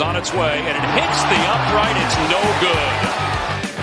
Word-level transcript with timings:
is 0.00 0.08
on 0.08 0.16
its 0.16 0.32
way, 0.32 0.56
and 0.64 0.72
it 0.72 0.86
hits 0.96 1.20
the 1.28 1.40
upright. 1.44 1.92
It's 2.00 2.16
no 2.32 2.40
good. 2.64 2.92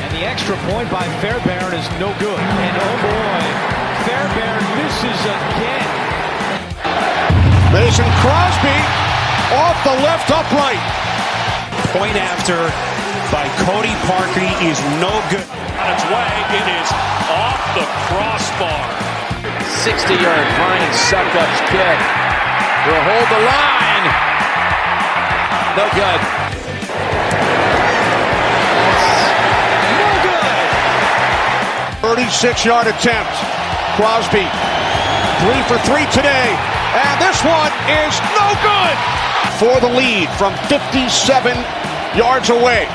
And 0.02 0.10
the 0.18 0.26
extra 0.26 0.58
point 0.66 0.90
by 0.90 1.06
Fairbairn 1.22 1.78
is 1.78 1.86
no 2.02 2.10
good. 2.18 2.42
And 2.42 2.74
oh 2.74 2.96
boy, 3.06 3.42
Fairbairn 4.10 4.64
misses 4.82 5.22
again. 5.30 5.90
Mason 7.70 8.10
Crosby 8.26 8.80
off 9.62 9.78
the 9.86 9.94
left 10.02 10.34
upright. 10.34 10.82
Point 11.94 12.18
after 12.18 12.58
by 13.30 13.46
Cody 13.70 13.94
Parkey 14.10 14.50
is 14.66 14.80
no 14.98 15.14
good. 15.30 15.46
On 15.46 15.88
its 15.94 16.06
way, 16.10 16.34
it 16.58 16.66
is 16.82 16.90
off 17.30 17.62
the 17.78 17.86
crossbar. 18.10 18.86
60 19.86 20.18
yard 20.18 20.48
Brian 20.58 20.94
Suckup's 20.98 21.62
kick 21.70 22.00
will 22.90 23.04
hold 23.06 23.28
the 23.30 23.42
line. 23.46 23.87
No 25.78 25.86
good. 25.94 26.22
No 29.94 30.10
good. 30.26 30.66
36 32.02 32.66
yard 32.66 32.88
attempt. 32.88 33.30
Crosby, 33.94 34.50
three 35.46 35.62
for 35.70 35.78
three 35.86 36.10
today. 36.10 36.50
And 36.98 37.22
this 37.22 37.38
one 37.46 37.70
is 37.86 38.18
no 38.34 38.58
good 38.66 38.98
for 39.62 39.80
the 39.80 39.94
lead 39.94 40.30
from 40.42 40.58
57 40.66 41.54
yards 42.18 42.50
away. 42.50 42.88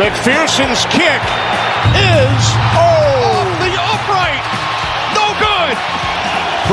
McPherson's 0.00 0.86
kick 0.86 1.20
is 1.92 2.44
oh 2.80 2.93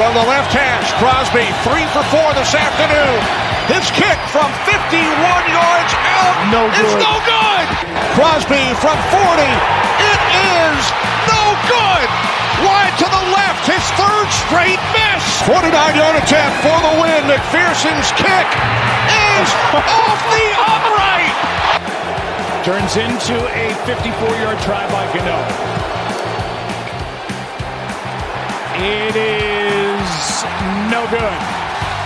From 0.02 0.18
the 0.18 0.26
left 0.26 0.50
hash, 0.50 0.90
Crosby 0.98 1.46
three 1.62 1.86
for 1.94 2.02
four 2.10 2.26
this 2.34 2.58
afternoon. 2.58 3.22
His 3.70 3.86
kick 3.94 4.18
from 4.34 4.50
51 4.66 4.98
yards 4.98 5.94
out 5.94 6.42
No 6.50 6.66
is 6.74 6.90
good. 6.90 7.06
no 7.06 7.22
good. 7.22 7.68
Crosby 8.18 8.66
from 8.82 8.98
40. 9.14 9.46
It 10.02 10.22
is 10.42 10.82
no 11.30 11.44
good. 11.70 12.08
Wide 12.66 12.98
to 12.98 13.06
the 13.14 13.26
left, 13.30 13.62
his 13.70 13.86
third 13.94 14.26
straight 14.50 14.82
miss. 14.90 15.22
49 15.46 15.70
yard 15.70 16.18
attempt 16.18 16.56
for 16.66 16.78
the 16.82 16.94
win. 16.98 17.22
McPherson's 17.30 18.10
kick 18.18 18.48
is 19.38 19.50
off 19.86 20.22
the 20.34 20.48
upright. 20.66 21.36
Turns 22.66 22.98
into 22.98 23.38
a 23.38 23.70
54-yard 23.86 24.58
try 24.66 24.82
by 24.90 25.06
Gano. 25.14 25.38
It 28.82 29.16
is 29.16 29.71
no 30.90 31.06
good. 31.10 31.42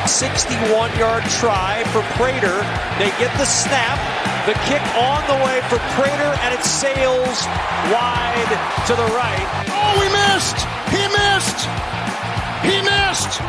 61 0.07 0.95
yard 0.97 1.23
try 1.41 1.83
for 1.91 2.01
Prater. 2.15 2.61
They 2.99 3.09
get 3.17 3.35
the 3.37 3.45
snap. 3.45 3.97
The 4.45 4.53
kick 4.69 4.81
on 4.95 5.25
the 5.25 5.43
way 5.43 5.61
for 5.69 5.79
Prater, 5.97 6.37
and 6.45 6.53
it 6.53 6.63
sails 6.63 7.45
wide 7.89 8.51
to 8.85 8.93
the 8.93 9.09
right. 9.17 9.47
Oh, 9.73 9.97
he 10.01 10.09
missed. 10.13 10.61
He 10.93 11.03
missed. 11.09 11.65
He 12.61 12.77
missed. 12.85 13.41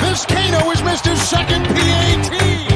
Vizcaino 0.00 0.62
has 0.72 0.82
missed 0.82 1.06
his 1.06 1.20
second 1.20 1.64
PAT. 1.66 2.69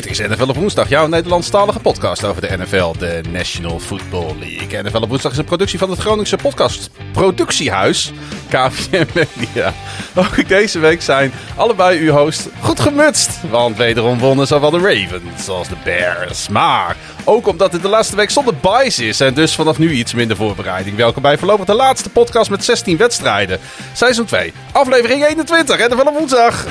Dit 0.00 0.10
is 0.10 0.28
NFL 0.28 0.48
op 0.48 0.56
woensdag, 0.56 0.88
jouw 0.88 1.06
Nederlandstalige 1.06 1.78
podcast 1.78 2.24
over 2.24 2.40
de 2.42 2.56
NFL, 2.56 2.92
de 2.98 3.20
National 3.30 3.78
Football 3.78 4.34
League. 4.38 4.82
NFL 4.82 5.02
op 5.02 5.08
woensdag 5.08 5.32
is 5.32 5.38
een 5.38 5.44
productie 5.44 5.78
van 5.78 5.90
het 5.90 5.98
Groningse 5.98 6.36
podcast 6.36 6.90
Productiehuis, 7.12 8.12
KVM 8.48 9.06
Media. 9.14 9.74
Ook 10.14 10.48
deze 10.48 10.78
week 10.78 11.02
zijn 11.02 11.32
allebei 11.56 11.98
uw 11.98 12.12
host 12.12 12.48
goed 12.60 12.80
gemutst, 12.80 13.30
want 13.50 13.76
wederom 13.76 14.18
wonnen 14.18 14.46
zowel 14.46 14.70
de 14.70 14.78
Ravens 14.78 15.48
als 15.48 15.68
de 15.68 15.76
Bears. 15.84 16.48
Maar 16.48 16.96
ook 17.24 17.46
omdat 17.46 17.72
dit 17.72 17.82
de 17.82 17.88
laatste 17.88 18.16
week 18.16 18.30
zonder 18.30 18.54
buys 18.60 18.98
is 18.98 19.20
en 19.20 19.34
dus 19.34 19.54
vanaf 19.54 19.78
nu 19.78 19.90
iets 19.92 20.14
minder 20.14 20.36
voorbereiding. 20.36 20.96
Welkom 20.96 21.22
bij 21.22 21.38
voorlopig 21.38 21.66
de 21.66 21.74
laatste 21.74 22.10
podcast 22.10 22.50
met 22.50 22.64
16 22.64 22.96
wedstrijden. 22.96 23.58
Seizoen 23.92 24.26
2, 24.26 24.52
aflevering 24.72 25.24
21, 25.24 25.88
NFL 25.88 26.08
op 26.08 26.14
woensdag. 26.18 26.64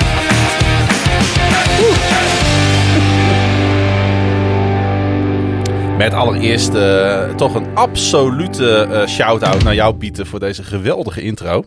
Met 6.00 6.14
allereerst 6.14 6.74
eh, 6.74 7.36
toch 7.36 7.56
een 7.56 7.76
absolute 7.76 8.82
eh, 8.82 9.08
shout-out 9.08 9.64
naar 9.64 9.74
jou, 9.74 9.96
Pieter, 9.96 10.26
voor 10.26 10.40
deze 10.40 10.64
geweldige 10.64 11.22
intro. 11.22 11.66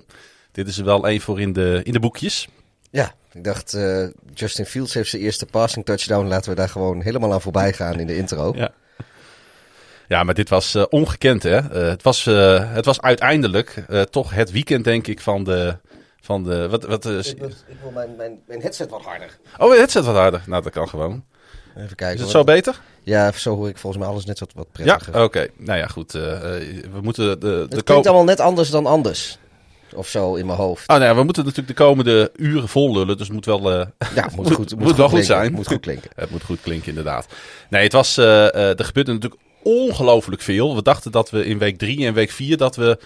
Dit 0.52 0.68
is 0.68 0.78
er 0.78 0.84
wel 0.84 1.08
één 1.08 1.20
voor 1.20 1.40
in 1.40 1.52
de, 1.52 1.80
in 1.82 1.92
de 1.92 2.00
boekjes. 2.00 2.48
Ja, 2.90 3.12
ik 3.32 3.44
dacht, 3.44 3.74
eh, 3.74 4.06
Justin 4.34 4.64
Fields 4.64 4.94
heeft 4.94 5.10
zijn 5.10 5.22
eerste 5.22 5.46
passing 5.46 5.84
touchdown. 5.84 6.26
Laten 6.26 6.50
we 6.50 6.56
daar 6.56 6.68
gewoon 6.68 7.00
helemaal 7.00 7.32
aan 7.32 7.40
voorbij 7.40 7.72
gaan 7.72 8.00
in 8.00 8.06
de 8.06 8.16
intro. 8.16 8.52
Ja. 8.56 8.70
Ja, 10.08 10.22
maar 10.22 10.34
dit 10.34 10.48
was 10.48 10.76
ongekend, 10.88 11.42
hè? 11.42 11.60
Het, 11.78 12.02
was, 12.02 12.24
het 12.24 12.84
was 12.84 13.00
uiteindelijk 13.00 13.84
toch 14.10 14.34
het 14.34 14.50
weekend, 14.50 14.84
denk 14.84 15.06
ik, 15.06 15.20
van 15.20 15.44
de... 15.44 15.76
Van 16.20 16.44
de 16.44 16.68
wat, 16.68 16.84
wat, 16.84 17.04
Ik 17.04 17.38
wil, 17.38 17.48
ik 17.48 17.76
wil 17.82 17.90
mijn, 17.90 18.16
mijn, 18.16 18.40
mijn 18.46 18.60
headset 18.60 18.90
wat 18.90 19.02
harder. 19.02 19.38
oh, 19.58 19.68
het 19.68 19.78
headset 19.78 20.04
wat 20.04 20.14
harder. 20.14 20.42
Nou, 20.46 20.62
dat 20.62 20.72
kan 20.72 20.88
gewoon. 20.88 21.24
Even 21.76 21.96
kijken. 21.96 22.16
Is 22.16 22.20
het 22.20 22.30
zo 22.30 22.44
beter? 22.44 22.80
Ja, 23.04 23.32
zo 23.32 23.54
hoor 23.56 23.68
ik 23.68 23.78
volgens 23.78 24.02
mij 24.02 24.12
alles 24.12 24.24
net 24.24 24.40
wat, 24.40 24.50
wat 24.54 24.66
Ja, 24.72 24.82
prettiger. 24.96 25.22
oké. 25.22 25.46
Nou 25.56 25.78
ja, 25.78 25.86
goed. 25.86 26.14
eh, 26.14 26.32
eh, 26.56 26.84
we 26.92 27.00
moeten 27.02 27.40
de, 27.40 27.46
de 27.46 27.66
het 27.76 27.82
klinkt 27.84 28.06
allemaal 28.06 28.24
net 28.24 28.40
anders 28.40 28.70
dan 28.70 28.86
anders. 28.86 29.38
Of 29.94 30.08
zo 30.08 30.34
in 30.34 30.46
mijn 30.46 30.58
hoofd. 30.58 30.88
Oh, 30.88 30.96
nou 30.96 31.08
ja, 31.08 31.14
we 31.16 31.22
moeten 31.22 31.42
natuurlijk 31.44 31.78
de 31.78 31.84
komende 31.84 32.30
uren 32.36 32.68
vol 32.68 32.92
lullen, 32.92 33.16
dus 33.16 33.26
het 33.26 33.32
moet 33.36 33.44
wel... 33.44 33.72
eh, 33.72 33.86
Ja, 34.14 34.28
moet, 34.36 34.46
goed, 34.52 34.70
moet, 34.70 34.78
moet 34.78 34.96
wel 34.96 35.08
goed 35.08 35.24
zijn. 35.24 35.52
Moet 35.52 35.66
goed 35.66 35.80
klinken. 35.80 36.10
Het 36.16 36.30
moet 36.30 36.42
goed 36.44 36.60
klinken, 36.60 36.88
inderdaad. 36.88 37.26
Nee, 37.70 37.82
het 37.82 37.92
was, 37.92 38.16
er 38.16 38.84
gebeurde 38.84 39.12
natuurlijk 39.12 39.42
ongelooflijk 39.62 40.42
veel. 40.42 40.74
We 40.74 40.82
dachten 40.82 41.12
dat 41.12 41.30
we 41.30 41.44
in 41.46 41.58
week 41.58 41.78
drie 41.78 42.06
en 42.06 42.14
week 42.14 42.30
vier 42.30 42.56
dat 42.56 42.76
we, 42.76 42.98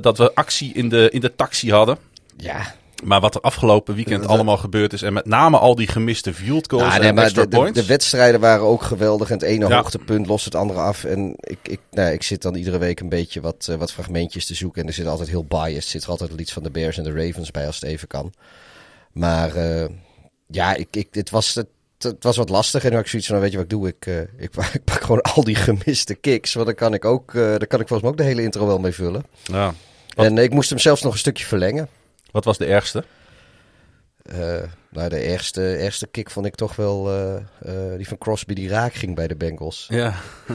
dat 0.00 0.18
we 0.18 0.34
actie 0.34 0.72
in 0.74 0.88
de, 0.88 1.10
in 1.10 1.20
de 1.20 1.34
taxi 1.34 1.72
hadden. 1.72 1.98
Ja, 2.36 2.74
Maar 3.04 3.20
wat 3.20 3.34
er 3.34 3.40
afgelopen 3.40 3.94
weekend 3.94 4.26
allemaal 4.26 4.56
gebeurd 4.56 4.92
is. 4.92 5.02
En 5.02 5.12
met 5.12 5.26
name 5.26 5.58
al 5.58 5.74
die 5.74 5.86
gemiste 5.86 6.34
field 6.34 6.70
goals 6.70 6.86
Nou, 6.86 6.98
nee, 6.98 7.08
en 7.08 7.14
maar 7.14 7.24
extra 7.24 7.42
de, 7.42 7.48
points. 7.56 7.80
de 7.80 7.86
wedstrijden 7.86 8.40
waren 8.40 8.64
ook 8.64 8.82
geweldig. 8.82 9.28
En 9.28 9.34
het 9.34 9.42
ene 9.42 9.68
Ja. 9.68 9.76
hoogtepunt 9.76 10.26
lost 10.26 10.44
het 10.44 10.54
andere 10.54 10.80
af. 10.80 11.04
En 11.04 11.34
ik, 11.40 11.58
ik, 11.62 11.80
nou, 11.90 12.12
ik 12.12 12.22
zit 12.22 12.42
dan 12.42 12.54
iedere 12.54 12.78
week 12.78 13.00
een 13.00 13.08
beetje 13.08 13.40
wat, 13.40 13.66
eh, 13.70 13.76
wat 13.76 13.92
fragmentjes 13.92 14.46
te 14.46 14.54
zoeken. 14.54 14.82
En 14.82 14.88
er 14.88 14.94
zit 14.94 15.06
altijd 15.06 15.28
heel 15.28 15.44
biased. 15.44 15.84
Zit 15.84 16.02
er 16.04 16.08
altijd 16.10 16.30
iets 16.40 16.52
van 16.52 16.62
de 16.62 16.70
Bears 16.70 16.98
en 16.98 17.04
de 17.04 17.12
Ravens 17.26 17.50
bij 17.50 17.66
als 17.66 17.80
het 17.80 17.84
even 17.90 18.08
kan. 18.08 18.32
Maar 19.12 19.54
eh, 19.56 19.88
ja, 20.46 20.74
ik, 20.74 20.88
ik, 20.90 21.08
het, 21.10 21.30
was, 21.30 21.54
het, 21.54 21.66
het 21.98 22.22
was 22.24 22.36
wat 22.36 22.48
lastig. 22.48 22.82
En 22.84 22.88
nu 22.90 22.94
had 22.96 23.04
ik 23.04 23.10
zoiets 23.10 23.28
van, 23.28 23.36
nou, 23.38 23.50
weet 23.50 23.58
je 23.60 23.64
wat 23.64 23.72
ik 23.72 23.78
doe? 23.78 23.88
Ik, 23.88 24.06
eh, 24.38 24.42
ik, 24.44 24.50
pak- 24.50 24.74
ik 24.80 24.84
pak 24.84 25.00
gewoon 25.02 25.22
al 25.22 25.44
die 25.44 25.54
gemiste 25.56 26.14
kicks. 26.14 26.54
Want 26.54 26.66
dan 26.66 26.74
kan 26.74 26.94
ik 26.94 27.04
ook, 27.04 27.32
daar 27.32 27.66
kan 27.66 27.80
ik 27.80 27.88
volgens 27.88 28.00
mij 28.00 28.10
ook 28.10 28.16
de 28.16 28.22
hele 28.24 28.42
intro 28.42 28.66
wel 28.66 28.78
mee 28.78 28.92
vullen. 28.92 29.24
ja. 29.42 29.74
Wat- 30.14 30.26
En 30.26 30.38
ik 30.38 30.50
moest 30.52 30.70
hem 30.70 30.78
zelfs 30.78 31.02
nog 31.02 31.12
een 31.12 31.18
stukje 31.18 31.44
verlengen. 31.44 31.88
Wat 32.36 32.44
was 32.44 32.58
de 32.58 32.66
ergste? 32.66 33.04
Eh, 34.22 34.62
nou, 34.90 35.08
de 35.08 35.20
eerste, 35.20 35.76
eerste 35.76 36.06
kick 36.06 36.30
vond 36.30 36.46
ik 36.46 36.54
toch 36.54 36.76
wel 36.76 37.10
eh, 37.10 37.36
eh, 37.36 37.96
die 37.96 38.08
van 38.08 38.18
Crosby 38.18 38.54
die 38.54 38.68
raak 38.68 38.94
ging 38.94 39.14
bij 39.14 39.26
de 39.26 39.36
Bengals. 39.36 39.86
Ja. 39.88 40.14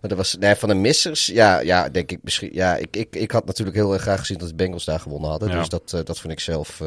Maar 0.00 0.10
dat 0.10 0.16
was 0.16 0.36
nee, 0.36 0.54
van 0.54 0.68
de 0.68 0.74
missers. 0.74 1.26
Ja, 1.26 1.60
ja 1.60 1.88
denk 1.88 2.10
ik 2.10 2.18
misschien. 2.22 2.50
Ja, 2.52 2.76
ik, 2.76 2.96
ik, 2.96 3.16
ik 3.16 3.30
had 3.30 3.46
natuurlijk 3.46 3.76
heel 3.76 3.92
erg 3.92 4.02
graag 4.02 4.18
gezien 4.18 4.38
dat 4.38 4.48
de 4.48 4.54
Bengals 4.54 4.84
daar 4.84 5.00
gewonnen 5.00 5.30
hadden. 5.30 5.48
Ja. 5.48 5.58
Dus 5.58 5.68
dat, 5.68 5.90
dat 5.90 6.20
vond 6.20 6.32
ik 6.32 6.40
zelf. 6.40 6.80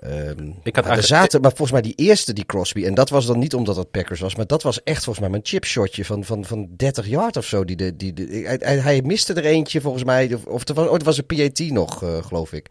Ehm, 0.00 0.50
Ik 0.62 0.76
had 0.76 0.84
maar 0.84 0.96
er 0.96 1.02
zaten, 1.02 1.40
maar 1.40 1.50
volgens 1.50 1.70
mij 1.70 1.80
die 1.80 1.94
eerste, 1.94 2.32
die 2.32 2.46
Crosby. 2.46 2.84
En 2.84 2.94
dat 2.94 3.10
was 3.10 3.26
dan 3.26 3.38
niet 3.38 3.54
omdat 3.54 3.76
het 3.76 3.90
Packers 3.90 4.20
was. 4.20 4.36
Maar 4.36 4.46
dat 4.46 4.62
was 4.62 4.82
echt 4.82 4.96
volgens 5.04 5.18
mij 5.18 5.28
mijn 5.30 5.42
chipshotje 5.46 6.04
van, 6.04 6.24
van, 6.24 6.44
van 6.44 6.68
30 6.76 7.06
yard 7.06 7.36
of 7.36 7.44
zo. 7.44 7.64
Die 7.64 7.76
de, 7.76 7.96
die 7.96 8.12
de, 8.12 8.42
hij, 8.46 8.56
hij, 8.60 8.78
hij 8.78 9.02
miste 9.02 9.32
er 9.34 9.44
eentje 9.44 9.80
volgens 9.80 10.04
mij. 10.04 10.34
Of, 10.34 10.44
of 10.44 10.68
er 10.68 10.74
was, 10.74 10.88
oh, 10.88 10.94
er 10.94 11.04
was 11.04 11.18
een 11.18 11.26
PAT 11.26 11.58
nog, 11.58 12.02
eh, 12.02 12.24
geloof 12.24 12.52
ik. 12.52 12.66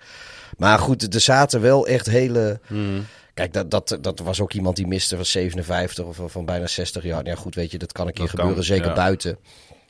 Maar 0.57 0.79
goed, 0.79 1.13
er 1.13 1.21
zaten 1.21 1.61
wel 1.61 1.87
echt 1.87 2.05
hele. 2.05 2.59
Hmm. 2.67 3.05
Kijk, 3.33 3.53
dat, 3.53 3.71
dat, 3.71 3.97
dat 4.01 4.19
was 4.19 4.41
ook 4.41 4.53
iemand 4.53 4.75
die 4.75 4.87
miste 4.87 5.15
van 5.15 5.25
57 5.25 6.05
of 6.05 6.19
van 6.25 6.45
bijna 6.45 6.67
60 6.67 7.03
jaar. 7.03 7.25
Ja, 7.25 7.35
goed, 7.35 7.55
weet 7.55 7.71
je, 7.71 7.77
dat 7.77 7.91
kan 7.91 8.07
een 8.07 8.13
keer 8.13 8.21
Dat 8.25 8.31
kan, 8.33 8.39
gebeuren, 8.39 8.65
zeker 8.65 8.87
ja. 8.87 8.93
buiten. 8.93 9.37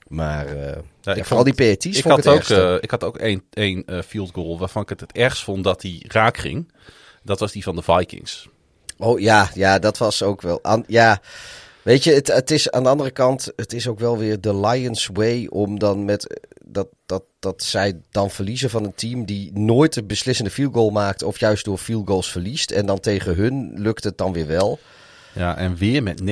Maar 0.07 0.47
ja, 1.01 1.15
ik 1.15 1.25
vooral 1.25 1.43
vond- 1.45 1.57
die 1.57 1.69
PAT's 1.69 1.85
Ik 1.97 2.03
vond 2.03 2.25
had, 2.25 2.35
ik 2.35 2.41
het 2.47 2.57
ook, 2.59 2.67
eh, 2.75 2.75
ik 2.81 2.91
had 2.91 3.03
ook 3.03 3.17
één, 3.17 3.43
één 3.53 3.85
field 4.05 4.31
goal 4.33 4.59
waarvan 4.59 4.81
ik 4.81 4.89
het 4.89 4.99
het 4.99 5.11
ergst 5.11 5.43
vond 5.43 5.63
dat 5.63 5.81
die 5.81 6.05
raak 6.07 6.37
ging. 6.37 6.71
Dat 7.29 7.39
was 7.39 7.51
die 7.51 7.63
van 7.63 7.75
de 7.75 7.81
Vikings. 7.81 8.49
Oh 8.97 9.19
ja, 9.19 9.49
ja, 9.53 9.79
dat 9.79 9.97
was 9.97 10.23
ook 10.23 10.41
wel. 10.41 10.61
Ja, 10.87 11.21
weet 11.81 12.03
je, 12.03 12.13
het, 12.13 12.27
het 12.27 12.51
is 12.51 12.71
aan 12.71 12.83
de 12.83 12.89
andere 12.89 13.11
kant, 13.11 13.51
het 13.55 13.73
is 13.73 13.87
ook 13.87 13.99
wel 13.99 14.17
weer 14.17 14.41
de 14.41 14.59
Lions 14.59 15.09
way 15.13 15.47
om 15.49 15.79
dan 15.79 16.05
met 16.05 16.27
eh, 16.27 16.37
dat, 16.65 16.87
dat, 17.05 17.23
dat 17.39 17.63
zij 17.63 18.01
dan 18.11 18.29
verliezen 18.29 18.69
van 18.69 18.83
een 18.83 18.95
team 18.95 19.25
die 19.25 19.51
nooit 19.53 19.93
de 19.93 20.03
beslissende 20.03 20.51
field 20.51 20.73
goal 20.73 20.89
maakt 20.89 21.23
of 21.23 21.39
juist 21.39 21.65
door 21.65 21.77
field 21.77 22.07
goals 22.07 22.31
verliest. 22.31 22.71
En 22.71 22.85
dan 22.85 22.99
tegen 22.99 23.35
hun 23.35 23.71
lukt 23.75 24.03
het 24.03 24.17
dan 24.17 24.33
weer 24.33 24.47
wel. 24.47 24.79
Ja, 25.33 25.57
en 25.57 25.75
weer 25.75 26.03
met 26.03 26.21
19-17 26.21 26.25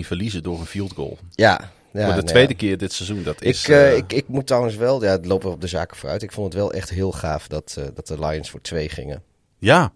verliezen 0.00 0.42
door 0.42 0.60
een 0.60 0.66
field 0.66 0.92
goal. 0.92 1.18
Ja, 1.30 1.72
Ja, 1.92 2.00
Voor 2.00 2.14
de 2.14 2.14
nou 2.14 2.26
tweede 2.26 2.52
ja. 2.52 2.58
keer 2.58 2.78
dit 2.78 2.92
seizoen. 2.92 3.22
Dat 3.22 3.42
is, 3.42 3.62
Ik, 3.62 3.68
eh, 3.68 3.90
eh, 3.90 3.96
ik, 3.96 4.12
ik 4.12 4.28
moet 4.28 4.46
trouwens 4.46 4.76
wel, 4.76 5.02
ja, 5.02 5.10
het 5.10 5.26
loopt 5.26 5.42
wel 5.42 5.52
op 5.52 5.60
de 5.60 5.66
zaken 5.66 5.96
vooruit. 5.96 6.22
Ik 6.22 6.32
vond 6.32 6.52
het 6.52 6.62
wel 6.62 6.72
echt 6.72 6.90
heel 6.90 7.12
gaaf 7.12 7.48
dat, 7.48 7.78
dat 7.94 8.06
de 8.06 8.26
Lions 8.26 8.50
voor 8.50 8.60
twee 8.60 8.88
gingen. 8.88 9.22
Ja, 9.64 9.92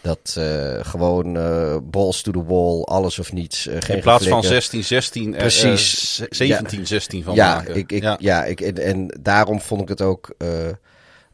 Dat 0.00 0.34
eh, 0.38 0.78
gewoon 0.82 1.36
eh, 1.36 1.76
balls 1.82 2.22
to 2.22 2.32
the 2.32 2.44
wall, 2.44 2.82
alles 2.84 3.18
of 3.18 3.32
niets. 3.32 3.66
eh, 3.66 3.76
geen 3.80 3.96
in 3.96 4.02
plaats 4.02 4.26
van 4.26 4.44
geflikker. 4.44 5.02
16-16, 5.02 5.34
eh, 5.34 5.38
Precies. 5.40 6.20
eh, 6.20 6.26
17-16 6.28 7.24
van 7.24 7.34
ja, 7.34 7.54
maken. 7.54 7.76
Ik, 7.76 7.92
ik, 7.92 8.02
ja. 8.02 8.16
ja. 8.20 8.44
ik, 8.44 8.60
en, 8.60 8.76
en 8.78 9.18
daarom 9.20 9.60
vond 9.60 9.80
ik 9.82 9.88
het 9.88 10.00
ook 10.02 10.34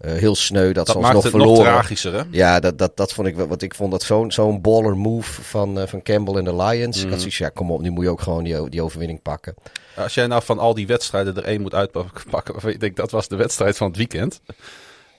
heel 0.00 0.34
sneu 0.34 0.72
dat, 0.72 0.74
Dat 0.74 0.86
ze 0.88 0.94
ons 0.94 1.02
maakt 1.02 1.14
nog 1.14 1.22
het 1.22 1.32
verloren. 1.32 1.64
nog 1.64 1.72
tragischer, 1.72 2.12
hè? 2.14 2.22
Ja, 2.30 2.60
dat, 2.60 2.78
dat, 2.78 2.96
dat 2.96 3.12
vond 3.12 3.26
ik 3.28 3.36
wel. 3.36 3.46
Want 3.46 3.62
ik 3.62 3.74
vond 3.74 3.90
dat 3.90 4.02
zo'n 4.02 4.32
zo'n 4.32 4.60
baller 4.60 4.96
move 4.96 5.42
van, 5.42 5.88
van 5.88 6.02
Campbell 6.02 6.34
en 6.34 6.44
de 6.44 6.56
Lions. 6.56 6.96
Mhm. 6.96 7.04
Ik 7.04 7.10
had 7.10 7.18
zoiets, 7.20 7.38
ja, 7.38 7.48
kom 7.48 7.70
op, 7.70 7.80
nu 7.80 7.90
moet 7.90 8.04
je 8.04 8.10
ook 8.10 8.20
gewoon 8.20 8.44
die, 8.44 8.68
die 8.70 8.82
overwinning 8.82 9.22
pakken. 9.22 9.54
Als 9.96 10.14
jij 10.14 10.26
nou 10.26 10.42
van 10.42 10.58
al 10.58 10.74
die 10.74 10.86
wedstrijden 10.86 11.36
er 11.36 11.44
één 11.44 11.60
moet 11.60 11.74
uitpakken, 11.74 12.30
waarvan 12.30 12.72
je 12.72 12.78
denkt 12.78 12.96
dat 12.96 13.10
was 13.10 13.28
de 13.28 13.36
wedstrijd 13.36 13.76
van 13.76 13.86
het 13.86 13.96
weekend. 13.96 14.40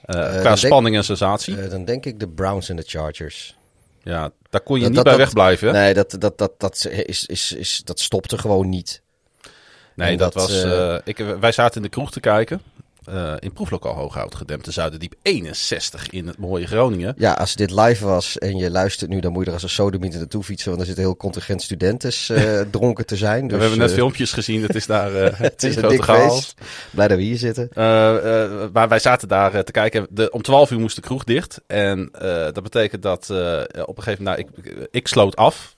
Eh, 0.08 0.14
dan 0.14 0.30
qua 0.30 0.42
denk- 0.42 0.56
spanning 0.56 0.96
en 0.96 1.04
sensatie. 1.04 1.60
Eh, 1.62 1.70
dan 1.70 1.84
denk 1.84 2.06
ik 2.06 2.20
de 2.20 2.28
Browns 2.28 2.68
en 2.68 2.76
de 2.76 2.82
Chargers. 2.86 3.56
ja, 4.02 4.30
daar 4.50 4.60
kon 4.60 4.76
je 4.76 4.82
Dat- 4.82 4.90
niet 4.92 5.04
dat- 5.04 5.04
bij 5.04 5.12
dat- 5.16 5.22
wegblijven. 5.34 5.72
Nee, 5.72 5.94
dat, 5.94 6.16
dat, 6.18 6.38
dat, 6.38 6.52
dat, 6.58 6.86
is, 7.06 7.26
is, 7.26 7.52
is, 7.52 7.80
dat 7.84 8.00
stopte 8.00 8.38
gewoon 8.38 8.68
niet. 8.68 9.02
Nee, 9.94 10.16
dat, 10.16 10.34
was. 10.34 10.62
eh, 10.62 10.94
eh, 10.94 11.00
ik, 11.04 11.16
wij 11.40 11.52
zaten 11.52 11.76
in 11.76 11.82
de 11.82 11.88
kroeg 11.88 12.10
te 12.10 12.20
kijken. 12.20 12.62
Eh, 13.08 13.34
in 13.38 13.52
proeflokaal 13.52 13.94
Hooghout, 13.94 14.34
gedempte 14.34 14.70
Zuiderdiep 14.70 15.14
61 15.22 16.10
in 16.10 16.26
het 16.26 16.38
mooie 16.38 16.66
Groningen. 16.66 17.14
Ja, 17.16 17.32
als 17.32 17.54
dit 17.54 17.70
live 17.70 18.04
was 18.04 18.38
en 18.38 18.56
je 18.56 18.70
luistert 18.70 19.10
nu, 19.10 19.20
dan 19.20 19.32
moet 19.32 19.42
je 19.42 19.48
er 19.48 19.54
als 19.54 19.62
een 19.62 19.68
sodemieter 19.68 20.18
naartoe 20.18 20.42
fietsen. 20.42 20.68
Want 20.68 20.80
er 20.80 20.88
zit 20.88 20.96
een 20.96 21.02
heel 21.02 21.16
contingent 21.16 21.62
studenten 21.62 22.12
eh, 22.36 22.60
dronken 22.70 23.06
te 23.06 23.16
zijn. 23.16 23.48
Dus, 23.48 23.56
we 23.56 23.60
hebben 23.60 23.78
net 23.78 23.88
eh, 23.90 23.94
filmpjes 23.94 24.32
gezien, 24.32 24.62
het 24.66 24.74
is 24.74 24.86
daar 24.86 25.12
Het 25.36 25.62
is 25.62 25.76
een 25.76 25.88
dik 25.88 26.04
feest. 26.04 26.54
Blij 26.90 27.08
dat 27.08 27.16
we 27.16 27.22
hier 27.22 27.38
zitten. 27.38 27.70
Maar 28.72 28.88
wij 28.88 28.98
zaten 28.98 29.28
daar 29.28 29.64
te 29.64 29.72
kijken. 29.72 30.06
De, 30.10 30.30
om 30.30 30.42
12 30.42 30.70
uur 30.70 30.80
moest 30.80 30.96
de 30.96 31.02
kroeg 31.02 31.24
dicht. 31.24 31.60
En 31.66 32.08
dat 32.52 32.62
betekent 32.62 33.02
dat 33.02 33.30
op 33.84 33.96
een 33.96 34.02
gegeven 34.02 34.24
moment, 34.24 34.24
nou, 34.24 34.38
ik, 34.38 34.88
ik 34.90 35.08
sloot 35.08 35.36
af 35.36 35.76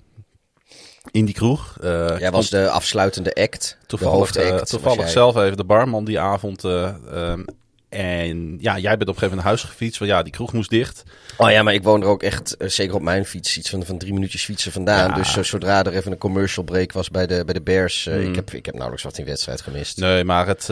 in 1.11 1.25
die 1.25 1.35
kroeg. 1.35 1.77
Eh, 1.81 2.19
Jij 2.19 2.31
was 2.31 2.51
de 2.51 2.69
afsluitende 2.71 3.35
act. 3.35 3.77
de 3.81 3.87
toevallig, 3.87 4.15
hoofdact. 4.19 4.51
eh, 4.51 4.59
toevallig 4.59 5.09
zelf 5.09 5.37
even 5.37 5.57
de 5.57 5.65
barman 5.65 6.05
die 6.05 6.21
avond. 6.21 6.65
eh, 6.65 6.95
ehm, 7.13 7.43
en 7.89 8.57
ja, 8.61 8.79
jij 8.79 8.97
bent 8.97 9.09
op 9.09 9.15
een 9.15 9.21
gegeven 9.21 9.21
moment 9.21 9.35
naar 9.37 9.45
huis 9.45 9.63
gefietst. 9.63 9.99
Want 9.99 10.11
ja, 10.11 10.23
die 10.23 10.33
kroeg 10.33 10.53
moest 10.53 10.71
dicht. 10.71 11.03
Oh 11.37 11.51
ja, 11.51 11.63
maar 11.63 11.75
ik 11.75 11.83
woon 11.83 12.03
er 12.03 12.09
ook 12.09 12.23
echt, 12.23 12.55
zeker 12.59 12.95
op 12.95 13.03
mijn 13.03 13.25
fiets, 13.25 13.59
iets 13.59 13.71
van, 13.71 13.85
van 13.85 13.99
drie 13.99 14.13
minuutjes 14.13 14.45
fietsen 14.45 14.73
vandaan. 14.73 15.09
Ja. 15.09 15.15
Dus 15.15 15.49
zodra 15.49 15.85
er 15.85 15.93
even 15.93 16.13
een 16.13 16.19
commercial 16.19 16.65
break 16.65 16.93
was 16.93 17.11
bij 17.11 17.27
de, 17.27 17.43
bij 17.45 17.55
de 17.55 17.61
Bears, 17.63 18.05
Mm. 18.11 18.21
ik, 18.21 18.35
heb, 18.35 18.51
ik 18.53 18.65
heb 18.65 18.75
nauwelijks 18.75 19.05
wat 19.05 19.19
in 19.19 19.25
wedstrijd 19.25 19.61
gemist. 19.61 19.97
Nee, 19.99 20.25
maar 20.25 20.47
het, 20.47 20.69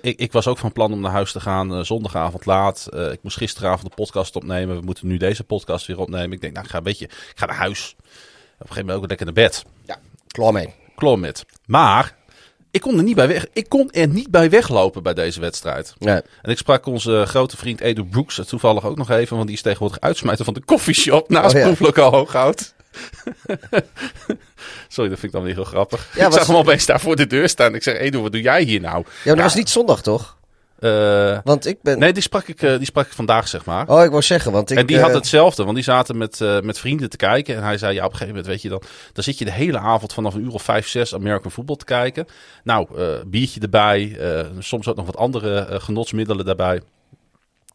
ik, 0.00 0.18
ik 0.18 0.32
was 0.32 0.46
ook 0.46 0.58
van 0.58 0.72
plan 0.72 0.92
om 0.92 1.00
naar 1.00 1.10
huis 1.12 1.32
te 1.32 1.40
gaan 1.40 1.84
zondagavond 1.84 2.46
laat. 2.46 2.88
Ik 3.12 3.18
moest 3.22 3.36
gisteravond 3.36 3.88
de 3.88 3.94
podcast 3.96 4.36
opnemen. 4.36 4.76
We 4.76 4.84
moeten 4.84 5.06
nu 5.06 5.16
deze 5.16 5.44
podcast 5.44 5.86
weer 5.86 5.98
opnemen. 5.98 6.32
Ik 6.32 6.40
denk, 6.40 6.52
nou, 6.52 6.64
ik 6.64 6.70
ga 6.70 6.78
een 6.78 6.84
beetje, 6.84 7.04
ik 7.04 7.32
ga 7.34 7.46
naar 7.46 7.56
huis. 7.56 7.96
Op 8.54 8.60
een 8.60 8.66
gegeven 8.66 8.80
moment 8.80 9.02
ook 9.02 9.08
lekker 9.08 9.26
naar 9.26 9.34
bed. 9.34 9.64
Ja, 9.86 9.98
klaar 10.26 10.52
mee. 10.52 10.74
Klom 10.96 11.20
met. 11.20 11.44
Maar 11.66 12.14
ik 12.70 12.80
kon 12.80 12.96
er 12.96 13.02
niet 13.02 13.14
bij 13.16 13.28
weg. 13.28 13.46
Ik 13.52 13.68
kon 13.68 13.90
er 13.90 14.08
niet 14.08 14.30
bij 14.30 14.50
weglopen 14.50 15.02
bij 15.02 15.14
deze 15.14 15.40
wedstrijd. 15.40 15.94
Nee. 15.98 16.20
En 16.42 16.50
ik 16.50 16.58
sprak 16.58 16.86
onze 16.86 17.24
grote 17.26 17.56
vriend 17.56 17.80
Edu 17.80 18.04
Brooks 18.04 18.38
er 18.38 18.46
toevallig 18.46 18.84
ook 18.84 18.96
nog 18.96 19.10
even, 19.10 19.34
want 19.36 19.48
die 19.48 19.56
is 19.56 19.62
tegenwoordig 19.62 20.00
uitsmijter 20.00 20.44
van 20.44 20.54
de 20.54 20.64
koffieshop 20.64 21.28
naast 21.28 21.54
Oh, 21.54 21.60
ja. 21.60 21.66
Proeflokaal 21.66 22.10
Hooghout. 22.10 22.74
Sorry, 24.88 25.10
dat 25.10 25.18
vind 25.18 25.22
ik 25.22 25.32
dan 25.32 25.42
weer 25.42 25.54
heel 25.54 25.64
grappig. 25.64 26.08
Ja, 26.14 26.18
ik 26.20 26.26
was- 26.26 26.34
zag 26.34 26.46
hem 26.46 26.56
opeens 26.56 26.86
daar 26.86 27.00
voor 27.00 27.16
de 27.16 27.26
deur 27.26 27.48
staan. 27.48 27.74
Ik 27.74 27.82
zeg, 27.82 27.96
Edu, 27.98 28.18
wat 28.18 28.32
doe 28.32 28.40
jij 28.40 28.62
hier 28.62 28.80
nou? 28.80 28.96
Ja, 28.96 29.04
maar 29.24 29.34
dat 29.34 29.44
was 29.44 29.54
niet 29.54 29.68
zondag 29.68 30.02
toch? 30.02 30.36
Eh, 30.84 31.38
Want 31.44 31.66
ik 31.66 31.82
ben... 31.82 31.98
nee, 31.98 32.12
die 32.12 32.22
sprak, 32.22 32.48
ik, 32.48 32.62
eh, 32.62 32.76
die 32.76 32.84
sprak 32.86 33.06
ik 33.06 33.12
vandaag, 33.12 33.48
zeg 33.48 33.64
maar. 33.64 33.88
Oh, 33.88 34.04
ik 34.04 34.10
wou 34.10 34.22
zeggen, 34.22 34.52
want 34.52 34.70
ik... 34.70 34.78
en 34.78 34.86
die 34.86 34.96
eh, 34.96 35.02
had 35.02 35.14
hetzelfde, 35.14 35.62
want 35.62 35.74
die 35.74 35.84
zaten 35.84 36.16
met, 36.16 36.40
eh, 36.40 36.60
met 36.60 36.78
vrienden 36.78 37.10
te 37.10 37.16
kijken. 37.16 37.56
En 37.56 37.62
hij 37.62 37.78
zei, 37.78 37.94
ja, 37.94 38.04
op 38.04 38.10
een 38.12 38.16
gegeven 38.16 38.34
moment, 38.34 38.46
weet 38.52 38.62
je 38.62 38.68
dan... 38.68 38.82
Dan 39.12 39.24
zit 39.24 39.38
je 39.38 39.44
de 39.44 39.52
hele 39.52 39.78
avond 39.78 40.12
vanaf 40.12 40.34
een 40.34 40.44
uur 40.44 40.52
of 40.52 40.62
vijf, 40.62 40.88
zes 40.88 41.14
American 41.14 41.50
football 41.50 41.76
te 41.76 41.84
kijken. 41.84 42.26
Nou, 42.64 42.86
eh, 42.98 43.06
biertje 43.26 43.60
erbij. 43.60 44.16
eh, 44.18 44.46
soms 44.58 44.88
ook 44.88 44.96
nog 44.96 45.06
wat 45.06 45.16
andere 45.16 45.58
eh, 45.58 45.80
genotsmiddelen 45.80 46.44
daarbij. 46.44 46.80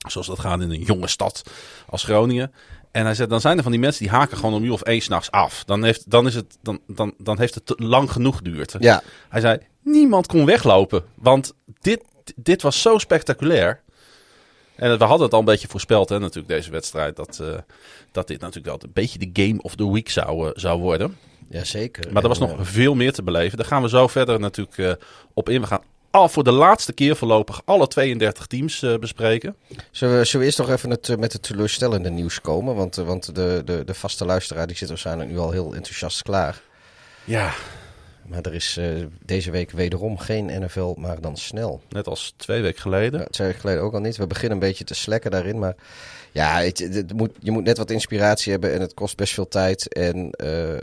Zoals 0.07 0.27
dat 0.27 0.39
gaat 0.39 0.61
in 0.61 0.71
een 0.71 0.81
jonge 0.83 1.07
stad 1.07 1.41
als 1.89 2.03
Groningen. 2.03 2.51
En 2.91 3.03
hij 3.05 3.13
zei, 3.13 3.27
dan 3.27 3.41
zijn 3.41 3.57
er 3.57 3.63
van 3.63 3.71
die 3.71 3.81
mensen 3.81 4.03
die 4.03 4.11
haken 4.13 4.37
gewoon 4.37 4.53
om 4.53 4.63
uur 4.63 4.71
of 4.71 4.81
één 4.81 5.01
s'nachts 5.01 5.31
af. 5.31 5.63
Dan 5.65 5.83
heeft, 5.83 6.09
dan, 6.11 6.27
is 6.27 6.35
het, 6.35 6.57
dan, 6.61 6.79
dan, 6.87 7.13
dan 7.17 7.39
heeft 7.39 7.55
het 7.55 7.73
lang 7.75 8.11
genoeg 8.11 8.35
geduurd. 8.37 8.75
Ja, 8.79 9.01
Hij 9.29 9.41
zei, 9.41 9.57
niemand 9.83 10.27
kon 10.27 10.45
weglopen. 10.45 11.03
Want 11.15 11.53
dit, 11.81 12.01
dit 12.35 12.61
was 12.61 12.81
zo 12.81 12.97
spectaculair. 12.97 13.81
En 14.79 14.97
we 14.97 15.03
hadden 15.03 15.25
het 15.25 15.33
al 15.33 15.39
een 15.39 15.45
beetje 15.45 15.67
voorspeld, 15.67 16.09
hè, 16.09 16.19
natuurlijk, 16.19 16.47
deze 16.47 16.71
wedstrijd. 16.71 17.15
Dat, 17.15 17.39
eh, 17.41 17.47
dat 18.11 18.27
dit 18.27 18.39
natuurlijk 18.39 18.65
wel 18.65 18.79
een 18.81 18.93
beetje 18.93 19.19
de 19.19 19.29
game 19.43 19.61
of 19.61 19.75
the 19.75 19.91
week 19.91 20.09
zou, 20.09 20.47
eh, 20.47 20.51
zou 20.55 20.79
worden. 20.79 21.17
ja, 21.49 21.63
zeker. 21.63 22.11
Maar 22.11 22.21
er 22.23 22.29
was 22.29 22.39
nog 22.39 22.55
veel 22.59 22.95
meer 22.95 23.13
te 23.13 23.23
beleven. 23.23 23.57
Daar 23.57 23.67
gaan 23.67 23.81
we 23.81 23.89
zo 23.89 24.07
verder 24.07 24.39
natuurlijk 24.39 24.77
eh, 24.77 24.91
op 25.33 25.49
in. 25.49 25.61
We 25.61 25.67
gaan 25.67 25.81
al 26.11 26.29
voor 26.29 26.43
de 26.43 26.51
laatste 26.51 26.93
keer 26.93 27.15
voorlopig 27.15 27.61
alle 27.65 27.87
32 27.87 28.47
teams 28.47 28.85
bespreken. 28.99 29.55
Zullen 29.91 30.17
we, 30.17 30.25
zullen 30.25 30.39
we 30.39 30.45
eerst 30.45 30.57
nog 30.57 30.69
even 30.69 30.89
het, 30.89 31.17
met 31.19 31.33
het 31.33 31.41
teleurstellende 31.41 32.09
nieuws 32.09 32.41
komen? 32.41 32.75
Want, 32.75 32.95
want 32.95 33.35
de, 33.35 33.61
de, 33.65 33.83
de 33.85 33.93
vaste 33.93 34.25
luisteraar 34.25 34.67
die 34.67 34.75
zit 34.75 34.89
waarschijnlijk 34.89 35.29
nu 35.29 35.37
al 35.37 35.51
heel 35.51 35.73
enthousiast 35.73 36.21
klaar. 36.21 36.61
Ja, 37.23 37.53
Maar 38.29 38.41
er 38.41 38.53
is 38.53 38.77
eh, 38.77 38.85
deze 39.25 39.51
week 39.51 39.71
wederom 39.71 40.17
geen 40.17 40.63
NFL, 40.63 40.93
maar 40.97 41.21
dan 41.21 41.37
snel. 41.37 41.81
net 41.89 42.07
als 42.07 42.33
twee 42.37 42.61
weken 42.61 42.81
geleden. 42.81 43.19
Ja, 43.19 43.25
twee 43.25 43.47
weken 43.47 43.61
geleden 43.61 43.83
ook 43.83 43.93
al 43.93 43.99
niet. 43.99 44.17
We 44.17 44.27
beginnen 44.27 44.51
een 44.61 44.67
beetje 44.67 44.83
te 44.83 44.93
slekken 44.93 45.31
daarin. 45.31 45.59
Maar 45.59 45.75
ja, 46.31 46.61
het, 46.61 46.79
het 46.79 47.13
moet, 47.13 47.31
je 47.39 47.51
moet 47.51 47.63
net 47.63 47.77
wat 47.77 47.91
inspiratie 47.91 48.51
hebben 48.51 48.73
en 48.73 48.81
het 48.81 48.93
kost 48.93 49.17
best 49.17 49.33
veel 49.33 49.47
tijd. 49.47 49.93
En 49.93 50.31
eh, 50.31 50.73
eh, 50.73 50.81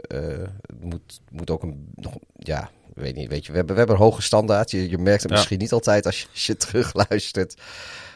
het 0.67 0.81
moet, 0.85 1.21
moet 1.31 1.51
ook 1.51 1.63
een, 1.63 1.89
nog, 1.95 2.15
ja, 2.39 2.71
weet 2.95 3.15
niet, 3.17 3.29
weet 3.29 3.45
je, 3.47 3.51
we 3.51 3.57
hebben, 3.57 3.75
we 3.75 3.81
hebben 3.81 3.97
een 3.99 4.05
hoge 4.07 4.23
standaard. 4.23 4.71
Je, 4.71 4.89
je 4.91 4.99
merkt 4.99 5.23
het 5.23 5.31
Ja. 5.31 5.37
misschien 5.37 5.59
niet 5.59 5.73
altijd 5.73 6.07
als 6.07 6.21
je, 6.21 6.27
als 6.33 6.47
je 6.47 6.57
terugluistert. 6.67 7.55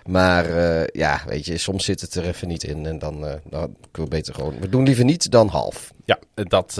Maar 0.06 0.46
ja, 0.92 1.20
weet 1.26 1.44
je, 1.46 1.58
soms 1.58 1.84
zit 1.84 2.00
het 2.00 2.14
er 2.14 2.24
even 2.26 2.48
niet 2.48 2.62
in. 2.64 2.86
En 2.86 2.98
dan, 2.98 3.26
eh 3.26 3.34
dan 3.44 3.76
kunnen 3.90 4.10
we 4.10 4.16
beter 4.16 4.34
gewoon, 4.34 4.58
we 4.60 4.68
doen 4.68 4.84
liever 4.84 5.04
niet 5.04 5.30
dan 5.30 5.48
half. 5.48 5.92
Ja, 6.04 6.18
dat, 6.34 6.72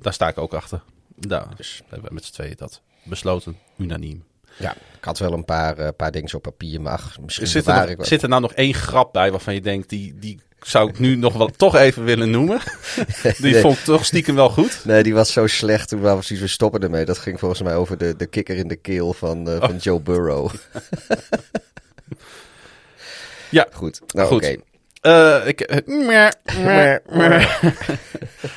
daar 0.00 0.12
sta 0.12 0.28
ik 0.28 0.38
ook 0.38 0.54
achter. 0.54 0.82
Nou, 1.28 1.46
dus 1.56 1.78
we 1.78 1.94
hebben 1.94 2.14
met 2.14 2.24
z'n 2.24 2.32
tweeën 2.32 2.54
dat 2.56 2.80
besloten, 3.02 3.56
unaniem. 3.78 4.24
Ja, 4.56 4.72
ik 4.72 5.04
had 5.04 5.18
wel 5.18 5.32
een 5.32 5.44
paar, 5.44 5.78
eh, 5.78 5.88
paar 5.96 6.10
dingen 6.10 6.34
op 6.34 6.42
papier, 6.42 6.80
maar 6.80 6.92
ach, 6.92 7.20
misschien 7.20 7.46
Zit 7.46 7.66
er, 7.66 7.74
nog- 7.80 7.88
ik 7.88 7.96
wel. 7.96 8.06
zit 8.06 8.22
er 8.22 8.28
nou 8.28 8.40
nog 8.40 8.52
één 8.52 8.74
grap 8.74 9.12
bij 9.12 9.30
waarvan 9.30 9.54
je 9.54 9.60
denkt, 9.60 9.88
die, 9.88 10.18
die 10.18 10.40
zou 10.62 10.88
ik 10.88 10.98
nu 10.98 11.16
nog 11.26 11.34
wel 11.34 11.48
toch 11.48 11.76
even 11.76 12.04
willen 12.04 12.30
noemen? 12.30 12.60
Die 13.38 13.52
Nee. 13.52 13.60
vond 13.60 13.78
ik 13.78 13.84
toch 13.84 14.04
stiekem 14.04 14.34
wel 14.34 14.50
goed. 14.50 14.80
Nee, 14.84 15.02
die 15.02 15.14
was 15.14 15.32
zo 15.32 15.46
slecht. 15.46 15.88
Toen 15.88 16.00
waren 16.00 16.18
we 16.18 16.24
precies, 16.24 16.40
we 16.42 16.46
stoppen 16.48 16.80
ermee. 16.82 17.04
Dat 17.04 17.18
ging 17.18 17.38
volgens 17.38 17.62
mij 17.62 17.76
over 17.76 17.98
de, 17.98 18.16
de 18.16 18.26
kikker 18.26 18.56
in 18.56 18.68
de 18.68 18.76
keel 18.76 19.12
van, 19.12 19.48
Oh. 19.48 19.54
eh, 19.54 19.60
van 19.60 19.76
Joe 19.76 20.00
Burrow. 20.00 20.50
Ja, 23.50 23.66
Goed. 23.72 24.00
Nou, 24.14 24.28
Goed. 24.28 24.56
Eh, 25.00 25.46
ik, 25.46 25.60
eh. 25.60 26.96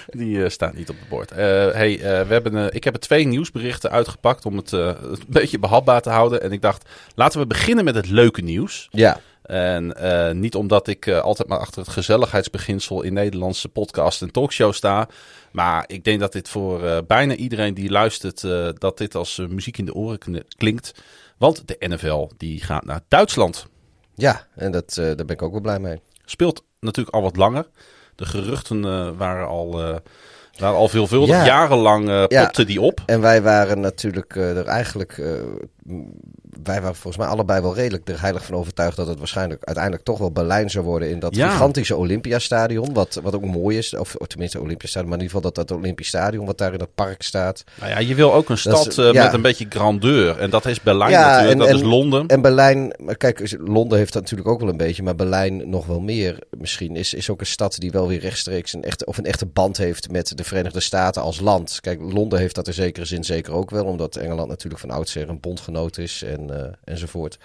Die 0.19 0.43
eh, 0.43 0.49
staat 0.49 0.73
niet 0.73 0.89
op 0.89 0.99
het 0.99 1.09
bord. 1.09 1.29
Hey, 1.29 1.97
we 1.99 2.33
hebben, 2.33 2.73
ik 2.73 2.83
heb 2.83 2.93
er 2.93 2.99
twee 2.99 3.27
nieuwsberichten 3.27 3.91
uitgepakt 3.91 4.45
om 4.45 4.57
het 4.57 4.71
een 4.71 5.19
beetje 5.27 5.59
behapbaar 5.59 6.01
te 6.01 6.09
houden. 6.09 6.41
En 6.41 6.51
ik 6.51 6.61
dacht, 6.61 6.89
laten 7.15 7.39
we 7.39 7.47
beginnen 7.47 7.85
met 7.85 7.95
het 7.95 8.09
leuke 8.09 8.41
nieuws. 8.41 8.87
Ja, 8.91 9.19
En 9.43 9.95
niet 10.39 10.55
omdat 10.55 10.87
ik 10.87 11.07
altijd 11.07 11.47
maar 11.47 11.59
achter 11.59 11.81
het 11.81 11.91
gezelligheidsbeginsel 11.91 13.01
in 13.01 13.13
Nederlandse 13.13 13.69
podcast 13.69 14.21
en 14.21 14.31
talkshow 14.31 14.73
sta. 14.73 15.07
Maar 15.51 15.83
ik 15.87 16.03
denk 16.03 16.19
dat 16.19 16.31
dit 16.31 16.49
voor 16.49 17.03
bijna 17.07 17.35
iedereen 17.35 17.73
die 17.73 17.89
luistert, 17.89 18.41
dat 18.79 18.97
dit 18.97 19.15
als 19.15 19.41
muziek 19.49 19.77
in 19.77 19.85
de 19.85 19.93
oren 19.93 20.45
klinkt. 20.57 20.91
Want 21.37 21.67
de 21.67 21.75
NFL 21.79 22.29
die 22.37 22.63
gaat 22.63 22.85
naar 22.85 23.01
Duitsland. 23.07 23.65
ja. 24.15 24.47
en 24.55 24.71
dat, 24.71 24.93
daar 24.93 25.15
ben 25.15 25.29
ik 25.29 25.41
ook 25.41 25.51
wel 25.51 25.61
blij 25.61 25.79
mee. 25.79 26.01
Speelt 26.25 26.63
natuurlijk 26.79 27.15
al 27.15 27.21
wat 27.21 27.35
langer. 27.37 27.67
De 28.15 28.25
geruchten 28.25 28.85
eh, 28.85 29.09
waren, 29.17 29.47
al, 29.47 29.81
eh, 29.81 29.95
waren 30.57 30.77
al 30.77 30.87
veelvuldig. 30.87 31.35
Ja. 31.35 31.45
Jarenlang 31.45 32.07
Ja. 32.07 32.43
popte 32.43 32.65
die 32.65 32.81
op. 32.81 33.03
En 33.05 33.21
wij 33.21 33.41
waren 33.41 33.79
natuurlijk 33.79 34.35
er 34.35 34.65
eigenlijk 34.65 35.21
wij 36.63 36.81
waren 36.81 36.95
volgens 36.95 37.17
mij 37.23 37.27
allebei 37.33 37.61
wel 37.61 37.75
redelijk 37.75 38.09
er 38.09 38.21
heilig 38.21 38.45
van 38.45 38.55
overtuigd 38.55 38.95
dat 38.97 39.07
het 39.07 39.17
waarschijnlijk 39.17 39.63
uiteindelijk 39.63 40.05
toch 40.05 40.17
wel 40.17 40.31
Berlijn 40.31 40.69
zou 40.69 40.85
worden 40.85 41.09
in 41.09 41.19
dat 41.19 41.35
Ja. 41.35 41.49
gigantische 41.49 41.95
Olympiastadion. 41.95 42.93
Wat, 42.93 43.19
wat 43.23 43.35
ook 43.35 43.45
mooi 43.45 43.77
is, 43.77 43.93
of, 43.95 44.15
of 44.15 44.27
tenminste 44.27 44.59
Olympiastadion, 44.61 45.09
maar 45.09 45.19
in 45.19 45.23
ieder 45.25 45.37
geval 45.41 45.53
dat, 45.53 45.67
dat 45.67 45.77
Olympisch 45.77 46.07
stadion 46.07 46.45
wat 46.45 46.57
daar 46.57 46.73
in 46.73 46.79
het 46.79 46.95
park 46.95 47.21
staat. 47.21 47.63
Nou 47.79 47.91
ja, 47.91 47.99
je 47.99 48.15
wil 48.15 48.33
ook 48.33 48.49
een 48.49 48.59
Dat 48.63 48.77
stad 48.77 48.87
is- 48.87 48.97
eh, 48.97 49.11
ja. 49.13 49.23
met 49.23 49.33
een 49.33 49.41
beetje 49.41 49.65
grandeur. 49.69 50.39
En 50.39 50.49
dat 50.49 50.65
is 50.65 50.81
Berlijn 50.81 51.11
Ja, 51.11 51.21
natuurlijk, 51.25 51.51
en- 51.51 51.57
dat 51.57 51.67
en- 51.67 51.75
is 51.75 51.81
Londen. 51.81 52.27
En 52.27 52.41
Berlijn, 52.41 52.93
maar 53.03 53.15
kijk, 53.17 53.55
Londen 53.59 53.97
heeft 53.97 54.13
dat 54.13 54.21
natuurlijk 54.21 54.49
ook 54.49 54.59
wel 54.59 54.69
een 54.69 54.77
beetje, 54.77 55.03
maar 55.03 55.15
Berlijn 55.15 55.69
nog 55.69 55.85
wel 55.85 55.99
meer 55.99 56.39
misschien. 56.57 56.95
Is, 56.95 57.13
is 57.13 57.29
ook 57.29 57.39
een 57.39 57.45
stad 57.45 57.75
die 57.79 57.91
wel 57.91 58.07
weer 58.07 58.19
rechtstreeks 58.19 58.73
een 58.73 58.83
echte, 58.83 59.05
of 59.05 59.17
een 59.17 59.25
echte 59.25 59.45
band 59.45 59.77
heeft 59.77 60.11
met 60.11 60.37
de 60.37 60.43
Verenigde 60.43 60.79
Staten 60.79 61.21
als 61.21 61.39
land. 61.39 61.77
Kijk, 61.81 62.01
Londen 62.01 62.39
heeft 62.39 62.55
dat 62.55 62.67
in 62.67 62.73
zekere 62.73 63.05
zin 63.05 63.23
zeker 63.23 63.53
ook 63.53 63.69
wel, 63.69 63.85
omdat 63.85 64.15
Engeland 64.15 64.47
natuurlijk 64.49 64.81
van 64.81 64.91
oudsher 64.91 65.29
een 65.29 65.39
bondgenoot 65.39 65.97
is 65.97 66.23
en, 66.23 66.42
eh, 66.51 66.63
enzovoort. 66.83 67.37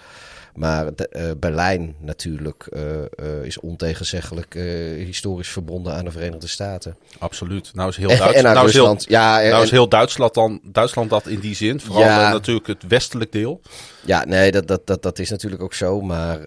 Maar 0.55 0.95
de, 0.95 1.07
eh, 1.07 1.31
Berlijn 1.39 1.95
natuurlijk 1.99 2.67
eh, 2.67 3.43
is 3.43 3.59
ontegenzeggelijk 3.59 4.53
historisch 4.97 5.49
verbonden 5.49 5.93
aan 5.93 6.05
de 6.05 6.11
Verenigde 6.11 6.47
Staten. 6.47 6.95
Absoluut. 7.19 7.71
Nou 7.73 7.89
is 7.89 7.97
heel, 7.97 8.07
Duits, 8.07 8.33
en 8.37 8.43
nou 8.43 8.67
is 8.67 8.73
heel, 8.73 8.97
ja, 8.99 9.41
en- 9.41 9.49
nou 9.49 9.63
is 9.63 9.71
heel 9.71 9.89
Duitsland, 9.89 10.33
dan, 10.33 10.59
Duitsland 10.63 11.09
dat 11.09 11.27
in 11.27 11.39
die 11.39 11.55
zin. 11.55 11.79
Vooral 11.79 12.03
Ja. 12.03 12.31
natuurlijk 12.31 12.67
het 12.67 12.83
westelijk 12.87 13.31
deel. 13.31 13.61
ja, 14.05 14.25
nee, 14.25 14.51
dat, 14.51 14.67
dat, 14.67 14.87
dat, 14.87 15.01
dat 15.01 15.19
is 15.19 15.29
natuurlijk 15.29 15.61
ook 15.61 15.73
zo, 15.73 16.01
maar... 16.01 16.39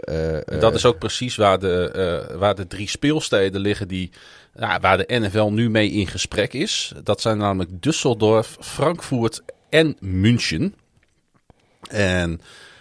dat 0.60 0.74
is 0.74 0.84
ook 0.84 0.98
precies 0.98 1.36
waar 1.36 1.58
de, 1.58 2.30
waar 2.38 2.54
de 2.54 2.66
drie 2.66 2.88
speelsteden 2.88 3.60
liggen 3.60 3.88
die, 3.88 4.10
ja, 4.54 4.80
waar 4.80 4.98
de 4.98 5.18
NFL 5.18 5.48
nu 5.50 5.70
mee 5.70 5.90
in 5.90 6.06
gesprek 6.06 6.52
is. 6.52 6.92
Dat 7.04 7.20
zijn 7.20 7.38
namelijk 7.38 7.70
Düsseldorf, 7.70 8.56
Frankfurt 8.60 9.42
en 9.68 9.96
München. 10.00 10.74
En 11.92 12.40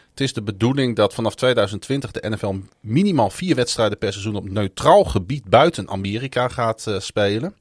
het 0.09 0.19
is 0.19 0.33
de 0.33 0.41
bedoeling 0.41 0.95
dat 0.95 1.13
vanaf 1.13 1.35
2020 1.35 2.11
de 2.11 2.29
NFL 2.29 2.53
minimaal 2.79 3.29
vier 3.29 3.55
wedstrijden 3.55 3.97
per 3.97 4.11
seizoen 4.11 4.35
op 4.35 4.49
neutraal 4.49 5.03
gebied 5.03 5.45
buiten 5.45 5.89
Amerika 5.89 6.47
gaat 6.47 6.87
eh, 6.87 6.99
spelen. 6.99 7.55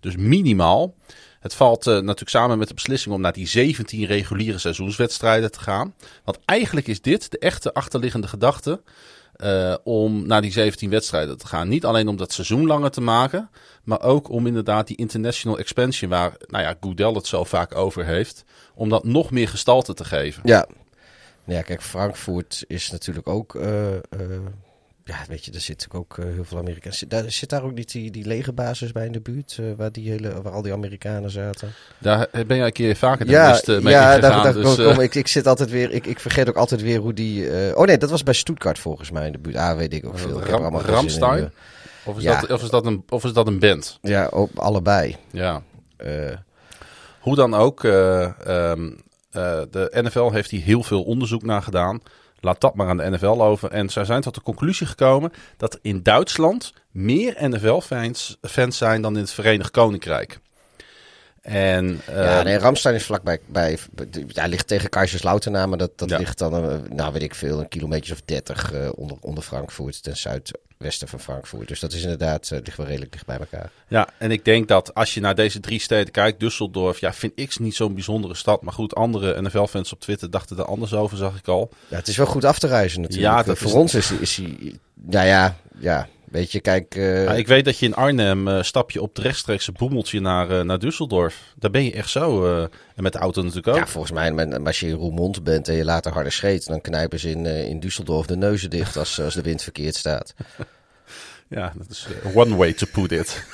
Dus 0.00 0.16
minimaal. 0.16 0.94
Het 1.40 1.54
valt 1.54 1.86
eh, 1.86 1.94
natuurlijk 1.94 2.30
samen 2.30 2.58
met 2.58 2.68
de 2.68 2.74
beslissing 2.74 3.14
om 3.14 3.20
naar 3.20 3.32
die 3.32 3.48
17 3.48 4.04
reguliere 4.04 4.58
seizoenswedstrijden 4.58 5.50
te 5.50 5.60
gaan. 5.60 5.94
Want 6.24 6.38
eigenlijk 6.44 6.86
is 6.86 7.00
dit 7.00 7.30
de 7.30 7.38
echte 7.38 7.74
achterliggende 7.74 8.28
gedachte 8.28 8.82
eh, 9.32 9.74
om 9.84 10.26
naar 10.26 10.42
die 10.42 10.52
17 10.52 10.90
wedstrijden 10.90 11.38
te 11.38 11.46
gaan. 11.46 11.68
Niet 11.68 11.84
alleen 11.84 12.08
om 12.08 12.16
dat 12.16 12.32
seizoen 12.32 12.66
langer 12.66 12.90
te 12.90 13.00
maken, 13.00 13.50
maar 13.82 14.02
ook 14.02 14.28
om 14.28 14.46
inderdaad 14.46 14.86
die 14.86 14.96
international 14.96 15.58
expansion, 15.58 16.10
waar 16.10 16.32
nou 16.46 16.64
ja, 16.64 16.76
Goodell 16.80 17.12
het 17.12 17.26
zo 17.26 17.44
vaak 17.44 17.74
over 17.74 18.04
heeft, 18.04 18.44
om 18.74 18.88
dat 18.88 19.04
nog 19.04 19.30
meer 19.30 19.48
gestalte 19.48 19.94
te 19.94 20.04
geven. 20.04 20.42
Ja. 20.44 20.66
Nou 21.44 21.58
Ja, 21.58 21.64
kijk, 21.64 21.82
Frankfurt 21.82 22.64
is 22.66 22.90
natuurlijk 22.90 23.28
ook. 23.28 23.54
eh, 23.54 23.94
eh, 23.94 24.00
ja, 25.04 25.16
weet 25.28 25.44
je, 25.44 25.52
er 25.52 25.60
zitten 25.60 25.92
ook 25.92 26.18
eh, 26.18 26.24
heel 26.24 26.44
veel 26.44 26.58
Amerikanen. 26.58 26.98
Zit 26.98 27.10
daar, 27.10 27.30
zit 27.30 27.48
daar 27.48 27.62
ook 27.62 27.74
niet 27.74 27.92
die, 27.92 28.10
die 28.10 28.26
legerbasis 28.26 28.92
bij 28.92 29.06
in 29.06 29.12
de 29.12 29.20
buurt, 29.20 29.58
waar, 29.76 29.92
die 29.92 30.10
hele, 30.10 30.42
waar 30.42 30.52
al 30.52 30.62
die 30.62 30.72
Amerikanen 30.72 31.30
zaten? 31.30 31.72
Daar 31.98 32.28
ben 32.46 32.56
jij 32.56 32.66
een 32.66 32.72
keer 32.72 32.96
vaker 32.96 33.26
de 33.26 33.32
ja, 33.32 33.60
mee 33.66 33.80
ja 33.80 33.80
ingegaan. 33.80 34.20
daar, 34.20 34.42
daar 34.42 34.52
dus, 34.52 34.76
kom, 34.76 34.84
kom 34.84 35.00
ik, 35.00 35.14
ik 35.14 35.28
zit 35.28 35.46
altijd 35.46 35.70
weer. 35.70 35.90
Ik, 35.90 36.06
ik 36.06 36.20
vergeet 36.20 36.48
ook 36.48 36.56
altijd 36.56 36.82
weer 36.82 36.98
hoe 36.98 37.12
die. 37.12 37.46
oh 37.76 37.86
nee, 37.86 37.98
dat 37.98 38.10
was 38.10 38.22
bij 38.22 38.34
Stuttgart 38.34 38.78
volgens 38.78 39.10
mij 39.10 39.26
in 39.26 39.32
de 39.32 39.38
buurt. 39.38 39.56
Ah, 39.56 39.76
weet 39.76 39.92
ik 39.94 40.06
ook 40.06 40.18
veel. 40.18 40.38
Ik 40.38 40.46
Ram- 40.46 40.76
Ramstein? 40.76 41.52
of, 42.04 42.16
is 42.16 42.22
ja. 42.22 42.40
dat, 42.40 42.50
of, 42.50 42.62
is 42.62 42.70
dat 42.70 42.86
een, 42.86 43.02
of 43.08 43.24
is 43.24 43.32
dat 43.32 43.46
een 43.46 43.58
band? 43.58 43.98
Ja, 44.02 44.26
ook 44.30 44.50
allebei. 44.54 45.16
Ja. 45.30 45.62
Hoe 47.20 47.34
dan 47.34 47.54
ook, 47.54 47.84
eh, 47.84 48.22
ehm, 48.22 48.86
eh, 48.86 48.92
de 49.70 49.98
NFL 50.02 50.30
heeft 50.30 50.50
hier 50.50 50.62
heel 50.62 50.82
veel 50.82 51.02
onderzoek 51.02 51.42
naar 51.42 51.62
gedaan. 51.62 52.00
Laat 52.40 52.60
dat 52.60 52.74
maar 52.74 52.88
aan 52.88 52.96
de 52.96 53.10
NFL 53.10 53.26
over. 53.42 53.70
En 53.70 53.88
zij 53.90 54.04
zijn 54.04 54.20
tot 54.20 54.34
de 54.34 54.42
conclusie 54.42 54.86
gekomen 54.86 55.32
dat 55.56 55.74
er 55.74 55.78
in 55.82 56.02
Duitsland 56.02 56.72
meer 56.90 57.48
NFL-fans 57.48 58.38
fans 58.42 58.76
zijn 58.76 59.02
dan 59.02 59.14
in 59.14 59.20
het 59.22 59.32
Verenigd 59.32 59.70
Koninkrijk. 59.70 60.40
En 61.42 62.00
eh, 62.06 62.24
ja, 62.24 62.42
nee, 62.42 62.58
Ramstein 62.58 62.94
is 62.94 63.04
vlakbij. 63.04 63.40
Bij, 63.46 63.78
ja, 64.28 64.46
ligt 64.46 64.66
tegen 64.66 64.88
Kaiserslautern 64.88 65.68
maar 65.68 65.78
dat, 65.78 65.98
dat 65.98 66.10
Ja. 66.10 66.18
ligt 66.18 66.38
dan, 66.38 66.54
eh, 66.54 66.76
nou 66.90 67.12
weet 67.12 67.22
ik 67.22 67.34
veel, 67.34 67.60
een 67.60 67.68
kilometer 67.68 68.12
of 68.12 68.20
dertig 68.24 68.72
eh, 68.72 68.88
onder, 68.94 69.16
onder 69.20 69.42
Frankfurt, 69.44 70.02
ten 70.02 70.16
zuidwesten 70.82 71.08
van 71.08 71.20
Frankfurt. 71.20 71.68
Dus 71.68 71.80
dat 71.80 71.92
is 71.92 72.02
inderdaad, 72.02 72.50
eh, 72.50 72.58
ligt 72.64 72.76
wel 72.76 72.86
redelijk 72.86 73.12
dicht 73.12 73.26
bij 73.26 73.38
elkaar. 73.38 73.70
Ja, 73.88 74.08
en 74.18 74.30
ik 74.30 74.44
denk 74.44 74.68
dat 74.68 74.94
als 74.94 75.14
je 75.14 75.20
naar 75.20 75.34
deze 75.34 75.60
drie 75.60 75.80
steden 75.80 76.10
kijkt, 76.12 76.42
Düsseldorf, 76.44 76.98
ja, 76.98 77.12
vind 77.12 77.32
ik 77.34 77.58
niet 77.58 77.74
zo'n 77.74 77.94
bijzondere 77.94 78.34
stad. 78.34 78.62
Maar 78.62 78.72
goed, 78.72 78.94
andere 78.94 79.42
NFL-fans 79.42 79.92
op 79.92 80.00
Twitter 80.00 80.30
dachten 80.30 80.56
er 80.58 80.64
anders 80.64 80.94
over, 80.94 81.16
zag 81.16 81.36
ik 81.38 81.48
al. 81.48 81.70
Ja, 81.88 81.96
het 81.96 82.08
is 82.08 82.16
wel 82.16 82.26
goed 82.26 82.44
af 82.44 82.58
te 82.58 82.66
reizen 82.66 83.00
natuurlijk. 83.00 83.34
Ja, 83.34 83.42
dat 83.42 83.58
Voor 83.58 83.66
is- 83.66 83.74
ons 83.74 83.94
is, 83.94 84.10
is 84.10 84.36
hij, 84.36 84.78
nou 84.94 85.26
ja, 85.26 85.56
ja, 85.78 86.08
weet 86.32 86.52
je, 86.52 86.60
kijk... 86.60 86.94
eh, 86.94 87.24
Ja, 87.24 87.32
ik 87.32 87.46
weet 87.46 87.64
dat 87.64 87.78
je 87.78 87.86
in 87.86 87.94
Arnhem 87.94 88.48
eh, 88.48 88.62
stap 88.62 88.90
je 88.90 89.02
op 89.02 89.16
het 89.16 89.24
rechtstreekse 89.24 89.72
boemeltje 89.72 90.20
naar, 90.20 90.50
eh, 90.50 90.60
naar 90.64 90.78
Düsseldorf. 90.78 91.54
Daar 91.56 91.70
ben 91.70 91.84
je 91.84 91.92
echt 91.92 92.10
zo. 92.10 92.46
en 92.94 93.02
met 93.02 93.12
de 93.12 93.18
auto 93.18 93.40
natuurlijk 93.42 93.68
ook. 93.68 93.76
ja, 93.76 93.86
volgens 93.86 94.12
mij, 94.12 94.32
maar 94.32 94.60
als 94.62 94.80
je 94.80 94.86
in 94.86 94.94
Roermond 94.94 95.44
bent 95.44 95.68
en 95.68 95.74
je 95.74 95.84
later 95.84 96.12
harder 96.12 96.32
scheet, 96.32 96.66
dan 96.66 96.80
knijpen 96.80 97.18
ze 97.18 97.30
in, 97.30 97.46
in 97.46 97.80
Düsseldorf 97.80 98.26
de 98.26 98.36
neuzen 98.36 98.70
dicht 98.70 98.96
als, 98.96 99.20
als 99.20 99.34
de 99.34 99.42
wind 99.42 99.62
verkeerd 99.62 99.94
staat. 99.94 100.34
Ja, 101.48 101.72
dat 101.76 101.90
is 101.90 102.06
one 102.34 102.56
way 102.56 102.72
to 102.72 102.86
put 102.92 103.12
it. 103.12 103.44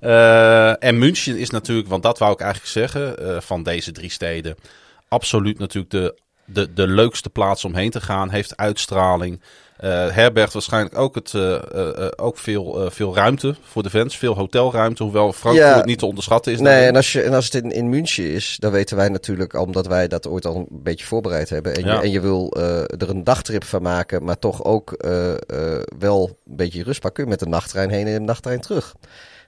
En 0.80 0.98
München 0.98 1.38
is 1.38 1.50
natuurlijk, 1.50 1.88
want 1.88 2.02
dat 2.02 2.18
wou 2.18 2.32
ik 2.32 2.40
eigenlijk 2.40 2.70
zeggen, 2.72 3.42
van 3.42 3.62
deze 3.62 3.92
drie 3.92 4.10
steden, 4.10 4.54
absoluut 5.08 5.58
natuurlijk 5.58 5.92
de, 5.92 6.18
de, 6.44 6.72
de 6.72 6.86
leukste 6.86 7.30
plaats 7.30 7.64
om 7.64 7.74
heen 7.74 7.90
te 7.90 8.00
gaan. 8.00 8.30
Heeft 8.30 8.56
uitstraling. 8.56 9.40
Eh 9.76 10.08
herbergt 10.10 10.52
waarschijnlijk 10.52 10.98
ook, 10.98 11.14
het, 11.14 11.34
eh, 11.34 11.54
eh, 11.54 12.08
ook 12.16 12.38
veel, 12.38 12.90
veel 12.90 13.14
ruimte 13.14 13.54
voor 13.62 13.82
de 13.82 13.90
fans. 13.90 14.18
Veel 14.18 14.34
hotelruimte, 14.34 15.02
hoewel 15.02 15.32
Frankfurt 15.32 15.66
Ja. 15.76 15.84
niet 15.84 15.98
te 15.98 16.06
onderschatten 16.06 16.52
is. 16.52 16.58
Nee, 16.58 16.66
daarin. 16.72 16.88
en 16.88 16.96
als, 16.96 17.12
je, 17.12 17.22
en 17.22 17.34
als 17.34 17.44
het 17.44 17.54
in, 17.64 17.70
in 17.70 17.88
München 17.88 18.24
is, 18.30 18.56
dan 18.60 18.72
weten 18.72 18.96
wij 18.96 19.08
natuurlijk, 19.08 19.54
omdat 19.60 19.86
wij 19.86 20.08
dat 20.08 20.26
ooit 20.28 20.46
al 20.46 20.56
een 20.56 20.66
beetje 20.70 21.04
voorbereid 21.06 21.48
hebben. 21.48 21.74
En, 21.74 21.84
Ja. 21.84 21.94
je, 21.94 22.00
en 22.00 22.10
je 22.10 22.20
wil 22.20 22.52
er 22.86 23.08
een 23.10 23.24
dagtrip 23.24 23.64
van 23.64 23.82
maken, 23.82 24.24
maar 24.24 24.38
toch 24.38 24.64
ook 24.64 25.04
wel 25.98 26.38
een 26.46 26.56
beetje 26.56 26.82
rust 26.82 27.00
pakken. 27.00 27.28
Met 27.28 27.38
de 27.38 27.46
nachttrein 27.46 27.90
heen 27.90 28.06
en 28.06 28.12
de 28.14 28.20
nachttrein 28.20 28.60
terug. 28.60 28.94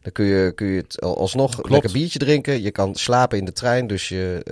Dan 0.02 0.12
kun 0.12 0.24
je, 0.24 0.52
kun 0.54 0.66
je 0.66 0.80
het 0.80 1.00
al- 1.00 1.18
alsnog 1.18 1.68
lekker 1.68 1.92
biertje 1.92 2.18
drinken. 2.18 2.62
Je 2.62 2.70
kan 2.70 2.94
slapen 2.94 3.38
in 3.38 3.44
de 3.44 3.52
trein, 3.52 3.86
dus 3.86 4.08
je... 4.08 4.42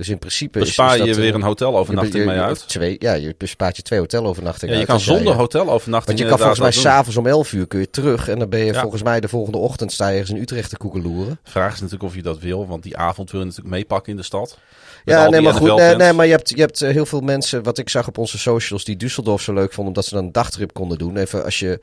dus 0.00 0.08
in 0.08 0.18
principe 0.18 0.58
Bespaar 0.58 0.92
is 0.94 1.00
je 1.00 1.06
dat, 1.06 1.16
weer 1.16 1.28
eh, 1.28 1.34
een 1.34 1.42
hotelovernachting 1.42 2.24
mee 2.24 2.38
uit. 2.38 2.68
Twee, 2.68 2.96
ja, 2.98 3.12
je 3.12 3.34
bespaart 3.38 3.76
je 3.76 3.82
twee 3.82 3.98
hotelovernachtingen 3.98 4.74
Ja, 4.74 4.80
je 4.80 4.86
kan 4.86 5.00
zonder 5.00 5.34
hotelovernachting 5.34 6.18
Want 6.18 6.18
je 6.18 6.36
kan 6.36 6.38
volgens 6.38 6.60
mij 6.60 6.70
s'avonds 6.70 7.16
om 7.16 7.26
11 7.26 7.52
uur 7.52 7.66
kun 7.66 7.80
je 7.80 7.90
terug. 7.90 8.28
En 8.28 8.38
dan 8.38 8.48
ben 8.48 8.60
je 8.60 8.72
Ja. 8.72 8.80
volgens 8.80 9.02
mij 9.02 9.20
de 9.20 9.28
volgende 9.28 9.58
ochtend 9.58 9.92
sta 9.92 10.08
je 10.08 10.18
ergens 10.18 10.36
in 10.36 10.42
Utrecht 10.42 10.70
te 10.70 10.76
koekeloeren. 10.76 11.38
Vraag 11.42 11.72
is 11.72 11.80
natuurlijk 11.80 12.10
of 12.10 12.14
je 12.14 12.22
dat 12.22 12.38
wil, 12.38 12.66
want 12.66 12.82
die 12.82 12.96
avond 12.96 13.30
wil 13.30 13.40
je 13.40 13.46
natuurlijk 13.46 13.74
meepakken 13.74 14.12
in 14.12 14.18
de 14.18 14.24
stad. 14.24 14.58
Ja, 15.04 15.28
nee, 15.28 15.40
maar 15.40 15.54
goed. 15.54 15.76
Nee, 15.96 16.12
maar 16.12 16.26
je 16.26 16.32
hebt, 16.32 16.48
je 16.48 16.60
hebt 16.60 16.82
eh, 16.82 16.90
heel 16.90 17.06
veel 17.06 17.20
mensen, 17.20 17.62
wat 17.62 17.78
ik 17.78 17.88
zag 17.88 18.06
op 18.08 18.18
onze 18.18 18.38
socials, 18.38 18.84
die 18.84 18.96
Düsseldorf 18.96 19.42
zo 19.42 19.52
leuk 19.52 19.72
vonden, 19.72 19.86
omdat 19.86 20.04
ze 20.04 20.14
dan 20.14 20.24
een 20.24 20.32
dagtrip 20.32 20.72
konden 20.72 20.98
doen. 20.98 21.16
Even 21.16 21.44
als 21.44 21.58
je 21.58 21.80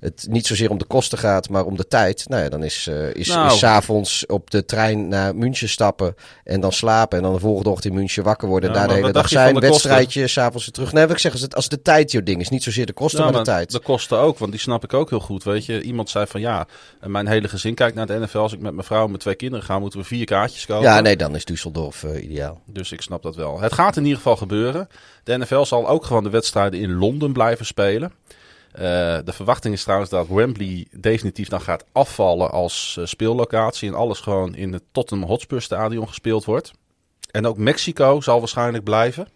het 0.00 0.26
niet 0.28 0.46
zozeer 0.46 0.70
om 0.70 0.78
de 0.78 0.84
kosten 0.84 1.18
gaat, 1.18 1.48
maar 1.48 1.64
om 1.64 1.76
de 1.76 1.86
tijd. 1.86 2.28
Nou 2.28 2.42
ja, 2.42 2.48
dan 2.48 2.64
is, 2.64 2.86
eh 2.86 3.14
is, 3.14 3.28
Nou. 3.28 3.46
is 3.46 3.58
's 3.58 3.62
avonds 3.62 4.26
op 4.26 4.50
de 4.50 4.64
trein 4.64 5.08
naar 5.08 5.36
München 5.36 5.68
stappen 5.68 6.14
en 6.44 6.60
dan 6.60 6.72
slapen. 6.72 7.18
En 7.18 7.24
dan 7.24 7.32
de 7.32 7.40
volgende 7.40 7.70
ochtend 7.70 7.92
in 7.92 7.98
München 7.98 8.22
wakker 8.22 8.48
worden. 8.48 8.70
Ja, 8.70 8.74
en 8.74 8.80
daar 8.80 8.88
de 8.88 9.00
hele 9.00 9.12
dag 9.12 9.28
zijn. 9.28 9.60
Wedstrijdje, 9.60 10.26
s'avonds 10.26 10.64
weer 10.64 10.74
terug. 10.74 10.92
Nee, 10.92 11.02
wat 11.02 11.12
ik 11.12 11.18
zeg, 11.18 11.32
als, 11.32 11.40
het, 11.40 11.54
als 11.54 11.68
de 11.68 11.82
tijd 11.82 12.10
je 12.10 12.22
ding 12.22 12.40
is. 12.40 12.48
Niet 12.48 12.62
zozeer 12.62 12.86
de 12.86 12.92
kosten, 12.92 13.24
maar 13.24 13.32
de 13.32 13.42
tijd. 13.42 13.70
De 13.70 13.80
kosten 13.80 14.18
ook, 14.18 14.38
want 14.38 14.50
die 14.50 14.60
snap 14.60 14.84
ik 14.84 14.94
ook 14.94 15.10
heel 15.10 15.20
goed. 15.20 15.44
Weet 15.44 15.66
je, 15.66 15.82
iemand 15.82 16.10
zei 16.10 16.26
van 16.26 16.40
ja, 16.40 16.66
mijn 17.00 17.26
hele 17.26 17.48
gezin 17.48 17.74
kijkt 17.74 17.96
naar 17.96 18.06
de 18.06 18.18
NFL. 18.18 18.38
Als 18.38 18.52
ik 18.52 18.60
met 18.60 18.72
mijn 18.74 18.86
vrouw 18.86 19.02
en 19.02 19.08
mijn 19.08 19.18
twee 19.18 19.34
kinderen 19.34 19.64
ga, 19.64 19.78
moeten 19.78 19.98
we 19.98 20.04
vier 20.04 20.24
kaartjes 20.24 20.66
kopen. 20.66 20.82
Ja, 20.82 21.00
nee, 21.00 21.16
dan 21.16 21.34
is 21.34 21.44
Düsseldorf 21.52 22.04
eh, 22.04 22.22
ideaal. 22.22 22.60
Dus 22.66 22.92
ik 22.92 23.00
snap 23.00 23.22
dat 23.22 23.36
wel. 23.36 23.60
Het 23.60 23.72
gaat 23.72 23.96
in 23.96 24.02
ieder 24.02 24.16
geval 24.16 24.36
gebeuren. 24.36 24.88
De 25.24 25.38
NFL 25.38 25.64
zal 25.64 25.88
ook 25.88 26.04
gewoon 26.04 26.22
de 26.22 26.30
wedstrijden 26.30 26.80
in 26.80 26.94
Londen 26.94 27.32
blijven 27.32 27.66
spelen. 27.66 28.12
Eh, 28.72 28.82
de 29.24 29.32
verwachting 29.32 29.74
is 29.74 29.82
trouwens 29.82 30.10
dat 30.10 30.28
Wembley 30.28 30.86
definitief 30.90 31.48
dan 31.48 31.60
gaat 31.60 31.84
afvallen 31.92 32.50
als 32.50 32.96
eh, 32.98 33.04
speellocatie. 33.06 33.88
En 33.88 33.94
alles 33.94 34.20
gewoon 34.20 34.54
in 34.54 34.72
het 34.72 34.82
Tottenham 34.92 35.28
Hotspur 35.28 35.62
stadion 35.62 36.08
gespeeld 36.08 36.44
wordt. 36.44 36.70
En 37.30 37.46
ook 37.46 37.56
Mexico 37.56 38.20
zal 38.20 38.38
waarschijnlijk 38.38 38.84
blijven. 38.84 39.28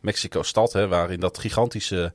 Mexico-stad, 0.00 0.72
hè, 0.72 0.88
waarin 0.88 1.20
dat 1.20 1.38
gigantische 1.38 2.12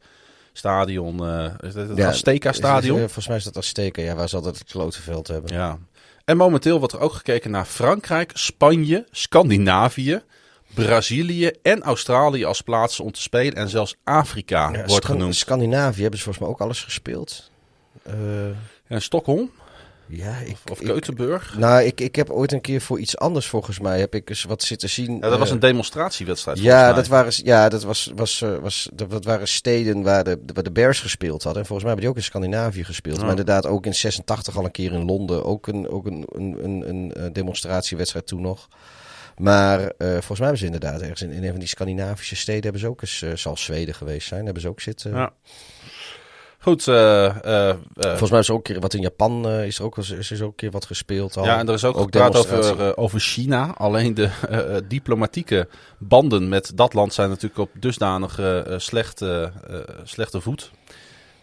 stadion, 0.53 1.13
is 1.61 1.73
dat 1.73 1.87
het 1.87 1.97
Ja? 1.97 2.09
Is- 2.49 2.57
is- 2.95 3.03
Volgens 3.03 3.27
mij 3.27 3.37
is 3.37 3.43
dat 3.43 3.57
Azteca, 3.57 4.01
ja, 4.01 4.15
waar 4.15 4.29
ze 4.29 4.35
altijd 4.35 4.59
het 4.59 4.69
grote 4.69 5.01
veld 5.01 5.27
hebben. 5.27 5.53
Ja. 5.53 5.77
En 6.25 6.37
momenteel 6.37 6.77
wordt 6.79 6.93
er 6.93 6.99
ook 6.99 7.13
gekeken 7.13 7.51
naar 7.51 7.65
Frankrijk, 7.65 8.31
Spanje, 8.33 9.05
Scandinavië, 9.11 10.21
Brazilië 10.85 11.51
en 11.61 11.81
Australië 11.81 12.45
als 12.45 12.61
plaatsen 12.61 13.03
om 13.03 13.11
te 13.11 13.21
spelen. 13.21 13.53
En 13.53 13.69
zelfs 13.69 13.95
Afrika 14.03 14.85
wordt 14.85 15.05
genoemd. 15.05 15.35
Scandinavië 15.35 16.01
hebben 16.01 16.19
ze 16.19 16.23
volgens 16.25 16.45
mij 16.45 16.53
ook 16.53 16.61
alles 16.61 16.83
gespeeld. 16.83 17.51
Eh, 18.03 18.13
En 18.87 19.01
Stockholm? 19.01 19.51
Ja, 20.09 20.37
ik, 20.37 20.57
Of 20.71 20.79
ik- 20.79 20.87
Keutenburg? 20.87 21.57
nou, 21.57 21.83
ik, 21.83 22.01
ik 22.01 22.15
heb 22.15 22.29
ooit 22.29 22.51
een 22.51 22.61
keer 22.61 22.81
voor 22.81 22.99
iets 22.99 23.17
anders 23.17 23.47
volgens 23.47 23.79
mij 23.79 23.99
heb 23.99 24.15
ik 24.15 24.29
eens 24.29 24.43
wat 24.43 24.63
zitten 24.63 24.89
zien. 24.89 25.13
Ja, 25.13 25.29
dat 25.29 25.39
was 25.39 25.47
eh, 25.47 25.53
een 25.53 25.59
demonstratiewedstrijd. 25.59 26.59
Ja, 26.59 26.93
dat 26.93 27.07
waren, 27.07 27.31
ja, 27.35 27.69
dat, 27.69 27.83
was, 27.83 28.11
was, 28.15 28.41
eh, 28.41 28.57
was, 28.57 28.89
dat, 28.93 29.09
dat 29.09 29.25
waren 29.25 29.47
steden 29.47 30.01
waar 30.03 30.23
de, 30.23 30.39
waar 30.53 30.63
de 30.63 30.71
Bears 30.71 30.99
gespeeld 30.99 31.43
hadden. 31.43 31.61
En 31.61 31.67
volgens 31.67 31.87
mij 31.87 31.97
hebben 31.97 31.99
die 32.01 32.09
ook 32.09 32.15
in 32.17 32.23
Scandinavië 32.23 32.83
gespeeld. 32.83 33.15
Ja. 33.15 33.21
Maar 33.21 33.29
inderdaad 33.29 33.65
ook 33.65 33.85
in 33.85 33.95
86 33.95 34.57
al 34.57 34.65
een 34.65 34.71
keer 34.71 34.91
in 34.93 35.05
Londen. 35.05 35.45
Ook 35.45 35.67
een, 35.67 35.89
ook 35.89 36.05
een, 36.05 36.25
een, 36.35 36.57
een, 36.63 37.11
een 37.23 37.33
demonstratiewedstrijd 37.33 38.27
toen 38.27 38.41
nog. 38.41 38.67
Maar 39.37 39.79
eh, 39.79 40.07
volgens 40.09 40.39
mij 40.39 40.47
hebben 40.47 40.57
ze 40.57 40.65
inderdaad 40.65 41.01
ergens 41.01 41.21
in, 41.21 41.31
in 41.31 41.43
een 41.43 41.49
van 41.49 41.59
die 41.59 41.67
Scandinavische 41.67 42.35
steden... 42.35 42.63
hebben 42.63 42.81
ze 42.81 42.87
ook 42.87 43.01
eens, 43.01 43.21
eh, 43.21 43.35
zal 43.35 43.57
Zweden 43.57 43.95
geweest 43.95 44.27
zijn, 44.27 44.43
hebben 44.43 44.61
ze 44.61 44.69
ook 44.69 44.81
zitten. 44.81 45.11
Ja. 45.11 45.33
Goed, 46.59 46.87
eh, 46.87 47.75
Volgens 47.95 48.29
mij 48.29 48.39
is 48.39 48.47
er 48.47 48.53
ook 48.53 48.67
een 48.67 48.73
keer 48.73 48.81
wat 48.81 48.93
in 48.93 49.01
Japan 49.01 49.49
is 49.49 49.79
er 49.79 49.85
ook, 49.85 49.97
is 49.97 50.31
er 50.31 50.43
ook 50.43 50.49
een 50.49 50.55
keer 50.55 50.71
wat 50.71 50.85
gespeeld 50.85 51.37
al. 51.37 51.45
ja, 51.45 51.59
en 51.59 51.67
er 51.67 51.73
is 51.73 51.83
ook, 51.83 51.97
gepraat 51.97 52.31
demonstratie. 52.31 52.71
over, 52.71 52.97
over 52.97 53.19
China. 53.19 53.73
Alleen 53.73 54.13
de 54.13 54.29
diplomatieke 54.87 55.67
banden 55.97 56.49
met 56.49 56.71
dat 56.75 56.93
land 56.93 57.13
zijn 57.13 57.29
natuurlijk 57.29 57.59
op 57.59 57.69
dusdanige 57.73 58.63
eh, 58.67 58.77
slechte, 58.77 59.51
slechte 60.03 60.41
voet. 60.41 60.71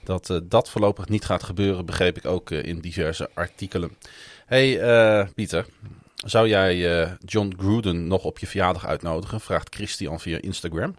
Dat 0.05 0.41
dat 0.43 0.71
voorlopig 0.71 1.09
niet 1.09 1.25
gaat 1.25 1.43
gebeuren, 1.43 1.87
begreep 1.87 2.17
ik 2.17 2.27
ook 2.27 2.51
in 2.51 2.81
diverse 2.81 3.31
artikelen. 3.35 3.97
hey, 4.47 5.29
Pieter. 5.35 5.67
Zou 6.25 6.49
jij 6.49 7.01
eh, 7.03 7.11
John 7.25 7.55
Gruden 7.59 8.07
nog 8.07 8.25
op 8.25 8.39
je 8.39 8.47
verjaardag 8.47 8.87
uitnodigen? 8.87 9.41
Vraagt 9.41 9.75
Christian 9.75 10.21
via 10.21 10.41
Instagram. 10.41 10.95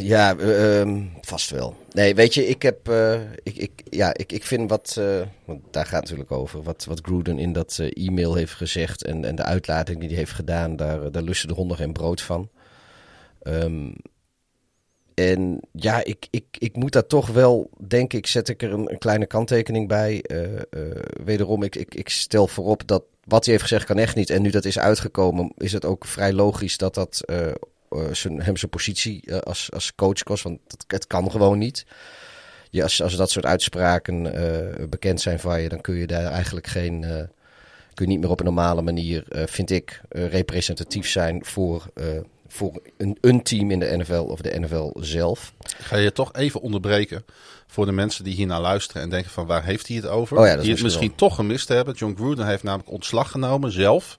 Ja, 0.00 0.36
eh, 0.36 0.80
ehm, 0.80 1.02
vast 1.20 1.50
wel. 1.50 1.76
Nee, 1.92 2.14
weet 2.14 2.34
je, 2.34 2.46
ik 2.46 2.62
heb. 2.62 2.88
eh, 2.88 3.20
ik, 3.42 3.56
ik, 3.56 3.82
ja, 3.90 4.14
ik, 4.14 4.32
ik 4.32 4.44
vind 4.44 4.70
wat. 4.70 4.96
eh, 4.98 5.20
want 5.44 5.60
daar 5.70 5.84
gaat 5.84 5.92
het 6.00 6.02
natuurlijk 6.02 6.30
over. 6.32 6.62
Wat, 6.62 6.84
wat 6.84 7.00
Gruden 7.02 7.38
in 7.38 7.52
dat 7.52 7.78
e-mail 7.78 8.34
heeft 8.34 8.52
gezegd. 8.52 9.04
En, 9.04 9.24
en 9.24 9.34
de 9.34 9.42
uitlating 9.42 9.98
die 9.98 10.08
hij 10.08 10.16
heeft 10.18 10.32
gedaan. 10.32 10.76
Daar, 10.76 11.10
daar 11.10 11.22
lusten 11.22 11.48
de 11.48 11.54
honden 11.54 11.76
geen 11.76 11.92
brood 11.92 12.20
van. 12.22 12.48
Ehm, 13.42 13.90
en 15.16 15.60
ja, 15.72 16.04
ik, 16.04 16.26
ik, 16.30 16.44
ik 16.58 16.76
moet 16.76 16.92
daar 16.92 17.06
toch 17.06 17.28
wel. 17.28 17.70
Denk 17.86 18.12
ik, 18.12 18.26
zet 18.26 18.48
ik 18.48 18.62
er 18.62 18.72
een, 18.72 18.90
een 18.92 18.98
kleine 18.98 19.26
kanttekening 19.26 19.88
bij. 19.88 20.22
Eh, 20.22 20.56
eh, 20.56 20.60
wederom, 21.24 21.62
ik, 21.62 21.76
ik, 21.76 21.94
ik 21.94 22.08
stel 22.08 22.46
voorop 22.46 22.86
dat. 22.86 23.02
Wat 23.24 23.44
hij 23.44 23.52
heeft 23.52 23.66
gezegd 23.66 23.86
kan 23.86 23.98
echt 23.98 24.14
niet. 24.14 24.30
En 24.30 24.42
nu 24.42 24.50
dat 24.50 24.64
is 24.64 24.78
uitgekomen, 24.78 25.52
is 25.56 25.72
het 25.72 25.84
ook 25.84 26.04
vrij 26.04 26.32
logisch 26.32 26.76
dat 26.76 26.94
dat 26.94 27.22
eh, 27.24 27.52
hem 28.36 28.56
zijn 28.56 28.70
positie 28.70 29.34
als, 29.34 29.72
als 29.72 29.94
coach 29.94 30.22
kost. 30.22 30.42
Want 30.42 30.58
het, 30.68 30.84
het 30.86 31.06
kan 31.06 31.30
gewoon 31.30 31.58
niet. 31.58 31.86
Ja, 32.70 32.82
als, 32.82 33.02
als 33.02 33.16
dat 33.16 33.30
soort 33.30 33.46
uitspraken 33.46 34.22
bekend 34.90 35.20
zijn 35.20 35.40
van 35.40 35.62
je, 35.62 35.68
dan 35.68 35.80
kun 35.80 35.94
je 35.94 36.06
daar 36.06 36.32
eigenlijk 36.32 36.66
geen. 36.66 37.00
kun 37.94 38.06
je 38.06 38.06
niet 38.06 38.20
meer 38.20 38.30
op 38.30 38.38
een 38.38 38.44
normale 38.44 38.82
manier, 38.82 39.24
vind 39.30 39.70
ik, 39.70 40.00
representatief 40.08 41.08
zijn 41.08 41.44
voor, 41.44 41.86
voor 42.56 42.80
een, 42.96 43.18
een 43.20 43.42
team 43.42 43.70
in 43.70 43.78
de 43.78 43.96
NFL 43.96 44.14
of 44.14 44.40
de 44.40 44.60
NFL 44.60 44.90
zelf. 45.00 45.52
Ik 45.58 45.84
ga 45.84 45.96
je 45.96 46.12
toch 46.12 46.32
even 46.32 46.60
onderbreken 46.60 47.24
voor 47.66 47.86
de 47.86 47.92
mensen 47.92 48.24
die 48.24 48.34
hier 48.34 48.46
naar 48.46 48.60
luisteren 48.60 49.02
en 49.02 49.10
denken 49.10 49.30
van 49.30 49.46
waar 49.46 49.64
heeft 49.64 49.86
hij 49.88 49.96
het 49.96 50.06
over? 50.06 50.36
Oh 50.36 50.44
ja, 50.44 50.50
dat 50.50 50.58
is 50.58 50.64
die 50.64 50.74
het 50.74 50.82
misschien 50.82 51.14
toch 51.14 51.34
gemist 51.34 51.68
hebben. 51.68 51.94
John 51.94 52.14
Gruden 52.16 52.46
heeft 52.46 52.62
namelijk 52.62 52.90
ontslag 52.90 53.30
genomen 53.30 53.72
zelf. 53.72 54.18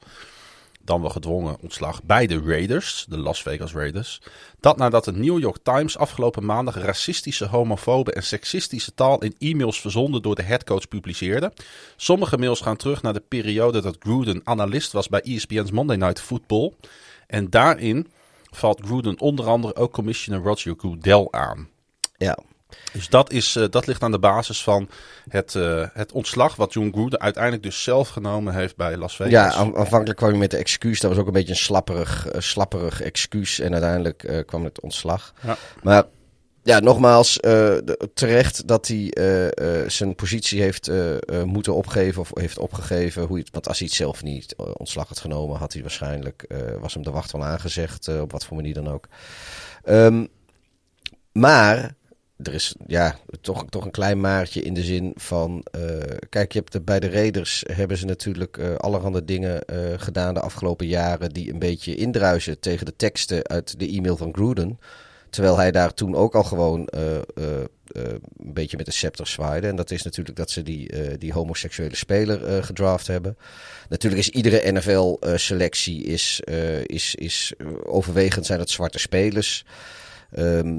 Dan 0.82 1.02
wel 1.02 1.10
gedwongen 1.10 1.58
ontslag 1.62 2.04
bij 2.04 2.28
de 2.28 2.42
Raiders, 2.46 3.06
de 3.10 3.18
Las 3.18 3.42
Vegas 3.42 3.74
Raiders. 3.74 4.22
Dat 4.60 4.78
nadat 4.78 5.06
de 5.06 5.12
New 5.12 5.40
York 5.40 5.58
Times 5.64 5.98
afgelopen 5.98 6.46
maandag 6.46 6.78
racistische, 6.78 7.46
homofobe 7.46 8.14
en 8.14 8.24
seksistische 8.24 8.94
taal 8.94 9.22
in 9.22 9.36
e-mails 9.40 9.82
verzonden 9.82 10.22
door 10.22 10.36
de 10.36 10.44
headcoach 10.44 10.88
publiceerde. 10.88 11.54
Sommige 11.96 12.38
mails 12.38 12.62
gaan 12.62 12.78
terug 12.78 13.02
naar 13.02 13.14
de 13.14 13.24
periode 13.28 13.82
dat 13.82 13.96
Gruden 14.00 14.42
analist 14.44 14.92
was 14.92 15.10
bij 15.10 15.22
ESPN's 15.22 15.72
Monday 15.72 15.98
Night 15.98 16.22
Football. 16.22 16.74
En 17.28 17.50
daarin 17.50 18.08
valt 18.58 18.82
Gruden 18.86 19.20
onder 19.20 19.46
andere 19.48 19.76
ook 19.76 19.92
commissioner 19.94 20.44
Roger 20.44 20.74
Goodell 20.78 21.28
aan. 21.32 21.68
Ja, 22.18 22.38
Dus 22.94 23.10
dat, 23.10 23.32
is, 23.32 23.56
eh, 23.56 23.66
dat 23.70 23.88
ligt 23.88 24.04
aan 24.04 24.12
de 24.12 24.20
basis 24.20 24.64
van 24.64 24.90
het, 25.30 25.56
eh, 25.56 25.84
het 25.94 26.12
ontslag 26.12 26.56
wat 26.56 26.74
John 26.74 26.90
Gruden 26.94 27.20
uiteindelijk 27.20 27.64
dus 27.64 27.84
zelf 27.84 28.10
genomen 28.10 28.54
heeft 28.54 28.76
bij 28.76 28.98
Las 28.98 29.16
Vegas. 29.16 29.32
ja 29.32 29.52
aan- 29.54 29.76
aanvankelijk 29.78 30.18
kwam 30.18 30.32
je 30.32 30.38
met 30.38 30.52
de 30.52 30.58
excuus. 30.58 31.00
Dat 31.00 31.12
was 31.12 31.20
ook 31.20 31.28
een 31.28 31.34
beetje 31.34 31.50
een 31.50 31.56
slapperig, 31.56 32.28
eh, 32.28 32.42
slapperig 32.42 33.02
excuus. 33.02 33.60
En 33.60 33.72
uiteindelijk 33.72 34.44
kwam 34.46 34.64
het 34.64 34.82
ontslag. 34.82 35.34
Ja. 35.44 35.58
Maar 35.84 36.04
ja, 36.68 36.80
nogmaals, 36.80 37.40
eh, 37.40 37.78
terecht 38.14 38.68
dat 38.68 38.88
hij 38.88 39.12
eh, 39.12 39.46
eh, 39.46 39.90
zijn 39.90 40.16
positie 40.16 40.62
heeft 40.62 40.92
moeten 41.46 41.76
opgeven 41.76 42.22
of 42.22 42.32
heeft 42.34 42.58
opgegeven. 42.58 43.24
Hoe 43.24 43.38
het, 43.38 43.50
want 43.52 43.68
als 43.68 43.80
hij 43.80 43.88
het 43.88 43.96
zelf 43.96 44.24
niet 44.24 44.56
ontslag 44.56 45.08
had 45.08 45.20
genomen, 45.20 45.58
had 45.58 45.74
hij 45.74 45.82
waarschijnlijk, 45.82 46.48
was 46.80 46.94
hem 46.94 47.04
de 47.04 47.12
wacht 47.12 47.32
wel 47.32 47.44
aangezegd, 47.44 48.08
op 48.08 48.32
wat 48.32 48.46
voor 48.46 48.56
manier 48.56 48.74
dan 48.74 48.88
ook. 48.90 49.08
Ehm, 49.84 50.26
maar 51.32 51.96
er 52.38 52.54
is 52.54 52.76
ja, 52.88 53.16
toch, 53.42 53.66
toch 53.70 53.86
een 53.86 53.92
klein 53.92 54.20
maartje 54.20 54.62
in 54.62 54.74
de 54.74 54.84
zin 54.84 55.12
van. 55.16 55.66
kijk, 56.30 56.52
je 56.52 56.60
hebt 56.60 56.72
de, 56.72 56.82
bij 56.82 57.00
de 57.00 57.10
Raiders 57.10 57.64
hebben 57.72 57.98
ze 57.98 58.06
natuurlijk 58.06 58.58
eh, 58.58 58.76
allerhande 58.76 59.26
dingen 59.26 59.64
gedaan 59.98 60.34
de 60.34 60.42
afgelopen 60.42 60.88
jaren. 60.88 61.30
die 61.30 61.54
een 61.54 61.60
beetje 61.60 61.96
indruisen 61.96 62.60
tegen 62.60 62.86
de 62.86 62.96
teksten 62.96 63.48
uit 63.48 63.80
de 63.80 63.88
e-mail 63.88 64.18
van 64.18 64.34
Gruden. 64.34 64.80
Terwijl 65.38 65.58
hij 65.58 65.72
daar 65.72 65.94
toen 65.94 66.16
ook 66.16 66.36
al 66.36 66.44
gewoon 66.44 66.88
eh, 66.88 67.16
eh, 67.16 67.22
eh, 67.36 68.04
een 68.38 68.54
beetje 68.54 68.78
met 68.78 68.86
de 68.86 68.92
scepter 68.92 69.28
zwaaide. 69.28 69.68
En 69.68 69.76
dat 69.76 69.92
is 69.92 70.04
natuurlijk 70.04 70.38
dat 70.38 70.52
ze 70.52 70.64
die, 70.64 71.18
die 71.18 71.34
homoseksuele 71.34 71.96
speler 71.96 72.64
gedraft 72.64 73.08
hebben. 73.08 73.38
Natuurlijk 73.90 74.22
is 74.22 74.30
iedere 74.30 74.72
NFL-selectie 74.72 76.04
is, 76.04 76.42
is, 76.86 77.16
is 77.16 77.54
overwegend 77.84 78.46
zijn 78.46 78.60
het 78.60 78.70
zwarte 78.70 79.00
spelers. 79.00 79.66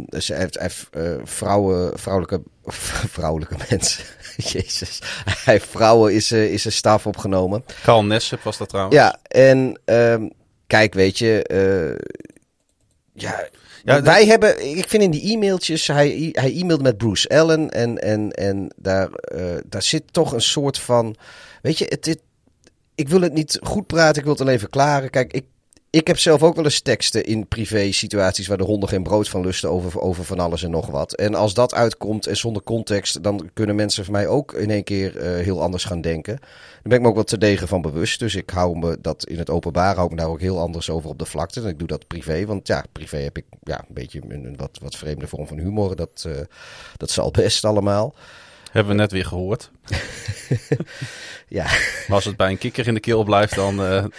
Dus 0.05 0.29
hij 0.29 0.39
heeft, 0.39 0.55
hij 0.55 0.63
heeft 0.63 0.89
vrouwen, 1.31 1.99
vrouwelijke, 1.99 2.43
vrouwelijke 3.17 3.57
mensen. 3.71 4.05
Jezus. 4.53 4.99
Hij 5.25 5.55
heeft 5.55 5.69
vrouwen 5.69 6.15
is, 6.15 6.33
is 6.33 6.65
een 6.65 6.73
staf 6.73 7.07
opgenomen. 7.07 7.65
Carl 7.83 8.05
Nessep 8.05 8.43
was 8.43 8.59
dat 8.59 8.69
trouwens. 8.69 8.97
Ja, 8.97 9.19
en 9.23 9.81
ehm, 9.85 10.29
kijk, 10.67 10.95
weet 10.95 11.19
je. 11.19 11.45
ja, 13.13 13.49
Ja, 13.85 14.03
wij 14.03 14.27
hebben. 14.27 14.77
Ik 14.77 14.89
vind 14.89 15.03
in 15.03 15.11
die 15.11 15.33
e-mailtjes. 15.33 15.87
Hij, 15.87 16.29
hij 16.33 16.53
e-mailde 16.55 16.83
met 16.83 16.97
Bruce 16.97 17.29
Allen. 17.29 17.71
En, 17.71 17.99
en, 17.99 18.31
en 18.31 18.71
daar, 18.77 19.13
eh, 19.13 19.57
daar 19.67 19.83
zit 19.83 20.03
toch 20.13 20.33
een 20.33 20.41
soort 20.41 20.79
van. 20.79 21.17
Weet 21.63 21.79
je, 21.79 21.87
het, 21.89 22.07
het, 22.07 22.21
ik 22.95 23.09
wil 23.09 23.21
het 23.21 23.33
niet 23.33 23.59
goed 23.63 23.87
praten. 23.87 24.17
Ik 24.17 24.23
wil 24.23 24.33
het 24.33 24.43
alleen 24.43 24.59
verklaren. 24.59 25.11
Kijk, 25.11 25.33
ik. 25.33 25.45
Ik 25.91 26.07
heb 26.07 26.19
zelf 26.19 26.43
ook 26.43 26.55
wel 26.55 26.65
eens 26.65 26.81
teksten 26.81 27.25
in 27.25 27.49
privé 27.49 27.93
situaties 27.93 28.47
waar 28.47 28.57
de 28.57 28.65
honden 28.65 28.89
geen 28.89 29.03
brood 29.03 29.29
van 29.29 29.41
lusten 29.41 29.71
over, 29.71 30.01
over 30.01 30.25
van 30.25 30.39
alles 30.39 30.63
en 30.63 30.71
nog 30.71 30.87
wat. 30.87 31.15
En 31.15 31.35
als 31.35 31.55
dat 31.55 31.75
uitkomt 31.75 32.27
en 32.27 32.37
zonder 32.37 32.63
context, 32.63 33.23
dan 33.23 33.51
kunnen 33.55 33.77
mensen 33.77 34.05
van 34.05 34.13
mij 34.13 34.27
ook 34.27 34.53
in 34.53 34.71
één 34.71 34.85
keer 34.85 35.17
eh, 35.17 35.45
heel 35.45 35.63
anders 35.63 35.85
gaan 35.85 36.01
denken. 36.01 36.37
Daar 36.37 36.83
ben 36.83 36.93
ik 36.93 37.01
me 37.01 37.09
ook 37.09 37.15
wel 37.15 37.25
te 37.25 37.39
degen 37.39 37.69
van 37.69 37.83
bewust. 37.83 38.19
Dus 38.19 38.35
ik 38.35 38.51
hou 38.51 38.79
me 38.79 38.99
dat 39.01 39.27
in 39.27 39.39
het 39.39 39.51
openbaar 39.51 39.95
hou 39.95 40.05
ik 40.05 40.11
me 40.11 40.21
daar 40.21 40.31
ook 40.31 40.41
heel 40.41 40.61
anders 40.61 40.91
over 40.91 41.11
op 41.11 41.19
de 41.19 41.25
vlakte. 41.25 41.61
En 41.61 41.69
ik 41.69 41.79
doe 41.79 41.89
dat 41.89 42.07
privé. 42.07 42.47
Want 42.47 42.67
ja, 42.67 42.85
privé 42.93 43.17
heb 43.17 43.37
ik 43.37 43.45
ja, 43.63 43.79
een 43.79 43.95
beetje 43.95 44.21
een, 44.29 44.45
een 44.45 44.57
wat, 44.57 44.79
wat 44.83 44.97
vreemde 44.97 45.27
vorm 45.27 45.47
van 45.47 45.59
humor. 45.59 45.97
Dat, 45.97 46.25
eh, 46.27 46.33
dat 46.97 47.11
zal 47.11 47.31
best 47.31 47.65
allemaal. 47.65 48.15
Hebben 48.71 48.93
we 48.93 49.01
net 49.01 49.13
weer 49.13 49.25
gehoord. 49.25 49.71
Ja, 51.51 51.63
Maar 51.63 52.17
als 52.17 52.25
het 52.25 52.37
bij 52.37 52.51
een 52.51 52.59
kikker 52.59 52.87
in 52.87 52.95
de 52.95 53.01
keel 53.01 53.25
blijft, 53.25 53.55
dan, 53.55 53.71
eh, 53.71 53.87
nou, 53.87 54.11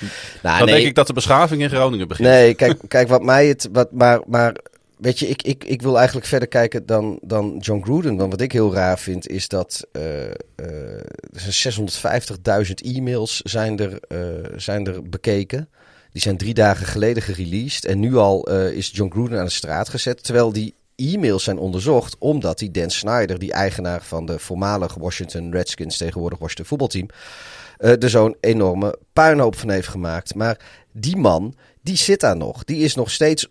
dan 0.41 0.65
nee, 0.65 0.75
denk 0.75 0.87
ik 0.87 0.95
dat 0.95 1.07
de 1.07 1.13
beschaving 1.13 1.61
in 1.61 1.69
Groningen 1.69 2.07
begint. 2.07 2.27
Nee, 2.27 2.53
kijk, 2.53 2.77
kijk 2.87 3.07
wat 3.07 3.23
mij 3.23 3.47
het. 3.47 3.69
Wat, 3.71 3.91
maar, 3.91 4.21
maar 4.27 4.55
weet 4.97 5.19
je, 5.19 5.27
ik, 5.27 5.41
ik, 5.41 5.63
ik 5.63 5.81
wil 5.81 5.97
eigenlijk 5.97 6.27
verder 6.27 6.47
kijken 6.47 6.85
dan, 6.85 7.19
dan 7.21 7.57
John 7.59 7.81
Gruden. 7.81 8.15
Want 8.15 8.31
wat 8.31 8.41
ik 8.41 8.51
heel 8.51 8.73
raar 8.73 8.99
vind, 8.99 9.27
is 9.27 9.47
dat 9.47 9.87
eh, 9.91 10.25
eh, 10.25 10.33
er 11.33 11.51
zijn 11.51 11.89
650.000 12.67 12.73
e-mails 12.75 13.41
zijn 13.41 13.79
er, 13.79 13.99
eh, 14.07 14.19
zijn 14.55 14.87
er 14.87 15.09
bekeken. 15.09 15.69
Die 16.11 16.21
zijn 16.21 16.37
drie 16.37 16.53
dagen 16.53 16.85
geleden 16.85 17.23
gereleased. 17.23 17.85
En 17.85 17.99
nu 17.99 18.15
al 18.15 18.47
eh, 18.47 18.71
is 18.71 18.91
John 18.93 19.11
Gruden 19.11 19.39
aan 19.39 19.45
de 19.45 19.51
straat 19.51 19.89
gezet. 19.89 20.23
Terwijl 20.23 20.51
die 20.51 20.75
e-mails 20.99 21.43
zijn 21.43 21.57
onderzocht 21.57 22.15
omdat 22.19 22.59
die 22.59 22.71
Dan 22.71 22.89
Snyder, 22.89 23.39
die 23.39 23.51
eigenaar 23.51 24.03
van 24.03 24.25
de 24.25 24.39
voormalige 24.39 24.99
Washington 24.99 25.51
Redskins, 25.51 25.97
tegenwoordig 25.97 26.39
Washington 26.39 26.65
voetbalteam, 26.65 27.07
eh, 27.77 28.03
er 28.03 28.09
zo'n 28.09 28.35
enorme 28.39 28.97
puinhoop 29.13 29.55
van 29.55 29.69
heeft 29.69 29.87
gemaakt. 29.87 30.35
Maar 30.35 30.59
die 30.91 31.17
man, 31.17 31.55
die 31.81 31.97
zit 31.97 32.19
daar 32.19 32.37
nog. 32.37 32.63
Die 32.63 32.83
is 32.83 32.95
nog 32.95 33.11
steeds 33.11 33.47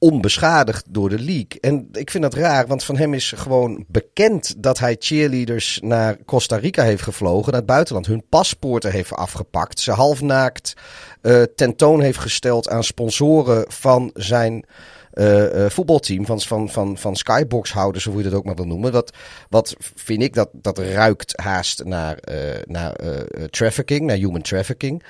onbeschadigd 0.00 0.84
door 0.88 1.08
de 1.08 1.18
league. 1.18 1.60
En 1.60 1.88
ik 1.92 2.10
vind 2.10 2.22
dat 2.22 2.34
raar, 2.34 2.66
want 2.66 2.84
van 2.84 2.96
hem 2.96 3.14
is 3.14 3.32
gewoon 3.36 3.84
bekend 3.88 4.54
dat 4.62 4.78
hij 4.78 4.96
cheerleaders 4.98 5.78
naar 5.82 6.16
Costa 6.24 6.56
Rica 6.56 6.82
heeft 6.82 7.02
gevlogen, 7.02 7.52
naar 7.52 7.60
het 7.60 7.70
buitenland, 7.70 8.06
hun 8.06 8.24
paspoorten 8.28 8.92
heeft 8.92 9.12
afgepakt, 9.12 9.80
ze 9.80 9.92
halfnaakt 9.92 10.74
eh 11.20 11.42
tentoon 11.42 12.00
heeft 12.00 12.18
gesteld 12.18 12.68
aan 12.68 12.84
sponsoren 12.84 13.64
van 13.68 14.10
zijn 14.14 14.64
eh, 15.10 15.64
eh, 15.64 15.70
voetbalteam 15.70 16.26
van, 16.26 16.40
van, 16.40 16.68
van, 16.68 16.98
van 16.98 17.16
skybox-houders, 17.16 18.06
of 18.06 18.12
hoe 18.12 18.22
je 18.22 18.28
dat 18.28 18.38
ook 18.38 18.44
maar 18.44 18.54
wil 18.54 18.66
noemen. 18.66 18.92
Wat, 18.92 19.16
wat 19.48 19.74
vind 19.94 20.22
ik, 20.22 20.34
dat, 20.34 20.48
dat 20.52 20.78
ruikt 20.78 21.40
haast 21.40 21.84
naar, 21.84 22.16
eh, 22.16 22.62
naar 22.64 22.96
trafficking, 23.50 24.06
naar 24.06 24.16
human 24.16 24.42
trafficking. 24.42 25.02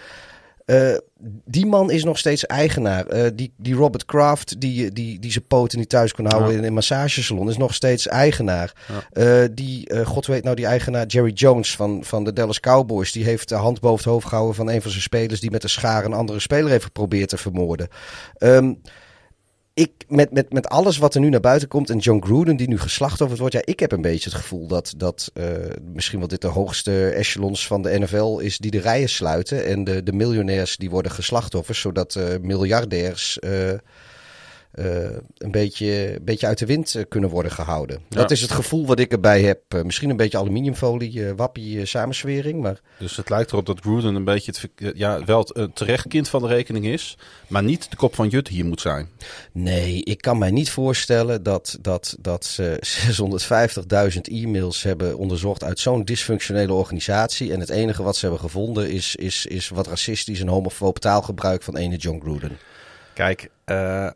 Die 1.44 1.66
man 1.66 1.90
is 1.90 2.04
nog 2.04 2.18
steeds 2.18 2.46
eigenaar. 2.46 3.34
Die, 3.34 3.52
die 3.56 3.74
Robert 3.74 4.04
Kraft, 4.04 4.60
die, 4.60 4.92
die, 4.92 5.18
die 5.18 5.32
zijn 5.32 5.46
poten 5.46 5.78
niet 5.78 5.88
thuis 5.88 6.12
kon 6.12 6.30
houden 6.30 6.56
in 6.56 6.64
een 6.64 6.72
massagesalon, 6.72 7.48
is 7.48 7.56
nog 7.56 7.74
steeds 7.74 8.06
eigenaar. 8.06 8.72
Die, 9.52 10.04
god 10.04 10.26
weet 10.26 10.44
nou, 10.44 10.56
die 10.56 10.66
eigenaar 10.66 11.06
Jerry 11.06 11.32
Jones 11.32 11.76
van, 11.76 12.04
van 12.04 12.24
de 12.24 12.32
Dallas 12.32 12.60
Cowboys, 12.60 13.12
die 13.12 13.24
heeft 13.24 13.48
de 13.48 13.54
hand 13.54 13.80
boven 13.80 14.04
het 14.04 14.12
hoofd 14.12 14.26
gehouden 14.26 14.56
van 14.56 14.70
een 14.70 14.82
van 14.82 14.90
zijn 14.90 15.02
spelers 15.02 15.40
die 15.40 15.50
met 15.50 15.62
een 15.62 15.68
schaar 15.68 16.04
een 16.04 16.12
andere 16.12 16.40
speler 16.40 16.70
heeft 16.70 16.84
geprobeerd 16.84 17.28
te 17.28 17.36
vermoorden. 17.36 17.88
Ehm, 18.36 18.72
ik, 19.80 19.90
met, 20.08 20.32
met, 20.32 20.52
met 20.52 20.68
alles 20.68 20.98
wat 20.98 21.14
er 21.14 21.20
nu 21.20 21.28
naar 21.28 21.40
buiten 21.40 21.68
komt 21.68 21.90
en 21.90 21.98
John 21.98 22.22
Gruden 22.22 22.56
die 22.56 22.68
nu 22.68 22.78
geslachtofferd 22.78 23.40
wordt, 23.40 23.54
ja, 23.54 23.60
ik 23.64 23.80
heb 23.80 23.92
een 23.92 24.00
beetje 24.00 24.30
het 24.30 24.38
gevoel 24.38 24.66
dat, 24.66 24.94
dat 24.96 25.30
eh, 25.34 25.44
misschien 25.92 26.18
wel 26.18 26.28
dit 26.28 26.40
de 26.40 26.48
hoogste 26.48 27.10
echelons 27.10 27.66
van 27.66 27.82
de 27.82 27.98
NFL 27.98 28.38
is 28.38 28.58
die 28.58 28.70
de 28.70 28.80
rijen 28.80 29.08
sluiten 29.08 29.64
en 29.64 29.84
de, 29.84 30.02
de 30.02 30.12
miljonairs 30.12 30.76
die 30.76 30.90
worden 30.90 31.12
geslachtofferd, 31.12 31.76
zodat 31.76 32.14
eh, 32.14 32.24
miljardairs 32.40 33.38
eh, 33.38 33.72
eh, 34.70 35.16
een, 35.38 35.50
beetje, 35.50 36.14
een 36.14 36.24
beetje 36.24 36.46
uit 36.46 36.58
de 36.58 36.66
wind 36.66 36.94
eh, 36.94 37.02
kunnen 37.08 37.30
worden 37.30 37.52
gehouden. 37.52 38.02
Dat 38.08 38.30
is 38.30 38.40
het 38.40 38.50
gevoel 38.50 38.86
wat 38.86 38.98
ik 38.98 39.12
erbij 39.12 39.42
heb. 39.42 39.60
Eh, 39.68 39.82
misschien 39.82 40.10
een 40.10 40.16
beetje 40.16 40.38
aluminiumfolie, 40.38 41.26
eh, 41.26 41.32
wappie 41.36 41.84
samenswering, 41.86 42.60
maar 42.62 42.80
Dus 42.98 43.16
het 43.16 43.30
lijkt 43.30 43.52
erop 43.52 43.66
dat 43.66 43.80
Gruden 43.80 44.14
een 44.14 44.24
beetje 44.24 44.52
het, 44.52 44.92
ja, 44.96 45.24
wel 45.24 45.38
het 45.38 45.56
een 45.56 45.72
terecht 45.72 46.08
kind 46.08 46.28
van 46.28 46.42
de 46.42 46.48
rekening 46.48 46.86
is, 46.86 47.18
maar 47.46 47.62
niet 47.62 47.90
de 47.90 47.96
kop 47.96 48.14
van 48.14 48.28
Jut 48.28 48.48
hier 48.48 48.64
moet 48.64 48.80
zijn. 48.80 49.08
Nee, 49.52 50.04
ik 50.04 50.20
kan 50.20 50.38
mij 50.38 50.50
niet 50.50 50.70
voorstellen 50.70 51.42
dat, 51.42 51.78
dat, 51.80 52.16
dat 52.20 52.44
ze 52.44 52.78
650.000 54.14 54.20
e-mails 54.20 54.82
hebben 54.82 55.18
onderzocht 55.18 55.64
uit 55.64 55.78
zo'n 55.78 56.04
dysfunctionele 56.04 56.72
organisatie. 56.72 57.52
En 57.52 57.60
het 57.60 57.70
enige 57.70 58.02
wat 58.02 58.16
ze 58.16 58.20
hebben 58.20 58.40
gevonden 58.40 58.90
is, 58.90 59.16
is, 59.16 59.46
is 59.46 59.68
wat 59.68 59.86
racistisch 59.86 60.40
en 60.40 60.48
homofoob 60.48 60.98
taalgebruik 60.98 61.62
van 61.62 61.76
ene 61.76 61.96
John 61.96 62.20
Gruden. 62.20 62.58
Kijk, 63.14 63.50
eh, 63.64 64.10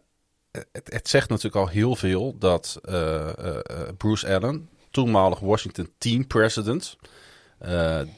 het, 0.73 0.93
het 0.93 1.09
zegt 1.09 1.29
natuurlijk 1.29 1.57
al 1.57 1.69
heel 1.69 1.97
veel 1.97 2.37
dat 2.39 2.79
eh, 2.83 3.29
eh, 3.29 3.57
eh, 3.57 3.59
Bruce 3.97 4.35
Allen, 4.35 4.69
toenmalig 4.91 5.39
Washington 5.39 5.89
team 5.99 6.27
president, 6.27 6.97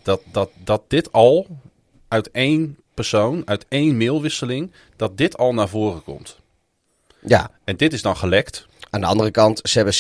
dat, 0.02 0.20
dat, 0.32 0.50
dat 0.64 0.82
dit 0.88 1.12
al 1.12 1.46
uit 2.08 2.30
één 2.30 2.78
persoon, 2.94 3.42
uit 3.44 3.66
één 3.68 3.96
mailwisseling, 3.96 4.72
dat 4.96 5.16
dit 5.16 5.36
al 5.36 5.54
naar 5.54 5.68
voren 5.68 6.02
komt. 6.02 6.38
Ja, 7.20 7.50
En 7.64 7.76
dit 7.76 7.92
is 7.92 8.02
dan 8.02 8.16
gelekt. 8.16 8.66
aan 8.90 9.00
de 9.00 9.06
andere 9.06 9.30
kant, 9.30 9.60
ze 9.62 9.78
hebben 9.78 9.94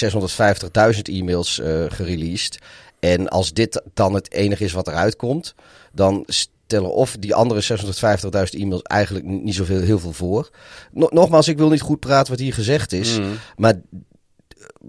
650.000 0.94 1.00
e-mails 1.02 1.58
eh 1.58 1.84
gereleased. 1.88 2.58
En 3.00 3.28
als 3.28 3.52
dit 3.52 3.82
dan 3.94 4.14
het 4.14 4.32
enige 4.32 4.64
is 4.64 4.72
wat 4.72 4.88
eruit 4.88 5.16
komt, 5.16 5.54
dan 5.92 6.24
stellen 6.66 6.92
of 6.92 7.16
die 7.20 7.34
andere 7.34 7.62
650.000 7.62 8.60
e-mails 8.60 8.82
eigenlijk 8.82 9.24
niet 9.24 9.54
zoveel 9.54 9.80
heel 9.80 9.98
veel 9.98 10.12
voor. 10.12 10.50
No- 10.92 11.08
nogmaals, 11.10 11.48
ik 11.48 11.58
wil 11.58 11.68
niet 11.68 11.80
goed 11.80 12.00
praten 12.00 12.30
wat 12.30 12.40
hier 12.40 12.54
gezegd 12.54 12.92
is, 12.92 13.18
maar 13.56 13.80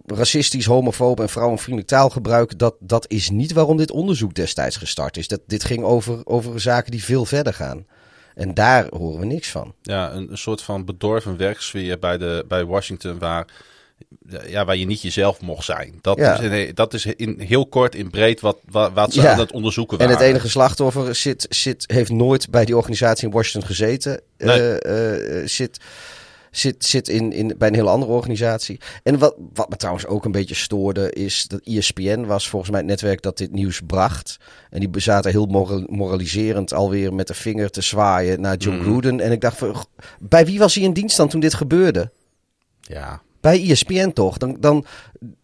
racistisch, 0.05 0.65
homofoob 0.65 1.19
en 1.19 1.29
vrouwenvriendelijk 1.29 1.87
taalgebruik, 1.89 2.59
dat, 2.59 2.75
dat 2.79 3.05
is 3.09 3.29
niet 3.29 3.51
waarom 3.53 3.77
dit 3.77 3.91
onderzoek 3.91 4.33
destijds 4.33 4.77
gestart 4.77 5.17
is. 5.17 5.27
Dat, 5.27 5.41
dit 5.47 5.63
ging 5.63 5.83
over, 5.83 6.25
over 6.25 6.61
zaken 6.61 6.91
die 6.91 7.03
veel 7.03 7.25
verder 7.25 7.53
gaan. 7.53 7.85
En 8.35 8.53
daar 8.53 8.87
horen 8.89 9.19
we 9.19 9.25
niks 9.25 9.49
van. 9.51 9.73
Ja, 9.81 10.11
een, 10.11 10.31
een 10.31 10.37
soort 10.37 10.61
van 10.61 10.85
bedorven 10.85 11.37
werksfeer 11.37 11.99
bij, 11.99 12.17
de, 12.17 12.45
bij 12.47 12.65
Washington 12.65 13.19
waar, 13.19 13.47
ja, 14.47 14.65
waar 14.65 14.75
je 14.77 14.85
niet 14.85 15.01
jezelf 15.01 15.41
mocht 15.41 15.65
zijn. 15.65 15.99
Dat, 16.01 16.17
Ja. 16.17 16.39
is, 16.39 16.65
in, 16.65 16.75
dat 16.75 16.93
is 16.93 17.05
in, 17.05 17.39
heel 17.39 17.67
kort 17.67 17.95
in 17.95 18.09
breed 18.09 18.39
wat, 18.39 18.57
wat, 18.69 18.91
wat 18.93 19.13
ze 19.13 19.21
Ja. 19.21 19.31
aan 19.31 19.39
het 19.39 19.51
onderzoeken 19.51 19.97
En 19.99 20.05
waren. 20.07 20.21
het 20.21 20.29
enige 20.31 20.49
slachtoffer 20.49 21.15
zit, 21.15 21.45
zit, 21.49 21.83
heeft 21.91 22.11
nooit 22.11 22.49
bij 22.49 22.65
die 22.65 22.77
organisatie 22.77 23.27
in 23.27 23.33
Washington 23.33 23.69
gezeten. 23.69 24.21
Nee. 24.37 24.77
Eh, 24.79 25.39
eh, 25.41 25.47
zit 25.47 25.79
zit, 26.51 26.85
zit 26.85 27.07
in, 27.07 27.31
in, 27.31 27.55
bij 27.57 27.67
een 27.67 27.73
hele 27.75 27.89
andere 27.89 28.11
organisatie. 28.11 28.79
En 29.03 29.17
wat, 29.17 29.35
wat 29.53 29.69
me 29.69 29.75
trouwens 29.75 30.05
ook 30.05 30.25
een 30.25 30.31
beetje 30.31 30.55
stoorde, 30.55 31.11
is 31.11 31.47
dat 31.47 31.59
ESPN 31.63 32.25
was 32.25 32.49
volgens 32.49 32.71
mij 32.71 32.79
het 32.79 32.89
netwerk 32.89 33.21
dat 33.21 33.37
dit 33.37 33.51
nieuws 33.51 33.81
bracht. 33.87 34.37
En 34.69 34.79
die 34.79 34.89
zaten 35.01 35.31
heel 35.31 35.45
moral- 35.45 35.85
moraliserend 35.89 36.73
alweer 36.73 37.13
met 37.13 37.27
de 37.27 37.33
vinger 37.33 37.69
te 37.69 37.81
zwaaien 37.81 38.41
naar 38.41 38.57
John 38.57 38.79
Gruden. 38.81 39.19
En 39.19 39.31
ik 39.31 39.41
dacht, 39.41 39.57
van, 39.57 39.85
bij 40.19 40.45
wie 40.45 40.59
was 40.59 40.75
hij 40.75 40.83
in 40.83 40.93
dienst 40.93 41.17
dan 41.17 41.27
toen 41.29 41.39
dit 41.39 41.53
gebeurde? 41.53 42.11
Ja, 42.81 43.21
Bij 43.47 43.69
ESPN 43.69 44.09
toch? 44.09 44.37
Dan, 44.37 44.57
dan 44.59 44.85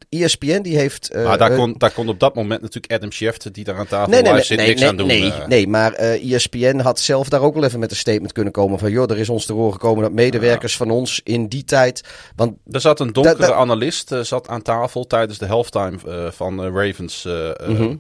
ESPN 0.10 0.62
die 0.62 0.78
heeft... 0.78 1.10
eh, 1.10 1.24
maar 1.24 1.38
daar 1.38 1.56
kon, 1.56 1.76
daar 1.78 1.92
kon 1.92 2.08
op 2.10 2.20
dat 2.20 2.36
moment 2.36 2.62
natuurlijk 2.62 2.94
Adam 2.94 3.12
Schefter, 3.12 3.52
die 3.52 3.64
daar 3.64 3.78
aan 3.78 3.88
tafel 3.88 4.12
Nee, 4.12 4.22
nee, 4.22 4.32
nee, 4.34 4.44
zit, 4.44 4.58
nee, 4.58 4.68
niks 4.68 4.80
nee, 4.80 4.90
aan 4.90 4.98
doen. 4.98 5.08
nee, 5.08 5.32
eh. 5.32 5.48
nee, 5.48 5.68
maar 5.68 5.94
eh 5.94 6.34
ESPN 6.34 6.80
had 6.80 7.00
zelf 7.00 7.30
daar 7.30 7.42
ook 7.42 7.54
wel 7.54 7.64
even 7.64 7.80
met 7.80 7.92
een 7.92 7.98
statement 7.98 8.32
kunnen 8.32 8.54
komen 8.54 8.80
van... 8.80 8.92
joh, 8.92 9.12
er 9.12 9.18
is 9.18 9.30
ons 9.30 9.46
te 9.46 9.54
horen 9.54 9.74
gekomen 9.74 10.04
dat 10.04 10.12
medewerkers 10.12 10.78
van 10.78 10.92
ons 10.92 11.22
in 11.24 11.48
die 11.48 11.64
tijd... 11.64 12.04
Want 12.36 12.58
Er 12.72 12.82
zat 12.82 13.00
een 13.00 13.14
donkere 13.14 13.38
Da- 13.38 13.48
da- 13.48 13.54
analist 13.54 14.16
zat 14.22 14.48
aan 14.48 14.62
tafel 14.62 15.08
tijdens 15.08 15.38
de 15.38 15.46
halftime 15.48 15.98
van 16.32 16.66
Ravens. 16.78 17.22
de- 17.22 18.00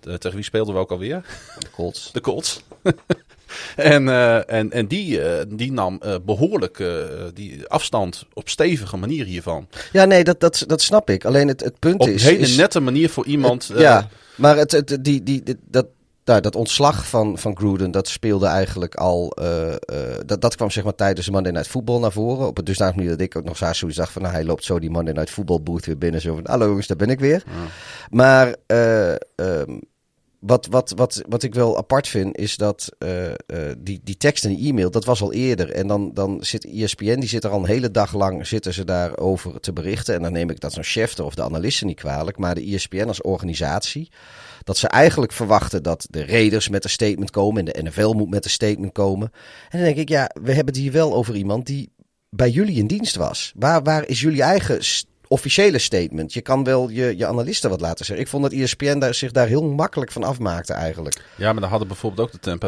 tegen 0.00 0.34
wie 0.34 0.44
speelden 0.44 0.74
we 0.74 0.80
ook 0.80 0.90
alweer? 0.90 1.22
de 1.58 1.70
Colts. 1.70 2.10
De 2.12 2.20
Colts. 2.20 2.62
en, 3.76 4.08
eh, 4.08 4.50
en, 4.58 4.70
en 4.70 4.86
die, 4.86 5.22
eh, 5.22 5.44
die 5.48 5.72
nam 5.72 5.98
eh, 6.00 6.14
behoorlijk 6.24 6.78
eh, 6.78 6.88
die 7.34 7.68
afstand 7.68 8.26
op 8.32 8.48
stevige 8.48 8.96
manier 8.96 9.24
hiervan. 9.24 9.68
Ja, 9.92 10.04
nee, 10.04 10.24
dat, 10.24 10.40
dat, 10.40 10.64
dat 10.66 10.82
snap 10.82 11.10
ik. 11.10 11.24
Alleen 11.24 11.48
het, 11.48 11.60
het 11.60 11.78
punt 11.78 12.00
Op 12.00 12.08
is... 12.08 12.22
een 12.22 12.28
hele 12.28 12.42
is- 12.42 12.56
nette 12.56 12.80
manier 12.80 13.10
voor 13.10 13.26
iemand. 13.26 13.68
het- 13.68 13.78
ja, 13.78 14.08
maar 14.34 14.56
het, 14.56 14.72
het, 14.72 14.88
die, 15.00 15.22
die, 15.22 15.42
die- 15.42 15.56
dat, 15.68 15.86
nou, 16.24 16.40
dat 16.40 16.56
ontslag 16.56 17.06
van, 17.08 17.38
van 17.38 17.56
Gruden, 17.56 17.90
dat 17.90 18.08
speelde 18.08 18.46
eigenlijk 18.46 18.94
al... 18.94 19.36
dat, 20.26 20.40
dat 20.40 20.56
kwam 20.56 20.70
zeg 20.70 20.84
maar 20.84 20.94
tijdens 20.94 21.26
de 21.26 21.32
Monday 21.32 21.52
Night 21.52 21.68
Football 21.68 22.00
naar 22.00 22.12
voren. 22.12 22.46
Op 22.46 22.56
het 22.56 22.66
dusdanig 22.66 22.94
manier 22.94 23.10
dat 23.10 23.20
ik 23.20 23.36
ook 23.36 23.44
nog 23.44 23.56
zo 23.56 23.72
zoiets 23.72 23.96
dacht 23.98 24.12
van... 24.12 24.22
Nou, 24.22 24.34
hij 24.34 24.44
loopt 24.44 24.64
zo 24.64 24.78
die 24.78 24.90
Monday 24.90 25.14
Night 25.14 25.30
Football 25.30 25.60
booth 25.62 25.86
weer 25.86 25.98
binnen. 25.98 26.20
Zo 26.20 26.34
van, 26.34 26.46
hallo 26.46 26.66
jongens, 26.66 26.86
daar 26.86 26.96
ben 26.96 27.10
ik 27.10 27.20
weer. 27.20 27.42
Maar... 28.10 28.54
eh, 28.66 29.10
ehm, 29.12 29.78
wat, 30.42 30.66
wat, 30.66 30.92
wat, 30.96 31.22
wat 31.28 31.42
ik 31.42 31.54
wel 31.54 31.76
apart 31.76 32.08
vind, 32.08 32.36
is 32.36 32.56
dat 32.56 32.88
eh, 32.98 33.30
eh, 33.30 33.36
die, 33.78 34.00
die 34.04 34.16
tekst 34.16 34.44
en 34.44 34.54
die 34.54 34.68
e-mail, 34.68 34.90
dat 34.90 35.04
was 35.04 35.22
al 35.22 35.32
eerder. 35.32 35.70
En 35.70 35.86
dan, 35.86 36.10
dan 36.14 36.44
zit 36.44 36.64
ESPN, 36.64 37.20
die 37.20 37.28
zit 37.28 37.44
er 37.44 37.50
al 37.50 37.58
een 37.58 37.66
hele 37.66 37.90
dag 37.90 38.14
lang, 38.14 38.46
zitten 38.46 38.74
ze 38.74 38.84
daarover 38.84 39.60
te 39.60 39.72
berichten. 39.72 40.14
En 40.14 40.22
dan 40.22 40.32
neem 40.32 40.50
ik 40.50 40.60
dat 40.60 40.72
zo'n 40.72 40.82
chef 40.82 41.18
of 41.18 41.34
de 41.34 41.42
analisten 41.42 41.86
niet 41.86 41.96
kwalijk. 41.96 42.38
Maar 42.38 42.54
de 42.54 42.74
ESPN 42.74 43.06
als 43.06 43.20
organisatie, 43.20 44.10
dat 44.64 44.76
ze 44.76 44.88
eigenlijk 44.88 45.32
verwachten 45.32 45.82
dat 45.82 46.06
de 46.10 46.26
Raiders 46.26 46.68
met 46.68 46.84
een 46.84 46.90
statement 46.90 47.30
komen 47.30 47.66
en 47.66 47.72
de 47.72 47.90
NFL 47.90 48.12
moet 48.12 48.30
met 48.30 48.44
een 48.44 48.50
statement 48.50 48.92
komen. 48.92 49.30
En 49.68 49.78
dan 49.78 49.86
denk 49.86 49.96
ik, 49.96 50.08
ja, 50.08 50.30
we 50.42 50.52
hebben 50.52 50.74
het 50.74 50.82
hier 50.82 50.92
wel 50.92 51.14
over 51.14 51.34
iemand 51.34 51.66
die 51.66 51.92
bij 52.30 52.50
jullie 52.50 52.76
in 52.76 52.86
dienst 52.86 53.16
was. 53.16 53.52
Waar, 53.56 53.82
waar 53.82 54.08
is 54.08 54.20
jullie 54.20 54.42
eigen 54.42 54.78
officiële 55.32 55.78
statement? 55.78 56.32
Je 56.32 56.40
kan 56.40 56.64
wel 56.64 56.88
je, 56.88 57.16
je 57.16 57.26
analisten 57.26 57.70
wat 57.70 57.80
laten 57.80 58.04
zeggen. 58.04 58.24
Ik 58.24 58.30
vond 58.30 58.42
dat 58.42 58.52
ESPN 58.52 58.98
daar, 58.98 59.14
zich 59.14 59.32
daar 59.32 59.46
heel 59.46 59.64
makkelijk 59.64 60.12
van 60.12 60.22
afmaakte 60.22 60.72
eigenlijk. 60.72 61.16
Ja, 61.36 61.52
maar 61.52 61.60
dan 61.60 61.70
hadden 61.70 61.88
bijvoorbeeld 61.88 62.28
ook 62.28 62.32
de 62.42 62.58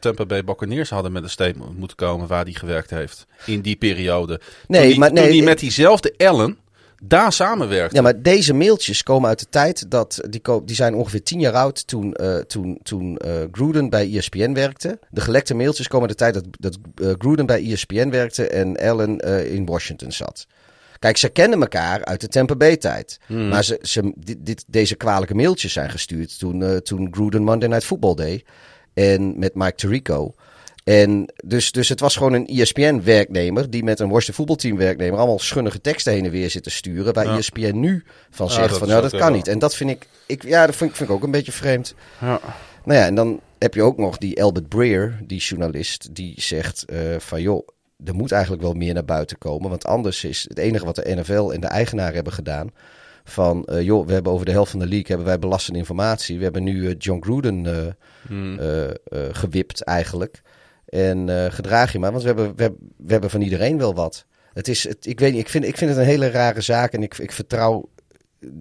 Tampa, 0.00 0.24
Bay 0.26 0.44
Buccaneers 0.44 0.90
hadden 0.90 1.12
met 1.12 1.22
een 1.22 1.30
statement 1.30 1.78
moeten 1.78 1.96
komen 1.96 2.26
waar 2.26 2.44
die 2.44 2.56
gewerkt 2.58 2.90
heeft. 2.90 3.26
In 3.46 3.60
die 3.60 3.76
periode. 3.76 4.40
Nee, 4.66 4.80
toen 4.80 4.90
die, 4.90 4.98
maar 4.98 5.08
toen 5.08 5.18
nee, 5.18 5.30
die 5.30 5.40
ik- 5.40 5.48
met 5.48 5.58
diezelfde 5.58 6.14
Allen 6.16 6.58
daar 7.02 7.32
samenwerkte. 7.32 7.96
Ja, 7.96 8.02
maar 8.02 8.22
deze 8.22 8.54
mailtjes 8.54 9.02
komen 9.02 9.28
uit 9.28 9.38
de 9.38 9.46
tijd 9.50 9.90
dat 9.90 10.20
die, 10.28 10.40
die 10.64 10.76
zijn 10.76 10.94
ongeveer 10.94 11.22
tien 11.22 11.40
jaar 11.40 11.52
oud 11.52 11.86
toen, 11.86 12.14
eh, 12.14 12.36
toen, 12.36 12.78
toen 12.82 13.16
eh, 13.16 13.32
Gruden 13.52 13.90
bij 13.90 14.16
ESPN 14.16 14.52
werkte. 14.52 14.98
De 15.10 15.20
gelekte 15.20 15.54
mailtjes 15.54 15.88
komen 15.88 16.08
uit 16.08 16.18
de 16.18 16.24
tijd 16.24 16.34
dat, 16.34 16.44
dat 16.50 16.78
eh, 16.94 17.14
Gruden 17.18 17.46
bij 17.46 17.72
ESPN 17.72 18.08
werkte 18.10 18.48
en 18.48 18.76
Allen 18.76 19.20
eh, 19.20 19.52
in 19.54 19.66
Washington 19.66 20.12
zat. 20.12 20.46
Kijk, 21.06 21.18
ze 21.18 21.28
kennen 21.28 21.60
elkaar 21.60 22.04
uit 22.04 22.20
de 22.20 22.28
Tampa 22.28 22.54
Bay 22.56 22.76
tijd. 22.76 23.18
Maar 23.26 23.64
ze, 23.64 23.78
ze, 23.82 24.12
dit, 24.38 24.64
deze 24.66 24.94
kwalijke 24.94 25.34
mailtjes 25.34 25.72
zijn 25.72 25.90
gestuurd 25.90 26.38
toen, 26.38 26.62
eh, 26.62 26.76
toen 26.76 27.08
Gruden 27.10 27.42
Monday 27.42 27.68
Night 27.68 27.84
Football 27.84 28.14
deed. 28.14 28.44
En 28.94 29.38
met 29.38 29.54
Mike 29.54 29.74
Tirico. 29.74 30.34
En 30.84 31.32
dus, 31.44 31.72
dus 31.72 31.88
het 31.88 32.00
was 32.00 32.16
gewoon 32.16 32.32
een 32.32 32.46
ESPN-werknemer 32.46 33.70
die 33.70 33.84
met 33.84 34.00
een 34.00 34.08
Washington 34.08 34.34
voetbalteam-werknemer 34.34 35.18
allemaal 35.18 35.38
schunnige 35.38 35.80
teksten 35.80 36.12
heen 36.12 36.24
en 36.24 36.30
weer 36.30 36.50
zit 36.50 36.62
te 36.62 36.70
sturen. 36.70 37.14
Waar 37.14 37.26
Ja. 37.26 37.36
ESPN 37.36 37.78
nu 37.80 38.04
van 38.30 38.50
zegt 38.50 38.68
dat 38.68 38.78
van 38.78 38.88
nou 38.88 39.02
dat 39.02 39.10
wel- 39.12 39.20
kan 39.20 39.32
niet. 39.32 39.48
En 39.48 39.58
dat 39.58 39.74
vind 39.76 39.90
ik, 39.90 40.06
ik 40.26 40.42
ja, 40.42 40.66
dat 40.66 40.76
vind, 40.76 40.90
ik- 40.90 40.96
vind 40.96 41.08
ik 41.08 41.14
ook 41.14 41.22
een 41.22 41.30
beetje 41.30 41.52
vreemd. 41.52 41.94
Ja. 42.20 42.40
Nou 42.84 42.98
ja, 43.00 43.06
en 43.06 43.14
dan 43.14 43.40
heb 43.58 43.74
je 43.74 43.82
ook 43.82 43.96
nog 43.98 44.18
die 44.18 44.42
Albert 44.42 44.68
Breer, 44.68 45.18
die 45.24 45.40
journalist, 45.40 46.14
die 46.14 46.34
zegt 46.36 46.84
eh, 46.84 46.98
van 47.18 47.40
joh, 47.42 47.68
er 48.04 48.14
moet 48.14 48.32
eigenlijk 48.32 48.62
wel 48.62 48.72
meer 48.72 48.94
naar 48.94 49.04
buiten 49.04 49.38
komen. 49.38 49.70
Want 49.70 49.86
anders 49.86 50.24
is 50.24 50.44
het 50.48 50.58
enige 50.58 50.84
wat 50.84 50.94
de 50.96 51.14
NFL 51.14 51.50
en 51.52 51.60
de 51.60 51.66
eigenaar 51.66 52.14
hebben 52.14 52.32
gedaan. 52.32 52.70
Van 53.24 53.64
eh, 53.64 53.82
joh, 53.82 54.06
we 54.06 54.12
hebben 54.12 54.32
over 54.32 54.46
de 54.46 54.52
helft 54.52 54.70
van 54.70 54.80
de 54.80 54.86
league 54.86 55.06
hebben 55.06 55.26
wij 55.26 55.38
belastende 55.38 55.78
informatie. 55.78 56.36
We 56.38 56.44
hebben 56.44 56.62
nu 56.62 56.88
eh, 56.88 56.94
John 56.98 57.22
Gruden 57.22 57.66
eh, 57.66 57.92
Hmm. 58.26 58.58
gewipt 59.32 59.82
eigenlijk. 59.82 60.42
En 60.86 61.28
gedraag 61.52 61.92
je 61.92 61.98
maar, 61.98 62.10
want 62.10 62.22
we 62.22 62.28
hebben, 62.28 62.56
we, 62.56 62.62
hebben- 62.62 62.90
we 62.96 63.12
hebben 63.12 63.30
van 63.30 63.40
iedereen 63.40 63.78
wel 63.78 63.94
wat. 63.94 64.24
Het 64.52 64.68
is, 64.68 64.88
het, 64.88 65.06
ik 65.06 65.20
weet 65.20 65.32
niet, 65.32 65.40
ik 65.40 65.48
vind, 65.48 65.64
ik 65.64 65.76
vind 65.76 65.90
het 65.90 65.98
een 65.98 66.04
hele 66.06 66.30
rare 66.30 66.60
zaak 66.60 66.92
en 66.92 67.02
ik, 67.02 67.18
ik 67.18 67.32
vertrouw 67.32 67.88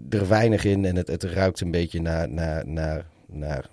er 0.10 0.28
weinig 0.28 0.63
in 0.63 0.86
en 0.86 0.95
het, 0.95 1.08
het 1.08 1.24
ruikt 1.24 1.60
een 1.62 1.71
beetje 1.71 2.02
naar, 2.02 2.30
naar, 2.30 2.67
naar, 2.67 3.06
naar 3.28 3.69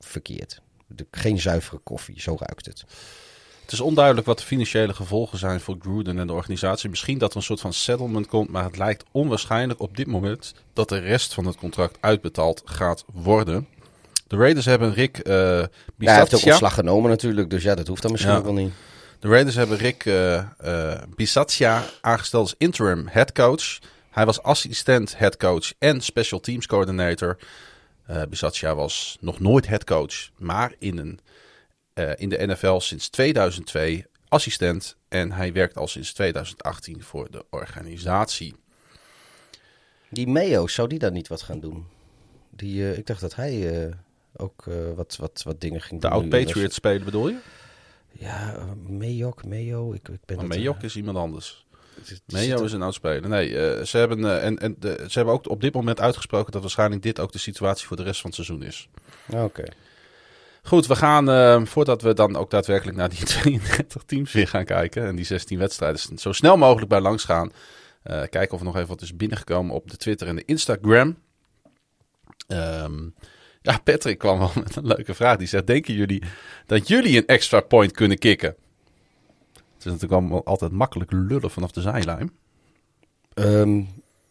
verkeerd. 0.00 0.60
De, 0.86 1.06
geen 1.10 1.40
zuivere 1.40 1.78
koffie, 1.78 2.20
zo 2.20 2.36
ruikt 2.38 2.66
het. 2.66 2.84
Het 3.64 3.72
is 3.72 3.80
onduidelijk 3.80 4.26
wat 4.26 4.38
de 4.38 4.44
financiële 4.44 4.94
gevolgen 4.94 5.38
zijn 5.38 5.60
voor 5.60 5.76
Gruden 5.80 6.18
en 6.18 6.26
de 6.26 6.32
organisatie. 6.32 6.90
Misschien 6.90 7.18
dat 7.18 7.30
er 7.30 7.36
een 7.36 7.42
soort 7.42 7.60
van 7.60 7.72
settlement 7.72 8.26
komt, 8.26 8.48
maar 8.48 8.64
het 8.64 8.76
lijkt 8.76 9.04
onwaarschijnlijk 9.10 9.80
op 9.80 9.96
dit 9.96 10.06
moment 10.06 10.54
dat 10.72 10.88
de 10.88 10.98
rest 10.98 11.34
van 11.34 11.46
het 11.46 11.56
contract 11.56 11.96
uitbetaald 12.00 12.62
gaat 12.64 13.04
worden. 13.12 13.68
De 14.26 14.36
Raiders 14.36 14.66
hebben 14.66 14.94
Rick 14.94 15.18
uh, 15.18 15.34
ja, 15.34 15.68
hij 15.98 16.18
heeft 16.18 16.34
ook 16.34 16.44
ontslag 16.44 16.74
genomen 16.74 17.10
natuurlijk, 17.10 17.50
dus 17.50 17.62
ja, 17.62 17.74
dat 17.74 17.86
hoeft 17.86 18.02
dan 18.02 18.10
misschien 18.10 18.32
Ja. 18.32 18.38
ook 18.38 18.44
wel 18.44 18.54
niet. 18.54 18.72
De 19.18 19.28
Raiders 19.28 19.56
hebben 19.56 19.76
Rick 19.78 20.04
eh 20.06 20.34
eh, 20.34 21.02
Bisaccia 21.16 21.84
aangesteld 22.00 22.42
als 22.42 22.54
interim 22.58 23.06
head 23.10 23.32
coach. 23.32 23.78
Hij 24.10 24.26
was 24.26 24.42
assistent 24.42 25.18
head 25.18 25.36
coach 25.36 25.72
en 25.78 26.00
special 26.00 26.40
teams 26.40 26.66
coordinator. 26.66 27.36
Eh 28.06 28.22
Bisaccia 28.28 28.74
was 28.74 29.16
nog 29.20 29.40
nooit 29.40 29.66
head 29.66 29.84
coach, 29.84 30.14
maar 30.38 30.74
in, 30.78 30.98
een, 30.98 31.20
eh, 31.94 32.10
in 32.16 32.28
de 32.28 32.46
NFL 32.46 32.78
sinds 32.78 33.08
2002 33.08 34.04
assistent. 34.28 34.96
En 35.08 35.32
hij 35.32 35.52
werkt 35.52 35.76
al 35.76 35.86
sinds 35.88 36.12
2018 36.12 37.02
voor 37.02 37.30
de 37.30 37.44
organisatie. 37.50 38.54
Die 40.10 40.26
Mayo, 40.26 40.66
zou 40.66 40.88
die 40.88 40.98
dan 40.98 41.12
niet 41.12 41.28
wat 41.28 41.42
gaan 41.42 41.60
doen? 41.60 41.86
Die, 42.50 42.90
eh, 42.90 42.98
ik 42.98 43.06
dacht 43.06 43.20
dat 43.20 43.34
hij 43.34 43.84
eh, 43.86 43.94
ook 44.36 44.66
eh, 44.66 44.74
wat, 44.96 45.16
wat, 45.16 45.42
wat 45.44 45.60
dingen 45.60 45.80
ging 45.80 46.00
De 46.00 46.08
doen. 46.08 46.16
nu. 46.18 46.22
oud-Patriots 46.32 46.74
spelen 46.74 47.04
bedoel 47.04 47.28
je? 47.28 47.38
Ja, 48.12 48.56
uh, 48.56 48.64
Mayok, 48.98 49.44
Mayo. 49.46 49.92
Ik, 49.92 50.08
ik 50.08 50.18
ben 50.24 50.36
Maar 50.36 50.46
het, 50.46 50.54
Mayok 50.56 50.82
is 50.82 50.96
iemand 50.96 51.16
anders. 51.16 51.66
Mayo 52.26 52.62
is 52.64 52.72
een 52.72 52.82
oud 52.82 52.94
speler. 52.94 53.28
Nee, 53.28 53.48
ze, 53.86 53.96
hebben, 53.98 54.40
en, 54.42 54.58
en 54.58 54.76
de, 54.78 55.04
ze 55.08 55.18
hebben 55.18 55.34
ook 55.34 55.48
op 55.48 55.60
dit 55.60 55.74
moment 55.74 56.00
uitgesproken 56.00 56.52
dat 56.52 56.60
waarschijnlijk 56.60 57.02
dit 57.02 57.20
ook 57.20 57.32
de 57.32 57.38
situatie 57.38 57.86
voor 57.86 57.96
de 57.96 58.02
rest 58.02 58.20
van 58.20 58.30
het 58.30 58.44
seizoen 58.44 58.62
is. 58.66 58.88
er- 59.26 59.42
Oké. 59.44 59.64
Goed, 60.66 60.86
we 60.86 60.96
gaan, 60.96 61.30
eh, 61.30 61.64
voordat 61.64 62.02
we 62.02 62.14
dan 62.14 62.36
ook 62.36 62.50
daadwerkelijk 62.50 62.96
naar 62.96 63.08
die 63.08 63.24
32 63.34 64.02
teams 64.02 64.32
weer 64.32 64.48
gaan 64.48 64.64
kijken 64.64 65.06
en 65.06 65.16
die 65.16 65.24
16 65.24 65.58
wedstrijden 65.58 66.18
zo 66.18 66.32
snel 66.32 66.56
mogelijk 66.56 66.88
bij 66.88 67.00
langs 67.00 67.24
gaan, 67.24 67.52
eh, 68.02 68.22
kijken 68.30 68.52
of 68.52 68.58
er 68.58 68.64
nog 68.64 68.76
even 68.76 68.88
wat 68.88 69.02
is 69.02 69.16
binnengekomen 69.16 69.74
op 69.74 69.90
de 69.90 69.96
Twitter 69.96 70.28
en 70.28 70.36
de 70.36 70.44
Instagram. 70.44 71.16
Ehm, 72.46 73.08
ja, 73.62 73.78
Patrick 73.84 74.18
kwam 74.18 74.38
wel 74.38 74.50
met 74.64 74.76
een 74.76 74.86
leuke 74.86 75.14
vraag. 75.14 75.36
Die 75.36 75.46
zegt, 75.46 75.66
denken 75.66 75.94
jullie 75.94 76.22
dat 76.66 76.88
jullie 76.88 77.16
een 77.16 77.26
extra 77.26 77.60
point 77.60 77.92
kunnen 77.92 78.18
kicken? 78.18 78.56
Het 79.52 79.64
is 79.78 79.84
natuurlijk 79.84 80.12
allemaal 80.12 80.44
altijd 80.44 80.72
makkelijk 80.72 81.12
lullen 81.12 81.50
vanaf 81.50 81.70
de 81.70 81.80
zijlijn. 81.80 82.32
Ehm, 83.34 83.82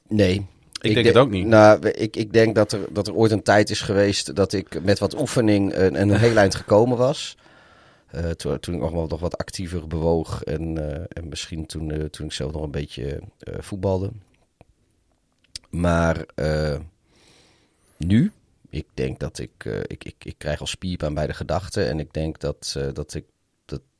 nee. 0.07 0.45
Ik 0.83 0.93
denk 0.93 1.05
het 1.05 1.17
ook 1.17 1.29
niet. 1.29 1.45
Nou, 1.45 1.89
ik, 1.89 2.15
ik 2.15 2.33
denk 2.33 2.55
dat 2.55 2.71
er, 2.71 2.79
dat 2.91 3.07
er 3.07 3.13
ooit 3.13 3.31
een 3.31 3.43
tijd 3.43 3.69
is 3.69 3.81
geweest 3.81 4.35
dat 4.35 4.53
ik 4.53 4.83
met 4.83 4.99
wat 4.99 5.19
oefening 5.19 5.73
een, 5.75 6.01
een 6.01 6.17
heel 6.17 6.37
eind 6.37 6.55
gekomen 6.55 6.97
was. 6.97 7.37
Eh, 8.13 8.29
toen, 8.29 8.59
toen 8.59 8.73
ik 8.73 8.79
nog 8.79 8.91
wel 8.91 9.07
nog 9.07 9.19
wat 9.19 9.37
actiever 9.37 9.87
bewoog 9.87 10.43
en, 10.43 10.77
eh, 10.77 11.03
en 11.09 11.29
misschien 11.29 11.65
toen, 11.65 11.91
eh, 11.91 12.03
toen 12.03 12.25
ik 12.25 12.31
zelf 12.31 12.51
nog 12.51 12.61
een 12.63 12.71
beetje 12.71 13.21
voetbalde. 13.43 14.11
Maar 15.69 16.25
nu, 17.97 18.31
ik 18.69 18.85
denk 18.93 19.19
dat 19.19 19.39
ik, 19.39 19.65
ik, 19.87 20.03
ik, 20.03 20.15
ik 20.23 20.35
krijg 20.37 20.59
al 20.59 20.67
spierpijn 20.67 21.13
bij 21.13 21.27
de 21.27 21.33
gedachte. 21.33 21.83
En 21.83 21.99
ik 21.99 22.13
denk 22.13 22.39
dat, 22.39 22.79
dat 22.93 23.13
ik, 23.13 23.25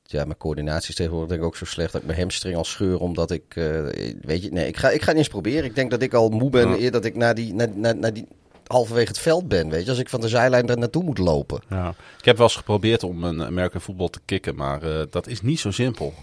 ja, 0.04 0.26
mijn 0.26 0.38
coördinatie 0.38 0.90
is 0.90 0.96
tegenwoordig 0.96 1.30
denk 1.30 1.42
ik 1.42 1.48
ook 1.48 1.58
zo 1.58 1.66
slecht 1.66 1.92
dat 1.92 2.02
ik 2.02 2.08
mijn 2.08 2.20
hamstring 2.20 2.56
al 2.56 2.64
scheur. 2.64 3.00
Omdat 3.00 3.32
ik, 3.32 3.44
eh, 3.56 3.82
weet 4.22 4.44
je, 4.44 4.52
nee, 4.52 4.68
ik 4.68 4.78
ga, 4.78 4.90
ik 4.90 5.02
ga 5.02 5.10
niet 5.10 5.18
eens 5.18 5.28
proberen. 5.28 5.64
Ik 5.64 5.76
denk 5.76 5.92
dat 5.92 6.02
ik 6.02 6.14
al 6.14 6.30
moe 6.30 6.50
ben 6.50 6.70
Ja. 6.70 6.78
eer 6.78 6.92
dat 6.92 7.06
ik 7.06 7.16
naar 7.16 7.36
die, 7.36 7.54
naar, 7.54 7.70
naar, 7.76 7.96
naar 7.96 8.14
die 8.14 8.28
halverwege 8.68 9.08
het 9.08 9.20
veld 9.20 9.48
ben. 9.48 9.70
Weet 9.70 9.84
je, 9.84 9.90
als 9.90 10.00
ik 10.00 10.10
van 10.10 10.22
de 10.22 10.28
zijlijn 10.28 10.70
er 10.70 10.78
naartoe 10.78 11.04
moet 11.04 11.18
lopen. 11.18 11.62
Ja. 11.70 11.96
Ik 12.20 12.26
heb 12.26 12.38
wel 12.38 12.46
eens 12.46 12.56
geprobeerd 12.56 13.04
om 13.04 13.24
een 13.24 13.44
American 13.44 13.82
voetbal 13.82 14.10
te 14.10 14.20
kicken, 14.26 14.56
maar 14.56 14.82
eh, 14.82 15.06
dat 15.10 15.28
is 15.28 15.42
niet 15.42 15.60
zo 15.60 15.72
simpel. 15.72 16.14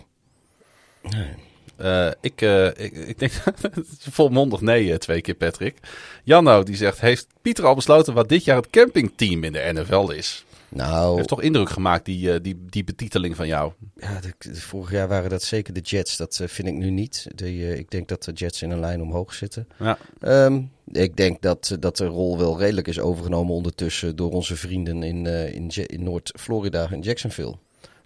Eh, 1.77 2.09
ik, 2.21 2.43
eh, 2.43 2.67
ik, 2.67 2.93
ik 2.93 3.19
denk 3.19 3.33
volmondig 4.11 4.61
nee, 4.61 4.99
twee 4.99 5.21
keer 5.21 5.35
Patrick. 5.35 5.77
Janno 6.25 6.63
die 6.63 6.77
zegt, 6.77 7.01
heeft 7.01 7.27
Pieter 7.43 7.65
al 7.67 7.75
besloten 7.75 8.15
wat 8.15 8.29
dit 8.29 8.45
jaar 8.45 8.57
het 8.57 8.71
campingteam 8.71 9.45
in 9.45 9.53
de 9.53 9.71
NFL 9.73 10.11
is? 10.11 10.45
Nou, 10.73 11.17
Heeft 11.17 11.29
toch 11.29 11.43
indruk 11.43 11.71
gemaakt, 11.71 12.05
die, 12.05 12.33
eh, 12.33 12.41
die, 12.43 12.65
die 12.67 12.85
betiteling 12.85 13.37
van 13.37 13.47
jou? 13.47 13.73
ja, 13.97 14.21
de, 14.21 14.35
de- 14.39 14.61
vorig 14.61 14.91
jaar 14.91 15.09
waren 15.09 15.31
dat 15.31 15.43
zeker 15.43 15.73
de 15.75 15.81
Jets. 15.81 16.17
Dat 16.17 16.39
eh, 16.41 16.49
vind 16.49 16.69
ik 16.69 16.75
nu 16.75 16.91
niet. 16.91 17.27
De, 17.35 17.45
eh, 17.45 17.79
ik 17.79 17.91
denk 17.91 18.09
dat 18.09 18.23
de 18.25 18.33
Jets 18.33 18.63
in 18.63 18.71
een 18.71 18.81
lijn 18.81 19.03
omhoog 19.03 19.35
zitten. 19.35 19.69
Ja. 19.79 19.99
Ehm, 20.21 20.63
ik 20.93 21.17
denk 21.17 21.43
dat, 21.43 21.77
dat 21.81 21.97
de 21.97 22.07
rol 22.07 22.39
wel 22.39 22.59
redelijk 22.59 22.89
is 22.89 22.99
overgenomen 23.01 23.55
ondertussen 23.55 24.17
door 24.17 24.31
onze 24.33 24.57
vrienden 24.57 25.03
in, 25.03 25.27
in, 25.27 25.69
in 25.87 26.03
Noord-Florida, 26.03 26.91
in 26.91 27.01
Jacksonville. 27.01 27.55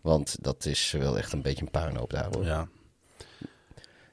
Want 0.01 0.37
dat 0.41 0.67
is 0.67 0.95
wel 0.99 1.19
echt 1.19 1.33
een 1.33 1.43
beetje 1.43 1.63
een 1.63 1.71
puinhoop 1.71 2.11
daar 2.11 2.29
hoor. 2.33 2.45
Ja. 2.45 2.69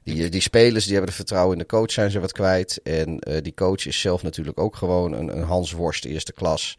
Die, 0.04 0.28
die 0.28 0.40
spelers 0.40 0.84
die 0.84 0.92
hebben 0.92 1.10
de 1.10 1.16
vertrouwen 1.16 1.52
in 1.52 1.58
de 1.58 1.66
coach, 1.66 1.90
zijn 1.90 2.10
ze 2.10 2.20
wat 2.20 2.32
kwijt. 2.32 2.80
En 2.82 3.18
die 3.42 3.54
coach 3.54 3.86
is 3.86 4.00
zelf 4.00 4.22
natuurlijk 4.22 4.60
ook 4.60 4.76
gewoon 4.76 5.12
een, 5.12 5.36
een 5.36 5.42
Hans 5.42 5.72
Worst 5.72 6.04
eerste 6.04 6.32
klas. 6.32 6.78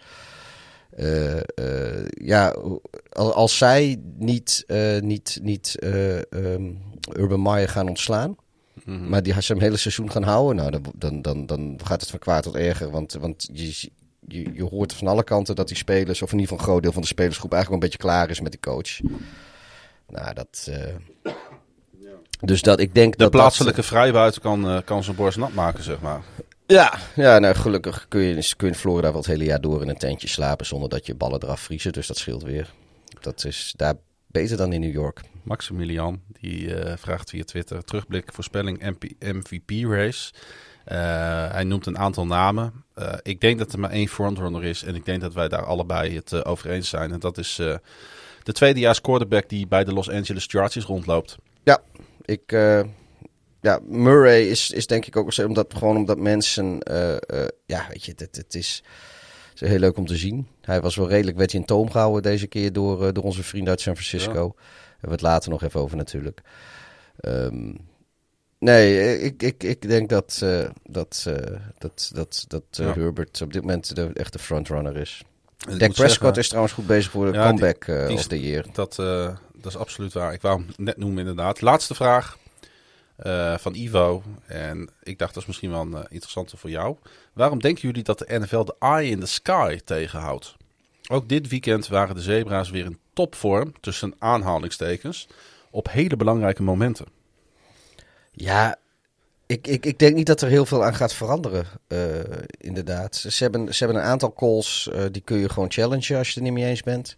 Eh, 0.95 1.37
eh, 1.37 2.05
ja, 2.07 2.55
als, 3.09 3.33
als 3.33 3.57
zij 3.57 4.01
niet, 4.17 4.63
eh, 4.67 4.99
niet, 5.01 5.39
niet 5.41 5.75
eh, 5.79 6.17
ehm, 6.31 6.71
Urban 7.17 7.41
Meyer 7.41 7.69
gaan 7.69 7.87
ontslaan, 7.89 8.35
Mhm. 8.85 9.09
maar 9.09 9.23
die 9.23 9.41
ze 9.41 9.51
hem 9.53 9.61
hele 9.61 9.77
seizoen 9.77 10.11
gaan 10.11 10.23
houden, 10.23 10.55
nou, 10.55 10.71
dan, 10.71 10.81
dan, 10.95 11.21
dan, 11.21 11.45
dan 11.45 11.79
gaat 11.83 12.01
het 12.01 12.09
van 12.09 12.19
kwaad 12.19 12.43
tot 12.43 12.55
erger. 12.55 12.89
Want, 12.89 13.13
want 13.13 13.49
je, 13.53 13.89
je, 14.27 14.53
je 14.53 14.63
hoort 14.63 14.93
van 14.93 15.07
alle 15.07 15.23
kanten 15.23 15.55
dat 15.55 15.67
die 15.67 15.77
spelers, 15.77 16.21
of 16.21 16.31
in 16.31 16.39
ieder 16.39 16.47
geval 16.49 16.57
een 16.57 16.69
groot 16.71 16.83
deel 16.83 16.91
van 16.91 17.01
de 17.01 17.07
spelersgroep, 17.07 17.53
eigenlijk 17.53 17.81
wel 17.81 17.89
een 17.91 17.97
beetje 17.99 18.09
klaar 18.13 18.29
is 18.29 18.41
met 18.41 18.51
die 18.51 18.61
coach. 18.61 18.99
Nou, 20.07 20.33
dat. 20.33 20.69
Dus 22.41 22.61
dat 22.61 22.79
ik 22.79 22.93
denk 22.95 23.11
De 23.11 23.17
dat. 23.17 23.31
dat- 23.31 23.41
plaatselijke 23.41 23.83
vrijbuiter 23.83 24.41
kan, 24.41 24.67
eh, 24.69 24.77
kan 24.85 25.03
zijn 25.03 25.15
borst 25.15 25.37
nat 25.37 25.53
maken, 25.53 25.83
zeg 25.83 26.01
maar. 26.01 26.21
Ja, 26.67 26.97
ja 27.15 27.39
nou, 27.39 27.55
gelukkig 27.55 28.05
kun 28.07 28.21
je, 28.21 28.53
kun 28.55 28.67
je 28.67 28.73
in 28.73 28.79
Florida 28.79 29.07
wel 29.07 29.17
het 29.17 29.25
hele 29.25 29.43
jaar 29.43 29.61
door 29.61 29.81
in 29.81 29.89
een 29.89 29.97
tentje 29.97 30.27
slapen 30.27 30.65
zonder 30.65 30.89
dat 30.89 31.05
je 31.05 31.15
ballen 31.15 31.43
eraf 31.43 31.59
vriezen. 31.59 31.91
Dus 31.91 32.07
dat 32.07 32.17
scheelt 32.17 32.43
weer. 32.43 32.73
Dat 33.19 33.45
is 33.45 33.73
daar 33.77 33.93
beter 34.27 34.57
dan 34.57 34.73
in 34.73 34.81
New 34.81 34.93
York. 34.93 35.21
Maximilian, 35.43 36.21
die 36.39 36.75
eh, 36.75 36.97
vraagt 36.97 37.29
via 37.29 37.43
Twitter 37.43 37.83
terugblik 37.83 38.33
voorspelling 38.33 38.81
MP 38.81 39.03
MVP 39.19 39.89
race. 39.89 40.33
Eh, 40.85 40.97
hij 41.51 41.63
noemt 41.63 41.85
een 41.85 41.97
aantal 41.97 42.25
namen. 42.25 42.73
Eh, 42.93 43.13
ik 43.21 43.41
denk 43.41 43.59
dat 43.59 43.73
er 43.73 43.79
maar 43.79 43.89
één 43.89 44.07
frontrunner 44.07 44.63
is 44.63 44.83
en 44.83 44.95
ik 44.95 45.05
denk 45.05 45.21
dat 45.21 45.33
wij 45.33 45.47
daar 45.47 45.65
allebei 45.65 46.15
het 46.15 46.45
over 46.45 46.69
eens 46.69 46.89
zijn. 46.89 47.11
En 47.11 47.19
dat 47.19 47.37
is 47.37 47.55
de 48.43 48.53
tweedejaars 48.53 49.01
quarterback 49.01 49.49
die 49.49 49.67
bij 49.67 49.83
de 49.83 49.93
Los 49.93 50.09
Angeles 50.09 50.45
Chargers 50.45 50.85
rondloopt. 50.85 51.37
Ja, 51.63 51.81
ik. 52.25 52.55
Ja, 53.63 53.79
Murray 53.87 54.41
is, 54.41 54.71
is 54.71 54.87
denk 54.87 55.05
ik 55.05 55.15
ook 55.15 55.37
omdat, 55.37 55.73
gewoon 55.77 55.95
omdat 55.95 56.17
mensen. 56.17 56.81
eh, 56.81 57.15
eh, 57.15 57.47
ja, 57.65 57.85
weet 57.89 58.05
je, 58.05 58.13
het, 58.15 58.35
het 58.35 58.55
is. 58.55 58.83
Het 59.49 59.61
is 59.61 59.69
heel 59.69 59.79
leuk 59.79 59.97
om 59.97 60.05
te 60.05 60.17
zien. 60.17 60.47
Hij 60.61 60.81
was 60.81 60.95
wel 60.95 61.09
redelijk, 61.09 61.37
werd 61.37 61.53
in 61.53 61.65
toom 61.65 61.91
gehouden 61.91 62.21
deze 62.21 62.47
keer 62.47 62.73
door, 62.73 63.07
eh, 63.07 63.13
door 63.13 63.23
onze 63.23 63.43
vrienden 63.43 63.69
uit 63.69 63.81
San 63.81 63.95
Francisco. 63.95 64.55
Hebben 64.91 64.99
we 65.01 65.11
het 65.11 65.21
later 65.21 65.49
nog 65.49 65.63
even 65.63 65.79
over 65.79 65.97
natuurlijk. 65.97 66.41
Ehm, 67.19 67.73
nee, 68.59 69.19
ik, 69.19 69.43
ik, 69.43 69.63
ik 69.63 69.81
denk 69.81 70.09
dat, 70.09 70.45
dat, 70.83 71.29
dat, 71.77 72.11
dat, 72.13 72.45
dat 72.47 72.63
Ja. 72.71 72.93
Herbert 72.93 73.41
op 73.41 73.53
dit 73.53 73.61
moment 73.61 73.95
de 73.95 74.11
echte 74.13 74.39
frontrunner 74.39 74.97
is. 74.97 75.23
Dak 75.57 75.77
Prescott 75.77 76.09
zeggen, 76.09 76.35
is 76.35 76.47
trouwens 76.47 76.73
goed 76.73 76.87
bezig 76.87 77.11
voor 77.11 77.25
de 77.31 77.37
Ja, 77.37 77.47
comeback 77.47 77.85
die 77.85 78.17
of 78.17 78.27
the 78.27 78.41
year. 78.41 78.65
Dat, 78.73 78.95
dat 78.95 79.71
is 79.71 79.77
absoluut 79.77 80.13
waar. 80.13 80.33
Ik 80.33 80.41
wou 80.41 80.57
hem 80.57 80.67
net 80.77 80.97
noemen 80.97 81.19
inderdaad. 81.19 81.61
Laatste 81.61 81.95
vraag 81.95 82.37
eh, 83.23 83.57
van 83.57 83.73
Ivo. 83.75 84.23
En 84.45 84.89
ik 85.03 85.17
dacht 85.17 85.33
dat 85.33 85.41
is 85.41 85.47
misschien 85.47 85.69
wel 85.69 85.81
een 85.81 86.05
interessante 86.09 86.57
voor 86.57 86.69
jou. 86.69 86.97
Waarom 87.33 87.61
denken 87.61 87.81
jullie 87.81 88.03
dat 88.03 88.19
de 88.19 88.39
NFL 88.39 88.63
de 88.63 88.75
eye 88.79 89.09
in 89.09 89.19
the 89.19 89.25
sky 89.25 89.79
tegenhoudt? 89.85 90.55
Ook 91.09 91.29
dit 91.29 91.47
weekend 91.47 91.87
waren 91.87 92.15
de 92.15 92.21
zebra's 92.21 92.69
weer 92.69 92.85
in 92.85 92.99
topvorm, 93.13 93.73
tussen 93.81 94.13
aanhalingstekens, 94.19 95.27
op 95.71 95.91
hele 95.91 96.15
belangrijke 96.15 96.63
momenten. 96.63 97.05
Ja, 98.31 98.75
ik, 99.45 99.67
ik, 99.67 99.85
ik 99.85 99.99
denk 99.99 100.15
niet 100.15 100.27
dat 100.27 100.41
er 100.41 100.49
heel 100.49 100.65
veel 100.65 100.83
aan 100.83 100.95
gaat 100.95 101.13
veranderen, 101.13 101.65
eh, 101.87 102.19
inderdaad. 102.57 103.15
Ze 103.15 103.43
hebben, 103.43 103.75
ze 103.75 103.83
hebben 103.83 104.03
een 104.03 104.09
aantal 104.09 104.33
calls, 104.33 104.89
die 105.11 105.21
kun 105.21 105.37
je 105.37 105.49
gewoon 105.49 105.71
challengen 105.71 106.17
als 106.17 106.29
je 106.29 106.35
er 106.35 106.41
niet 106.41 106.53
mee 106.53 106.65
eens 106.65 106.83
bent. 106.83 107.17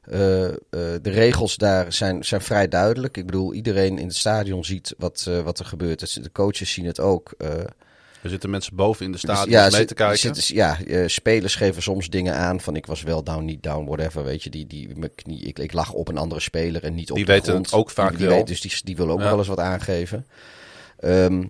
Eh, 0.00 0.44
eh, 0.48 0.54
de 0.70 1.00
regels 1.10 1.56
daar 1.56 1.92
zijn, 1.92 2.24
zijn 2.24 2.40
vrij 2.40 2.68
duidelijk. 2.68 3.16
Ik 3.16 3.26
bedoel, 3.26 3.54
iedereen 3.54 3.98
in 3.98 4.06
het 4.06 4.16
stadion 4.16 4.64
ziet 4.64 4.94
wat, 4.98 5.24
eh, 5.28 5.40
wat 5.40 5.58
er 5.58 5.64
gebeurt. 5.64 6.00
Het- 6.00 6.18
De 6.22 6.32
coaches 6.32 6.72
zien 6.72 6.84
het 6.86 7.00
ook. 7.00 7.34
Er 8.22 8.30
zitten 8.30 8.50
mensen 8.50 8.76
boven 8.76 9.04
in 9.04 9.12
de 9.12 9.18
Dus 9.20 9.30
stadion 9.30 9.60
mee 9.60 9.70
zit- 9.70 9.88
te 9.88 9.94
kijken. 9.94 10.18
zit- 10.18 10.46
ja, 10.46 10.76
spelers 11.06 11.54
geven 11.54 11.82
soms 11.82 12.08
dingen 12.10 12.34
aan 12.34 12.60
van 12.60 12.76
ik 12.76 12.86
was 12.86 13.02
wel 13.02 13.24
down, 13.24 13.44
niet 13.44 13.62
down, 13.62 13.84
whatever. 13.86 14.24
Weet 14.24 14.42
je, 14.42 14.50
die, 14.50 14.66
die, 14.66 14.96
mijn 14.96 15.14
knie, 15.14 15.42
ik, 15.42 15.58
ik 15.58 15.72
lag 15.72 15.92
op 15.92 16.08
een 16.08 16.18
andere 16.18 16.40
speler 16.40 16.84
en 16.84 16.94
niet 16.94 17.10
op 17.10 17.16
Die 17.16 17.24
de 17.24 17.32
weten 17.32 17.48
grond. 17.50 17.66
het 17.66 17.74
ook 17.74 17.90
vaak 17.90 18.08
die, 18.08 18.18
die 18.18 18.26
wel. 18.26 18.36
weet- 18.36 18.46
dus 18.46 18.60
die, 18.60 18.72
die 18.84 18.96
willen 18.96 19.12
ook 19.12 19.20
Ja. 19.20 19.28
wel 19.28 19.38
eens 19.38 19.46
wat 19.48 19.58
aangeven. 19.58 20.26
Ehm, 20.98 21.44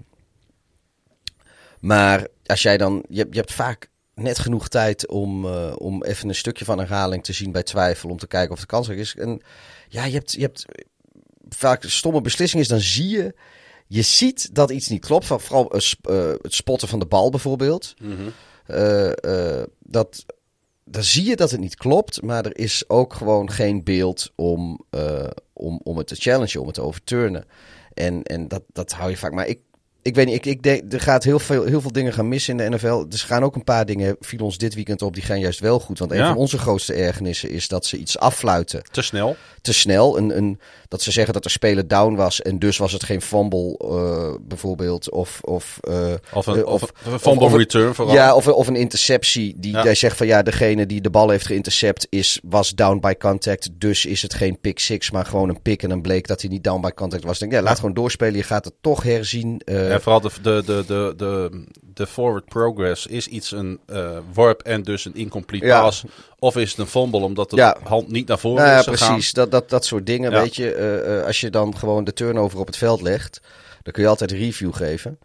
maar 1.80 2.26
als 2.46 2.62
jij 2.62 2.76
dan, 2.76 3.04
je, 3.08 3.26
je 3.30 3.38
hebt 3.38 3.52
vaak 3.52 3.88
net 4.14 4.38
genoeg 4.38 4.68
tijd 4.68 5.08
om, 5.08 5.46
eh, 5.46 5.72
om 5.76 6.04
even 6.04 6.28
een 6.28 6.34
stukje 6.34 6.64
van 6.64 6.78
herhaling 6.78 7.24
te 7.24 7.32
zien 7.32 7.52
bij 7.52 7.62
twijfel, 7.62 8.10
om 8.10 8.18
te 8.18 8.26
kijken 8.26 8.52
of 8.52 8.60
de 8.60 8.66
kans 8.66 8.88
er 8.88 8.96
is. 8.96 9.14
En 9.16 9.42
ja, 9.88 10.04
je 10.04 10.12
hebt, 10.12 10.32
je 10.32 10.40
hebt 10.40 10.66
vaak 11.48 11.84
stomme 11.84 12.20
beslissingen, 12.20 12.64
is 12.64 12.70
dan 12.70 12.80
zie 12.80 13.08
je, 13.08 13.34
je 13.86 14.02
ziet 14.02 14.54
dat 14.54 14.70
iets 14.70 14.88
niet 14.88 15.04
klopt. 15.04 15.26
Vooral 15.26 15.70
eh, 15.72 15.92
eh, 16.02 16.34
het 16.42 16.54
spotten 16.54 16.88
van 16.88 16.98
de 16.98 17.06
bal 17.06 17.30
bijvoorbeeld. 17.30 17.94
Eh, 18.66 19.62
dat, 19.78 20.24
dan 20.84 21.02
zie 21.02 21.24
je 21.24 21.36
dat 21.36 21.50
het 21.50 21.60
niet 21.60 21.76
klopt, 21.76 22.22
maar 22.22 22.44
er 22.44 22.58
is 22.58 22.84
ook 22.88 23.14
gewoon 23.14 23.50
geen 23.50 23.84
beeld 23.84 24.32
om, 24.34 24.84
om, 25.52 25.80
om 25.82 25.98
het 25.98 26.06
te 26.06 26.14
challengen, 26.14 26.60
om 26.60 26.66
het 26.66 26.74
te 26.74 26.82
overturnen. 26.82 27.44
En, 27.94 28.22
en 28.22 28.48
dat, 28.48 28.62
dat 28.72 28.92
hou 28.92 29.10
je 29.10 29.16
vaak. 29.16 29.32
Maar 29.32 29.46
ik, 29.46 29.60
ik 30.02 30.14
weet 30.14 30.26
niet, 30.26 30.34
ik, 30.34 30.46
ik 30.46 30.62
denk, 30.62 30.92
er 30.92 31.00
gaat 31.00 31.24
heel 31.24 31.38
veel, 31.38 31.64
heel 31.64 31.80
veel 31.80 31.92
dingen 31.92 32.12
gaan 32.12 32.28
missen 32.28 32.58
in 32.60 32.70
de 32.70 32.76
NFL. 32.76 32.86
Er 33.10 33.18
gaan 33.18 33.42
ook 33.44 33.54
een 33.54 33.64
paar 33.64 33.86
dingen, 33.86 34.16
viel 34.20 34.44
ons 34.44 34.58
dit 34.58 34.74
weekend 34.74 35.02
op, 35.02 35.14
die 35.14 35.22
gaan 35.22 35.40
juist 35.40 35.60
wel 35.60 35.80
goed. 35.80 35.98
Want 35.98 36.10
een 36.10 36.16
Ja. 36.16 36.26
van 36.28 36.36
onze 36.36 36.58
grootste 36.58 36.92
ergernissen 36.94 37.50
is 37.50 37.68
dat 37.68 37.86
ze 37.86 37.96
iets 37.96 38.18
affluiten 38.18 38.82
Te 38.90 39.02
snel. 39.02 39.36
te 39.62 39.72
snel. 39.72 40.18
Een, 40.18 40.36
een, 40.36 40.60
dat 40.88 41.02
ze 41.02 41.10
zeggen 41.10 41.32
dat 41.32 41.42
de 41.42 41.48
speler 41.48 41.88
down 41.88 42.14
was 42.14 42.42
en 42.42 42.58
dus 42.58 42.76
was 42.78 42.92
het 42.92 43.04
geen 43.04 43.22
fumble 43.22 43.76
eh, 43.78 44.34
bijvoorbeeld. 44.48 45.10
Of, 45.10 45.38
of, 45.42 45.78
eh, 45.80 46.12
Of 46.32 46.46
een, 46.46 46.56
eh, 46.56 46.66
of, 46.66 46.82
een 47.04 47.18
fumble 47.20 47.44
of 47.44 47.54
return 47.54 47.94
vooral. 47.94 48.14
Ja, 48.14 48.34
of, 48.34 48.48
of 48.48 48.66
een 48.66 48.76
interceptie 48.76 49.54
die 49.56 49.72
Ja. 49.72 49.82
hij 49.82 49.94
zegt 49.94 50.16
van 50.16 50.26
ja, 50.26 50.42
degene 50.42 50.86
die 50.86 51.00
de 51.00 51.10
bal 51.10 51.28
heeft 51.30 51.46
geïntercept 51.46 52.06
is, 52.10 52.40
was 52.42 52.74
down 52.74 52.98
by 53.00 53.14
contact. 53.18 53.68
Dus 53.72 54.04
is 54.06 54.22
het 54.22 54.34
geen 54.34 54.60
pick 54.60 54.78
six, 54.78 55.10
maar 55.10 55.24
gewoon 55.26 55.48
een 55.48 55.62
pick. 55.62 55.82
En 55.82 55.88
dan 55.88 56.00
bleek 56.02 56.26
dat 56.26 56.40
hij 56.40 56.50
niet 56.50 56.64
down 56.64 56.80
by 56.80 56.90
contact 56.90 57.24
was. 57.24 57.38
Denk, 57.38 57.52
ja, 57.52 57.62
laat 57.62 57.76
gewoon 57.78 57.94
doorspelen. 57.94 58.36
Je 58.36 58.42
gaat 58.42 58.64
het 58.64 58.74
toch 58.80 59.02
herzien. 59.02 59.60
Eh, 59.64 59.89
En 59.90 60.00
vooral 60.02 60.20
de, 60.20 60.30
de, 60.42 60.62
de, 60.66 60.84
de, 60.86 61.14
de, 61.16 61.64
de 61.94 62.06
forward 62.06 62.44
progress. 62.44 63.06
Is 63.06 63.26
iets 63.26 63.50
een 63.52 63.80
eh, 63.86 64.18
worp 64.32 64.62
en 64.62 64.82
dus 64.82 65.04
een 65.04 65.14
incomplete 65.14 65.66
Ja. 65.66 65.80
pass? 65.82 66.04
Of 66.38 66.56
is 66.56 66.70
het 66.70 66.78
een 66.78 66.86
fumble 66.86 67.20
omdat 67.20 67.50
de 67.50 67.56
Ja. 67.56 67.76
hand 67.84 68.08
niet 68.08 68.28
naar 68.28 68.38
voren 68.38 68.58
nou 68.62 68.70
ja, 68.70 68.78
is 68.78 68.86
gegaan? 68.86 69.08
precies. 69.08 69.32
Dat, 69.32 69.50
dat, 69.50 69.70
dat 69.70 69.84
soort 69.84 70.06
dingen, 70.06 70.30
Ja. 70.30 70.40
weet 70.40 70.56
je. 70.56 70.72
eh, 70.74 71.18
eh, 71.18 71.26
als 71.26 71.40
je 71.40 71.50
dan 71.50 71.76
gewoon 71.78 72.04
de 72.04 72.12
turnover 72.12 72.58
op 72.58 72.66
het 72.66 72.76
veld 72.76 73.00
legt, 73.02 73.40
dan 73.82 73.92
kun 73.92 74.02
je 74.02 74.08
altijd 74.08 74.30
review 74.30 74.74
geven. 74.74 75.18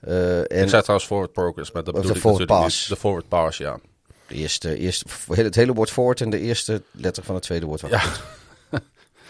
Eh, 0.00 0.38
en 0.38 0.62
Ik 0.62 0.68
zei 0.68 0.82
trouwens 0.82 1.06
forward 1.06 1.32
progress, 1.32 1.72
maar 1.72 1.84
dat 1.84 1.94
bedoel 1.94 2.10
de 2.10 2.14
ik 2.16 2.20
forward 2.22 2.46
pass. 2.46 2.80
niet. 2.80 2.88
De 2.88 2.96
forward 3.00 3.28
pass, 3.28 3.58
ja. 3.58 3.78
de 4.26 4.34
eerste, 4.34 4.78
eerste, 4.78 5.04
het 5.28 5.54
hele 5.54 5.72
woord 5.72 5.90
forward 5.90 6.20
en 6.20 6.30
de 6.30 6.40
eerste 6.40 6.82
letter 6.90 7.24
van 7.24 7.34
het 7.34 7.44
tweede 7.44 7.66
woord. 7.66 7.80
Ja. 7.88 8.02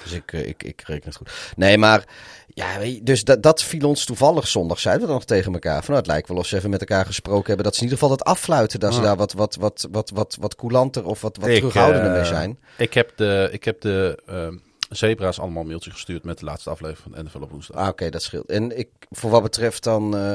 Dus 0.02 0.12
ik, 0.12 0.32
ik, 0.32 0.62
ik 0.62 0.82
reken 0.86 1.04
het 1.08 1.16
goed. 1.16 1.30
Nee, 1.56 1.78
maar 1.78 2.04
ja, 2.54 2.78
dus 3.02 3.24
dat, 3.24 3.42
dat 3.42 3.62
viel 3.62 3.88
ons 3.88 4.04
toevallig 4.04 4.48
zondag. 4.48 4.78
Zeiden 4.78 5.02
we 5.02 5.08
dan 5.08 5.16
nog 5.16 5.26
tegen 5.26 5.52
elkaar. 5.52 5.84
Van, 5.84 5.86
nou, 5.86 5.98
het 5.98 6.06
lijkt 6.06 6.28
wel 6.28 6.36
of 6.36 6.46
ze 6.46 6.56
even 6.56 6.70
met 6.70 6.80
elkaar 6.80 7.06
gesproken 7.06 7.46
hebben. 7.46 7.64
Dat 7.64 7.74
ze 7.74 7.80
in 7.80 7.88
ieder 7.88 7.98
geval 7.98 8.16
dat 8.16 8.26
affluiten. 8.26 8.80
Dat 8.80 8.94
ze 8.94 9.00
daar 9.00 9.16
wat, 9.16 9.32
wat, 9.32 9.56
wat, 9.56 9.88
wat, 9.90 10.10
wat, 10.10 10.36
wat 10.40 10.54
coulanter 10.54 11.04
of 11.04 11.20
wat, 11.20 11.36
wat 11.36 11.48
Ik, 11.48 11.56
terughoudender 11.56 12.10
eh, 12.10 12.16
mee 12.16 12.24
zijn. 12.24 12.58
Ik 12.78 12.94
heb 12.94 13.12
de, 13.16 13.48
ik 13.52 13.64
heb 13.64 13.80
de 13.80 14.22
ehm, 14.26 14.56
zebra's 14.88 15.38
allemaal 15.38 15.62
een 15.62 15.68
mailtje 15.68 15.90
gestuurd 15.90 16.24
met 16.24 16.38
de 16.38 16.44
laatste 16.44 16.70
aflevering 16.70 17.14
van 17.14 17.24
NFL 17.24 17.42
op 17.42 17.50
woensdag. 17.50 17.76
Ah, 17.76 17.88
oké, 17.88 18.10
dat 18.10 18.22
scheelt. 18.22 18.50
En 18.50 18.78
ik, 18.78 18.88
voor 19.10 19.30
wat 19.30 19.42
betreft 19.42 19.82
dan, 19.82 20.16
eh, 20.16 20.34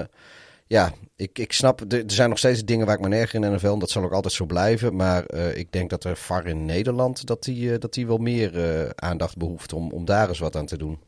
ja, 0.68 0.94
ik, 1.16 1.40
ik 1.40 1.54
snap, 1.54 1.82
er, 1.92 2.04
er 2.06 2.12
zijn 2.12 2.30
nog 2.30 2.38
steeds 2.38 2.66
dingen 2.66 2.86
waar 2.86 2.96
ik 2.96 3.02
me 3.02 3.08
nerg 3.08 3.34
in 3.34 3.42
de 3.42 3.50
NFL. 3.50 3.68
En 3.68 3.80
dat 3.80 3.90
zal 3.90 4.04
ook 4.04 4.12
altijd 4.12 4.34
zo 4.34 4.46
blijven. 4.46 4.96
Maar 4.96 5.26
eh, 5.26 5.58
ik 5.58 5.72
denk 5.72 5.90
dat 5.90 6.04
er 6.04 6.18
VAR 6.18 6.46
in 6.46 6.66
Nederland, 6.66 7.26
dat 7.26 7.44
die, 7.44 7.74
eh, 7.74 7.80
dat 7.80 7.94
die 7.94 8.08
wel 8.08 8.18
meer 8.18 8.60
eh, 8.60 8.90
aandacht 8.96 9.38
behoeft 9.38 9.74
om, 9.74 9.92
om 9.92 10.06
daar 10.06 10.30
eens 10.30 10.40
wat 10.40 10.56
aan 10.56 10.66
te 10.66 10.78
doen. 10.78 11.00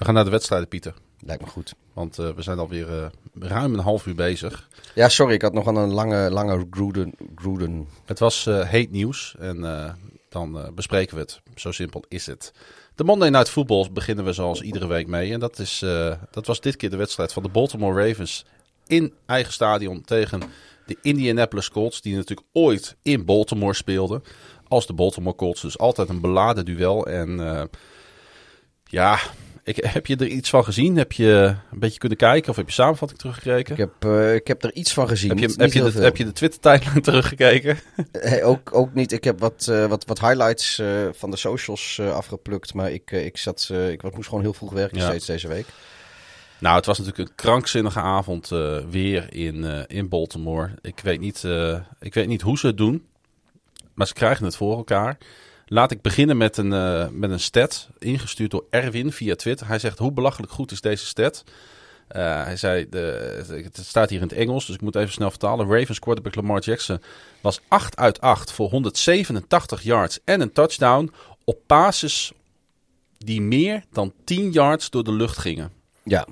We 0.00 0.06
gaan 0.06 0.14
naar 0.14 0.24
de 0.24 0.30
wedstrijden, 0.30 0.68
Pieter. 0.68 0.94
Lijkt 1.18 1.42
me 1.42 1.48
goed. 1.48 1.74
Want 1.92 2.18
eh, 2.18 2.30
we 2.30 2.42
zijn 2.42 2.58
alweer 2.58 3.02
eh 3.02 3.06
ruim 3.34 3.74
een 3.74 3.80
half 3.80 4.06
uur 4.06 4.14
bezig. 4.14 4.68
Ja, 4.94 5.08
sorry, 5.08 5.34
ik 5.34 5.42
had 5.42 5.52
nog 5.52 5.66
aan 5.66 5.76
een 5.76 5.92
lange, 5.92 6.30
lange 6.30 6.66
Gruden. 6.70 7.14
Gruden. 7.34 7.88
Het 8.04 8.18
was 8.18 8.46
eh, 8.46 8.68
heet 8.68 8.90
nieuws 8.90 9.34
en 9.38 9.60
dan 10.28 10.72
bespreken 10.74 11.14
we 11.14 11.20
het. 11.20 11.40
Zo 11.54 11.72
simpel 11.72 12.04
is 12.08 12.26
het. 12.26 12.52
De 12.94 13.04
Monday 13.04 13.28
Night 13.28 13.48
Footballs 13.50 13.92
beginnen 13.92 14.24
we 14.24 14.32
zoals 14.32 14.60
iedere 14.60 14.86
week 14.86 15.06
mee. 15.06 15.32
En 15.32 15.40
dat, 15.40 15.58
is, 15.58 15.78
dat 16.30 16.46
was 16.46 16.60
dit 16.60 16.76
keer 16.76 16.90
de 16.90 16.96
wedstrijd 16.96 17.32
van 17.32 17.42
de 17.42 17.48
Baltimore 17.48 18.06
Ravens 18.06 18.44
in 18.86 19.14
eigen 19.26 19.52
stadion 19.52 20.02
tegen 20.02 20.42
de 20.86 20.96
Indianapolis 21.02 21.70
Colts. 21.70 22.00
Die 22.00 22.16
natuurlijk 22.16 22.48
ooit 22.52 22.96
in 23.02 23.24
Baltimore 23.24 23.74
speelden. 23.74 24.22
Als 24.68 24.86
de 24.86 24.92
Baltimore 24.92 25.36
Colts. 25.36 25.60
Dus 25.60 25.78
altijd 25.78 26.08
een 26.08 26.20
beladen 26.20 26.64
duel. 26.64 27.06
En 27.06 27.68
ja, 28.84 29.18
ik, 29.76 29.84
heb 29.84 30.06
je 30.06 30.16
er 30.16 30.26
iets 30.26 30.50
van 30.50 30.64
gezien? 30.64 30.96
Heb 30.96 31.12
je 31.12 31.56
een 31.72 31.78
beetje 31.78 31.98
kunnen 31.98 32.18
kijken? 32.18 32.50
Of 32.50 32.56
heb 32.56 32.66
je 32.66 32.72
samenvatting 32.74 33.20
teruggekeken? 33.20 33.72
Ik 33.72 33.78
heb, 33.78 34.04
eh, 34.12 34.34
ik 34.34 34.46
heb 34.46 34.64
er 34.64 34.72
iets 34.74 34.92
van 34.92 35.08
gezien. 35.08 35.28
heb, 35.30 35.38
je, 35.38 35.54
heb, 35.56 35.72
je 35.72 35.90
de, 35.90 36.00
heb 36.02 36.16
je 36.16 36.24
de 36.24 36.32
Twitter-tijdlijn 36.32 37.02
teruggekeken? 37.10 37.78
Hey, 38.12 38.44
ook, 38.44 38.74
ook 38.74 38.94
niet. 38.94 39.12
Ik 39.12 39.24
heb 39.24 39.40
wat, 39.40 39.66
eh, 39.70 39.86
wat, 39.86 40.04
wat 40.04 40.20
highlights 40.20 40.78
eh, 40.78 41.06
van 41.12 41.30
de 41.30 41.36
socials 41.36 41.98
eh, 42.00 42.12
afgeplukt. 42.14 42.74
Maar 42.74 42.90
ik, 42.92 43.10
eh, 43.12 43.24
ik, 43.24 43.36
zat, 43.36 43.68
eh, 43.72 43.90
ik 43.90 44.14
moest 44.14 44.28
gewoon 44.28 44.42
heel 44.44 44.54
vroeg 44.54 44.72
werken 44.72 44.98
Ja. 44.98 45.08
steeds 45.08 45.26
deze 45.26 45.48
week. 45.48 45.66
Nou, 46.58 46.76
het 46.76 46.86
was 46.86 46.98
natuurlijk 46.98 47.28
een 47.28 47.34
krankzinnige 47.34 48.00
avond 48.00 48.52
eh, 48.52 48.78
weer 48.90 49.34
in, 49.34 49.64
eh, 49.64 49.82
in 49.86 50.08
Baltimore. 50.08 50.70
Ik 50.80 51.00
weet, 51.02 51.20
niet, 51.20 51.44
eh, 51.44 51.78
ik 52.00 52.14
weet 52.14 52.26
niet 52.26 52.40
hoe 52.42 52.58
ze 52.58 52.66
het 52.66 52.76
doen, 52.76 53.06
maar 53.94 54.06
ze 54.06 54.12
krijgen 54.12 54.44
het 54.44 54.56
voor 54.56 54.76
elkaar. 54.76 55.18
Laat 55.72 55.90
ik 55.90 56.02
beginnen 56.02 56.36
met 56.36 56.56
een, 56.56 56.72
eh, 56.72 57.08
met 57.08 57.30
een 57.30 57.40
stat, 57.40 57.88
ingestuurd 57.98 58.50
door 58.50 58.64
Erwin 58.70 59.12
via 59.12 59.34
Twitter. 59.34 59.66
Hij 59.66 59.78
zegt, 59.78 59.98
hoe 59.98 60.12
belachelijk 60.12 60.52
goed 60.52 60.72
is 60.72 60.80
deze 60.80 61.06
stat? 61.06 61.44
Eh, 62.08 62.44
hij 62.44 62.56
zei, 62.56 62.88
de, 62.88 62.98
het 63.62 63.78
staat 63.82 64.10
hier 64.10 64.20
in 64.20 64.28
het 64.28 64.36
Engels, 64.36 64.66
dus 64.66 64.74
ik 64.74 64.80
moet 64.80 64.94
even 64.94 65.12
snel 65.12 65.30
vertalen. 65.30 65.78
Ravens 65.78 65.98
quarterback 65.98 66.34
Lamar 66.34 66.60
Jackson 66.60 67.00
was 67.40 67.60
8 67.68 67.96
uit 67.96 68.20
8 68.20 68.52
voor 68.52 68.70
187 68.70 69.82
yards 69.82 70.18
en 70.24 70.40
een 70.40 70.52
touchdown 70.52 71.12
op 71.44 71.58
passes 71.66 72.32
die 73.18 73.40
meer 73.40 73.84
dan 73.92 74.12
10 74.24 74.50
yards 74.50 74.90
door 74.90 75.04
de 75.04 75.12
lucht 75.12 75.38
gingen. 75.38 75.72
Ja, 76.02 76.26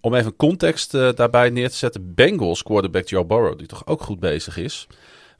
Om 0.00 0.14
even 0.14 0.36
context 0.36 0.94
eh, 0.94 1.08
daarbij 1.14 1.50
neer 1.50 1.70
te 1.70 1.76
zetten. 1.76 2.14
Bengals 2.14 2.62
quarterback 2.62 3.08
Joe 3.08 3.24
Burrow, 3.24 3.58
die 3.58 3.66
toch 3.66 3.86
ook 3.86 4.02
goed 4.02 4.20
bezig 4.20 4.56
is, 4.56 4.86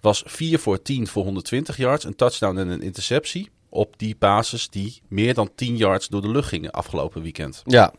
was 0.02 0.22
4 0.26 0.58
voor 0.58 0.82
10 0.82 1.06
voor 1.06 1.24
120 1.24 1.76
yards. 1.76 2.04
Een 2.04 2.16
touchdown 2.16 2.58
en 2.58 2.68
een 2.68 2.82
interceptie 2.82 3.50
op 3.68 3.98
die 3.98 4.16
basis 4.18 4.68
die 4.68 5.00
meer 5.08 5.34
dan 5.34 5.50
10 5.54 5.76
yards 5.76 6.08
door 6.08 6.22
de 6.22 6.28
lucht 6.28 6.48
gingen 6.48 6.70
afgelopen 6.70 7.22
weekend. 7.22 7.62
Ja. 7.64 7.92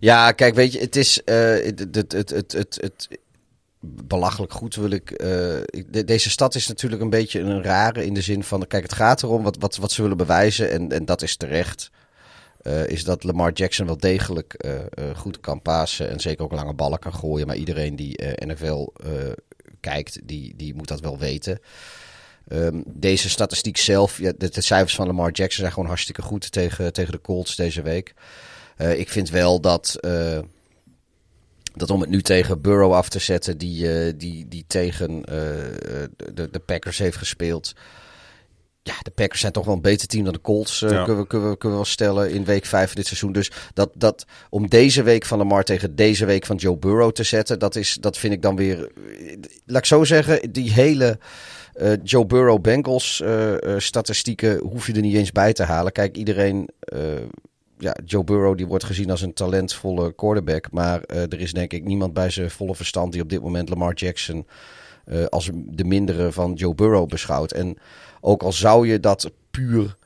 Ja, 0.00 0.32
kijk, 0.32 0.54
weet 0.54 0.72
je, 0.72 0.78
het 0.78 0.96
is 0.96 1.24
eh, 1.24 1.36
het, 1.36 1.86
het, 1.92 2.12
het, 2.12 2.30
het, 2.52 2.78
het, 2.80 3.08
belachelijk 3.80 4.52
goed 4.52 4.74
wil 4.74 4.90
ik. 4.90 5.10
eh, 5.10 6.04
deze 6.06 6.30
stad 6.30 6.54
is 6.54 6.68
natuurlijk 6.68 7.02
een 7.02 7.10
beetje 7.10 7.40
een 7.40 7.62
rare 7.62 8.04
in 8.04 8.14
de 8.14 8.20
zin 8.20 8.44
van, 8.44 8.66
kijk, 8.66 8.82
het 8.82 8.92
gaat 8.92 9.22
erom 9.22 9.42
wat, 9.42 9.76
wat, 9.76 9.92
ze 9.92 10.02
willen 10.02 10.16
bewijzen 10.16 10.70
en, 10.70 10.92
en 10.92 11.04
dat 11.04 11.22
is 11.22 11.36
terecht. 11.36 11.90
eh, 12.62 12.86
is 12.86 13.04
dat 13.04 13.24
Lamar 13.24 13.52
Jackson 13.52 13.86
wel 13.86 13.98
degelijk 13.98 14.64
goed 15.16 15.40
kan 15.40 15.62
pasen 15.62 16.10
en 16.10 16.20
zeker 16.20 16.44
ook 16.44 16.52
lange 16.52 16.74
ballen 16.74 16.98
kan 16.98 17.14
gooien. 17.14 17.46
Maar 17.46 17.56
iedereen 17.56 17.96
die 17.96 18.18
NFL 18.46 18.88
kijkt, 19.80 20.18
die, 20.24 20.54
die 20.56 20.74
moet 20.74 20.88
dat 20.88 21.00
wel 21.00 21.18
weten. 21.18 21.60
Ehm, 22.48 22.80
deze 22.86 23.28
statistiek 23.28 23.76
zelf, 23.76 24.18
ja, 24.18 24.32
de, 24.38 24.48
de 24.50 24.60
cijfers 24.60 24.94
van 24.94 25.06
Lamar 25.06 25.30
Jackson 25.30 25.60
zijn 25.60 25.72
gewoon 25.72 25.88
hartstikke 25.88 26.22
goed 26.22 26.52
tegen, 26.52 26.92
tegen 26.92 27.12
de 27.12 27.20
Colts 27.20 27.56
deze 27.56 27.82
week. 27.82 28.14
Eh, 28.76 28.98
ik 28.98 29.08
vind 29.08 29.30
wel 29.30 29.60
dat, 29.60 29.96
eh, 30.00 30.38
dat 31.74 31.90
om 31.90 32.00
het 32.00 32.10
nu 32.10 32.22
tegen 32.22 32.60
Burrow 32.60 32.92
af 32.92 33.08
te 33.08 33.18
zetten, 33.18 33.58
die, 33.58 33.92
eh, 33.92 34.12
die, 34.16 34.48
die 34.48 34.64
tegen 34.66 35.22
de, 36.34 36.48
de 36.50 36.62
Packers 36.64 36.98
heeft 36.98 37.16
gespeeld. 37.16 37.72
Ja, 38.88 38.94
de 39.02 39.10
Packers 39.10 39.40
zijn 39.40 39.52
toch 39.52 39.64
wel 39.64 39.74
een 39.74 39.80
beter 39.80 40.06
team 40.08 40.24
dan 40.24 40.32
de 40.32 40.40
Colts, 40.40 40.82
eh, 40.82 40.90
Ja. 40.90 41.04
kunnen, 41.04 41.22
we, 41.22 41.26
kunnen, 41.28 41.50
we, 41.50 41.56
kunnen 41.56 41.78
we 41.78 41.84
wel 41.84 41.92
stellen, 41.92 42.30
in 42.30 42.44
week 42.44 42.66
5 42.66 42.86
van 42.86 42.96
dit 42.96 43.06
seizoen. 43.06 43.32
Dus 43.32 43.50
dat, 43.74 43.90
dat, 43.94 44.24
om 44.50 44.68
deze 44.68 45.02
week 45.02 45.24
van 45.24 45.38
Lamar 45.38 45.64
tegen 45.64 45.96
deze 45.96 46.24
week 46.24 46.46
van 46.46 46.56
Joe 46.56 46.76
Burrow 46.76 47.10
te 47.12 47.22
zetten, 47.22 47.58
dat, 47.58 47.76
is, 47.76 47.96
dat 48.00 48.18
vind 48.18 48.32
ik 48.32 48.42
dan 48.42 48.56
weer... 48.56 48.90
Laat 49.66 49.78
ik 49.78 49.84
zo 49.84 50.04
zeggen, 50.04 50.52
die 50.52 50.72
hele 50.72 51.18
eh, 51.74 51.92
Joe 52.02 52.26
Burrow 52.26 52.60
Bengals 52.60 53.20
eh, 53.20 53.54
eh, 53.74 53.78
statistieken 53.80 54.58
hoef 54.58 54.86
je 54.86 54.92
er 54.92 55.00
niet 55.00 55.16
eens 55.16 55.32
bij 55.32 55.52
te 55.52 55.62
halen. 55.62 55.92
Kijk, 55.92 56.16
iedereen... 56.16 56.68
eh, 56.80 57.00
ja, 57.80 57.96
Joe 58.04 58.24
Burrow 58.24 58.56
die 58.56 58.66
wordt 58.66 58.84
gezien 58.84 59.10
als 59.10 59.22
een 59.22 59.32
talentvolle 59.32 60.14
quarterback. 60.14 60.70
Maar 60.70 61.02
eh, 61.02 61.22
er 61.22 61.40
is 61.40 61.52
denk 61.52 61.72
ik 61.72 61.84
niemand 61.84 62.12
bij 62.12 62.30
zijn 62.30 62.50
volle 62.50 62.74
verstand 62.74 63.12
die 63.12 63.22
op 63.22 63.28
dit 63.30 63.42
moment 63.42 63.68
Lamar 63.68 63.94
Jackson 63.94 64.46
eh, 65.04 65.24
als 65.24 65.50
de 65.54 65.84
mindere 65.84 66.32
van 66.32 66.52
Joe 66.52 66.74
Burrow 66.74 67.08
beschouwt. 67.08 67.52
En 67.52 67.76
ook 68.20 68.42
al 68.42 68.52
zou 68.52 68.88
je 68.88 69.00
dat 69.00 69.30
puur 69.50 69.96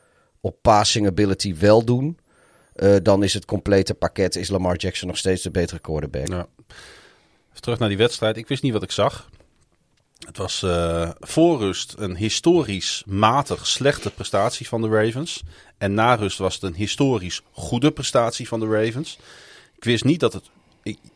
op 0.40 0.56
passing 0.62 1.06
ability 1.06 1.56
wel 1.56 1.84
doen, 1.84 2.18
eh, 2.74 2.96
dan 3.02 3.22
is 3.22 3.34
het 3.34 3.44
complete 3.44 3.94
pakket, 3.94 4.36
is 4.36 4.48
Lamar 4.48 4.76
Jackson 4.76 5.08
nog 5.08 5.16
steeds 5.16 5.42
de 5.42 5.50
betere 5.50 5.80
quarterback. 5.80 6.28
Ja. 6.28 6.46
terug 7.60 7.78
naar 7.78 7.88
die 7.88 7.98
wedstrijd. 7.98 8.36
Ik 8.36 8.48
wist 8.48 8.62
niet 8.62 8.72
wat 8.72 8.82
ik 8.82 8.90
zag. 8.90 9.30
Het 10.26 10.36
was 10.36 10.62
uh, 10.62 11.10
voor 11.20 11.58
rust 11.58 11.94
een 11.96 12.16
historisch 12.16 13.02
matig 13.06 13.66
slechte 13.66 14.10
prestatie 14.10 14.68
van 14.68 14.82
de 14.82 14.88
Ravens. 14.88 15.42
En 15.78 15.94
na 15.94 16.14
rust 16.14 16.38
was 16.38 16.54
het 16.54 16.62
een 16.62 16.74
historisch 16.74 17.42
goede 17.52 17.90
prestatie 17.92 18.48
van 18.48 18.60
de 18.60 18.66
Ravens. 18.66 19.18
Ik 19.76 19.84
wist 19.84 20.04
niet 20.04 20.20
dat 20.20 20.32
het. 20.32 20.50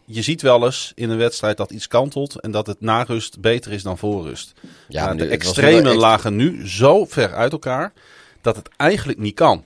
Je 0.04 0.22
ziet 0.22 0.42
wel 0.42 0.64
eens 0.64 0.92
in 0.94 1.10
een 1.10 1.18
wedstrijd 1.18 1.56
dat 1.56 1.70
iets 1.70 1.88
kantelt 1.88 2.40
en 2.40 2.50
dat 2.50 2.66
het 2.66 2.80
na 2.80 3.02
rust 3.02 3.40
beter 3.40 3.72
is 3.72 3.82
dan 3.82 3.98
voor 3.98 4.22
rust. 4.22 4.52
Ja, 4.88 5.04
nou, 5.04 5.16
de 5.16 5.26
extremen 5.26 5.96
lagen 5.96 6.36
nu 6.36 6.68
zo 6.68 7.04
ver 7.04 7.34
uit 7.34 7.52
elkaar 7.52 7.92
dat 8.40 8.56
het 8.56 8.68
eigenlijk 8.76 9.18
niet 9.18 9.34
kan. 9.34 9.64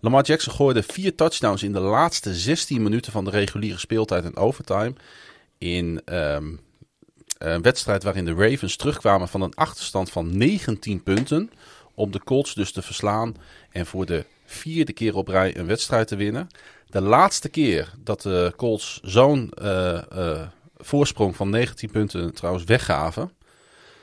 Lamar 0.00 0.24
Jackson 0.24 0.52
gooide 0.52 0.82
vier 0.82 1.14
touchdowns 1.14 1.62
in 1.62 1.72
de 1.72 1.80
laatste 1.80 2.34
16 2.34 2.82
minuten 2.82 3.12
van 3.12 3.24
de 3.24 3.30
reguliere 3.30 3.78
speeltijd 3.78 4.24
en 4.24 4.36
overtime. 4.36 4.92
In 5.58 6.00
um, 6.04 6.60
een 7.38 7.62
wedstrijd 7.62 8.02
waarin 8.02 8.24
de 8.24 8.34
Ravens 8.34 8.76
terugkwamen 8.76 9.28
van 9.28 9.42
een 9.42 9.54
achterstand 9.54 10.10
van 10.10 10.36
19 10.36 11.02
punten. 11.02 11.50
Om 11.94 12.10
de 12.10 12.20
Colts 12.24 12.54
dus 12.54 12.72
te 12.72 12.82
verslaan 12.82 13.34
en 13.70 13.86
voor 13.86 14.06
de 14.06 14.24
vierde 14.44 14.92
keer 14.92 15.16
op 15.16 15.28
rij 15.28 15.56
een 15.56 15.66
wedstrijd 15.66 16.08
te 16.08 16.16
winnen. 16.16 16.48
De 16.92 17.00
laatste 17.00 17.48
keer 17.48 17.92
dat 17.98 18.22
de 18.22 18.52
Colts 18.56 19.00
zo'n 19.02 19.52
uh, 19.62 20.00
uh, 20.16 20.42
voorsprong 20.76 21.36
van 21.36 21.50
19 21.50 21.90
punten 21.90 22.34
trouwens 22.34 22.64
weggaven, 22.64 23.32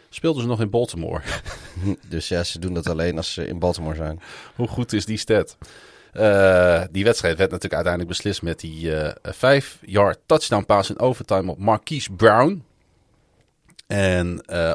speelden 0.10 0.42
ze 0.42 0.48
nog 0.48 0.62
in 0.62 0.70
Baltimore. 0.70 1.22
Dus 2.08 2.28
ja, 2.28 2.44
ze 2.44 2.60
doen 2.60 2.74
dat 2.74 2.90
alleen 2.90 3.18
als 3.18 3.34
ze 3.34 3.48
in 3.48 3.60
Baltimore 3.60 3.96
zijn. 3.96 4.22
Hoe 4.56 4.68
goed 4.68 4.94
is 4.94 5.06
die 5.06 5.18
stat? 5.18 5.58
Uh, 6.14 6.84
die 6.92 7.04
wedstrijd 7.04 7.38
werd 7.38 7.52
natuurlijk 7.52 7.84
uiteindelijk 7.84 8.14
beslist 8.14 8.42
met 8.42 8.60
die 8.60 8.92
5-yard 9.36 10.20
touchdown 10.26 10.66
pass 10.66 10.90
in 10.90 11.00
overtime 11.00 11.52
op 11.52 11.60
Marquise 11.60 12.12
Brown. 12.12 12.64
En 13.88 14.44
uh, 14.52 14.74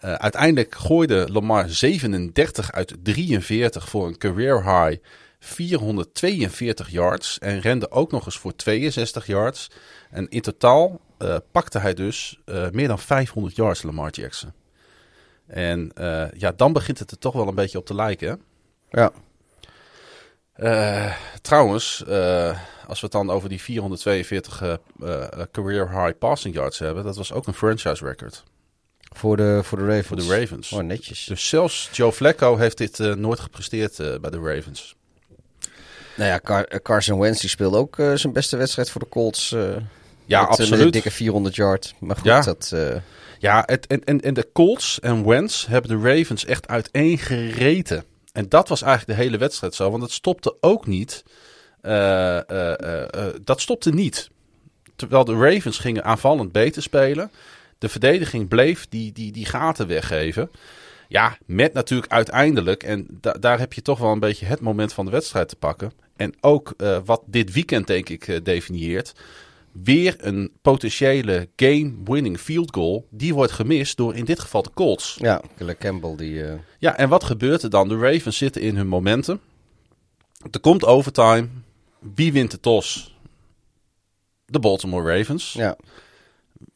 uiteindelijk 0.00 0.74
gooide 0.74 1.28
Lamar 1.32 1.68
37 1.68 2.72
uit 2.72 2.94
43 3.02 3.88
voor 3.88 4.06
een 4.06 4.18
career 4.18 4.62
high 4.62 5.00
442 5.44 6.90
yards. 6.90 7.38
En 7.38 7.60
rende 7.60 7.90
ook 7.90 8.10
nog 8.10 8.24
eens 8.24 8.38
voor 8.38 8.56
62 8.56 9.26
yards. 9.26 9.70
En 10.10 10.28
in 10.28 10.40
totaal 10.40 11.00
uh, 11.18 11.36
pakte 11.52 11.78
hij 11.78 11.94
dus 11.94 12.40
meer 12.72 12.88
dan 12.88 12.98
500 12.98 13.56
yards, 13.56 13.82
Lamar 13.82 14.10
Jackson. 14.10 14.52
En 15.46 15.92
ja, 16.36 16.52
dan 16.56 16.72
begint 16.72 16.98
het 16.98 17.10
er 17.10 17.18
toch 17.18 17.32
wel 17.32 17.48
een 17.48 17.54
beetje 17.54 17.78
op 17.78 17.86
te 17.86 17.94
lijken. 17.94 18.28
Hè? 18.28 18.34
Ja. 19.00 19.12
Trouwens, 21.42 22.04
als 22.86 23.00
we 23.00 23.06
het 23.06 23.12
dan 23.12 23.30
over 23.30 23.48
die 23.48 23.60
442 23.60 24.62
uh, 24.62 24.74
career 25.52 25.90
high 25.90 26.18
passing 26.18 26.54
yards 26.54 26.78
hebben, 26.78 27.04
dat 27.04 27.16
was 27.16 27.32
ook 27.32 27.46
een 27.46 27.54
franchise 27.54 28.04
record. 28.04 28.42
Voor 29.14 29.36
de, 29.36 29.60
voor 29.62 29.78
de 29.78 29.86
Ravens? 29.86 30.06
Voor 30.06 30.16
de 30.16 30.40
Ravens. 30.40 30.72
Oh, 30.72 30.82
netjes. 30.82 31.24
Dus 31.24 31.48
zelfs 31.48 31.88
Joe 31.92 32.12
Flacco 32.12 32.56
heeft 32.56 32.78
dit 32.78 32.98
nooit 32.98 33.40
gepresteerd 33.40 33.96
bij 33.96 34.30
de 34.30 34.40
Ravens. 34.40 34.96
Nou 36.16 36.30
ja, 36.30 36.40
Car 36.40 36.80
Carson 36.82 37.18
Wentz 37.18 37.40
die 37.40 37.50
speelde 37.50 37.76
ook 37.76 37.96
zijn 38.14 38.32
beste 38.32 38.56
wedstrijd 38.56 38.90
voor 38.90 39.00
de 39.00 39.08
Colts. 39.08 39.48
ja, 39.48 40.40
met, 40.40 40.48
absoluut. 40.48 40.70
Met 40.70 40.80
een 40.80 40.90
dikke 40.90 41.10
400 41.10 41.54
yard. 41.54 41.94
Maar 41.98 42.16
goed, 42.16 42.24
ja. 42.24 42.40
dat... 42.40 42.74
Ja, 43.38 43.62
het, 43.66 43.86
en, 43.86 44.04
en, 44.04 44.20
en 44.20 44.34
de 44.34 44.48
Colts 44.52 45.00
en 45.00 45.26
Wentz 45.26 45.66
hebben 45.66 45.90
de 45.90 46.16
Ravens 46.16 46.44
echt 46.44 46.68
uiteengereten. 46.68 48.04
En 48.32 48.48
dat 48.48 48.68
was 48.68 48.82
eigenlijk 48.82 49.18
de 49.18 49.24
hele 49.24 49.38
wedstrijd 49.38 49.74
zo. 49.74 49.90
Want 49.90 50.02
het 50.02 50.12
stopte 50.12 50.56
ook 50.60 50.86
niet. 50.86 51.24
Dat 53.44 53.60
stopte 53.60 53.90
niet. 53.90 54.30
Terwijl 54.96 55.24
de 55.24 55.34
Ravens 55.34 55.78
gingen 55.78 56.04
aanvallend 56.04 56.52
beter 56.52 56.82
spelen. 56.82 57.30
De 57.78 57.88
verdediging 57.88 58.48
bleef 58.48 58.86
die, 58.88 59.12
die, 59.12 59.32
die 59.32 59.46
gaten 59.46 59.86
weggeven. 59.86 60.50
Ja, 61.12 61.38
met 61.46 61.72
natuurlijk 61.72 62.12
uiteindelijk, 62.12 62.82
en 62.82 63.06
da 63.20 63.32
daar 63.32 63.58
heb 63.58 63.72
je 63.72 63.82
toch 63.82 63.98
wel 63.98 64.12
een 64.12 64.20
beetje 64.20 64.46
het 64.46 64.60
moment 64.60 64.92
van 64.92 65.04
de 65.04 65.10
wedstrijd 65.10 65.48
te 65.48 65.56
pakken. 65.56 65.92
En 66.16 66.34
ook 66.40 66.74
wat 67.04 67.22
dit 67.26 67.52
weekend 67.52 67.86
denk 67.86 68.08
ik 68.08 68.44
definieert 68.44 69.12
weer 69.72 70.14
een 70.18 70.52
potentiële 70.62 71.48
game-winning 71.56 72.38
field 72.38 72.74
goal. 72.74 73.06
Die 73.10 73.34
wordt 73.34 73.52
gemist 73.52 73.96
door 73.96 74.14
in 74.14 74.24
dit 74.24 74.40
geval 74.40 74.62
de 74.62 74.70
Colts. 74.74 75.16
Ja, 75.20 75.42
Campbell 75.78 76.16
die... 76.16 76.32
Uh... 76.32 76.52
Ja, 76.78 76.96
en 76.96 77.08
wat 77.08 77.24
gebeurt 77.24 77.62
er 77.62 77.70
dan? 77.70 77.88
De 77.88 77.98
Ravens 77.98 78.36
zitten 78.36 78.62
in 78.62 78.76
hun 78.76 78.86
momentum. 78.86 79.40
Er 80.50 80.60
komt 80.60 80.84
overtime. 80.84 81.48
Wie 82.14 82.32
wint 82.32 82.50
de 82.50 82.60
tos? 82.60 83.16
De 84.46 84.58
Baltimore 84.58 85.16
Ravens. 85.16 85.52
Ja. 85.52 85.76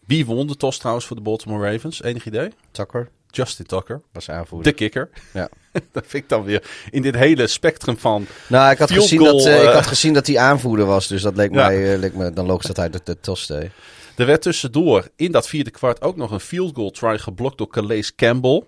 Wie 0.06 0.26
won 0.26 0.46
de 0.46 0.56
tos 0.56 0.78
trouwens 0.78 1.06
voor 1.06 1.16
de 1.16 1.22
Baltimore 1.22 1.70
Ravens? 1.70 2.02
Enig 2.02 2.26
idee? 2.26 2.50
Tucker. 2.70 3.10
Justin 3.36 3.66
Tucker. 3.66 4.00
Was 4.12 4.30
aanvoerder. 4.30 4.72
De 4.72 4.78
kikker. 4.78 5.08
Ja. 5.32 5.48
dat 5.92 6.04
vind 6.06 6.22
ik 6.22 6.28
dan 6.28 6.44
weer 6.44 6.62
in 6.90 7.02
dit 7.02 7.14
hele 7.14 7.46
spectrum 7.46 7.98
van. 7.98 8.26
Nou, 8.48 8.70
ik 8.70 8.78
had, 8.78 8.90
gezien, 8.90 9.18
goal, 9.18 9.36
dat, 9.36 9.46
uh, 9.46 9.62
ik 9.62 9.72
had 9.72 9.86
gezien 9.86 10.12
dat 10.12 10.26
hij 10.26 10.38
aanvoerder 10.38 10.86
was. 10.86 11.08
Dus 11.08 11.22
dat 11.22 11.36
leek, 11.36 11.54
ja. 11.54 11.66
mij, 11.66 11.92
uh, 11.92 11.98
leek 11.98 12.14
me 12.14 12.32
dan 12.32 12.46
logisch 12.46 12.66
dat 12.66 12.76
hij 12.76 12.90
de, 12.90 13.00
de 13.04 13.20
tos 13.20 13.46
deed. 13.46 13.70
Er 14.16 14.26
werd 14.26 14.42
tussendoor 14.42 15.08
in 15.16 15.32
dat 15.32 15.48
vierde 15.48 15.70
kwart 15.70 16.02
ook 16.02 16.16
nog 16.16 16.30
een 16.30 16.40
field 16.40 16.74
goal 16.74 16.90
try 16.90 17.18
geblokt 17.18 17.58
door 17.58 17.68
Calais 17.68 18.14
Campbell. 18.14 18.62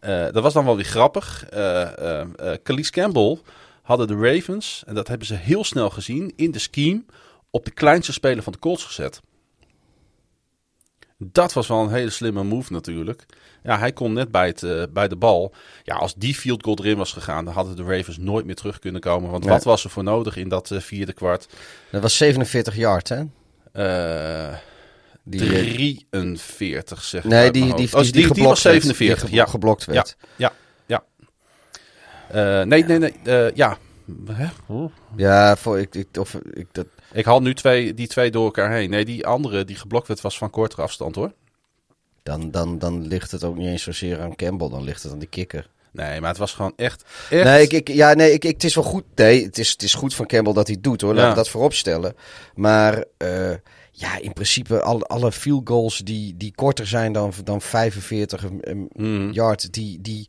Uh, 0.00 0.24
dat 0.32 0.42
was 0.42 0.52
dan 0.52 0.64
wel 0.64 0.76
weer 0.76 0.84
grappig. 0.84 1.44
Calais 2.62 2.90
Campbell 2.90 3.38
hadden 3.82 4.06
de 4.06 4.16
Ravens, 4.16 4.82
en 4.86 4.94
dat 4.94 5.08
hebben 5.08 5.26
ze 5.26 5.34
heel 5.34 5.64
snel 5.64 5.90
gezien, 5.90 6.32
in 6.36 6.50
de 6.50 6.58
scheme 6.58 7.02
op 7.50 7.64
de 7.64 7.70
kleinste 7.70 8.12
speler 8.12 8.42
van 8.42 8.52
de 8.52 8.58
Colts 8.58 8.84
gezet. 8.84 9.20
Dat 11.24 11.52
was 11.52 11.66
wel 11.66 11.82
een 11.82 11.92
hele 11.92 12.10
slimme 12.10 12.44
move 12.44 12.72
natuurlijk. 12.72 13.26
Ja, 13.62 13.78
hij 13.78 13.92
kon 13.92 14.12
net 14.12 14.30
bij, 14.30 14.46
het, 14.46 14.62
uh, 14.62 14.82
bij 14.90 15.08
de 15.08 15.16
bal. 15.16 15.54
Ja, 15.82 15.94
als 15.94 16.14
die 16.14 16.34
field 16.34 16.62
goal 16.62 16.78
erin 16.78 16.96
was 16.96 17.12
gegaan, 17.12 17.44
dan 17.44 17.54
hadden 17.54 17.76
de 17.76 17.82
Ravens 17.82 18.18
nooit 18.18 18.44
meer 18.44 18.54
terug 18.54 18.78
kunnen 18.78 19.00
komen. 19.00 19.30
Want 19.30 19.44
wat 19.44 19.64
was 19.64 19.84
er 19.84 19.90
voor 19.90 20.02
nodig 20.02 20.36
in 20.36 20.48
dat 20.48 20.70
uh, 20.70 20.80
vierde 20.80 21.12
kwart? 21.12 21.48
Dat 21.90 22.02
was 22.02 22.16
47 22.16 22.76
yard, 22.76 23.08
hè? 23.08 23.22
Uh, 24.48 24.56
die, 25.22 25.40
43, 25.40 27.02
zeg 27.02 27.24
Nee, 27.24 27.50
die, 27.50 27.64
die, 27.64 27.74
die, 27.74 27.94
oh, 27.94 28.02
die, 28.02 28.12
die, 28.12 28.32
die, 28.32 28.44
was 28.44 28.60
47. 28.60 29.06
Werd, 29.06 29.30
die 29.30 29.40
ja. 29.40 29.46
geblokt 29.46 29.84
werd. 29.84 30.16
Ja, 30.36 30.52
ja. 30.86 31.02
ja. 32.32 32.64
nee, 32.64 32.84
nee, 32.84 32.98
nee. 32.98 33.14
ja. 33.54 33.78
Hè? 34.32 34.46
Ja, 35.16 35.56
voor, 35.56 35.78
ik, 35.78 35.94
ik, 35.94 36.06
of, 36.18 36.34
ik, 36.34 36.66
dat... 36.72 36.86
ik 37.12 37.24
haal 37.24 37.40
nu 37.40 37.54
twee, 37.54 37.94
die 37.94 38.06
twee 38.06 38.30
door 38.30 38.44
elkaar 38.44 38.72
heen. 38.72 38.90
Nee, 38.90 39.04
die 39.04 39.26
andere 39.26 39.64
die 39.64 39.76
geblokt 39.76 40.08
werd 40.08 40.20
was 40.20 40.38
van 40.38 40.50
kortere 40.50 40.82
afstand 40.82 41.14
hoor. 41.14 41.32
Dan, 42.22 42.50
dan, 42.50 42.78
dan 42.78 43.06
ligt 43.06 43.30
het 43.30 43.44
ook 43.44 43.56
niet 43.56 43.68
eens 43.68 43.82
zozeer 43.82 44.20
aan 44.20 44.36
Campbell, 44.36 44.68
dan 44.68 44.84
ligt 44.84 45.02
het 45.02 45.12
aan 45.12 45.18
de 45.18 45.26
kikker. 45.26 45.70
Nee, 45.92 46.20
maar 46.20 46.28
het 46.28 46.38
was 46.38 46.52
gewoon 46.52 46.72
echt. 46.76 47.04
echt... 47.30 47.44
Nee, 47.44 47.62
ik, 47.62 47.72
ik, 47.72 47.88
ja, 47.88 48.14
nee 48.14 48.32
ik, 48.32 48.44
ik, 48.44 48.52
het 48.52 48.64
is 48.64 48.74
wel 48.74 48.84
goed. 48.84 49.04
Nee, 49.14 49.44
het 49.44 49.58
is, 49.58 49.70
het 49.70 49.82
is 49.82 49.94
goed 49.94 50.14
van 50.14 50.26
Campbell 50.26 50.52
dat 50.52 50.66
hij 50.66 50.74
het 50.74 50.84
doet 50.84 51.00
hoor. 51.00 51.14
Laat 51.14 51.28
ja. 51.28 51.34
dat 51.34 51.48
voorop 51.48 51.74
stellen. 51.74 52.16
Maar 52.54 53.04
uh, 53.18 53.50
ja, 53.92 54.18
in 54.18 54.32
principe 54.32 54.82
alle, 54.82 55.04
alle 55.04 55.32
field 55.32 55.68
goals 55.68 55.98
die, 55.98 56.36
die 56.36 56.52
korter 56.54 56.86
zijn 56.86 57.12
dan, 57.12 57.32
dan 57.44 57.60
45 57.60 58.44
mm. 58.92 59.30
yard, 59.32 59.72
die, 59.72 60.00
die, 60.00 60.28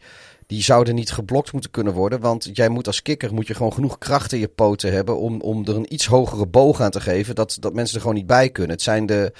die 0.54 0.64
zouden 0.64 0.95
niet 0.95 1.12
geblokt 1.12 1.51
moeten 1.51 1.72
kunnen 1.72 1.93
worden. 1.93 2.20
Want 2.20 2.49
jij 2.54 2.70
moet 2.70 2.88
als 2.88 3.01
kikker 3.01 3.34
moet 3.34 3.47
je 3.47 3.54
gewoon 3.54 3.74
genoeg 3.74 3.97
kracht 3.97 4.34
in 4.34 4.39
je 4.39 4.47
poten 4.47 4.91
hebben 4.91 5.18
om, 5.18 5.41
om 5.41 5.66
er 5.66 5.76
een 5.76 5.93
iets 5.93 6.06
hogere 6.06 6.47
boog 6.47 6.82
aan 6.82 6.91
te 6.91 7.01
geven. 7.01 7.36
Dat, 7.36 7.58
dat 7.60 7.74
mensen 7.74 7.95
er 7.95 8.01
gewoon 8.01 8.16
niet 8.16 8.28
bij 8.28 8.49
kunnen. 8.49 8.72
Het 8.72 8.82
zijn 8.82 9.06
de, 9.06 9.34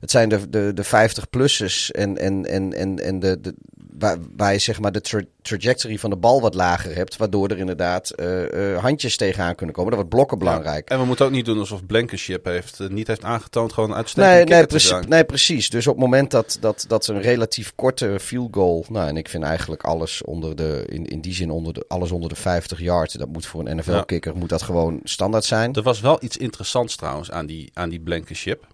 het 0.00 0.10
zijn 0.10 0.28
de, 0.28 0.48
de, 0.48 0.72
de 0.74 0.84
50-plussers 0.84 1.90
en, 1.90 2.18
en, 2.18 2.46
en, 2.46 2.72
en, 2.72 2.98
en 2.98 3.20
de, 3.20 3.40
de, 3.40 3.54
waar, 4.00 4.18
waar 4.36 4.52
je 4.52 4.58
zeg 4.58 4.80
maar 4.80 4.92
de 4.92 5.00
tra 5.00 5.20
trajectory 5.42 5.98
van 5.98 6.10
de 6.10 6.16
bal 6.16 6.40
wat 6.40 6.54
lager 6.54 6.94
hebt. 6.94 7.16
Waardoor 7.16 7.48
er 7.48 7.58
inderdaad 7.58 8.12
uh, 8.16 8.52
uh, 8.52 8.78
handjes 8.78 9.16
tegenaan 9.16 9.54
kunnen 9.54 9.74
komen. 9.74 9.90
Dat 9.90 10.00
wordt 10.00 10.14
blokken 10.14 10.38
belangrijk. 10.38 10.88
Ja. 10.88 10.94
En 10.94 11.00
we 11.00 11.06
moeten 11.06 11.26
ook 11.26 11.32
niet 11.32 11.44
doen 11.44 11.58
alsof 11.58 11.86
Blankenship 11.86 12.44
heeft, 12.44 12.80
uh, 12.80 12.88
niet 12.88 13.06
heeft 13.06 13.24
aangetoond 13.24 13.72
gewoon 13.72 13.94
uitstekend 13.94 14.48
nee, 14.48 14.58
nee, 14.58 14.66
precie 14.66 14.96
nee, 15.08 15.24
precies. 15.24 15.70
Dus 15.70 15.86
op 15.86 15.94
het 15.94 16.02
moment 16.02 16.30
dat, 16.30 16.56
dat, 16.60 16.84
dat 16.88 17.06
een 17.06 17.20
relatief 17.20 17.72
korte 17.74 18.18
field 18.20 18.54
goal... 18.54 18.84
Nou, 18.88 19.08
en 19.08 19.16
ik 19.16 19.28
vind 19.28 19.44
eigenlijk 19.44 19.82
alles 19.82 20.22
onder 20.22 20.56
de... 20.56 20.84
In, 20.88 21.06
in 21.06 21.20
die 21.20 21.34
zin 21.34 21.50
onder 21.50 21.72
de, 21.72 21.84
alles 21.88 22.10
onder 22.10 22.28
de 22.28 22.36
50 22.36 22.80
yards. 22.80 23.14
Dat 23.14 23.28
moet 23.28 23.46
voor 23.46 23.66
een 23.66 23.76
NFL-kicker 23.76 24.36
moet 24.36 24.48
dat 24.48 24.62
gewoon 24.62 25.00
standaard 25.04 25.44
zijn. 25.44 25.74
Er 25.74 25.82
was 25.82 26.00
wel 26.00 26.18
iets 26.20 26.36
interessants 26.36 26.96
trouwens 26.96 27.30
aan 27.30 27.46
die, 27.46 27.70
aan 27.74 27.88
die 27.88 28.00
Blankenship. 28.00 28.66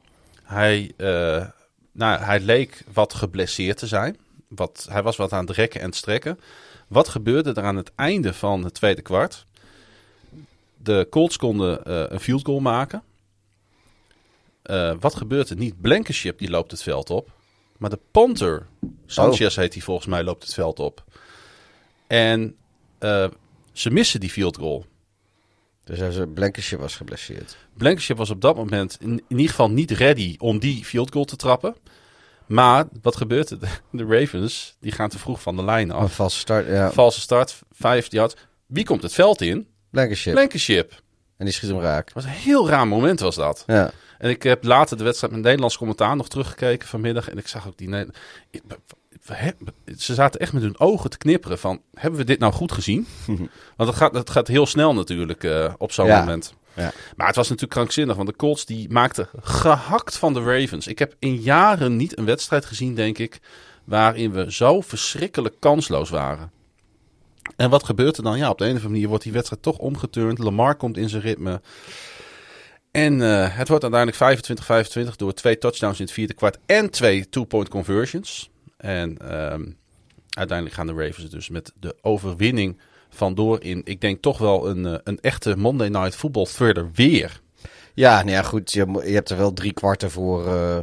Hij, 0.43 0.93
nou, 1.93 2.21
hij 2.21 2.41
leek 2.41 2.85
wat 2.93 3.15
geblesseerd 3.15 3.79
te 3.79 3.87
zijn. 3.87 4.17
Wat, 4.49 4.87
hij 4.91 5.03
was 5.03 5.17
wat 5.17 5.33
aan 5.33 5.47
het 5.47 5.57
rekken 5.57 5.81
en 5.81 5.87
het 5.87 5.97
strekken. 5.97 6.41
Wat 6.89 7.09
gebeurde 7.09 7.53
er 7.53 7.63
aan 7.63 7.77
het 7.77 7.93
einde 7.95 8.35
van 8.35 8.65
het 8.65 8.75
tweede 8.75 9.03
kwart? 9.03 9.47
De 10.77 11.07
Colts 11.11 11.37
konden 11.37 11.81
uh, 11.87 12.05
een 12.09 12.21
field 12.21 12.45
goal 12.45 12.61
maken. 12.61 13.03
Uh, 14.65 14.93
wat 15.01 15.15
gebeurt 15.15 15.51
er 15.51 15.57
niet? 15.57 15.81
Blankenship 15.81 16.39
die 16.39 16.51
loopt 16.51 16.71
het 16.71 16.83
veld 16.83 17.11
op. 17.11 17.31
Maar 17.77 17.91
de 17.91 17.99
punter, 18.11 18.67
Sanchez 19.07 19.57
oh. 19.57 19.63
heet 19.63 19.75
hij 19.75 19.83
volgens 19.83 20.07
mij, 20.07 20.25
loopt 20.25 20.43
het 20.43 20.55
veld 20.55 20.81
op. 20.81 21.05
En 22.07 22.57
ze 23.73 23.91
missen 23.91 24.21
die 24.21 24.31
field 24.31 24.57
goal. 24.57 24.85
Dus 25.85 26.17
Blankenship 26.35 26.79
was 26.79 26.97
geblesseerd. 26.97 27.57
Blankenship 27.73 28.17
was 28.17 28.31
op 28.31 28.41
dat 28.41 28.57
moment 28.57 28.97
in, 29.01 29.11
in 29.11 29.23
ieder 29.29 29.49
geval 29.49 29.71
niet 29.71 29.91
ready 29.91 30.35
om 30.39 30.59
die 30.59 30.85
field 30.85 31.13
goal 31.13 31.25
te 31.25 31.37
trappen. 31.37 31.77
Maar 32.47 32.85
wat 33.03 33.17
gebeurt 33.17 33.51
er? 33.51 33.59
De 33.91 34.05
Ravens 34.09 34.77
die 34.81 34.93
gaan 34.93 35.09
te 35.09 35.19
vroeg 35.19 35.43
van 35.43 35.57
de 35.57 35.65
lijn 35.65 35.91
Een 35.91 35.97
af. 35.97 36.15
valse 36.15 36.39
start, 36.39 36.67
ja. 36.67 36.91
Valse 36.93 37.21
start, 37.21 37.59
vijf 37.73 38.11
yards. 38.11 38.35
Wie 38.67 38.85
komt 38.85 39.03
het 39.03 39.13
veld 39.13 39.41
in? 39.41 39.67
Blankenship. 39.91 40.33
Blankenship. 40.33 41.03
En 41.37 41.45
die 41.45 41.55
schiet 41.55 41.71
hem 41.71 41.81
raak. 41.81 42.05
Dat 42.05 42.15
was 42.15 42.25
een 42.25 42.31
heel 42.41 42.69
raar 42.69 42.89
moment 42.89 43.21
was 43.21 43.35
dat. 43.37 43.65
Ja. 43.67 43.91
En 44.19 44.31
ik 44.31 44.43
heb 44.43 44.65
later 44.65 44.97
de 44.97 45.05
wedstrijd 45.05 45.33
met 45.33 45.43
Nederlands 45.43 45.77
commentaar 45.79 46.17
nog 46.17 46.29
teruggekeken 46.29 46.89
vanmiddag. 46.89 47.29
En 47.29 47.39
ik 47.39 47.49
zag 47.49 47.67
ook 47.67 47.77
die... 47.79 48.07
Ze 49.99 50.15
zaten 50.15 50.41
echt 50.41 50.53
met 50.53 50.63
hun 50.63 50.79
ogen 50.79 51.11
te 51.11 51.19
knipperen 51.19 51.59
van... 51.59 51.81
Hebben 51.95 52.21
we 52.21 52.27
dit 52.27 52.39
nou 52.39 52.53
goed 52.53 52.73
gezien? 52.73 53.07
Want 53.77 53.89
het 53.91 53.95
gaat, 53.95 54.15
het 54.15 54.31
gaat 54.31 54.49
heel 54.49 54.67
snel 54.67 54.95
natuurlijk 54.95 55.45
eh, 55.45 55.75
op 55.79 55.93
zo'n 55.93 56.07
Ja. 56.07 56.19
moment. 56.19 56.55
Ja. 56.77 56.93
Maar 57.17 57.27
het 57.27 57.37
was 57.37 57.49
natuurlijk 57.49 57.73
krankzinnig. 57.73 58.17
Want 58.17 58.29
de 58.29 58.37
Colts 58.37 58.65
die 58.65 58.91
maakten 58.91 59.29
gehakt 59.41 60.17
van 60.19 60.35
de 60.35 60.43
Ravens. 60.43 60.87
Ik 60.87 60.99
heb 60.99 61.15
in 61.19 61.37
jaren 61.37 61.97
niet 61.97 62.19
een 62.19 62.25
wedstrijd 62.25 62.65
gezien, 62.65 62.95
denk 62.95 63.19
ik... 63.19 63.41
waarin 63.85 64.33
we 64.33 64.53
zo 64.53 64.81
verschrikkelijk 64.81 65.55
kansloos 65.61 66.11
waren. 66.11 66.51
En 67.57 67.71
wat 67.71 67.85
gebeurt 67.85 68.17
er 68.17 68.23
dan? 68.23 68.39
Ja, 68.39 68.51
op 68.51 68.59
de 68.59 68.65
een 68.65 68.71
of 68.71 68.77
andere 68.77 68.93
manier 68.93 69.09
wordt 69.09 69.25
die 69.25 69.33
wedstrijd 69.33 69.63
toch 69.63 69.79
omgeturnd. 69.79 70.39
Lamar 70.39 70.75
komt 70.75 70.97
in 70.97 71.09
zijn 71.09 71.23
ritme. 71.23 71.61
En 72.91 73.23
eh, 73.23 73.57
het 73.57 73.69
wordt 73.69 73.85
uiteindelijk 73.85 75.13
25-25 75.13 75.17
door 75.17 75.33
twee 75.33 75.59
touchdowns 75.59 75.99
in 75.99 76.05
het 76.05 76.15
vierde 76.15 76.35
kwart 76.35 76.59
en 76.67 76.91
twee 76.91 77.29
two-point 77.29 77.69
conversions. 77.69 78.51
En 78.77 79.19
ehm, 79.19 79.65
uiteindelijk 80.31 80.77
gaan 80.77 80.87
de 80.87 81.05
Ravens 81.05 81.31
dus 81.31 81.49
met 81.49 81.73
de 81.81 81.97
overwinning 82.01 82.81
vandoor 83.17 83.63
in, 83.63 83.81
ik 83.85 84.01
denk 84.01 84.23
toch 84.23 84.39
wel 84.39 84.69
een, 84.69 84.87
eh, 84.87 84.99
een 85.05 85.21
echte 85.21 85.57
Monday 85.57 85.89
Night 85.89 86.17
Football 86.17 86.45
thriller 86.45 86.91
weer. 86.95 87.41
Ja, 87.95 88.17
nou 88.17 88.31
ja, 88.31 88.43
goed. 88.43 88.73
Je, 88.73 89.03
je 89.05 89.15
hebt 89.15 89.31
er 89.31 89.37
wel 89.37 89.53
drie 89.53 89.73
kwarten 89.73 90.11
voor, 90.11 90.47
eh, 90.47 90.79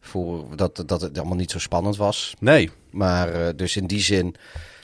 voor 0.00 0.56
dat, 0.56 0.82
dat 0.86 1.00
het 1.00 1.18
allemaal 1.18 1.36
niet 1.36 1.50
zo 1.50 1.58
spannend 1.58 1.96
was. 1.96 2.34
Nee, 2.38 2.70
Maar 2.90 3.28
eh, 3.32 3.48
dus 3.56 3.76
in 3.76 3.86
die 3.86 4.00
zin, 4.00 4.34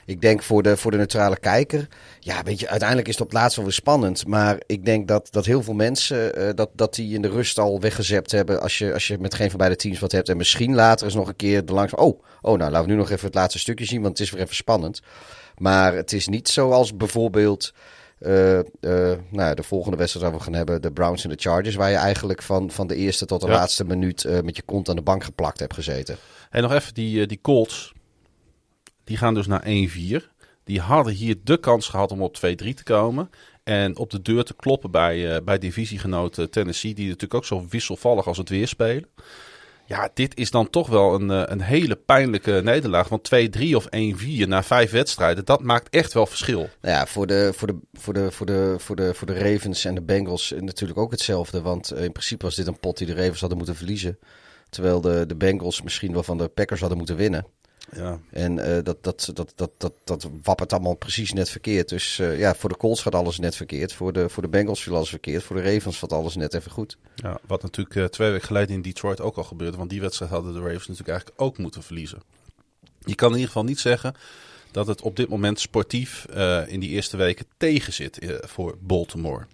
ik 0.07 0.21
denk 0.21 0.43
voor 0.43 0.63
de, 0.63 0.77
voor 0.77 0.91
de 0.91 0.97
neutrale 0.97 1.39
kijker. 1.39 1.89
Ja, 2.21 2.43
weet 2.43 2.61
je, 2.61 2.69
uiteindelijk 2.69 3.09
is 3.09 3.15
het 3.15 3.23
op 3.23 3.31
het 3.31 3.39
laatst 3.39 3.57
wel 3.57 3.65
weer 3.65 3.75
spannend. 3.75 4.27
Maar 4.27 4.63
ik 4.67 4.85
denk 4.85 5.09
dat, 5.09 5.29
dat 5.31 5.45
heel 5.45 5.63
veel 5.63 5.75
mensen 5.75 6.57
dat, 6.57 6.71
dat 6.73 6.95
die 6.95 7.15
in 7.15 7.23
de 7.23 7.29
rust 7.29 7.59
al 7.59 7.81
weggezept 7.81 8.31
hebben. 8.31 8.61
Als 8.61 8.79
je, 8.79 8.93
als 8.93 9.07
je 9.07 9.19
met 9.19 9.35
geen 9.35 9.51
van 9.51 9.59
beide 9.59 9.77
teams 9.77 9.99
wat 9.99 10.13
hebt. 10.13 10.29
En 10.29 10.37
misschien 10.37 10.75
later 10.75 11.07
eens 11.07 11.15
nog 11.15 11.29
een 11.29 11.37
keer 11.37 11.65
de 11.65 11.73
langs. 11.73 11.95
Oh, 11.95 12.23
oh, 12.41 12.59
nou 12.59 12.71
laten 12.71 12.87
we 12.87 12.93
nu 12.93 12.99
nog 12.99 13.11
even 13.11 13.27
het 13.27 13.35
laatste 13.35 13.59
stukje 13.59 13.85
zien. 13.85 14.03
Want 14.03 14.19
het 14.19 14.27
is 14.27 14.33
weer 14.33 14.43
even 14.43 14.55
spannend. 14.55 15.01
Maar 15.59 15.95
het 15.95 16.13
is 16.13 16.27
niet 16.29 16.49
zoals 16.49 16.97
bijvoorbeeld. 16.97 17.73
eh, 18.19 18.59
eh, 18.59 18.65
nou, 18.81 19.19
ja, 19.31 19.55
de 19.55 19.63
volgende 19.63 19.97
wedstrijd 19.97 20.27
waar 20.27 20.39
we 20.39 20.45
gaan 20.45 20.53
hebben, 20.55 20.83
de 20.83 20.93
Browns 20.93 21.25
en 21.25 21.31
de 21.31 21.37
Chargers, 21.39 21.75
waar 21.75 21.91
je 21.91 21.97
eigenlijk 21.97 22.43
van, 22.43 22.71
van 22.71 22.87
de 22.87 22.95
eerste 22.97 23.27
tot 23.27 23.41
de 23.41 23.47
Ja. 23.47 23.53
laatste 23.53 23.85
minuut 23.85 24.25
eh, 24.25 24.41
met 24.41 24.57
je 24.57 24.63
kont 24.63 24.89
aan 24.89 24.97
de 24.97 25.03
bank 25.03 25.25
geplakt 25.25 25.59
hebt 25.61 25.75
gezeten. 25.75 26.17
En 26.51 26.63
nog 26.63 26.73
even 26.73 26.95
die, 26.95 27.27
die 27.27 27.39
Colts. 27.43 27.93
Die 29.05 29.17
gaan 29.17 29.35
dus 29.35 29.47
naar 29.47 29.63
1-4. 29.65 30.31
Die 30.65 30.81
hadden 30.81 31.13
hier 31.13 31.37
de 31.45 31.57
kans 31.59 31.89
gehad 31.89 32.13
om 32.13 32.23
op 32.23 32.37
2-3 32.37 32.41
te 32.75 32.83
komen. 32.85 33.31
En 33.65 33.97
op 33.99 34.11
de 34.11 34.23
deur 34.23 34.45
te 34.45 34.55
kloppen 34.55 34.91
bij, 34.91 35.43
bij 35.45 35.59
divisiegenoot 35.59 36.39
eh, 36.39 36.45
Tennessee. 36.45 36.95
Die 36.95 37.05
natuurlijk 37.07 37.35
ook 37.35 37.45
zo 37.45 37.67
wisselvallig 37.69 38.27
als 38.27 38.39
het 38.39 38.49
weer 38.49 38.69
spelen. 38.69 39.09
Ja, 39.87 40.11
dit 40.15 40.37
is 40.37 40.51
dan 40.51 40.71
toch 40.71 40.89
wel 40.89 41.15
een, 41.15 41.31
eh, 41.31 41.43
een 41.45 41.61
hele 41.61 41.97
pijnlijke 41.97 42.61
nederlaag. 42.65 43.09
Want 43.09 43.25
2-3 43.25 43.77
of 43.77 43.87
1-4 43.91 44.49
na 44.49 44.63
vijf 44.63 44.91
wedstrijden, 44.91 45.45
dat 45.45 45.63
maakt 45.63 45.95
echt 45.95 46.13
wel 46.13 46.27
verschil. 46.27 46.59
Nou 46.59 46.95
ja, 46.95 47.07
voor 47.07 47.27
de, 47.27 47.51
voor, 47.55 47.67
de, 47.67 47.79
voor, 47.93 48.15
de, 48.15 48.31
voor, 48.31 48.47
de, 48.47 48.75
voor, 48.79 48.97
de, 48.97 49.15
voor 49.15 49.27
de 49.27 49.39
Ravens 49.39 49.85
en 49.85 49.95
de 49.95 50.03
Bengals 50.03 50.55
natuurlijk 50.59 50.99
ook 50.99 51.11
hetzelfde. 51.11 51.63
Want 51.63 51.91
eh, 51.91 52.05
in 52.05 52.13
principe 52.13 52.45
was 52.45 52.55
dit 52.55 52.67
een 52.67 52.79
pot 52.79 52.99
die 52.99 53.07
de 53.07 53.15
Ravens 53.15 53.41
hadden 53.41 53.59
moeten 53.59 53.77
verliezen. 53.77 54.19
Terwijl 54.69 55.01
de, 55.01 55.25
de 55.27 55.37
Bengals 55.37 55.83
misschien 55.83 56.13
wel 56.13 56.23
van 56.23 56.39
de 56.39 56.49
Packers 56.49 56.81
hadden 56.81 56.99
moeten 56.99 57.17
winnen. 57.17 57.47
Ja. 57.93 58.21
En 58.31 58.59
eh, 58.59 58.83
dat, 58.83 59.05
dat, 59.05 59.31
dat, 59.35 59.53
dat, 59.57 59.71
dat, 59.79 59.93
dat 60.05 60.29
wappert 60.43 60.73
allemaal 60.73 60.95
precies 60.95 61.33
net 61.33 61.51
verkeerd. 61.51 61.89
Dus 61.89 62.19
eh, 62.19 62.39
ja, 62.39 62.55
voor 62.55 62.69
de 62.69 62.77
Colts 62.77 63.03
gaat 63.03 63.15
alles 63.15 63.39
net 63.39 63.57
verkeerd. 63.57 63.93
Voor 63.93 64.13
de, 64.13 64.29
voor 64.29 64.43
de 64.43 64.49
Bengals 64.49 64.83
viel 64.83 64.95
alles 64.95 65.09
verkeerd. 65.09 65.43
Voor 65.43 65.57
de 65.57 65.73
Ravens 65.73 65.99
valt 65.99 66.13
alles 66.13 66.37
net 66.37 66.55
even 66.55 66.71
goed. 66.71 66.97
Ja, 67.15 67.39
wat 67.47 67.63
natuurlijk 67.63 67.97
eh, 67.97 68.05
twee 68.05 68.31
weken 68.31 68.47
geleden 68.47 68.75
in 68.75 68.83
Detroit 68.83 69.21
ook 69.21 69.37
al 69.37 69.45
gebeurde. 69.45 69.77
Want 69.77 69.91
die 69.91 70.01
wedstrijd 70.01 70.31
hadden 70.31 70.53
de 70.53 70.59
Ravens 70.61 70.87
natuurlijk 70.87 71.09
eigenlijk 71.09 71.41
ook 71.41 71.59
moeten 71.59 71.83
verliezen. 71.83 72.23
Je 73.05 73.15
kan 73.15 73.29
in 73.29 73.35
ieder 73.35 73.49
geval 73.49 73.65
niet 73.65 73.81
zeggen 73.81 74.15
dat 74.71 74.87
het 74.87 75.03
op 75.03 75.17
dit 75.17 75.29
moment 75.29 75.61
sportief 75.61 76.27
in 76.67 76.81
die 76.81 76.91
eerste 76.91 77.17
weken 77.17 77.47
tegen 77.57 77.93
zit 77.93 78.39
voor 78.47 78.77
Baltimore. 78.81 79.47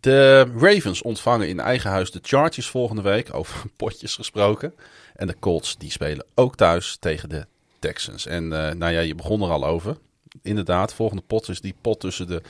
De 0.00 0.46
Ravens 0.56 1.02
ontvangen 1.02 1.48
in 1.48 1.60
eigen 1.60 1.90
huis 1.90 2.10
de 2.10 2.18
Chargers 2.22 2.68
volgende 2.68 3.02
week, 3.02 3.34
over 3.34 3.68
potjes 3.76 4.14
gesproken. 4.14 4.74
En 5.18 5.26
de 5.26 5.38
Colts 5.38 5.76
die 5.76 5.90
spelen 5.90 6.26
ook 6.34 6.56
thuis 6.56 6.96
tegen 7.00 7.28
de 7.28 7.46
Texans. 7.78 8.26
En 8.26 8.52
eh, 8.52 8.74
nou 8.74 8.92
ja, 8.92 9.00
je 9.00 9.14
begon 9.14 9.42
er 9.42 9.50
al 9.50 9.66
over. 9.66 9.96
Inderdaad, 10.42 10.94
volgende 10.94 11.22
pot 11.26 11.48
is 11.48 11.60
die 11.60 11.74
pot 11.80 12.00
tussen 12.00 12.26
de 12.26 12.42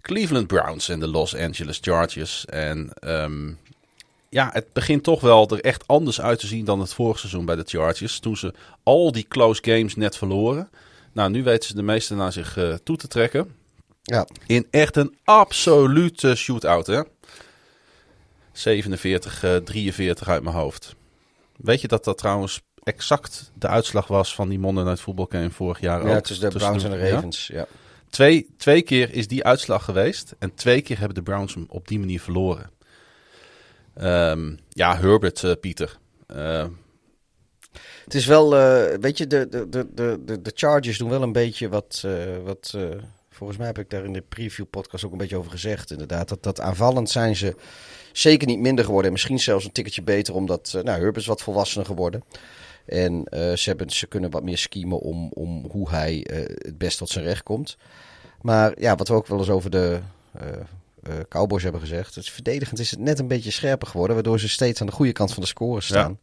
Cleveland 0.00 0.46
Browns 0.46 0.88
en 0.88 1.00
de 1.00 1.08
Los 1.08 1.36
Angeles 1.36 1.78
Chargers. 1.80 2.44
En 2.44 2.90
ehm, 2.94 3.52
ja, 4.28 4.50
het 4.52 4.72
begint 4.72 5.02
toch 5.02 5.20
wel 5.20 5.48
er 5.48 5.60
echt 5.60 5.86
anders 5.86 6.20
uit 6.20 6.38
te 6.38 6.46
zien 6.46 6.64
dan 6.64 6.80
het 6.80 6.94
vorige 6.94 7.18
seizoen 7.18 7.44
bij 7.44 7.56
de 7.56 7.64
Chargers. 7.66 8.18
Toen 8.18 8.36
ze 8.36 8.54
al 8.82 9.12
die 9.12 9.26
close 9.28 9.62
games 9.64 9.96
net 9.96 10.16
verloren. 10.16 10.70
Nou, 11.12 11.30
nu 11.30 11.42
weten 11.42 11.68
ze 11.68 11.74
de 11.74 11.82
meeste 11.82 12.14
naar 12.14 12.32
zich 12.32 12.56
eh, 12.56 12.74
toe 12.74 12.96
te 12.96 13.08
trekken. 13.08 13.54
Ja, 14.02 14.26
In 14.46 14.66
echt 14.70 14.96
een 14.96 15.16
absolute 15.24 16.34
shootout, 16.34 16.86
hè? 16.86 17.02
47, 18.52 19.42
eh, 19.42 19.56
43 19.56 20.28
uit 20.28 20.42
mijn 20.42 20.56
hoofd. 20.56 20.94
Weet 21.56 21.80
je 21.80 21.88
dat 21.88 22.04
dat 22.04 22.18
trouwens 22.18 22.60
exact 22.82 23.50
de 23.54 23.68
uitslag 23.68 24.06
was 24.06 24.34
van 24.34 24.48
die 24.48 24.58
Monday 24.58 24.84
Night 24.84 25.00
Football 25.00 25.26
game 25.28 25.50
vorig 25.50 25.80
jaar 25.80 26.06
ja 26.06 26.16
ook? 26.16 26.22
tussen 26.24 26.50
de 26.50 26.58
Browns 26.58 26.84
en 26.84 26.90
de? 26.90 27.10
Ravens. 27.10 27.46
Ja. 27.46 27.66
Twee, 28.10 28.46
twee 28.56 28.82
keer 28.82 29.14
is 29.14 29.26
die 29.28 29.44
uitslag 29.44 29.84
geweest. 29.84 30.34
En 30.38 30.54
twee 30.54 30.82
keer 30.82 30.98
hebben 30.98 31.14
de 31.14 31.22
Browns 31.22 31.54
hem 31.54 31.66
op 31.68 31.88
die 31.88 31.98
manier 31.98 32.20
verloren. 32.20 32.70
Ehm, 33.94 34.56
ja, 34.68 34.96
Herbert, 34.96 35.44
eh, 35.44 35.52
Pieter. 35.60 35.98
Eh, 36.26 36.66
Het 38.04 38.14
is 38.14 38.26
wel, 38.26 38.56
eh, 38.56 38.98
weet 39.00 39.18
je, 39.18 39.26
de, 39.26 39.48
de, 39.48 39.68
de, 39.68 39.86
de, 39.94 40.42
de- 40.42 40.52
Chargers 40.54 40.98
doen 40.98 41.08
wel 41.10 41.22
een 41.22 41.32
beetje 41.32 41.68
wat, 41.68 42.04
wat 42.44 42.76
volgens 43.30 43.58
mij 43.58 43.66
heb 43.66 43.78
ik 43.78 43.90
daar 43.90 44.04
in 44.04 44.12
de 44.12 44.24
preview 44.28 44.66
podcast 44.70 45.04
ook 45.04 45.12
een 45.12 45.18
beetje 45.18 45.36
over 45.36 45.50
gezegd. 45.50 45.90
Inderdaad, 45.90 46.28
dat, 46.28 46.42
dat 46.42 46.60
aanvallend 46.60 47.10
zijn 47.10 47.36
ze 47.36 47.54
zeker 48.18 48.46
niet 48.46 48.58
minder 48.58 48.84
geworden. 48.84 49.06
En 49.06 49.12
misschien 49.12 49.40
zelfs 49.40 49.64
een 49.64 49.72
tikketje 49.72 50.02
beter, 50.02 50.34
omdat 50.34 50.72
eh, 50.76 50.82
nou, 50.82 50.98
Herbert 50.98 51.16
is 51.16 51.26
wat 51.26 51.42
volwassener 51.42 51.86
geworden. 51.86 52.24
En 52.86 53.24
eh, 53.24 53.52
ze, 53.52 53.68
hebben, 53.68 53.90
ze 53.90 54.06
kunnen 54.06 54.30
wat 54.30 54.42
meer 54.42 54.58
schemen 54.58 55.00
om, 55.00 55.30
om 55.32 55.66
hoe 55.70 55.90
hij 55.90 56.24
eh, 56.24 56.38
het 56.38 56.78
best 56.78 56.98
tot 56.98 57.08
zijn 57.08 57.24
recht 57.24 57.42
komt. 57.42 57.76
Maar 58.40 58.80
ja, 58.80 58.94
wat 58.94 59.08
we 59.08 59.14
ook 59.14 59.26
wel 59.26 59.38
eens 59.38 59.50
over 59.50 59.70
de 59.70 60.00
Cowboys 61.28 61.62
hebben 61.62 61.80
gezegd. 61.80 62.14
Het 62.14 62.28
verdedigend 62.28 62.78
is 62.78 62.90
het 62.90 63.00
net 63.00 63.18
een 63.18 63.28
beetje 63.28 63.50
scherper 63.50 63.88
geworden, 63.88 64.14
waardoor 64.14 64.40
ze 64.40 64.48
steeds 64.48 64.80
aan 64.80 64.86
de 64.86 64.92
goede 64.92 65.12
kant 65.12 65.32
van 65.32 65.42
de 65.42 65.48
score 65.48 65.80
staan. 65.80 66.18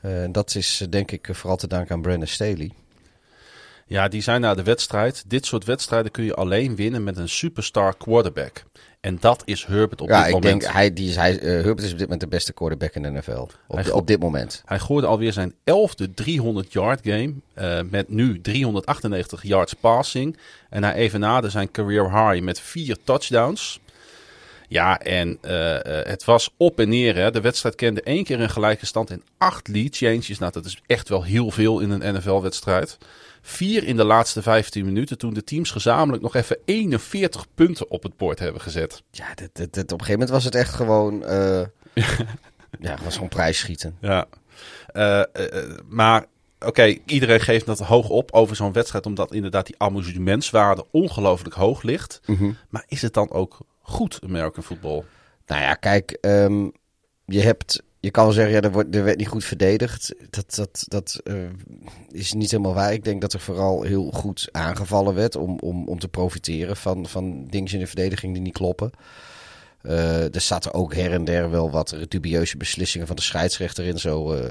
En 0.00 0.32
dat 0.32 0.54
is 0.54 0.86
denk 0.90 1.10
ik 1.10 1.28
vooral 1.32 1.56
te 1.56 1.66
danken 1.66 1.94
aan 1.94 2.02
Brandon 2.02 2.26
Staley. 2.26 2.72
ja, 3.86 4.08
die 4.08 4.22
zijn 4.22 4.40
naar 4.40 4.56
de 4.56 4.62
wedstrijd. 4.62 5.24
Dit 5.26 5.46
soort 5.46 5.64
wedstrijden 5.64 6.10
kun 6.10 6.24
je 6.24 6.34
alleen 6.34 6.76
winnen 6.76 7.04
met 7.04 7.16
een 7.16 7.28
superstar 7.28 7.96
quarterback. 7.96 8.64
En 9.00 9.16
dat 9.20 9.42
is 9.44 9.64
Herbert 9.64 10.00
op 10.00 10.08
ja, 10.08 10.18
dit 10.18 10.26
ik 10.26 10.32
moment. 10.32 10.60
denk 10.60 10.72
hij, 10.72 10.92
die 10.92 11.08
is, 11.08 11.16
hij, 11.16 11.38
eh, 11.38 11.46
Herbert 11.48 11.82
is 11.82 11.92
op 11.92 11.98
dit 11.98 12.00
moment 12.00 12.20
de 12.20 12.26
beste 12.26 12.52
quarterback 12.52 12.94
in 12.94 13.02
de 13.02 13.10
NFL. 13.10 13.46
Op, 13.66 13.82
de- 13.84 13.94
op 13.94 14.06
dit 14.06 14.20
moment. 14.20 14.62
Hij 14.64 14.78
gooide 14.78 15.06
alweer 15.06 15.32
zijn 15.32 15.54
elfde 15.64 16.08
300-yard 16.14 17.00
game. 17.02 17.32
eh, 17.54 17.80
met 17.90 18.08
nu 18.08 18.40
398 18.40 19.42
yards 19.42 19.72
passing. 19.74 20.36
En 20.70 20.82
hij 20.84 20.94
evenaarde 20.94 21.50
zijn 21.50 21.70
career 21.70 22.04
high 22.30 22.44
met 22.44 22.60
vier 22.60 22.96
touchdowns. 23.04 23.80
Ja, 24.68 24.98
en 25.00 25.38
eh, 25.40 25.76
het 26.10 26.24
was 26.24 26.50
op 26.56 26.80
en 26.80 26.88
neer. 26.88 27.16
Hè. 27.16 27.30
De 27.30 27.40
wedstrijd 27.40 27.74
kende 27.74 28.02
één 28.02 28.24
keer 28.24 28.40
een 28.40 28.50
gelijke 28.50 28.86
stand 28.86 29.10
en 29.10 29.22
acht 29.38 29.68
lead 29.68 29.96
changes. 29.96 30.38
Nou, 30.38 30.52
dat 30.52 30.64
is 30.64 30.82
echt 30.86 31.08
wel 31.08 31.22
heel 31.24 31.50
veel 31.50 31.80
in 31.80 31.90
een 31.90 32.14
NFL-wedstrijd. 32.14 32.98
Vier 33.42 33.84
in 33.84 33.96
de 33.96 34.04
laatste 34.04 34.42
15 34.42 34.84
minuten. 34.84 35.18
Toen 35.18 35.34
de 35.34 35.44
teams 35.44 35.70
gezamenlijk 35.70 36.22
nog 36.22 36.34
even 36.34 36.58
41 36.64 37.46
punten 37.54 37.90
op 37.90 38.02
het 38.02 38.16
bord 38.16 38.38
hebben 38.38 38.60
gezet. 38.60 39.02
Ja, 39.10 39.34
dit, 39.34 39.50
dit, 39.52 39.74
dit- 39.74 39.92
op 39.92 40.00
een 40.00 40.06
gegeven 40.06 40.12
moment 40.12 40.30
was 40.30 40.44
het 40.44 40.54
echt 40.54 40.74
gewoon... 40.74 41.24
eh, 41.24 41.60
ja, 42.80 42.90
het 42.90 43.04
was 43.04 43.14
gewoon 43.14 43.28
prijsschieten. 43.28 43.96
Ja, 44.00 44.26
Eh, 44.92 45.20
eh, 45.20 45.78
maar 45.88 46.24
oké, 46.60 46.96
iedereen 47.06 47.40
geeft 47.40 47.66
dat 47.66 47.78
hoog 47.78 48.08
op 48.08 48.32
over 48.32 48.56
zo'n 48.56 48.72
wedstrijd, 48.72 49.06
omdat 49.06 49.32
inderdaad 49.32 49.66
die 49.66 49.78
amusementswaarde 49.78 50.86
ongelooflijk 50.90 51.54
hoog 51.54 51.82
ligt. 51.82 52.20
Maar 52.68 52.84
is 52.88 53.02
het 53.02 53.14
dan 53.14 53.30
ook 53.30 53.58
goed, 53.80 54.18
American 54.24 54.62
football? 54.62 55.04
Nou 55.46 55.60
ja, 55.62 55.74
kijk, 55.74 56.10
ehm, 56.20 56.68
je 57.24 57.40
hebt 57.40 57.82
je 58.00 58.10
kan 58.10 58.24
wel 58.24 58.32
zeggen, 58.32 58.54
ja, 58.54 58.60
er, 58.60 58.72
wordt, 58.72 58.94
er 58.94 59.04
werd 59.04 59.18
niet 59.18 59.28
goed 59.28 59.44
verdedigd. 59.44 60.14
Dat, 60.30 60.54
dat, 60.54 60.84
dat 60.88 61.20
uh, 61.24 61.34
is 62.10 62.32
niet 62.32 62.50
helemaal 62.50 62.74
waar. 62.74 62.92
Ik 62.92 63.04
denk 63.04 63.20
dat 63.20 63.32
er 63.32 63.40
vooral 63.40 63.82
heel 63.82 64.10
goed 64.10 64.48
aangevallen 64.52 65.14
werd 65.14 65.36
om, 65.36 65.58
om, 65.58 65.88
om 65.88 65.98
te 65.98 66.08
profiteren 66.08 66.76
van, 66.76 67.06
van 67.06 67.46
dingen 67.46 67.72
in 67.72 67.78
de 67.78 67.86
verdediging 67.86 68.32
die 68.32 68.42
niet 68.42 68.52
kloppen. 68.52 68.90
Uh, 69.82 70.34
er 70.34 70.40
zaten 70.40 70.74
ook 70.74 70.94
her 70.94 71.12
en 71.12 71.24
der 71.24 71.50
wel 71.50 71.70
wat 71.70 71.96
dubieuze 72.08 72.56
beslissingen 72.56 73.06
van 73.06 73.16
de 73.16 73.22
scheidsrechter 73.22 73.84
in. 73.84 73.98
Zo 73.98 74.34
uh, 74.34 74.44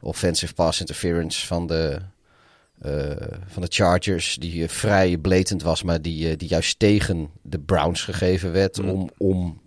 offensive 0.00 0.54
pass 0.54 0.80
interference 0.80 1.46
van 1.46 1.66
de, 1.66 2.00
van 3.46 3.62
de 3.62 3.68
Chargers, 3.68 4.36
die 4.36 4.68
vrij 4.68 5.16
blatant 5.16 5.62
was, 5.62 5.82
maar 5.82 6.02
die, 6.02 6.36
die 6.36 6.48
juist 6.48 6.78
tegen 6.78 7.28
de 7.42 7.58
Browns 7.58 8.02
gegeven 8.02 8.52
werd 8.52 8.82
mm. 8.82 8.88
om, 8.88 9.10
om 9.16 9.60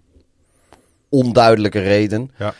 onduidelijke 1.09 1.79
reden. 1.79 2.31
Ja. 2.37 2.53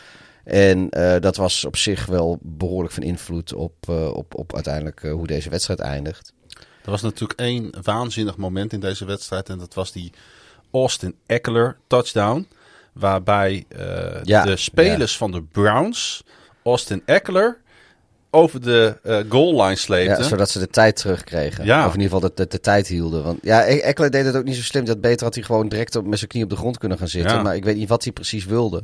En 0.46 0.88
uh, 0.98 1.16
dat 1.20 1.36
was 1.36 1.66
op 1.66 1.78
zich 1.78 2.06
wel 2.06 2.40
behoorlijk 2.42 2.94
van 2.94 3.04
invloed 3.04 3.54
op, 3.54 3.74
uh, 3.90 4.14
op, 4.14 4.36
op 4.36 4.54
uiteindelijk 4.54 5.04
uh, 5.04 5.12
hoe 5.12 5.28
deze 5.28 5.50
wedstrijd 5.50 5.80
eindigt. 5.80 6.34
Er 6.84 6.92
was 6.92 7.02
natuurlijk 7.02 7.40
één 7.40 7.74
waanzinnig 7.82 8.38
moment 8.38 8.74
in 8.74 8.80
deze 8.80 9.06
wedstrijd. 9.06 9.50
En 9.50 9.58
dat 9.58 9.74
was 9.74 9.92
die 9.92 10.12
Austin 10.72 11.16
Eckler 11.26 11.78
touchdown. 11.88 12.48
Waarbij 12.94 13.66
ja, 14.24 14.44
de 14.44 14.56
spelers 14.56 15.12
ja. 15.12 15.18
van 15.18 15.32
de 15.32 15.42
Browns 15.42 16.24
Austin 16.64 17.02
Eckler 17.06 17.58
over 18.30 18.62
de 18.62 18.98
uh, 19.04 19.20
goal 19.30 19.64
line 19.64 19.76
sleepten. 19.76 20.24
Ja, 20.24 20.24
zodat 20.24 20.50
ze 20.50 20.60
de 20.60 20.68
tijd 20.68 20.96
terugkregen. 20.96 21.66
Ja. 21.66 21.86
Of 21.86 21.94
in 21.94 22.00
ieder 22.00 22.14
geval 22.14 22.30
de, 22.30 22.36
de, 22.36 22.48
de 22.48 22.60
tijd 22.60 22.88
hielden. 22.88 23.24
Want 23.24 23.40
ja, 23.42 23.64
Eckler 23.64 24.12
deed 24.12 24.26
het 24.26 24.36
ook 24.36 24.44
niet 24.44 24.56
zo 24.56 24.62
slim. 24.62 24.86
Dat 24.86 25.02
beter 25.02 25.26
had 25.26 25.36
hij 25.36 25.44
gewoon 25.44 25.70
direct 25.70 25.96
op, 25.96 26.06
met 26.06 26.18
zijn 26.18 26.30
knie 26.30 26.44
op 26.44 26.50
de 26.50 26.56
grond 26.56 26.78
kunnen 26.78 26.98
gaan 26.98 27.08
zitten. 27.08 27.36
Ja. 27.36 27.42
Maar 27.42 27.56
ik 27.56 27.64
weet 27.64 27.76
niet 27.76 27.90
wat 27.90 28.04
hij 28.04 28.14
precies 28.14 28.46
wilde. 28.46 28.84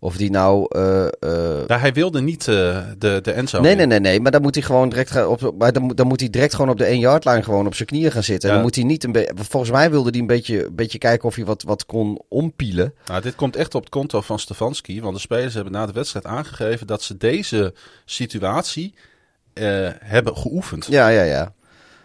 Of 0.00 0.16
die 0.16 0.30
nou. 0.30 0.76
Uh, 0.76 1.06
uh... 1.20 1.66
Ja, 1.66 1.78
hij 1.78 1.92
wilde 1.92 2.20
niet 2.20 2.46
uh, 2.46 2.78
de, 2.98 3.18
de 3.22 3.32
endzone. 3.32 3.62
Nee, 3.62 3.74
nee, 3.74 3.86
nee, 3.86 4.00
nee. 4.00 4.20
Maar 4.20 4.32
dan 4.32 4.42
moet 4.42 4.54
hij 4.54 4.64
gewoon 4.64 4.88
direct 4.88 5.10
gaan 5.10 5.26
op. 5.26 5.54
Maar 5.58 5.72
dan, 5.72 5.88
dan 5.88 6.06
moet 6.06 6.20
hij 6.20 6.30
direct 6.30 6.54
gewoon 6.54 6.70
op 6.70 6.78
de 6.78 6.84
1 6.84 6.98
yard 6.98 7.24
line 7.24 7.42
gewoon 7.42 7.66
op 7.66 7.74
zijn 7.74 7.88
knieën 7.88 8.12
gaan 8.12 8.22
zitten. 8.22 8.48
Ja. 8.48 8.54
En 8.54 8.60
dan 8.60 8.68
moet 8.68 8.76
hij 8.76 8.84
niet 8.84 9.04
een 9.04 9.12
beetje. 9.12 9.32
Volgens 9.34 9.72
mij 9.72 9.90
wilde 9.90 10.10
hij 10.10 10.20
een 10.20 10.26
beetje, 10.26 10.64
een 10.64 10.74
beetje 10.74 10.98
kijken 10.98 11.28
of 11.28 11.34
hij 11.34 11.44
wat, 11.44 11.62
wat 11.62 11.86
kon 11.86 12.22
ompielen. 12.28 12.94
Nou, 13.06 13.22
dit 13.22 13.34
komt 13.34 13.56
echt 13.56 13.74
op 13.74 13.80
het 13.80 13.90
konto 13.90 14.20
van 14.20 14.38
Stefanski. 14.38 15.00
Want 15.00 15.14
de 15.14 15.20
spelers 15.20 15.54
hebben 15.54 15.72
na 15.72 15.86
de 15.86 15.92
wedstrijd 15.92 16.26
aangegeven 16.26 16.86
dat 16.86 17.02
ze 17.02 17.16
deze 17.16 17.74
situatie 18.04 18.94
hebben 19.98 20.36
geoefend. 20.36 20.86
Ja, 20.86 21.08
ja, 21.08 21.22
ja. 21.22 21.54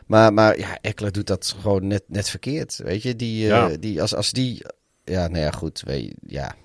Maar, 0.08 0.34
maar 0.34 0.58
ja, 0.58 0.78
Eckler 0.82 1.12
doet 1.12 1.28
dat 1.28 1.56
gewoon 1.62 1.88
net, 1.88 2.04
net 2.08 2.30
verkeerd. 2.30 2.80
Weet 2.84 3.02
je, 3.02 3.16
die, 3.16 3.46
ja. 3.46 3.70
die 3.80 4.02
als, 4.02 4.16
als 4.16 4.32
die. 4.32 4.66
Ja, 5.04 5.28
nou 5.28 5.44
ja, 5.44 5.52
goed. 5.52 5.82
Weet 5.86 6.04
je, 6.04 6.14
ja. 6.28 6.56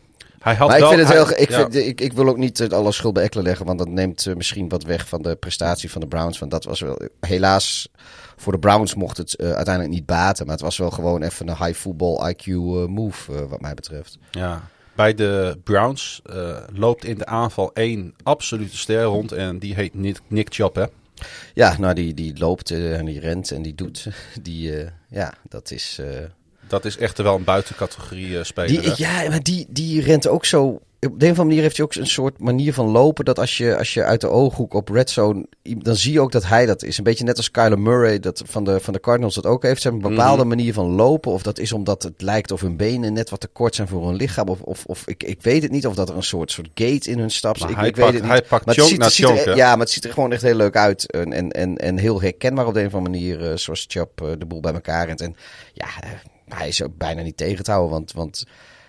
Hij 0.40 0.54
had 0.54 0.68
maar 0.68 0.80
wel, 0.80 0.90
ik, 0.90 0.96
vind 0.96 1.08
het 1.08 1.16
hij, 1.16 1.26
heel, 1.26 1.42
ik, 1.42 1.50
ja. 1.50 1.56
vind, 1.56 1.74
ik, 1.74 2.00
ik 2.00 2.12
wil 2.12 2.28
ook 2.28 2.36
niet 2.36 2.72
alle 2.72 2.92
schuld 2.92 3.14
bij 3.14 3.22
Eckler 3.22 3.44
leggen, 3.44 3.66
want 3.66 3.78
dat 3.78 3.88
neemt 3.88 4.26
uh, 4.26 4.34
misschien 4.34 4.68
wat 4.68 4.82
weg 4.82 5.08
van 5.08 5.22
de 5.22 5.36
prestatie 5.36 5.90
van 5.90 6.00
de 6.00 6.06
Browns. 6.06 6.38
Want 6.38 6.50
dat 6.50 6.64
was 6.64 6.80
wel, 6.80 7.00
helaas, 7.20 7.88
voor 8.36 8.52
de 8.52 8.58
Browns 8.58 8.94
mocht 8.94 9.16
het 9.16 9.34
uh, 9.40 9.52
uiteindelijk 9.52 9.94
niet 9.94 10.06
baten. 10.06 10.44
Maar 10.46 10.54
het 10.54 10.64
was 10.64 10.76
wel 10.76 10.90
gewoon 10.90 11.22
even 11.22 11.48
een 11.48 11.56
high 11.56 11.78
football 11.78 12.32
IQ 12.32 12.46
uh, 12.46 12.86
move, 12.86 13.48
wat 13.48 13.60
mij 13.60 13.74
betreft. 13.74 14.18
Ja, 14.30 14.62
bij 14.94 15.14
de 15.14 15.58
Browns 15.64 16.22
loopt 16.72 17.04
in 17.04 17.18
de 17.18 17.26
aanval 17.26 17.70
één 17.74 18.14
absolute 18.22 18.76
ster 18.76 19.02
rond 19.02 19.32
en 19.32 19.58
die 19.58 19.74
heet 19.74 19.94
Nick, 19.94 20.20
Nick 20.26 20.54
Chubb, 20.54 20.74
hè? 20.74 20.84
Ja, 21.54 21.78
nou 21.78 21.94
die, 21.94 22.14
die 22.14 22.38
loopt 22.38 22.70
en 22.70 23.04
die 23.04 23.20
rent 23.20 23.50
en 23.50 23.62
die 23.62 23.74
doet. 23.74 24.06
Die, 24.42 24.84
ja, 25.08 25.34
dat 25.48 25.70
is... 25.70 26.00
Dat 26.68 26.84
is 26.84 26.96
echt 26.96 27.18
wel 27.18 27.34
een 27.34 27.44
buitencategorie 27.44 28.28
uh, 28.28 28.42
speler. 28.42 28.82
Die, 28.82 28.92
ja, 28.96 29.28
maar 29.28 29.42
die, 29.42 29.66
die 29.68 30.02
rent 30.02 30.28
ook 30.28 30.44
zo. 30.44 30.80
Op 31.00 31.20
de 31.20 31.26
een 31.26 31.32
of 31.32 31.38
andere 31.38 31.44
manier 31.44 31.62
heeft 31.62 31.76
hij 31.76 31.86
ook 31.86 31.94
een 31.94 32.06
soort 32.06 32.38
manier 32.38 32.74
van 32.74 32.86
lopen. 32.86 33.24
Dat 33.24 33.38
als 33.38 33.56
je, 33.56 33.76
als 33.76 33.94
je 33.94 34.04
uit 34.04 34.20
de 34.20 34.28
ooghoek 34.28 34.74
op 34.74 34.88
red 34.88 35.10
zone. 35.10 35.46
dan 35.62 35.96
zie 35.96 36.12
je 36.12 36.20
ook 36.20 36.32
dat 36.32 36.46
hij 36.46 36.66
dat 36.66 36.82
is. 36.82 36.98
Een 36.98 37.04
beetje 37.04 37.24
net 37.24 37.36
als 37.36 37.50
Kyler 37.50 37.78
Murray 37.78 38.18
dat 38.18 38.42
van, 38.46 38.64
de, 38.64 38.80
van 38.80 38.92
de 38.92 39.00
Cardinals 39.00 39.34
dat 39.34 39.46
ook 39.46 39.62
heeft. 39.62 39.82
Ze 39.82 39.88
hebben 39.88 40.06
een 40.06 40.16
bepaalde 40.16 40.42
mm. 40.42 40.48
manier 40.48 40.72
van 40.72 40.86
lopen. 40.86 41.32
Of 41.32 41.42
dat 41.42 41.58
is 41.58 41.72
omdat 41.72 42.02
het 42.02 42.22
lijkt 42.22 42.50
of 42.50 42.60
hun 42.60 42.76
benen 42.76 43.12
net 43.12 43.30
wat 43.30 43.40
te 43.40 43.46
kort 43.46 43.74
zijn 43.74 43.88
voor 43.88 44.06
hun 44.06 44.16
lichaam. 44.16 44.48
Of, 44.48 44.60
of, 44.60 44.84
of 44.86 45.02
ik, 45.06 45.22
ik 45.22 45.42
weet 45.42 45.62
het 45.62 45.70
niet. 45.70 45.86
Of 45.86 45.94
dat 45.94 46.08
er 46.08 46.16
een 46.16 46.22
soort, 46.22 46.50
soort 46.50 46.70
gate 46.74 47.10
in 47.10 47.18
hun 47.18 47.30
stap 47.30 47.58
zit. 47.58 47.70
Ik, 47.70 47.76
hij 47.76 47.86
ik 47.86 47.94
pakt, 47.94 48.04
weet 48.04 48.14
het 48.14 48.22
niet. 48.22 48.32
Hij 48.32 48.42
pakt 48.48 48.66
maar 48.66 48.74
choke 48.74 49.10
ziet, 49.10 49.28
er, 49.28 49.56
Ja, 49.56 49.70
maar 49.70 49.78
het 49.78 49.90
ziet 49.90 50.04
er 50.04 50.12
gewoon 50.12 50.32
echt 50.32 50.42
heel 50.42 50.54
leuk 50.54 50.76
uit. 50.76 51.10
En, 51.10 51.32
en, 51.32 51.50
en, 51.50 51.76
en 51.76 51.98
heel 51.98 52.20
herkenbaar 52.20 52.66
op 52.66 52.74
de 52.74 52.80
een 52.80 52.86
of 52.86 52.94
andere 52.94 53.14
manier. 53.14 53.50
Uh, 53.50 53.56
zoals 53.56 53.84
Chubb 53.88 54.20
uh, 54.20 54.28
de 54.38 54.46
boel 54.46 54.60
bij 54.60 54.72
elkaar 54.72 55.06
rent. 55.06 55.20
En 55.20 55.36
ja. 55.72 55.86
Hij 56.48 56.68
is 56.68 56.82
ook 56.82 56.96
bijna 56.96 57.22
niet 57.22 57.36
tegen 57.36 57.64
te 57.64 57.70
houden. 57.70 57.92
Want, 57.92 58.12
want 58.12 58.44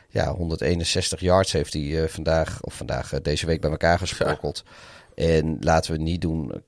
ja, 0.10 0.34
161 0.34 1.20
yards 1.20 1.52
heeft 1.52 1.74
hij 1.74 1.82
uh, 1.82 2.08
vandaag, 2.08 2.62
of 2.62 2.74
vandaag 2.74 3.14
uh, 3.14 3.20
deze 3.22 3.46
week 3.46 3.62
bij 3.62 3.70
elkaar 3.70 4.00
gesprokkeld. 4.00 4.64
Ja. 5.16 5.26
En 5.26 5.58
laten 5.60 5.92
we 5.92 5.98
niet 5.98 6.22
doen. 6.22 6.64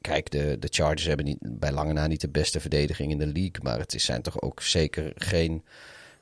Kijk, 0.00 0.30
de, 0.30 0.56
de 0.58 0.68
Chargers 0.70 1.04
hebben 1.04 1.24
niet, 1.24 1.38
bij 1.40 1.72
lange 1.72 1.92
na 1.92 2.06
niet 2.06 2.20
de 2.20 2.28
beste 2.28 2.60
verdediging 2.60 3.10
in 3.10 3.18
de 3.18 3.26
league. 3.26 3.62
Maar 3.62 3.78
het 3.78 3.94
is, 3.94 4.04
zijn 4.04 4.22
toch 4.22 4.40
ook 4.40 4.62
zeker 4.62 5.12
geen. 5.14 5.64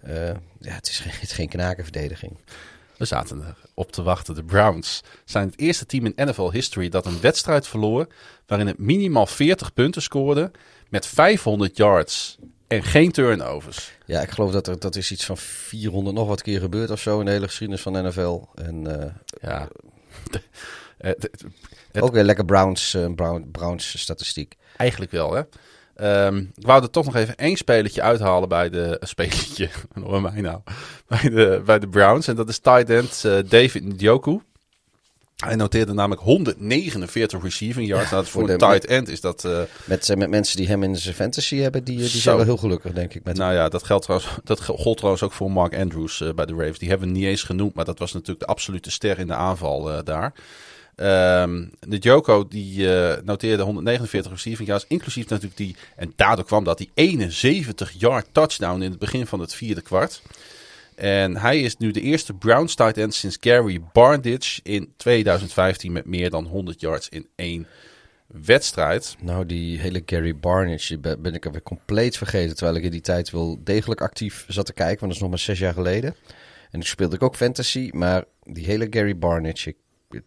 Uh, 0.07 0.27
ja, 0.61 0.75
het 0.75 0.89
is 0.89 0.99
geen, 0.99 1.13
het 1.13 1.23
is 1.23 1.33
geen 1.33 1.49
knakenverdediging. 1.49 2.39
We 2.97 3.05
zaten 3.05 3.57
erop 3.75 3.93
te 3.93 4.03
wachten. 4.03 4.35
De 4.35 4.45
Browns 4.45 5.03
zijn 5.25 5.47
het 5.47 5.59
eerste 5.59 5.87
team 5.87 6.07
in 6.07 6.29
NFL 6.29 6.51
history 6.51 6.89
dat 6.89 7.07
een 7.07 7.21
wedstrijd 7.21 7.67
verloor. 7.67 8.07
waarin 8.47 8.67
het 8.67 8.79
minimaal 8.79 9.27
40 9.27 9.73
punten 9.73 10.03
scoorde. 10.03 10.51
met 10.89 11.07
500 11.07 11.77
yards 11.77 12.39
en 12.67 12.83
geen 12.83 13.13
turnovers. 13.13 13.93
Ja, 14.05 14.21
ik 14.21 14.31
geloof 14.31 14.53
dat 14.53 14.67
er 14.67 14.79
dat 14.79 14.97
is 14.97 15.13
iets 15.13 15.25
van 15.25 15.37
400 15.37 16.17
nog 16.17 16.29
wat 16.29 16.43
keer 16.43 16.61
gebeurd 16.61 16.91
of 16.91 17.01
zo 17.01 17.19
in 17.19 17.25
de 17.25 17.31
hele 17.31 17.47
geschiedenis 17.47 17.83
van 17.83 17.93
de 17.93 18.03
NFL. 18.03 18.43
En 18.55 18.89
uh, 18.89 19.05
ja. 19.41 19.69
het, 20.99 21.45
ook 22.01 22.13
weer 22.13 22.25
lekker 22.25 22.45
Browns, 22.45 22.95
uh, 22.95 23.15
Brown, 23.15 23.49
Browns 23.53 24.01
statistiek. 24.01 24.57
Eigenlijk 24.77 25.11
wel, 25.11 25.33
hè. 25.33 25.43
Um, 26.01 26.53
ik 26.55 26.67
wou 26.67 26.83
er 26.83 26.91
toch 26.91 27.05
nog 27.05 27.15
even 27.17 27.37
één 27.37 27.57
spelletje 27.57 28.03
uithalen 28.03 28.49
bij 28.49 28.71
de... 28.71 28.97
Een 29.01 29.09
spelletje, 29.09 29.69
hoor 30.05 30.23
mij 30.23 30.41
nou. 30.41 30.61
Bij 31.07 31.31
de, 31.31 31.63
bij 31.65 31.79
de 31.79 31.89
Browns. 31.89 32.29
En 32.29 32.37
dat 32.37 32.49
is 32.49 32.59
tight 32.59 32.91
end 32.91 33.23
uh, 33.27 33.39
David 33.49 33.85
Njoku. 33.85 34.41
Hij 35.45 35.57
noteerde 35.57 35.93
namelijk 35.93 36.21
149 36.21 37.43
receiving 37.43 37.87
yards. 37.87 38.11
Ja, 38.11 38.15
nou, 38.15 38.27
voor, 38.27 38.41
voor 38.41 38.51
een 38.51 38.59
tight 38.59 38.85
end 38.85 39.09
is 39.09 39.21
dat... 39.21 39.45
Uh, 39.45 39.61
met, 39.85 40.15
met 40.17 40.31
mensen 40.31 40.57
die 40.57 40.67
hem 40.67 40.83
in 40.83 40.97
zijn 40.97 41.15
fantasy 41.15 41.57
hebben, 41.57 41.85
die, 41.85 41.97
die 41.97 42.09
zijn 42.09 42.37
wel 42.37 42.45
heel 42.45 42.57
gelukkig, 42.57 42.93
denk 42.93 43.15
ik. 43.15 43.25
Met 43.25 43.37
nou 43.37 43.55
ja, 43.55 43.69
dat, 43.69 43.83
geldt 43.83 44.05
trouwens, 44.05 44.33
dat 44.45 44.65
gold 44.65 44.97
trouwens 44.97 45.23
ook 45.23 45.33
voor 45.33 45.51
Mark 45.51 45.77
Andrews 45.77 46.21
uh, 46.21 46.33
bij 46.33 46.47
de 46.47 46.55
Ravens. 46.55 46.79
Die 46.79 46.89
hebben 46.89 47.09
we 47.09 47.15
niet 47.15 47.25
eens 47.25 47.43
genoemd, 47.43 47.75
maar 47.75 47.85
dat 47.85 47.99
was 47.99 48.13
natuurlijk 48.13 48.41
de 48.41 48.47
absolute 48.47 48.91
ster 48.91 49.19
in 49.19 49.27
de 49.27 49.35
aanval 49.35 49.93
uh, 49.93 49.99
daar. 50.05 50.33
Um, 51.43 51.71
de 51.81 51.99
Joko 51.99 52.49
die 52.49 52.79
uh, 52.79 53.13
noteerde 53.25 53.63
149 53.63 54.33
receiving 54.33 54.69
yards, 54.69 54.85
inclusief 54.89 55.29
natuurlijk 55.29 55.57
die, 55.57 55.77
en 55.97 56.13
daardoor 56.17 56.45
kwam 56.45 56.65
dat, 56.65 56.79
die 56.79 56.91
71 56.95 57.93
yard 57.99 58.27
touchdown 58.33 58.83
in 58.83 58.91
het 58.91 58.99
begin 58.99 59.27
van 59.27 59.41
het 59.41 59.55
vierde 59.55 59.81
kwart. 59.81 60.23
En 60.97 61.37
hij 61.37 61.61
is 61.61 61.77
nu 61.77 61.91
de 61.91 62.01
eerste 62.01 62.35
Browns 62.35 62.75
tight 62.75 62.99
end 62.99 63.15
sinds 63.15 63.37
Gary 63.41 63.83
Barnidge 63.93 64.61
in 64.63 64.93
2015 64.97 65.93
met 65.93 66.07
meer 66.07 66.31
dan 66.31 66.45
100 66.45 66.81
yards 66.81 67.09
in 67.09 67.29
één 67.35 67.67
wedstrijd. 68.27 69.17
Nou, 69.21 69.47
die 69.47 69.79
hele 69.79 70.03
Gary 70.07 70.37
Barnidge 70.37 70.99
ben 70.99 71.35
ik 71.35 71.47
alweer 71.47 71.63
compleet 71.63 72.17
vergeten. 72.17 72.57
Terwijl 72.57 72.77
ik 72.77 72.85
in 72.85 72.91
die 72.91 73.01
tijd 73.01 73.31
wel 73.31 73.59
degelijk 73.65 74.01
actief 74.01 74.45
zat 74.49 74.67
te 74.67 74.73
kijken, 74.73 74.99
want 74.99 75.07
dat 75.07 75.15
is 75.15 75.21
nog 75.21 75.31
maar 75.31 75.39
zes 75.39 75.59
jaar 75.59 75.73
geleden. 75.73 76.15
En 76.65 76.81
toen 76.81 76.83
speelde 76.83 77.17
ik 77.17 77.23
ook 77.23 77.37
fantasy, 77.37 77.91
maar 77.93 78.25
die 78.43 78.65
hele 78.65 78.87
Gary 78.91 79.19
Barnidge, 79.19 79.69
ik, 79.69 79.77
ik, 80.11 80.23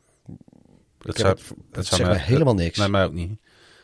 dat, 0.98 1.16
ik 1.16 1.22
zou, 1.22 1.34
het, 1.34 1.44
dat 1.72 1.86
zegt 1.86 2.10
mij 2.10 2.18
helemaal 2.18 2.56
niks. 2.56 2.78
Nee, 2.78 2.90
mij 2.90 3.06
ook 3.06 3.14
niet. 3.14 3.40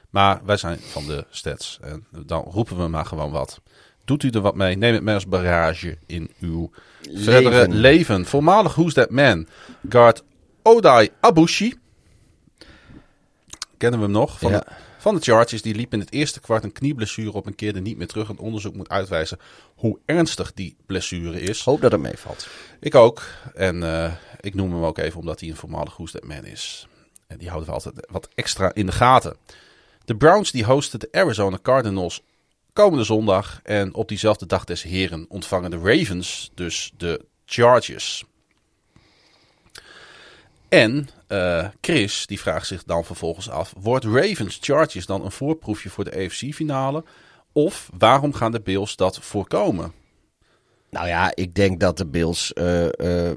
Maar 0.09 0.45
wij 0.45 0.57
zijn 0.57 0.79
van 0.79 1.05
de 1.05 1.25
stats 1.29 1.79
en 1.81 2.07
dan 2.25 2.43
roepen 2.43 2.77
we 2.77 2.87
maar 2.87 3.05
gewoon 3.05 3.31
wat. 3.31 3.61
Doet 4.05 4.23
u 4.23 4.29
er 4.29 4.41
wat 4.41 4.55
mee? 4.55 4.75
Neem 4.75 4.93
het 4.93 5.03
mee 5.03 5.13
als 5.13 5.27
barrage 5.27 5.97
in 6.05 6.31
uw 6.39 6.71
leven. 7.01 7.23
verdere 7.23 7.67
leven. 7.67 8.25
Voormalig 8.25 8.75
Who's 8.75 8.93
That 8.93 9.09
Man? 9.09 9.47
Guard 9.89 10.23
Odai 10.61 11.09
Abushi. 11.19 11.73
Kennen 13.77 13.99
we 13.99 14.05
hem 14.05 14.15
nog? 14.15 14.39
Van, 14.39 14.51
ja. 14.51 14.59
de, 14.59 14.65
van 14.97 15.15
de 15.15 15.21
Chargers. 15.21 15.61
Die 15.61 15.75
liep 15.75 15.93
in 15.93 15.99
het 15.99 16.11
eerste 16.11 16.39
kwart 16.39 16.63
een 16.63 16.71
knieblessure 16.71 17.33
op 17.33 17.45
en 17.45 17.55
keerde 17.55 17.81
niet 17.81 17.97
meer 17.97 18.07
terug. 18.07 18.29
Een 18.29 18.37
onderzoek 18.37 18.75
moet 18.75 18.89
uitwijzen 18.89 19.39
hoe 19.75 19.99
ernstig 20.05 20.53
die 20.53 20.75
blessure 20.85 21.41
is. 21.41 21.63
Hoop 21.63 21.81
dat 21.81 21.91
het 21.91 22.01
meevalt. 22.01 22.47
Ik 22.79 22.95
ook. 22.95 23.21
En 23.53 23.75
uh, 23.75 24.11
ik 24.39 24.53
noem 24.53 24.73
hem 24.73 24.83
ook 24.83 24.97
even 24.97 25.19
omdat 25.19 25.39
hij 25.39 25.49
een 25.49 25.55
voormalig 25.55 25.93
Who's 25.93 26.11
That 26.11 26.23
Man 26.23 26.45
is. 26.45 26.87
En 27.27 27.37
die 27.37 27.47
houden 27.47 27.67
we 27.69 27.75
altijd 27.75 28.07
wat 28.09 28.29
extra 28.35 28.73
in 28.73 28.85
de 28.85 28.91
gaten. 28.91 29.35
De 30.05 30.15
Browns 30.15 30.51
die 30.51 30.65
hosten 30.65 30.99
de 30.99 31.07
Arizona 31.11 31.57
Cardinals 31.61 32.23
komende 32.75 33.03
zondag. 33.03 33.59
En 33.63 33.93
op 33.93 34.07
diezelfde 34.07 34.45
dag 34.45 34.63
des 34.63 34.83
heren 34.83 35.25
ontvangen 35.29 35.71
de 35.71 35.77
Ravens 35.77 36.51
dus 36.53 36.93
de 36.97 37.25
Chargers. 37.45 38.25
En 40.69 41.09
uh, 41.27 41.67
Chris 41.81 42.25
die 42.25 42.39
vraagt 42.39 42.67
zich 42.67 42.83
dan 42.83 43.05
vervolgens 43.05 43.49
af: 43.49 43.73
wordt 43.77 44.05
Ravens 44.05 44.57
Chargers 44.61 45.05
dan 45.05 45.25
een 45.25 45.31
voorproefje 45.31 45.89
voor 45.89 46.03
de 46.03 46.25
AFC-finale? 46.25 47.03
Of 47.51 47.89
waarom 47.97 48.33
gaan 48.33 48.51
de 48.51 48.61
Bills 48.61 48.95
dat 48.95 49.19
voorkomen? 49.19 49.93
Nou 50.89 51.07
ja, 51.07 51.35
ik 51.35 51.55
denk 51.55 51.79
dat 51.79 51.97
de 51.97 52.05
Bills 52.05 52.51
uh, 52.55 52.87
uh, 52.97 53.31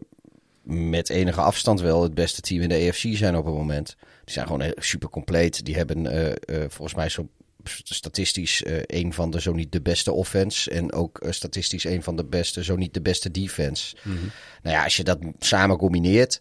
met 0.62 1.10
enige 1.10 1.40
afstand 1.40 1.80
wel 1.80 2.02
het 2.02 2.14
beste 2.14 2.40
team 2.40 2.62
in 2.62 2.68
de 2.68 2.88
AFC 2.88 3.16
zijn 3.16 3.36
op 3.36 3.44
het 3.44 3.54
moment. 3.54 3.96
Die 4.24 4.34
zijn 4.34 4.46
gewoon 4.46 4.72
super 4.76 5.08
compleet. 5.08 5.64
Die 5.64 5.76
hebben 5.76 6.06
volgens 6.68 6.94
mij 6.94 7.08
zo 7.08 7.28
statistisch 7.84 8.62
uh, 8.62 8.80
een 8.86 9.12
van 9.12 9.30
de, 9.30 9.40
zo 9.40 9.52
niet 9.52 9.72
de 9.72 9.80
beste 9.80 10.12
offense. 10.12 10.70
En 10.70 10.92
ook 10.92 11.20
statistisch 11.30 11.84
een 11.84 12.02
van 12.02 12.16
de 12.16 12.24
beste, 12.24 12.64
zo 12.64 12.76
niet 12.76 12.94
de 12.94 13.00
beste 13.02 13.30
defense. 13.30 13.96
Mm 14.02 14.16
-hmm. 14.16 14.30
Nou 14.62 14.76
ja, 14.76 14.84
als 14.84 14.96
je 14.96 15.04
dat 15.04 15.18
samen 15.38 15.76
combineert 15.76 16.40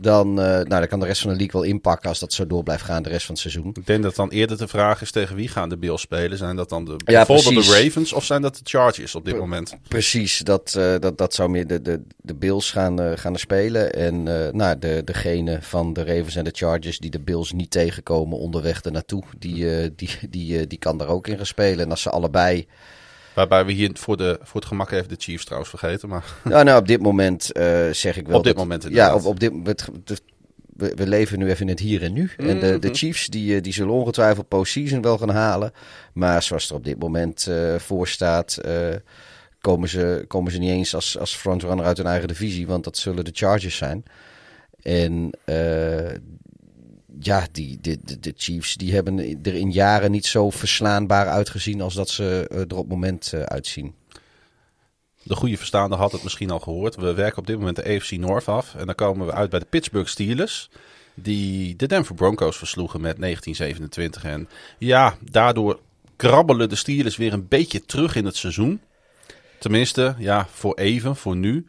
dan, 0.00 0.28
uh, 0.28 0.44
nou, 0.44 0.68
dan 0.68 0.86
kan 0.86 1.00
de 1.00 1.06
rest 1.06 1.20
van 1.20 1.30
de 1.30 1.36
league 1.36 1.60
wel 1.60 1.70
inpakken 1.70 2.08
als 2.08 2.18
dat 2.18 2.32
zo 2.32 2.46
door 2.46 2.62
blijft 2.62 2.82
gaan 2.82 3.02
de 3.02 3.08
rest 3.08 3.26
van 3.26 3.34
het 3.34 3.42
seizoen. 3.42 3.74
Ik 3.74 3.86
denk 3.86 4.02
dat 4.02 4.14
dan 4.14 4.30
eerder 4.30 4.58
de 4.58 4.68
vraag 4.68 5.02
is 5.02 5.10
tegen 5.10 5.36
wie 5.36 5.48
gaan 5.48 5.68
de 5.68 5.76
Bills 5.76 6.00
spelen. 6.00 6.38
Zijn 6.38 6.56
dat 6.56 6.68
dan 6.68 6.84
de, 6.84 6.96
ja, 7.04 7.24
bijvoorbeeld 7.26 7.66
de 7.66 7.82
Ravens 7.82 8.12
of 8.12 8.24
zijn 8.24 8.42
dat 8.42 8.54
de 8.54 8.60
Chargers 8.64 9.14
op 9.14 9.24
dit 9.24 9.34
Pre 9.34 9.42
moment? 9.42 9.76
Precies, 9.88 10.38
dat, 10.38 10.74
uh, 10.78 10.94
dat, 10.98 11.18
dat 11.18 11.34
zou 11.34 11.50
meer 11.50 11.66
de, 11.66 11.82
de, 11.82 12.02
de 12.16 12.34
Bills 12.34 12.70
gaan, 12.70 13.00
uh, 13.00 13.12
gaan 13.14 13.32
er 13.32 13.38
spelen. 13.38 13.94
En 13.94 14.22
nou, 14.56 14.78
de, 14.78 15.02
degene 15.04 15.58
van 15.60 15.92
de 15.92 16.04
Ravens 16.04 16.36
en 16.36 16.44
de 16.44 16.54
Chargers 16.54 16.98
die 16.98 17.10
de 17.10 17.20
Bills 17.20 17.52
niet 17.52 17.70
tegenkomen 17.70 18.38
onderweg 18.38 18.82
ernaartoe, 18.82 19.22
die, 19.38 19.94
die, 19.94 20.10
die, 20.30 20.66
die 20.66 20.78
kan 20.78 20.98
daar 20.98 21.08
ook 21.08 21.26
in 21.26 21.36
gaan 21.36 21.46
spelen. 21.46 21.84
En 21.84 21.90
als 21.90 22.02
ze 22.02 22.10
allebei... 22.10 22.66
Waarbij 23.40 23.64
we 23.64 23.72
hier 23.72 23.90
voor, 23.94 24.16
de, 24.16 24.38
voor 24.42 24.60
het 24.60 24.68
gemak 24.68 24.90
even 24.90 25.08
de 25.08 25.14
Chiefs 25.18 25.44
trouwens 25.44 25.70
vergeten. 25.70 26.08
Maar... 26.08 26.24
Ja, 26.48 26.62
nou, 26.62 26.80
op 26.80 26.86
dit 26.86 27.02
moment 27.02 27.50
uh, 27.56 27.90
zeg 27.90 28.16
ik 28.16 28.26
wel. 28.26 28.38
Op 28.38 28.44
dit 28.44 28.54
dat, 28.54 28.62
moment 28.62 28.86
Ja, 28.88 29.14
op, 29.14 29.24
op 29.24 29.40
dit 29.40 29.52
moment. 29.52 29.88
We, 30.76 30.92
we, 30.94 31.06
leven 31.06 31.38
nu 31.38 31.48
even 31.48 31.60
in 31.60 31.68
het 31.68 31.80
hier 31.80 32.02
en 32.02 32.12
nu. 32.12 32.22
Mm 32.22 32.28
-hmm. 32.36 32.48
En 32.48 32.60
de, 32.60 32.78
de 32.78 32.94
Chiefs 32.94 33.26
die, 33.26 33.56
eh, 33.56 33.62
die 33.62 33.72
zullen 33.72 33.94
ongetwijfeld 33.94 34.48
postseason 34.48 35.02
wel 35.02 35.18
gaan 35.18 35.30
halen. 35.30 35.72
Maar 36.12 36.42
zoals 36.42 36.68
er 36.68 36.74
op 36.74 36.84
dit 36.84 36.98
moment 36.98 37.46
uh, 37.48 37.74
voor 37.74 38.08
staat, 38.08 38.58
uh, 38.66 38.94
komen, 39.60 39.88
ze, 39.88 40.24
komen 40.26 40.52
ze 40.52 40.58
niet 40.58 40.70
eens 40.70 40.94
als, 40.94 41.18
als 41.18 41.34
frontrunner 41.34 41.84
uit 41.84 41.96
hun 41.96 42.06
eigen 42.06 42.28
divisie. 42.28 42.66
Want 42.66 42.84
dat 42.84 42.96
zullen 42.96 43.24
de 43.24 43.30
Chargers 43.34 43.76
zijn. 43.76 44.04
En 44.82 45.30
ja, 47.18 47.46
die, 47.52 47.78
de, 47.80 47.98
de, 48.20 48.34
Chiefs 48.36 48.74
die 48.74 48.94
hebben 48.94 49.18
er 49.42 49.54
in 49.54 49.72
jaren 49.72 50.10
niet 50.10 50.26
zo 50.26 50.50
verslaanbaar 50.50 51.26
uitgezien 51.28 51.80
als 51.80 51.94
dat 51.94 52.08
ze 52.08 52.46
er 52.50 52.62
op 52.62 52.78
het 52.78 52.88
moment 52.88 53.32
uh, 53.34 53.42
uitzien. 53.42 53.94
De 55.22 55.34
goede 55.34 55.56
verstaander 55.56 55.98
had 55.98 56.12
het 56.12 56.22
misschien 56.22 56.50
al 56.50 56.60
gehoord. 56.60 56.96
We 56.96 57.14
werken 57.14 57.38
op 57.38 57.46
dit 57.46 57.58
moment 57.58 57.76
de 57.76 57.84
AFC 57.84 58.10
North 58.10 58.48
af. 58.48 58.74
En 58.74 58.86
dan 58.86 58.94
komen 58.94 59.26
we 59.26 59.32
uit 59.32 59.50
bij 59.50 59.58
de 59.58 59.66
Pittsburgh 59.70 60.08
Steelers. 60.08 60.70
Die 61.14 61.76
de 61.76 61.86
Denver 61.86 62.14
Broncos 62.14 62.56
versloegen 62.56 63.00
met 63.00 63.20
1927. 63.20 64.24
En 64.24 64.48
ja, 64.78 65.16
daardoor 65.30 65.80
krabbelen 66.16 66.68
de 66.68 66.74
Steelers 66.74 67.16
weer 67.16 67.32
een 67.32 67.48
beetje 67.48 67.84
terug 67.84 68.16
in 68.16 68.24
het 68.24 68.36
seizoen. 68.36 68.80
Tenminste, 69.58 70.14
ja, 70.18 70.46
voor 70.50 70.74
even, 70.74 71.16
voor 71.16 71.36
nu. 71.36 71.66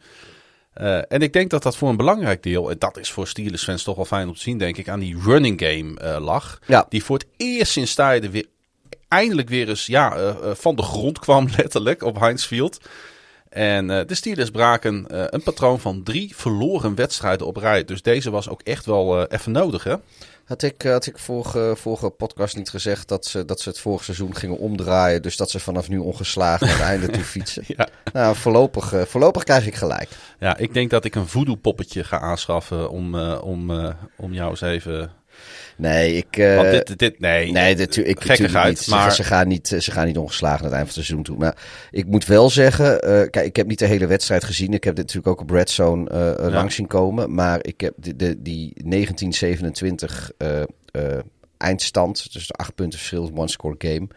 Uh, 0.80 0.96
en 1.08 1.20
ik 1.20 1.32
denk 1.32 1.50
dat 1.50 1.62
dat 1.62 1.76
voor 1.76 1.88
een 1.88 1.96
belangrijk 1.96 2.42
deel, 2.42 2.70
en 2.70 2.78
dat 2.78 2.98
is 2.98 3.10
voor 3.10 3.26
Steelers 3.26 3.64
fans 3.64 3.82
toch 3.82 3.96
wel 3.96 4.04
fijn 4.04 4.28
om 4.28 4.34
te 4.34 4.40
zien, 4.40 4.58
denk 4.58 4.76
ik, 4.76 4.88
aan 4.88 5.00
die 5.00 5.18
running 5.24 5.60
game 5.60 5.98
uh, 6.02 6.24
lag. 6.24 6.58
Ja. 6.66 6.86
Die 6.88 7.04
voor 7.04 7.18
het 7.18 7.26
eerst 7.36 7.72
sinds 7.72 7.94
tijden 7.94 8.30
weer 8.30 8.46
eindelijk 9.08 9.48
weer 9.48 9.68
eens 9.68 9.86
ja, 9.86 10.16
uh, 10.16 10.34
van 10.54 10.76
de 10.76 10.82
grond 10.82 11.18
kwam, 11.24 11.48
letterlijk, 11.56 12.02
op 12.02 12.20
Heinz 12.20 12.46
Field. 12.46 12.80
En 13.48 13.86
de 13.86 14.14
Steelers 14.14 14.50
braken 14.50 15.04
een 15.34 15.42
patroon 15.42 15.80
van 15.80 16.02
drie 16.02 16.36
verloren 16.36 16.94
wedstrijden 16.94 17.46
op 17.46 17.56
rij. 17.56 17.84
Dus 17.84 18.02
deze 18.02 18.30
was 18.30 18.48
ook 18.48 18.62
echt 18.62 18.86
wel 18.86 19.26
even 19.26 19.52
nodig, 19.52 19.84
hè? 19.84 19.94
Had 20.52 20.62
ik, 20.62 20.82
had 20.82 21.06
ik 21.06 21.18
vorige, 21.18 21.74
vorige 21.76 22.10
podcast 22.10 22.56
niet 22.56 22.70
gezegd 22.70 23.08
dat 23.08 23.26
ze, 23.26 23.44
dat 23.44 23.60
ze 23.60 23.68
het 23.68 23.78
vorige 23.78 24.04
seizoen 24.04 24.36
gingen 24.36 24.58
omdraaien. 24.58 25.22
Dus 25.22 25.36
dat 25.36 25.50
ze 25.50 25.60
vanaf 25.60 25.88
nu 25.88 25.98
ongeslagen 25.98 26.66
naar 26.66 26.76
het 26.76 26.86
einde 26.86 27.08
toe 27.08 27.24
fietsen. 27.34 27.64
ja. 27.66 27.88
Nou, 28.12 28.36
voorlopig, 28.36 28.92
uh, 28.92 29.02
voorlopig 29.02 29.44
krijg 29.44 29.66
ik 29.66 29.74
gelijk. 29.74 30.08
Ja, 30.38 30.56
ik 30.56 30.74
denk 30.74 30.90
dat 30.90 31.04
ik 31.04 31.14
een 31.14 31.28
voodoo 31.28 31.54
poppetje 31.54 32.04
ga 32.04 32.20
aanschaffen 32.20 32.90
om, 32.90 33.14
uh, 33.14 33.44
om, 33.44 33.70
om 34.16 34.32
jou 34.32 34.50
eens 34.50 34.60
even... 34.60 35.10
Nee, 35.82 36.16
ik... 36.16 36.36
Uh, 36.36 36.56
Want 36.56 36.70
dit, 36.70 36.98
dit, 36.98 37.20
nee, 37.20 37.52
nee 37.52 37.76
dit, 37.76 37.96
ik, 37.96 38.20
gekkigheid, 38.20 38.78
niet. 38.78 38.88
Maar... 38.88 39.10
Ze, 39.10 39.16
ze, 39.16 39.24
gaan 39.24 39.48
niet, 39.48 39.68
ze 39.68 39.90
gaan 39.90 40.06
niet 40.06 40.18
ongeslagen 40.18 40.62
naar 40.62 40.70
het 40.70 40.78
eind 40.78 40.88
van 40.88 40.96
het 40.96 41.06
seizoen 41.06 41.22
toe. 41.22 41.36
Maar 41.36 41.56
ik 41.90 42.06
moet 42.06 42.26
wel 42.26 42.50
zeggen... 42.50 43.08
Uh, 43.08 43.30
kijk, 43.30 43.46
ik 43.46 43.56
heb 43.56 43.66
niet 43.66 43.78
de 43.78 43.86
hele 43.86 44.06
wedstrijd 44.06 44.44
gezien. 44.44 44.72
Ik 44.72 44.84
heb 44.84 44.94
dit 44.96 45.04
natuurlijk 45.04 45.32
ook 45.32 45.40
op 45.40 45.50
Red 45.50 45.70
Zone 45.70 46.10
uh, 46.12 46.18
ja. 46.18 46.50
langs 46.50 46.74
zien 46.74 46.86
komen. 46.86 47.34
Maar 47.34 47.58
ik 47.62 47.80
heb 47.80 47.94
de, 47.96 48.16
de, 48.16 48.42
die 48.42 48.72
1927 48.84 50.30
eindstand... 51.56 52.32
Dus 52.32 52.46
de 52.46 52.54
acht 52.54 52.74
punten 52.74 52.98
verschil, 52.98 53.30
one-score 53.34 53.74
game... 53.78 54.08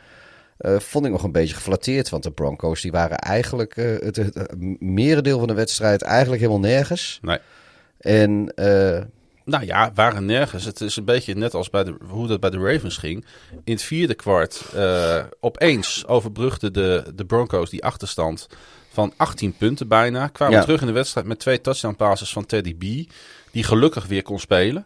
Uh, 0.59 0.79
vond 0.79 1.05
ik 1.05 1.11
nog 1.11 1.23
een 1.23 1.31
beetje 1.31 1.55
geflatteerd. 1.55 2.09
Want 2.09 2.23
de 2.23 2.31
Broncos 2.31 2.81
die 2.81 2.91
waren 2.91 3.17
eigenlijk 3.17 3.75
uh, 3.77 3.99
het, 3.99 4.15
het, 4.15 4.33
het, 4.33 4.55
merendeel 4.79 5.39
van 5.39 5.47
de 5.47 5.53
wedstrijd 5.53 6.01
eigenlijk 6.01 6.41
helemaal 6.41 6.69
nergens. 6.69 7.19
Nee. 7.21 7.37
En 7.99 8.53
uh, 8.55 9.01
nou 9.45 9.65
ja, 9.65 9.91
waren 9.93 10.25
nergens. 10.25 10.65
Het 10.65 10.81
is 10.81 10.95
een 10.95 11.05
beetje 11.05 11.35
net 11.35 11.53
als 11.53 11.69
bij 11.69 11.83
de, 11.83 11.95
hoe 12.07 12.27
dat 12.27 12.39
bij 12.39 12.49
de 12.49 12.57
Ravens 12.57 12.97
ging. 12.97 13.25
In 13.63 13.73
het 13.73 13.81
vierde 13.81 14.13
kwart 14.13 14.61
uh, 14.75 15.23
opeens 15.39 16.07
overbrugden 16.07 16.73
de, 16.73 17.03
de 17.15 17.25
Broncos 17.25 17.69
die 17.69 17.83
achterstand 17.83 18.47
van 18.91 19.13
18 19.17 19.55
punten 19.57 19.87
bijna. 19.87 20.27
Kwamen 20.27 20.55
Ja. 20.55 20.61
terug 20.63 20.81
in 20.81 20.87
de 20.87 20.93
wedstrijd 20.93 21.27
met 21.27 21.39
twee 21.39 21.61
touchdown 21.61 21.95
passes 21.95 22.33
van 22.33 22.45
Teddy 22.45 22.75
B. 22.75 23.11
Die 23.51 23.63
gelukkig 23.63 24.05
weer 24.05 24.23
kon 24.23 24.39
spelen. 24.39 24.85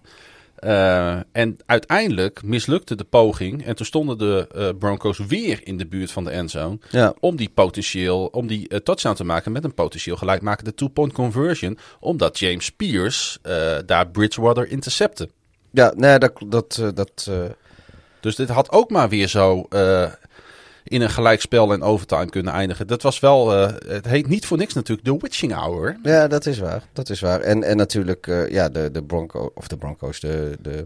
Uh, 0.63 1.19
en 1.31 1.57
uiteindelijk 1.65 2.43
mislukte 2.43 2.95
de 2.95 3.03
poging. 3.03 3.65
En 3.65 3.75
toen 3.75 3.85
stonden 3.85 4.17
de 4.17 4.49
uh, 4.55 4.69
Broncos 4.79 5.17
weer 5.17 5.59
in 5.63 5.77
de 5.77 5.87
buurt 5.87 6.11
van 6.11 6.23
de 6.23 6.29
endzone. 6.29 6.79
Ja. 6.89 7.13
Om 7.19 7.35
die 7.35 7.51
potentieel, 7.53 8.25
om 8.25 8.47
die 8.47 8.65
uh, 8.69 8.79
touchdown 8.79 9.15
te 9.15 9.23
maken 9.23 9.51
met 9.51 9.63
een 9.63 9.73
potentieel 9.73 10.15
gelijkmakende 10.15 10.73
two-point 10.73 11.13
conversion. 11.13 11.77
Omdat 11.99 12.39
James 12.39 12.71
Pierce 12.71 13.39
daar 13.85 14.07
Bridgewater 14.07 14.67
intercepte. 14.67 15.29
ja, 15.71 15.93
nee, 15.95 16.17
dat... 16.17 16.31
dat, 16.45 16.77
eh, 16.81 16.87
dat 16.93 17.27
eh, 17.29 17.43
Dus 18.19 18.35
dit 18.35 18.49
had 18.49 18.71
ook 18.71 18.89
maar 18.89 19.09
weer 19.09 19.27
zo 19.27 19.67
in 20.89 21.01
een 21.01 21.09
gelijkspel 21.09 21.73
en 21.73 21.81
overtime 21.81 22.29
kunnen 22.29 22.53
eindigen. 22.53 22.87
Dat 22.87 23.01
was 23.01 23.19
wel, 23.19 23.61
uh, 23.61 23.69
het 23.87 24.05
heet 24.05 24.27
niet 24.27 24.45
voor 24.45 24.57
niks 24.57 24.73
natuurlijk 24.73 25.07
de 25.07 25.17
witching 25.17 25.53
hour. 25.53 25.99
Ja, 26.03 26.27
dat 26.27 26.45
is 26.45 26.59
waar. 26.59 26.83
Dat 26.93 27.09
is 27.09 27.19
waar. 27.19 27.39
En, 27.41 27.63
en 27.63 27.77
natuurlijk, 27.77 28.27
uh, 28.27 28.49
ja, 28.49 28.69
de, 28.69 28.91
de, 28.91 29.03
Bronco, 29.03 29.51
of 29.55 29.67
de 29.67 29.77
Broncos, 29.77 30.19
de, 30.19 30.57
de, 30.61 30.85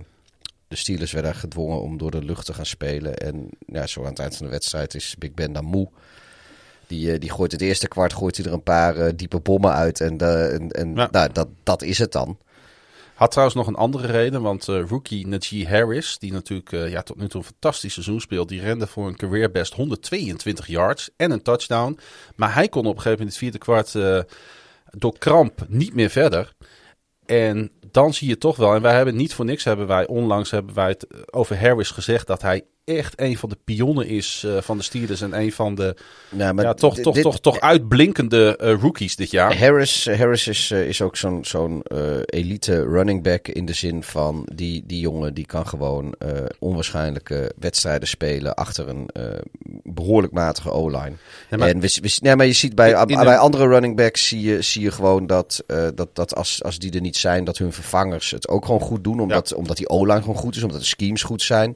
de 0.67 0.75
Steelers 0.75 1.11
werden 1.11 1.35
gedwongen 1.35 1.81
om 1.81 1.97
door 1.97 2.11
de 2.11 2.23
lucht 2.23 2.45
te 2.45 2.53
gaan 2.53 2.65
spelen. 2.65 3.15
En 3.15 3.49
ja, 3.65 3.87
zo 3.87 4.01
aan 4.01 4.09
het 4.09 4.19
eind 4.19 4.35
van 4.35 4.45
de 4.45 4.51
wedstrijd 4.51 4.95
is 4.95 5.15
Big 5.19 5.33
Ben 5.33 5.53
dan 5.53 5.65
moe. 5.65 5.89
Die, 6.87 7.13
uh, 7.13 7.19
die 7.19 7.31
gooit 7.31 7.51
het 7.51 7.61
eerste 7.61 7.87
kwart 7.87 8.13
gooit 8.13 8.37
hij 8.37 8.45
er 8.45 8.53
een 8.53 8.63
paar 8.63 8.97
uh, 8.97 9.09
diepe 9.15 9.39
bommen 9.39 9.73
uit. 9.73 10.01
En, 10.01 10.17
en, 10.17 10.69
en 10.69 10.95
Ja. 10.95 11.07
nou, 11.11 11.29
dat, 11.31 11.47
dat 11.63 11.81
is 11.81 11.97
het 11.97 12.11
dan. 12.11 12.37
Had 13.13 13.31
trouwens 13.31 13.57
nog 13.57 13.67
een 13.67 13.75
andere 13.75 14.07
reden, 14.07 14.41
want 14.41 14.67
uh, 14.67 14.87
rookie 14.87 15.27
Najee 15.27 15.67
Harris, 15.67 16.17
die 16.17 16.31
natuurlijk 16.31 16.71
uh, 16.71 16.91
ja, 16.91 17.01
tot 17.01 17.17
nu 17.17 17.27
toe 17.27 17.41
een 17.41 17.47
fantastisch 17.47 17.93
seizoen 17.93 18.21
speelt, 18.21 18.49
die 18.49 18.61
rende 18.61 18.87
voor 18.87 19.07
een 19.07 19.15
career 19.15 19.51
best 19.51 19.73
122 19.73 20.67
yards 20.67 21.09
en 21.17 21.31
een 21.31 21.41
touchdown. 21.41 21.99
Maar 22.35 22.53
hij 22.53 22.67
kon 22.67 22.85
op 22.85 22.95
een 22.95 23.01
gegeven 23.01 23.19
moment 23.19 23.19
in 23.19 23.25
het 23.25 23.37
vierde 23.37 23.57
kwart 23.57 23.93
uh, 23.93 24.19
door 24.97 25.17
kramp 25.17 25.65
niet 25.67 25.93
meer 25.93 26.09
verder. 26.09 26.53
En 27.25 27.71
dan 27.91 28.13
zie 28.13 28.27
je 28.27 28.37
toch 28.37 28.55
wel, 28.55 28.75
en 28.75 28.81
wij 28.81 28.95
hebben 28.95 29.15
niet 29.15 29.33
voor 29.33 29.45
niks, 29.45 29.63
hebben 29.63 29.87
wij 29.87 30.07
onlangs 30.07 30.51
hebben 30.51 30.75
wij 30.75 30.87
het 30.87 31.33
over 31.33 31.59
Harris 31.59 31.91
gezegd 31.91 32.27
dat 32.27 32.41
hij 32.41 32.65
echt 32.85 33.13
een 33.21 33.37
van 33.37 33.49
de 33.49 33.57
pionnen 33.63 34.07
is 34.07 34.43
uh, 34.45 34.57
van 34.61 34.77
de 34.77 34.83
Steelers 34.83 35.21
en 35.21 35.39
een 35.39 35.51
van 35.51 35.75
de 35.75 35.95
maar 36.53 36.65
ja, 36.65 36.73
toch, 36.73 36.97
toch, 36.97 37.13
dit- 37.13 37.23
toch, 37.23 37.39
toch 37.39 37.59
uitblinkende 37.59 38.59
uh, 38.63 38.73
rookies 38.81 39.15
dit 39.15 39.31
jaar. 39.31 39.57
Harris, 39.59 40.05
Harris 40.09 40.47
is, 40.47 40.71
eh, 40.71 40.87
is 40.87 41.01
ook 41.01 41.15
zo'n 41.17 41.45
zo'n 41.45 41.81
eh, 41.83 41.99
elite 42.25 42.83
running 42.85 43.23
back 43.23 43.47
in 43.47 43.65
de 43.65 43.73
zin 43.73 44.03
van 44.03 44.47
die, 44.55 44.83
die 44.85 44.99
jongen 44.99 45.33
die 45.33 45.45
kan 45.45 45.67
gewoon 45.67 46.13
eh, 46.17 46.29
onwaarschijnlijke 46.59 47.51
wedstrijden 47.59 48.07
spelen 48.07 48.53
achter 48.53 48.87
een 48.87 49.07
eh, 49.13 49.23
behoorlijk 49.83 50.33
matige 50.33 50.71
O-line. 50.71 51.13
Ja, 51.49 51.57
maar- 51.57 51.67
en 51.69 51.79
we, 51.79 51.97
we, 52.01 52.17
nee, 52.21 52.35
maar 52.35 52.45
je 52.45 52.53
ziet 52.53 52.75
bij, 52.75 52.91
bij 53.25 53.37
andere 53.37 53.67
running 53.67 53.95
backs 53.95 54.27
zie 54.27 54.41
je, 54.41 54.61
zie 54.61 54.81
je 54.81 54.91
gewoon 54.91 55.27
dat, 55.27 55.63
eh, 55.67 55.87
dat, 55.95 56.15
dat 56.15 56.35
als, 56.35 56.63
als 56.63 56.79
die 56.79 56.91
er 56.91 57.01
niet 57.01 57.17
zijn, 57.17 57.43
dat 57.43 57.57
hun 57.57 57.73
vervangers 57.73 58.31
het 58.31 58.47
ook 58.47 58.65
gewoon 58.65 58.81
goed 58.81 59.03
doen. 59.03 59.19
Omdat, 59.19 59.53
omdat 59.53 59.77
die 59.77 59.89
O-line 59.89 60.19
gewoon 60.21 60.35
goed 60.35 60.55
is, 60.55 60.63
omdat 60.63 60.79
de 60.79 60.85
schemes 60.85 61.23
goed 61.23 61.41
zijn. 61.41 61.75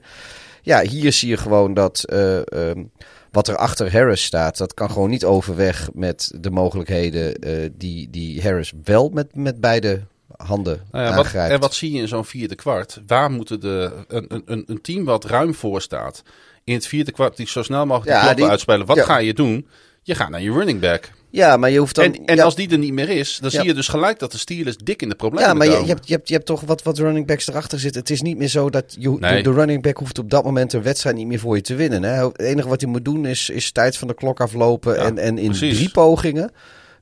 Ja, 0.68 0.82
hier 0.82 1.12
zie 1.12 1.30
je 1.30 1.38
gewoon 1.38 1.74
dat 1.74 2.04
eh, 2.04 2.52
ehm, 2.52 2.84
wat 3.32 3.48
er 3.48 3.56
achter 3.58 3.92
Harris 3.92 4.24
staat, 4.24 4.58
dat 4.58 4.74
kan 4.74 4.90
gewoon 4.92 5.10
niet 5.10 5.26
overweg 5.26 5.90
met 5.94 6.32
de 6.40 6.50
mogelijkheden 6.50 7.36
eh, 7.36 7.70
die, 7.74 8.10
die 8.10 8.42
Harris 8.42 8.74
wel 8.84 9.10
met, 9.10 9.36
met 9.36 9.60
beide 9.62 10.02
handen 10.38 10.82
Nou 10.92 11.06
ja, 11.06 11.16
wat, 11.16 11.34
en 11.34 11.60
wat 11.60 11.74
zie 11.74 11.92
je 11.92 12.02
in 12.02 12.08
zo'n 12.08 12.26
vierde 12.26 12.56
kwart? 12.56 13.02
Waar 13.08 13.32
moeten 13.32 13.60
de, 13.60 13.92
een, 14.08 14.42
een, 14.46 14.64
een 14.68 14.82
team 14.82 15.06
wat 15.06 15.26
ruim 15.26 15.54
voor 15.54 15.82
staat, 15.82 16.24
in 16.64 16.74
het 16.74 16.88
vierde 16.88 17.12
kwart 17.12 17.38
die 17.38 17.48
zo 17.48 17.64
snel 17.64 17.86
mogelijk 17.86 18.22
Ja, 18.22 18.30
de 18.30 18.36
die- 18.36 18.46
uitspelen, 18.46 18.86
wat 18.86 18.98
ja. 18.98 19.04
ga 19.04 19.18
je 19.18 19.34
doen? 19.34 19.68
Je 20.04 20.16
gaat 20.16 20.30
naar 20.30 20.42
je 20.42 20.52
running 20.52 20.80
back. 20.80 21.12
Ja, 21.30 21.58
maar 21.58 21.70
je 21.70 21.80
hoeft 21.80 21.96
dan... 21.96 22.06
en 22.06 22.26
en 22.26 22.36
ja, 22.36 22.44
als 22.44 22.56
die 22.56 22.70
er 22.70 22.78
niet 22.78 22.94
meer 22.94 23.10
is, 23.10 23.38
dan 23.42 23.50
Ja. 23.52 23.60
zie 23.60 23.68
je 23.68 23.74
dus 23.74 23.88
gelijk 23.88 24.20
dat 24.20 24.32
de 24.32 24.38
Steelers 24.38 24.78
dik 24.78 25.02
in 25.02 25.10
de 25.10 25.16
problemen 25.16 25.48
Ja, 25.48 25.54
maar 25.54 25.68
je, 25.68 25.86
hebt, 25.86 26.08
je, 26.08 26.14
hebt, 26.14 26.28
je 26.28 26.34
hebt 26.34 26.46
toch 26.46 26.62
wat, 26.62 26.84
wat 26.84 26.98
running 26.98 27.26
backs 27.28 27.48
erachter 27.48 27.80
zitten. 27.80 28.02
Het 28.02 28.10
is 28.10 28.22
niet 28.22 28.38
meer 28.38 28.48
zo 28.48 28.70
dat 28.70 28.96
je, 29.00 29.10
Nee. 29.20 29.36
de, 29.44 29.50
de 29.50 29.56
running 29.56 29.82
back 29.82 29.98
hoeft 29.98 30.20
op 30.20 30.30
dat 30.30 30.44
moment 30.44 30.74
een 30.74 30.82
wedstrijd 30.82 31.16
niet 31.16 31.28
meer 31.28 31.40
voor 31.40 31.56
je 31.56 31.62
te 31.62 31.76
winnen. 31.76 32.04
Hè? 32.04 32.26
Het 32.26 32.40
enige 32.40 32.68
wat 32.68 32.82
hij 32.82 32.90
moet 32.90 33.06
doen 33.06 33.26
is, 33.26 33.50
is 33.50 33.72
tijd 33.72 33.98
van 33.98 34.08
de 34.08 34.14
klok 34.14 34.40
aflopen 34.42 34.94
Ja, 34.96 35.00
en, 35.06 35.18
en 35.18 35.38
in 35.38 35.46
precies. 35.50 35.76
drie 35.78 35.90
pogingen 35.92 36.52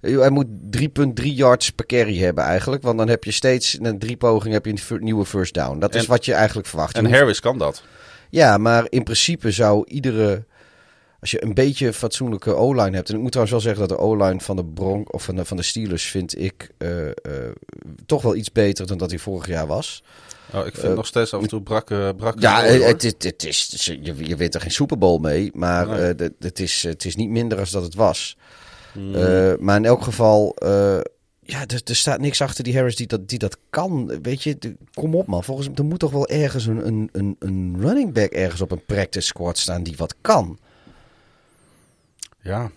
Hij 0.02 0.30
moet 0.30 0.48
3,3 0.78 0.86
yards 1.24 1.70
per 1.70 1.86
carry 1.86 2.18
hebben 2.18 2.44
eigenlijk. 2.44 2.84
Want 2.84 2.98
dan 2.98 3.08
heb 3.10 3.24
je 3.24 3.32
steeds, 3.32 3.78
na 3.80 3.96
drie 3.98 4.18
pogingen 4.18 4.54
heb 4.54 4.66
je 4.66 4.72
een 4.90 5.04
nieuwe 5.04 5.26
first 5.26 5.54
down. 5.54 5.80
Dat 5.80 5.96
is 5.96 6.06
wat 6.06 6.26
je 6.26 6.34
eigenlijk 6.34 6.68
verwacht. 6.68 6.98
En 6.98 7.12
Harris 7.14 7.40
kan 7.40 7.58
dat. 7.58 7.84
Ja, 8.30 8.58
maar 8.58 8.86
in 8.90 9.04
principe 9.04 9.52
zou 9.52 9.84
iedere... 9.88 10.46
Als 11.26 11.34
je 11.34 11.44
een 11.44 11.54
beetje 11.54 11.94
fatsoenlijke 11.94 12.54
O-line 12.56 12.96
hebt... 12.96 13.10
En 13.10 13.16
ik 13.16 13.22
moet 13.22 13.32
trouwens 13.32 13.52
wel 13.64 13.74
zeggen 13.74 13.88
dat 13.88 13.98
de 13.98 14.04
O-line 14.04 14.40
van 14.40 14.56
de 14.56 14.66
Bronc 14.66 15.14
of 15.14 15.24
van 15.24 15.36
de, 15.36 15.46
van 15.46 15.58
de 15.58 15.64
Steelers 15.64 16.04
vind 16.04 16.40
ik 16.40 16.72
eh, 16.78 17.08
eh, 17.08 17.14
toch 18.06 18.22
wel 18.22 18.36
iets 18.36 18.52
beter 18.52 18.88
dan 18.88 18.98
dat 18.98 19.10
hij 19.10 19.20
vorig 19.20 19.48
jaar 19.48 19.68
was. 19.68 20.04
Oh, 20.54 20.66
ik 20.66 20.76
vind 20.76 20.96
nog 20.96 21.06
steeds 21.06 21.34
af 21.34 21.42
en 21.42 21.48
toe 21.48 21.62
brak, 21.62 21.90
eh, 21.92 22.10
brak 22.18 22.40
Ja, 22.42 22.64
het, 22.64 23.02
het, 23.02 23.24
het 23.24 23.44
is, 23.46 23.86
je, 24.02 24.16
je 24.28 24.36
wint 24.36 24.56
er 24.56 24.62
geen 24.62 24.72
Super 24.72 24.98
Bowl 24.98 25.20
mee, 25.20 25.52
maar 25.54 25.88
Nee. 25.88 26.00
eh, 26.00 26.06
het, 26.18 26.34
het, 26.40 26.60
is, 26.60 26.84
het 26.84 27.06
is 27.06 27.16
niet 27.16 27.30
minder 27.30 27.60
als 27.60 27.72
dat 27.72 27.84
het 27.84 27.96
was. 27.96 28.38
Hmm. 28.92 29.16
Eh, 29.16 29.54
maar 29.60 29.76
in 29.76 29.86
elk 29.86 30.04
geval, 30.04 30.56
eh, 30.56 30.98
ja, 31.42 31.60
er, 31.68 31.82
er 31.86 31.96
staat 31.96 32.20
niks 32.20 32.42
achter 32.42 32.64
die 32.64 32.76
Harris 32.76 32.96
die 32.96 33.08
dat, 33.08 33.30
die 33.30 33.40
dat 33.40 33.58
kan. 33.70 34.20
Weet 34.22 34.44
je, 34.44 34.58
de- 34.58 34.76
kom 34.94 35.16
op 35.16 35.28
man. 35.28 35.44
Volgens 35.44 35.68
mij 35.68 35.76
er 35.78 35.86
moet 35.86 36.00
toch 36.00 36.12
wel 36.12 36.28
ergens 36.28 36.66
een, 36.66 36.88
een, 36.88 37.10
een, 37.12 37.36
een 37.40 37.76
running 37.80 38.14
back 38.14 38.32
ergens 38.32 38.62
op 38.62 38.72
een 38.72 38.86
practice 38.86 39.28
squad 39.28 39.58
staan 39.58 39.84
die 39.84 39.94
wat 39.98 40.16
kan. 40.22 40.60
Ja. 42.46 42.72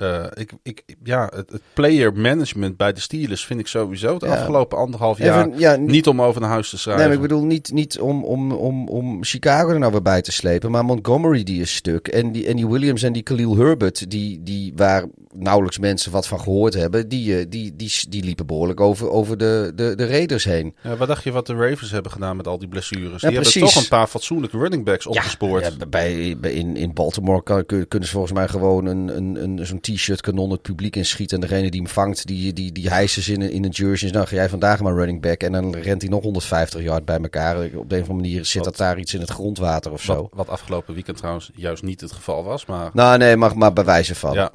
Eh, 0.00 0.24
ik, 0.34 0.52
ik, 0.62 0.82
ja, 1.02 1.30
het, 1.34 1.50
het 1.50 1.62
player 1.74 2.12
management 2.12 2.76
bij 2.76 2.92
de 2.92 3.00
Steelers 3.00 3.44
vind 3.44 3.60
ik 3.60 3.66
sowieso 3.66 4.14
het 4.14 4.22
Ja. 4.22 4.28
afgelopen 4.28 4.78
anderhalf 4.78 5.18
jaar 5.18 5.46
Even, 5.46 5.58
ja, 5.58 5.76
niet 5.76 6.06
om 6.06 6.22
over 6.22 6.40
naar 6.40 6.50
huis 6.50 6.70
te 6.70 6.78
schrijven. 6.78 7.02
Nee, 7.02 7.16
maar 7.16 7.24
ik 7.24 7.28
bedoel 7.30 7.46
niet, 7.46 7.72
niet 7.72 8.00
om, 8.00 8.24
om, 8.24 8.52
om, 8.52 8.88
om 8.88 9.24
Chicago 9.24 9.68
er 9.68 9.78
nou 9.78 9.92
weer 9.92 10.02
bij 10.02 10.22
te 10.22 10.32
slepen. 10.32 10.70
Maar 10.70 10.84
Montgomery 10.84 11.42
die 11.42 11.60
is 11.60 11.74
stuk. 11.74 12.08
En 12.08 12.32
die, 12.32 12.46
en 12.46 12.56
die 12.56 12.68
Williams 12.68 13.02
en 13.02 13.12
die 13.12 13.22
Khalil 13.22 13.56
Herbert, 13.56 14.10
die, 14.10 14.42
die, 14.42 14.72
waar 14.76 15.04
nauwelijks 15.34 15.78
mensen 15.78 16.12
wat 16.12 16.26
van 16.26 16.40
gehoord 16.40 16.74
hebben, 16.74 17.08
die, 17.08 17.38
eh, 17.38 17.46
die, 17.48 17.76
die, 17.76 17.92
die 18.08 18.24
liepen 18.24 18.46
behoorlijk 18.46 18.80
over, 18.80 19.10
over 19.10 19.38
de, 19.38 19.72
de, 19.74 19.94
de 19.94 20.06
Raiders 20.06 20.44
heen. 20.44 20.74
Ja, 20.82 20.96
wat 20.96 21.08
dacht 21.08 21.24
je 21.24 21.32
wat 21.32 21.46
de 21.46 21.54
Ravens 21.54 21.90
hebben 21.90 22.12
gedaan 22.12 22.36
met 22.36 22.46
al 22.46 22.58
die 22.58 22.68
blessures? 22.68 23.22
Die 23.22 23.30
hebben 23.30 23.52
toch 23.52 23.76
een 23.76 23.88
paar 23.88 24.06
fatsoenlijke 24.06 24.58
running 24.58 24.84
backs 24.84 25.06
opgespoord. 25.06 25.74
Ja, 25.78 25.86
bij, 25.86 26.36
bij, 26.40 26.52
in, 26.52 26.76
in 26.76 26.92
Baltimore 26.92 27.64
kunnen 27.64 28.08
ze 28.08 28.12
volgens 28.14 28.32
mij 28.32 28.48
gewoon 28.48 28.86
een, 28.86 29.16
een, 29.16 29.42
een, 29.42 29.66
zo'n 29.66 29.80
t-shirt 29.94 30.20
kanon 30.20 30.50
het 30.50 30.62
publiek 30.62 30.96
inschieten. 30.96 31.42
En 31.42 31.48
degene 31.48 31.70
die 31.70 31.80
hem 31.80 31.90
vangt, 31.90 32.26
die, 32.26 32.52
die, 32.52 32.72
die 32.72 32.88
hijsen 32.88 33.22
ze 33.22 33.32
in, 33.32 33.42
in 33.42 33.64
een 33.64 33.70
jersey. 33.70 34.10
Nou, 34.10 34.26
ga 34.26 34.34
jij 34.34 34.48
vandaag 34.48 34.80
maar 34.80 34.94
running 34.94 35.20
back. 35.20 35.42
En 35.42 35.52
dan 35.52 35.74
rent 35.74 36.02
hij 36.02 36.10
nog 36.10 36.22
150 36.22 36.82
yard 36.82 37.04
bij 37.04 37.18
elkaar. 37.18 37.56
Op 37.56 37.70
de 37.70 37.96
een 37.96 38.02
of 38.02 38.08
andere 38.08 38.12
manier 38.12 38.44
zit 38.44 38.64
dat 38.64 38.76
daar 38.76 38.98
iets 38.98 39.14
in 39.14 39.20
het 39.20 39.30
grondwater 39.30 39.92
of 39.92 40.02
zo. 40.02 40.28
Wat, 40.32 40.48
afgelopen 40.48 40.94
weekend 40.94 41.16
trouwens 41.16 41.50
juist 41.54 41.82
niet 41.82 42.00
het 42.00 42.12
geval 42.12 42.44
was. 42.44 42.66
Maar 42.66 42.90
Nou 42.92 43.18
nee, 43.18 43.36
mag 43.36 43.54
maar 43.54 43.72
bewijzen 43.72 44.16
van. 44.16 44.34
ja. 44.34 44.52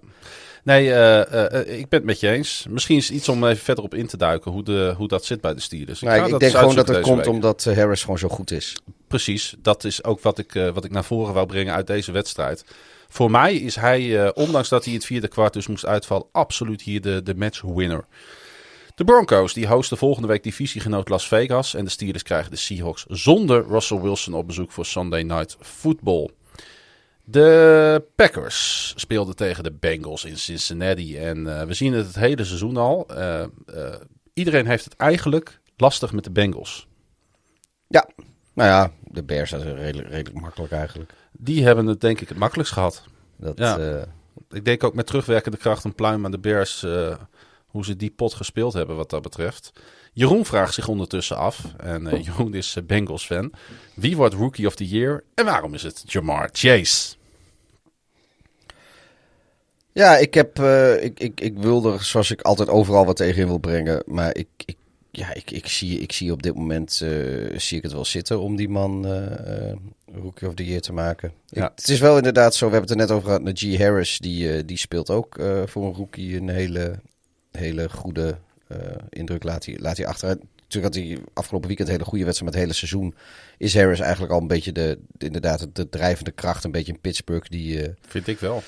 Nee, 0.66 0.94
eh, 0.94 1.22
eh, 1.22 1.54
eh, 1.54 1.80
ik 1.80 1.90
ben 1.90 2.00
het 2.00 2.04
met 2.08 2.20
je 2.20 2.30
eens. 2.30 2.66
Misschien 2.70 2.98
is 2.98 3.12
iets 3.12 3.30
om 3.30 3.46
even 3.46 3.64
verder 3.64 3.84
op 3.84 3.94
in 3.94 4.08
te 4.08 4.18
duiken 4.18 4.52
hoe, 4.52 4.64
de, 4.64 4.94
hoe 4.98 5.08
dat 5.08 5.26
zit 5.26 5.42
bij 5.42 5.54
de 5.54 5.60
Steelers. 5.60 6.02
Nou, 6.02 6.18
ga 6.18 6.26
ik, 6.26 6.34
ik 6.34 6.40
denk 6.40 6.56
gewoon 6.56 6.76
dat 6.76 6.88
het 6.88 7.02
komt 7.02 7.18
week. 7.18 7.28
omdat 7.28 7.64
Harris 7.64 8.02
gewoon 8.02 8.18
zo 8.18 8.28
goed 8.28 8.52
is. 8.52 8.76
Precies, 9.08 9.56
dat 9.62 9.84
is 9.84 10.04
ook 10.04 10.22
wat 10.22 10.38
ik, 10.38 10.52
wat 10.74 10.86
ik 10.86 10.92
naar 10.92 11.04
voren 11.04 11.34
wou 11.34 11.46
brengen 11.46 11.74
uit 11.74 11.88
deze 11.88 12.12
wedstrijd. 12.12 12.66
Voor 13.10 13.32
mij 13.32 13.56
is 13.56 13.76
hij, 13.76 14.24
eh, 14.24 14.32
ondanks 14.34 14.70
dat 14.70 14.86
hij 14.86 14.93
het 14.93 15.06
vierde 15.06 15.28
kwart 15.28 15.53
dus 15.53 15.68
moest 15.68 15.86
uitvallen, 15.86 16.28
absoluut 16.32 16.82
hier 16.82 17.01
de, 17.01 17.24
de 17.24 17.36
match 17.36 17.62
winner. 17.62 18.06
De 18.95 19.03
Broncos 19.03 19.53
die 19.53 19.68
hosten 19.68 19.97
volgende 19.97 20.28
week 20.28 20.43
divisiegenoot 20.43 21.10
Las 21.10 21.28
Vegas. 21.28 21.74
En 21.74 21.84
de 21.84 21.91
Steelers 21.91 22.24
krijgen 22.24 22.51
de 22.51 22.58
Seahawks 22.58 23.06
zonder 23.08 23.68
Russell 23.68 24.01
Wilson 24.01 24.34
op 24.34 24.47
bezoek 24.47 24.72
voor 24.72 24.86
Sunday 24.86 25.22
Night 25.24 25.58
Football. 25.60 26.30
De 27.24 28.06
Packers 28.16 28.93
speelden 28.95 29.36
tegen 29.36 29.64
de 29.64 29.72
Bengals 29.72 30.26
in 30.26 30.38
Cincinnati. 30.38 31.18
En 31.18 31.60
eh, 31.60 31.68
we 31.68 31.74
zien 31.74 31.93
het 31.93 32.06
het 32.06 32.16
hele 32.16 32.43
seizoen 32.43 32.78
al. 32.78 33.08
Eh, 33.08 33.45
iedereen 34.34 34.68
heeft 34.68 34.84
het 34.84 34.95
eigenlijk 34.95 35.60
lastig 35.78 36.12
met 36.12 36.24
de 36.24 36.32
Bengals. 36.32 36.88
Ja, 37.88 38.10
nou 38.53 38.70
ja, 38.70 38.91
de 39.03 39.24
Bears 39.24 39.51
redelijk, 39.51 40.10
redelijk 40.10 40.41
makkelijk 40.41 40.72
eigenlijk. 40.72 41.14
Die 41.38 41.64
hebben 41.64 41.86
het 41.86 42.02
denk 42.02 42.22
ik 42.22 42.30
het 42.30 42.38
makkelijkst 42.38 42.74
gehad. 42.74 43.04
Dat, 43.38 43.58
Ja. 43.58 43.78
eh, 43.80 44.02
Ik 44.52 44.66
denk 44.66 44.84
ook 44.84 44.94
met 44.94 45.08
terugwerkende 45.08 45.58
kracht 45.58 45.84
een 45.84 45.96
pluim 45.96 46.26
aan 46.26 46.32
de 46.32 46.40
Bears. 46.40 46.84
eh, 46.84 47.16
hoe 47.66 47.86
ze 47.86 47.96
die 47.96 48.10
pot 48.12 48.34
gespeeld 48.34 48.74
hebben 48.74 48.96
wat 48.96 49.10
dat 49.10 49.22
betreft. 49.22 49.72
Jeroen 50.14 50.46
vraagt 50.46 50.74
zich 50.74 50.88
ondertussen 50.88 51.38
af. 51.38 51.60
En 51.78 52.08
eh, 52.08 52.24
Jeroen 52.26 52.54
is 52.54 52.78
Bengals 52.84 53.26
fan. 53.26 53.52
Wie 53.96 54.16
wordt 54.16 54.34
Rookie 54.34 54.68
of 54.68 54.76
the 54.76 54.88
Year? 54.88 55.24
En 55.34 55.46
waarom 55.46 55.74
is 55.74 55.84
het 55.84 56.04
Jamar 56.12 56.50
Chase? 56.52 57.16
ja, 59.92 60.18
ik 60.18 60.34
heb, 60.34 60.60
eh, 60.60 61.04
ik, 61.04 61.20
ik, 61.20 61.42
ik 61.42 61.58
wil 61.58 61.94
er 61.94 62.04
zoals 62.04 62.32
ik 62.32 62.42
altijd 62.42 62.70
overal 62.70 63.06
wat 63.06 63.16
tegen 63.16 63.42
in 63.42 63.48
wil 63.48 63.58
brengen. 63.58 64.04
Maar 64.06 64.36
ik, 64.36 64.48
ik, 64.66 64.78
ja, 65.16 65.34
ik, 65.34 65.51
ik, 65.51 65.68
zie, 65.68 65.99
ik 65.99 66.11
zie 66.11 66.32
op 66.32 66.43
dit 66.43 66.55
moment 66.55 67.01
eh, 67.01 67.59
zie 67.59 67.78
ik 67.78 67.84
het 67.84 67.91
wel 67.91 68.05
zitten 68.05 68.39
om 68.39 68.55
die 68.55 68.70
man 68.70 69.05
eh, 69.07 69.72
Rookie 70.22 70.47
of 70.47 70.53
the 70.53 70.66
Year 70.66 70.82
te 70.82 70.93
maken. 70.93 71.32
Ja. 71.47 71.66
Ik- 71.66 71.72
het 71.76 71.89
is 71.89 71.99
wel 71.99 72.18
inderdaad 72.18 72.55
zo, 72.55 72.66
we 72.66 72.72
hebben 72.72 72.89
het 72.91 72.99
er 72.99 73.05
net 73.07 73.16
over 73.16 73.26
gehad. 73.28 73.43
Najee 73.43 73.78
Harris, 73.84 74.20
die, 74.20 74.66
die 74.66 74.78
speelt 74.78 75.09
ook 75.09 75.36
voor 75.66 75.86
een 75.86 75.93
rookie 75.93 76.36
een 76.38 76.49
hele, 76.49 76.99
hele 77.51 77.89
goede 77.89 78.38
indruk. 79.09 79.43
Laat 79.43 79.66
hij, 79.66 79.78
laat 79.80 79.97
hij 79.97 80.05
achteruit. 80.07 80.39
Natuurlijk 80.61 80.95
had 80.95 81.03
hij 81.03 81.18
afgelopen 81.34 81.68
weekend 81.68 81.88
een 81.89 81.93
hele 81.95 82.07
goede 82.09 82.26
wedstrijd 82.26 82.51
met 82.53 82.61
het 82.61 82.70
hele 82.72 82.88
seizoen. 82.88 83.16
Is 83.57 83.76
Harris 83.76 83.99
eigenlijk 83.99 84.34
al 84.34 84.41
een 84.41 84.47
beetje 84.47 84.72
de, 84.72 84.99
de- 85.11 85.26
inderdaad 85.26 85.68
de 85.74 85.89
drijvende 85.89 86.32
kracht. 86.32 86.63
Een 86.63 86.72
beetje 86.72 86.91
in 86.91 86.99
Pittsburgh 86.99 87.49
die... 87.49 87.82
Vind 88.07 88.28
ik 88.28 88.39
wel. 88.39 88.63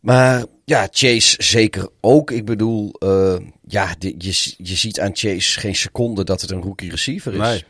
Maar 0.00 0.44
ja, 0.64 0.88
Chase 0.90 1.42
zeker 1.42 1.88
ook. 2.00 2.30
Ik 2.30 2.44
bedoel, 2.44 2.92
eh, 2.98 3.36
ja, 3.66 3.94
je, 3.98 4.14
je 4.56 4.74
ziet 4.76 5.00
aan 5.00 5.16
Chase 5.16 5.60
geen 5.60 5.74
seconde 5.74 6.24
dat 6.24 6.40
het 6.40 6.50
een 6.50 6.62
rookie 6.62 6.90
receiver 6.90 7.32
is. 7.32 7.38
Nee. 7.38 7.64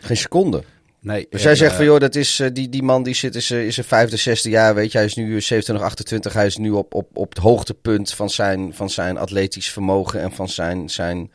Geen 0.00 0.16
seconde. 0.16 0.62
Nee, 1.00 1.26
Dus 1.30 1.42
jij 1.42 1.54
zegt 1.54 1.70
eh, 1.70 1.76
van, 1.76 1.86
joh, 1.86 2.00
dat 2.00 2.14
is, 2.14 2.40
eh, 2.40 2.48
die, 2.52 2.68
die 2.68 2.82
man 2.82 3.02
die 3.02 3.14
zit 3.14 3.34
is, 3.34 3.50
is 3.50 3.76
een 3.76 3.84
vijfde, 3.84 4.16
zesde 4.16 4.48
jaar, 4.48 4.74
weet 4.74 4.92
je. 4.92 4.98
Hij 4.98 5.06
is 5.06 5.14
nu 5.14 5.40
27, 5.40 5.86
28. 5.86 6.32
Hij 6.32 6.46
is 6.46 6.56
nu 6.56 6.70
op, 6.70 6.94
op, 6.94 7.16
op 7.16 7.28
het 7.28 7.38
hoogtepunt 7.38 8.12
van 8.12 8.30
zijn, 8.30 8.74
van 8.74 8.90
zijn 8.90 9.18
atletisch 9.18 9.70
vermogen 9.70 10.20
en 10.20 10.32
van 10.32 10.48
zijn, 10.48 10.90
zijn 10.90 11.32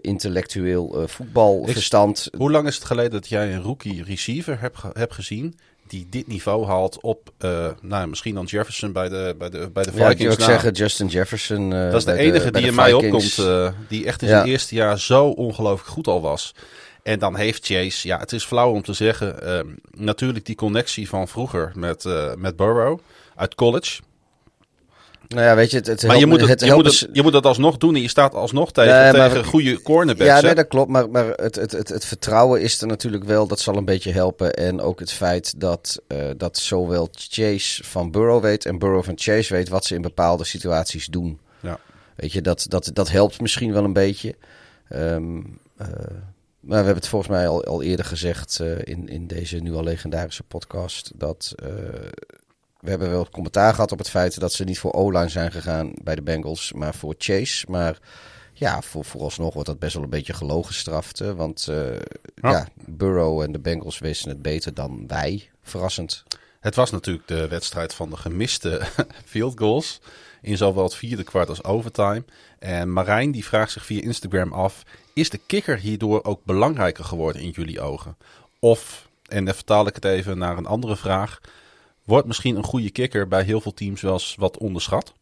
intellectueel 0.00 1.02
voetbalverstand. 1.06 2.28
Hoe 2.36 2.50
lang 2.50 2.66
is 2.66 2.74
het 2.74 2.84
geleden 2.84 3.10
dat 3.10 3.28
jij 3.28 3.52
een 3.52 3.62
rookie 3.62 4.04
receiver 4.04 4.60
hebt, 4.60 4.82
hebt 4.92 5.14
gezien... 5.14 5.54
die 5.86 6.06
dit 6.10 6.26
niveau 6.26 6.66
haalt 6.66 7.00
op, 7.00 7.30
eh, 7.38 7.66
nou, 7.80 8.08
misschien 8.08 8.34
dan 8.34 8.44
Jefferson 8.44 8.92
bij 8.92 9.08
de, 9.08 9.34
bij 9.38 9.50
de, 9.50 9.70
bij 9.72 9.82
de 9.82 9.90
Ja, 9.90 9.96
ik 9.96 9.98
wil 10.00 10.08
Vikings 10.10 10.32
ook 10.32 10.38
na. 10.38 10.44
zeggen, 10.44 10.72
Justin 10.72 11.06
Jefferson. 11.06 11.72
eh, 11.72 11.90
Dat 11.90 11.94
is 11.98 12.04
de 12.04 12.12
enige 12.18 12.50
die 12.50 12.66
in 12.66 12.74
mij 12.74 12.90
Vikings. 12.92 13.38
opkomt. 13.38 13.48
eh, 13.48 13.68
die 13.88 14.06
echt 14.06 14.22
in 14.22 14.28
Ja. 14.28 14.34
zijn 14.34 14.48
eerste 14.48 14.74
jaar 14.74 14.98
zo 14.98 15.26
ongelooflijk 15.28 15.88
goed 15.90 16.06
al 16.06 16.20
was. 16.20 16.54
En 17.02 17.18
dan 17.18 17.36
heeft 17.36 17.66
Chase, 17.66 18.08
ja, 18.08 18.18
het 18.18 18.32
is 18.32 18.44
flauw 18.44 18.70
om 18.72 18.82
te 18.82 18.92
zeggen. 18.92 19.36
natuurlijk 19.90 20.46
die 20.46 20.54
connectie 20.54 21.08
van 21.08 21.28
vroeger 21.28 21.72
met, 21.74 22.04
met 22.36 22.56
Burrow 22.56 22.98
uit 23.36 23.54
college. 23.54 24.00
Nou 25.28 25.42
ja, 25.42 25.54
weet 25.54 25.70
je, 25.70 25.76
het, 25.76 25.86
het 25.86 26.06
Maar 26.06 26.18
je 26.18 26.26
moet, 26.26 26.48
het, 26.48 26.60
je, 26.60 26.72
moet 26.72 26.84
het, 26.84 27.08
je 27.12 27.22
moet 27.22 27.32
het 27.32 27.46
alsnog 27.46 27.76
doen 27.76 27.94
en 27.94 28.02
je 28.02 28.08
staat 28.08 28.34
alsnog 28.34 28.72
tegen, 28.72 28.92
Nee, 28.92 29.12
maar- 29.12 29.28
tegen 29.28 29.44
goede 29.44 29.82
cornerbacks. 29.82 30.30
Ja, 30.30 30.40
nee, 30.40 30.54
dat 30.54 30.68
klopt. 30.68 30.90
Maar, 30.90 31.10
maar 31.10 31.26
het, 31.26 31.54
het, 31.54 31.72
het, 31.72 31.88
het 31.88 32.04
vertrouwen 32.04 32.60
is 32.60 32.80
er 32.80 32.86
natuurlijk 32.86 33.24
wel. 33.24 33.46
Dat 33.46 33.60
zal 33.60 33.76
een 33.76 33.84
beetje 33.84 34.12
helpen. 34.12 34.54
En 34.54 34.80
ook 34.80 35.00
het 35.00 35.12
feit 35.12 35.60
dat, 35.60 36.02
eh, 36.06 36.18
dat 36.36 36.58
zowel 36.58 37.08
Chase 37.12 37.84
van 37.84 38.10
Burrow 38.10 38.42
weet 38.42 38.66
en 38.66 38.78
Burrow 38.78 39.04
van 39.04 39.14
Chase 39.16 39.54
weet 39.54 39.68
wat 39.68 39.84
ze 39.84 39.94
in 39.94 40.02
bepaalde 40.02 40.44
situaties 40.44 41.06
doen. 41.06 41.40
Ja. 41.60 41.78
Weet 42.16 42.32
je, 42.32 42.42
dat, 42.42 42.66
dat, 42.68 42.90
dat 42.92 43.10
helpt 43.10 43.40
misschien 43.40 43.72
wel 43.72 43.84
een 43.84 43.92
beetje. 43.92 44.34
Ehm, 44.88 45.38
eh, 45.76 45.86
maar 46.60 46.78
we 46.78 46.84
hebben 46.84 46.94
het 46.94 47.08
volgens 47.08 47.30
mij 47.30 47.48
al, 47.48 47.64
al 47.64 47.82
eerder 47.82 48.04
gezegd 48.04 48.60
eh, 48.60 48.78
in, 48.84 49.08
in 49.08 49.26
deze 49.26 49.56
nu 49.56 49.74
al 49.74 49.82
legendarische 49.82 50.42
podcast. 50.42 51.10
Dat 51.14 51.54
we 52.84 52.90
hebben 52.90 53.10
wel 53.10 53.28
commentaar 53.30 53.74
gehad 53.74 53.92
op 53.92 53.98
het 53.98 54.10
feit 54.10 54.40
dat 54.40 54.52
ze 54.52 54.64
niet 54.64 54.78
voor 54.78 54.92
O-line 54.92 55.28
zijn 55.28 55.52
gegaan 55.52 55.92
bij 56.02 56.14
de 56.14 56.22
Bengals, 56.22 56.72
maar 56.72 56.94
voor 56.94 57.14
Chase. 57.18 57.66
Maar 57.68 57.98
ja, 58.52 58.82
voor, 58.82 59.04
vooralsnog 59.04 59.54
wordt 59.54 59.68
dat 59.68 59.78
best 59.78 59.94
wel 59.94 60.02
een 60.02 60.10
beetje 60.10 60.32
gelogen 60.32 60.72
gestraft. 60.72 61.18
hè, 61.18 61.34
Want 61.34 61.68
eh, 61.68 61.92
Ja. 62.34 62.50
ja. 62.50 62.68
Burrow 62.74 63.40
en 63.40 63.52
de 63.52 63.58
Bengals 63.58 63.98
wisten 63.98 64.28
het 64.28 64.42
beter 64.42 64.74
dan 64.74 65.04
wij. 65.06 65.50
Verrassend. 65.62 66.24
Het 66.60 66.74
was 66.74 66.90
natuurlijk 66.90 67.28
de 67.28 67.48
wedstrijd 67.48 67.94
van 67.94 68.10
de 68.10 68.16
gemiste 68.16 68.80
field 69.24 69.58
goals. 69.58 70.00
In 70.42 70.56
zowel 70.56 70.84
het 70.84 70.94
vierde 70.94 71.24
kwart 71.24 71.48
als 71.48 71.64
overtime. 71.64 72.24
En 72.58 72.92
Marijn 72.92 73.30
die 73.30 73.44
vraagt 73.44 73.72
zich 73.72 73.84
via 73.84 74.02
Instagram 74.02 74.52
af: 74.52 74.82
is 75.14 75.30
de 75.30 75.40
kikker 75.46 75.78
hierdoor 75.78 76.24
ook 76.24 76.44
belangrijker 76.44 77.04
geworden 77.04 77.42
in 77.42 77.50
jullie 77.50 77.80
ogen? 77.80 78.16
Of, 78.58 79.08
en 79.28 79.44
dan 79.44 79.54
vertaal 79.54 79.86
ik 79.86 79.94
het 79.94 80.04
even 80.04 80.38
naar 80.38 80.56
een 80.56 80.66
andere 80.66 80.96
vraag: 80.96 81.40
wordt 82.04 82.26
misschien 82.26 82.56
een 82.56 82.64
goede 82.64 82.90
kikker 82.90 83.28
bij 83.28 83.42
heel 83.42 83.60
veel 83.60 83.74
teams 83.74 84.00
wel 84.00 84.12
eens 84.12 84.34
wat 84.38 84.58
onderschat? 84.58 85.12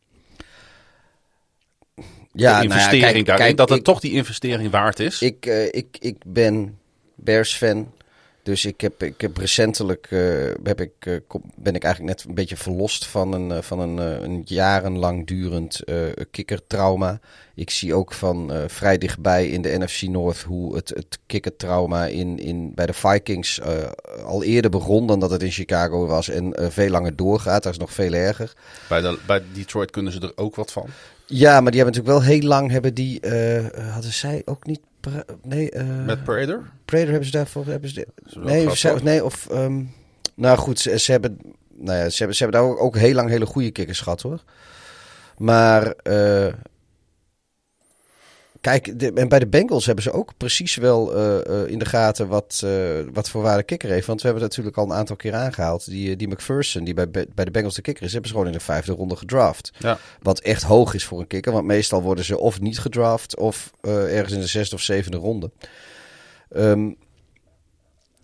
Ja, 1.94 2.02
de 2.32 2.34
nou 2.34 2.56
ja, 2.56 2.62
investering 2.62 3.02
kijk, 3.12 3.26
daarin, 3.26 3.44
kijk, 3.44 3.56
dat 3.56 3.68
het 3.68 3.78
ik- 3.78 3.84
toch 3.84 4.00
die 4.00 4.12
investering 4.12 4.70
waard 4.70 5.00
is. 5.00 5.22
Ik, 5.22 5.46
eh, 5.46 5.64
ik, 5.66 5.86
ik 5.98 6.16
ben 6.26 6.78
Bears 7.14 7.54
fan. 7.54 7.92
Dus 8.42 8.64
ik 8.64 8.80
heb, 8.80 9.02
ik 9.02 9.20
heb 9.20 9.36
recentelijk 9.36 10.06
eh, 10.10 10.20
heb 10.62 10.80
ik, 10.80 10.92
eh, 10.98 11.16
ben 11.54 11.74
ik 11.74 11.84
eigenlijk 11.84 12.16
net 12.16 12.24
een 12.28 12.34
beetje 12.34 12.56
verlost 12.56 13.06
van 13.06 13.32
een, 13.32 13.50
eh, 13.50 13.62
van 13.62 13.78
een, 13.78 13.96
een 14.24 14.42
jarenlang 14.44 15.26
durend 15.26 15.80
kikkertrauma. 16.30 17.20
Ik 17.54 17.70
zie 17.70 17.94
ook 17.94 18.12
van 18.12 18.52
vrij 18.66 18.98
dichtbij 18.98 19.48
in 19.48 19.62
de 19.62 19.78
NFC 19.78 20.02
North 20.02 20.40
hoe 20.40 20.74
het, 20.74 20.88
het 20.88 21.18
kikkertrauma 21.26 22.06
in, 22.06 22.38
in, 22.38 22.74
bij 22.74 22.86
de 22.86 22.92
Vikings 22.92 23.60
al 24.24 24.42
eerder 24.42 24.70
begon 24.70 25.06
dan 25.06 25.20
dat 25.20 25.30
het 25.30 25.42
in 25.42 25.50
Chicago 25.50 26.06
was. 26.06 26.28
En 26.28 26.72
veel 26.72 26.90
langer 26.90 27.16
doorgaat. 27.16 27.62
Dat 27.62 27.72
is 27.72 27.78
nog 27.78 27.92
veel 27.92 28.12
erger. 28.12 28.52
Bij, 28.88 29.00
de, 29.00 29.18
bij 29.26 29.42
Detroit 29.52 29.90
kunnen 29.90 30.12
ze 30.12 30.20
er 30.20 30.32
ook 30.34 30.56
wat 30.56 30.72
van. 30.72 30.86
Ja, 31.26 31.60
maar 31.60 31.72
die 31.72 31.80
hebben 31.80 31.98
natuurlijk 32.00 32.26
wel 32.26 32.36
heel 32.36 32.48
lang 32.48 32.70
hebben 32.70 32.94
die. 32.94 33.20
hadden 33.92 34.12
zij 34.12 34.42
ook 34.44 34.66
niet. 34.66 34.80
Nee, 35.42 35.70
eh 35.70 36.04
Met 36.04 36.24
Prater. 36.24 36.70
Prater 36.84 37.08
hebben 37.08 37.24
ze 37.26 37.30
daarvoor. 37.30 37.66
Hebben 37.66 37.90
ze, 37.90 38.06
nee, 38.38 38.76
ze, 38.76 38.88
toch? 38.88 39.02
nee, 39.02 39.24
of. 39.24 39.48
ehm, 39.50 39.82
nou 40.34 40.58
goed, 40.58 40.78
ze, 40.78 40.98
ze 40.98 41.10
hebben. 41.10 41.38
Nou 41.76 41.98
ja, 41.98 42.08
ze 42.08 42.16
hebben, 42.18 42.36
ze 42.36 42.42
hebben 42.42 42.60
daar 42.62 42.70
ook, 42.70 42.80
ook 42.82 42.96
heel 42.96 43.14
lang 43.14 43.28
hele 43.28 43.46
goede 43.46 43.70
kikkers 43.70 44.00
gehad 44.00 44.22
hoor. 44.22 44.42
Maar. 45.36 45.86
eh, 45.92 46.52
kijk, 48.62 48.98
de, 48.98 49.12
en 49.12 49.28
bij 49.28 49.38
de 49.38 49.46
Bengals 49.46 49.86
hebben 49.86 50.04
ze 50.04 50.12
ook 50.12 50.32
precies 50.36 50.76
wel 50.76 51.14
eh, 51.14 51.46
eh, 51.46 51.68
in 51.68 51.78
de 51.78 51.84
gaten 51.84 52.28
wat, 52.28 52.62
eh, 52.64 52.70
wat 53.12 53.30
voor 53.30 53.42
waarde 53.42 53.62
kikker 53.62 53.90
heeft. 53.90 54.06
Want 54.06 54.20
we 54.20 54.26
hebben 54.26 54.44
het 54.44 54.56
natuurlijk 54.56 54.82
al 54.82 54.92
een 54.92 54.98
aantal 54.98 55.16
keer 55.16 55.34
aangehaald. 55.34 55.90
Die, 55.90 56.16
die 56.16 56.28
McPherson, 56.28 56.84
die 56.84 56.94
bij, 56.94 57.10
bij 57.10 57.44
de 57.44 57.50
Bengals 57.50 57.74
de 57.74 57.82
kikker 57.82 58.04
is, 58.04 58.12
hebben 58.12 58.30
ze 58.30 58.36
gewoon 58.36 58.52
in 58.52 58.58
de 58.58 58.64
vijfde 58.64 58.92
ronde 58.92 59.16
gedraft. 59.16 59.72
Ja. 59.78 59.98
Wat 60.20 60.40
echt 60.40 60.62
hoog 60.62 60.94
is 60.94 61.04
voor 61.04 61.20
een 61.20 61.26
kikker. 61.26 61.52
Want 61.52 61.66
meestal 61.66 62.02
worden 62.02 62.24
ze 62.24 62.38
of 62.38 62.60
niet 62.60 62.78
gedraft 62.78 63.36
of 63.36 63.72
ergens 63.82 64.32
in 64.32 64.40
de 64.40 64.46
zesde 64.46 64.74
of 64.74 64.82
zevende 64.82 65.16
ronde. 65.16 65.50
Ehm, 66.50 66.90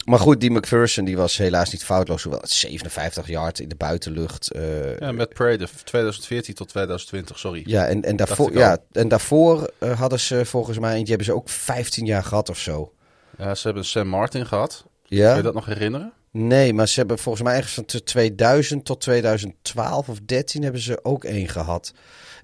maar 0.09 0.19
goed, 0.19 0.41
die 0.41 0.51
McPherson 0.51 1.05
die 1.05 1.17
was 1.17 1.37
helaas 1.37 1.73
niet 1.73 1.85
foutloos. 1.85 2.23
Hoewel 2.23 2.41
het 2.41 2.51
57 2.51 3.27
yard 3.29 3.59
in 3.61 3.69
de 3.69 3.75
buitenlucht. 3.75 4.51
eh, 4.53 4.99
Ja, 4.99 5.13
met 5.13 5.29
Prater. 5.35 5.71
2014 5.85 6.55
tot 6.55 6.69
2020, 6.69 7.39
sorry. 7.39 7.63
ja, 7.67 7.87
en, 7.87 8.03
en 8.03 8.17
daarvoor, 8.17 8.53
ja, 8.53 8.79
en 8.93 9.09
daarvoor 9.09 9.71
eh, 9.79 9.99
hadden 9.99 10.21
ze 10.21 10.45
volgens 10.45 10.79
mij, 10.79 10.97
die 10.97 11.07
hebben 11.07 11.27
ze 11.27 11.35
ook 11.35 11.49
15 11.49 12.07
jaar 12.07 12.25
gehad 12.25 12.49
of 12.49 12.59
zo. 12.59 12.93
Ja, 13.39 13.55
ze 13.55 13.67
hebben 13.67 13.85
Sam 13.85 14.09
Martin 14.09 14.47
gehad. 14.47 14.85
Kun 15.09 15.17
Ja? 15.17 15.37
je 15.37 15.43
dat 15.43 15.55
nog 15.55 15.67
herinneren? 15.67 16.13
Nee, 16.31 16.73
maar 16.75 16.89
ze 16.89 16.99
hebben 16.99 17.19
volgens 17.19 17.45
mij 17.45 17.57
ergens 17.57 17.75
van 17.75 17.85
t- 17.85 18.07
2000 18.07 18.85
tot 18.85 19.01
2012 19.01 20.09
of 20.09 20.19
13 20.27 20.63
hebben 20.63 20.81
ze 20.81 21.05
ook 21.05 21.25
één 21.25 21.49
gehad. 21.49 21.93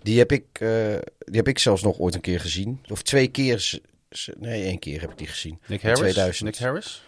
Die 0.02 0.18
heb 0.18 0.32
ik, 0.32 0.44
eh, 0.52 0.68
die 1.18 1.36
heb 1.36 1.48
ik 1.48 1.58
zelfs 1.58 1.82
nog 1.82 1.98
ooit 1.98 2.14
een 2.14 2.20
keer 2.20 2.40
gezien. 2.40 2.80
Of 2.88 3.02
twee 3.02 3.28
keer. 3.28 3.80
Nee, 4.38 4.64
één 4.64 4.78
keer 4.78 5.00
heb 5.00 5.10
ik 5.10 5.18
die 5.18 5.26
gezien. 5.26 5.58
Nick 5.66 5.82
Harris? 5.82 5.98
2000. 6.00 6.44
Nick 6.44 6.58
Harris? 6.58 7.04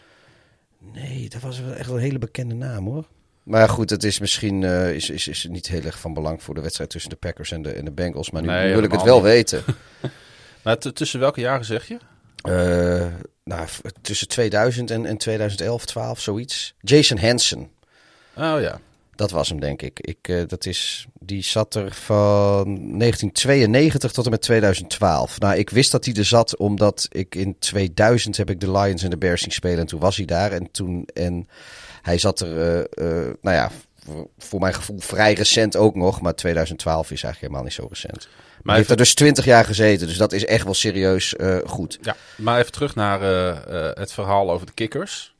Nee, 0.92 1.28
dat 1.28 1.40
was 1.40 1.60
wel 1.60 1.72
echt 1.72 1.90
een 1.90 1.98
hele 1.98 2.18
bekende 2.18 2.54
naam 2.54 2.86
hoor. 2.86 3.06
Maar 3.42 3.68
goed, 3.68 3.90
het 3.90 4.04
is 4.04 4.18
misschien 4.18 4.64
eh, 4.64 4.94
is, 4.94 5.10
is, 5.10 5.28
is 5.28 5.46
niet 5.50 5.66
heel 5.66 5.82
erg 5.82 5.98
van 5.98 6.14
belang 6.14 6.42
voor 6.42 6.54
de 6.54 6.60
wedstrijd 6.60 6.90
tussen 6.90 7.10
de 7.10 7.16
Packers 7.16 7.52
en 7.52 7.62
de, 7.62 7.72
en 7.72 7.84
de 7.84 7.90
Bengals. 7.92 8.30
Maar 8.30 8.42
nu, 8.42 8.48
Nee, 8.48 8.66
nu 8.68 8.74
wil 8.74 8.82
ik 8.82 8.92
het 8.92 9.02
wel 9.02 9.14
niet. 9.16 9.24
weten. 9.24 9.64
Maar 10.62 10.78
tussen 10.78 11.20
welke 11.20 11.40
jaren 11.40 11.64
zeg 11.64 11.88
je? 11.88 11.98
Eh, 12.42 13.06
nou, 13.44 13.66
tussen 14.02 14.28
2000 14.28 14.90
en, 14.90 15.06
en 15.06 15.16
2011, 15.16 15.84
12, 15.84 16.20
zoiets. 16.20 16.74
Jason 16.80 17.18
Hansen. 17.18 17.70
Oh 18.36 18.60
ja. 18.60 18.80
Dat 19.16 19.30
was 19.30 19.48
hem, 19.48 19.60
denk 19.60 19.82
ik. 19.82 20.00
ik 20.00 20.28
eh, 20.28 20.42
dat 20.46 20.66
is, 20.66 21.06
die 21.20 21.42
zat 21.42 21.74
er 21.74 21.92
van 21.92 22.64
1992 22.64 24.12
tot 24.12 24.24
en 24.24 24.30
met 24.30 24.42
2012. 24.42 25.38
Nou, 25.38 25.56
ik 25.56 25.70
wist 25.70 25.92
dat 25.92 26.04
hij 26.04 26.14
er 26.14 26.24
zat 26.24 26.56
omdat 26.56 27.08
ik 27.10 27.34
in 27.34 27.58
2000 27.58 28.36
heb 28.36 28.50
ik 28.50 28.60
de 28.60 28.70
Lions 28.70 29.02
en 29.02 29.10
de 29.10 29.18
Bears 29.18 29.42
zien 29.42 29.52
spelen. 29.52 29.78
En 29.78 29.86
toen 29.86 30.00
was 30.00 30.16
hij 30.16 30.26
daar. 30.26 30.52
En, 30.52 30.70
toen, 30.70 31.08
en 31.14 31.48
hij 32.02 32.18
zat 32.18 32.40
er, 32.40 32.60
eh, 32.60 32.78
eh, 32.78 33.34
nou 33.40 33.56
ja, 33.56 33.70
voor, 34.38 34.60
mijn 34.60 34.74
gevoel 34.74 34.98
vrij 34.98 35.32
recent 35.34 35.76
ook 35.76 35.94
nog. 35.94 36.20
Maar 36.20 36.34
2012 36.34 37.02
is 37.02 37.22
eigenlijk 37.22 37.40
helemaal 37.40 37.62
niet 37.62 37.72
zo 37.72 37.86
recent. 37.88 38.28
Maar 38.62 38.74
hij 38.74 38.76
heeft 38.76 38.90
er 38.90 38.96
dus 38.96 39.14
20 39.14 39.44
jaar 39.44 39.64
gezeten. 39.64 40.06
Dus 40.06 40.16
dat 40.16 40.32
is 40.32 40.44
echt 40.44 40.64
wel 40.64 40.74
serieus 40.74 41.34
goed. 41.64 41.98
Ja, 42.02 42.16
maar 42.36 42.58
even 42.58 42.72
terug 42.72 42.94
naar 42.94 43.20
het 43.98 44.12
verhaal 44.12 44.50
over 44.50 44.66
de 44.66 44.72
kikkers. 44.72 45.34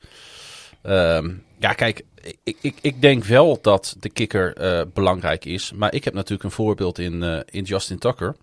Ehm, 0.82 1.30
ja, 1.58 1.72
kijk, 1.72 2.02
ik, 2.42 2.56
ik, 2.60 2.74
ik 2.80 3.00
denk 3.00 3.24
wel 3.24 3.58
dat 3.62 3.96
de 4.00 4.08
kikker 4.08 4.56
eh, 4.56 4.82
belangrijk 4.94 5.44
is. 5.44 5.72
Maar 5.72 5.94
ik 5.94 6.04
heb 6.04 6.14
natuurlijk 6.14 6.44
een 6.44 6.50
voorbeeld 6.50 6.98
in, 6.98 7.22
eh, 7.22 7.40
in 7.50 7.62
Justin 7.62 7.98
Tucker. 7.98 8.36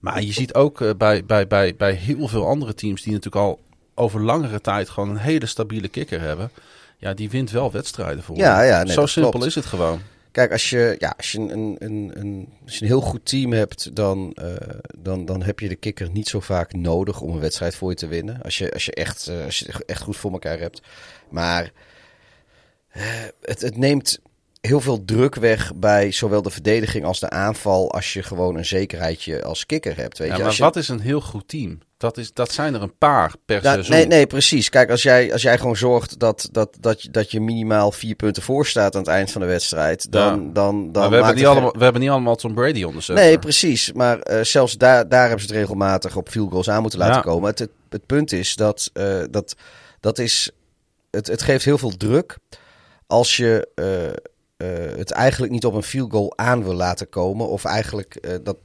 Maar 0.00 0.22
je 0.22 0.32
ziet 0.32 0.54
ook 0.54 0.80
eh, 0.80 0.90
bij, 0.96 1.24
bij, 1.24 1.46
bij, 1.46 1.76
bij 1.76 1.92
heel 1.92 2.28
veel 2.28 2.46
andere 2.46 2.74
teams 2.74 3.02
die 3.02 3.12
natuurlijk 3.12 3.44
al 3.44 3.60
over 3.94 4.22
langere 4.22 4.60
tijd 4.60 4.88
gewoon 4.88 5.10
een 5.10 5.16
hele 5.16 5.46
stabiele 5.46 5.88
kikker 5.88 6.20
hebben. 6.20 6.50
Ja, 6.98 7.14
die 7.14 7.30
wint 7.30 7.50
wel 7.50 7.72
wedstrijden 7.72 8.22
voor. 8.22 8.36
Ja, 8.36 8.62
ja, 8.62 8.82
nee, 8.82 8.92
Zo 8.92 9.06
simpel 9.06 9.30
klopt. 9.30 9.46
is 9.46 9.54
het 9.54 9.66
gewoon. 9.66 10.00
Kijk, 10.32 10.52
als 10.52 10.70
je, 10.70 10.96
ja, 10.98 11.14
als 11.16 11.32
je, 11.32 11.38
een, 11.38 11.76
een, 11.78 12.10
een, 12.14 12.48
als 12.64 12.74
je 12.74 12.82
een 12.82 12.86
heel 12.86 13.00
goed 13.00 13.26
team 13.26 13.52
hebt, 13.52 13.96
dan, 13.96 14.36
dan, 14.98 15.24
dan 15.24 15.42
heb 15.42 15.60
je 15.60 15.68
de 15.68 15.76
kikker 15.76 16.10
niet 16.10 16.28
zo 16.28 16.40
vaak 16.40 16.72
nodig 16.72 17.20
om 17.20 17.32
een 17.32 17.40
wedstrijd 17.40 17.74
voor 17.74 17.90
je 17.90 17.96
te 17.96 18.06
winnen. 18.06 18.42
Als 18.42 18.58
je, 18.58 18.72
als 18.72 18.84
je, 18.84 18.92
echt, 18.92 19.30
als 19.44 19.58
je 19.58 19.72
echt 19.86 20.02
goed 20.02 20.16
voor 20.16 20.32
elkaar 20.32 20.58
hebt. 20.58 20.82
Maar 21.28 21.72
het, 23.40 23.60
het 23.60 23.76
neemt 23.76 24.18
heel 24.60 24.80
veel 24.80 25.04
druk 25.04 25.34
weg 25.34 25.72
bij 25.74 26.12
zowel 26.12 26.42
de 26.42 26.50
verdediging 26.50 27.04
als 27.04 27.20
de 27.20 27.30
aanval. 27.30 27.92
Als 27.92 28.12
je 28.12 28.22
gewoon 28.22 28.56
een 28.56 28.64
zekerheidje 28.66 29.42
als 29.44 29.66
kikker 29.66 29.96
hebt. 29.96 30.18
Weet 30.18 30.28
Ja, 30.28 30.36
je? 30.36 30.42
maar 30.42 30.52
je, 30.56 30.62
wat 30.62 30.76
is 30.76 30.88
een 30.88 31.00
heel 31.00 31.20
goed 31.20 31.48
team? 31.48 31.78
Dat, 31.96 32.16
is, 32.18 32.32
dat 32.32 32.52
zijn 32.52 32.74
er 32.74 32.82
een 32.82 32.96
paar 32.98 33.34
per 33.44 33.62
Ja, 33.62 33.72
seizoen. 33.72 33.96
nee, 33.96 34.06
nee, 34.06 34.26
precies. 34.26 34.68
Kijk, 34.68 34.90
als 34.90 35.02
jij, 35.02 35.32
als 35.32 35.42
jij 35.42 35.58
gewoon 35.58 35.76
zorgt 35.76 36.18
dat, 36.18 36.48
dat, 36.52 36.76
dat, 36.80 37.02
je, 37.02 37.10
dat 37.10 37.30
je 37.30 37.40
minimaal 37.40 37.92
vier 37.92 38.14
punten 38.14 38.42
voor 38.42 38.66
staat 38.66 38.94
aan 38.94 39.00
het 39.00 39.10
eind 39.10 39.30
van 39.32 39.40
de 39.40 39.46
wedstrijd, 39.46 40.12
dan, 40.12 40.44
Ja. 40.46 40.52
dan, 40.52 40.92
dan 40.92 41.08
we 41.10 41.14
hebben, 41.16 41.34
niet 41.34 41.46
allemaal, 41.46 41.72
we 41.78 41.82
hebben 41.84 42.00
niet 42.00 42.10
allemaal 42.10 42.36
Tom 42.36 42.54
Brady 42.54 42.82
onderzet. 42.82 43.16
Nee, 43.16 43.38
precies. 43.38 43.92
Maar 43.92 44.18
eh, 44.18 44.44
zelfs 44.44 44.76
daar, 44.78 45.08
daar 45.08 45.20
hebben 45.28 45.40
ze 45.40 45.46
het 45.46 45.56
regelmatig 45.56 46.16
op 46.16 46.28
field 46.28 46.50
goals 46.50 46.70
aan 46.70 46.80
moeten 46.82 46.98
laten 46.98 47.14
Ja. 47.14 47.20
komen. 47.20 47.48
Het, 47.50 47.58
het, 47.58 47.70
het 47.88 48.06
punt 48.06 48.32
is 48.32 48.54
dat, 48.56 48.90
eh, 48.92 49.22
dat, 49.30 49.54
dat 50.00 50.18
is, 50.18 50.50
het, 51.10 51.26
het 51.26 51.42
geeft 51.42 51.64
heel 51.64 51.78
veel 51.78 51.96
druk 51.96 52.36
als 53.10 53.36
je 53.36 53.68
eh, 53.74 54.06
eh, 54.06 54.96
het 54.96 55.10
eigenlijk 55.10 55.52
niet 55.52 55.64
op 55.64 55.74
een 55.74 55.82
field 55.82 56.10
goal 56.10 56.32
aan 56.36 56.62
wil 56.62 56.74
laten 56.74 57.08
komen. 57.08 57.48
Of 57.48 57.64
eigenlijk 57.64 58.14
eh, 58.14 58.34
dat. 58.42 58.56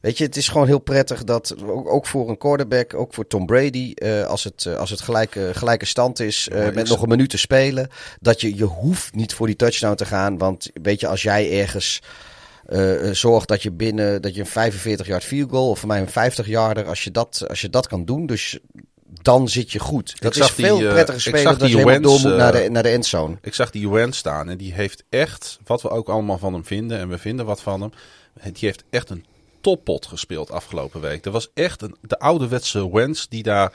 Weet 0.00 0.18
je, 0.18 0.24
het 0.24 0.36
is 0.36 0.48
gewoon 0.48 0.66
heel 0.66 0.78
prettig 0.78 1.24
dat 1.24 1.54
ook, 1.66 2.06
voor 2.06 2.28
een 2.28 2.38
quarterback, 2.38 2.94
ook 2.94 3.14
voor 3.14 3.26
Tom 3.26 3.46
Brady, 3.46 3.94
als 4.26 4.44
het, 4.44 4.66
als 4.66 4.90
het 4.90 5.00
gelijke, 5.00 5.50
gelijke 5.54 5.84
stand 5.84 6.20
is 6.20 6.48
met 6.74 6.88
nog 6.88 7.02
een 7.02 7.08
minuut 7.08 7.30
te 7.30 7.38
spelen, 7.38 7.88
dat 8.20 8.40
je, 8.40 8.56
je 8.56 8.64
hoeft 8.64 9.14
niet 9.14 9.34
voor 9.34 9.46
die 9.46 9.56
touchdown 9.56 9.94
te 9.94 10.04
gaan. 10.04 10.38
Want 10.38 10.70
weet 10.82 11.00
je, 11.00 11.08
als 11.08 11.22
jij 11.22 11.60
ergens 11.60 12.02
zorgt 13.12 13.48
dat 13.48 13.62
je 13.62 13.70
binnen 13.70 14.22
dat 14.22 14.34
je 14.34 14.40
een 14.40 14.46
45 14.46 15.06
yard 15.06 15.24
field 15.24 15.50
goal 15.50 15.70
of 15.70 15.78
voor 15.78 15.88
mij 15.88 16.00
een 16.00 16.08
50 16.08 16.46
yarder, 16.46 16.86
als 16.86 17.04
je 17.04 17.10
dat, 17.10 17.44
als 17.48 17.60
je 17.60 17.70
dat 17.70 17.86
kan 17.86 18.04
doen, 18.04 18.26
dus 18.26 18.58
dan 19.22 19.48
zit 19.48 19.72
je 19.72 19.78
goed. 19.78 20.14
Dat 20.20 20.36
is 20.36 20.54
die, 20.54 20.64
veel 20.64 20.80
eh, 20.80 20.92
prettiger 20.92 21.20
spelen 21.20 21.44
dan 21.44 21.58
dat 21.58 21.68
je 21.68 22.00
door 22.00 22.00
moet 22.00 22.36
naar 22.36 22.54
eh, 22.54 22.62
de, 22.62 22.70
naar 22.70 22.82
de 22.82 22.88
endzone. 22.88 23.36
Ik 23.42 23.54
zag 23.54 23.70
die 23.70 23.90
Wentz 23.90 24.18
staan 24.18 24.48
en 24.48 24.56
die 24.56 24.72
heeft 24.72 25.04
echt, 25.08 25.58
wat 25.64 25.82
we 25.82 25.88
ook 25.90 26.08
allemaal 26.08 26.38
van 26.38 26.52
hem 26.52 26.64
vinden, 26.64 26.98
en 26.98 27.08
we 27.08 27.18
vinden 27.18 27.46
wat 27.46 27.60
van 27.60 27.80
hem, 27.80 27.92
die 28.42 28.68
heeft 28.68 28.84
echt 28.90 29.10
een 29.10 29.24
toppot 29.60 30.06
gespeeld 30.06 30.50
afgelopen 30.50 31.00
week. 31.00 31.24
Er 31.24 31.30
was 31.30 31.50
echt 31.54 31.82
een, 31.82 31.96
de 32.00 32.18
ouderwetse 32.18 32.90
Wentz 32.90 33.26
die 33.28 33.42
daar 33.42 33.72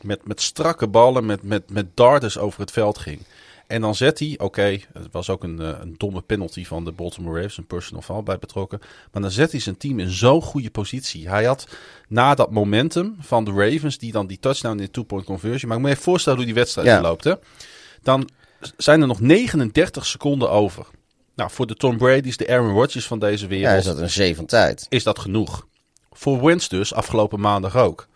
met, 0.00 0.26
met 0.26 0.40
strakke 0.40 0.86
ballen, 0.86 1.26
met, 1.26 1.42
met, 1.42 1.70
met 1.70 1.86
darters 1.94 2.38
over 2.38 2.60
het 2.60 2.70
veld 2.70 2.98
ging. 2.98 3.20
En 3.66 3.80
dan 3.80 3.94
zet 3.94 4.18
hij, 4.18 4.34
oké, 4.38 4.62
het 4.92 5.08
was 5.10 5.30
ook 5.30 5.42
een, 5.44 5.60
eh, 5.60 5.68
een 5.80 5.94
domme 5.96 6.20
penalty 6.22 6.64
van 6.64 6.84
de 6.84 6.92
Baltimore 6.92 7.34
Ravens, 7.36 7.56
een 7.58 7.66
personal 7.66 8.02
foul 8.02 8.22
bij 8.22 8.38
betrokken. 8.38 8.78
Maar 9.12 9.22
dan 9.22 9.30
zet 9.30 9.50
hij 9.50 9.60
zijn 9.60 9.76
team 9.76 9.98
in 9.98 10.10
zo'n 10.10 10.42
goede 10.42 10.70
positie. 10.70 11.28
Hij 11.28 11.44
had 11.44 11.66
na 12.08 12.34
dat 12.34 12.50
momentum 12.50 13.16
van 13.20 13.44
de 13.44 13.50
Ravens, 13.52 13.98
die 13.98 14.12
dan 14.12 14.26
die 14.26 14.38
touchdown 14.38 14.76
in 14.78 14.84
de 14.84 14.90
two-point 14.90 15.24
conversion. 15.26 15.68
Maar 15.68 15.76
ik 15.76 15.82
moet 15.82 15.90
je 15.90 15.96
even 15.96 16.10
voorstellen 16.10 16.38
hoe 16.38 16.46
die 16.46 16.54
wedstrijd 16.56 16.86
Ja. 16.88 17.00
loopt. 17.00 17.24
Hè? 17.24 17.34
Dan 18.02 18.28
zijn 18.76 19.00
er 19.00 19.06
nog 19.06 19.20
39 19.20 20.06
seconden 20.06 20.50
over. 20.50 20.86
Nou, 21.34 21.50
voor 21.50 21.66
de 21.66 21.74
Tom 21.74 21.96
Brady's, 21.96 22.36
de 22.36 22.48
Aaron 22.48 22.72
Rodgers 22.72 23.06
van 23.06 23.18
deze 23.18 23.46
wereld, 23.46 23.70
Ja, 23.72 23.78
is 23.78 23.84
dat 23.84 23.98
een 23.98 24.10
zee 24.10 24.36
van 24.36 24.46
tijd. 24.46 24.86
is 24.88 25.02
dat 25.04 25.18
genoeg. 25.18 25.66
Voor 26.10 26.44
Wentz 26.44 26.68
dus, 26.68 26.94
afgelopen 26.94 27.40
maandag 27.40 27.76
ook. 27.76 28.08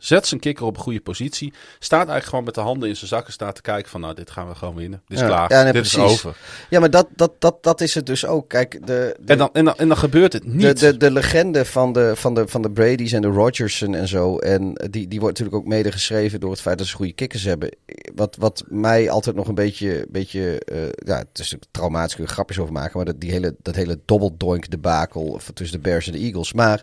Zet 0.00 0.26
zijn 0.26 0.40
kikker 0.40 0.64
op 0.64 0.76
een 0.76 0.82
goede 0.82 1.00
positie. 1.00 1.52
Staat 1.78 1.98
eigenlijk 1.98 2.28
gewoon 2.28 2.44
met 2.44 2.54
de 2.54 2.60
handen 2.60 2.88
in 2.88 2.96
zijn 2.96 3.08
zakken. 3.08 3.32
Staat 3.32 3.54
te 3.54 3.62
kijken 3.62 3.90
van, 3.90 4.00
nou, 4.00 4.14
dit 4.14 4.30
gaan 4.30 4.48
we 4.48 4.54
gewoon 4.54 4.74
winnen. 4.74 5.02
Dit 5.06 5.16
is 5.18 5.22
Ja, 5.24 5.30
klaar. 5.30 5.52
ja, 5.52 5.62
nee, 5.62 5.72
dit 5.72 5.82
precies. 5.82 5.98
is 5.98 6.10
over. 6.10 6.36
Ja, 6.70 6.80
maar 6.80 6.90
dat, 6.90 7.06
dat, 7.16 7.32
dat, 7.38 7.62
dat 7.62 7.80
is 7.80 7.94
het 7.94 8.06
dus 8.06 8.26
ook. 8.26 8.48
Kijk, 8.48 8.72
de, 8.86 9.16
de, 9.20 9.32
En 9.32 9.38
dan, 9.38 9.50
en, 9.52 9.64
dan, 9.64 9.74
en 9.76 9.88
dan 9.88 9.96
gebeurt 9.96 10.32
het 10.32 10.42
de, 10.42 10.48
niet. 10.48 10.80
de, 10.80 10.96
de 10.96 11.10
legende 11.10 11.64
van 11.64 11.92
de, 11.92 12.12
van, 12.16 12.34
de, 12.34 12.48
van 12.48 12.62
de 12.62 12.70
Brady's 12.70 13.12
en 13.12 13.22
de 13.22 13.28
Rodgersen 13.28 13.94
en 13.94 14.08
zo. 14.08 14.38
En 14.38 14.72
die, 14.90 15.08
die 15.08 15.20
wordt 15.20 15.38
natuurlijk 15.38 15.64
ook 15.64 15.70
mede 15.72 15.92
geschreven 15.92 16.40
door 16.40 16.50
het 16.50 16.60
feit 16.60 16.78
dat 16.78 16.86
ze 16.86 16.96
goede 16.96 17.12
kikkers 17.12 17.44
hebben. 17.44 17.76
Wat, 18.14 18.36
wat 18.38 18.64
mij 18.68 19.10
altijd 19.10 19.36
nog 19.36 19.48
een 19.48 19.54
beetje. 19.54 20.06
beetje 20.08 20.60
eh, 20.64 20.82
ja, 20.82 21.18
het 21.18 21.28
is 21.32 21.38
natuurlijk 21.38 21.70
traumatisch, 21.70 22.14
kun 22.14 22.24
je 22.24 22.30
grapjes 22.30 22.58
over 22.58 22.72
maken. 22.72 22.96
Maar 22.96 23.04
dat, 23.06 23.20
die 23.20 23.30
hele, 23.30 23.54
dat 23.62 23.74
hele 23.74 23.98
dobbeldoink 24.04 24.70
debakel 24.70 25.40
tussen 25.54 25.76
de 25.82 25.88
Bears 25.88 26.06
en 26.06 26.12
de 26.12 26.18
Eagles. 26.18 26.52
Maar 26.52 26.82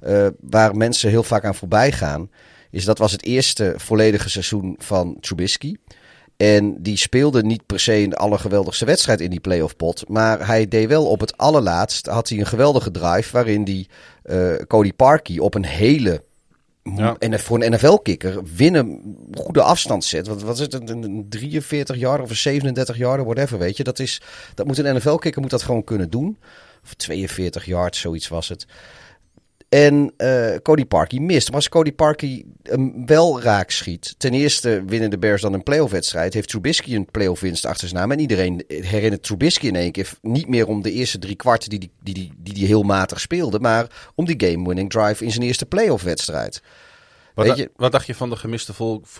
eh, 0.00 0.26
waar 0.40 0.76
mensen 0.76 1.10
heel 1.10 1.22
vaak 1.22 1.44
aan 1.44 1.54
voorbij 1.54 1.92
gaan. 1.92 2.30
is 2.70 2.84
dat 2.84 2.98
was 2.98 3.12
het 3.12 3.24
eerste 3.24 3.74
volledige 3.76 4.30
seizoen 4.30 4.74
van 4.78 5.16
Trubisky. 5.20 5.74
En 6.38 6.82
die 6.82 6.96
speelde 6.96 7.42
niet 7.42 7.66
per 7.66 7.80
se 7.80 7.94
een 7.94 8.14
allergeweldigste 8.14 8.84
wedstrijd 8.84 9.20
in 9.20 9.30
die 9.30 9.40
playoff 9.40 9.76
pot. 9.76 10.08
Maar 10.08 10.46
hij 10.46 10.68
deed 10.68 10.88
wel 10.88 11.06
op 11.06 11.20
het 11.20 11.36
allerlaatst, 11.36 12.06
had 12.06 12.28
hij 12.28 12.38
een 12.38 12.46
geweldige 12.46 12.90
drive 12.90 13.32
waarin 13.32 13.62
hij 13.62 13.86
eh, 14.22 14.66
Cody 14.66 14.92
Parkey 14.92 15.38
op 15.38 15.54
een 15.54 15.64
hele 15.64 16.22
Ja. 16.96 17.16
en 17.18 17.40
voor 17.40 17.62
een 17.62 17.72
NFL-kikker 17.72 18.40
winnen 18.56 19.16
goede 19.34 19.62
afstand 19.62 20.04
zet. 20.04 20.26
Wat, 20.26 20.42
wat 20.42 20.54
is 20.54 20.60
het? 20.60 20.74
Een, 20.74 21.02
een 21.02 21.26
43 21.28 21.96
jaar 21.96 22.20
of 22.20 22.30
een 22.30 22.36
37 22.36 22.96
jaar, 22.96 23.24
whatever, 23.24 23.58
weet 23.58 23.76
je. 23.76 23.84
Dat, 23.84 23.98
is, 23.98 24.20
dat 24.54 24.66
moet 24.66 24.78
een 24.78 24.96
NFL-kikker 24.96 25.40
moet 25.40 25.50
dat 25.50 25.62
gewoon 25.62 25.84
kunnen 25.84 26.10
doen. 26.10 26.38
Of 26.84 26.94
42 26.94 27.64
yards, 27.64 28.00
zoiets 28.00 28.28
was 28.28 28.48
het. 28.48 28.66
En 29.68 30.12
eh, 30.16 30.54
Cody 30.62 30.84
Parkey 30.84 31.18
mist. 31.18 31.46
Maar 31.46 31.56
als 31.56 31.68
Cody 31.68 31.92
Parkey 31.92 32.44
hem 32.62 33.06
wel 33.06 33.42
raak 33.42 33.70
schiet. 33.70 34.14
Ten 34.18 34.34
eerste 34.34 34.82
winnen 34.86 35.10
de 35.10 35.18
Bears 35.18 35.42
dan 35.42 35.52
een 35.52 35.62
playoff-wedstrijd. 35.62 36.34
Heeft 36.34 36.48
Trubisky 36.48 36.94
een 36.94 37.10
playoff-winst 37.10 37.64
achter 37.64 37.88
zijn 37.88 38.00
naam. 38.00 38.12
En 38.12 38.20
iedereen 38.20 38.64
herinnert 38.66 39.22
Trubisky 39.22 39.66
in 39.66 39.76
één 39.76 39.92
keer 39.92 40.10
niet 40.22 40.48
meer 40.48 40.66
om 40.66 40.82
de 40.82 40.92
eerste 40.92 41.18
drie 41.18 41.36
kwarten 41.36 41.70
die 41.70 41.78
hij 41.78 41.90
die, 42.02 42.14
die, 42.14 42.32
die, 42.42 42.54
die 42.54 42.66
heel 42.66 42.82
matig 42.82 43.20
speelde. 43.20 43.60
Maar 43.60 44.10
om 44.14 44.24
die 44.24 44.48
game-winning 44.48 44.90
drive 44.90 45.24
in 45.24 45.30
zijn 45.30 45.44
eerste 45.44 45.66
playoff-wedstrijd. 45.66 46.62
Wat, 47.38 47.46
Weet 47.46 47.56
je- 47.56 47.70
wat 47.76 47.92
dacht 47.92 48.06
je 48.06 48.14
van 48.14 48.30
de 48.30 48.36
gemiste 48.36 48.72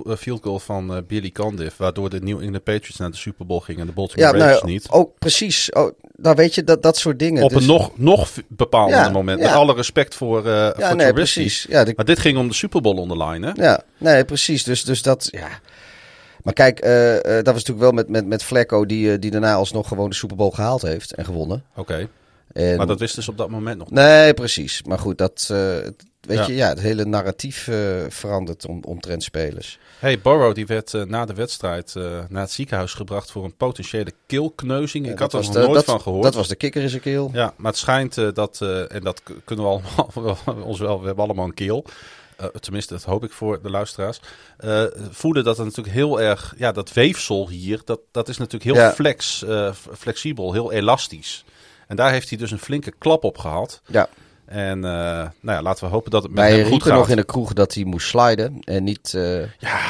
eh, 0.07 0.14
field 0.16 0.43
goal 0.43 0.59
van 0.59 0.95
eh, 0.95 1.03
Billy 1.07 1.31
Candiff, 1.31 1.77
waardoor 1.77 2.11
de 2.11 2.21
New 2.21 2.41
England 2.43 2.64
Patriots 2.64 2.97
naar 2.97 3.11
de 3.11 3.16
Super 3.16 3.47
Bowl 3.47 3.61
gingen 3.61 3.81
en 3.81 3.87
de 3.87 3.93
Baltimore 3.93 4.33
Ja, 4.33 4.39
Ravens 4.39 4.61
nou, 4.61 4.73
niet? 4.73 4.87
ook 4.91 5.19
precies. 5.19 5.71
Oh, 5.73 5.93
nou, 6.16 6.37
weet 6.37 6.55
je, 6.55 6.64
dat, 6.64 6.83
dat 6.83 6.97
soort 6.97 7.19
dingen. 7.19 7.43
Op 7.43 7.51
Dus- 7.51 7.61
een 7.61 7.66
nog, 7.66 7.99
nog 7.99 8.29
bepalende 8.49 8.97
Ja, 8.97 9.09
moment. 9.11 9.39
ja. 9.41 9.45
Met 9.47 9.55
alle 9.55 9.75
respect 9.75 10.14
voor, 10.14 10.47
Ja, 10.49 10.73
voor 10.75 10.97
nee, 10.97 11.12
precies. 11.12 11.66
Ja, 11.69 11.85
de- 11.85 11.93
Maar 11.97 12.05
dit 12.05 12.19
ging 12.19 12.39
om 12.39 12.49
de 12.49 12.55
Super 12.55 12.81
Bowl 12.81 12.97
onderline, 12.99 13.47
hè? 13.55 13.62
Ja, 13.64 13.83
nee, 13.99 14.25
precies. 14.25 14.64
Dus, 14.64 14.85
dus 14.85 15.03
dat, 15.03 15.29
ja. 15.31 15.49
Maar 16.43 16.55
kijk, 16.55 16.83
dat 17.25 17.45
was 17.45 17.55
natuurlijk 17.55 17.79
wel 17.81 17.93
met, 17.93 18.09
met, 18.09 18.27
met 18.27 18.43
Flecko, 18.45 18.87
die, 18.87 19.19
die 19.19 19.31
daarna 19.31 19.55
alsnog 19.55 19.89
gewoon 19.89 20.09
de 20.11 20.14
Super 20.16 20.37
Bowl 20.37 20.51
gehaald 20.51 20.83
heeft 20.83 21.12
en 21.14 21.25
gewonnen. 21.25 21.64
Oké, 21.77 22.09
En, 22.53 22.77
maar 22.77 22.87
dat 22.87 22.99
wisten 22.99 23.23
ze 23.23 23.31
op 23.31 23.39
dat 23.39 23.49
moment 23.51 23.79
nog. 23.79 23.91
Nee, 23.91 24.35
precies. 24.35 24.83
Maar 24.83 24.99
goed, 24.99 25.19
dat, 25.19 25.55
weet 26.29 26.39
Ja. 26.39 26.47
je, 26.47 26.55
ja, 26.55 26.68
het 26.68 26.81
hele 26.81 27.05
narratief 27.05 27.68
eh, 27.68 27.76
verandert 28.09 28.66
om, 28.66 28.83
omtrent 28.85 29.22
spelers. 29.22 29.79
Hey, 29.99 30.20
Burrow 30.20 30.55
die 30.55 30.66
werd 30.66 30.95
eh, 30.95 31.03
na 31.03 31.24
de 31.24 31.35
wedstrijd 31.35 31.97
eh, 31.97 32.03
naar 32.29 32.43
het 32.43 32.51
ziekenhuis 32.51 32.95
gebracht 32.95 33.31
voor 33.31 33.45
een 33.45 33.57
potentiële 33.57 34.12
keelkneuzing. 34.26 35.09
Ik 35.11 35.18
had 35.18 35.33
er 35.33 35.39
dat 35.43 35.47
nog 35.47 35.55
de- 35.55 35.61
nooit 35.61 35.74
dat- 35.74 35.85
van 35.85 36.01
gehoord. 36.01 36.22
Dat 36.22 36.35
was 36.35 36.49
de 36.49 36.55
kikker 36.57 36.83
in 36.83 36.89
zijn 36.89 37.03
keel. 37.03 37.31
Ja, 37.33 37.55
maar 37.57 37.70
het 37.70 37.81
schijnt 37.81 38.14
dat, 38.35 38.61
en 38.89 39.01
dat 39.03 39.22
kunnen 39.45 39.64
we 39.64 39.70
allemaal, 39.70 40.37
ons 40.70 40.79
wel, 40.79 41.01
we 41.01 41.07
hebben 41.07 41.24
allemaal 41.24 41.45
een 41.45 41.55
keel. 41.55 41.85
Tenminste, 42.61 42.93
dat 42.95 43.03
hoop 43.03 43.24
ik 43.24 43.33
voor 43.33 43.62
de 43.62 43.70
luisteraars. 43.70 44.20
eh 44.57 44.85
voelen 45.11 45.45
dat 45.45 45.59
er 45.59 45.64
natuurlijk 45.64 45.95
heel 45.95 46.20
erg, 46.20 46.55
ja, 46.59 46.72
dat 46.72 46.93
weefsel 46.93 47.49
hier, 47.49 47.81
dat, 47.85 48.01
dat 48.12 48.29
is 48.29 48.37
natuurlijk 48.37 48.64
heel 48.74 48.83
Ja. 48.83 48.93
flex, 48.93 49.45
flexibel, 49.99 50.53
heel 50.53 50.72
elastisch. 50.72 51.45
En 51.87 51.97
daar 51.97 52.11
heeft 52.12 52.29
hij 52.29 52.39
dus 52.39 52.51
een 52.51 52.59
flinke 52.59 52.93
klap 52.99 53.24
op 53.24 53.39
gehad. 53.39 53.81
Ja, 53.87 54.09
En 54.49 54.84
eh, 54.84 54.90
nou 54.90 55.30
ja, 55.57 55.62
laten 55.62 55.84
we 55.84 55.90
hopen 55.90 56.11
dat 56.11 56.22
het 56.22 56.32
met 56.32 56.40
wij 56.40 56.59
hem 56.59 56.66
goed 56.70 56.82
gaat. 56.82 56.92
nog 56.92 57.09
in 57.09 57.16
de 57.16 57.24
kroeg 57.24 57.53
dat 57.53 57.74
hij 57.74 57.84
moest 57.84 58.09
sliden 58.09 58.59
en 58.64 58.84
niet... 58.84 59.14
eh, 59.14 59.40
Ja, 59.59 59.80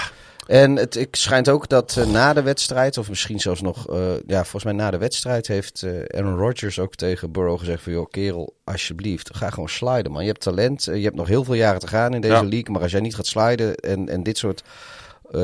En 0.46 0.76
het 0.76 0.96
ik 0.96 1.16
schijnt 1.16 1.48
ook 1.48 1.68
dat 1.68 1.96
eh, 1.96 2.06
na 2.06 2.32
de 2.32 2.42
wedstrijd, 2.42 2.98
of 2.98 3.08
misschien 3.08 3.40
zelfs 3.40 3.60
nog, 3.60 3.86
ja, 4.26 4.40
volgens 4.40 4.64
mij 4.64 4.72
na 4.72 4.90
de 4.90 4.98
wedstrijd, 4.98 5.46
heeft 5.46 5.86
Aaron 6.08 6.36
Rodgers 6.36 6.78
ook 6.78 6.94
tegen 6.94 7.32
Burrow 7.32 7.58
gezegd: 7.58 7.82
van 7.82 7.92
joh, 7.92 8.10
kerel, 8.10 8.54
alsjeblieft, 8.64 9.36
ga 9.36 9.50
gewoon 9.50 9.68
sliden, 9.68 10.12
man. 10.12 10.22
Je 10.22 10.28
hebt 10.28 10.40
talent, 10.42 10.84
je 10.84 10.90
hebt 11.02 11.16
nog 11.16 11.28
heel 11.28 11.44
veel 11.44 11.54
jaren 11.54 11.80
te 11.80 11.86
gaan 11.86 12.14
in 12.14 12.20
deze 12.20 12.34
Ja. 12.34 12.42
league, 12.42 12.70
maar 12.72 12.82
als 12.82 12.90
jij 12.92 13.00
niet 13.00 13.14
gaat 13.14 13.26
sliden 13.26 13.74
en, 13.74 14.08
en 14.08 14.22
dit 14.22 14.38
soort. 14.38 14.62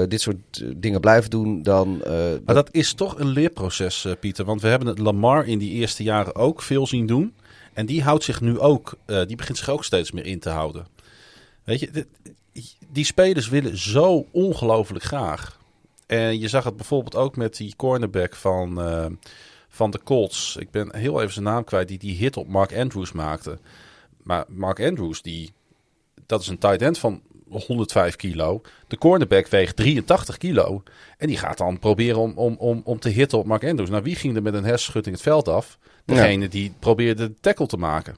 dit 0.08 0.20
soort 0.20 0.64
dingen 0.76 1.00
blijven 1.00 1.30
doen, 1.30 1.62
dan. 1.62 2.02
Maar 2.44 2.54
dat 2.54 2.68
is 2.70 2.94
toch 2.94 3.18
een 3.18 3.28
leerproces, 3.28 4.06
Pieter. 4.20 4.44
Want 4.44 4.60
we 4.60 4.68
hebben 4.68 4.88
het 4.88 4.98
Lamar 4.98 5.46
in 5.46 5.58
die 5.58 5.70
eerste 5.72 6.02
jaren 6.02 6.34
ook 6.36 6.62
veel 6.62 6.86
zien 6.86 7.06
doen. 7.06 7.34
En 7.74 7.86
die 7.86 8.02
houdt 8.02 8.24
zich 8.24 8.40
nu 8.40 8.58
ook, 8.58 8.96
eh, 9.04 9.26
die 9.26 9.36
begint 9.36 9.58
zich 9.58 9.68
ook 9.68 9.84
steeds 9.84 10.12
meer 10.12 10.26
in 10.26 10.38
te 10.38 10.50
houden. 10.50 10.86
Weet 11.64 11.80
je, 11.80 12.06
die 12.88 13.04
spelers 13.04 13.48
willen 13.48 13.78
zo 13.78 14.26
ongelooflijk 14.30 15.04
graag. 15.04 15.58
En 16.06 16.40
je 16.40 16.48
zag 16.48 16.64
het 16.64 16.76
bijvoorbeeld 16.76 17.16
ook 17.16 17.36
met 17.36 17.56
die 17.56 17.76
cornerback 17.76 18.34
van, 18.34 18.80
eh, 18.80 19.06
van 19.68 19.90
de 19.90 20.00
Colts. 20.04 20.56
Ik 20.56 20.70
ben 20.70 20.96
heel 20.96 21.20
even 21.20 21.32
zijn 21.32 21.44
naam 21.44 21.64
kwijt, 21.64 21.88
die 21.88 21.98
die 21.98 22.16
hit 22.16 22.36
op 22.36 22.48
Mark 22.48 22.76
Andrews 22.76 23.12
maakte. 23.12 23.58
Maar 24.22 24.44
Mark 24.48 24.80
Andrews, 24.80 25.22
die, 25.22 25.52
dat 26.26 26.40
is 26.40 26.46
een 26.46 26.58
tight 26.58 26.82
end 26.82 26.98
van 26.98 27.22
105 27.48 28.16
kilo. 28.16 28.60
De 28.88 28.98
cornerback 28.98 29.46
weegt 29.46 29.76
83 29.76 30.36
kilo. 30.36 30.82
En 31.18 31.26
die 31.26 31.36
gaat 31.36 31.58
dan 31.58 31.78
proberen 31.78 32.20
om, 32.20 32.32
om, 32.36 32.56
om, 32.58 32.80
om 32.84 32.98
te 32.98 33.08
hitten 33.08 33.38
op 33.38 33.46
Mark 33.46 33.64
Andrews. 33.64 33.90
Nou, 33.90 34.02
wie 34.02 34.16
ging 34.16 34.36
er 34.36 34.42
met 34.42 34.54
een 34.54 34.64
hersenschudding 34.64 35.14
het 35.14 35.24
veld 35.24 35.48
af? 35.48 35.78
Degene 36.04 36.48
die 36.48 36.74
probeerde 36.78 37.28
de 37.28 37.34
tackle 37.40 37.66
te 37.66 37.76
maken. 37.76 38.16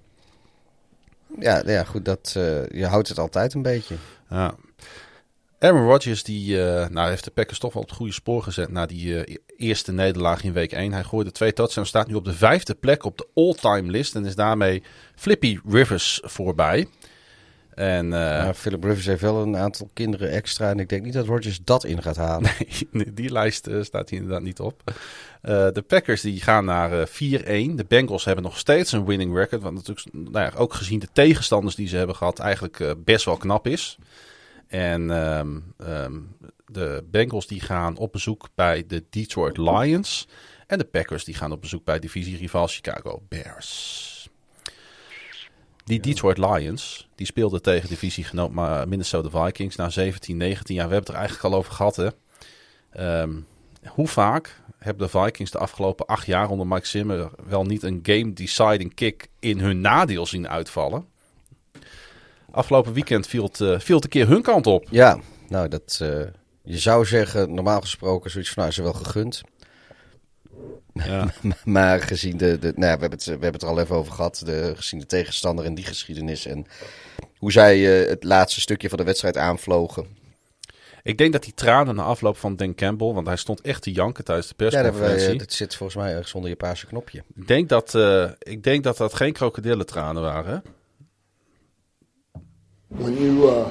ja, 1.39 1.63
ja, 1.67 1.85
goed, 1.85 2.05
dat, 2.05 2.33
eh, 2.37 2.69
je 2.69 2.87
houdt 2.87 3.09
het 3.09 3.19
altijd 3.19 3.55
een 3.55 3.63
beetje. 3.63 3.95
Ja. 4.31 4.55
Aaron 5.59 5.87
Rodgers 5.87 6.23
die, 6.23 6.63
eh, 6.63 6.89
nou, 6.89 7.09
heeft 7.09 7.25
de 7.25 7.31
Packers 7.31 7.59
toch 7.59 7.73
wel 7.73 7.83
op 7.83 7.89
het 7.89 7.99
goede 7.99 8.13
spoor 8.13 8.43
gezet 8.43 8.71
na 8.71 8.87
die 8.87 9.25
eh, 9.25 9.37
eerste 9.57 9.93
nederlaag 9.93 10.45
in 10.45 10.53
week 10.53 10.73
1. 10.73 10.93
Hij 10.93 11.05
gooide 11.05 11.33
twee 11.33 11.53
touchdowns, 11.53 11.89
staat 11.89 12.09
nu 12.09 12.15
op 12.15 12.25
de 12.25 12.33
vijfde 12.33 12.75
plek 12.75 13.05
op 13.05 13.19
de 13.19 13.27
all-time 13.35 13.91
list. 13.91 14.15
En 14.15 14.25
is 14.25 14.35
daarmee 14.35 14.83
Flippy 15.15 15.59
Rivers 15.69 16.21
voorbij. 16.25 16.89
En 17.75 18.13
Philip 18.55 18.85
Rivers 18.85 19.07
heeft 19.07 19.21
wel 19.21 19.43
een 19.43 19.57
aantal 19.57 19.91
kinderen 19.93 20.31
extra 20.31 20.71
en 20.71 20.79
ik 20.79 20.89
denk 20.89 21.05
niet 21.05 21.13
dat 21.13 21.27
Rodgers 21.27 21.61
dat 21.65 21.85
in 21.85 22.03
gaat 22.03 22.17
halen. 22.17 22.51
Nee, 22.91 23.13
die 23.13 23.33
lijst 23.33 23.69
staat 23.81 24.11
hier 24.11 24.21
inderdaad 24.21 24.43
niet 24.43 24.61
op. 24.61 24.83
Eh, 25.47 25.69
de 25.73 25.83
Packers 25.83 26.21
die 26.21 26.41
gaan 26.41 26.65
naar 26.65 27.01
eh, 27.01 27.07
4-1. 27.07 27.75
De 27.75 27.85
Bengals 27.89 28.25
hebben 28.25 28.45
nog 28.45 28.59
steeds 28.59 28.93
een 28.93 29.05
winning 29.05 29.35
record. 29.35 29.63
Wat 29.63 29.73
natuurlijk 29.73 30.07
nou 30.13 30.45
ja, 30.45 30.53
ook 30.57 30.75
gezien 30.75 30.99
de 30.99 31.09
tegenstanders 31.13 31.75
die 31.75 31.89
ze 31.89 31.97
hebben 31.97 32.17
gehad 32.17 32.39
eigenlijk 32.39 32.81
eh, 32.81 32.91
best 32.99 33.25
wel 33.25 33.37
knap 33.37 33.67
is. 33.67 33.99
En 34.67 35.11
ehm, 35.11 35.61
ehm, 35.79 36.15
de 36.67 37.05
Bengals 37.11 37.47
die 37.47 37.61
gaan 37.61 37.97
op 37.97 38.13
bezoek 38.13 38.49
bij 38.55 38.85
de 38.87 39.05
Detroit 39.11 39.57
Lions. 39.57 40.29
En 40.67 40.79
de 40.79 40.85
Packers 40.85 41.25
die 41.25 41.35
gaan 41.35 41.53
op 41.53 41.61
bezoek 41.61 41.85
bij 41.85 41.99
divisierival 41.99 42.67
Chicago 42.67 43.23
Bears. 43.29 44.29
Die 45.85 46.01
Detroit 46.01 46.39
Lions, 46.39 47.09
die 47.15 47.27
speelden 47.27 47.63
tegen 47.63 47.89
divisiegenoot 47.89 48.51
maar 48.51 48.89
Minnesota 48.89 49.45
Vikings 49.45 49.77
na 49.77 49.91
17, 49.91 50.37
19 50.37 50.75
jaar. 50.75 50.89
We 50.89 50.95
hebben 50.95 51.15
het 51.15 51.21
er 51.21 51.27
eigenlijk 51.27 51.55
al 51.55 51.61
over 51.61 51.73
gehad, 51.73 51.97
hè. 51.97 52.09
Ehm, 52.91 53.33
hoe 53.87 54.09
vaak 54.09 54.61
hebben 54.87 55.11
de 55.11 55.19
Vikings 55.19 55.51
de 55.51 55.59
afgelopen 55.59 56.07
acht 56.07 56.27
jaar 56.27 56.49
onder 56.49 56.67
Mike 56.67 56.87
Zimmer 56.87 57.31
wel 57.49 57.65
niet 57.65 57.83
een 57.83 57.99
game-deciding 58.03 58.95
kick 58.95 59.29
in 59.39 59.59
hun 59.59 59.81
nadeel 59.81 60.27
zien 60.27 60.49
uitvallen? 60.49 61.07
Afgelopen 62.51 62.93
weekend 62.93 63.27
viel 63.27 63.45
het, 63.45 63.61
eh, 63.61 63.79
viel 63.79 63.95
het 63.95 64.05
een 64.05 64.11
keer 64.11 64.29
hun 64.29 64.43
kant 64.43 64.67
op. 64.67 64.87
Ja, 64.91 65.19
nou, 65.49 65.69
dat, 65.69 65.99
eh, 66.03 66.21
je 66.63 66.79
zou 66.79 67.07
zeggen, 67.07 67.55
normaal 67.55 67.81
gesproken, 67.81 68.31
zoiets 68.31 68.51
van, 68.51 68.63
nou, 68.63 68.75
is 68.75 68.83
wel 68.83 68.93
gegund. 68.93 69.43
Ja. 70.93 71.33
Maar 71.65 72.01
gezien 72.01 72.37
de, 72.37 72.59
de 72.59 72.73
nou 72.77 72.95
we, 72.95 73.01
hebben 73.01 73.11
het, 73.11 73.25
we 73.25 73.31
hebben 73.31 73.53
het 73.53 73.63
er 73.63 73.69
al 73.69 73.81
even 73.81 73.97
over 73.97 74.13
gehad, 74.13 74.43
de, 74.45 74.73
gezien 74.77 75.01
de 75.01 75.07
tegenstander 75.07 75.65
en 75.65 75.75
die 75.75 75.85
geschiedenis 75.85 76.47
en 76.47 76.67
hoe 77.39 77.53
zij 77.53 78.03
eh, 78.03 78.09
het 78.09 78.25
laatste 78.25 78.61
stukje 78.61 78.89
van 78.89 78.99
de 78.99 79.05
wedstrijd 79.05 79.37
aanvlogen. 79.37 80.07
Ik 81.07 81.19
denk 81.19 81.33
dat 81.33 81.43
die 81.43 81.55
tranen 81.55 81.95
na 81.95 82.03
afloop 82.03 82.37
van 82.37 82.57
Dan 82.57 82.75
Campbell, 82.75 83.13
want 83.13 83.27
hij 83.27 83.37
stond 83.37 83.61
echt 83.61 83.83
te 83.83 83.93
janken 83.93 84.25
tijdens 84.25 84.49
de 84.49 84.55
Ja, 84.57 84.71
persconferentie. 84.71 85.33
eh, 85.33 85.39
dat 85.39 85.53
zit 85.53 85.75
volgens 85.75 85.99
mij 85.99 86.13
ergens 86.13 86.35
onder 86.35 86.51
je 86.51 86.57
paarse 86.57 86.87
knopje. 86.87 87.23
ik, 87.37 87.47
denk 87.49 87.69
dat, 87.69 87.95
eh, 87.95 88.31
ik 88.39 88.63
denk 88.63 88.85
dat 88.85 88.97
dat 88.97 89.15
geen 89.15 89.33
krokodillentranen 89.33 90.23
waren. 90.23 90.51
hè? 90.53 90.59
when 92.89 93.15
you 93.15 93.49
uh, 93.49 93.67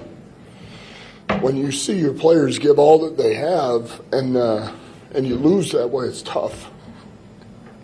when 1.42 1.58
you 1.58 1.72
see 1.72 1.98
your 2.00 2.14
players 2.14 2.58
give 2.58 2.78
all 2.82 3.00
that 3.00 3.18
they 3.18 3.36
have 3.36 4.02
and 4.12 4.36
uh, 4.36 4.68
and 5.16 5.26
you 5.28 5.40
lose 5.40 5.70
that 5.78 5.90
way, 5.90 6.08
it's 6.08 6.22
tough. 6.22 6.54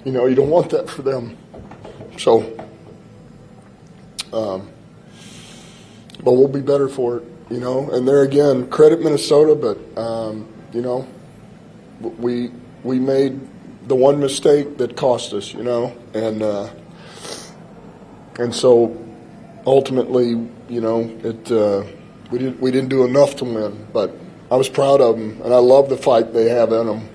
You 0.04 0.16
know, 0.16 0.26
you 0.28 0.36
don't 0.36 0.50
want 0.50 0.70
that 0.70 0.90
for 0.90 1.04
them. 1.04 1.36
So, 2.18 2.44
um, 4.34 4.62
but 6.24 6.34
we'll 6.36 6.48
be 6.52 6.62
better 6.62 6.90
for 6.90 7.18
it. 7.18 7.24
You 7.52 7.60
know, 7.60 7.90
and 7.92 8.08
there 8.08 8.22
again, 8.22 8.70
credit 8.70 9.02
Minnesota, 9.02 9.56
but 9.56 9.78
um, 10.02 10.48
you 10.72 10.82
know, 10.82 11.06
we 12.00 12.50
we 12.84 12.98
made 12.98 13.34
the 13.88 13.96
one 13.96 14.20
mistake 14.20 14.78
that 14.78 14.96
cost 14.96 15.34
us. 15.34 15.54
You 15.54 15.64
know, 15.64 15.92
and 16.14 16.42
uh, 16.42 16.70
and 18.40 18.56
so 18.56 18.96
ultimately, 19.66 20.30
you 20.70 20.80
know, 20.80 21.02
it 21.24 21.52
uh, 21.52 21.84
we 22.32 22.40
didn't 22.40 22.62
we 22.62 22.72
didn't 22.72 22.90
do 22.90 23.04
enough 23.06 23.36
to 23.36 23.46
win, 23.46 23.86
but 23.94 24.12
I 24.50 24.56
was 24.56 24.70
proud 24.70 25.02
of 25.02 25.18
them, 25.18 25.42
and 25.44 25.54
I 25.54 25.60
love 25.60 25.90
the 25.90 25.98
fight 25.98 26.34
they 26.34 26.50
have 26.50 26.72
in 26.72 26.86
them, 26.88 27.10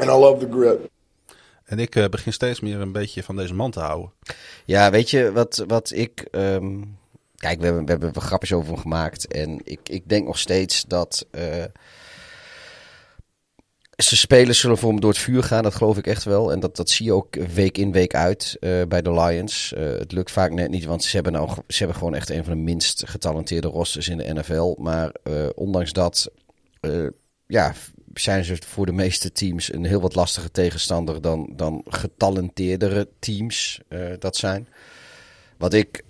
and 0.00 0.10
I 0.10 0.14
love 0.14 0.40
the 0.40 0.46
grit. 0.46 0.90
En 1.64 1.78
ik 1.78 1.96
eh, 1.96 2.08
begin 2.08 2.32
steeds 2.32 2.60
meer 2.60 2.80
een 2.80 2.92
beetje 2.92 3.22
van 3.22 3.36
deze 3.36 3.54
man 3.54 3.70
te 3.70 3.80
houden. 3.80 4.12
Ja, 4.64 4.90
weet 4.90 5.10
je 5.10 5.32
wat, 5.32 5.64
wat 5.66 5.90
ik. 5.94 6.26
ehm, 6.30 6.82
kijk, 7.44 7.58
we 7.58 7.64
hebben, 7.64 7.84
we 7.84 8.04
hebben 8.04 8.22
grapjes 8.22 8.52
over 8.52 8.72
hem 8.72 8.80
gemaakt. 8.80 9.26
En 9.26 9.60
ik, 9.64 9.88
ik 9.88 10.08
denk 10.08 10.26
nog 10.26 10.38
steeds 10.38 10.84
dat. 10.84 11.26
Uh, 11.30 11.64
zijn 13.96 14.20
spelers 14.20 14.60
zullen 14.60 14.78
voor 14.78 14.90
hem 14.90 15.00
door 15.00 15.10
het 15.10 15.18
vuur 15.18 15.42
gaan, 15.42 15.62
dat 15.62 15.74
geloof 15.74 15.98
ik 15.98 16.06
echt 16.06 16.24
wel. 16.24 16.52
En 16.52 16.60
dat, 16.60 16.76
dat 16.76 16.90
zie 16.90 17.06
je 17.06 17.12
ook 17.12 17.34
week 17.54 17.78
in, 17.78 17.92
week 17.92 18.14
uit 18.14 18.56
uh, 18.60 18.82
bij 18.88 19.02
de 19.02 19.12
Lions. 19.12 19.74
Uh, 19.76 19.84
het 19.84 20.12
lukt 20.12 20.30
vaak 20.30 20.50
net 20.50 20.70
niet, 20.70 20.84
want 20.84 21.04
ze 21.04 21.14
hebben, 21.14 21.32
nou, 21.32 21.50
ze 21.68 21.78
hebben 21.78 21.96
gewoon 21.96 22.14
echt 22.14 22.30
een 22.30 22.44
van 22.44 22.52
de 22.52 22.62
minst 22.62 23.02
getalenteerde 23.06 23.68
rosters 23.68 24.08
in 24.08 24.16
de 24.16 24.34
NFL. 24.34 24.76
Maar 24.78 25.14
ondanks 25.54 25.92
dat, 25.92 26.30
ja, 27.46 27.74
zijn 28.14 28.44
ze 28.44 28.56
voor 28.66 28.86
de 28.86 28.92
meeste 28.92 29.32
teams 29.32 29.72
een 29.72 29.84
heel 29.84 30.00
wat 30.00 30.14
lastige 30.14 30.50
tegenstander 30.50 31.22
dan, 31.22 31.52
dan 31.56 31.84
getalenteerdere 31.86 33.08
teams 33.18 33.80
dat 34.18 34.36
zijn. 34.36 34.68
Wat 35.58 35.74
ik 35.74 36.04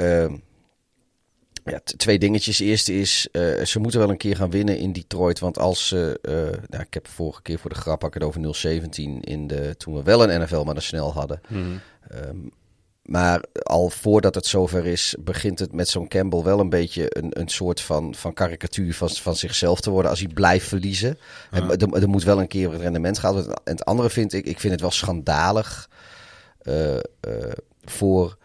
ja, 1.65 1.81
twee 1.97 2.19
dingetjes. 2.19 2.61
Eerste 2.61 2.95
is, 2.95 3.29
uh, 3.33 3.65
ze 3.65 3.79
moeten 3.79 4.01
wel 4.01 4.11
een 4.11 4.17
keer 4.17 4.37
gaan 4.37 4.51
winnen 4.51 4.79
in 4.79 4.93
Detroit. 4.93 5.39
Want 5.39 5.59
als 5.59 5.89
ze, 5.89 6.19
uh, 6.23 6.69
nou, 6.69 6.83
ik 6.83 6.95
heb 6.95 7.09
vorige 7.09 7.43
keer 7.43 7.59
voor 7.59 7.71
de 7.71 7.77
grap 7.77 8.03
het 8.13 8.23
over 8.23 8.55
017 8.55 9.21
in 9.21 9.47
de, 9.47 9.75
toen 9.77 9.95
we 9.95 10.03
wel 10.03 10.29
een 10.29 10.41
NFL 10.41 10.63
maar 10.63 10.83
snel 10.83 11.13
hadden. 11.13 11.41
Mm. 11.49 11.81
Um, 12.13 12.53
maar 13.05 13.45
al 13.63 13.91
voordat 13.91 14.35
het 14.35 14.47
zover 14.47 14.87
is, 14.87 15.15
begint 15.21 15.59
het 15.59 15.73
met 15.73 15.89
zo'n 15.89 16.09
Campbell 16.09 16.43
wel 16.43 16.61
een 16.61 16.69
beetje 16.69 17.17
een, 17.19 17.41
een 17.41 17.49
soort 17.49 17.81
van, 17.81 18.15
van 18.15 18.35
karikatuur 18.35 18.95
van, 18.95 19.11
van 19.11 19.37
zichzelf 19.37 19.81
te 19.81 19.91
worden 19.91 20.11
als 20.11 20.21
hij 20.21 20.29
blijft 20.35 20.69
verliezen. 20.69 21.19
Ja. 21.51 21.59
En, 21.59 21.71
er, 21.71 22.03
er, 22.03 22.09
moet 22.09 22.25
wel 22.25 22.41
een 22.41 22.49
keer 22.49 22.73
het 22.73 22.81
rendement 22.81 23.19
gaan. 23.19 23.37
En 23.37 23.55
het 23.65 23.85
andere 23.85 24.11
vind 24.11 24.33
ik, 24.33 24.47
ik 24.47 24.61
vind 24.61 24.73
het 24.73 24.83
wel 24.83 24.91
schandalig 24.91 25.89
uh, 26.63 26.97
voor 27.85 28.39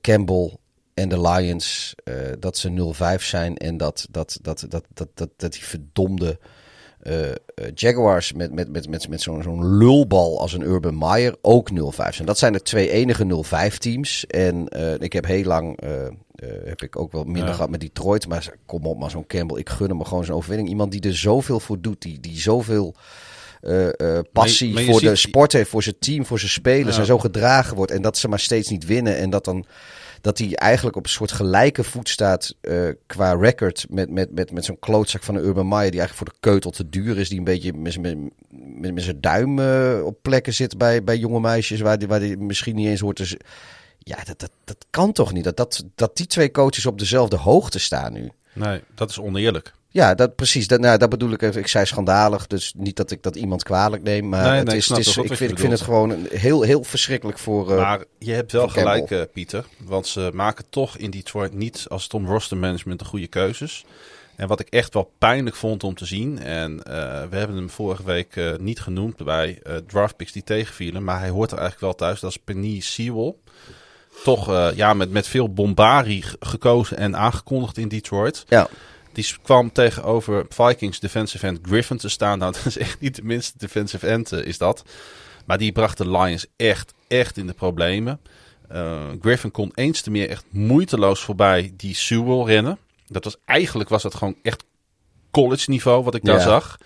Campbell 0.00 0.58
en 0.94 1.08
de 1.08 1.20
Lions 1.20 1.94
uh, 2.04 2.14
dat 2.38 2.56
ze 2.56 2.94
0-5 3.18 3.22
zijn 3.22 3.56
en 3.56 3.76
dat, 3.76 4.06
dat, 4.10 4.38
dat, 4.42 4.66
dat, 4.68 4.84
dat, 4.94 5.08
dat, 5.14 5.28
dat 5.36 5.52
die 5.52 5.64
verdomde 5.64 6.38
uh, 7.02 7.30
Jaguars 7.74 8.32
met, 8.32 8.52
met, 8.52 8.68
met, 8.68 8.88
met, 8.88 9.08
met 9.08 9.22
zo'n 9.22 9.42
zo'n 9.42 9.76
lulbal 9.76 10.40
als 10.40 10.52
een 10.52 10.62
Urban 10.62 10.98
Meyer 10.98 11.36
ook 11.42 11.70
0-5 11.70 11.74
zijn. 12.08 12.26
Dat 12.26 12.38
zijn 12.38 12.52
de 12.52 12.62
twee 12.62 12.90
enige 12.90 13.44
0-5 13.72 13.76
teams. 13.78 14.26
En 14.26 14.66
uh, 14.76 14.94
ik 14.98 15.12
heb 15.12 15.26
heel 15.26 15.44
lang, 15.44 15.80
heb 16.64 16.82
ik 16.82 16.98
ook 16.98 17.12
wel 17.12 17.24
minder 17.24 17.46
ja. 17.46 17.52
gehad 17.52 17.70
met 17.70 17.80
Detroit. 17.80 18.28
Maar 18.28 18.54
kom 18.66 18.86
op, 18.86 18.98
maar 18.98 19.10
zo'n 19.10 19.26
Campbell, 19.26 19.58
ik 19.58 19.68
gun 19.68 19.88
hem 19.88 20.04
gewoon 20.04 20.24
zo'n 20.24 20.36
overwinning. 20.36 20.68
Iemand 20.68 20.92
die 20.92 21.00
er 21.00 21.16
zoveel 21.16 21.60
voor 21.60 21.80
doet, 21.80 22.02
die, 22.02 22.20
die 22.20 22.40
zoveel... 22.40 22.94
Uh, 23.62 23.88
uh, 23.96 24.18
passie 24.32 24.72
maar 24.72 24.72
je, 24.72 24.72
maar 24.72 24.82
je 24.82 24.90
voor 24.90 25.00
ziet... 25.00 25.08
de 25.08 25.16
sport 25.16 25.52
heeft, 25.52 25.70
voor 25.70 25.82
zijn 25.82 25.98
team, 25.98 26.26
voor 26.26 26.38
zijn 26.38 26.50
spelers 26.50 26.94
ja. 26.94 27.00
en 27.00 27.06
zo 27.06 27.18
gedragen 27.18 27.76
wordt. 27.76 27.92
En 27.92 28.02
dat 28.02 28.18
ze 28.18 28.28
maar 28.28 28.38
steeds 28.38 28.70
niet 28.70 28.86
winnen. 28.86 29.16
En 29.16 29.30
dat 29.30 29.44
dan 29.44 29.66
dat 30.24 30.38
hij 30.38 30.54
eigenlijk 30.54 30.96
op 30.96 31.04
een 31.04 31.10
soort 31.10 31.32
gelijke 31.32 31.84
voet 31.84 32.08
staat 32.08 32.54
uh, 32.62 32.88
qua 33.06 33.32
record 33.32 33.86
met, 33.88 34.10
met, 34.10 34.34
met, 34.34 34.52
met 34.52 34.64
zo'n 34.64 34.78
klootzak 34.78 35.22
van 35.22 35.34
een 35.34 35.44
Urban 35.44 35.68
Meyer 35.68 35.90
die 35.90 36.00
eigenlijk 36.00 36.14
voor 36.30 36.40
de 36.40 36.48
keutel 36.48 36.70
te 36.70 36.88
duur 36.88 37.18
is. 37.18 37.28
Die 37.28 37.38
een 37.38 37.44
beetje 37.44 37.72
met, 37.72 38.00
met, 38.00 38.94
met, 38.94 39.02
zijn 39.02 39.20
duim 39.20 39.58
uh, 39.58 40.04
op 40.04 40.18
plekken 40.22 40.54
zit 40.54 40.78
bij, 40.78 41.04
bij 41.04 41.16
jonge 41.16 41.40
meisjes 41.40 41.80
waar 41.80 41.98
die, 41.98 42.08
waar 42.08 42.20
die 42.20 42.36
misschien 42.36 42.74
niet 42.74 42.86
eens 42.86 43.00
hoort 43.00 43.16
te... 43.16 43.40
Ja, 43.98 44.16
dat, 44.24 44.38
dat, 44.38 44.50
dat 44.64 44.86
kan 44.90 45.12
toch 45.12 45.32
niet? 45.32 45.44
Dat, 45.44 45.56
dat, 45.56 45.84
dat 45.94 46.16
die 46.16 46.26
twee 46.26 46.50
coaches 46.50 46.86
op 46.86 46.98
dezelfde 46.98 47.36
hoogte 47.36 47.78
staan 47.78 48.12
nu. 48.12 48.30
Nee, 48.52 48.80
dat 48.94 49.10
is 49.10 49.20
oneerlijk. 49.20 49.74
Ja, 49.94 50.14
dat, 50.14 50.34
precies. 50.34 50.66
Dat, 50.66 50.80
nou, 50.80 50.98
dat 50.98 51.08
bedoel 51.08 51.30
ik 51.30 51.42
even. 51.42 51.60
Ik 51.60 51.66
zei 51.66 51.86
schandalig, 51.86 52.46
dus 52.46 52.72
niet 52.76 52.96
dat 52.96 53.10
ik 53.10 53.22
dat 53.22 53.36
iemand 53.36 53.62
kwalijk 53.62 54.02
neem. 54.02 54.28
Maar 54.28 54.44
nee, 54.44 54.58
het 54.58 54.66
nee, 54.66 54.76
is, 54.76 54.88
ik, 54.88 54.96
het 54.96 55.06
is, 55.06 55.16
ik, 55.16 55.36
vind, 55.36 55.50
ik 55.50 55.58
vind 55.58 55.72
het 55.72 55.80
gewoon 55.80 56.26
heel, 56.30 56.62
heel 56.62 56.84
verschrikkelijk 56.84 57.38
voor. 57.38 57.70
Uh, 57.70 57.76
maar 57.76 58.04
je 58.18 58.32
hebt 58.32 58.52
wel 58.52 58.68
gelijk, 58.68 59.10
uh, 59.10 59.20
Pieter. 59.32 59.64
Want 59.78 60.06
ze 60.06 60.30
maken 60.32 60.64
toch 60.70 60.96
in 60.96 61.10
Detroit 61.10 61.52
niet 61.52 61.86
als 61.88 62.02
het 62.02 62.14
om 62.14 62.26
roster 62.26 62.56
management 62.56 62.98
de 62.98 63.04
goede 63.04 63.26
keuzes. 63.26 63.84
En 64.36 64.48
wat 64.48 64.60
ik 64.60 64.68
echt 64.68 64.94
wel 64.94 65.12
pijnlijk 65.18 65.56
vond 65.56 65.84
om 65.84 65.94
te 65.94 66.06
zien. 66.06 66.38
En 66.38 66.72
uh, 66.72 66.82
we 67.30 67.36
hebben 67.36 67.56
hem 67.56 67.70
vorige 67.70 68.04
week 68.04 68.40
niet 68.60 68.80
genoemd 68.80 69.24
bij 69.24 69.62
draftpicks 69.86 70.32
die 70.32 70.44
tegenvielen. 70.44 71.04
Maar 71.04 71.18
hij 71.18 71.28
hoort 71.28 71.50
er 71.50 71.58
eigenlijk 71.58 71.86
wel 71.86 72.08
thuis. 72.08 72.20
Dat 72.20 72.30
is 72.30 72.38
Penny 72.44 72.80
Sewell. 72.80 73.34
Toch 74.24 74.72
ja, 74.74 74.94
met, 74.94 75.10
met 75.10 75.28
veel 75.28 75.52
bombarie 75.52 76.24
gekozen 76.40 76.96
en 76.96 77.16
aangekondigd 77.16 77.78
in 77.78 77.88
Detroit. 77.88 78.44
Ja. 78.48 78.68
Die 79.14 79.26
kwam 79.42 79.72
tegenover 79.72 80.46
Vikings 80.48 81.00
defensive 81.00 81.46
end 81.46 81.58
Griffin 81.62 81.96
te 81.96 82.08
staan. 82.08 82.38
Nou, 82.38 82.52
dat 82.56 82.66
is 82.66 82.78
echt 82.78 83.00
niet 83.00 83.14
de 83.14 83.24
minste 83.24 83.58
defensive 83.58 84.06
end 84.06 84.32
uh, 84.32 84.44
is 84.44 84.58
dat. 84.58 84.84
Maar 85.44 85.58
die 85.58 85.72
bracht 85.72 85.98
de 85.98 86.10
Lions 86.10 86.46
echt, 86.56 86.94
echt 87.08 87.36
in 87.36 87.46
de 87.46 87.52
problemen. 87.52 88.20
Uh, 88.72 89.02
Griffin 89.20 89.50
kon 89.50 89.72
eens 89.74 90.00
te 90.00 90.10
meer 90.10 90.28
echt 90.30 90.44
moeiteloos 90.50 91.20
voorbij 91.20 91.72
die 91.76 91.94
Sewell 91.94 92.44
rennen. 92.44 92.78
Dat 93.06 93.24
was 93.24 93.36
eigenlijk 93.44 93.88
was 93.88 94.02
dat 94.02 94.14
gewoon 94.14 94.36
echt 94.42 94.64
college 95.30 95.70
niveau 95.70 96.04
wat 96.04 96.14
ik 96.14 96.24
daar 96.24 96.38
ja. 96.38 96.42
zag. 96.42 96.78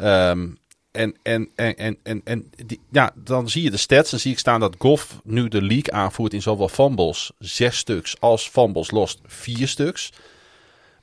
Um, 0.00 0.58
en, 0.94 1.16
en, 1.22 1.50
en, 1.54 1.76
en, 1.76 1.98
en, 2.02 2.20
en 2.24 2.50
die, 2.66 2.80
ja, 2.90 3.12
dan 3.14 3.48
zie 3.48 3.62
je 3.62 3.70
de 3.70 3.76
stats. 3.76 4.10
Dan 4.10 4.20
zie 4.20 4.32
ik 4.32 4.38
staan 4.38 4.60
dat 4.60 4.74
Goff 4.78 5.20
nu 5.24 5.48
de 5.48 5.62
league 5.62 5.92
aanvoert 5.92 6.32
in 6.32 6.42
zowel 6.42 6.68
fumbles, 6.68 7.32
zes 7.38 7.76
stuks, 7.76 8.20
als 8.20 8.48
fumbles 8.48 8.90
lost, 8.90 9.20
vier 9.26 9.68
stuks. 9.68 10.12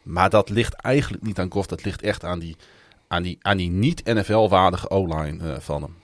Maar 0.04 0.30
dat 0.30 0.50
ligt 0.50 0.74
eigenlijk 0.74 1.24
niet 1.24 1.40
aan 1.40 1.52
Goff. 1.52 1.68
Dat 1.68 1.84
ligt 1.84 2.02
echt 2.02 2.24
aan 2.24 2.40
die, 2.40 2.56
aan 3.08 3.24
die, 3.24 3.38
aan 3.42 3.58
die 3.58 3.70
niet-NFL-waardige 3.70 4.90
O-line 4.90 5.44
uh, 5.44 5.60
van 5.60 5.82
hem. 5.82 5.96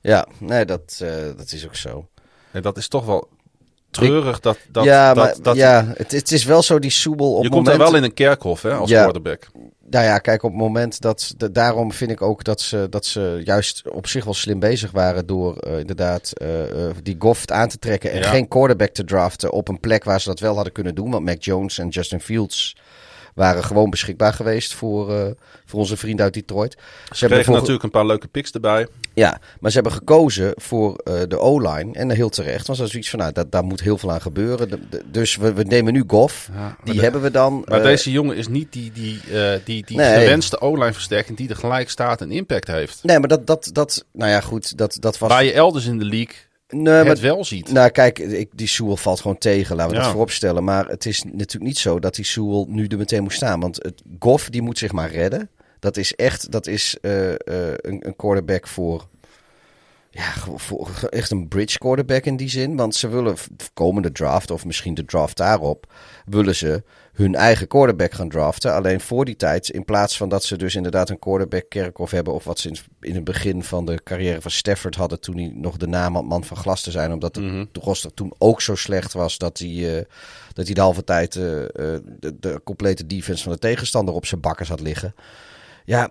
Ja, 0.00 0.26
nee, 0.38 0.64
dat, 0.64 1.00
uh, 1.02 1.10
dat 1.36 1.52
is 1.52 1.66
ook 1.66 1.76
zo. 1.76 2.08
En 2.50 2.62
dat 2.62 2.76
is 2.76 2.88
toch 2.88 3.04
wel 3.04 3.28
treurig 3.90 4.40
dat... 4.40 4.58
dat 4.68 4.84
ja, 4.84 5.14
dat, 5.14 5.24
maar, 5.24 5.42
dat, 5.42 5.56
ja 5.56 5.92
het, 5.96 6.12
het, 6.12 6.32
is 6.32 6.44
wel 6.44 6.62
zo 6.62 6.78
die 6.78 6.90
soebel 6.90 7.34
op 7.34 7.42
Je 7.42 7.48
moment... 7.48 7.68
komt 7.68 7.80
er 7.80 7.84
wel 7.84 7.96
in 7.96 8.02
een 8.02 8.14
kerkhof 8.14 8.62
hè, 8.62 8.74
als 8.74 8.90
ja. 8.90 9.00
quarterback. 9.00 9.48
Nou 9.90 10.04
ja, 10.04 10.18
kijk, 10.18 10.42
op 10.42 10.50
het 10.50 10.60
moment 10.60 11.00
dat... 11.00 11.34
De, 11.36 11.52
daarom 11.52 11.92
vind 11.92 12.10
ik 12.10 12.22
ook 12.22 12.44
dat 12.44 12.60
ze, 12.60 12.86
dat 12.90 13.06
ze 13.06 13.40
juist 13.44 13.82
op 13.90 14.06
zich 14.06 14.24
wel 14.24 14.34
slim 14.34 14.58
bezig 14.58 14.90
waren... 14.90 15.26
door 15.26 15.66
uh, 15.66 15.78
inderdaad 15.78 16.32
uh, 16.42 16.48
die 17.02 17.16
Goff 17.18 17.46
aan 17.46 17.68
te 17.68 17.78
trekken... 17.78 18.12
en 18.12 18.18
Ja. 18.18 18.28
geen 18.28 18.48
quarterback 18.48 18.90
te 18.90 19.04
draften 19.04 19.52
op 19.52 19.68
een 19.68 19.80
plek 19.80 20.04
waar 20.04 20.20
ze 20.20 20.28
dat 20.28 20.40
wel 20.40 20.54
hadden 20.54 20.72
kunnen 20.72 20.94
doen. 20.94 21.10
Want 21.10 21.24
Mac 21.24 21.42
Jones 21.42 21.78
en 21.78 21.88
Justin 21.88 22.20
Fields 22.20 22.76
waren 23.36 23.64
gewoon 23.64 23.90
beschikbaar 23.90 24.32
geweest 24.32 24.74
voor, 24.74 25.10
uh, 25.10 25.26
voor 25.64 25.80
onze 25.80 25.96
vrienden 25.96 26.24
uit 26.24 26.34
Detroit. 26.34 26.72
Ze, 26.72 26.78
Ze 27.14 27.14
kregen 27.26 27.36
ervoor- 27.36 27.54
natuurlijk 27.54 27.84
een 27.84 27.90
paar 27.90 28.06
leuke 28.06 28.26
picks 28.28 28.50
erbij. 28.50 28.86
Ja, 29.14 29.38
maar 29.60 29.70
ze 29.70 29.76
hebben 29.80 29.96
gekozen 29.96 30.52
voor 30.56 31.00
uh, 31.04 31.20
de 31.28 31.38
O-line. 31.38 31.92
En 31.92 32.10
heel 32.10 32.28
terecht. 32.28 32.66
Want 32.66 32.78
dat 32.78 32.86
is 32.86 32.92
zoiets 32.92 33.10
van, 33.10 33.18
nou, 33.18 33.32
dat, 33.32 33.52
daar 33.52 33.64
moet 33.64 33.80
heel 33.80 33.98
veel 33.98 34.12
aan 34.12 34.20
gebeuren. 34.20 34.68
De, 34.68 34.78
de, 34.90 35.02
dus 35.10 35.36
we, 35.36 35.52
we 35.52 35.62
nemen 35.62 35.92
nu 35.92 36.04
Goff. 36.06 36.48
Ja, 36.54 36.76
die 36.84 36.94
de- 36.94 37.00
hebben 37.00 37.22
we 37.22 37.30
dan. 37.30 37.62
Maar 37.66 37.78
uh, 37.78 37.84
deze 37.84 38.10
jongen 38.10 38.36
is 38.36 38.48
niet 38.48 38.72
die, 38.72 38.92
die, 38.92 39.20
uh, 39.32 39.50
die, 39.64 39.86
die 39.86 39.96
Nee. 39.96 40.14
gewenste 40.24 40.60
O-line 40.60 40.92
versterking 40.92 41.38
die 41.38 41.48
er 41.48 41.56
gelijk 41.56 41.90
staat 41.90 42.20
en 42.20 42.30
impact 42.30 42.66
heeft. 42.66 42.98
Nee, 43.02 43.18
maar 43.18 43.28
dat, 43.28 43.46
dat, 43.46 43.70
dat, 43.72 44.04
nou 44.12 44.30
ja, 44.30 44.40
goed, 44.40 44.78
dat, 44.78 44.96
dat 45.00 45.18
was... 45.18 45.28
Waar 45.30 45.44
je 45.44 45.52
elders 45.52 45.86
in 45.86 45.98
de 45.98 46.04
league 46.04 46.34
nee, 46.68 46.94
het 46.94 47.06
maar, 47.06 47.16
wel 47.20 47.44
ziet. 47.44 47.72
nou 47.72 47.90
kijk, 47.90 48.18
ik, 48.18 48.50
die 48.54 48.66
Sewell 48.66 48.96
valt 48.96 49.20
gewoon 49.20 49.38
tegen, 49.38 49.76
laten 49.76 49.90
we 49.92 49.96
Ja. 49.96 50.02
dat 50.02 50.10
vooropstellen. 50.12 50.64
Maar 50.64 50.86
het 50.86 51.06
is 51.06 51.22
natuurlijk 51.22 51.64
niet 51.64 51.78
zo 51.78 51.98
dat 51.98 52.14
die 52.14 52.24
Sewell 52.24 52.64
nu 52.68 52.86
er 52.86 52.98
meteen 52.98 53.22
moet 53.22 53.32
staan. 53.32 53.60
Want 53.60 53.76
het, 53.82 54.02
Goff, 54.18 54.50
die 54.50 54.62
moet 54.62 54.78
zich 54.78 54.92
maar 54.92 55.10
redden. 55.10 55.50
Dat 55.78 55.96
is 55.96 56.14
echt, 56.14 56.50
dat 56.50 56.66
is 56.66 56.96
uh, 57.02 57.28
uh, 57.28 57.34
een, 57.76 58.06
een 58.06 58.16
quarterback 58.16 58.66
voor... 58.68 59.08
Ja, 60.16 60.32
echt 61.10 61.30
een 61.30 61.48
bridge 61.48 61.78
quarterback 61.78 62.24
in 62.24 62.36
die 62.36 62.48
zin. 62.48 62.76
Want 62.76 62.94
ze 62.94 63.08
willen 63.08 63.36
komende 63.74 64.12
draft, 64.12 64.50
of 64.50 64.64
misschien 64.64 64.94
de 64.94 65.04
draft 65.04 65.36
daarop, 65.36 65.92
willen 66.26 66.54
ze 66.54 66.82
hun 67.12 67.34
eigen 67.34 67.66
quarterback 67.66 68.12
gaan 68.12 68.28
draften. 68.28 68.74
Alleen 68.74 69.00
voor 69.00 69.24
die 69.24 69.36
tijd, 69.36 69.68
in 69.68 69.84
plaats 69.84 70.16
van 70.16 70.28
dat 70.28 70.44
ze 70.44 70.56
dus 70.56 70.74
inderdaad 70.74 71.10
een 71.10 71.18
quarterback 71.18 71.68
kerkhof 71.68 72.10
hebben, 72.10 72.34
of 72.34 72.44
wat 72.44 72.58
ze 72.58 72.72
in, 73.00 73.14
het 73.14 73.24
begin 73.24 73.62
van 73.62 73.84
de 73.84 74.02
carrière 74.02 74.40
van 74.40 74.50
Stafford 74.50 74.94
hadden, 74.94 75.20
toen 75.20 75.36
hij 75.36 75.52
nog 75.54 75.76
de 75.76 75.88
naam 75.88 76.14
had 76.14 76.24
man 76.24 76.44
van 76.44 76.56
glas 76.56 76.82
te 76.82 76.90
zijn, 76.90 77.12
omdat 77.12 77.34
de, 77.34 77.68
de 77.72 77.80
roster 77.80 78.14
toen 78.14 78.34
ook 78.38 78.60
zo 78.60 78.74
slecht 78.74 79.12
was 79.12 79.38
dat 79.38 79.58
hij, 79.58 79.68
uh, 79.68 80.04
dat 80.52 80.64
hij 80.64 80.74
de 80.74 80.80
halve 80.80 81.04
tijd 81.04 81.34
uh, 81.34 81.60
uh, 81.60 81.66
de, 81.74 82.36
de 82.40 82.60
complete 82.64 83.06
defense 83.06 83.42
van 83.42 83.52
de 83.52 83.58
tegenstander 83.58 84.14
op 84.14 84.26
zijn 84.26 84.40
bakkers 84.40 84.68
had 84.68 84.80
liggen. 84.80 85.14
Ja, 85.84 86.10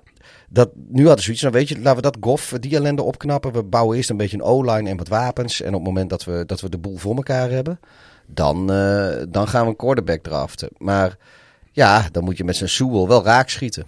dat, 0.56 0.70
nu 0.76 1.08
hadden 1.08 1.18
ze 1.18 1.24
zoiets, 1.24 1.42
nou 1.42 1.54
weet 1.54 1.68
je, 1.68 1.76
laten 1.76 1.96
we 1.96 2.02
dat 2.02 2.18
Goff, 2.20 2.54
die 2.60 2.76
ellende 2.76 3.02
opknappen. 3.02 3.52
We 3.52 3.64
bouwen 3.64 3.98
eerst 3.98 4.10
een 4.10 4.18
beetje 4.18 4.38
een 4.38 4.44
O-line 4.44 4.90
en 4.90 4.98
wat 4.98 5.08
wapens. 5.08 5.62
En 5.62 5.68
op 5.68 5.74
het 5.74 5.84
moment 5.84 6.10
dat 6.10 6.24
we, 6.24 6.44
dat 6.46 6.62
we 6.62 6.70
de 6.70 6.78
boel 6.78 6.98
voor 6.98 7.16
elkaar 7.16 7.50
hebben, 7.50 7.80
dan, 8.26 8.72
uh, 8.72 9.16
dan 9.30 9.48
gaan 9.48 9.64
we 9.64 9.70
een 9.70 9.76
quarterback 9.76 10.24
draften. 10.24 10.70
Maar 10.78 11.18
ja, 11.72 12.08
dan 12.12 12.24
moet 12.24 12.38
je 12.38 12.44
met 12.44 12.56
zijn 12.56 12.70
Sewell 12.70 13.08
wel 13.08 13.24
raak 13.24 13.50
schieten. 13.50 13.86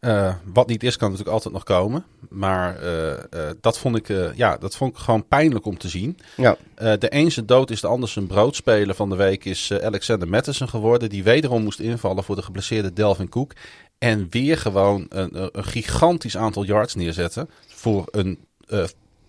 Uh, 0.00 0.34
wat 0.44 0.66
niet 0.66 0.82
is, 0.82 0.96
kan 0.96 1.08
natuurlijk 1.08 1.36
altijd 1.36 1.54
nog 1.54 1.64
komen. 1.64 2.04
Maar 2.28 2.82
uh, 2.82 3.08
uh, 3.08 3.16
dat, 3.60 3.78
vond 3.78 3.96
ik, 3.96 4.08
ja, 4.34 4.56
dat 4.56 4.76
vond 4.76 4.92
ik 4.92 4.98
gewoon 4.98 5.26
pijnlijk 5.28 5.66
om 5.66 5.78
te 5.78 5.88
zien. 5.88 6.18
Ja. 6.36 6.56
de 6.74 7.14
een 7.14 7.32
zijn 7.32 7.46
dood 7.46 7.70
is 7.70 7.80
de 7.80 7.86
ander 7.86 8.08
zijn 8.08 8.26
broodspeler 8.26 8.94
van 8.94 9.08
de 9.10 9.16
week 9.16 9.44
is 9.44 9.72
Alexander 9.82 10.28
Mattison 10.28 10.68
geworden. 10.68 11.08
Die 11.08 11.22
wederom 11.22 11.62
moest 11.62 11.80
invallen 11.80 12.24
voor 12.24 12.36
de 12.36 12.42
geblesseerde 12.42 12.92
Delvin 12.92 13.28
Cook. 13.28 13.52
En 14.00 14.26
weer 14.30 14.58
gewoon 14.58 15.06
een, 15.08 15.48
een 15.52 15.64
gigantisch 15.64 16.36
aantal 16.36 16.64
yards 16.64 16.94
neerzetten. 16.94 17.48
Voor 17.68 18.04
een 18.10 18.38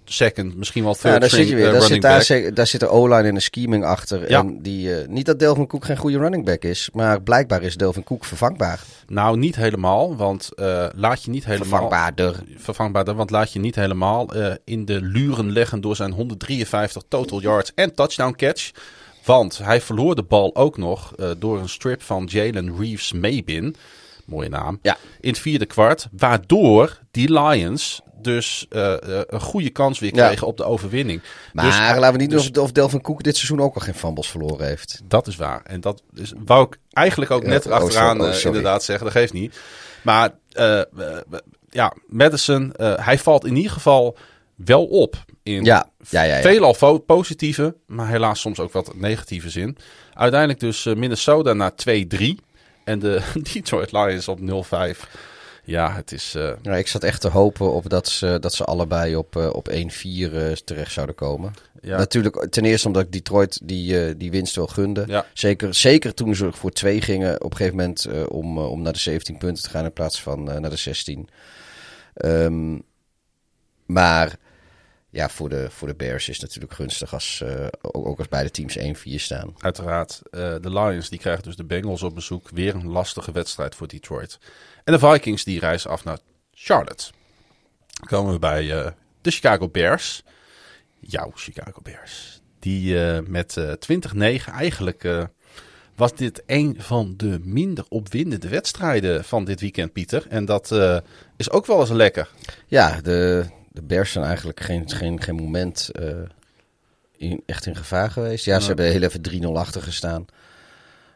second, 0.06 0.56
misschien 0.58 0.84
wel 0.84 0.94
third 0.94 1.14
Ja, 1.14 1.20
daar 1.20 1.30
string 1.30 1.48
zit 1.48 1.58
je 1.58 1.64
weer. 1.64 1.74
eh, 1.74 1.80
Daar 1.80 1.88
zit, 1.90 2.02
daar, 2.02 2.22
zit- 2.24 2.56
daar 2.56 2.68
zit 2.68 2.80
de 2.80 2.88
O-line 2.88 3.28
en 3.28 3.34
de 3.34 3.40
scheming 3.40 3.84
achter. 3.86 4.30
Ja. 4.30 4.40
En 4.40 4.62
die, 4.62 4.96
eh, 4.96 5.08
niet 5.08 5.26
dat 5.26 5.40
Delvin 5.40 5.68
Cook 5.68 5.86
geen 5.86 5.98
goede 5.98 6.18
running 6.18 6.46
back 6.46 6.64
is, 6.64 6.90
maar 6.94 7.22
blijkbaar 7.22 7.64
is 7.64 7.76
Delvin 7.78 8.04
Cook 8.04 8.26
vervangbaar. 8.26 8.80
Nou, 9.08 9.38
niet 9.38 9.56
helemaal, 9.56 10.16
want 10.16 10.50
eh, 10.56 10.86
laat 10.96 11.24
je 11.24 11.32
niet 11.32 11.46
helemaal... 11.46 11.68
Vervangbaarder. 11.68 12.44
Vervangbaarder, 12.58 13.14
want 13.16 13.30
laat 13.30 13.54
je 13.54 13.60
niet 13.60 13.76
helemaal 13.76 14.34
eh, 14.34 14.54
in 14.66 14.86
de 14.86 15.02
luren 15.02 15.52
leggen 15.52 15.82
door 15.82 15.96
zijn 15.96 16.12
153 16.12 17.04
total 17.08 17.42
yards 17.42 17.72
en 17.76 17.96
touchdown 17.96 18.34
catch. 18.36 18.72
Want 19.26 19.58
hij 19.58 19.82
verloor 19.82 20.16
de 20.16 20.24
bal 20.24 20.56
ook 20.56 20.78
nog 20.78 21.16
eh, 21.16 21.30
door 21.38 21.60
een 21.60 21.70
strip 21.70 22.02
van 22.02 22.28
Jalen 22.32 22.78
Reeves 22.80 23.12
Maybin. 23.14 23.76
Mooie 24.26 24.50
naam. 24.50 24.80
Ja. 24.82 24.98
In 25.20 25.30
het 25.30 25.40
vierde 25.40 25.66
kwart. 25.66 26.08
Waardoor 26.12 27.00
die 27.12 27.34
Lions 27.34 28.02
dus 28.22 28.66
eh, 28.70 28.94
eh, 28.94 29.24
een 29.28 29.40
goede 29.42 29.70
kans 29.70 30.00
weer 30.00 30.16
Ja. 30.16 30.28
kregen 30.28 30.48
op 30.48 30.58
de 30.58 30.64
overwinning. 30.64 31.22
Maar 31.54 31.66
Dus- 31.66 31.78
laten 31.78 32.12
we 32.12 32.18
niet 32.18 32.30
dus- 32.30 32.52
doen 32.52 32.64
of, 32.64 32.72
Delvin 32.72 33.02
Cook 33.02 33.24
dit 33.24 33.36
seizoen 33.36 33.62
ook 33.62 33.76
al 33.76 33.82
geen 33.82 33.94
fumbles 33.94 34.28
verloren 34.30 34.68
heeft. 34.68 35.02
Dat 35.04 35.28
is 35.28 35.36
waar. 35.36 35.62
En 35.64 35.82
dat 35.82 36.02
is, 36.14 36.34
wou 36.46 36.66
ik 36.66 36.78
eigenlijk 36.92 37.32
ook 37.32 37.44
net 37.46 37.66
oh, 37.66 37.72
erachteraan 37.72 38.16
sorry. 38.18 38.32
Oh, 38.32 38.38
eh, 38.38 38.46
inderdaad 38.46 38.84
zeggen. 38.84 39.06
Dat 39.06 39.16
geeft 39.16 39.34
niet. 39.34 39.60
Maar 40.02 40.32
ja, 41.70 41.94
Madison, 42.08 42.74
hij 42.78 43.20
valt 43.20 43.46
in 43.46 43.56
ieder 43.56 43.72
geval 43.72 44.18
wel 44.56 44.86
op. 44.86 45.16
In 45.44 45.64
Ja, 45.64 45.90
ja, 46.10 46.24
ja, 46.24 46.36
ja. 46.36 46.42
veelal 46.42 47.00
positieve, 47.00 47.76
maar 47.88 48.08
helaas 48.08 48.40
soms 48.40 48.60
ook 48.60 48.72
wat 48.72 48.96
negatieve 48.96 49.50
zin. 49.50 49.78
Uiteindelijk 50.14 50.60
dus 50.60 50.84
Minnesota 50.86 51.54
naar 51.54 51.72
2-3. 51.76 52.40
En 52.92 53.00
de 53.00 53.22
Detroit 53.54 53.92
Lions 53.92 54.28
op 54.28 54.40
0-5. 54.40 54.44
Ja, 55.64 55.96
het 55.96 56.12
is... 56.12 56.36
eh, 56.36 56.52
Ja, 56.62 56.76
ik 56.76 56.88
zat 56.88 57.04
echt 57.04 57.22
te 57.22 57.28
hopen 57.30 57.72
op 57.74 57.90
dat 57.90 58.08
ze, 58.08 58.38
dat 58.40 58.54
ze 58.54 58.64
allebei 58.64 59.16
op, 59.16 59.36
eh, 59.36 59.50
op 59.54 59.70
1-4 59.70 59.74
eh, 59.74 60.52
terecht 60.52 60.92
zouden 60.92 61.16
komen. 61.16 61.54
ja, 61.82 61.98
Natuurlijk, 61.98 62.48
ten 62.50 62.66
eerste 62.66 62.88
omdat 62.88 63.04
ik 63.04 63.12
Detroit 63.12 63.60
die, 63.64 64.18
die 64.18 64.32
winst 64.32 64.56
wel 64.56 64.68
gunde. 64.68 65.04
Ja. 65.08 65.26
Zeker, 65.34 65.74
zeker 65.76 66.14
toen 66.14 66.36
ze 66.36 66.52
voor 66.52 66.72
twee 66.72 67.02
gingen 67.02 67.44
op 67.44 67.52
een 67.52 67.58
gegeven 67.58 67.78
moment 67.78 68.08
om, 68.28 68.58
om 68.58 68.82
naar 68.82 68.94
de 68.94 69.00
17 69.00 69.38
punten 69.38 69.64
te 69.64 69.70
gaan 69.70 69.86
in 69.86 69.94
plaats 69.94 70.22
van 70.22 70.44
naar 70.44 70.70
de 70.70 70.76
16. 70.76 71.30
Ehm, 72.14 72.78
maar 73.86 74.36
ja, 75.12 75.30
voor 75.30 75.50
de, 75.50 75.70
voor 75.70 75.88
de 75.88 75.96
Bears 75.96 76.30
is 76.30 76.36
het 76.36 76.46
natuurlijk 76.46 76.74
gunstig 76.74 77.14
als, 77.14 77.42
eh, 77.42 77.68
ook, 77.82 78.06
ook 78.06 78.18
als 78.18 78.28
beide 78.28 78.52
teams 78.52 78.78
1-4 78.78 79.20
staan. 79.20 79.54
Uiteraard. 79.60 80.22
eh, 80.32 80.56
de 80.62 80.70
Lions 80.70 81.10
die 81.10 81.20
krijgen 81.20 81.44
dus 81.44 81.56
de 81.56 81.64
Bengals 81.64 82.04
op 82.04 82.16
bezoek. 82.16 82.50
Weer 82.50 82.76
een 82.76 82.88
lastige 82.88 83.32
wedstrijd 83.32 83.76
voor 83.76 83.88
Detroit. 83.88 84.40
En 84.84 84.94
de 84.94 85.00
Vikings 85.00 85.44
die 85.44 85.60
reizen 85.60 85.90
af 85.90 86.04
naar 86.04 86.18
Charlotte. 86.54 87.12
Dan 87.88 88.08
komen 88.08 88.34
we 88.34 88.40
bij 88.40 88.80
eh, 88.80 88.92
de 89.22 89.32
Chicago 89.32 89.70
Bears. 89.70 90.24
Jouw 91.00 91.32
Chicago 91.36 91.82
Bears. 91.82 92.42
Die 92.60 92.96
met 93.22 93.58
eh 93.58 93.72
20-9 94.42 94.52
eigenlijk 94.54 95.28
was 95.96 96.16
dit 96.16 96.44
een 96.46 96.76
van 96.78 97.14
de 97.18 97.40
minder 97.44 97.86
opwindende 97.90 98.50
wedstrijden 98.50 99.24
van 99.24 99.46
dit 99.46 99.62
weekend, 99.62 99.94
Pieter. 99.94 100.26
En 100.30 100.46
dat 100.46 100.72
is 101.38 101.50
ook 101.50 101.66
wel 101.66 101.80
eens 101.80 101.90
lekker. 101.90 102.30
Ja, 102.68 103.02
de, 103.02 103.46
de 103.74 103.82
Bears 103.82 104.12
zijn 104.12 104.26
eigenlijk 104.26 104.60
geen, 104.60 104.90
geen, 104.90 105.22
geen 105.22 105.36
moment 105.36 105.90
eh, 105.94 106.08
in, 107.18 107.44
echt 107.46 107.66
in 107.66 107.76
gevaar 107.76 108.12
geweest. 108.12 108.46
Ja, 108.46 108.60
ze 108.60 108.68
hebben 108.68 108.86
heel 108.86 109.02
even 109.02 109.22
3-0 109.44 109.46
achter 109.48 109.82
gestaan. 109.82 110.26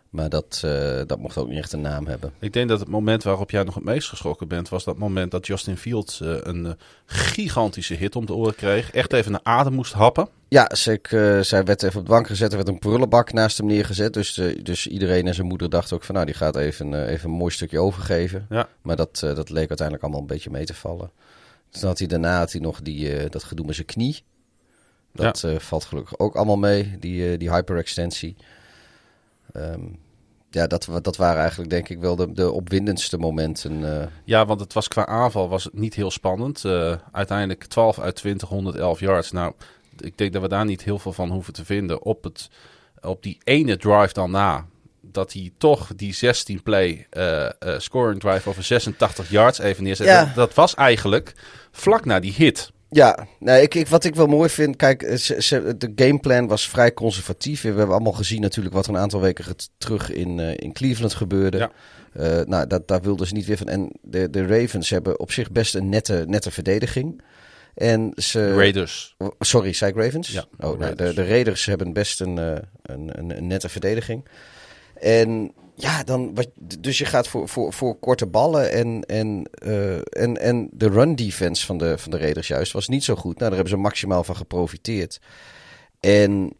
Maar 0.09 0.29
dat, 0.29 0.61
eh, 0.65 1.01
dat 1.05 1.19
mocht 1.19 1.37
ook 1.37 1.47
niet 1.47 1.57
echt 1.57 1.73
een 1.73 1.81
naam 1.81 2.07
hebben. 2.07 2.33
Ik 2.39 2.53
denk 2.53 2.69
dat 2.69 2.79
het 2.79 2.89
moment 2.89 3.23
waarop 3.23 3.51
jij 3.51 3.63
nog 3.63 3.75
het 3.75 3.83
meest 3.83 4.09
geschrokken 4.09 4.47
bent, 4.47 4.69
was 4.69 4.83
dat 4.83 4.97
moment 4.97 5.31
dat 5.31 5.47
Justin 5.47 5.77
Fields 5.77 6.21
eh, 6.21 6.35
een 6.41 6.77
gigantische 7.05 7.93
hit 7.93 8.15
om 8.15 8.25
de 8.25 8.33
oren 8.33 8.55
kreeg. 8.55 8.91
Echt 8.91 9.13
even 9.13 9.31
naar 9.31 9.41
adem 9.43 9.73
moest 9.73 9.93
happen. 9.93 10.29
Ja, 10.47 10.75
ze, 10.75 10.99
zij 11.41 11.63
werd 11.63 11.83
even 11.83 11.99
op 11.99 12.05
de 12.05 12.11
bank 12.11 12.27
gezet. 12.27 12.49
Er 12.49 12.57
werd 12.57 12.69
een 12.69 12.79
prullenbak 12.79 13.33
naast 13.33 13.57
hem 13.57 13.67
neergezet. 13.67 14.13
Dus, 14.13 14.41
dus 14.63 14.87
iedereen 14.87 15.27
en 15.27 15.33
zijn 15.33 15.47
moeder 15.47 15.69
dachten 15.69 15.95
ook 15.95 16.03
van... 16.03 16.15
nou, 16.15 16.27
die 16.27 16.35
gaat 16.35 16.55
even, 16.55 17.07
even 17.07 17.29
een 17.29 17.35
mooi 17.35 17.51
stukje 17.51 17.79
overgeven. 17.79 18.45
Ja. 18.49 18.67
Maar 18.81 18.95
dat, 18.95 19.19
dat 19.19 19.49
leek 19.49 19.67
uiteindelijk 19.67 20.01
allemaal 20.01 20.21
een 20.21 20.27
beetje 20.27 20.49
mee 20.49 20.65
te 20.65 20.73
vallen. 20.73 21.11
Toen 21.79 21.89
had 21.89 21.99
hij 21.99 22.07
daarna 22.07 22.37
had 22.37 22.51
hij 22.51 22.61
nog 22.61 22.81
die, 22.81 23.17
eh, 23.17 23.29
dat 23.29 23.43
gedoe 23.43 23.65
met 23.65 23.75
zijn 23.75 23.87
knie. 23.87 24.23
Dat 25.13 25.43
eh, 25.43 25.59
valt 25.59 25.85
gelukkig 25.85 26.19
ook 26.19 26.35
allemaal 26.35 26.57
mee, 26.57 26.95
die, 26.99 27.31
eh, 27.31 27.39
die 27.39 27.51
hyperextensie. 27.51 28.35
Ehm, 29.51 29.81
ja, 30.49 30.67
dat, 30.67 30.89
dat 31.01 31.17
waren 31.17 31.39
eigenlijk 31.39 31.69
denk 31.69 31.89
ik 31.89 31.99
wel 31.99 32.15
de, 32.15 32.31
de 32.31 32.51
opwindendste 32.51 33.17
momenten. 33.17 34.09
Ja, 34.23 34.45
want 34.45 34.59
het 34.59 34.73
was 34.73 34.87
qua 34.87 35.05
aanval 35.05 35.49
was 35.49 35.63
het 35.63 35.73
niet 35.73 35.93
heel 35.93 36.11
spannend. 36.11 36.65
Uiteindelijk 37.11 37.63
12 37.63 37.99
uit 37.99 38.15
20, 38.15 38.49
111 38.49 38.99
yards. 38.99 39.31
Nou, 39.31 39.53
ik 39.99 40.17
denk 40.17 40.33
dat 40.33 40.41
we 40.41 40.47
daar 40.47 40.65
niet 40.65 40.83
heel 40.83 40.99
veel 40.99 41.13
van 41.13 41.31
hoeven 41.31 41.53
te 41.53 41.65
vinden. 41.65 42.03
Op, 42.03 42.23
het, 42.23 42.49
op 43.01 43.23
die 43.23 43.37
ene 43.43 43.77
drive 43.77 44.13
dan 44.13 44.31
na, 44.31 44.65
dat 45.11 45.33
hij 45.33 45.51
toch 45.57 45.89
die 45.95 46.13
16 46.13 46.63
play 46.63 47.07
eh, 47.09 47.45
eh, 47.45 47.51
scoring 47.77 48.19
drive 48.19 48.49
over 48.49 48.63
86 48.63 49.29
yards 49.29 49.59
even 49.59 49.83
neerzet. 49.83 50.07
Ja. 50.07 50.25
Dat, 50.25 50.35
dat 50.35 50.53
was 50.53 50.73
eigenlijk 50.75 51.33
vlak 51.71 52.05
na 52.05 52.19
die 52.19 52.33
hit. 52.33 52.73
Ja, 52.89 53.27
nee, 53.39 53.61
ik, 53.61 53.75
ik, 53.75 53.87
wat 53.87 54.03
ik 54.03 54.15
wel 54.15 54.27
mooi 54.27 54.49
vind, 54.49 54.75
kijk, 54.75 55.03
eh, 55.03 55.17
ze, 55.17 55.41
ze- 55.41 55.77
de 55.77 55.91
gameplan 55.95 56.47
was 56.47 56.69
vrij 56.69 56.93
conservatief. 56.93 57.61
We 57.61 57.67
hebben 57.67 57.87
allemaal 57.89 58.11
gezien 58.13 58.41
natuurlijk 58.41 58.75
wat 58.75 58.87
er 58.87 58.93
een 58.93 58.99
aantal 58.99 59.21
weken 59.21 59.55
terug 59.77 60.11
in, 60.11 60.39
in 60.39 60.73
Cleveland 60.73 61.13
gebeurde. 61.13 61.57
Ja. 61.57 61.71
Nou, 62.47 62.67
dat, 62.67 62.87
daar 62.87 63.01
wilden 63.01 63.27
ze 63.27 63.33
niet 63.33 63.45
weer 63.45 63.57
van. 63.57 63.67
En 63.67 63.91
de, 64.01 64.29
de 64.29 64.45
Ravens 64.47 64.89
hebben 64.89 65.19
op 65.19 65.31
zich 65.31 65.51
best 65.51 65.75
een 65.75 65.89
nette, 65.89 66.23
nette 66.27 66.51
verdediging. 66.51 67.21
En 67.73 68.11
ze, 68.15 68.55
Raiders. 68.55 69.15
Sorry, 69.39 69.73
zei 69.73 69.91
ik 69.91 69.97
Ravens? 69.97 70.27
Ja, 70.27 70.45
oh, 70.59 70.79
nou, 70.79 70.95
de, 70.95 71.13
de 71.13 71.27
Raiders 71.27 71.65
hebben 71.65 71.93
best 71.93 72.21
een, 72.21 72.37
een, 72.37 72.61
een, 72.83 73.37
een 73.37 73.47
nette 73.47 73.69
verdediging. 73.69 74.25
En 74.99 75.51
ja, 75.75 76.03
dan, 76.03 76.35
wat, 76.35 76.49
dus 76.79 76.97
je 76.97 77.05
gaat 77.05 77.27
voor, 77.27 77.49
voor, 77.49 77.73
voor 77.73 77.95
korte 77.99 78.25
ballen. 78.25 78.71
En, 78.71 79.03
en, 79.05 79.49
eh, 79.53 79.95
en, 79.95 80.41
en 80.41 80.69
de 80.71 80.89
run 80.89 81.15
defense 81.15 81.65
van 81.65 81.77
de, 81.77 81.97
van 81.97 82.11
de 82.11 82.17
Raiders 82.17 82.47
juist 82.47 82.71
was 82.71 82.87
niet 82.87 83.03
zo 83.03 83.15
goed. 83.15 83.37
Nou, 83.37 83.37
daar 83.37 83.51
hebben 83.51 83.69
ze 83.69 83.77
maximaal 83.77 84.23
van 84.23 84.35
geprofiteerd. 84.35 85.19
En 85.99 86.53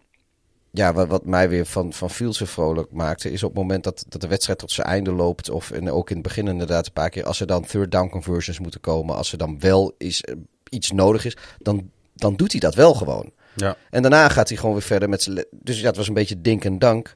ja, 0.72 0.94
wat, 0.94 1.08
wat 1.08 1.26
mij 1.26 1.50
weer 1.50 1.66
van, 1.66 1.94
van 1.94 2.10
Fields 2.10 2.38
zo 2.38 2.46
vrolijk 2.46 2.92
maakte, 2.92 3.32
is 3.32 3.44
op 3.44 3.50
het 3.50 3.60
moment 3.60 3.84
dat, 3.84 4.06
dat 4.08 4.22
de 4.22 4.28
wedstrijd 4.28 4.60
tot 4.60 4.72
zijn 4.72 4.88
einde 4.88 5.12
loopt, 5.12 5.50
of 5.50 5.72
en 5.72 5.92
ook 5.92 6.10
in 6.10 6.16
het 6.16 6.26
begin 6.26 6.48
inderdaad 6.48 6.86
een 6.86 6.94
paar 6.94 7.10
keer, 7.10 7.26
als 7.26 7.40
er 7.40 7.48
dan 7.48 7.66
third 7.66 7.92
down 7.92 8.10
conversions 8.10 8.60
moeten 8.60 8.80
komen, 8.80 9.16
als 9.16 9.32
er 9.32 9.38
dan 9.38 9.60
wel 9.60 9.94
is, 9.98 10.22
eh, 10.22 10.36
iets 10.70 10.92
nodig 10.92 11.26
is, 11.26 11.38
dan, 11.60 11.90
dan 12.14 12.36
doet 12.36 12.52
hij 12.52 12.60
dat 12.60 12.76
wel 12.76 12.94
gewoon. 12.94 13.32
Ja. 13.56 13.78
En 13.90 14.02
daarna 14.02 14.30
gaat 14.30 14.48
hij 14.48 14.58
gewoon 14.58 14.76
weer 14.76 14.84
verder 14.84 15.10
met 15.10 15.24
zijn. 15.24 15.46
Dus 15.52 15.80
ja, 15.80 15.88
het 15.88 15.98
was 15.98 16.08
een 16.08 16.14
beetje 16.14 16.42
dink 16.42 16.66
en 16.66 16.80
dank. 16.80 17.16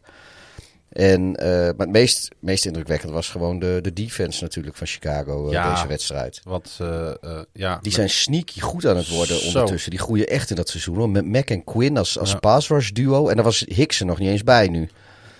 En, 0.89 1.35
eh, 1.35 1.47
maar 1.49 1.73
het 1.77 1.89
meest, 1.91 2.29
meest 2.39 2.65
indrukwekkend 2.65 3.11
was 3.11 3.29
gewoon 3.29 3.59
de, 3.59 3.79
de 3.81 3.93
defense 3.93 4.43
natuurlijk 4.43 4.75
van 4.75 4.87
Chicago 4.87 5.45
eh, 5.45 5.51
Ja. 5.51 5.73
deze 5.73 5.87
wedstrijd. 5.87 6.41
Wat, 6.43 6.77
eh, 6.81 7.11
ja, 7.53 7.79
Die 7.81 7.91
zijn 7.91 8.09
sneaky 8.09 8.59
goed 8.59 8.85
aan 8.85 8.97
het 8.97 9.07
worden 9.09 9.39
Zo. 9.39 9.47
ondertussen. 9.47 9.89
Die 9.89 9.99
groeien 9.99 10.27
echt 10.27 10.49
in 10.49 10.55
dat 10.55 10.69
seizoen. 10.69 10.95
Hoor. 10.97 11.09
Met 11.09 11.25
Mac 11.25 11.49
en 11.49 11.63
Quinn 11.63 11.97
als, 11.97 12.19
als 12.19 12.31
Ja. 12.31 12.37
pass 12.39 12.67
rush 12.67 12.89
duo. 12.89 13.27
En 13.27 13.35
daar 13.35 13.45
was 13.45 13.63
Hicks 13.67 13.99
er 13.99 14.05
nog 14.05 14.19
niet 14.19 14.29
eens 14.29 14.43
bij 14.43 14.67
nu. 14.67 14.89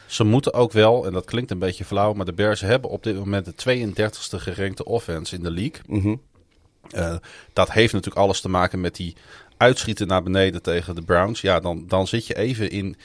Ze 0.06 0.24
moeten 0.24 0.54
ook 0.54 0.72
wel, 0.72 1.06
en 1.06 1.14
dat 1.14 1.26
klinkt 1.26 1.52
een 1.52 1.60
beetje 1.60 1.86
flauw, 1.86 2.14
maar 2.14 2.26
de 2.26 2.34
Bears 2.34 2.62
hebben 2.62 2.90
op 2.90 3.04
dit 3.04 3.16
moment 3.16 3.46
de 3.46 3.54
32e 3.56 4.40
gerankte 4.40 4.86
offense 4.86 5.36
in 5.36 5.44
de 5.44 5.52
league. 5.52 5.82
Mhm. 5.88 6.16
Dat 7.54 7.72
heeft 7.72 7.94
natuurlijk 7.94 8.22
alles 8.22 8.42
te 8.42 8.50
maken 8.50 8.82
met 8.82 8.96
die 8.96 9.16
uitschieten 9.58 10.08
naar 10.08 10.24
beneden 10.24 10.62
tegen 10.62 10.96
de 10.96 11.02
Browns. 11.02 11.42
Ja, 11.42 11.60
dan, 11.60 11.84
dan 11.88 12.08
zit 12.08 12.28
je 12.28 12.36
even 12.36 12.70
in. 12.72 12.96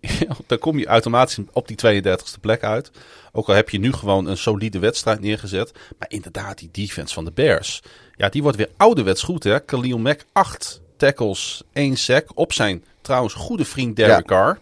dan 0.46 0.58
kom 0.58 0.78
je 0.78 0.86
automatisch 0.86 1.38
op 1.52 1.68
die 1.68 2.02
32e 2.02 2.40
plek 2.40 2.62
uit. 2.64 2.90
Ook 3.32 3.48
al 3.48 3.54
heb 3.54 3.70
je 3.70 3.78
nu 3.78 3.92
gewoon 3.92 4.26
een 4.26 4.36
solide 4.36 4.78
wedstrijd 4.78 5.20
neergezet. 5.20 5.72
Maar 5.98 6.10
inderdaad, 6.10 6.58
die 6.58 6.68
defense 6.72 7.14
van 7.14 7.24
de 7.24 7.30
Bears. 7.32 7.82
Ja, 8.16 8.28
die 8.28 8.42
wordt 8.42 8.56
weer 8.56 8.70
ouderwets 8.76 9.22
goed, 9.22 9.44
hè? 9.44 9.60
Khalil 9.60 9.98
Mack, 9.98 10.24
8 10.32 10.80
tackles, 10.96 11.62
1 11.72 11.96
sack. 11.96 12.26
Op 12.34 12.52
zijn 12.52 12.84
trouwens 13.00 13.34
goede 13.34 13.64
vriend 13.64 13.96
Derek 13.96 14.10
Ja. 14.16 14.22
Carr. 14.22 14.58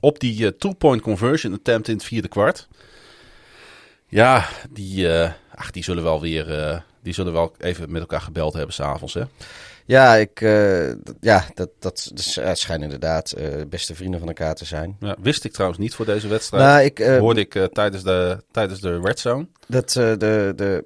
Op 0.00 0.20
die 0.20 0.46
eh, 0.46 0.52
two-point 0.58 1.02
conversion 1.02 1.52
attempt 1.52 1.88
in 1.88 1.94
het 1.94 2.04
vierde 2.04 2.28
kwart. 2.28 2.68
Ja, 4.08 4.48
die, 4.70 5.08
eh, 5.12 5.32
ach, 5.54 5.70
die 5.70 5.84
zullen 5.84 6.02
wel 6.02 6.20
weer. 6.20 6.58
eh, 6.58 6.78
die 7.02 7.14
zullen 7.14 7.32
wel 7.32 7.54
even 7.58 7.90
met 7.90 8.00
elkaar 8.00 8.20
gebeld 8.20 8.52
hebben 8.54 8.74
s'avonds, 8.74 9.14
hè? 9.14 9.22
Ja, 9.86 10.14
ik, 10.14 10.34
d- 10.34 11.12
ja 11.20 11.44
dat, 11.54 11.70
dat, 11.78 12.10
dat 12.14 12.58
schijnen 12.58 12.84
inderdaad 12.84 13.32
eh, 13.32 13.48
beste 13.68 13.94
vrienden 13.94 14.18
van 14.18 14.28
elkaar 14.28 14.54
te 14.54 14.64
zijn. 14.64 14.96
Ja, 15.00 15.16
wist 15.20 15.44
ik 15.44 15.52
trouwens 15.52 15.80
niet 15.80 15.94
voor 15.94 16.06
deze 16.06 16.28
wedstrijd. 16.28 16.64
Nou, 16.64 16.82
ik, 16.84 16.98
eh, 17.00 17.18
Hoorde 17.18 17.40
ik 17.40 17.68
tijdens, 17.72 18.02
de, 18.02 18.42
tijdens 18.50 18.80
de 18.80 19.00
red 19.00 19.18
zone. 19.20 19.46
Dat 19.68 19.90
de. 19.90 20.52
de 20.56 20.84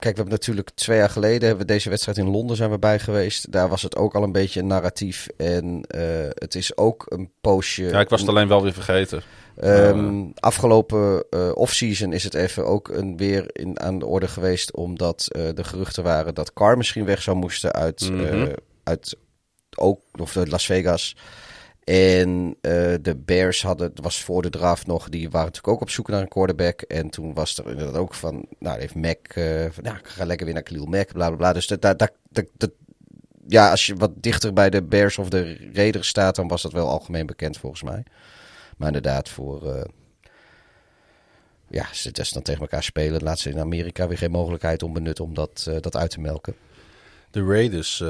Kijk, 0.00 0.14
we 0.14 0.20
hebben 0.20 0.38
natuurlijk 0.38 0.70
twee 0.74 0.98
jaar 0.98 1.10
geleden 1.10 1.48
hebben 1.48 1.66
we 1.66 1.72
deze 1.72 1.88
wedstrijd 1.90 2.18
in 2.18 2.30
Londen 2.30 2.56
zijn 2.56 2.70
we 2.70 2.78
bij 2.78 2.98
geweest. 2.98 3.52
Daar 3.52 3.68
was 3.68 3.82
het 3.82 3.96
ook 3.96 4.14
al 4.14 4.22
een 4.22 4.32
beetje 4.32 4.60
een 4.60 4.66
narratief. 4.66 5.28
En 5.36 5.82
eh, 5.88 6.02
het 6.28 6.54
is 6.54 6.76
ook 6.76 7.06
een 7.08 7.30
poosje. 7.40 7.82
Ja, 7.82 8.00
ik 8.00 8.08
was 8.08 8.20
het 8.20 8.28
alleen 8.28 8.48
wel 8.48 8.62
weer 8.62 8.72
vergeten. 8.72 9.22
Ehm, 9.56 10.24
afgelopen 10.34 11.24
eh 11.30 11.50
offseason 11.54 12.12
is 12.12 12.24
het 12.24 12.34
even 12.34 12.66
ook 12.66 12.88
een, 12.88 13.16
weer 13.16 13.44
in, 13.52 13.80
aan 13.80 13.98
de 13.98 14.06
orde 14.06 14.28
geweest. 14.28 14.74
Omdat 14.74 15.28
eh, 15.28 15.42
de 15.54 15.64
geruchten 15.64 16.02
waren 16.02 16.34
dat 16.34 16.52
Carr 16.52 16.76
misschien 16.76 17.04
weg 17.04 17.22
zou 17.22 17.36
moesten 17.36 17.72
uit, 17.72 18.10
Mhm. 18.10 18.52
uit 18.84 19.16
ook, 19.76 20.00
of 20.20 20.36
uit 20.36 20.48
Las 20.50 20.66
Vegas. 20.66 21.16
En 21.84 22.56
eh, 22.60 22.94
de 23.02 23.16
Bears 23.16 23.62
hadden, 23.62 23.92
was 23.94 24.22
voor 24.22 24.42
de 24.42 24.50
draft 24.50 24.86
nog, 24.86 25.08
die 25.08 25.30
waren 25.30 25.46
natuurlijk 25.46 25.74
ook 25.74 25.80
op 25.80 25.90
zoek 25.90 26.08
naar 26.08 26.20
een 26.20 26.28
quarterback. 26.28 26.80
En 26.80 27.10
toen 27.10 27.34
was 27.34 27.58
er 27.58 27.70
inderdaad 27.70 27.96
ook 27.96 28.14
van, 28.14 28.46
nou 28.58 28.80
heeft 28.80 28.94
Mac, 28.94 29.16
eh, 29.28 29.44
nou, 29.82 29.96
ik 29.96 30.06
ga 30.06 30.24
lekker 30.24 30.44
weer 30.44 30.54
naar 30.54 30.62
Khalil 30.62 30.86
Mac, 30.86 31.12
bla 31.12 31.26
bla 31.26 31.36
bla. 31.36 31.52
Dus 31.52 31.66
dat, 31.66 31.82
dat, 31.82 32.70
ja, 33.46 33.70
als 33.70 33.86
je 33.86 33.94
wat 33.94 34.10
dichter 34.14 34.52
bij 34.52 34.70
de 34.70 34.82
Bears 34.82 35.18
of 35.18 35.28
de 35.28 35.70
Raiders 35.72 36.08
staat, 36.08 36.34
dan 36.34 36.48
was 36.48 36.62
dat 36.62 36.72
wel 36.72 36.88
algemeen 36.88 37.26
bekend 37.26 37.58
volgens 37.58 37.82
mij. 37.82 38.02
Maar 38.76 38.86
inderdaad, 38.86 39.28
voor, 39.28 39.72
eh, 39.72 39.84
ja, 41.68 41.86
ze 41.92 42.12
als 42.14 42.28
ze 42.28 42.34
dan 42.34 42.42
tegen 42.42 42.60
elkaar 42.60 42.82
spelen, 42.82 43.22
laat 43.22 43.38
ze 43.38 43.50
in 43.50 43.58
Amerika 43.58 44.08
weer 44.08 44.18
geen 44.18 44.30
mogelijkheid 44.30 44.82
om 44.82 44.92
benutten 44.92 45.24
om 45.24 45.34
dat, 45.34 45.70
dat 45.80 45.96
uit 45.96 46.10
te 46.10 46.20
melken. 46.20 46.54
De 47.30 47.44
Raiders, 47.44 48.02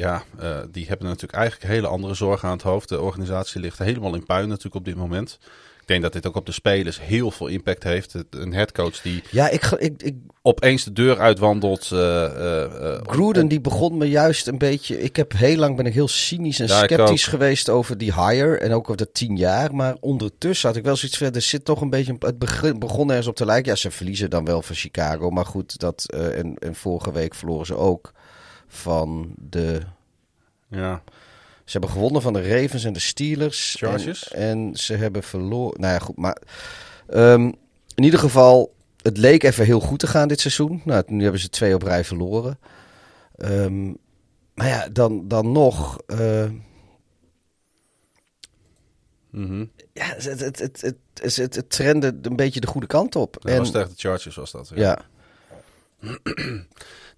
ja, 0.00 0.22
eh, 0.38 0.58
die 0.70 0.86
hebben 0.86 1.06
natuurlijk 1.06 1.34
eigenlijk 1.34 1.72
hele 1.72 1.86
andere 1.86 2.14
zorgen 2.14 2.48
aan 2.48 2.54
het 2.54 2.62
hoofd. 2.62 2.88
De 2.88 3.00
organisatie 3.00 3.60
ligt 3.60 3.78
helemaal 3.78 4.14
in 4.14 4.24
puin 4.26 4.48
natuurlijk 4.48 4.74
op 4.74 4.84
dit 4.84 4.96
moment. 4.96 5.38
Ik 5.80 5.86
denk 5.86 6.02
dat 6.02 6.12
dit 6.12 6.26
ook 6.26 6.36
op 6.36 6.46
de 6.46 6.52
spelers 6.52 7.00
heel 7.00 7.30
veel 7.30 7.46
impact 7.46 7.82
heeft. 7.82 8.14
Een 8.30 8.52
headcoach 8.54 9.00
die 9.02 9.22
Ja, 9.30 9.48
ik, 9.48 9.64
ik, 9.64 10.02
ik, 10.02 10.14
opeens 10.42 10.84
de 10.84 10.92
deur 10.92 11.18
uitwandelt. 11.18 11.90
eh, 11.92 13.00
Gruden 13.02 13.48
die 13.48 13.60
begon 13.60 13.96
me 13.96 14.08
juist 14.08 14.46
een 14.46 14.58
beetje. 14.58 15.00
Ik 15.00 15.16
heb 15.16 15.32
heel 15.32 15.56
lang 15.56 15.76
ben 15.76 15.86
ik 15.86 15.92
heel 15.94 16.08
cynisch 16.08 16.60
en 16.60 16.66
Ja, 16.66 16.84
sceptisch 16.84 17.26
geweest 17.26 17.68
over 17.68 17.98
die 17.98 18.14
hire 18.14 18.56
en 18.58 18.72
ook 18.72 18.84
over 18.84 18.96
de 18.96 19.12
tien 19.12 19.36
jaar. 19.36 19.74
Maar 19.74 19.96
ondertussen 20.00 20.68
had 20.68 20.76
ik 20.76 20.84
wel 20.84 20.96
zoiets 20.96 21.18
van, 21.18 21.32
er 21.32 21.42
zit 21.42 21.64
toch 21.64 21.80
een 21.80 21.90
beetje. 21.90 22.16
Het 22.18 22.38
begin, 22.38 22.78
begon 22.78 23.08
ergens 23.08 23.26
op 23.26 23.36
te 23.36 23.44
lijken. 23.44 23.70
Ja, 23.70 23.76
ze 23.76 23.90
verliezen 23.90 24.30
dan 24.30 24.44
wel 24.44 24.62
van 24.62 24.76
Chicago, 24.76 25.30
maar 25.30 25.46
goed 25.46 25.78
dat 25.78 26.04
en, 26.12 26.54
en 26.58 26.74
vorige 26.74 27.12
week 27.12 27.34
verloren 27.34 27.66
ze 27.66 27.76
ook 27.76 28.12
van 28.70 29.34
de. 29.36 29.80
ja. 30.68 31.02
Ze 31.64 31.78
hebben 31.78 31.90
gewonnen 31.96 32.22
van 32.22 32.32
de 32.32 32.48
Ravens 32.60 32.84
en 32.84 32.92
de 32.92 32.98
Steelers. 32.98 33.74
Chargers? 33.78 34.28
En, 34.30 34.40
en 34.48 34.76
ze 34.76 34.94
hebben 34.94 35.22
verloren. 35.22 35.80
Nou 35.80 35.92
ja, 35.92 35.98
goed, 35.98 36.16
maar 36.16 36.36
ehm, 37.08 37.44
in 37.94 38.04
ieder 38.04 38.18
geval, 38.20 38.74
het 39.02 39.16
leek 39.16 39.42
even 39.42 39.64
heel 39.64 39.80
goed 39.80 39.98
te 39.98 40.06
gaan 40.06 40.28
dit 40.28 40.40
seizoen. 40.40 40.82
Nou, 40.84 41.02
nu 41.06 41.22
hebben 41.22 41.40
ze 41.40 41.48
twee 41.48 41.74
op 41.74 41.82
rij 41.82 42.04
verloren. 42.04 42.58
Ehm, 43.36 43.86
maar 44.54 44.66
ja, 44.68 44.88
dan, 44.88 45.28
dan 45.28 45.52
nog. 45.52 45.98
eh, 46.06 46.44
Mhm. 49.30 49.64
ja, 49.92 50.04
het, 50.04 50.24
het, 50.24 50.40
het, 50.40 50.58
het, 50.58 50.96
het, 51.14 51.36
het, 51.36 51.54
het 51.54 51.70
trende 51.70 52.18
een 52.22 52.36
beetje 52.36 52.60
de 52.60 52.66
goede 52.66 52.86
kant 52.86 53.16
op. 53.16 53.44
En, 53.44 53.58
was 53.58 53.70
tegen 53.70 53.88
de 53.88 53.94
Chargers 53.96 54.36
was 54.36 54.50
dat. 54.50 54.70
ja. 54.74 54.98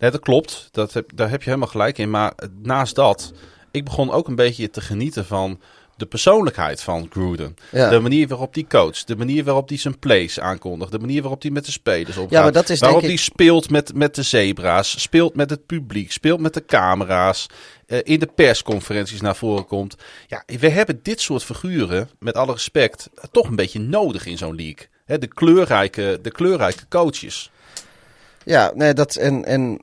Nee, 0.02 0.10
dat 0.10 0.20
klopt. 0.20 0.68
Dat 0.70 0.92
heb, 0.92 1.10
daar 1.14 1.30
heb 1.30 1.42
je 1.42 1.48
helemaal 1.48 1.68
gelijk 1.70 1.98
in. 1.98 2.10
Maar 2.10 2.32
naast 2.62 2.94
dat, 2.94 3.32
ik 3.70 3.84
begon 3.84 4.10
ook 4.10 4.28
een 4.28 4.34
beetje 4.34 4.70
te 4.70 4.80
genieten 4.80 5.24
van 5.24 5.60
de 5.96 6.06
persoonlijkheid 6.06 6.82
van 6.82 7.06
Gruden. 7.10 7.56
Ja. 7.70 7.88
De 7.90 8.00
manier 8.00 8.28
waarop 8.28 8.54
die 8.54 8.66
coach, 8.68 9.04
de 9.04 9.16
manier 9.16 9.44
waarop 9.44 9.68
hij 9.68 9.78
zijn 9.78 9.98
plays 9.98 10.40
aankondigt, 10.40 10.92
de 10.92 10.98
manier 10.98 11.20
waarop 11.20 11.42
hij 11.42 11.50
met 11.50 11.64
de 11.64 11.70
spelers 11.72 12.16
omgaat. 12.16 12.32
Ja, 12.32 12.42
maar 12.42 12.52
dat 12.52 12.68
is 12.68 12.80
waarop 12.80 13.00
hij 13.00 13.10
ik- 13.10 13.18
speelt 13.18 13.70
met, 13.70 13.94
met 13.94 14.14
de 14.14 14.22
zebra's, 14.22 15.00
speelt 15.00 15.34
met 15.34 15.50
het 15.50 15.66
publiek, 15.66 16.12
speelt 16.12 16.40
met 16.40 16.54
de 16.54 16.64
camera's, 16.64 17.46
eh, 17.86 17.98
in 18.02 18.18
de 18.20 18.28
persconferenties 18.34 19.20
naar 19.20 19.36
voren 19.36 19.66
komt. 19.66 19.96
Ja, 20.26 20.42
we 20.46 20.68
hebben 20.68 21.00
dit 21.02 21.20
soort 21.20 21.44
figuren, 21.44 22.10
met 22.18 22.34
alle 22.34 22.52
respect, 22.52 23.10
toch 23.30 23.48
een 23.48 23.56
beetje 23.56 23.80
nodig 23.80 24.26
in 24.26 24.38
zo'n 24.38 24.56
league. 24.56 24.86
Hè, 25.04 25.18
de, 25.18 25.26
kleurrijke, 25.26 26.18
de 26.22 26.30
kleurrijke 26.30 26.88
coaches. 26.88 27.50
Ja, 28.44 28.72
nee, 28.74 28.94
dat 28.94 29.16
en, 29.16 29.44
en 29.44 29.80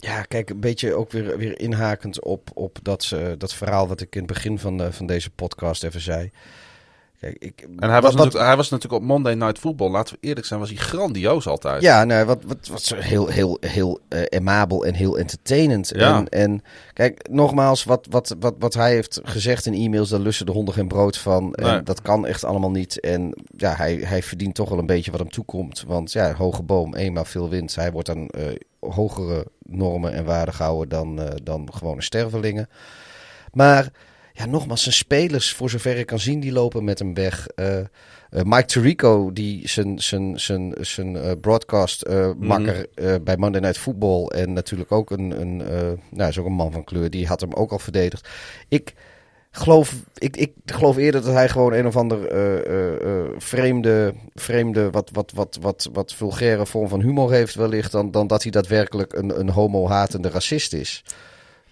ja, 0.00 0.22
kijk, 0.22 0.50
een 0.50 0.60
beetje 0.60 0.94
ook 0.94 1.10
weer, 1.12 1.38
weer 1.38 1.60
inhakend 1.60 2.22
op, 2.22 2.50
op 2.54 2.78
dat, 2.82 3.02
ze, 3.02 3.34
dat 3.38 3.54
verhaal 3.54 3.88
wat 3.88 4.00
ik 4.00 4.14
in 4.14 4.22
het 4.22 4.32
begin 4.32 4.58
van, 4.58 4.76
de, 4.76 4.92
van 4.92 5.06
deze 5.06 5.30
podcast 5.30 5.84
even 5.84 6.00
zei. 6.00 6.30
Kijk, 7.20 7.36
ik, 7.38 7.66
En 7.78 7.90
hij 7.90 8.00
was, 8.00 8.14
wat- 8.14 8.22
natuurlijk, 8.24 8.44
hij 8.46 8.56
was 8.56 8.70
natuurlijk 8.70 9.02
op 9.02 9.08
Monday 9.08 9.34
Night 9.34 9.58
Football, 9.58 9.90
laten 9.90 10.14
we 10.20 10.26
eerlijk 10.26 10.46
zijn, 10.46 10.60
was 10.60 10.68
hij 10.68 10.78
grandioos 10.78 11.46
altijd. 11.46 11.82
Ja, 11.82 12.04
nou, 12.04 12.24
wat, 12.26 12.42
wat, 12.46 12.68
wat 12.68 12.94
heel, 12.96 13.26
heel, 13.28 13.56
heel 13.60 14.00
eh 14.08 14.38
amabel 14.38 14.84
en 14.86 14.94
heel 14.94 15.18
entertainend. 15.18 15.88
Ja. 15.94 16.16
En, 16.16 16.28
en 16.28 16.62
kijk, 16.92 17.28
nogmaals, 17.30 17.84
wat, 17.84 18.06
wat, 18.10 18.36
wat, 18.40 18.54
wat 18.58 18.74
hij 18.74 18.92
heeft 18.94 19.20
gezegd 19.22 19.66
in 19.66 19.74
e-mails, 19.74 20.08
daar 20.08 20.20
lussen 20.20 20.46
de 20.46 20.52
honden 20.52 20.74
geen 20.74 20.88
brood 20.88 21.18
van. 21.18 21.54
En 21.54 21.64
Nee. 21.72 21.82
dat 21.82 22.02
kan 22.02 22.26
echt 22.26 22.44
allemaal 22.44 22.70
niet. 22.70 23.00
En 23.00 23.34
ja, 23.56 23.74
hij, 23.74 23.94
hij 23.96 24.22
verdient 24.22 24.54
toch 24.54 24.68
wel 24.68 24.78
een 24.78 24.86
beetje 24.86 25.10
wat 25.10 25.20
hem 25.20 25.30
toekomt. 25.30 25.84
Want 25.86 26.12
ja, 26.12 26.34
hoge 26.34 26.62
boom, 26.62 26.94
eenmaal 26.94 27.24
veel 27.24 27.48
wind. 27.48 27.74
Hij 27.74 27.92
wordt 27.92 28.10
aan 28.10 28.26
eh, 28.28 28.44
hogere 28.80 29.46
normen 29.58 30.12
en 30.12 30.24
waarden 30.24 30.54
gehouden 30.54 30.88
dan, 30.88 31.20
eh, 31.20 31.34
dan 31.42 31.68
gewone 31.72 32.02
stervelingen. 32.02 32.68
Maar 33.52 33.92
ja, 34.40 34.46
nogmaals, 34.46 34.82
zijn 34.82 34.94
spelers, 34.94 35.52
voor 35.52 35.70
zover 35.70 35.96
ik 35.96 36.06
kan 36.06 36.18
zien, 36.18 36.40
die 36.40 36.52
lopen 36.52 36.84
met 36.84 36.98
hem 36.98 37.14
weg. 37.14 37.46
Eh, 37.46 37.78
eh, 37.78 37.86
Mike 38.30 38.64
Tirico, 38.64 39.32
die 39.32 39.68
zijn, 39.68 39.98
zijn, 39.98 40.40
zijn, 40.40 40.74
zijn 40.80 41.40
broadcast 41.40 42.02
eh, 42.02 42.30
makker 42.38 42.86
bij 43.22 43.36
Monday 43.36 43.60
Night 43.60 43.78
Football. 43.78 44.26
En 44.26 44.52
natuurlijk 44.52 44.92
ook 44.92 45.10
een, 45.10 45.40
een, 45.40 45.56
nou, 46.10 46.28
is 46.28 46.38
ook 46.38 46.46
een 46.46 46.52
man 46.52 46.72
van 46.72 46.84
kleur. 46.84 47.10
Die 47.10 47.26
had 47.26 47.40
hem 47.40 47.52
ook 47.52 47.72
al 47.72 47.78
verdedigd. 47.78 48.28
Ik 48.68 48.94
geloof, 49.50 49.94
ik, 50.18 50.36
ik 50.36 50.52
geloof 50.64 50.96
eerder 50.96 51.22
dat 51.22 51.32
hij 51.34 51.48
gewoon 51.48 51.72
een 51.72 51.86
of 51.86 51.96
ander 51.96 52.26
eh, 52.26 52.56
eh, 52.66 53.20
eh, 53.24 53.30
vreemde, 53.38 54.14
vreemde 54.34 54.90
wat, 54.90 55.10
wat, 55.12 55.32
wat, 55.34 55.58
wat, 55.60 55.88
wat 55.92 56.14
vulgaire 56.14 56.66
vorm 56.66 56.88
van 56.88 57.00
humor 57.00 57.32
heeft 57.32 57.54
wellicht. 57.54 57.92
Dan, 57.92 58.10
dan 58.10 58.26
dat 58.26 58.42
hij 58.42 58.50
daadwerkelijk 58.52 59.12
een, 59.12 59.38
een 59.40 59.50
homo-hatende 59.50 60.28
racist 60.28 60.72
is. 60.72 61.04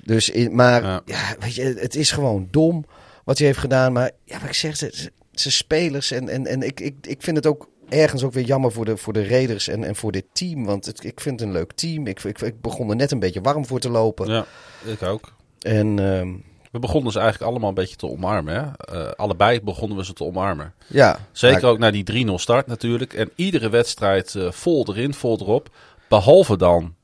Dus 0.04 0.30
in, 0.30 0.54
maar 0.54 0.82
Ja. 0.82 1.02
ja. 1.04 1.34
weet 1.38 1.54
je, 1.54 1.62
het 1.78 1.94
is 1.94 2.10
gewoon 2.10 2.48
dom 2.50 2.84
wat 3.24 3.38
hij 3.38 3.46
heeft 3.46 3.58
gedaan. 3.58 3.92
Maar 3.92 4.10
ja, 4.24 4.38
wat 4.40 4.48
ik 4.48 4.54
zeg, 4.54 4.76
ze, 4.76 4.90
ze- 4.94 5.10
ze 5.32 5.50
spelers. 5.50 6.10
En, 6.10 6.28
en, 6.28 6.46
en 6.46 6.62
ik, 6.62 6.80
ik, 6.80 6.94
ik 7.00 7.22
vind 7.22 7.36
het 7.36 7.46
ook 7.46 7.68
ergens 7.88 8.22
ook 8.24 8.32
weer 8.32 8.44
jammer 8.44 8.72
voor 8.72 8.84
de, 8.84 8.96
voor 8.96 9.12
de 9.12 9.28
Raiders 9.28 9.68
en, 9.68 9.84
en 9.84 9.96
voor 9.96 10.12
dit 10.12 10.24
team. 10.32 10.64
Want 10.64 10.86
het, 10.86 11.04
ik 11.04 11.20
vind 11.20 11.40
het 11.40 11.48
een 11.48 11.54
leuk 11.54 11.72
team. 11.72 12.06
Ik, 12.06 12.24
ik, 12.24 12.40
ik 12.40 12.60
begon 12.60 12.90
er 12.90 12.96
net 12.96 13.10
een 13.10 13.18
beetje 13.18 13.40
warm 13.40 13.66
voor 13.66 13.80
te 13.80 13.90
lopen. 13.90 14.28
Ja, 14.28 14.46
ik 14.84 15.02
ook. 15.02 15.32
En 15.60 15.98
ehm, 15.98 16.28
We 16.70 16.78
begonnen 16.78 17.12
ze 17.12 17.18
eigenlijk 17.18 17.50
allemaal 17.50 17.68
een 17.68 17.74
beetje 17.74 17.96
te 17.96 18.06
omarmen. 18.06 18.54
Hè? 18.54 18.96
Eh, 18.96 19.12
allebei 19.12 19.60
begonnen 19.60 19.96
we 19.96 20.04
ze 20.04 20.12
te 20.12 20.24
omarmen. 20.24 20.74
ja. 20.86 21.18
Zeker 21.32 21.68
ook 21.68 21.78
naar 21.78 21.92
die 21.92 22.26
3-0 22.26 22.34
start 22.34 22.66
natuurlijk. 22.66 23.12
En 23.12 23.30
iedere 23.34 23.68
wedstrijd 23.68 24.34
eh, 24.34 24.50
vol 24.50 24.86
erin, 24.88 25.14
vol 25.14 25.38
erop. 25.40 25.70
Behalve 26.08 26.56
dan 26.56 26.94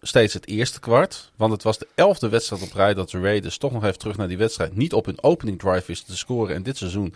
steeds 0.00 0.34
het 0.34 0.46
eerste 0.46 0.80
kwart. 0.80 1.32
Want 1.36 1.52
het 1.52 1.62
was 1.62 1.78
de 1.78 1.88
elfde 1.94 2.28
wedstrijd 2.28 2.62
op 2.62 2.72
rij 2.72 2.94
dat 2.94 3.10
de 3.10 3.20
Raiders 3.20 3.58
toch 3.58 3.72
nog 3.72 3.84
even 3.84 3.98
terug 3.98 4.16
naar 4.16 4.28
die 4.28 4.38
wedstrijd. 4.38 4.76
Niet 4.76 4.92
op 4.92 5.04
hun 5.04 5.22
opening 5.22 5.58
drive 5.58 5.84
wisten 5.86 6.06
te 6.06 6.16
scoren. 6.16 6.54
En 6.54 6.62
dit 6.62 6.76
seizoen 6.76 7.14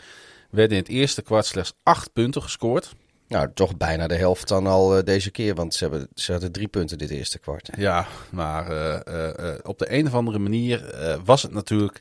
werden 0.51 0.77
in 0.77 0.83
het 0.83 0.93
eerste 0.93 1.23
kwart 1.23 1.47
slechts 1.47 1.73
acht 1.83 2.13
punten 2.13 2.43
gescoord. 2.43 2.95
Nou, 3.29 3.51
toch 3.55 3.77
bijna 3.77 4.07
de 4.07 4.15
helft 4.15 4.49
dan 4.49 4.67
al 4.67 4.97
eh, 4.97 5.05
deze 5.05 5.31
keer. 5.31 5.55
Want 5.55 5.75
ze, 5.75 5.85
hebben, 5.85 6.09
ze 6.15 6.33
hadden 6.33 6.53
drie 6.53 6.69
punten 6.69 6.99
dit 6.99 7.11
eerste 7.11 7.39
kwart. 7.39 7.69
Ja, 7.77 8.07
maar 8.31 8.71
eh, 8.71 9.53
eh, 9.53 9.59
op 9.63 9.79
de 9.79 9.93
een 9.93 10.07
of 10.07 10.15
andere 10.15 10.39
manier 10.39 11.19
was 11.25 11.43
het 11.43 11.53
natuurlijk 11.53 12.01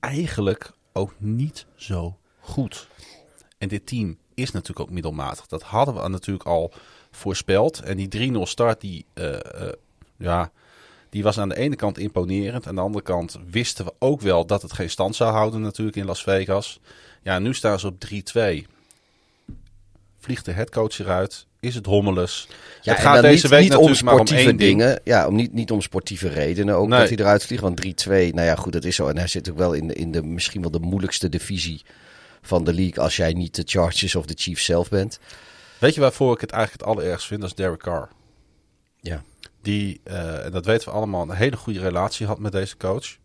eigenlijk 0.00 0.72
ook 0.92 1.14
niet 1.18 1.66
zo 1.74 2.16
goed. 2.40 2.88
En 3.58 3.68
dit 3.68 3.86
team 3.86 4.18
is 4.34 4.50
natuurlijk 4.50 4.80
ook 4.80 4.94
middelmatig. 4.94 5.46
Dat 5.46 5.62
hadden 5.62 6.02
we 6.02 6.08
natuurlijk 6.08 6.46
al 6.46 6.72
voorspeld. 7.10 7.80
En 7.80 7.96
die 7.96 8.32
3-0 8.32 8.38
start, 8.42 8.80
die, 8.80 9.06
ja, 10.16 10.50
die 11.08 11.22
was 11.22 11.38
aan 11.38 11.48
de 11.48 11.56
ene 11.56 11.76
kant 11.76 11.98
imponerend. 11.98 12.66
Aan 12.66 12.74
de 12.74 12.80
andere 12.80 13.04
kant 13.04 13.38
wisten 13.50 13.84
we 13.84 13.92
ook 13.98 14.20
wel 14.20 14.46
dat 14.46 14.62
het 14.62 14.72
geen 14.72 14.90
stand 14.90 15.16
zou 15.16 15.32
houden 15.32 15.60
natuurlijk 15.60 15.96
in 15.96 16.06
Las 16.06 16.22
Vegas. 16.22 16.80
Ja, 17.22 17.38
nu 17.38 17.54
staan 17.54 17.80
ze 17.80 17.86
op 17.86 18.04
3-2. 18.64 18.79
Vliegt 20.20 20.44
de 20.44 20.52
headcoach 20.52 20.98
eruit? 20.98 21.46
Is 21.60 21.74
het 21.74 21.86
hommeles? 21.86 22.48
Ja, 22.82 22.92
het 22.92 23.02
gaat 23.02 23.22
deze 23.22 23.42
niet, 23.42 23.52
week 23.52 23.60
niet 23.62 23.70
om 23.74 23.76
natuurlijk 23.76 24.04
maar 24.04 24.14
om 24.14 24.26
sportieve 24.26 24.56
ding. 24.56 24.78
dingen. 24.78 25.00
Ja, 25.04 25.26
om, 25.26 25.34
niet, 25.34 25.52
niet 25.52 25.70
om 25.70 25.80
sportieve 25.82 26.28
redenen 26.28 26.74
ook 26.74 26.88
Nee. 26.88 26.98
dat 26.98 27.08
hij 27.08 27.18
eruit 27.18 27.44
vliegt. 27.44 27.62
Want 27.62 27.80
3-2, 27.86 28.08
nou 28.10 28.42
ja, 28.42 28.54
goed, 28.54 28.72
dat 28.72 28.84
is 28.84 28.96
zo. 28.96 29.08
En 29.08 29.16
hij 29.18 29.26
zit 29.26 29.50
ook 29.50 29.56
wel 29.58 29.72
in 29.72 29.86
de, 29.86 29.94
in 29.94 30.12
de 30.12 30.22
misschien 30.22 30.60
wel 30.60 30.70
de 30.70 30.78
moeilijkste 30.80 31.28
divisie 31.28 31.82
van 32.42 32.64
de 32.64 32.72
league. 32.74 33.02
Als 33.04 33.16
jij 33.16 33.32
niet 33.32 33.54
de 33.54 33.62
Chargers 33.66 34.14
of 34.14 34.26
de 34.26 34.34
Chiefs 34.36 34.64
zelf 34.64 34.88
bent. 34.88 35.18
Weet 35.78 35.94
je 35.94 36.00
waarvoor 36.00 36.34
ik 36.34 36.40
het 36.40 36.50
eigenlijk 36.50 36.82
het 36.82 36.92
allerergst 36.96 37.26
vind? 37.26 37.40
Dat 37.40 37.50
is 37.50 37.56
Derek 37.56 37.78
Carr. 37.78 38.08
Ja. 39.00 39.22
Die, 39.62 40.00
eh, 40.04 40.44
en 40.44 40.50
dat 40.50 40.64
weten 40.64 40.88
we 40.88 40.94
allemaal, 40.94 41.22
een 41.22 41.30
hele 41.30 41.56
goede 41.56 41.80
relatie 41.80 42.26
had 42.26 42.38
met 42.38 42.52
deze 42.52 42.76
coach. 42.76 43.16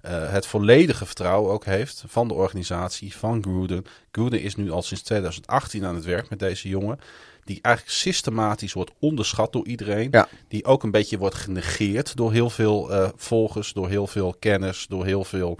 Eh, 0.00 0.32
het 0.32 0.46
volledige 0.46 1.06
vertrouwen 1.06 1.52
ook 1.52 1.64
heeft 1.64 2.04
van 2.06 2.28
de 2.28 2.34
organisatie, 2.34 3.16
van 3.16 3.42
Gruden. 3.42 3.84
Gruden 4.12 4.40
is 4.40 4.56
nu 4.56 4.70
al 4.70 4.82
sinds 4.82 5.02
2018 5.02 5.84
aan 5.84 5.94
het 5.94 6.04
werk 6.04 6.30
met 6.30 6.38
deze 6.38 6.68
jongen. 6.68 7.00
Die 7.44 7.58
eigenlijk 7.62 7.96
systematisch 7.96 8.72
wordt 8.72 8.92
onderschat 8.98 9.52
door 9.52 9.66
iedereen. 9.66 10.08
Ja. 10.10 10.28
Die 10.48 10.64
ook 10.64 10.82
een 10.82 10.90
beetje 10.90 11.18
wordt 11.18 11.34
genegeerd 11.34 12.16
door 12.16 12.32
heel 12.32 12.50
veel 12.50 12.92
eh, 12.92 13.08
volgers, 13.16 13.72
door 13.72 13.88
heel 13.88 14.06
veel 14.06 14.34
kenners, 14.38 14.86
door 14.88 15.04
heel 15.04 15.24
veel 15.24 15.58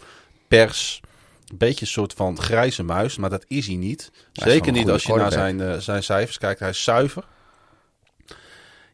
pers. 0.49 1.01
Een 1.49 1.59
beetje 1.59 1.81
een 1.81 1.87
soort 1.87 2.13
van 2.13 2.41
grijze 2.41 2.83
muis, 2.83 3.17
maar 3.17 3.31
dat 3.31 3.45
is 3.49 3.67
hij 3.67 3.77
niet. 3.77 4.11
Hij 4.33 4.53
Zeker 4.53 4.73
niet 4.73 4.91
als 4.91 5.03
je 5.03 5.15
naar 5.15 5.33
zijn, 5.33 5.61
eh, 5.61 5.77
zijn 5.77 6.03
cijfers 6.03 6.39
kijkt. 6.39 6.61
Hij 6.61 6.69
is 6.69 6.85
zuiver. 6.85 7.25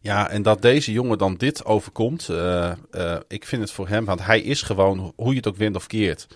Ja, 0.06 0.30
en 0.30 0.42
dat 0.42 0.62
deze 0.62 0.92
jongen 0.92 1.18
dan 1.18 1.34
dit 1.34 1.64
overkomt, 1.64 2.28
uh, 2.30 2.72
uh, 2.92 3.16
ik 3.28 3.44
vind 3.44 3.62
het 3.62 3.70
voor 3.70 3.88
hem, 3.88 4.04
want 4.04 4.24
hij 4.24 4.40
is 4.40 4.62
gewoon, 4.62 5.12
hoe 5.16 5.30
je 5.30 5.36
het 5.36 5.46
ook 5.46 5.56
wint 5.56 5.76
of 5.76 5.86
keert, 5.86 6.26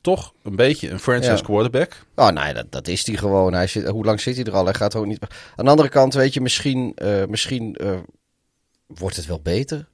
toch 0.00 0.34
een 0.42 0.56
beetje 0.56 0.90
een 0.90 0.98
franchise 0.98 1.36
ja. 1.36 1.42
quarterback. 1.42 2.04
Oh 2.14 2.28
nee, 2.28 2.54
dat, 2.54 2.66
dat 2.72 2.88
is 2.88 3.06
hij 3.06 3.16
gewoon. 3.16 3.52
Hij 3.52 3.66
zit, 3.66 3.88
hoe 3.88 4.04
lang 4.04 4.20
zit 4.20 4.36
hij 4.36 4.44
er 4.44 4.52
al? 4.52 4.64
Hij 4.64 4.74
gaat 4.74 4.94
ook 4.94 5.06
niet. 5.06 5.22
Aan 5.56 5.64
de 5.64 5.70
andere 5.70 5.88
kant, 5.88 6.14
weet 6.14 6.34
je, 6.34 6.40
misschien, 6.40 6.96
uh, 7.02 7.24
misschien 7.28 7.76
wordt 8.86 9.16
het 9.16 9.26
wel 9.26 9.40
beter. 9.40 9.88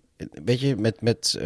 Weet 0.45 0.61
je, 0.61 0.77
met... 0.77 1.01
met 1.01 1.39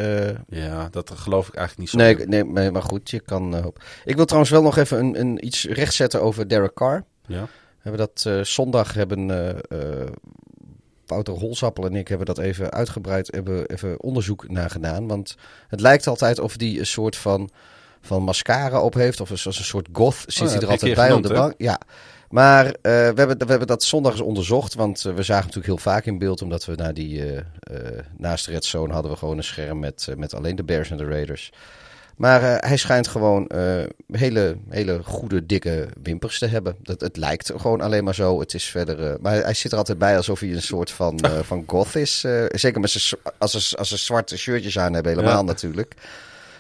Ja, 0.49 0.89
dat 0.91 1.11
geloof 1.11 1.49
ik 1.49 1.55
eigenlijk 1.55 1.78
niet 1.78 2.01
zo. 2.01 2.07
Nee, 2.07 2.27
nee, 2.27 2.45
nee 2.45 2.70
maar 2.70 2.82
goed, 2.82 3.11
je 3.11 3.20
kan... 3.20 3.73
ik 4.05 4.16
wil 4.16 4.24
trouwens 4.24 4.53
wel 4.53 4.62
nog 4.62 4.77
even 4.77 4.99
een, 4.99 5.20
een, 5.20 5.47
iets 5.47 5.65
rechtzetten 5.65 6.23
over 6.23 6.49
Derek 6.49 6.74
Carr. 6.74 7.05
Ja. 7.27 7.43
We 7.43 7.91
hebben 7.91 8.09
dat 8.12 8.47
zondag 8.49 8.95
hebben 8.95 9.31
Wouter 11.11 11.35
Holsappel 11.35 11.85
en 11.85 11.95
ik 11.95 12.09
hebben 12.09 12.27
dat 12.27 12.39
even 12.39 12.70
uitgebreid 12.70 13.31
hebben 13.31 13.66
even 13.66 14.01
onderzoek 14.01 14.49
naar 14.49 14.70
gedaan. 14.70 15.07
Want 15.07 15.37
het 15.69 15.81
lijkt 15.81 16.07
altijd 16.07 16.39
of 16.39 16.57
die 16.57 16.78
een 16.78 16.87
soort 16.87 17.16
van, 17.16 17.51
van 18.01 18.23
mascara 18.23 18.82
op 18.82 18.95
heeft. 18.95 19.20
Of 19.20 19.31
zoals 19.35 19.59
een 19.59 19.65
soort 19.65 19.89
goth 19.93 20.24
zit 20.27 20.47
oh, 20.47 20.53
hij 20.53 20.62
er 20.62 20.69
altijd 20.69 20.95
bij 20.95 21.07
genoemd, 21.07 21.24
op 21.24 21.31
de 21.31 21.39
bank. 21.39 21.55
Ja. 21.57 21.81
Maar 22.28 22.66
uh, 22.66 22.73
we, 22.73 23.12
hebben, 23.15 23.39
we 23.39 23.47
hebben 23.47 23.66
dat 23.66 23.82
zondag 23.82 24.12
eens 24.12 24.20
onderzocht. 24.20 24.74
Want 24.74 25.05
uh, 25.05 25.15
we 25.15 25.23
zagen 25.23 25.47
natuurlijk 25.47 25.66
heel 25.66 25.93
vaak 25.93 26.05
in 26.05 26.19
beeld. 26.19 26.43
Omdat 26.43 26.65
we 26.65 26.74
naar 26.74 26.95
die, 26.95 27.19
uh, 27.20 27.41
naast 28.16 28.47
de 28.47 28.53
Red 28.53 28.65
Zone 28.65 28.93
hadden 28.93 29.11
we 29.11 29.16
gewoon 29.16 29.37
een 29.37 29.45
scherm 29.45 29.78
met, 29.78 30.09
met 30.16 30.35
alleen 30.35 30.57
de 30.57 30.65
Bears 30.65 30.91
en 30.91 30.97
de 30.97 31.05
Raiders. 31.05 31.53
Maar 32.20 32.42
uh, 32.42 32.55
hij 32.59 32.76
schijnt 32.76 33.09
gewoon 33.09 33.51
uh, 33.55 33.82
hele, 34.12 34.56
hele 34.68 35.01
goede, 35.05 35.47
dikke 35.47 35.88
wimpers 36.02 36.38
te 36.38 36.47
hebben. 36.47 36.76
Dat, 36.82 37.01
het 37.01 37.16
lijkt 37.16 37.52
gewoon 37.56 37.80
alleen 37.80 38.05
maar 38.05 38.14
zo. 38.14 38.40
Het 38.40 38.55
is 38.55 38.64
verder. 38.64 39.10
Uh, 39.10 39.14
maar 39.20 39.32
hij 39.32 39.55
zit 39.55 39.72
er 39.72 39.78
altijd 39.78 39.98
bij 39.98 40.16
alsof 40.16 40.40
hij 40.40 40.52
een 40.52 40.62
soort 40.62 40.90
van, 40.90 41.20
van 41.42 41.64
goth 41.66 41.94
is. 41.94 42.20
zeker 42.48 42.80
met 42.80 42.90
zijn, 42.90 43.20
als, 43.38 43.68
ze, 43.68 43.76
als 43.76 43.88
ze 43.88 43.97
zwarte 43.97 44.38
shirtjes 44.38 44.78
aan 44.78 44.92
hebben, 44.92 45.12
helemaal 45.12 45.36
ja. 45.36 45.42
natuurlijk. 45.42 45.94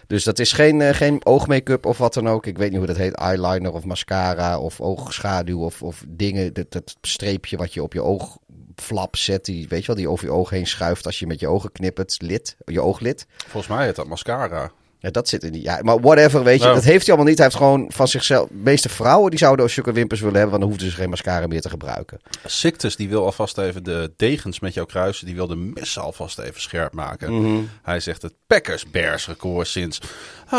Dus 0.06 0.24
dat 0.24 0.38
is 0.38 0.52
geen, 0.52 0.94
geen 0.94 1.24
oogmake-up 1.24 1.86
of 1.86 1.98
wat 1.98 2.14
dan 2.14 2.28
ook. 2.28 2.46
Ik 2.46 2.58
weet 2.58 2.68
niet 2.70 2.78
hoe 2.78 2.86
dat 2.86 2.96
heet. 2.96 3.14
Eyeliner 3.14 3.72
of 3.72 3.84
mascara 3.84 4.58
of 4.58 4.80
oogschaduw 4.80 5.64
of, 5.64 5.82
of 5.82 6.04
dingen. 6.08 6.52
Dat, 6.52 6.72
dat 6.72 6.96
streepje 7.00 7.56
wat 7.56 7.74
je 7.74 7.82
op 7.82 7.92
je 7.92 8.02
oogflap 8.02 9.16
zet. 9.16 9.44
Die, 9.44 9.68
weet 9.68 9.80
je 9.80 9.86
wel, 9.86 9.96
die 9.96 10.08
over 10.08 10.24
je 10.24 10.32
oog 10.32 10.50
heen 10.50 10.66
schuift 10.66 11.06
als 11.06 11.18
je 11.18 11.26
met 11.26 11.40
je 11.40 11.48
ogen 11.48 11.72
knippert. 11.72 12.22
Lid, 12.22 12.56
je 12.64 12.80
ooglid. 12.80 13.26
Volgens 13.36 13.72
mij 13.72 13.84
heet 13.86 13.96
dat 13.96 14.06
mascara. 14.06 14.72
Ja, 15.00 15.10
dat 15.10 15.28
zit 15.28 15.42
in 15.42 15.52
die. 15.52 15.62
Ja, 15.62 15.78
maar 15.82 16.00
whatever, 16.00 16.44
weet 16.44 16.58
je. 16.58 16.64
Nou. 16.64 16.74
Dat 16.74 16.84
heeft 16.84 17.06
hij 17.06 17.14
allemaal 17.14 17.28
niet. 17.28 17.38
Hij 17.38 17.46
heeft 17.46 17.58
gewoon 17.58 17.90
van 17.92 18.08
zichzelf. 18.08 18.48
De 18.48 18.54
meeste 18.54 18.88
vrouwen 18.88 19.30
die 19.30 19.38
zouden 19.38 19.64
ook 19.64 19.70
zulke 19.70 19.92
wimpers 19.92 20.20
willen 20.20 20.36
hebben. 20.36 20.50
Want 20.50 20.62
dan 20.62 20.72
hoefden 20.72 20.90
ze 20.90 21.00
geen 21.00 21.10
mascara 21.10 21.46
meer 21.46 21.60
te 21.60 21.68
gebruiken. 21.68 22.20
Sictus 22.44 22.96
die 22.96 23.08
wil 23.08 23.24
alvast 23.24 23.58
even 23.58 23.84
de 23.84 24.12
degens 24.16 24.60
met 24.60 24.74
jou 24.74 24.86
kruisen. 24.86 25.26
Die 25.26 25.34
wil 25.34 25.46
de 25.46 25.56
messen 25.56 26.02
alvast 26.02 26.38
even 26.38 26.60
scherp 26.60 26.92
maken. 26.92 27.32
Mm 27.32 27.44
-hmm. 27.44 27.68
Hij 27.82 28.00
zegt 28.00 28.22
het 28.22 28.32
Packers 28.46 28.90
Bears 28.90 29.26
record 29.26 29.66
sinds. 29.66 30.00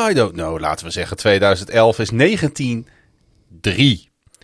I 0.10 0.14
don't 0.14 0.34
know, 0.34 0.60
laten 0.60 0.86
we 0.86 0.92
zeggen 0.92 1.18
2011 1.18 2.00
is 2.00 2.12
19-3. 2.12 2.16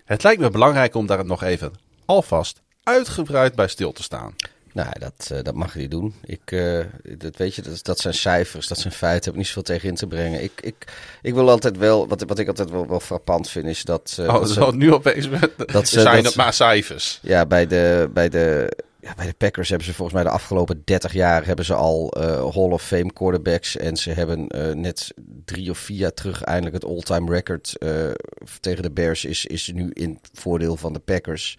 Het 0.04 0.22
lijkt 0.22 0.40
me 0.40 0.50
belangrijk 0.50 0.94
om 0.94 1.06
daar 1.06 1.24
nog 1.24 1.42
even 1.42 1.72
alvast 2.04 2.60
uitgebreid 2.82 3.54
bij 3.54 3.68
stil 3.68 3.92
te 3.92 4.02
staan. 4.02 4.34
Nou, 4.78 4.90
dat, 4.98 5.30
uh, 5.32 5.38
dat 5.42 5.54
mag 5.54 5.74
niet 5.74 5.90
doen. 5.90 6.14
Ik, 6.24 6.50
uh, 6.50 6.84
dat 7.18 7.36
weet 7.36 7.54
je, 7.54 7.62
dat, 7.62 7.84
dat 7.84 7.98
zijn 7.98 8.14
cijfers, 8.14 8.66
dat 8.66 8.78
zijn 8.78 8.92
feiten. 8.92 9.24
Heb 9.24 9.32
ik 9.32 9.38
niet 9.38 9.46
zoveel 9.46 9.62
tegen 9.62 9.88
in 9.88 9.94
te 9.94 10.06
brengen. 10.06 10.42
Ik, 10.42 10.52
ik, 10.60 10.74
ik 11.22 11.34
wil 11.34 11.50
altijd 11.50 11.76
wel, 11.76 12.08
wat, 12.08 12.22
wat 12.26 12.38
ik 12.38 12.48
altijd 12.48 12.70
wel, 12.70 12.88
wel 12.88 13.00
frappant 13.00 13.48
vind, 13.50 13.66
is 13.66 13.82
dat. 13.82 14.16
Uh, 14.20 14.28
oh, 14.28 14.40
dat 14.40 14.50
ze, 14.50 14.70
nu 14.74 14.92
opeens 14.92 15.28
met, 15.28 15.50
dat 15.56 15.88
ze, 15.88 16.00
zijn 16.00 16.16
dat, 16.16 16.24
het 16.24 16.36
maar 16.36 16.52
cijfers. 16.52 17.18
Ja, 17.22 17.46
bij 17.46 17.66
de, 17.66 18.10
bij 18.12 18.28
de, 18.28 18.76
ja, 19.00 19.14
bij 19.14 19.26
de 19.26 19.34
Packers 19.38 19.68
hebben 19.68 19.86
ze 19.86 19.94
volgens 19.94 20.16
mij 20.16 20.26
de 20.26 20.36
afgelopen 20.36 20.82
30 20.84 21.12
jaar 21.12 21.46
hebben 21.46 21.64
ze 21.64 21.74
al 21.74 22.14
uh, 22.18 22.24
Hall 22.24 22.70
of 22.70 22.82
Fame 22.82 23.12
quarterbacks. 23.12 23.76
En 23.76 23.96
ze 23.96 24.10
hebben 24.10 24.46
uh, 24.48 24.72
net 24.74 25.14
drie 25.44 25.70
of 25.70 25.78
vier 25.78 25.98
jaar 25.98 26.14
terug 26.14 26.42
eindelijk 26.42 26.74
het 26.74 26.84
all-time 26.84 27.30
record 27.30 27.74
uh, 27.78 28.10
tegen 28.60 28.82
de 28.82 28.90
Bears 28.90 29.24
is, 29.24 29.46
is 29.46 29.70
nu 29.74 29.90
in 29.92 30.18
voordeel 30.32 30.76
van 30.76 30.92
de 30.92 30.98
Packers. 30.98 31.58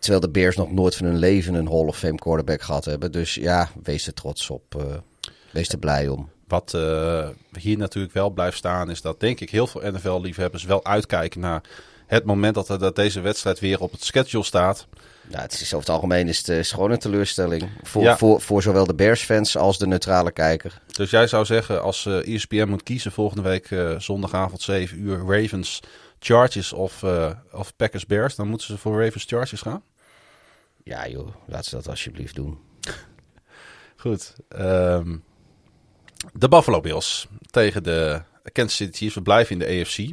Terwijl 0.00 0.20
de 0.20 0.30
Bears 0.30 0.56
nog 0.56 0.72
nooit 0.72 0.96
van 0.96 1.06
hun 1.06 1.18
leven 1.18 1.54
een 1.54 1.68
Hall 1.68 1.86
of 1.86 1.98
Fame 1.98 2.18
quarterback 2.18 2.62
gehad 2.62 2.84
hebben. 2.84 3.12
Dus 3.12 3.34
ja, 3.34 3.68
wees 3.82 4.06
er 4.06 4.14
trots 4.14 4.50
op. 4.50 4.74
Uh, 4.76 4.82
wees 5.50 5.68
er 5.68 5.78
blij 5.78 6.08
om. 6.08 6.28
Wat 6.48 6.72
uh, 6.76 7.28
hier 7.58 7.78
natuurlijk 7.78 8.14
wel 8.14 8.30
blijft 8.30 8.56
staan 8.56 8.90
is 8.90 9.00
dat 9.00 9.20
denk 9.20 9.40
ik 9.40 9.50
heel 9.50 9.66
veel 9.66 9.92
NFL-liefhebbers 9.92 10.64
wel 10.64 10.84
uitkijken 10.84 11.40
naar 11.40 11.62
het 12.06 12.24
moment 12.24 12.54
dat, 12.54 12.68
er, 12.68 12.78
dat 12.78 12.96
deze 12.96 13.20
wedstrijd 13.20 13.60
weer 13.60 13.80
op 13.80 13.92
het 13.92 14.04
schedule 14.04 14.44
staat. 14.44 14.86
Nou, 15.28 15.42
het 15.42 15.52
is 15.52 15.74
over 15.74 15.78
het 15.78 15.88
algemeen 15.88 16.28
is 16.28 16.38
het, 16.38 16.48
is 16.48 16.72
gewoon 16.72 16.90
een 16.90 16.98
teleurstelling. 16.98 17.68
Voor, 17.82 18.02
ja. 18.02 18.16
voor, 18.16 18.40
voor 18.40 18.62
zowel 18.62 18.86
de 18.86 18.94
Bears-fans 18.94 19.56
als 19.56 19.78
de 19.78 19.86
neutrale 19.86 20.32
kijker. 20.32 20.80
Dus 20.86 21.10
jij 21.10 21.26
zou 21.26 21.44
zeggen, 21.44 21.82
als 21.82 22.04
uh, 22.04 22.34
ESPN 22.34 22.68
moet 22.68 22.82
kiezen 22.82 23.12
volgende 23.12 23.42
week 23.42 23.70
uh, 23.70 23.98
zondagavond 23.98 24.60
7 24.60 25.00
uur 25.00 25.18
Ravens 25.26 25.80
Chargers 26.18 26.72
of, 26.72 27.02
uh, 27.02 27.30
of 27.52 27.76
Packers 27.76 28.06
Bears, 28.06 28.34
dan 28.34 28.48
moeten 28.48 28.66
ze 28.66 28.78
voor 28.78 29.04
Ravens 29.04 29.24
Chargers 29.24 29.60
gaan? 29.60 29.82
Ja 30.90 31.08
joh, 31.08 31.28
laat 31.46 31.64
ze 31.64 31.74
dat 31.74 31.88
alsjeblieft 31.88 32.34
doen. 32.34 32.58
Goed. 33.96 34.34
Um, 34.58 35.24
de 36.32 36.48
Buffalo 36.48 36.80
Bills 36.80 37.28
tegen 37.50 37.82
de 37.82 38.22
Kansas 38.52 38.76
City 38.76 38.96
Chiefs. 38.96 39.14
We 39.14 39.22
blijven 39.22 39.52
in 39.52 39.58
de 39.58 39.80
AFC, 39.80 40.12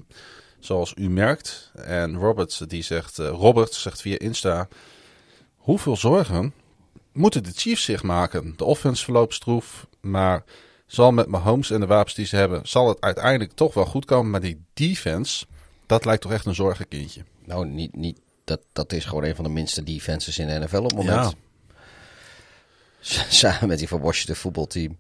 zoals 0.59 0.93
u 0.97 1.09
merkt. 1.09 1.71
En 1.75 2.17
Robert, 2.17 2.69
die 2.69 2.83
zegt, 2.83 3.19
uh, 3.19 3.27
Robert 3.27 3.73
zegt 3.73 4.01
via 4.01 4.17
Insta... 4.17 4.67
Hoeveel 5.55 5.97
zorgen 5.97 6.53
moeten 7.11 7.43
de 7.43 7.51
Chiefs 7.51 7.83
zich 7.83 8.03
maken? 8.03 8.53
De 8.57 8.63
offense 8.63 9.03
verloopt 9.03 9.33
stroef, 9.33 9.87
maar 10.01 10.43
zal 10.85 11.11
met 11.11 11.27
Mahomes 11.27 11.71
en 11.71 11.79
de 11.79 11.85
wapens 11.85 12.15
die 12.15 12.25
ze 12.25 12.35
hebben... 12.35 12.61
zal 12.63 12.87
het 12.87 13.01
uiteindelijk 13.01 13.51
toch 13.51 13.73
wel 13.73 13.85
goed 13.85 14.05
komen. 14.05 14.31
Maar 14.31 14.41
die 14.41 14.61
defense, 14.73 15.45
dat 15.85 16.05
lijkt 16.05 16.21
toch 16.21 16.31
echt 16.31 16.45
een 16.45 16.55
zorgenkindje. 16.55 17.23
Nou, 17.45 17.65
niet, 17.65 17.95
niet 17.95 18.19
dat, 18.47 18.61
dat 18.73 18.93
is 18.93 19.05
gewoon 19.05 19.23
een 19.23 19.35
van 19.35 19.43
de 19.43 19.49
minste 19.49 19.83
defenses 19.83 20.37
in 20.37 20.47
de 20.47 20.59
NFL 20.59 20.77
op 20.77 20.83
het 20.83 20.95
moment. 20.95 21.35
Ja. 22.99 23.23
Samen 23.29 23.67
met 23.67 23.79
die 23.79 23.87
van 23.87 24.01
Washington 24.01 24.35
voetbalteam. 24.35 24.97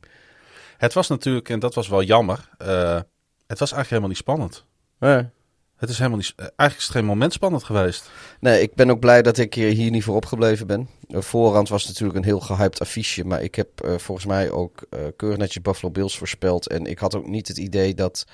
Het 0.77 0.93
was 0.93 1.07
natuurlijk, 1.07 1.49
en 1.49 1.59
dat 1.59 1.73
was 1.73 1.87
wel 1.87 2.03
jammer, 2.03 2.49
uh, 2.61 2.99
het 3.47 3.59
was 3.59 3.71
eigenlijk 3.71 3.89
helemaal 3.89 4.09
niet 4.09 4.17
spannend. 4.17 4.65
Nee. 4.99 5.29
Het 5.75 5.89
is 5.89 5.97
helemaal 5.97 6.17
niet, 6.17 6.33
eigenlijk 6.37 6.77
is 6.77 6.83
het 6.83 6.91
geen 6.91 7.05
moment 7.05 7.33
spannend 7.33 7.63
geweest. 7.63 8.09
Nee, 8.39 8.61
ik 8.61 8.75
ben 8.75 8.89
ook 8.89 8.99
blij 8.99 9.21
dat 9.21 9.37
ik 9.37 9.53
hier 9.53 9.91
niet 9.91 10.03
voor 10.03 10.15
opgebleven 10.15 10.67
ben. 10.67 10.89
Voorhand 11.07 11.69
was 11.69 11.87
natuurlijk 11.87 12.17
een 12.17 12.23
heel 12.23 12.39
gehyped 12.39 12.79
affiche, 12.81 13.25
maar 13.25 13.43
ik 13.43 13.55
heb 13.55 13.85
uh, 13.85 13.97
volgens 13.97 14.27
mij 14.27 14.51
ook 14.51 14.85
uh, 14.89 14.99
keurig 15.15 15.37
netjes 15.37 15.61
Buffalo 15.61 15.91
Bills 15.91 16.17
voorspeld. 16.17 16.67
En 16.67 16.85
ik 16.85 16.99
had 16.99 17.15
ook 17.15 17.27
niet 17.27 17.47
het 17.47 17.57
idee 17.57 17.93
dat, 17.93 18.25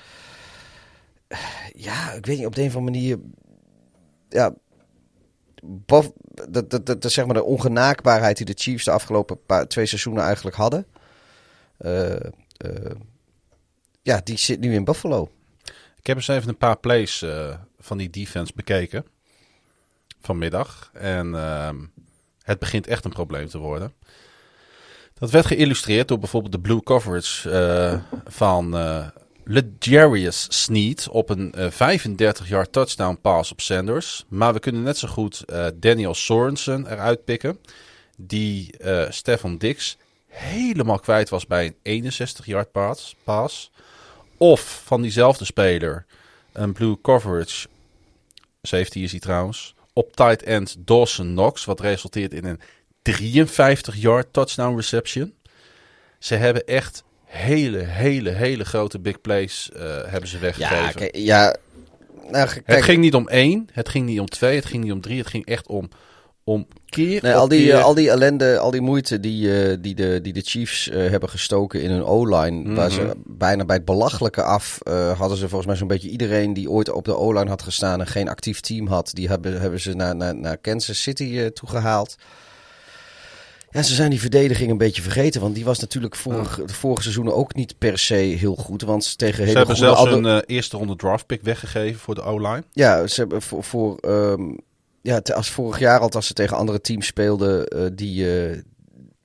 ja, 1.74 2.12
ik 2.12 2.26
weet 2.26 2.36
niet, 2.36 2.46
op 2.46 2.54
de 2.54 2.60
een 2.60 2.68
of 2.68 2.76
andere 2.76 2.96
manier, 2.96 3.18
ja, 4.28 4.54
Buff, 5.66 6.10
de, 6.48 6.96
zeg 7.00 7.24
maar 7.24 7.34
de 7.34 7.44
ongenaakbaarheid 7.44 8.36
die 8.36 8.46
de 8.46 8.54
Chiefs 8.56 8.84
de 8.84 8.90
afgelopen 8.90 9.44
paar, 9.46 9.68
twee 9.68 9.86
seizoenen 9.86 10.24
eigenlijk 10.24 10.56
hadden. 10.56 10.86
Uh, 11.78 12.10
uh, 12.10 12.90
ja, 14.02 14.20
die 14.24 14.38
zit 14.38 14.60
nu 14.60 14.74
in 14.74 14.84
Buffalo. 14.84 15.30
Ik 15.98 16.06
heb 16.06 16.16
eens 16.16 16.28
even 16.28 16.48
een 16.48 16.56
paar 16.56 16.78
plays 16.78 17.22
uh, 17.22 17.54
van 17.78 17.98
die 17.98 18.10
defense 18.10 18.52
bekeken. 18.54 19.06
Vanmiddag. 20.20 20.90
En 20.92 21.32
het 22.42 22.58
begint 22.58 22.86
echt 22.86 23.04
een 23.04 23.10
probleem 23.12 23.48
te 23.48 23.58
worden. 23.58 23.92
Dat 25.14 25.30
werd 25.30 25.46
geïllustreerd 25.46 26.08
door 26.08 26.18
bijvoorbeeld 26.18 26.52
de 26.52 26.60
blue 26.60 26.82
coverage 26.82 28.02
van 28.24 28.74
Legarius 29.44 30.46
Sneed 30.48 31.08
op 31.08 31.28
een 31.28 31.54
uh, 31.58 31.70
35-yard 31.70 32.72
touchdown 32.72 33.18
pass 33.20 33.52
op 33.52 33.60
Sanders. 33.60 34.24
Maar 34.28 34.52
we 34.52 34.60
kunnen 34.60 34.82
net 34.82 34.98
zo 34.98 35.08
goed 35.08 35.42
uh, 35.46 35.66
Daniel 35.74 36.14
Sorensen 36.14 36.92
eruit 36.92 37.24
pikken. 37.24 37.58
Die 38.16 38.74
uh, 38.78 39.10
Stefan 39.10 39.56
Dix 39.56 39.96
helemaal 40.26 40.98
kwijt 40.98 41.28
was 41.28 41.46
bij 41.46 41.74
een 41.82 42.12
61-yard 42.12 42.72
pass, 42.72 43.16
pass. 43.24 43.70
Of 44.36 44.82
van 44.84 45.02
diezelfde 45.02 45.44
speler 45.44 46.06
een 46.52 46.72
blue 46.72 47.00
coverage. 47.02 47.66
Safety 48.62 48.98
is 48.98 49.10
hij 49.10 49.20
trouwens. 49.20 49.74
Op 49.92 50.16
tight 50.16 50.42
end 50.42 50.76
Dawson 50.78 51.26
Knox. 51.26 51.64
Wat 51.64 51.80
resulteert 51.80 52.32
in 52.32 52.44
een 52.44 52.60
53-yard 53.02 54.32
touchdown 54.32 54.76
reception. 54.76 55.34
Ze 56.18 56.34
hebben 56.34 56.66
echt 56.66 57.04
hele, 57.34 57.78
hele, 57.78 58.30
hele 58.30 58.64
grote 58.64 59.00
big 59.00 59.20
plays 59.20 59.70
uh, 59.76 59.80
hebben 60.06 60.28
ze 60.28 60.38
weggegeven. 60.38 61.00
Ja, 61.00 61.08
ja 61.12 61.56
nou, 62.30 62.48
kijk. 62.48 62.62
Het 62.64 62.82
ging 62.82 63.00
niet 63.00 63.14
om 63.14 63.28
één, 63.28 63.68
het 63.72 63.88
ging 63.88 64.06
niet 64.06 64.20
om 64.20 64.26
twee, 64.26 64.56
het 64.56 64.64
ging 64.64 64.82
niet 64.82 64.92
om 64.92 65.00
drie, 65.00 65.18
het 65.18 65.26
ging 65.26 65.46
echt 65.46 65.66
om, 65.66 65.88
om 66.44 66.66
keer 66.86 67.22
nee, 67.22 67.34
al 67.34 67.48
die, 67.48 67.66
uh, 67.66 67.84
al 67.84 67.94
die 67.94 68.10
ellende, 68.10 68.58
al 68.58 68.70
die 68.70 68.80
moeite 68.80 69.20
die, 69.20 69.68
uh, 69.68 69.76
die, 69.80 69.94
de, 69.94 70.20
die 70.22 70.32
de 70.32 70.40
Chiefs 70.40 70.90
hebben 70.92 71.28
gestoken 71.28 71.82
in 71.82 71.90
hun 71.90 72.04
O-line, 72.04 72.50
mm 72.50 72.64
-hmm. 72.64 72.74
waar 72.74 72.90
ze 72.90 73.12
bijna 73.24 73.64
bij 73.64 73.76
het 73.76 73.84
belachelijke 73.84 74.42
af 74.42 74.78
hadden 75.16 75.36
ze 75.36 75.48
volgens 75.48 75.66
mij 75.66 75.76
zo'n 75.76 75.88
beetje 75.88 76.08
iedereen 76.08 76.52
die 76.52 76.70
ooit 76.70 76.90
op 76.90 77.04
de 77.04 77.16
O-line 77.16 77.48
had 77.48 77.62
gestaan 77.62 78.00
en 78.00 78.06
geen 78.06 78.28
actief 78.28 78.60
team 78.60 78.86
had, 78.86 79.10
die 79.12 79.28
hebben, 79.28 79.60
hebben 79.60 79.80
ze 79.80 79.94
naar, 79.94 80.16
naar, 80.16 80.36
naar 80.36 80.58
Kansas 80.58 81.02
City 81.02 81.48
toegehaald. 81.48 82.16
Ja, 83.74 83.82
ze 83.82 83.94
zijn 83.94 84.10
die 84.10 84.20
verdediging 84.20 84.70
een 84.70 84.78
beetje 84.78 85.02
vergeten. 85.02 85.40
Want 85.40 85.54
die 85.54 85.64
was 85.64 85.78
natuurlijk 85.78 86.16
vorig, 86.16 86.60
de 86.66 86.74
vorige 86.74 87.02
seizoenen 87.02 87.34
ook 87.34 87.54
niet 87.54 87.78
per 87.78 87.98
se 87.98 88.14
heel 88.14 88.54
goed. 88.54 88.82
Want 88.82 89.18
tegen 89.18 89.36
Ze 89.36 89.42
hele 89.42 89.56
hebben 89.56 89.76
goede 89.76 89.94
zelfs 89.94 90.12
een 90.12 90.26
eh, 90.26 90.38
eerste 90.46 90.76
ronde 90.76 90.96
draftpick 90.96 91.42
weggegeven 91.42 92.00
voor 92.00 92.14
de 92.14 92.22
O-line. 92.22 92.64
Ja, 92.72 93.06
ze 93.06 93.20
hebben 93.20 93.42
voor, 93.42 93.64
voor 93.64 93.98
ehm, 93.98 94.42
ja, 95.02 95.20
als 95.34 95.50
vorig 95.50 95.78
jaar 95.78 96.00
al 96.00 96.10
als 96.10 96.26
ze 96.26 96.32
tegen 96.32 96.56
andere 96.56 96.80
teams 96.80 97.06
speelden 97.06 97.66
eh, 97.66 97.86
die, 97.92 98.40
eh, 98.40 98.58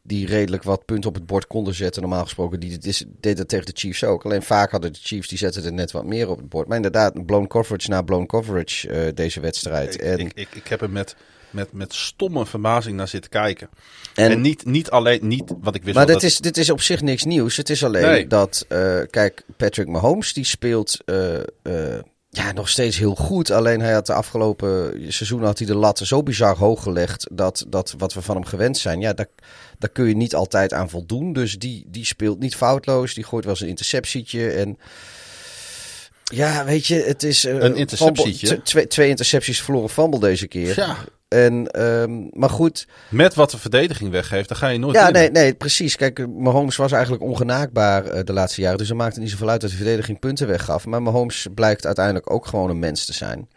die 0.03 0.27
redelijk 0.27 0.63
wat 0.63 0.85
punten 0.85 1.09
op 1.09 1.15
het 1.15 1.26
bord 1.26 1.47
konden 1.47 1.73
zetten. 1.73 2.01
Normaal 2.01 2.23
gesproken, 2.23 2.59
die 2.59 2.77
is, 2.81 3.05
deed 3.19 3.38
dat 3.38 3.47
tegen 3.47 3.65
de 3.65 3.73
Chiefs 3.76 4.03
ook. 4.03 4.26
Alleen 4.26 4.43
vaak 4.43 4.71
hadden 4.71 4.93
de 4.93 4.99
Chiefs, 5.01 5.27
die 5.27 5.38
zetten 5.38 5.63
er 5.63 5.73
net 5.73 5.91
wat 5.91 6.05
meer 6.05 6.30
op 6.30 6.38
het 6.38 6.49
bord. 6.49 6.67
Maar 6.67 6.77
inderdaad, 6.77 7.26
blown 7.26 7.47
coverage 7.47 7.89
na 7.89 8.01
blown 8.01 8.26
coverage 8.26 9.13
deze 9.13 9.39
wedstrijd. 9.39 9.93
Ik, 9.93 10.01
en, 10.01 10.19
ik, 10.19 10.31
ik, 10.34 10.55
ik 10.55 10.67
heb 10.67 10.81
er 10.81 10.89
met, 10.89 11.15
met, 11.49 11.73
met 11.73 11.93
stomme 11.93 12.45
verbazing 12.45 12.97
naar 12.97 13.07
zitten 13.07 13.31
kijken. 13.31 13.69
En, 14.15 14.31
en, 14.31 14.41
niet, 14.41 14.65
niet 14.65 14.89
alleen, 14.89 15.27
niet 15.27 15.53
wat 15.61 15.76
ik 15.76 15.84
wist. 15.84 15.95
maar 15.95 16.05
dit 16.05 16.23
is, 16.23 16.38
dit 16.38 16.57
is 16.57 16.69
op 16.69 16.81
zich 16.81 17.01
niks 17.01 17.23
nieuws. 17.23 17.57
Het 17.57 17.69
is 17.69 17.84
alleen 17.84 18.03
Nee. 18.03 18.27
dat, 18.27 18.65
eh, 18.67 18.99
kijk, 19.09 19.43
Patrick 19.57 19.88
Mahomes 19.88 20.34
die 20.34 20.45
speelt 20.45 20.97
eh, 21.05 21.35
eh, 21.38 21.99
ja, 22.30 22.51
nog 22.51 22.69
steeds 22.69 22.97
heel 22.97 23.15
goed. 23.15 23.51
Alleen 23.51 23.80
hij 23.81 23.93
had 23.93 24.05
de 24.05 24.13
afgelopen 24.13 24.93
seizoen 25.07 25.43
had 25.43 25.57
hij 25.57 25.67
de 25.67 25.76
lat 25.76 25.97
zo 25.97 26.23
bizar 26.23 26.57
hoog 26.57 26.84
gelegd 26.84 27.27
dat, 27.31 27.65
dat 27.67 27.95
wat 27.97 28.13
we 28.13 28.21
van 28.21 28.35
hem 28.35 28.45
gewend 28.45 28.77
zijn, 28.77 28.99
ja, 28.99 29.13
daar, 29.13 29.27
daar 29.80 29.89
kun 29.89 30.07
je 30.07 30.15
niet 30.15 30.35
altijd 30.35 30.73
aan 30.73 30.89
voldoen. 30.89 31.34
Dus 31.34 31.57
die, 31.59 31.85
die 31.88 32.05
speelt 32.05 32.39
niet 32.39 32.55
foutloos. 32.55 33.13
Die 33.13 33.23
gooit 33.23 33.43
wel 33.43 33.53
eens 33.53 33.63
een 33.63 33.69
interceptietje 33.69 34.51
en... 34.51 34.77
Ja, 36.23 36.65
weet 36.65 36.88
je, 36.88 36.95
het 36.95 37.23
is... 37.23 37.43
Een 37.43 37.76
interceptietje? 37.76 38.47
fumble- 38.47 38.63
twee, 38.63 38.88
twee 38.88 39.09
intercepties 39.09 39.61
verloren 39.61 39.89
fumble 39.89 40.19
deze 40.19 40.47
keer. 40.47 40.76
Ja, 40.76 40.97
En, 41.30 41.68
ehm, 41.68 42.27
maar 42.31 42.49
goed, 42.49 42.88
met 43.10 43.34
wat 43.34 43.51
de 43.51 43.57
verdediging 43.57 44.11
weggeeft, 44.11 44.47
dan 44.49 44.57
ga 44.57 44.68
je 44.68 44.80
nooit 44.80 44.95
ja, 44.95 45.10
nee, 45.10 45.31
nee, 45.31 45.53
precies. 45.53 45.95
Kijk, 45.95 46.27
Mahomes 46.27 46.76
was 46.76 46.91
eigenlijk 46.91 47.23
ongenaakbaar 47.23 48.06
eh, 48.06 48.23
de 48.23 48.34
laatste 48.34 48.61
jaren. 48.61 48.77
Dus 48.77 48.89
er 48.89 48.95
maakte 48.95 49.19
niet 49.19 49.30
zoveel 49.30 49.49
uit 49.49 49.61
dat 49.61 49.69
de 49.69 49.76
verdediging 49.76 50.19
punten 50.19 50.47
weggaf. 50.47 50.85
Maar 50.85 51.01
Mahomes 51.01 51.47
blijkt 51.56 51.85
uiteindelijk 51.85 52.31
ook 52.31 52.45
gewoon 52.47 52.69
een 52.69 52.80
mens 52.80 53.06
te 53.06 53.14
zijn. 53.14 53.49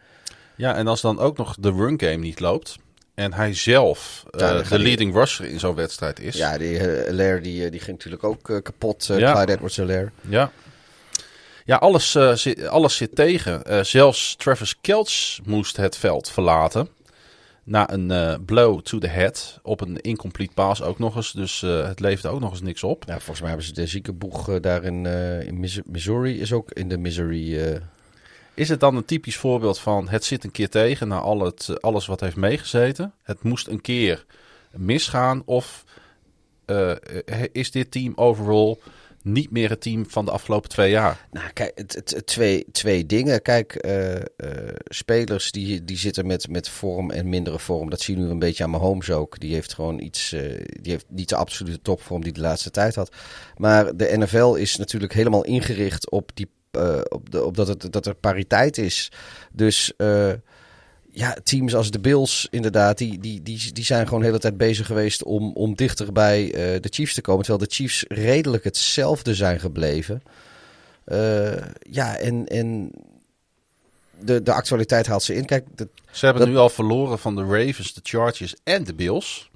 Ja, 0.56 0.74
en 0.74 0.86
als 0.86 1.00
dan 1.00 1.18
ook 1.18 1.36
nog 1.36 1.56
de 1.60 1.70
run 1.70 2.00
game 2.00 2.16
niet 2.16 2.40
loopt. 2.40 2.76
En 3.14 3.32
hij 3.32 3.54
zelf 3.54 4.22
eh, 4.30 4.40
Ja, 4.40 4.52
dan 4.52 4.62
de 4.68 4.78
leading 4.78 5.14
rusher 5.14 5.44
in 5.46 5.58
zo'n 5.60 5.74
wedstrijd 5.74 6.20
is. 6.20 6.36
Ja, 6.36 6.58
die 6.58 6.72
uh, 6.72 7.06
Hilaire, 7.08 7.40
die, 7.40 7.64
eh, 7.64 7.70
die 7.70 7.80
ging 7.80 7.96
natuurlijk 7.96 8.24
ook 8.24 8.50
eh, 8.50 8.56
kapot. 8.62 9.08
eh, 9.10 9.18
Ja. 9.18 9.32
Clyde 9.34 9.52
Edwards-Hilaire. 9.52 10.10
Ja, 10.28 10.50
ja 11.64 11.76
alles, 11.76 12.14
eh, 12.14 12.32
zit, 12.32 12.66
alles 12.66 12.96
zit 12.96 13.14
tegen. 13.14 13.64
Eh, 13.64 13.80
zelfs 13.82 14.34
Travis 14.38 14.76
Kelce 14.80 15.40
moest 15.44 15.76
het 15.76 15.96
veld 15.96 16.28
verlaten. 16.30 16.88
Na 17.64 17.90
een 17.90 18.10
eh, 18.10 18.34
blow 18.46 18.80
to 18.80 18.98
the 18.98 19.06
head. 19.06 19.60
Op 19.62 19.80
een 19.80 20.00
incomplete 20.00 20.52
pass 20.54 20.82
ook 20.82 20.98
nog 20.98 21.16
eens. 21.16 21.32
Dus 21.32 21.62
eh, 21.62 21.86
het 21.86 22.00
levert 22.00 22.26
ook 22.26 22.40
nog 22.40 22.50
eens 22.50 22.60
niks 22.60 22.82
op. 22.82 23.06
Nou, 23.06 23.18
volgens 23.18 23.40
mij 23.40 23.48
hebben 23.48 23.66
ze 23.66 23.72
de 23.72 23.86
ziekenboeg 23.86 24.48
eh, 24.48 24.60
daar 24.60 24.84
in, 24.84 25.06
in 25.46 25.60
Mis- 25.60 25.80
Missouri. 25.84 26.40
Is 26.40 26.52
ook 26.52 26.70
in 26.72 26.88
de 26.88 26.98
Missouri... 26.98 27.80
Is 28.54 28.68
het 28.68 28.80
dan 28.80 28.96
een 28.96 29.04
typisch 29.04 29.36
voorbeeld 29.36 29.78
van 29.78 30.08
het 30.08 30.24
zit 30.24 30.44
een 30.44 30.50
keer 30.50 30.68
tegen 30.68 31.08
na 31.08 31.18
al 31.18 31.40
het, 31.40 31.82
alles 31.82 32.06
wat 32.06 32.20
heeft 32.20 32.36
meegezeten? 32.36 33.12
Het 33.22 33.42
moest 33.42 33.66
een 33.66 33.80
keer 33.80 34.24
misgaan 34.70 35.42
of 35.44 35.84
is 37.52 37.70
dit 37.70 37.90
team 37.90 38.12
overall 38.16 38.76
niet 39.22 39.50
meer 39.50 39.70
het 39.70 39.80
team 39.80 40.10
van 40.10 40.24
de 40.24 40.30
afgelopen 40.30 40.68
twee 40.68 40.90
jaar? 40.90 41.26
Nou, 41.30 41.52
kijk, 41.52 41.72
het, 41.74 42.22
twee, 42.24 42.66
twee 42.72 43.06
dingen. 43.06 43.42
Kijk, 43.42 43.74
eh, 43.74 44.16
eh, 44.16 44.22
spelers 44.84 45.52
die, 45.52 45.84
die 45.84 45.96
zitten 45.96 46.26
met, 46.26 46.48
met 46.48 46.68
vorm 46.68 47.10
en 47.10 47.28
mindere 47.28 47.58
vorm. 47.58 47.90
Dat 47.90 48.00
zien 48.00 48.24
we 48.24 48.30
een 48.30 48.38
beetje 48.38 48.64
aan 48.64 48.70
Mahomes 48.70 49.10
ook. 49.10 49.40
Die 49.40 49.54
heeft 49.54 49.74
gewoon 49.74 50.00
iets, 50.00 50.32
eh, 50.32 50.40
die 50.80 50.92
heeft 50.92 51.06
niet 51.08 51.28
de 51.28 51.36
absolute 51.36 51.82
topvorm 51.82 52.22
die 52.22 52.32
de 52.32 52.40
laatste 52.40 52.70
tijd 52.70 52.94
had. 52.94 53.14
Maar 53.56 53.96
de 53.96 54.16
NFL 54.18 54.54
is 54.54 54.76
natuurlijk 54.76 55.12
helemaal 55.12 55.44
ingericht 55.44 56.10
op, 56.10 56.30
die, 56.34 56.50
op, 57.08 57.30
de, 57.30 57.44
op 57.44 57.56
dat, 57.56 57.68
het, 57.68 57.92
dat 57.92 58.06
er 58.06 58.14
pariteit 58.14 58.78
is. 58.78 59.12
Dus 59.52 59.92
ja, 61.14 61.36
teams 61.42 61.74
als 61.74 61.90
de 61.90 61.98
Bills 62.00 62.46
inderdaad, 62.50 62.98
die, 62.98 63.18
die, 63.18 63.42
die, 63.42 63.72
die 63.72 63.84
zijn 63.84 64.04
gewoon 64.04 64.20
de 64.20 64.26
hele 64.26 64.38
tijd 64.38 64.56
bezig 64.56 64.86
geweest 64.86 65.22
om, 65.24 65.52
om 65.52 65.74
dichter 65.74 66.12
bij 66.12 66.44
eh, 66.44 66.80
de 66.80 66.88
Chiefs 66.90 67.14
te 67.14 67.20
komen. 67.20 67.44
Terwijl 67.44 67.68
de 67.68 67.74
Chiefs 67.74 68.04
redelijk 68.08 68.64
hetzelfde 68.64 69.34
zijn 69.34 69.60
gebleven. 69.60 70.22
Eh, 71.04 71.52
ja, 71.90 72.16
en, 72.16 72.46
en 72.48 72.90
de, 74.20 74.42
de 74.42 74.52
actualiteit 74.52 75.06
haalt 75.06 75.22
ze 75.22 75.34
in. 75.34 75.44
Kijk, 75.44 75.66
de, 75.74 75.88
Ze 76.10 76.24
hebben 76.24 76.42
Dat- 76.42 76.52
nu 76.52 76.58
al 76.60 76.68
verloren 76.68 77.18
van 77.18 77.34
de 77.36 77.42
Ravens, 77.44 77.94
de 77.94 78.00
Chargers 78.02 78.54
en 78.64 78.84
de 78.84 78.94
Bills. 78.94 79.50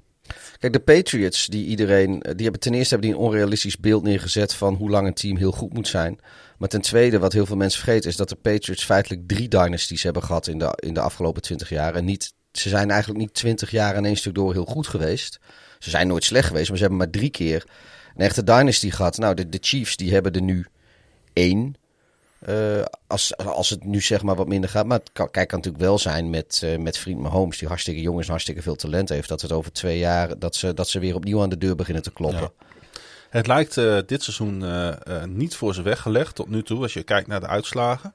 kijk, 0.59 0.73
de 0.73 0.79
Patriots, 0.79 1.45
die 1.47 1.65
iedereen, 1.65 2.19
die 2.19 2.43
hebben 2.43 2.59
ten 2.61 2.73
eerste 2.73 2.93
hebben 2.93 3.09
die 3.11 3.19
een 3.19 3.25
onrealistisch 3.25 3.77
beeld 3.77 4.03
neergezet 4.03 4.53
van 4.53 4.73
hoe 4.75 4.89
lang 4.89 5.07
een 5.07 5.13
team 5.13 5.37
heel 5.37 5.51
goed 5.51 5.73
moet 5.73 5.87
zijn. 5.87 6.19
Maar 6.57 6.69
ten 6.69 6.81
tweede, 6.81 7.19
wat 7.19 7.33
heel 7.33 7.45
veel 7.45 7.55
mensen 7.55 7.81
vergeten, 7.81 8.09
is 8.09 8.15
dat 8.15 8.29
de 8.29 8.35
Patriots 8.35 8.83
feitelijk 8.83 9.27
drie 9.27 9.47
dynasties 9.47 10.03
hebben 10.03 10.23
gehad 10.23 10.47
in 10.47 10.59
de, 10.59 10.77
in 10.79 10.93
de 10.93 10.99
afgelopen 10.99 11.41
twintig 11.41 11.69
jaar. 11.69 11.95
En 11.95 12.05
niet, 12.05 12.33
ze 12.51 12.69
zijn 12.69 12.89
eigenlijk 12.89 13.19
niet 13.19 13.33
twintig 13.33 13.71
jaar 13.71 13.95
in 13.95 14.05
één 14.05 14.17
stuk 14.17 14.35
door 14.35 14.53
heel 14.53 14.65
goed 14.65 14.87
geweest. 14.87 15.39
Ze 15.79 15.89
zijn 15.89 16.07
nooit 16.07 16.23
slecht 16.23 16.47
geweest, 16.47 16.67
maar 16.67 16.77
ze 16.77 16.83
hebben 16.83 17.01
maar 17.01 17.11
drie 17.11 17.29
keer 17.29 17.65
een 18.15 18.25
echte 18.25 18.43
dynasty 18.43 18.91
gehad. 18.91 19.17
Nou, 19.17 19.33
de, 19.33 19.49
de 19.49 19.57
Chiefs, 19.61 19.95
die 19.95 20.13
hebben 20.13 20.31
er 20.31 20.41
nu 20.41 20.67
één. 21.33 21.75
Eh, 22.39 22.83
als, 23.07 23.37
als 23.37 23.69
het 23.69 23.83
nu 23.83 24.01
zeg 24.01 24.23
maar 24.23 24.35
wat 24.35 24.47
minder 24.47 24.69
gaat. 24.69 24.85
Maar 24.85 24.99
het 24.99 25.09
kan, 25.13 25.31
kijk, 25.31 25.47
kan 25.47 25.57
natuurlijk 25.57 25.83
wel 25.83 25.97
zijn 25.97 26.29
met, 26.29 26.61
eh, 26.63 26.77
met 26.77 26.97
vriend 26.97 27.19
Mahomes, 27.19 27.57
die 27.57 27.67
hartstikke 27.67 28.01
jong 28.01 28.19
is 28.19 28.27
hartstikke 28.27 28.61
veel 28.61 28.75
talent 28.75 29.09
heeft. 29.09 29.29
Dat 29.29 29.41
het 29.41 29.51
over 29.51 29.71
twee 29.71 29.97
jaar, 29.97 30.39
dat 30.39 30.55
ze, 30.55 30.73
dat 30.73 30.89
ze 30.89 30.99
weer 30.99 31.15
opnieuw 31.15 31.41
aan 31.41 31.49
de 31.49 31.57
deur 31.57 31.75
beginnen 31.75 32.03
te 32.03 32.11
kloppen. 32.11 32.51
Het 33.29 33.47
lijkt 33.47 33.77
eh, 33.77 33.97
dit 34.05 34.23
seizoen 34.23 34.63
eh, 34.63 34.87
eh, 35.21 35.23
niet 35.29 35.55
voor 35.55 35.73
ze 35.73 35.81
weggelegd 35.81 36.35
tot 36.35 36.49
nu 36.49 36.63
toe, 36.63 36.81
als 36.81 36.93
je 36.93 37.03
kijkt 37.03 37.27
naar 37.27 37.39
de 37.39 37.47
uitslagen. 37.47 38.13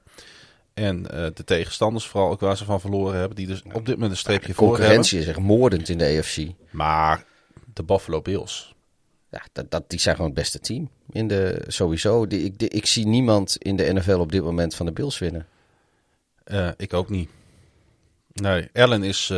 En 0.73 1.03
de 1.03 1.43
tegenstanders, 1.45 2.07
vooral 2.07 2.29
ook 2.31 2.39
waar 2.39 2.57
ze 2.57 2.65
van 2.65 2.79
verloren 2.81 3.19
hebben, 3.19 3.35
die 3.35 3.47
dus 3.47 3.61
op 3.73 3.85
dit 3.85 3.93
moment 3.95 4.11
een 4.11 4.17
streepje 4.17 4.47
De 4.47 4.53
voor 4.53 4.67
hebben. 4.67 4.79
concurrentie 4.85 5.19
is 5.19 5.27
echt 5.27 5.39
moordend 5.39 5.89
in 5.89 5.97
de 5.97 6.17
AFC. 6.17 6.37
Maar 6.71 7.25
de 7.73 7.83
Buffalo 7.83 8.21
Bills. 8.21 8.75
Ja, 9.29 9.41
dat, 9.51 9.71
dat, 9.71 9.89
die 9.89 9.99
zijn 9.99 10.15
gewoon 10.15 10.31
het 10.31 10.39
beste 10.39 10.59
team. 10.59 10.89
In 11.09 11.27
de, 11.27 11.63
sowieso. 11.67 12.27
Die, 12.27 12.43
ik, 12.43 12.59
die- 12.59 12.69
ik 12.69 12.85
zie 12.85 13.05
niemand 13.07 13.57
in 13.57 13.75
de 13.75 13.93
NFL 13.93 14.11
op 14.19 14.31
dit 14.31 14.43
moment 14.43 14.75
van 14.75 14.85
de 14.85 14.91
Bills 14.91 15.19
winnen. 15.19 15.47
ik 16.77 16.93
ook 16.93 17.09
niet. 17.09 17.29
Nee, 18.33 18.69
Allen 18.73 19.03
is, 19.03 19.33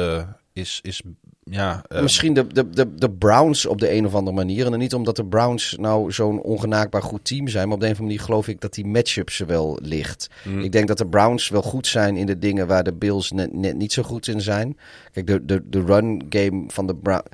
is, 0.53 0.80
is 0.84 1.02
ja... 1.51 1.81
eh, 1.88 2.01
Misschien 2.01 2.34
de, 2.34 2.47
de, 2.47 2.69
de, 2.69 2.95
de 2.95 3.11
Browns 3.11 3.65
op 3.65 3.80
de 3.80 3.91
een 3.93 4.05
of 4.05 4.15
andere 4.15 4.35
manier. 4.35 4.65
En 4.65 4.72
dan 4.72 4.80
niet 4.80 4.93
omdat 4.93 5.15
de 5.15 5.26
Browns 5.26 5.76
nou 5.80 6.11
zo'n 6.11 6.41
ongenaakbaar 6.41 7.01
goed 7.01 7.26
team 7.26 7.47
zijn. 7.47 7.65
Maar 7.67 7.76
op 7.76 7.80
de 7.81 7.85
een 7.85 7.91
of 7.93 7.99
andere 7.99 8.15
manier 8.17 8.27
geloof 8.30 8.47
ik 8.47 8.61
dat 8.61 8.73
die 8.73 8.85
matchup 8.85 9.30
ze 9.30 9.45
wel 9.45 9.80
ligt. 9.81 10.27
mm, 10.45 10.59
Ik 10.59 10.72
denk 10.72 10.88
dat 10.88 10.97
de 10.97 11.07
Browns 11.07 11.49
wel 11.49 11.61
goed 11.61 11.88
zijn 11.88 12.17
in 12.17 12.26
de 12.26 12.38
dingen 12.39 12.67
waar 12.67 12.84
de 12.84 12.93
Bills 12.93 13.31
net, 13.31 13.53
net 13.53 13.76
niet 13.76 13.93
zo 13.93 14.03
goed 14.03 14.27
in 14.27 14.41
zijn. 14.41 14.77
Kijk, 15.11 15.27
de, 15.27 15.45
de, 15.45 15.61
de 15.69 15.81
run 15.84 16.26
game 16.30 16.63
van 16.67 16.88
de 16.88 16.95
Browns. 16.95 17.27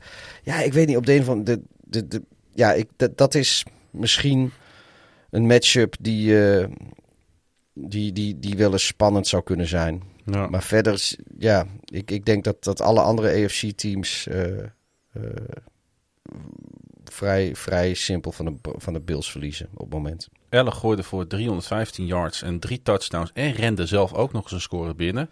Ja, 0.43 0.59
ik 0.61 0.73
weet 0.73 0.88
niet, 0.88 0.97
op 0.97 1.05
de 1.05 1.13
een 1.15 1.23
van 1.23 1.43
de. 1.43 1.61
de, 1.83 2.07
de 2.07 2.21
ja, 2.53 2.73
ik, 2.73 2.88
dat, 2.95 3.17
dat 3.17 3.35
is 3.35 3.65
misschien 3.89 4.51
een 5.29 5.45
matchup 5.47 5.95
die, 6.01 6.49
eh, 6.49 6.67
die, 7.73 8.11
die, 8.13 8.39
die 8.39 8.55
wel 8.57 8.71
eens 8.71 8.85
spannend 8.85 9.27
zou 9.27 9.43
kunnen 9.43 9.67
zijn. 9.67 10.01
ja. 10.25 10.47
Maar 10.47 10.63
verder, 10.63 11.11
ja, 11.38 11.65
ik, 11.91 12.11
ik 12.11 12.26
denk 12.26 12.43
dat, 12.43 12.63
dat 12.63 12.81
alle 12.81 13.01
andere 13.01 13.43
AFC-teams 13.43 14.27
eh, 14.27 14.59
eh, 14.59 14.69
vrij, 17.03 17.55
vrij 17.55 17.93
simpel 17.93 18.31
van 18.31 18.45
de, 18.45 18.55
van 18.61 18.93
de 18.93 19.01
Bills 19.01 19.31
verliezen 19.31 19.69
op 19.73 19.80
het 19.80 19.89
moment. 19.89 20.30
Allen 20.49 20.73
gooide 20.73 21.03
voor 21.03 21.27
315 21.27 22.05
yards 22.05 22.41
en 22.41 22.59
drie 22.59 22.81
touchdowns 22.81 23.31
en 23.34 23.51
rende 23.51 23.85
zelf 23.85 24.13
ook 24.13 24.31
nog 24.31 24.43
eens 24.43 24.51
een 24.51 24.61
score 24.61 24.95
binnen. 24.95 25.30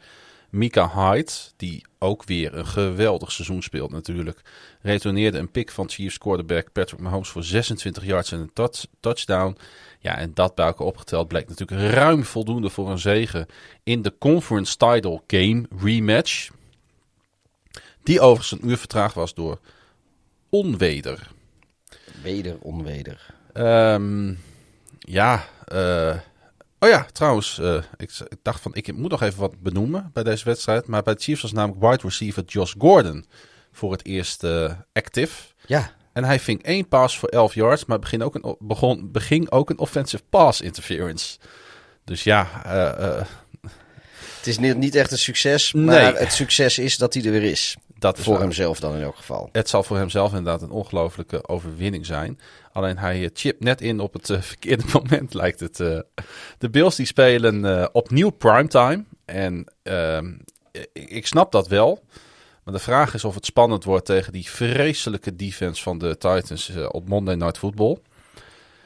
Mika 0.49 0.89
Hyde, 0.89 1.31
die 1.55 1.85
ook 1.99 2.23
weer 2.23 2.53
een 2.53 2.65
geweldig 2.67 3.31
seizoen 3.31 3.61
speelt 3.61 3.91
natuurlijk, 3.91 4.41
retourneerde 4.81 5.37
een 5.37 5.51
pick 5.51 5.71
van 5.71 5.89
Chiefs 5.89 6.17
quarterback 6.17 6.71
Patrick 6.71 6.99
Mahomes 6.99 7.29
voor 7.29 7.43
26 7.43 8.05
yards 8.05 8.31
en 8.31 8.39
een 8.39 8.53
touch- 8.53 8.85
touchdown. 8.99 9.57
Ja, 10.01 10.17
en 10.17 10.33
dat 10.33 10.55
bij 10.55 10.65
elkaar 10.65 10.87
opgeteld 10.87 11.27
bleek 11.27 11.47
natuurlijk 11.47 11.93
ruim 11.93 12.23
voldoende 12.23 12.69
voor 12.69 12.89
een 12.89 12.99
zege 12.99 13.47
in 13.83 14.01
de 14.01 14.17
Conference 14.17 14.77
Title 14.77 15.21
Game 15.27 15.65
rematch. 15.79 16.49
Die 18.03 18.19
overigens 18.19 18.61
een 18.61 18.69
uur 18.69 18.77
vertraagd 18.77 19.15
was 19.15 19.33
door 19.33 19.59
onweder. 20.49 21.31
Weder, 22.23 22.57
onweder. 22.59 23.35
Ehm, 23.53 24.33
ja, 24.99 25.45
eh, 25.65 26.15
oh 26.79 26.89
ja, 26.89 27.05
trouwens, 27.11 27.59
eh, 27.59 27.83
ik, 27.97 28.11
ik 28.27 28.37
dacht 28.41 28.61
van, 28.61 28.75
ik 28.75 28.95
moet 28.95 29.11
nog 29.11 29.21
even 29.21 29.39
wat 29.39 29.61
benoemen 29.61 30.09
bij 30.13 30.23
deze 30.23 30.45
wedstrijd. 30.45 30.87
Maar 30.87 31.03
bij 31.03 31.13
de 31.13 31.21
Chiefs 31.21 31.41
was 31.41 31.51
namelijk 31.51 31.85
wide 31.85 32.01
receiver 32.01 32.43
Josh 32.43 32.73
Gordon 32.77 33.25
voor 33.71 33.91
het 33.91 34.05
eerst 34.05 34.43
eh, 34.43 34.73
active. 34.93 35.53
Ja, 35.65 35.91
En 36.19 36.25
hij 36.25 36.39
ving 36.39 36.63
één 36.63 36.87
pass 36.87 37.17
voor 37.19 37.29
11 37.29 37.53
yards, 37.53 37.85
maar 37.85 37.99
begin 37.99 38.23
ook 38.23 38.35
een, 38.35 38.55
begon, 38.59 39.11
beging 39.11 39.51
ook 39.51 39.69
een 39.69 39.79
offensive 39.79 40.23
pass 40.29 40.61
interference. 40.61 41.37
Dus 42.03 42.23
ja, 42.23 42.47
eh, 42.65 43.17
eh, 43.17 43.25
het 44.37 44.47
is 44.47 44.57
niet, 44.59 44.77
niet 44.77 44.95
echt 44.95 45.11
een 45.11 45.17
succes, 45.17 45.73
Nee. 45.73 45.85
maar 45.85 46.15
het 46.15 46.33
succes 46.33 46.79
is 46.79 46.97
dat 46.97 47.13
hij 47.13 47.23
er 47.23 47.31
weer 47.31 47.43
is. 47.43 47.77
Dat 47.99 48.17
is 48.17 48.23
Voor 48.23 48.33
waar. 48.33 48.41
hemzelf 48.41 48.79
dan 48.79 48.95
in 48.95 49.01
elk 49.01 49.15
geval. 49.15 49.49
Het 49.51 49.69
zal 49.69 49.83
voor 49.83 49.97
hemzelf 49.97 50.29
inderdaad 50.29 50.61
een 50.61 50.71
ongelofelijke 50.71 51.47
overwinning 51.47 52.05
zijn. 52.05 52.39
Alleen 52.71 52.97
hij 52.97 53.23
eh, 53.23 53.29
chipt 53.33 53.63
net 53.63 53.81
in 53.81 53.99
op 53.99 54.13
het 54.13 54.25
verkeerde 54.51 54.83
moment, 54.93 55.33
lijkt 55.33 55.59
het. 55.59 55.75
de 56.57 56.69
Bills 56.71 56.95
die 56.95 57.05
spelen 57.05 57.65
eh, 57.65 57.87
opnieuw 57.91 58.29
primetime. 58.29 59.03
En 59.25 59.73
ehm, 59.83 60.31
ik, 60.71 61.09
ik 61.09 61.27
snap 61.27 61.51
dat 61.51 61.67
wel. 61.67 62.03
Maar 62.69 62.77
de 62.77 62.83
vraag 62.83 63.13
is 63.13 63.23
of 63.23 63.35
het 63.35 63.45
spannend 63.45 63.83
wordt 63.83 64.05
tegen 64.05 64.33
die 64.33 64.49
vreselijke 64.49 65.35
defense 65.35 65.83
van 65.83 65.97
de 65.97 66.17
Titans 66.17 66.69
eh, 66.69 66.85
op 66.91 67.07
Monday 67.07 67.35
Night 67.35 67.57
Football. 67.57 67.97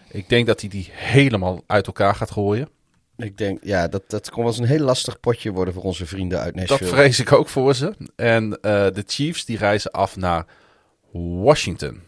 Ik 0.09 0.29
denk 0.29 0.47
dat 0.47 0.59
hij 0.61 0.69
die 0.69 0.89
helemaal 0.91 1.63
uit 1.67 1.87
elkaar 1.87 2.15
gaat 2.15 2.31
gooien. 2.31 2.69
Ik 3.17 3.37
denk, 3.37 3.63
ja, 3.63 3.87
dat, 3.87 4.03
dat 4.07 4.29
kon 4.29 4.43
wel 4.43 4.51
eens 4.51 4.61
een 4.61 4.67
heel 4.67 4.85
lastig 4.85 5.19
potje 5.19 5.51
worden 5.51 5.73
voor 5.73 5.83
onze 5.83 6.05
vrienden 6.05 6.39
uit 6.39 6.55
Nashville. 6.55 6.79
Dat 6.79 6.89
vrees 6.89 7.19
ik 7.19 7.31
ook 7.31 7.49
voor 7.49 7.75
ze. 7.75 7.95
En 8.15 8.59
eh, 8.61 8.87
de 8.93 9.03
Chiefs 9.07 9.45
die 9.45 9.57
reizen 9.57 9.91
af 9.91 10.15
naar 10.15 10.45
Washington. 11.11 12.01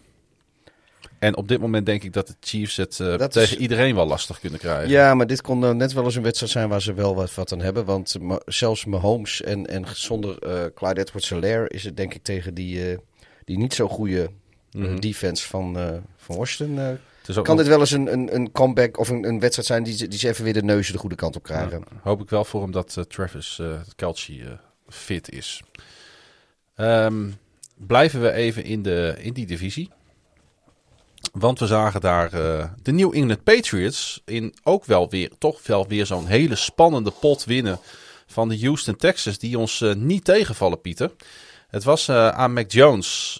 En 1.26 1.38
op 1.38 1.48
dit 1.48 1.60
moment 1.60 1.86
denk 1.86 2.04
ik 2.04 2.14
dat 2.14 2.28
de 2.28 2.36
Chiefs 2.40 2.76
het 2.76 3.00
eh, 3.00 3.14
tegen 3.16 3.42
is- 3.42 3.56
iedereen 3.58 3.96
wel 3.96 4.06
lastig 4.08 4.40
kunnen 4.40 4.60
krijgen. 4.60 4.90
Ja, 4.90 5.14
maar 5.14 5.28
dit 5.28 5.42
kon 5.42 5.62
dan 5.62 5.78
net 5.78 5.94
wel 5.94 6.04
eens 6.04 6.16
een 6.16 6.24
wedstrijd 6.24 6.52
zijn 6.52 6.70
waar 6.70 6.82
ze 6.82 6.94
wel 6.94 7.16
wat, 7.16 7.34
wat 7.34 7.52
aan 7.52 7.60
hebben. 7.62 7.86
Want 7.86 8.16
Ma- 8.22 8.40
zelfs 8.46 8.86
Mahomes 8.86 9.42
en, 9.42 9.66
en 9.68 9.84
zonder 9.94 10.38
eh 10.40 10.64
Clyde 10.76 11.00
Edwards-Helaire 11.02 11.68
is 11.70 11.84
het 11.84 11.98
denk 11.98 12.14
ik 12.14 12.24
tegen 12.24 12.54
die, 12.54 12.90
eh, 12.92 12.98
die 13.46 13.58
niet 13.58 13.74
zo 13.74 13.88
goede 13.88 14.22
eh, 14.24 14.82
Mhm. 14.82 15.00
defense 15.00 15.48
van, 15.48 15.78
eh, 15.78 15.90
van 16.18 16.36
Washington. 16.36 16.80
eh, 16.80 16.90
kan 17.36 17.44
nog- 17.46 17.58
dit 17.58 17.68
wel 17.68 17.80
eens 17.80 17.92
een, 17.92 18.14
een, 18.14 18.36
een 18.36 18.52
comeback 18.52 18.98
of 19.00 19.10
een, 19.10 19.24
een 19.28 19.40
wedstrijd 19.40 19.68
zijn 19.68 19.84
die, 19.84 19.98
ze- 19.98 20.08
die 20.08 20.20
ze 20.20 20.28
even 20.28 20.44
weer 20.44 20.54
de 20.54 20.64
neuzen 20.64 20.94
de 20.94 21.00
goede 21.00 21.16
kant 21.16 21.36
op 21.36 21.44
krijgen. 21.44 21.80
Ja, 21.92 22.00
hoop 22.04 22.22
ik 22.22 22.30
wel 22.30 22.46
voor 22.46 22.62
hem 22.62 22.72
dat 22.72 22.96
eh, 22.98 23.04
Travis 23.04 23.60
eh 23.60 23.68
Kelce 23.96 24.34
eh, 24.44 24.52
fit 24.88 25.30
is. 25.32 25.62
Ehm, 26.76 27.30
blijven 27.76 28.22
we 28.22 28.32
even 28.32 28.64
in, 28.64 28.82
de, 28.84 29.16
in 29.20 29.34
die 29.34 29.46
divisie. 29.46 29.90
Want 31.36 31.60
we 31.60 31.68
zagen 31.68 32.02
daar 32.02 32.34
eh, 32.34 32.66
de 32.82 32.92
New 32.92 33.16
England 33.16 33.44
Patriots 33.44 34.22
in 34.26 34.54
ook 34.64 34.86
wel 34.86 35.10
weer, 35.10 35.32
toch 35.38 35.68
wel 35.68 35.88
weer 35.88 36.06
zo'n 36.06 36.26
hele 36.26 36.56
spannende 36.56 37.12
pot 37.20 37.44
winnen 37.44 37.80
van 38.28 38.50
de 38.50 38.60
Houston 38.60 38.96
Texans. 38.96 39.38
Die 39.38 39.58
ons 39.58 39.82
eh, 39.82 39.94
niet 39.94 40.26
tegenvallen, 40.26 40.82
Pieter. 40.82 41.12
Het 41.68 41.84
was 41.84 42.08
eh, 42.08 42.28
aan 42.30 42.54
Mac 42.54 42.72
Jones, 42.72 43.40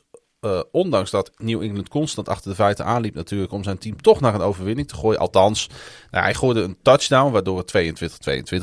ondanks 0.72 1.12
dat 1.12 1.32
New 1.38 1.62
England 1.62 1.90
constant 1.90 2.30
achter 2.30 2.50
de 2.50 2.56
feiten 2.56 2.86
aanliep 2.86 3.16
natuurlijk, 3.16 3.52
om 3.52 3.64
zijn 3.64 3.78
team 3.78 4.02
toch 4.02 4.20
naar 4.20 4.34
een 4.34 4.42
overwinning 4.42 4.88
te 4.88 4.96
gooien. 4.96 5.20
Althans, 5.20 5.70
nou, 6.12 6.24
hij 6.24 6.34
gooide 6.34 6.62
een 6.62 6.78
touchdown, 6.82 7.32
waardoor 7.32 7.58
het 7.58 7.72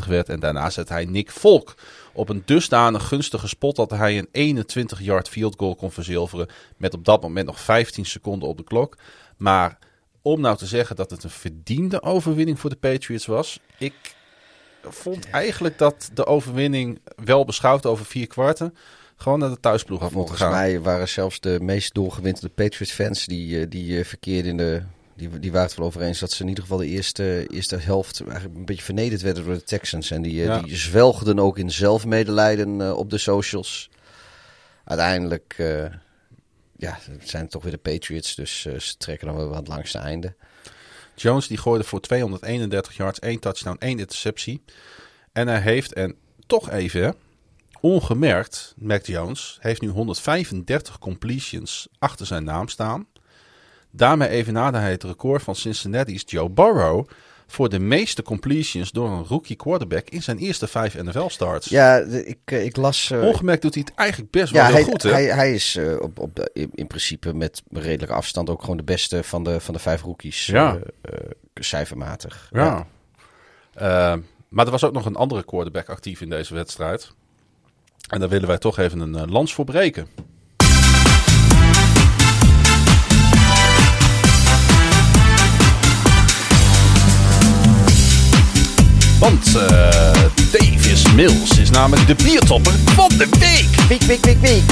22-22 0.05 0.09
werd. 0.09 0.29
En 0.29 0.41
daarna 0.41 0.71
zet 0.71 0.89
hij 0.89 1.05
Nick 1.05 1.31
Volk 1.31 1.75
op 2.13 2.29
een 2.29 2.43
dusdanig 2.45 3.09
gunstige 3.09 3.49
spot 3.49 3.77
dat 3.77 3.91
hij 3.91 4.25
een 4.33 4.65
21-yard 4.65 5.29
field 5.29 5.55
goal 5.59 5.75
kon 5.75 5.91
verzilveren. 5.91 6.49
Met 6.77 6.95
op 6.95 7.05
dat 7.05 7.23
moment 7.23 7.47
nog 7.47 7.61
15 7.61 8.07
seconden 8.07 8.49
op 8.49 8.57
de 8.57 8.65
klok. 8.65 8.97
Maar 9.43 9.79
om 10.23 10.41
nou 10.41 10.57
te 10.57 10.67
zeggen 10.67 10.97
dat 10.97 11.11
het 11.11 11.25
een 11.25 11.31
verdiende 11.31 12.03
overwinning 12.03 12.61
voor 12.61 12.71
de 12.71 12.77
Patriots 12.77 13.27
was. 13.27 13.61
Ik 13.79 13.95
vond 14.83 15.31
eigenlijk 15.31 15.79
dat 15.79 16.11
de 16.15 16.27
overwinning 16.27 17.01
wel 17.25 17.45
beschouwd 17.45 17.87
over 17.87 18.05
vier 18.05 18.27
kwarten. 18.27 18.75
Gewoon 19.17 19.39
naar 19.39 19.51
de 19.51 19.61
thuisploeg 19.61 20.01
had 20.01 20.11
moeten 20.13 20.37
Volgens 20.37 20.57
gaan. 20.57 20.63
mij 20.63 20.81
waren 20.81 21.09
zelfs 21.09 21.41
de 21.41 21.59
meest 21.61 21.95
doorgewinterde 21.95 22.49
Patriots-fans 22.49 23.27
die, 23.27 23.61
eh, 23.61 23.67
die 23.69 23.99
eh, 23.99 24.05
verkeerden 24.05 24.51
in 24.51 24.57
de... 24.57 24.83
Die, 25.17 25.39
die 25.39 25.53
waren 25.53 25.67
het 25.67 25.77
wel 25.77 25.87
over 25.87 26.01
eens 26.03 26.19
dat 26.19 26.31
ze 26.31 26.43
in 26.43 26.49
ieder 26.49 26.63
geval 26.63 26.79
de 26.79 26.87
eerste, 26.87 27.47
eerste 27.47 27.77
helft 27.77 28.21
eigenlijk 28.21 28.59
een 28.59 28.65
beetje 28.65 28.83
vernederd 28.83 29.23
werden 29.23 29.45
door 29.45 29.55
de 29.55 29.65
Texans. 29.65 30.11
En 30.11 30.23
die, 30.23 30.41
eh, 30.41 30.47
Ja. 30.47 30.61
die 30.61 30.77
zwelgden 30.77 31.39
ook 31.39 31.59
in 31.59 31.71
zelfmedelijden 31.71 32.97
op 32.97 33.11
de 33.11 33.19
socials. 33.19 33.91
Uiteindelijk 34.85 35.57
ja, 36.83 36.99
het 37.11 37.29
zijn 37.29 37.49
toch 37.49 37.63
weer 37.63 37.73
de 37.73 37.79
Patriots, 37.79 38.35
dus 38.35 38.67
eh, 38.67 38.79
ze 38.79 38.97
trekken 38.97 39.27
dan 39.27 39.37
wel 39.37 39.49
wat 39.49 39.69
langste 39.69 39.99
einde. 39.99 40.35
Jones 41.15 41.47
die 41.47 41.57
gooide 41.57 41.85
voor 41.85 42.01
231 42.01 42.97
yards, 42.97 43.19
één 43.19 43.41
touchdown, 43.41 43.77
één 43.79 43.99
interceptie. 43.99 44.65
En 45.33 45.49
hij 45.49 45.61
heeft, 45.61 45.93
en 45.93 46.17
toch 46.47 46.71
even, 46.71 47.15
ongemerkt, 47.81 48.75
Mac 48.77 49.07
Jones 49.07 49.59
heeft 49.61 49.81
nu 49.81 49.89
135 49.89 50.99
completions 50.99 51.89
achter 51.99 52.27
zijn 52.27 52.45
naam 52.45 52.69
staan. 52.69 53.07
Daarmee 53.91 54.29
evenaarde 54.29 54.79
hij 54.79 54.91
het 54.91 55.05
record 55.05 55.43
van 55.43 55.57
Cincinnati's 55.57 56.23
Joe 56.27 56.51
Burrow 56.51 57.09
voor 57.53 57.69
de 57.69 57.79
meeste 57.79 58.23
completions 58.23 58.91
door 58.91 59.09
een 59.09 59.25
rookie 59.25 59.57
quarterback 59.57 60.09
in 60.09 60.23
zijn 60.23 60.39
eerste 60.39 60.67
vijf 60.67 61.03
NFL-starts. 61.03 61.69
Ja, 61.69 61.97
ik, 61.99 62.39
eh, 62.45 62.65
ik 62.65 62.77
las... 62.77 63.11
eh, 63.11 63.23
Ongemerkt 63.23 63.63
doet 63.63 63.75
hij 63.75 63.85
het 63.87 63.99
eigenlijk 63.99 64.31
best 64.31 64.53
wel 64.53 64.63
ja, 64.63 64.67
heel 64.67 64.77
hij, 64.77 64.85
goed, 64.85 65.03
hè? 65.03 65.11
hij, 65.11 65.25
hij 65.25 65.55
is 65.55 65.77
eh, 65.77 66.01
op, 66.01 66.19
op, 66.19 66.51
in, 66.53 66.71
in 66.75 66.87
principe 66.87 67.35
met 67.35 67.63
redelijke 67.71 68.15
afstand 68.15 68.51
ook 68.51 68.61
gewoon 68.61 68.77
de 68.77 68.83
beste 68.83 69.23
van 69.25 69.45
de, 69.45 69.61
van 69.61 69.75
de 69.75 69.81
vijf 69.81 70.03
rookies. 70.03 70.47
Ja. 70.47 70.79
cijfermatig. 71.55 72.49
Ja. 72.53 72.87
Maar 74.49 74.65
er 74.65 74.71
was 74.71 74.85
ook 74.85 74.93
nog 74.93 75.07
een 75.07 75.17
andere 75.17 75.45
quarterback 75.45 75.89
actief 75.89 76.21
in 76.21 76.29
deze 76.29 76.55
wedstrijd. 76.55 77.13
En 78.09 78.21
daar 78.21 78.29
willen 78.29 78.49
wij 78.49 78.59
toch 78.59 78.79
even 78.79 79.01
een 79.01 79.31
lans 79.31 79.55
voor 79.55 79.65
breken. 79.65 80.07
Want 89.23 89.57
eh, 89.57 90.13
Davis 90.53 91.13
Mills 91.13 91.59
is 91.59 91.71
namelijk 91.71 92.07
de 92.07 92.25
biertopper 92.25 92.73
van 92.73 93.09
de 93.09 93.27
week 93.39 93.89
Week, 93.89 94.03
week, 94.03 94.25
week, 94.25 94.39
week. 94.41 94.63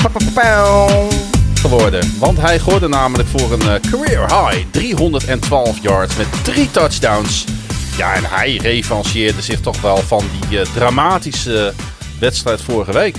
Geworden. 1.54 2.18
Want 2.18 2.40
hij 2.40 2.58
gooide 2.58 2.88
namelijk 2.88 3.28
voor 3.28 3.52
een 3.52 3.60
eh, 3.60 3.90
career 3.90 4.20
high 4.20 4.64
312 4.70 5.82
yards 5.82 6.16
met 6.16 6.26
drie 6.42 6.70
touchdowns. 6.70 7.44
Ja, 7.96 8.14
en 8.14 8.24
hij 8.24 8.56
revancheerde 8.56 9.42
zich 9.42 9.60
toch 9.60 9.80
wel 9.80 9.96
van 9.96 10.24
die 10.40 10.60
eh, 10.60 10.66
dramatische 10.74 11.72
wedstrijd 12.18 12.60
vorige 12.62 12.92
week. 12.92 13.16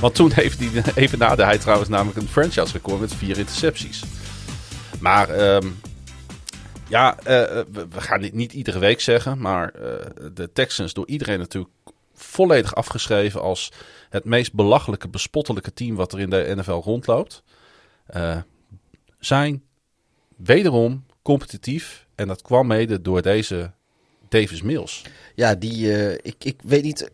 Want 0.00 0.14
toen 0.14 0.32
heeft 0.34 0.58
hij, 0.58 0.82
even 1.04 1.18
nadat 1.18 1.46
hij 1.46 1.58
trouwens 1.58 1.88
namelijk 1.88 2.18
een 2.18 2.28
franchise 2.30 2.72
record 2.72 3.00
met 3.00 3.14
vier 3.18 3.38
intercepties. 3.38 4.02
Maar 4.98 5.28
ehm, 5.28 5.66
ja, 6.92 7.18
eh, 7.18 7.24
we, 7.72 7.88
we 7.88 8.00
gaan 8.00 8.20
dit 8.20 8.32
niet 8.32 8.52
iedere 8.52 8.78
week 8.78 9.00
zeggen. 9.00 9.38
Maar 9.38 9.68
eh, 9.74 10.06
de 10.32 10.52
Texans 10.52 10.92
door 10.92 11.06
iedereen 11.08 11.38
natuurlijk 11.38 11.74
volledig 12.14 12.74
afgeschreven 12.74 13.40
als 13.40 13.72
het 14.10 14.24
meest 14.24 14.52
belachelijke, 14.52 15.08
bespottelijke 15.08 15.72
team 15.72 15.94
wat 15.96 16.12
er 16.12 16.20
in 16.20 16.30
de 16.30 16.52
NFL 16.56 16.70
rondloopt. 16.70 17.42
eh, 18.06 18.38
zijn 19.18 19.62
wederom 20.36 21.04
competitief. 21.22 22.06
En 22.14 22.28
dat 22.28 22.42
kwam 22.42 22.66
mede 22.66 23.00
door 23.02 23.22
deze 23.22 23.70
Davis 24.28 24.62
Mills. 24.62 25.02
Ja, 25.34 25.54
die, 25.54 25.96
eh, 25.96 26.12
ik, 26.22 26.44
ik 26.44 26.60
weet 26.62 26.82
niet 26.82 27.10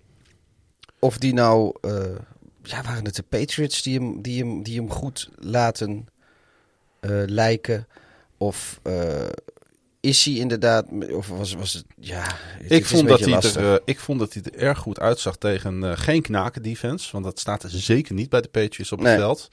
of 0.99 1.19
die 1.19 1.33
nou, 1.33 1.77
eh, 1.81 2.17
ja, 2.63 2.83
waren 2.83 3.05
het 3.05 3.17
de 3.17 3.23
Patriots 3.23 3.83
die 3.83 3.99
hem, 3.99 4.23
die 4.23 4.43
hem, 4.45 4.63
die 4.63 4.77
hem 4.79 4.91
goed 4.91 5.29
laten 5.39 6.07
eh, 7.01 7.23
lijken? 7.27 7.87
Of 8.37 8.81
eh, 8.83 9.27
is 10.01 10.25
hij 10.25 10.35
inderdaad, 10.35 10.87
of 11.13 11.29
was, 11.29 11.55
was 11.55 11.73
het, 11.73 11.85
ja, 11.97 12.25
het, 12.39 12.73
Ik 12.73 12.85
vond, 12.87 13.09
dat 13.09 13.21
hij 13.21 13.29
lastig. 13.29 13.55
er, 13.63 13.73
eh, 13.75 13.81
ik 13.85 13.99
vond 14.01 14.19
dat 14.19 14.33
hij 14.35 14.43
er 14.43 14.55
erg 14.55 14.79
goed 14.79 15.01
uitzag 15.01 15.37
tegen 15.37 15.85
eh, 15.85 15.93
geen 15.99 16.23
knaken 16.23 16.63
defense. 16.63 17.09
Want 17.13 17.25
dat 17.25 17.39
staat 17.41 17.63
er 17.63 17.71
zeker 17.71 18.15
niet 18.15 18.29
bij 18.31 18.41
de 18.41 18.49
Patriots 18.49 18.93
op 18.93 18.99
het 18.99 19.09
Nee. 19.09 19.17
veld. 19.17 19.49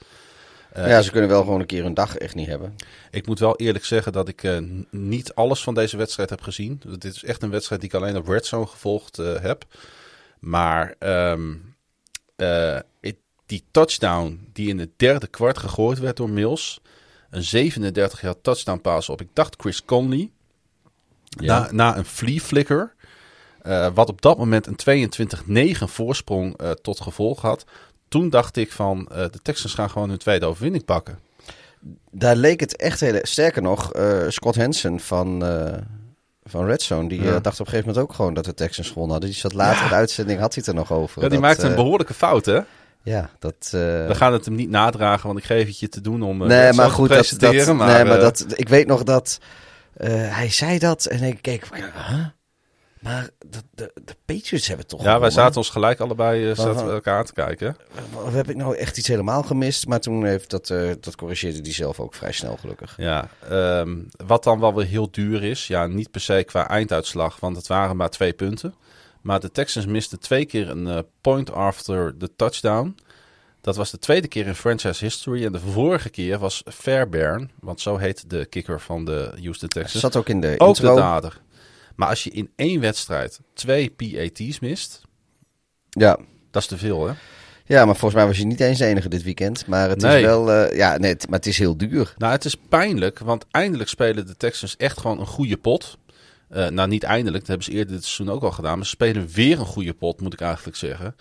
Eh, 0.72 0.88
ja, 0.88 1.02
ze 1.02 1.10
kunnen 1.10 1.30
wel 1.30 1.40
gewoon 1.42 1.60
een 1.60 1.66
keer 1.66 1.84
een 1.84 1.94
dag 1.94 2.16
echt 2.16 2.34
niet 2.34 2.46
hebben. 2.46 2.74
Ik 3.10 3.26
moet 3.26 3.38
wel 3.38 3.56
eerlijk 3.56 3.84
zeggen 3.84 4.12
dat 4.12 4.28
ik 4.28 4.60
niet 4.90 5.34
alles 5.34 5.62
van 5.62 5.74
deze 5.74 5.96
wedstrijd 5.96 6.30
heb 6.30 6.40
gezien. 6.40 6.80
Dit 6.98 7.04
is 7.16 7.24
echt 7.24 7.42
een 7.42 7.50
wedstrijd 7.50 7.80
die 7.80 7.90
ik 7.90 7.96
alleen 7.96 8.16
op 8.16 8.28
Red 8.28 8.46
Zone 8.46 8.66
gevolgd 8.66 9.16
heb. 9.16 9.64
Maar 10.38 10.94
ehm, 10.98 11.54
eh, 12.36 12.78
it- 13.00 13.16
die 13.46 13.64
touchdown 13.70 14.48
die 14.52 14.68
in 14.68 14.78
het 14.78 14.90
derde 14.96 15.26
kwart 15.26 15.58
gegooid 15.58 15.98
werd 15.98 16.16
door 16.16 16.30
Mills. 16.30 16.80
Een 17.30 17.42
37 17.42 18.20
jaar 18.20 18.40
touchdown 18.40 18.80
pass 18.80 19.08
op, 19.08 19.20
ik 19.20 19.28
dacht 19.32 19.54
Chris 19.58 19.84
Conley. 19.84 20.30
Ja. 21.36 21.58
Na, 21.60 21.68
na 21.72 21.96
een 21.96 22.04
flea 22.04 22.38
flicker. 22.38 22.94
eh, 23.62 23.88
wat 23.94 24.08
op 24.08 24.22
dat 24.22 24.38
moment 24.38 24.66
een 24.66 24.76
22-9 25.78 25.84
voorsprong 25.88 26.56
eh, 26.58 26.70
tot 26.70 27.00
gevolg 27.00 27.40
had. 27.42 27.64
Toen 28.08 28.30
dacht 28.30 28.56
ik 28.56 28.72
van 28.72 29.08
eh, 29.10 29.16
de 29.16 29.38
Texans 29.42 29.74
gaan 29.74 29.90
gewoon 29.90 30.08
hun 30.08 30.18
tweede 30.18 30.46
overwinning 30.46 30.84
pakken. 30.84 31.18
Daar 32.10 32.36
leek 32.36 32.60
het 32.60 32.76
echt 32.76 33.00
heel... 33.00 33.18
Sterker 33.22 33.62
nog, 33.62 33.90
Scott 34.28 34.56
Hansen 34.56 35.00
van, 35.00 35.44
van 36.44 36.66
Red 36.66 36.82
Zone, 36.82 37.08
die 37.08 37.22
Ja. 37.22 37.40
dacht 37.40 37.60
op 37.60 37.66
een 37.66 37.72
gegeven 37.72 37.88
moment 37.88 37.98
ook 38.08 38.14
gewoon 38.14 38.34
dat 38.34 38.44
de 38.44 38.54
Texans 38.54 38.88
gewonnen 38.88 39.10
hadden. 39.12 39.30
Die 39.30 39.38
zat 39.38 39.52
later 39.52 39.82
in 39.82 39.88
de 39.88 39.94
uitzending, 39.94 40.40
had 40.40 40.54
hij 40.54 40.62
het 40.66 40.74
er 40.74 40.80
nog 40.80 40.92
over. 40.92 41.22
Ja, 41.22 41.28
die 41.28 41.38
Dat, 41.38 41.48
maakte 41.48 41.64
een 41.64 41.70
eh, 41.70 41.76
behoorlijke 41.76 42.14
fout, 42.14 42.44
hè? 42.46 42.60
Ja, 43.02 43.30
dat... 43.38 43.54
eh, 43.60 43.70
We 44.06 44.14
gaan 44.14 44.32
het 44.32 44.44
hem 44.44 44.54
niet 44.54 44.70
nadragen, 44.70 45.26
want 45.26 45.38
ik 45.38 45.44
geef 45.44 45.66
het 45.66 45.78
je 45.78 45.88
te 45.88 46.00
doen 46.00 46.22
om 46.22 46.42
eh, 46.42 46.48
nee, 46.48 46.72
maar 46.72 46.86
te 46.86 46.92
goed, 46.92 47.08
dat, 47.08 47.34
dat, 47.38 47.74
maar, 47.74 47.86
nee, 47.94 48.04
maar 48.04 48.20
dat, 48.20 48.44
ik 48.54 48.68
weet 48.68 48.86
nog 48.86 49.02
dat 49.02 49.38
hij 50.04 50.50
zei 50.50 50.78
dat 50.78 51.04
en 51.04 51.22
ik 51.22 51.42
keek, 51.42 51.68
huh? 51.74 52.26
Maar 53.06 53.30
de, 53.38 53.58
de, 53.74 53.92
de 54.04 54.16
Patriots 54.24 54.68
hebben 54.68 54.86
toch 54.86 55.02
Ja, 55.02 55.20
wij 55.20 55.30
zaten 55.30 55.56
ons 55.56 55.70
gelijk 55.70 56.00
allebei 56.00 56.48
uh, 56.50 56.56
zaten 56.56 56.86
we 56.86 56.92
elkaar 56.92 57.18
aan 57.18 57.24
te 57.24 57.32
kijken. 57.32 57.76
Of 58.12 58.32
heb 58.32 58.50
ik 58.50 58.56
nou 58.56 58.76
echt 58.76 58.98
iets 58.98 59.08
helemaal 59.08 59.42
gemist? 59.42 59.86
Maar 59.86 60.00
toen 60.00 60.24
heeft 60.24 60.50
dat, 60.50 60.70
eh, 60.70 60.90
dat 61.00 61.16
corrigeerde 61.16 61.60
die 61.60 61.72
zelf 61.72 62.00
ook 62.00 62.14
vrij 62.14 62.32
snel 62.32 62.56
gelukkig. 62.56 62.94
Ja, 62.96 63.28
ehm, 63.48 63.96
wat 64.26 64.44
dan 64.44 64.60
wel 64.60 64.74
weer 64.74 64.86
heel 64.86 65.10
duur 65.10 65.42
is. 65.42 65.66
Ja, 65.66 65.86
niet 65.86 66.10
per 66.10 66.20
se 66.20 66.44
qua 66.46 66.68
einduitslag, 66.68 67.40
want 67.40 67.56
het 67.56 67.66
waren 67.66 67.96
maar 67.96 68.10
twee 68.10 68.32
punten. 68.32 68.74
Maar 69.22 69.40
de 69.40 69.50
Texans 69.50 69.86
misten 69.86 70.20
twee 70.20 70.46
keer 70.46 70.70
een 70.70 70.86
eh, 70.86 70.98
point 71.20 71.52
after 71.52 72.16
the 72.18 72.30
touchdown. 72.36 72.96
Dat 73.66 73.76
was 73.76 73.90
de 73.90 73.98
tweede 73.98 74.28
keer 74.28 74.46
in 74.46 74.54
franchise 74.54 75.04
history. 75.04 75.44
En 75.44 75.52
de 75.52 75.60
vorige 75.60 76.08
keer 76.10 76.38
was 76.38 76.62
Fairbairn, 76.72 77.50
want 77.60 77.80
zo 77.80 77.96
heet 77.96 78.30
de 78.30 78.46
kicker 78.46 78.80
van 78.80 79.04
de 79.04 79.32
Houston 79.42 79.68
Texans. 79.68 80.00
Zat 80.02 80.16
ook 80.16 80.28
in 80.28 80.40
de 80.40 80.54
ook 80.58 80.68
intro. 80.68 80.94
de 80.94 81.00
dader. 81.00 81.40
Maar 81.96 82.08
als 82.08 82.24
je 82.24 82.30
in 82.30 82.50
één 82.56 82.80
wedstrijd 82.80 83.40
twee 83.54 83.90
PAT's 83.90 84.58
mist, 84.58 85.02
Ja. 85.90 86.18
dat 86.50 86.62
is 86.62 86.68
te 86.68 86.76
veel 86.78 87.06
hè? 87.06 87.14
ja, 87.64 87.84
maar 87.84 87.96
volgens 87.96 88.14
mij 88.14 88.26
was 88.26 88.38
je 88.38 88.44
niet 88.46 88.60
eens 88.60 88.78
de 88.78 88.86
enige 88.86 89.08
dit 89.08 89.22
weekend. 89.22 89.66
Maar 89.66 89.88
het 89.88 90.00
Nee. 90.00 90.16
is 90.20 90.22
wel, 90.24 90.52
eh, 90.52 90.76
ja, 90.76 90.96
nee, 90.96 91.16
maar 91.28 91.38
het 91.38 91.46
is 91.46 91.58
heel 91.58 91.76
duur. 91.76 92.14
Nou, 92.18 92.32
het 92.32 92.44
is 92.44 92.54
pijnlijk, 92.68 93.18
want 93.18 93.44
eindelijk 93.50 93.88
spelen 93.88 94.26
de 94.26 94.36
Texans 94.36 94.76
echt 94.76 95.00
gewoon 95.00 95.20
een 95.20 95.26
goede 95.26 95.56
pot. 95.56 95.98
Eh, 96.48 96.68
nou, 96.68 96.88
niet 96.88 97.02
eindelijk, 97.02 97.38
dat 97.38 97.46
hebben 97.46 97.64
ze 97.66 97.72
eerder 97.72 97.94
dit 97.94 98.04
seizoen 98.04 98.34
ook 98.36 98.42
al 98.42 98.50
gedaan. 98.52 98.76
Maar 98.76 98.84
ze 98.86 98.90
spelen 98.92 99.28
weer 99.28 99.58
een 99.58 99.66
goede 99.66 99.92
pot, 99.94 100.20
moet 100.20 100.32
ik 100.32 100.40
eigenlijk 100.40 100.76
zeggen. 100.76 101.16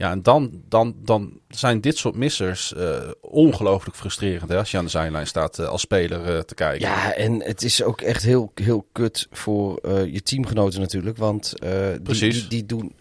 Ja, 0.00 0.10
en 0.10 0.22
dan, 0.22 0.62
dan, 0.68 0.94
dan 1.02 1.40
zijn 1.48 1.80
dit 1.80 1.96
soort 1.96 2.14
missers 2.14 2.74
eh, 2.74 3.10
ongelooflijk 3.20 3.96
frustrerend 3.96 4.50
hè, 4.50 4.58
als 4.58 4.70
je 4.70 4.78
aan 4.78 4.84
de 4.84 4.90
zijlijn 4.90 5.26
staat 5.26 5.58
eh, 5.58 5.68
als 5.68 5.80
speler 5.80 6.36
eh, 6.36 6.38
te 6.38 6.54
kijken. 6.54 6.88
Ja, 6.88 7.14
en 7.14 7.42
het 7.42 7.62
is 7.62 7.82
ook 7.82 8.00
echt 8.00 8.22
heel, 8.22 8.52
heel 8.54 8.86
kut 8.92 9.26
voor 9.30 9.88
je 10.06 10.22
teamgenoten 10.22 10.80
natuurlijk. 10.80 11.16
Want 11.16 11.54
die, 12.02 12.30
die, 12.30 12.46
die 12.48 12.66
doen... 12.66 12.96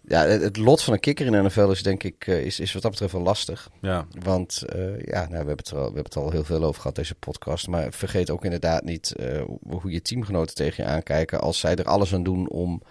Ja, 0.00 0.22
het, 0.26 0.56
lot 0.56 0.82
van 0.82 0.92
een 0.92 1.00
kikker 1.00 1.26
in 1.26 1.32
de 1.32 1.42
NFL 1.42 1.70
is 1.70 1.82
denk 1.82 2.02
ik 2.02 2.26
is, 2.26 2.60
is 2.60 2.72
wat 2.72 2.82
dat 2.82 2.90
betreft 2.90 3.12
wel 3.12 3.22
lastig. 3.22 3.70
Ja. 3.80 4.06
Want 4.20 4.62
ja, 5.04 5.20
nou, 5.20 5.28
we, 5.28 5.36
hebben 5.36 5.56
het 5.56 5.72
al, 5.72 5.78
we 5.78 5.84
hebben 5.84 6.04
het 6.04 6.16
al 6.16 6.30
heel 6.30 6.44
veel 6.44 6.62
over 6.62 6.80
gehad, 6.80 6.96
deze 6.96 7.14
podcast. 7.14 7.68
Maar 7.68 7.92
vergeet 7.92 8.30
ook 8.30 8.44
inderdaad 8.44 8.84
niet 8.84 9.14
hoe 9.68 9.90
je 9.90 10.02
teamgenoten 10.02 10.54
tegen 10.54 10.84
je 10.84 10.90
aankijken. 10.90 11.40
Als 11.40 11.58
zij 11.58 11.74
er 11.74 11.84
alles 11.84 12.14
aan 12.14 12.22
doen 12.22 12.48
om 12.48 12.82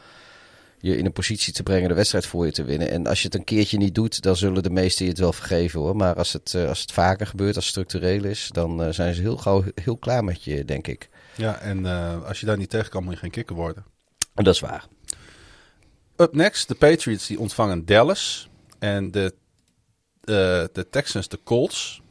je 0.81 0.97
in 0.97 1.05
een 1.05 1.11
positie 1.11 1.53
te 1.53 1.63
brengen 1.63 1.89
de 1.89 1.95
wedstrijd 1.95 2.25
voor 2.25 2.45
je 2.45 2.51
te 2.51 2.63
winnen. 2.63 2.89
En 2.89 3.07
als 3.07 3.19
je 3.19 3.25
het 3.25 3.35
een 3.35 3.43
keertje 3.43 3.77
niet 3.77 3.95
doet, 3.95 4.21
dan 4.21 4.35
zullen 4.35 4.63
de 4.63 4.69
meesten 4.69 5.05
je 5.05 5.11
het 5.11 5.19
wel 5.19 5.33
vergeven 5.33 5.79
hoor. 5.79 5.95
Maar 5.95 6.15
als 6.15 6.33
het, 6.33 6.53
eh, 6.53 6.67
als 6.67 6.81
het 6.81 6.91
vaker 6.91 7.27
gebeurt, 7.27 7.55
als 7.55 7.65
het 7.65 7.73
structureel 7.73 8.23
is, 8.23 8.49
dan 8.51 8.83
eh, 8.83 8.89
zijn 8.89 9.13
ze 9.13 9.21
heel 9.21 9.37
gauw 9.37 9.63
heel 9.75 9.97
klaar 9.97 10.23
met 10.23 10.43
je, 10.43 10.65
denk 10.65 10.87
ik. 10.87 11.09
ja, 11.35 11.59
en 11.59 11.85
eh, 11.85 12.25
als 12.27 12.39
je 12.39 12.45
daar 12.45 12.57
niet 12.57 12.69
tegen 12.69 12.89
kan, 12.89 13.03
moet 13.03 13.13
je 13.13 13.19
geen 13.19 13.31
kikker 13.31 13.55
worden. 13.55 13.85
En 14.35 14.43
dat 14.43 14.53
is 14.53 14.59
waar. 14.59 14.87
Up 16.15 16.33
next, 16.33 16.67
de 16.67 16.75
Patriots 16.75 17.27
die 17.27 17.39
ontvangen 17.39 17.85
Dallas 17.85 18.49
en 18.79 19.11
de, 19.11 19.33
de 20.21 20.87
Texans 20.89 21.27
de 21.27 21.39
Colts. 21.43 22.01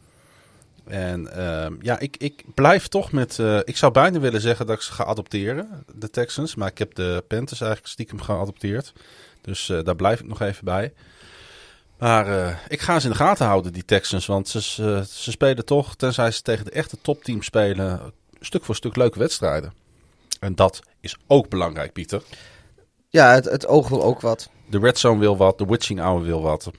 En 0.88 1.32
ehm, 1.32 1.74
ja, 1.80 1.98
ik, 1.98 2.16
ik 2.16 2.44
blijf 2.54 2.88
toch 2.88 3.12
met... 3.12 3.38
eh, 3.38 3.58
ik 3.64 3.76
zou 3.76 3.92
bijna 3.92 4.18
willen 4.18 4.40
zeggen 4.40 4.66
dat 4.66 4.76
ik 4.76 4.82
ze 4.82 4.92
ga 4.92 5.04
adopteren, 5.04 5.84
de 5.94 6.10
Texans. 6.10 6.54
Maar 6.54 6.68
ik 6.68 6.78
heb 6.78 6.94
de 6.94 7.24
Panthers 7.28 7.60
eigenlijk 7.60 7.90
stiekem 7.90 8.20
geadopteerd. 8.20 8.92
Dus 9.40 9.68
eh, 9.68 9.84
daar 9.84 9.96
blijf 9.96 10.20
ik 10.20 10.26
nog 10.26 10.40
even 10.40 10.64
bij. 10.64 10.92
Maar 11.98 12.26
eh, 12.26 12.56
ik 12.68 12.80
ga 12.80 12.98
ze 12.98 13.06
in 13.06 13.12
de 13.12 13.18
gaten 13.18 13.46
houden, 13.46 13.72
die 13.72 13.84
Texans. 13.84 14.26
Want 14.26 14.48
ze, 14.48 14.60
ze, 15.08 15.30
spelen 15.30 15.64
toch, 15.64 15.96
tenzij 15.96 16.30
ze 16.30 16.42
tegen 16.42 16.64
de 16.64 16.70
echte 16.70 17.00
topteams 17.00 17.46
spelen... 17.46 18.12
stuk 18.40 18.64
voor 18.64 18.74
stuk 18.74 18.96
leuke 18.96 19.18
wedstrijden. 19.18 19.72
En 20.40 20.54
dat 20.54 20.80
is 21.00 21.16
ook 21.26 21.48
belangrijk, 21.48 21.92
Pieter. 21.92 22.22
Ja, 23.08 23.32
het, 23.34 23.44
het 23.44 23.66
oog 23.66 23.88
wil 23.88 24.02
ook 24.02 24.20
wat. 24.20 24.50
De 24.70 24.78
Red 24.78 24.98
Zone 24.98 25.20
wil 25.20 25.36
wat, 25.36 25.58
de 25.58 25.66
Witching 25.66 26.00
Hour 26.00 26.22
wil 26.22 26.42
wat. 26.42 26.70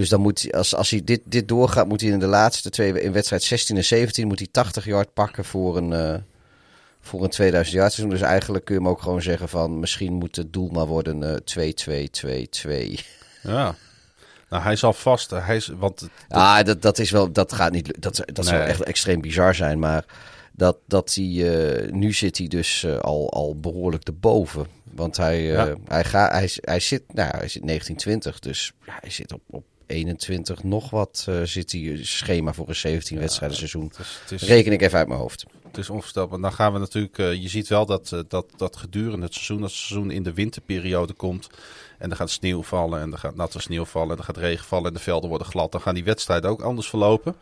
Dus 0.00 0.08
dan 0.08 0.20
moet 0.20 0.42
hij, 0.42 0.52
als, 0.52 0.74
als 0.74 0.90
hij 0.90 1.04
dit, 1.04 1.20
dit 1.24 1.48
doorgaat, 1.48 1.88
moet 1.88 2.00
hij 2.00 2.10
in 2.10 2.18
de 2.18 2.26
laatste 2.26 2.70
twee, 2.70 3.02
in 3.02 3.12
wedstrijd 3.12 3.42
16 3.42 3.76
en 3.76 3.84
17, 3.84 4.26
moet 4.26 4.38
hij 4.38 4.48
80 4.50 4.84
yard 4.84 5.12
pakken 5.14 5.44
voor 5.44 5.76
een, 5.76 5.92
eh, 5.92 6.14
voor 7.00 7.22
een 7.22 7.30
2000 7.30 7.76
yard 7.76 7.92
seizoen. 7.92 8.16
Dus 8.18 8.26
eigenlijk 8.26 8.64
kun 8.64 8.74
je 8.74 8.80
hem 8.80 8.90
ook 8.90 9.02
gewoon 9.02 9.22
zeggen 9.22 9.48
van, 9.48 9.78
misschien 9.80 10.12
moet 10.12 10.36
het 10.36 10.52
doel 10.52 10.68
maar 10.68 10.86
worden 10.86 11.22
eh 11.22 11.36
2-2-2-2. 11.44 12.98
Ja. 13.42 13.74
Nou, 14.50 14.62
hij 14.62 14.76
zal 14.76 14.92
vast. 14.92 15.30
Hij 15.30 15.56
is, 15.56 15.66
want 15.66 16.00
het- 16.00 16.10
Ah, 16.28 16.64
dat, 16.64 16.82
dat 16.82 16.98
is 16.98 17.10
wel, 17.10 17.32
dat 17.32 17.52
gaat 17.52 17.72
niet, 17.72 18.02
dat, 18.02 18.22
dat 18.32 18.46
zou 18.46 18.60
echt 18.62 18.82
extreem 18.82 19.20
bizar 19.20 19.54
zijn. 19.54 19.78
Maar 19.78 20.04
dat, 20.52 20.76
dat 20.86 21.14
hij, 21.14 21.24
eh, 21.84 21.92
nu 21.92 22.12
zit 22.12 22.38
hij 22.38 22.48
dus 22.48 22.84
eh, 22.84 22.98
al, 22.98 23.30
al 23.32 23.56
behoorlijk 23.60 24.06
erboven. 24.08 24.66
Want 24.84 25.16
hij, 25.16 25.36
eh, 25.38 25.52
Ja. 25.66 25.74
hij, 25.88 26.04
gaat, 26.04 26.32
hij, 26.32 26.50
hij 26.60 26.80
zit, 26.80 27.02
nou, 27.14 27.28
hij 27.36 27.48
zit 27.48 27.62
1920, 27.66 28.38
dus 28.38 28.72
ja, 28.86 28.98
hij 29.00 29.10
zit 29.10 29.32
op, 29.32 29.40
op 29.46 29.64
21 29.90 30.62
nog 30.62 30.90
wat. 30.90 31.24
eh, 31.28 31.42
zit 31.42 31.72
hij 31.72 31.98
schema 32.02 32.52
voor 32.52 32.68
een 32.68 32.76
17 32.76 33.18
wedstrijden 33.18 33.58
seizoen. 33.58 33.84
het 33.84 33.98
is, 33.98 34.18
het 34.22 34.32
is, 34.32 34.42
Reken 34.48 34.72
ik 34.72 34.82
even 34.82 34.98
uit 34.98 35.08
mijn 35.08 35.20
hoofd. 35.20 35.44
het 35.66 35.76
is 35.78 35.90
onvoorstelbaar. 35.90 36.40
Dan 36.40 36.52
gaan 36.52 36.72
we 36.72 36.78
natuurlijk. 36.78 37.18
eh, 37.18 37.42
je 37.42 37.48
ziet 37.48 37.68
wel 37.68 37.86
dat, 37.86 38.12
eh, 38.12 38.20
dat, 38.28 38.46
dat 38.56 38.76
gedurende 38.76 39.24
het 39.24 39.34
seizoen, 39.34 39.62
als 39.62 39.72
het 39.72 39.80
seizoen 39.80 40.10
in 40.10 40.22
de 40.22 40.32
winterperiode 40.32 41.12
komt. 41.12 41.48
En 41.98 42.10
er 42.10 42.16
gaat 42.16 42.30
sneeuw 42.30 42.62
vallen 42.62 43.00
en 43.00 43.12
er 43.12 43.18
gaat 43.18 43.34
natte 43.34 43.60
sneeuw 43.60 43.84
vallen 43.84 44.10
en 44.10 44.18
er 44.18 44.24
gaat 44.24 44.36
regen 44.36 44.64
vallen 44.66 44.86
en 44.86 44.94
de 44.94 45.00
velden 45.00 45.28
worden 45.28 45.46
glad. 45.46 45.72
Dan 45.72 45.80
gaan 45.80 45.94
die 45.94 46.04
wedstrijden 46.04 46.50
ook 46.50 46.62
anders 46.62 46.88
verlopen. 46.88 47.34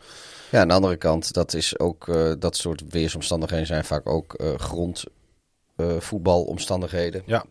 Ja, 0.51 0.61
aan 0.61 0.67
de 0.67 0.73
andere 0.73 0.95
kant, 0.97 1.33
dat 1.33 1.53
is 1.53 1.79
ook 1.79 2.05
dat 2.39 2.57
soort 2.57 2.83
weersomstandigheden 2.89 3.67
zijn 3.67 3.85
vaak 3.85 4.09
ook 4.09 4.33
eh 4.33 4.53
grondvoetbalomstandigheden. 4.57 7.23
Ja. 7.25 7.45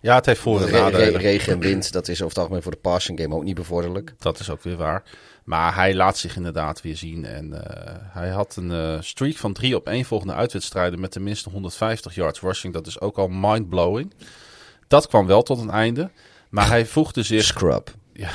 Ja, 0.00 0.14
het 0.14 0.26
heeft 0.26 0.40
voor- 0.40 0.60
en 0.60 0.90
Re- 0.90 1.16
regen 1.16 1.52
en 1.52 1.58
wind, 1.58 1.92
dat 1.92 2.08
is 2.08 2.16
over 2.16 2.28
het 2.28 2.38
algemeen 2.38 2.62
voor 2.62 2.72
de 2.72 2.78
passing 2.78 3.20
game 3.20 3.34
ook 3.34 3.44
niet 3.44 3.54
bevorderlijk. 3.54 4.14
Dat 4.18 4.40
is 4.40 4.50
ook 4.50 4.62
weer 4.62 4.76
waar. 4.76 5.02
Maar 5.44 5.74
hij 5.74 5.94
laat 5.94 6.18
zich 6.18 6.36
inderdaad 6.36 6.82
weer 6.82 6.96
zien. 6.96 7.24
En 7.24 7.64
eh, 7.64 7.94
hij 8.08 8.28
had 8.28 8.56
een 8.56 8.70
eh, 8.70 9.00
streak 9.00 9.36
van 9.36 9.52
drie 9.52 9.76
op 9.76 9.86
één 9.86 10.04
volgende 10.04 10.34
uitwedstrijden 10.34 11.00
met 11.00 11.10
tenminste 11.10 11.50
150 11.50 12.14
yards 12.14 12.40
rushing. 12.40 12.72
Dat 12.74 12.86
is 12.86 13.00
ook 13.00 13.18
al 13.18 13.28
mind-blowing. 13.28 14.14
Dat 14.88 15.06
kwam 15.06 15.26
wel 15.26 15.42
tot 15.42 15.58
een 15.58 15.70
einde. 15.70 16.10
Maar 16.50 16.68
hij 16.68 16.86
voegde 16.86 17.22
zich 17.22 17.42
Scrub. 17.42 17.94
Ja. 18.12 18.30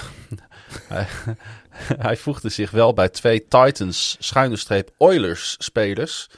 hij, 0.87 1.07
hij 2.07 2.17
voegde 2.17 2.49
zich 2.49 2.71
wel 2.71 2.93
bij 2.93 3.09
twee 3.09 3.47
Titans 3.47 4.15
schuine 4.19 4.55
streep 4.55 4.91
Oilers 4.97 5.55
spelers. 5.59 6.29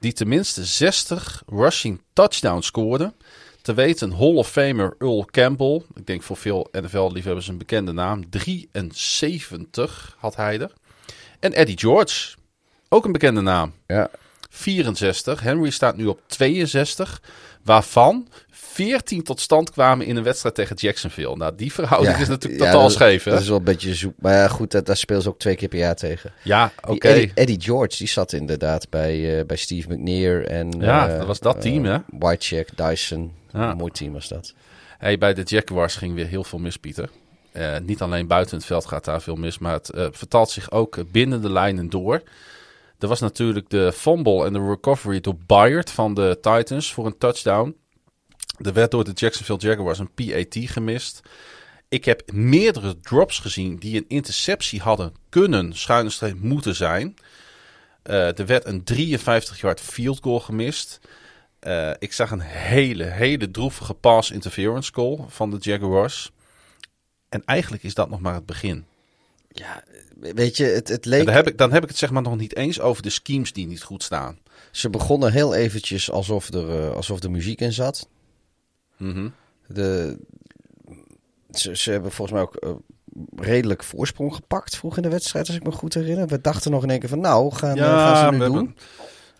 Die 0.00 0.12
tenminste 0.12 0.64
60 0.64 1.42
rushing 1.46 2.02
touchdowns 2.12 2.66
scoorden. 2.66 3.14
Te 3.62 3.74
weten 3.74 4.12
Hall 4.12 4.34
of 4.34 4.50
Famer 4.50 4.94
Earl 4.98 5.24
Campbell. 5.30 5.82
Ik 5.94 6.06
denk 6.06 6.22
voor 6.22 6.36
veel 6.36 6.68
NFL-liefhebbers 6.72 7.48
een 7.48 7.58
bekende 7.58 7.92
naam. 7.92 8.30
73 8.30 10.16
had 10.18 10.36
hij 10.36 10.60
er. 10.60 10.72
En 11.40 11.52
Eddie 11.52 11.78
George. 11.78 12.34
Ook 12.88 13.04
een 13.04 13.12
bekende 13.12 13.40
naam. 13.40 13.72
Ja. 13.86 14.10
64. 14.50 15.40
Henry 15.40 15.70
staat 15.70 15.96
nu 15.96 16.06
op 16.06 16.20
62. 16.26 17.22
Waarvan 17.64 18.28
14 18.50 19.22
tot 19.22 19.40
stand 19.40 19.70
kwamen 19.70 20.06
in 20.06 20.16
een 20.16 20.22
wedstrijd 20.22 20.54
tegen 20.54 20.76
Jacksonville. 20.76 21.36
Nou, 21.36 21.52
die 21.56 21.72
verhouding 21.72 22.16
is 22.16 22.28
natuurlijk 22.28 22.62
ja, 22.62 22.66
totaal 22.70 22.82
dat- 22.82 22.92
scheef. 22.92 23.24
Hè? 23.24 23.30
Dat 23.30 23.40
is 23.40 23.48
wel 23.48 23.56
een 23.56 23.64
beetje 23.64 23.94
zoek. 23.94 24.14
Maar 24.18 24.34
ja, 24.34 24.48
goed, 24.48 24.70
dat, 24.70 24.86
daar 24.86 24.96
spelen 24.96 25.22
ze 25.22 25.28
ook 25.28 25.38
twee 25.38 25.54
keer 25.54 25.68
per 25.68 25.78
jaar 25.78 25.96
tegen. 25.96 26.32
Ja, 26.42 26.72
oké. 26.86 27.08
Eddie, 27.08 27.32
Eddie 27.34 27.60
George, 27.60 27.96
die 27.96 28.08
zat 28.08 28.32
inderdaad 28.32 28.88
bij, 28.90 29.38
eh, 29.38 29.46
bij 29.46 29.56
Steve 29.56 29.88
McNair 29.92 30.46
en... 30.46 30.70
Ja, 30.80 31.08
eh, 31.08 31.18
dat 31.18 31.26
was 31.26 31.40
dat 31.40 31.60
team, 31.60 31.84
hè? 31.84 31.98
Whitecheck, 32.18 32.68
Dyson. 32.76 33.32
Ja. 33.52 33.70
Een 33.70 33.76
mooi 33.76 33.92
team 33.92 34.12
was 34.12 34.28
dat. 34.28 34.54
Hey, 34.98 35.18
bij 35.18 35.34
de 35.34 35.42
Jaguars 35.42 35.96
ging 35.96 36.14
weer 36.14 36.26
heel 36.26 36.44
veel 36.44 36.58
mis, 36.58 36.76
Pieter. 36.76 37.10
Eh, 37.52 37.78
niet 37.78 38.00
alleen 38.00 38.26
buiten 38.26 38.56
het 38.56 38.66
veld 38.66 38.86
gaat 38.86 39.04
daar 39.04 39.22
veel 39.22 39.36
mis, 39.36 39.58
maar 39.58 39.72
het 39.72 39.90
eh, 39.90 40.06
vertaalt 40.10 40.50
zich 40.50 40.70
ook 40.70 41.10
binnen 41.10 41.42
de 41.42 41.50
lijnen 41.50 41.90
door. 41.90 42.22
Er 42.98 43.08
was 43.08 43.20
natuurlijk 43.20 43.70
de 43.70 43.92
fumble 43.92 44.44
en 44.44 44.52
de 44.52 44.66
recovery 44.66 45.20
door 45.20 45.36
Bayard 45.46 45.90
van 45.90 46.14
de 46.14 46.38
Titans 46.40 46.92
voor 46.92 47.06
een 47.06 47.18
touchdown. 47.18 47.76
Er 48.58 48.72
werd 48.72 48.90
door 48.90 49.04
de 49.04 49.12
Jacksonville 49.12 49.58
Jaguars 49.58 49.98
een 49.98 50.14
PAT 50.14 50.56
gemist. 50.58 51.20
Ik 51.88 52.04
heb 52.04 52.32
meerdere 52.32 53.00
drops 53.00 53.38
gezien 53.38 53.76
die 53.76 53.96
een 53.96 54.08
interceptie 54.08 54.80
hadden 54.80 55.14
kunnen, 55.28 55.72
schuine 55.72 56.34
moeten 56.36 56.74
zijn. 56.74 57.14
Eh, 58.02 58.38
er 58.38 58.46
werd 58.46 58.66
een 58.66 58.84
53-yard 58.84 59.80
field 59.80 60.18
goal 60.22 60.40
gemist. 60.40 61.00
Eh, 61.60 61.90
ik 61.98 62.12
zag 62.12 62.30
een 62.30 62.40
hele, 62.40 63.04
hele 63.04 63.50
droevige 63.50 63.94
pass 63.94 64.30
interference 64.30 64.92
call 64.92 65.18
van 65.28 65.50
de 65.50 65.56
Jaguars. 65.60 66.30
En 67.28 67.44
eigenlijk 67.44 67.82
is 67.82 67.94
dat 67.94 68.10
nog 68.10 68.20
maar 68.20 68.34
het 68.34 68.46
begin. 68.46 68.84
Ja, 69.48 69.84
weet 70.20 70.56
je, 70.56 70.64
het, 70.64 70.88
het 70.88 71.04
leek... 71.04 71.24
Dan 71.24 71.34
heb, 71.34 71.48
ik, 71.48 71.58
dan 71.58 71.72
heb 71.72 71.82
ik 71.82 71.88
het 71.88 71.98
zeg 71.98 72.10
maar 72.10 72.22
nog 72.22 72.36
niet 72.36 72.56
eens 72.56 72.80
over 72.80 73.02
de 73.02 73.10
schemes 73.10 73.52
die 73.52 73.66
niet 73.66 73.82
goed 73.82 74.02
staan. 74.02 74.38
Ze 74.70 74.90
begonnen 74.90 75.32
heel 75.32 75.54
eventjes 75.54 76.10
alsof 76.10 76.48
er, 76.48 76.80
eh, 76.80 76.94
alsof 76.94 77.22
er 77.22 77.30
muziek 77.30 77.60
in 77.60 77.72
zat. 77.72 78.08
Mhm. 78.96 79.28
De, 79.66 80.18
ze, 81.50 81.76
ze 81.76 81.90
hebben 81.90 82.12
volgens 82.12 82.36
mij 82.36 82.46
ook 82.46 82.54
eh, 82.56 82.70
redelijk 83.36 83.82
voorsprong 83.84 84.34
gepakt 84.34 84.76
vroeg 84.76 84.96
in 84.96 85.02
de 85.02 85.08
wedstrijd, 85.08 85.46
als 85.46 85.56
ik 85.56 85.64
me 85.64 85.72
goed 85.72 85.94
herinner. 85.94 86.26
We 86.26 86.40
dachten 86.40 86.70
nog 86.70 86.82
in 86.82 86.90
één 86.90 86.98
keer 87.00 87.08
van, 87.08 87.20
nou, 87.20 87.52
gaan, 87.52 87.78
gaan 87.78 88.16
ze 88.16 88.38
nu 88.38 88.44
doen? 88.44 88.54
hebben- 88.54 88.76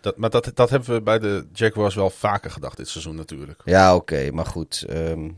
dat, 0.01 0.17
maar 0.17 0.29
dat, 0.29 0.51
dat 0.53 0.69
hebben 0.69 0.93
we 0.93 1.01
bij 1.01 1.19
de 1.19 1.45
Jaguars 1.53 1.95
wel 1.95 2.09
vaker 2.09 2.51
gedacht 2.51 2.77
dit 2.77 2.89
seizoen 2.89 3.15
natuurlijk. 3.15 3.61
Ja, 3.65 3.95
oké, 3.95 4.31
maar 4.31 4.45
goed. 4.45 4.85
ehm, 4.89 5.29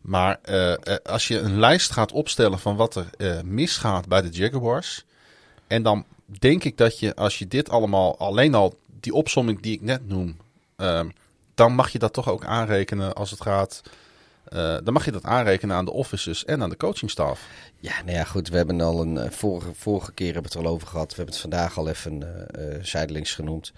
Maar 0.00 0.38
eh, 0.42 0.72
eh, 0.72 0.96
als 1.04 1.28
je 1.28 1.38
een 1.38 1.58
lijst 1.58 1.90
gaat 1.92 2.12
opstellen 2.12 2.58
van 2.58 2.76
wat 2.76 2.94
er 2.94 3.06
eh, 3.18 3.40
misgaat 3.42 4.08
bij 4.08 4.22
de 4.22 4.28
Jaguars. 4.30 5.04
En 5.66 5.82
dan 5.82 6.04
denk 6.26 6.64
ik 6.64 6.76
dat 6.76 6.98
je, 6.98 7.14
als 7.16 7.38
je 7.38 7.48
dit 7.48 7.70
allemaal, 7.70 8.18
alleen 8.18 8.54
al 8.54 8.78
die 9.00 9.12
opsomming 9.14 9.60
die 9.62 9.72
ik 9.74 9.80
net 9.82 10.08
noem. 10.08 10.36
ehm, 10.76 11.08
dan 11.54 11.74
mag 11.74 11.90
je 11.90 11.98
dat 11.98 12.12
toch 12.12 12.28
ook 12.28 12.44
aanrekenen 12.44 13.14
als 13.14 13.30
het 13.30 13.40
gaat. 13.40 13.82
Eh, 14.52 14.76
dan 14.84 14.92
mag 14.92 15.04
je 15.04 15.10
dat 15.12 15.24
aanrekenen 15.24 15.76
aan 15.76 15.84
de 15.84 15.92
officers 15.92 16.44
en 16.44 16.62
aan 16.62 16.70
de 16.70 16.76
coachingstaf. 16.76 17.46
ja, 17.80 18.02
nou 18.04 18.16
ja, 18.16 18.24
goed. 18.24 18.48
We 18.48 18.56
hebben 18.56 18.80
al 18.80 19.00
een 19.00 19.18
eh, 19.18 19.30
vorige, 19.30 19.74
vorige 19.74 20.12
keer 20.12 20.32
hebben 20.32 20.42
we 20.42 20.48
het 20.48 20.58
er 20.66 20.68
al 20.70 20.74
over 20.74 20.88
gehad. 20.88 21.08
We 21.08 21.14
hebben 21.16 21.34
het 21.34 21.42
vandaag 21.42 21.78
al 21.78 21.88
even 21.88 22.22
eh, 22.54 22.78
zijdelings 22.84 23.34
genoemd. 23.34 23.72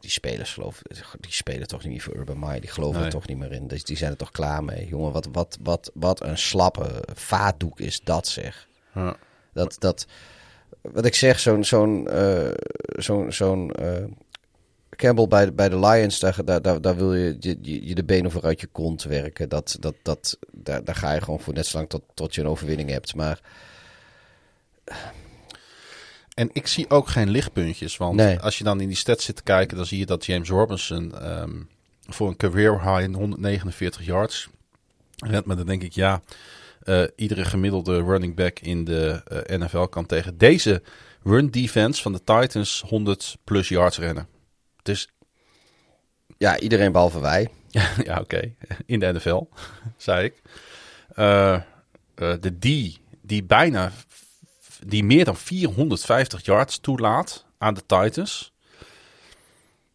Die 0.00 0.10
spelers 0.10 0.52
geloven, 0.52 0.82
die 1.20 1.32
spelen 1.32 1.66
toch 1.68 1.82
niet 1.82 1.92
meer 1.92 2.00
voor 2.00 2.16
Urban 2.16 2.38
Meyer. 2.38 2.60
Die 2.60 2.70
geloven 2.70 2.96
Nee. 2.96 3.04
er 3.04 3.12
toch 3.12 3.26
niet 3.26 3.38
meer 3.38 3.52
in. 3.52 3.66
Dus 3.66 3.84
die 3.84 3.96
zijn 3.96 4.10
er 4.10 4.16
toch 4.16 4.30
klaar 4.30 4.64
mee. 4.64 4.86
Jongen, 4.86 5.12
wat, 5.12 5.28
wat, 5.32 5.58
wat, 5.62 5.90
wat 5.94 6.22
een 6.22 6.38
slappe 6.38 7.02
vaatdoek 7.14 7.80
is 7.80 8.00
dat 8.04 8.26
zeg. 8.26 8.68
Ja. 8.94 9.16
Dat, 9.52 9.76
dat, 9.78 10.06
wat 10.80 11.04
ik 11.04 11.14
zeg, 11.14 11.40
zo'n 11.40 11.64
zo'n 11.64 12.08
zo'n 12.96 13.32
zo'n 13.32 13.72
Campbell 15.02 15.26
bij, 15.28 15.44
de- 15.44 15.52
bij 15.52 15.68
de 15.68 15.78
Lions, 15.78 16.18
daar, 16.18 16.44
daar, 16.44 16.62
daar, 16.62 16.80
daar 16.80 16.96
wil 16.96 17.14
je, 17.14 17.36
je, 17.62 17.94
de 17.94 18.04
benen 18.04 18.30
voor 18.30 18.42
uit 18.42 18.60
je 18.60 18.66
kont 18.66 19.02
werken. 19.02 19.48
Dat, 19.48 19.76
dat, 19.80 19.94
dat, 20.02 20.38
daar, 20.52 20.84
daar 20.84 20.94
ga 20.94 21.12
je 21.12 21.20
gewoon 21.20 21.40
voor 21.40 21.54
net 21.54 21.66
zolang 21.66 21.88
tot, 21.88 22.02
tot 22.14 22.34
je 22.34 22.40
een 22.40 22.46
overwinning 22.46 22.90
hebt. 22.90 23.14
Maar 23.14 23.40
En 26.34 26.50
ik 26.52 26.66
zie 26.66 26.90
ook 26.90 27.08
geen 27.08 27.30
lichtpuntjes. 27.30 27.96
Want 27.96 28.14
Nee. 28.16 28.38
als 28.38 28.58
je 28.58 28.64
dan 28.64 28.80
in 28.80 28.88
die 28.88 28.96
stats 28.96 29.24
zit 29.24 29.36
te 29.36 29.42
kijken, 29.42 29.76
dan 29.76 29.86
zie 29.86 29.98
je 29.98 30.06
dat 30.06 30.24
James 30.26 30.48
Robinson 30.48 31.18
ehm, 31.18 31.60
voor 32.08 32.28
een 32.28 32.36
career 32.36 32.72
high 32.82 33.00
in 33.02 33.14
149 33.14 34.04
yards 34.04 34.48
rent. 35.16 35.44
Maar 35.46 35.56
dan 35.56 35.66
denk 35.66 35.82
ik, 35.82 35.92
ja, 35.92 36.22
eh, 36.82 37.02
iedere 37.16 37.44
gemiddelde 37.44 38.02
running 38.02 38.34
back 38.34 38.58
in 38.58 38.84
de 38.84 39.22
eh, 39.46 39.58
NFL 39.58 39.82
kan 39.84 40.06
tegen 40.06 40.38
deze 40.38 40.82
run 41.24 41.50
defense 41.50 42.02
van 42.02 42.12
de 42.12 42.24
Titans 42.24 42.82
100 42.86 43.36
plus 43.44 43.68
yards 43.68 43.98
rennen. 43.98 44.26
Dus 44.82 45.08
ja, 46.38 46.58
iedereen 46.58 46.92
behalve 46.92 47.20
wij. 47.20 47.48
ja, 48.04 48.18
oké. 48.20 48.54
In 48.86 49.00
de 49.00 49.12
NFL, 49.12 49.42
zei 49.96 50.24
ik. 50.24 50.42
Eh, 51.14 51.54
eh, 51.54 51.62
de 52.14 52.58
D, 52.58 52.98
die 53.22 53.44
bijna, 53.44 53.92
die 54.86 55.04
meer 55.04 55.24
dan 55.24 55.36
450 55.36 56.44
yards 56.44 56.78
toelaat 56.78 57.44
aan 57.58 57.74
de 57.74 57.82
Titans. 57.86 58.50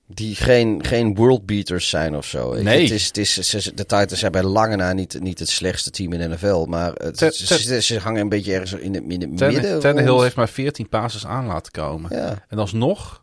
Die 0.09 0.35
geen, 0.35 0.85
geen 0.85 1.15
worldbeaters 1.15 1.89
zijn 1.89 2.15
of 2.15 2.25
zo. 2.25 2.53
Nee. 2.61 2.81
Het 2.81 2.91
is, 2.91 3.05
het 3.07 3.17
is, 3.17 3.33
ze- 3.33 3.73
de 3.73 3.85
Titans 3.85 4.19
zijn 4.19 4.31
bij 4.31 4.43
lange 4.43 4.75
na 4.75 4.93
niet, 4.93 5.19
niet 5.21 5.39
het 5.39 5.49
slechtste 5.49 5.89
team 5.91 6.13
in 6.13 6.19
de 6.19 6.27
NFL. 6.35 6.65
Maar 6.65 6.91
het, 6.93 7.17
Ten- 7.17 7.31
ze, 7.31 7.45
ten- 7.45 7.59
ze, 7.59 7.81
ze 7.81 7.99
hangen 7.99 8.21
een 8.21 8.29
beetje 8.29 8.53
ergens 8.53 8.71
in 8.73 8.93
het, 8.93 9.03
in 9.07 9.21
het 9.21 9.37
Ten- 9.37 9.53
midden. 9.53 9.79
Tannehill 9.79 10.21
heeft 10.21 10.35
maar 10.35 10.49
14 10.49 10.89
passes 10.89 11.25
aan 11.25 11.45
laten 11.45 11.71
komen. 11.71 12.15
Ja. 12.15 12.45
En 12.47 12.59
alsnog, 12.59 13.21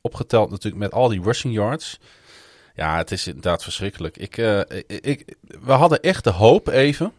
opgeteld 0.00 0.50
natuurlijk 0.50 0.82
met 0.82 0.92
al 0.92 1.08
die 1.08 1.22
rushing 1.22 1.54
yards. 1.54 1.98
Ja, 2.74 2.96
het 2.96 3.10
is 3.10 3.26
inderdaad 3.26 3.62
verschrikkelijk. 3.62 4.16
Ik, 4.16 4.36
eh, 4.38 4.58
ik, 4.68 4.86
ik- 5.00 5.34
we 5.60 5.72
hadden 5.72 6.00
echt 6.00 6.24
de 6.24 6.30
hoop 6.30 6.68
even, 6.68 7.12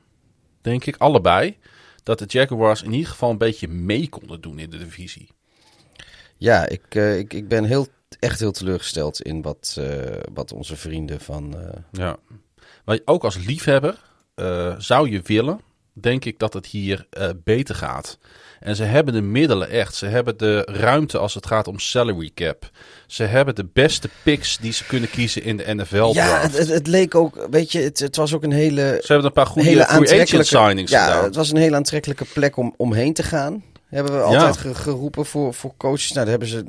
denk 0.61 0.85
ik, 0.85 0.95
allebei, 0.97 1.57
dat 2.03 2.19
de 2.19 2.25
Jaguars 2.27 2.81
in 2.83 2.93
ieder 2.93 3.09
geval 3.09 3.29
een 3.29 3.37
beetje 3.37 3.67
mee 3.67 4.09
konden 4.09 4.41
doen 4.41 4.59
in 4.59 4.69
de 4.69 4.77
divisie. 4.77 5.29
Ja, 6.37 6.67
ik, 6.67 6.83
eh, 6.89 7.17
ik, 7.17 7.33
ik 7.33 7.47
ben 7.47 7.63
heel, 7.63 7.87
echt 8.19 8.39
heel 8.39 8.51
teleurgesteld 8.51 9.21
in 9.21 9.41
wat, 9.41 9.75
eh, 9.79 10.21
wat 10.33 10.53
onze 10.53 10.75
vrienden 10.75 11.21
van... 11.21 11.55
Ja. 11.91 12.17
Maar 12.85 12.99
ook 13.05 13.23
als 13.23 13.37
liefhebber 13.37 13.99
zou 14.77 15.09
je 15.09 15.21
willen, 15.21 15.61
denk 15.93 16.25
ik, 16.25 16.39
dat 16.39 16.53
het 16.53 16.65
hier 16.65 17.07
beter 17.43 17.75
gaat. 17.75 18.17
En 18.59 18.75
ze 18.75 18.83
hebben 18.83 19.13
de 19.13 19.21
middelen 19.21 19.69
echt. 19.69 19.95
Ze 19.95 20.05
hebben 20.05 20.37
de 20.37 20.67
ruimte 20.71 21.17
als 21.17 21.33
het 21.33 21.45
gaat 21.45 21.67
om 21.67 21.79
salary 21.79 22.31
cap. 22.35 22.69
Ze 23.07 23.23
hebben 23.23 23.55
de 23.55 23.65
beste 23.73 24.09
picks 24.23 24.57
die 24.57 24.73
ze 24.73 24.85
kunnen 24.85 25.09
kiezen 25.09 25.43
in 25.43 25.57
de 25.57 25.75
NFL 25.75 26.11
ja, 26.13 26.49
het, 26.51 26.87
leek 26.87 27.15
ook, 27.15 27.47
weet 27.51 27.71
je, 27.71 27.79
het, 27.79 27.99
het 27.99 28.15
was 28.15 28.33
ook 28.33 28.43
een 28.43 28.51
hele, 28.51 28.97
Ze 29.01 29.07
hebben 29.07 29.25
een 29.25 29.33
paar 29.33 29.45
goede 29.45 29.67
hele 29.67 29.85
aantrekkelijke... 29.85 30.47
signings 30.47 30.91
ja, 30.91 31.05
gedaan. 31.05 31.23
het 31.23 31.35
was 31.35 31.51
een 31.51 31.57
hele 31.57 31.75
aantrekkelijke 31.75 32.25
plek 32.33 32.57
om 32.57 32.73
omheen 32.77 33.13
te 33.13 33.23
gaan. 33.23 33.63
Hebben 33.89 34.13
we 34.13 34.19
altijd 34.21 34.57
ge- 34.57 34.75
geroepen 34.75 35.25
voor, 35.25 35.53
voor 35.53 35.73
coaches. 35.77 36.11
Nou, 36.11 36.19
daar 36.27 36.29
hebben 36.29 36.47
ze, 36.47 36.63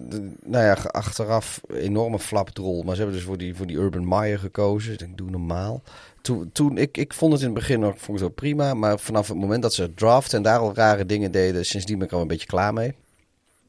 nou 0.44 0.64
ja, 0.64 0.72
achteraf 0.72 1.60
enorme 1.74 2.18
flapdrol. 2.18 2.82
Maar 2.82 2.94
ze 2.94 3.00
hebben 3.00 3.18
dus 3.18 3.26
voor 3.26 3.38
die, 3.38 3.54
voor 3.56 3.66
die 3.66 3.76
Urban 3.76 4.08
Meyer 4.08 4.38
gekozen. 4.38 4.92
Ik 4.92 4.98
denk, 4.98 5.16
doe 5.18 5.30
normaal. 5.30 5.82
Toen, 6.22 6.50
toen 6.52 6.78
ik, 6.78 6.96
ik 6.96 7.12
vond 7.14 7.32
het 7.32 7.40
in 7.40 7.46
het 7.48 7.56
begin 7.58 7.80
nog 7.80 7.94
vond 7.98 8.10
het 8.10 8.20
wel 8.20 8.28
prima. 8.28 8.74
Maar 8.74 8.98
vanaf 8.98 9.28
het 9.28 9.36
moment 9.36 9.62
dat 9.62 9.74
ze 9.74 9.94
draften 9.94 10.36
en 10.36 10.42
daar 10.44 10.58
al 10.58 10.74
rare 10.74 11.06
dingen 11.06 11.32
deden... 11.32 11.66
sindsdien 11.66 11.98
ben 11.98 12.06
ik 12.06 12.12
al 12.12 12.20
een 12.20 12.26
beetje 12.26 12.46
klaar 12.46 12.72
mee. 12.72 12.94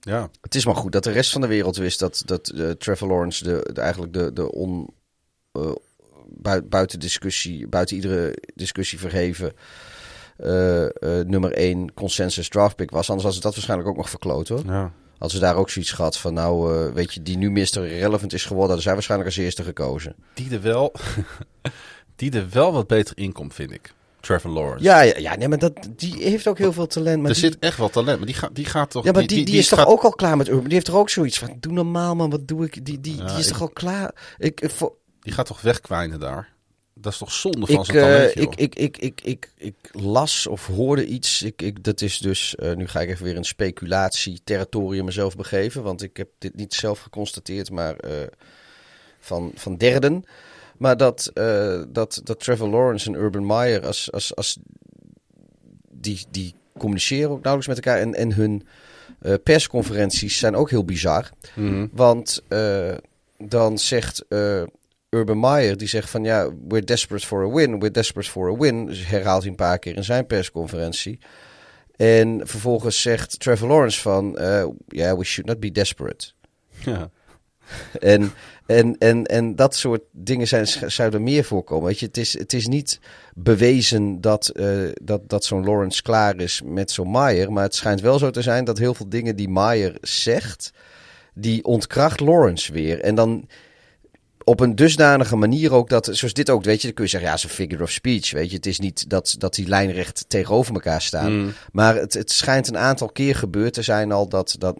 Ja. 0.01 0.29
Het 0.41 0.55
is 0.55 0.65
maar 0.65 0.75
goed 0.75 0.91
dat 0.91 1.03
de 1.03 1.11
rest 1.11 1.31
van 1.31 1.41
de 1.41 1.47
wereld 1.47 1.75
wist 1.75 1.99
dat, 1.99 2.21
dat 2.25 2.47
eh, 2.49 2.69
Trevor 2.69 3.07
Lawrence 3.07 3.43
de, 3.43 3.69
de- 3.73 3.81
eigenlijk 3.81 4.13
de, 4.13 4.33
de 4.33 4.51
on, 4.51 4.87
eh, 5.51 5.71
bui- 6.27 6.61
buiten 6.61 6.99
discussie, 6.99 7.67
buiten 7.67 7.95
iedere 7.95 8.37
discussie 8.55 8.99
verheven 8.99 9.53
eh, 10.41 10.83
eh, 10.85 11.27
nummer 11.27 11.51
1 11.51 11.93
consensus 11.93 12.49
draft 12.49 12.75
pick 12.75 12.91
was. 12.91 13.07
Anders 13.09 13.25
was 13.25 13.33
het 13.35 13.43
dat 13.43 13.53
waarschijnlijk 13.53 13.89
ook 13.89 13.97
nog 13.97 14.09
verkloot 14.09 14.47
hoor. 14.47 14.61
ja. 14.65 14.91
Hadden 15.17 15.39
ze 15.39 15.45
daar 15.45 15.55
ook 15.55 15.69
zoiets 15.69 15.91
gehad 15.91 16.17
van 16.17 16.33
nou, 16.33 16.75
eh, 16.87 16.93
weet 16.93 17.13
je, 17.13 17.21
die 17.21 17.37
nu 17.37 17.51
Mr. 17.51 17.87
Relevant 17.87 18.33
is 18.33 18.41
geworden, 18.41 18.65
hadden 18.67 18.83
zij 18.83 18.93
waarschijnlijk 18.93 19.29
als 19.29 19.39
eerste 19.39 19.63
gekozen. 19.63 20.15
Die 20.33 20.51
er 20.53 20.61
wel, 20.61 20.93
die 22.15 22.31
er 22.31 22.47
wel 22.51 22.73
wat 22.73 22.87
beter 22.87 23.17
in 23.17 23.31
komt, 23.31 23.53
vind 23.53 23.71
ik. 23.71 23.93
Trevor 24.19 24.51
Lawrence. 24.51 24.83
Ja, 24.83 25.01
ja, 25.01 25.17
ja 25.17 25.35
nee, 25.35 25.47
maar 25.47 25.57
dat, 25.57 25.73
die 25.95 26.15
heeft 26.23 26.47
ook 26.47 26.57
heel 26.57 26.73
veel 26.73 26.87
talent. 26.87 27.21
Maar 27.21 27.29
er 27.31 27.35
die, 27.35 27.43
zit 27.43 27.59
echt 27.59 27.77
wel 27.77 27.89
talent, 27.89 28.17
maar 28.17 28.25
die, 28.27 28.35
gaat 28.35 28.55
die 28.55 28.65
gaat 28.65 28.89
toch... 28.89 29.03
ja, 29.05 29.11
maar 29.11 29.27
die, 29.27 29.45
die, 29.45 29.57
is 29.57 29.67
toch 29.67 29.79
gaat- 29.79 29.87
ook 29.87 30.01
al 30.03 30.11
klaar 30.11 30.37
met 30.37 30.47
Urban? 30.47 30.63
Die 30.63 30.73
heeft 30.73 30.87
er 30.87 30.95
ook 30.97 31.09
zoiets 31.09 31.39
van, 31.39 31.55
doe 31.59 31.71
normaal 31.73 32.15
man, 32.15 32.29
wat 32.29 32.47
doe 32.47 32.65
ik? 32.65 32.85
Die, 32.85 32.99
die, 33.01 33.17
Ja, 33.17 33.25
die 33.25 33.37
is 33.37 33.45
ik- 33.45 33.51
toch 33.51 33.61
al 33.61 33.69
klaar? 33.69 34.35
Ik, 34.37 34.61
ik, 34.61 34.71
voor, 34.71 34.93
Die 35.19 35.33
gaat 35.33 35.45
toch 35.45 35.61
wegkwijnen 35.61 36.19
daar? 36.19 36.50
Dat 37.01 37.11
is 37.11 37.17
toch 37.17 37.31
zonde 37.31 37.65
van 37.65 37.85
zijn 37.85 37.97
eh, 37.97 38.03
talent, 38.03 38.39
ik, 38.39 38.55
ik, 38.55 38.75
ik, 38.75 38.97
ik, 38.97 39.21
ik, 39.23 39.51
ik 39.57 39.75
las 39.91 40.47
of 40.47 40.67
hoorde 40.67 41.05
iets. 41.05 41.41
Ik, 41.41 41.61
ik, 41.61 41.83
dat 41.83 42.01
is 42.01 42.17
dus, 42.17 42.55
eh, 42.55 42.73
nu 42.73 42.87
ga 42.87 43.01
ik 43.01 43.09
even 43.09 43.25
weer 43.25 43.35
in 43.35 43.43
speculatie-territorium 43.43 45.05
mezelf 45.05 45.35
begeven. 45.35 45.83
Want 45.83 46.03
ik 46.03 46.17
heb 46.17 46.29
dit 46.37 46.55
niet 46.55 46.73
zelf 46.73 46.99
geconstateerd, 46.99 47.71
maar 47.71 47.95
eh, 47.95 48.13
van, 49.19 49.51
van 49.55 49.77
derden. 49.77 50.23
Maar 50.77 50.97
dat, 50.97 51.31
eh, 51.33 51.81
dat, 51.87 52.21
dat 52.23 52.39
Trevor 52.39 52.69
Lawrence 52.69 53.07
en 53.07 53.15
Urban 53.15 53.45
Meyer, 53.45 53.85
als, 53.85 54.11
als, 54.11 54.35
als 54.35 54.57
die, 55.89 56.25
die 56.31 56.55
communiceren 56.77 57.29
ook 57.29 57.43
nauwelijks 57.43 57.67
met 57.67 57.85
elkaar. 57.85 58.01
En, 58.01 58.15
en 58.15 58.33
hun 58.33 58.67
eh, 59.21 59.33
persconferenties 59.43 60.37
zijn 60.37 60.55
ook 60.55 60.69
heel 60.69 60.85
bizar. 60.85 61.29
Want 61.91 62.43
eh, 62.47 62.93
dan 63.37 63.77
zegt 63.77 64.25
eh, 64.27 64.63
Urban 65.15 65.39
Meyer, 65.39 65.77
die 65.77 65.87
zegt 65.87 66.09
van 66.09 66.23
ja, 66.23 66.49
we're 66.67 66.83
desperate 66.83 67.25
for 67.25 67.43
a 67.43 67.49
win, 67.49 67.79
we're 67.79 67.91
desperate 67.91 68.29
for 68.29 68.49
a 68.49 68.57
win. 68.57 68.85
Dus 68.85 69.07
herhaalt 69.07 69.41
hij 69.41 69.49
een 69.49 69.55
paar 69.55 69.79
keer 69.79 69.95
in 69.95 70.03
zijn 70.03 70.27
persconferentie. 70.27 71.19
En 71.95 72.41
vervolgens 72.43 73.01
zegt 73.01 73.39
Trevor 73.39 73.67
Lawrence 73.67 74.01
van, 74.01 74.35
ja, 74.39 74.71
yeah, 74.87 75.17
we 75.17 75.23
should 75.23 75.49
not 75.49 75.59
be 75.59 75.71
desperate. 75.71 76.31
Ja. 76.85 77.09
En, 77.99 78.31
en, 78.65 78.97
en, 78.97 79.25
en 79.25 79.55
dat 79.55 79.75
soort 79.75 80.01
dingen 80.11 80.47
zijn, 80.47 80.67
zouden 80.67 81.23
meer 81.23 81.43
voorkomen. 81.43 81.85
Weet 81.85 81.99
je, 81.99 82.05
het, 82.05 82.17
is, 82.17 82.37
het 82.37 82.53
is 82.53 82.67
niet 82.67 82.99
bewezen 83.35 84.21
dat, 84.21 84.47
eh, 84.47 84.89
dat, 85.01 85.29
dat 85.29 85.45
zo'n 85.45 85.65
Lawrence 85.65 86.01
klaar 86.01 86.39
is 86.39 86.61
met 86.65 86.91
zo'n 86.91 87.11
Meyer. 87.11 87.51
Maar 87.51 87.63
het 87.63 87.75
schijnt 87.75 88.01
wel 88.01 88.19
zo 88.19 88.29
te 88.29 88.41
zijn 88.41 88.63
dat 88.65 88.77
heel 88.77 88.93
veel 88.93 89.09
dingen 89.09 89.35
die 89.35 89.49
Meyer 89.49 89.97
zegt, 90.01 90.71
die 91.33 91.63
ontkracht 91.63 92.19
Lawrence 92.19 92.73
weer. 92.73 92.99
En 92.99 93.15
dan 93.15 93.47
op 94.43 94.59
een 94.59 94.75
dusdanige 94.75 95.35
manier 95.35 95.73
ook 95.73 95.89
dat, 95.89 96.09
zoals 96.11 96.33
dit 96.33 96.49
ook, 96.49 96.63
weet 96.63 96.79
je, 96.81 96.85
dan 96.85 96.95
kun 96.95 97.03
je 97.03 97.09
zeggen, 97.09 97.29
ja, 97.29 97.35
een 97.43 97.49
figure 97.49 97.83
of 97.83 97.91
speech, 97.91 98.31
weet 98.31 98.49
je. 98.49 98.55
Het 98.55 98.65
is 98.65 98.79
niet 98.79 99.09
dat, 99.09 99.35
dat 99.37 99.53
die 99.53 99.67
lijnrecht 99.67 100.25
tegenover 100.27 100.73
elkaar 100.73 101.01
staan. 101.01 101.53
Maar 101.71 101.95
het, 101.95 102.13
het 102.13 102.31
schijnt 102.31 102.67
een 102.67 102.77
aantal 102.77 103.09
keer 103.09 103.35
gebeurd 103.35 103.73
te 103.73 103.81
zijn 103.81 104.11
al 104.11 104.29
dat, 104.29 104.55
dat 104.59 104.77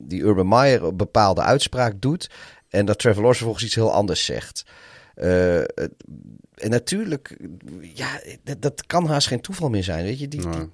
die 0.00 0.22
Urban 0.22 0.48
Meyer 0.48 0.84
een 0.84 0.96
bepaalde 0.96 1.42
uitspraak 1.42 2.00
doet 2.00 2.30
en 2.68 2.86
dat 2.86 2.98
Trevor 2.98 3.22
Lawrence 3.22 3.38
vervolgens 3.38 3.64
iets 3.64 3.74
heel 3.74 3.92
anders 3.92 4.24
zegt. 4.24 4.64
Uh, 5.16 5.58
en 6.54 6.70
natuurlijk, 6.70 7.36
ja, 7.94 8.20
dat, 8.44 8.62
dat, 8.62 8.86
kan 8.86 9.06
haast 9.06 9.26
geen 9.26 9.40
toeval 9.40 9.70
meer 9.70 9.84
zijn, 9.84 10.04
weet 10.04 10.18
je. 10.18 10.28
Die, 10.28 10.40
die, 10.40 10.68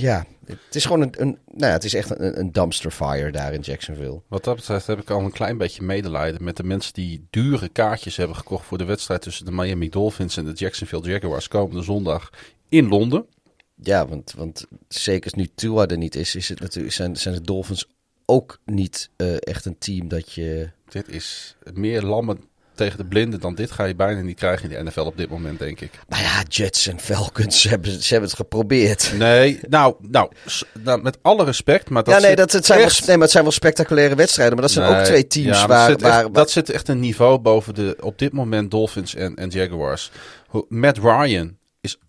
ja, 0.00 0.26
het 0.44 0.74
is 0.74 0.84
gewoon 0.84 1.02
een, 1.02 1.14
een, 1.20 1.38
nou 1.46 1.66
ja, 1.66 1.72
het 1.72 1.84
is 1.84 1.94
echt 1.94 2.10
een, 2.10 2.38
een 2.38 2.52
dumpster 2.52 2.90
fire 2.90 3.30
daar 3.32 3.52
in 3.52 3.60
Jacksonville. 3.60 4.20
Wat 4.28 4.44
dat 4.44 4.56
betreft 4.56 4.86
heb 4.86 5.00
ik 5.00 5.10
al 5.10 5.20
een 5.20 5.32
klein 5.32 5.58
beetje 5.58 5.82
medelijden 5.82 6.44
met 6.44 6.56
de 6.56 6.64
mensen 6.64 6.92
die 6.92 7.26
dure 7.30 7.68
kaartjes 7.68 8.16
hebben 8.16 8.36
gekocht 8.36 8.66
voor 8.66 8.78
de 8.78 8.84
wedstrijd 8.84 9.22
tussen 9.22 9.44
de 9.44 9.52
Miami 9.52 9.88
Dolphins 9.88 10.36
en 10.36 10.44
de 10.44 10.52
Jacksonville 10.52 11.08
Jaguars 11.08 11.48
komende 11.48 11.82
zondag 11.82 12.30
in 12.68 12.88
Londen. 12.88 13.26
Ja, 13.82 14.08
want, 14.08 14.34
want 14.36 14.66
zeker 14.88 15.32
nu 15.36 15.48
Tua 15.54 15.86
er 15.86 15.98
niet 15.98 16.14
is, 16.14 16.34
is 16.34 16.48
het 16.48 16.60
natuurlijk, 16.60 16.94
zijn, 16.94 17.16
zijn 17.16 17.34
de 17.34 17.40
Dolphins 17.40 17.88
ook 18.24 18.58
niet 18.64 19.10
uh, 19.16 19.36
echt 19.40 19.64
een 19.64 19.78
team 19.78 20.08
dat 20.08 20.32
je... 20.32 20.70
Dit 20.88 21.08
is 21.08 21.56
meer 21.72 22.02
lammen 22.02 22.40
tegen 22.78 22.98
de 22.98 23.04
blinden 23.04 23.40
dan 23.40 23.54
dit 23.54 23.70
ga 23.70 23.84
je 23.84 23.94
bijna 23.94 24.20
niet 24.20 24.36
krijgen 24.36 24.70
in 24.70 24.84
de 24.84 24.90
NFL 24.90 25.00
op 25.00 25.16
dit 25.16 25.30
moment, 25.30 25.58
denk 25.58 25.80
ik. 25.80 25.90
Nou 26.08 26.22
ja, 26.22 26.42
Jets 26.48 26.86
en 26.86 27.00
Falcons 27.00 27.62
hebben, 27.70 27.90
ze 27.90 28.08
hebben 28.12 28.28
het 28.28 28.38
geprobeerd. 28.38 29.12
Nee, 29.18 29.60
nou, 29.68 29.94
nou, 30.00 30.30
nou 30.82 31.02
met 31.02 31.18
alle 31.22 31.44
respect, 31.44 31.90
maar 31.90 32.04
dat 32.04 32.14
ja, 32.14 32.20
nee, 32.20 32.36
dat, 32.36 32.52
het 32.52 32.66
zijn 32.66 32.80
echt... 32.80 32.98
wel, 32.98 33.06
nee, 33.06 33.14
maar 33.14 33.24
het 33.24 33.32
zijn 33.32 33.44
wel 33.44 33.52
spectaculaire 33.52 34.14
wedstrijden, 34.14 34.54
maar 34.54 34.64
dat 34.64 34.72
zijn 34.72 34.90
nee, 34.90 34.98
ook 34.98 35.04
twee 35.04 35.26
teams 35.26 35.60
ja, 35.60 35.66
waar, 35.66 35.88
dat 35.88 36.00
waar, 36.00 36.24
echt, 36.24 36.34
Dat 36.34 36.50
zit 36.50 36.70
echt 36.70 36.88
een 36.88 37.00
niveau 37.00 37.38
boven 37.38 37.74
de, 37.74 37.96
op 38.00 38.18
dit 38.18 38.32
moment, 38.32 38.70
Dolphins 38.70 39.14
en, 39.14 39.34
en 39.34 39.48
Jaguars. 39.48 40.10
Matt 40.68 40.98
Ryan 40.98 41.57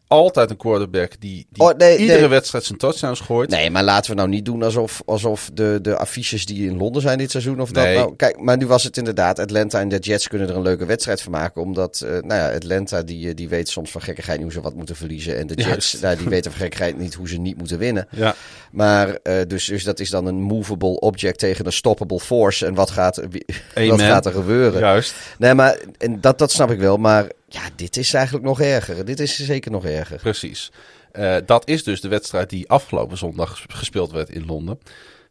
altijd 0.09 0.49
een 0.49 0.57
quarterback 0.57 1.11
die, 1.19 1.47
die 1.49 1.63
oh, 1.63 1.77
nee, 1.77 1.97
iedere 1.97 2.19
nee. 2.19 2.27
wedstrijd 2.29 2.63
zijn 2.63 2.77
touchdowns 2.77 3.19
gooit. 3.19 3.49
Nee, 3.49 3.69
maar 3.69 3.83
laten 3.83 4.09
we 4.11 4.17
nou 4.17 4.29
niet 4.29 4.45
doen 4.45 4.63
alsof, 4.63 5.01
alsof 5.05 5.49
de, 5.53 5.79
de 5.81 5.97
affiches 5.97 6.45
die 6.45 6.67
in 6.69 6.77
Londen 6.77 7.01
zijn 7.01 7.17
dit 7.17 7.31
seizoen 7.31 7.59
of 7.61 7.71
Nee. 7.71 7.95
dat 7.95 8.03
nou... 8.03 8.15
Kijk, 8.15 8.39
maar 8.39 8.57
nu 8.57 8.67
was 8.67 8.83
het 8.83 8.97
inderdaad, 8.97 9.39
Atlanta 9.39 9.79
en 9.79 9.89
de 9.89 9.97
Jets 9.97 10.27
kunnen 10.27 10.49
er 10.49 10.55
een 10.55 10.61
leuke 10.61 10.85
wedstrijd 10.85 11.21
van 11.21 11.31
maken. 11.31 11.61
Omdat, 11.61 12.01
eh, 12.05 12.11
nou 12.11 12.25
ja, 12.41 12.51
Atlanta 12.53 13.01
die, 13.03 13.27
eh, 13.29 13.35
die 13.35 13.49
weet 13.49 13.69
soms 13.69 13.91
van 13.91 14.01
gekkigheid 14.01 14.41
hoe 14.41 14.51
ze 14.51 14.61
wat 14.61 14.75
moeten 14.75 14.95
verliezen. 14.95 15.37
En 15.37 15.47
de 15.47 15.53
Jets, 15.53 15.99
nou, 15.99 16.17
die 16.17 16.29
weten 16.29 16.51
van 16.51 16.59
gekkigheid 16.61 16.97
niet 16.97 17.13
hoe 17.13 17.27
ze 17.27 17.37
niet 17.37 17.57
moeten 17.57 17.77
winnen. 17.77 18.07
Ja, 18.11 18.35
Maar 18.71 19.09
eh, 19.23 19.35
dus, 19.47 19.65
dus 19.65 19.83
dat 19.83 19.99
is 19.99 20.09
dan 20.09 20.25
een 20.25 20.41
movable 20.41 20.99
object 20.99 21.39
tegen 21.39 21.65
een 21.65 21.71
stoppable 21.71 22.19
force. 22.19 22.65
En 22.65 22.73
wat 22.73 22.89
gaat, 22.89 23.21
wie- 23.29 23.45
wat 23.89 24.01
gaat 24.01 24.25
er 24.25 24.31
gebeuren? 24.31 24.79
juist. 24.79 25.13
Nee, 25.37 25.53
maar 25.53 25.77
en 25.97 26.21
dat, 26.21 26.37
dat 26.39 26.51
snap 26.51 26.71
ik 26.71 26.79
wel. 26.79 26.97
Maar 26.97 27.27
ja, 27.49 27.69
dit 27.75 27.97
is 27.97 28.13
eigenlijk 28.13 28.45
nog 28.45 28.61
erger. 28.61 29.05
Dit 29.05 29.19
is 29.19 29.35
zeker 29.35 29.71
nog 29.71 29.85
erger. 29.85 30.17
Precies. 30.17 30.71
Eh, 31.11 31.35
dat 31.45 31.67
is 31.67 31.83
dus 31.83 32.01
de 32.01 32.07
wedstrijd 32.07 32.49
die 32.49 32.69
afgelopen 32.69 33.17
zondag 33.17 33.63
gespeeld 33.67 34.11
werd 34.11 34.29
in 34.29 34.45
Londen. 34.45 34.79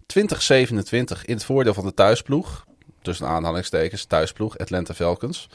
2027 0.07 1.25
in 1.25 1.35
het 1.35 1.45
voordeel 1.45 1.75
van 1.75 1.85
de 1.85 1.95
thuisploeg. 1.95 2.67
Tussen 3.03 3.27
aanhalingstekens, 3.27 4.05
thuisploeg, 4.05 4.59
Atlanta 4.59 4.95
Falcons. 4.95 5.49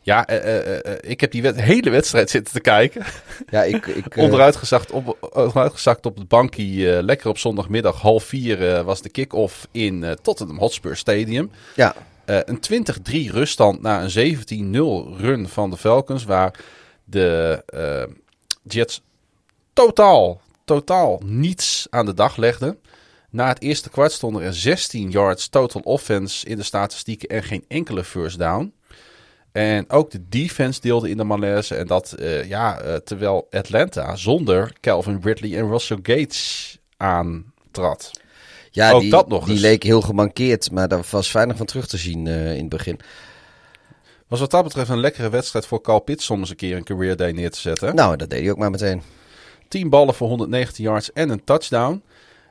Ja, 0.00 0.26
eh, 0.26 0.76
eh, 0.76 0.98
ik 1.00 1.20
heb 1.20 1.30
die 1.30 1.52
hele 1.54 1.90
wedstrijd 1.90 2.30
zitten 2.30 2.52
te 2.52 2.60
kijken. 2.60 3.04
Ja, 3.50 3.62
ik... 3.62 3.86
ik 3.86 4.16
Onderuitgezakt 4.26 4.90
op, 4.90 5.30
onderuitgezakt 5.32 6.06
op 6.06 6.16
het 6.16 6.28
bankje. 6.28 7.02
lekker 7.02 7.28
op 7.28 7.38
zondagmiddag 7.38 8.00
half 8.00 8.24
vier 8.24 8.84
was 8.84 9.02
de 9.02 9.08
kick-off 9.08 9.68
in 9.70 10.16
Tottenham 10.22 10.58
Hotspur 10.58 10.96
Stadium. 10.96 11.50
Ja, 11.74 11.94
Eh, 12.26 12.38
een 12.44 12.60
20-3 12.60 13.30
ruststand 13.30 13.82
na 13.82 14.02
een 14.02 14.10
17-0 14.10 15.16
run 15.16 15.48
van 15.48 15.70
de 15.70 15.76
Falcons. 15.76 16.24
Waar 16.24 16.58
de 17.04 17.62
eh, 17.66 18.14
Jets 18.62 19.02
totaal, 19.72 20.40
totaal 20.64 21.20
niets 21.24 21.86
aan 21.90 22.06
de 22.06 22.14
dag 22.14 22.36
legden. 22.36 22.78
Na 23.30 23.48
het 23.48 23.60
eerste 23.60 23.90
kwart 23.90 24.12
stonden 24.12 24.42
er 24.42 24.54
16 24.54 25.10
yards 25.10 25.48
total 25.48 25.80
offense 25.80 26.46
in 26.46 26.56
de 26.56 26.62
statistieken 26.62 27.28
en 27.28 27.42
geen 27.42 27.64
enkele 27.68 28.04
first 28.04 28.38
down. 28.38 28.74
En 29.52 29.90
ook 29.90 30.10
de 30.10 30.28
defense 30.28 30.80
deelde 30.80 31.10
in 31.10 31.16
de 31.16 31.24
malaise. 31.24 31.74
En 31.74 31.86
dat, 31.86 32.12
eh, 32.12 32.48
ja, 32.48 33.00
terwijl 33.04 33.46
Atlanta 33.50 34.16
zonder 34.16 34.72
Calvin 34.80 35.20
Ridley 35.22 35.58
en 35.58 35.68
Russell 35.68 35.98
Gates 36.02 36.78
aantrad. 36.96 38.10
Ja 38.76 38.90
Ook 38.92 39.00
die, 39.00 39.10
dat 39.10 39.28
nog 39.28 39.44
die 39.44 39.52
eens. 39.52 39.62
leek 39.62 39.82
heel 39.82 40.00
gemankeerd. 40.00 40.70
Maar 40.70 40.88
daar 40.88 41.04
was 41.10 41.32
weinig 41.32 41.56
van 41.56 41.66
terug 41.66 41.86
te 41.86 41.96
zien 41.96 42.26
eh, 42.26 42.52
in 42.52 42.60
het 42.60 42.68
begin. 42.68 43.00
Was 44.28 44.40
wat 44.40 44.50
dat 44.50 44.64
betreft 44.64 44.90
een 44.90 45.00
lekkere 45.00 45.28
wedstrijd 45.28 45.66
voor 45.66 45.80
Carl 45.80 46.00
Pitts 46.00 46.30
om 46.30 46.38
eens 46.38 46.50
een 46.50 46.56
keer 46.56 46.76
een 46.76 46.84
career 46.84 47.16
day 47.16 47.30
neer 47.30 47.50
te 47.50 47.60
zetten. 47.60 47.94
Nou, 47.94 48.16
dat 48.16 48.30
deed 48.30 48.40
hij 48.40 48.50
ook 48.50 48.58
maar 48.58 48.70
meteen. 48.70 49.02
10 49.68 49.88
ballen 49.90 50.14
voor 50.14 50.28
119 50.28 50.84
yards 50.84 51.12
en 51.12 51.28
een 51.30 51.44
touchdown. 51.44 52.02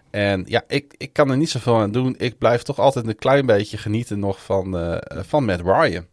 En 0.10 0.44
ja, 0.48 0.64
ik, 0.68 0.94
ik 0.98 1.14
kan 1.14 1.32
er 1.32 1.38
niet 1.38 1.50
zoveel 1.50 1.80
aan 1.80 1.92
doen. 1.92 2.16
Ik 2.18 2.38
blijf 2.38 2.62
toch 2.62 2.80
altijd 2.80 3.08
een 3.08 3.16
klein 3.16 3.46
beetje 3.46 3.78
genieten 3.78 4.20
nog 4.20 4.44
van, 4.44 4.78
eh, 4.78 4.98
van 5.24 5.46
Matt 5.46 5.62
Ryan. 5.62 6.06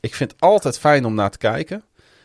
Ik 0.00 0.14
vind 0.14 0.30
het 0.32 0.40
altijd 0.40 0.78
fijn 0.78 1.04
om 1.04 1.14
naar 1.14 1.30
te 1.30 1.38
kijken. 1.38 1.84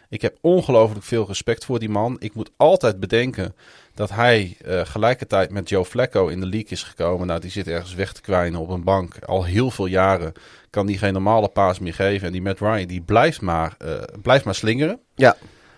Ik 0.10 0.22
heb 0.22 0.38
ongelooflijk 0.41 1.06
veel 1.06 1.27
respect 1.27 1.65
voor 1.65 1.80
die 1.80 1.90
man. 1.90 2.15
Ik 2.19 2.34
moet 2.34 2.52
altijd 2.57 2.99
bedenken 2.99 3.56
dat 3.94 4.10
hij 4.10 4.57
eh 4.65 4.86
gelijkertijd 4.86 5.52
met 5.52 5.69
Joe 5.69 5.86
Flacco 5.86 6.27
in 6.27 6.40
de 6.40 6.45
league 6.45 6.69
is 6.69 6.84
gekomen. 6.84 7.27
Nou, 7.27 7.40
die 7.40 7.52
zit 7.52 7.68
ergens 7.68 7.94
weg 7.94 8.14
te 8.14 8.22
kwijnen 8.22 8.60
op 8.60 8.69
een 8.69 8.84
bank. 8.84 9.19
Al 9.26 9.44
heel 9.44 9.72
veel 9.72 9.86
jaren 9.86 10.34
kan 10.69 10.86
die 10.86 10.98
geen 10.98 11.14
normale 11.14 11.48
paas 11.48 11.80
meer 11.80 11.94
geven. 11.94 12.27
En 12.27 12.34
die 12.34 12.41
Matt 12.41 12.60
Ryan, 12.60 12.88
die 12.88 13.02
blijft 13.02 13.41
maar, 13.41 13.76
eh, 13.77 14.02
blijft 14.22 14.45
maar 14.45 14.56
slingeren. 14.56 14.99
Ja, 15.15 15.38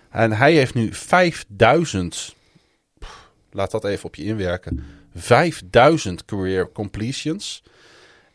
En 0.09 0.31
hij 0.31 0.53
heeft 0.53 0.73
nu 0.73 0.93
5000, 0.93 2.35
pff, 2.99 3.29
laat 3.51 3.71
dat 3.71 3.85
even 3.85 4.05
op 4.05 4.15
je 4.15 4.23
inwerken, 4.23 4.85
5000 5.15 6.25
career 6.25 6.71
completions. 6.71 7.63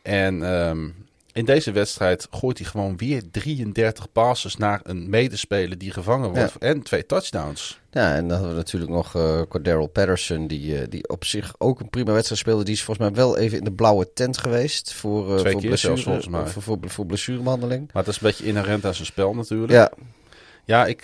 En 0.01 0.43
ehm, 0.43 0.89
in 1.33 1.45
deze 1.45 1.71
wedstrijd 1.71 2.27
gooit 2.31 2.57
hij 2.57 2.67
gewoon 2.67 2.97
weer 2.97 3.23
33 3.31 4.11
passes 4.11 4.55
naar 4.55 4.79
een 4.83 5.09
medespeler 5.09 5.77
die 5.77 5.91
gevangen 5.91 6.33
wordt. 6.33 6.57
En 6.57 6.81
twee 6.81 7.05
touchdowns. 7.05 7.79
ja 7.91 8.15
en 8.15 8.27
dan 8.27 8.31
hadden 8.31 8.49
we 8.49 8.55
natuurlijk 8.55 8.91
nog 8.91 9.15
eh 9.15 9.41
Cordero 9.49 9.87
Patterson, 9.87 10.47
die, 10.47 10.79
eh, 10.79 10.85
die 10.89 11.09
op 11.09 11.25
zich 11.25 11.55
ook 11.57 11.79
een 11.79 11.89
prima 11.89 12.11
wedstrijd 12.11 12.41
speelde. 12.41 12.63
Die 12.63 12.73
is 12.73 12.83
volgens 12.83 13.07
mij 13.07 13.15
wel 13.15 13.37
even 13.37 13.57
in 13.57 13.63
de 13.63 13.71
blauwe 13.71 14.13
tent 14.13 14.37
geweest 14.37 14.93
voor, 14.93 15.37
Twee 15.37 15.51
voor, 15.51 15.61
blessure, 15.61 15.77
zelfs, 15.77 16.03
volgens 16.03 16.27
mij. 16.27 16.45
voor, 16.45 16.61
voor, 16.61 16.77
voor 16.81 17.05
blessurebehandeling. 17.05 17.89
Maar 17.93 18.03
het 18.03 18.11
is 18.11 18.21
een 18.21 18.27
beetje 18.27 18.45
inherent 18.45 18.85
aan 18.85 18.93
zijn 18.93 19.05
spel 19.05 19.33
natuurlijk. 19.33 19.71
Ja, 19.71 19.91
Ja, 20.65 20.85
ik 20.85 21.03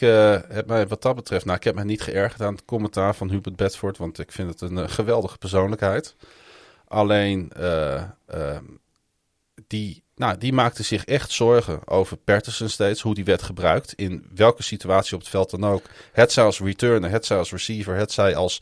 heb 0.49 0.67
mij 0.67 0.87
wat 0.87 1.01
dat 1.01 1.15
betreft, 1.15 1.45
nou, 1.45 1.57
ik 1.57 1.63
heb 1.63 1.75
me 1.75 1.83
niet 1.83 2.01
geërgerd 2.01 2.41
aan 2.41 2.53
het 2.53 2.65
commentaar 2.65 3.15
van 3.15 3.29
Hubert 3.29 3.55
Bedford, 3.55 3.97
want 3.97 4.19
ik 4.19 4.31
vind 4.31 4.49
het 4.49 4.61
een 4.71 4.89
geweldige 4.89 5.37
persoonlijkheid. 5.37 6.15
Alleen, 6.87 7.51
die, 9.67 10.03
nou, 10.19 10.37
die 10.37 10.53
maakte 10.53 10.83
zich 10.83 11.05
echt 11.05 11.31
zorgen 11.31 11.79
over 11.87 12.17
Patterson 12.17 12.69
steeds, 12.69 13.01
hoe 13.01 13.15
die 13.15 13.23
werd 13.23 13.41
gebruikt, 13.41 13.93
in 13.93 14.25
welke 14.35 14.63
situatie 14.63 15.13
op 15.15 15.19
het 15.19 15.29
veld 15.29 15.49
dan 15.49 15.65
ook. 15.65 15.83
Het 16.11 16.31
zij 16.31 16.43
als 16.43 16.59
returner, 16.59 17.09
het 17.09 17.25
zij 17.25 17.37
als 17.37 17.51
receiver, 17.51 17.95
het 17.95 18.11
zij 18.11 18.35
als, 18.35 18.61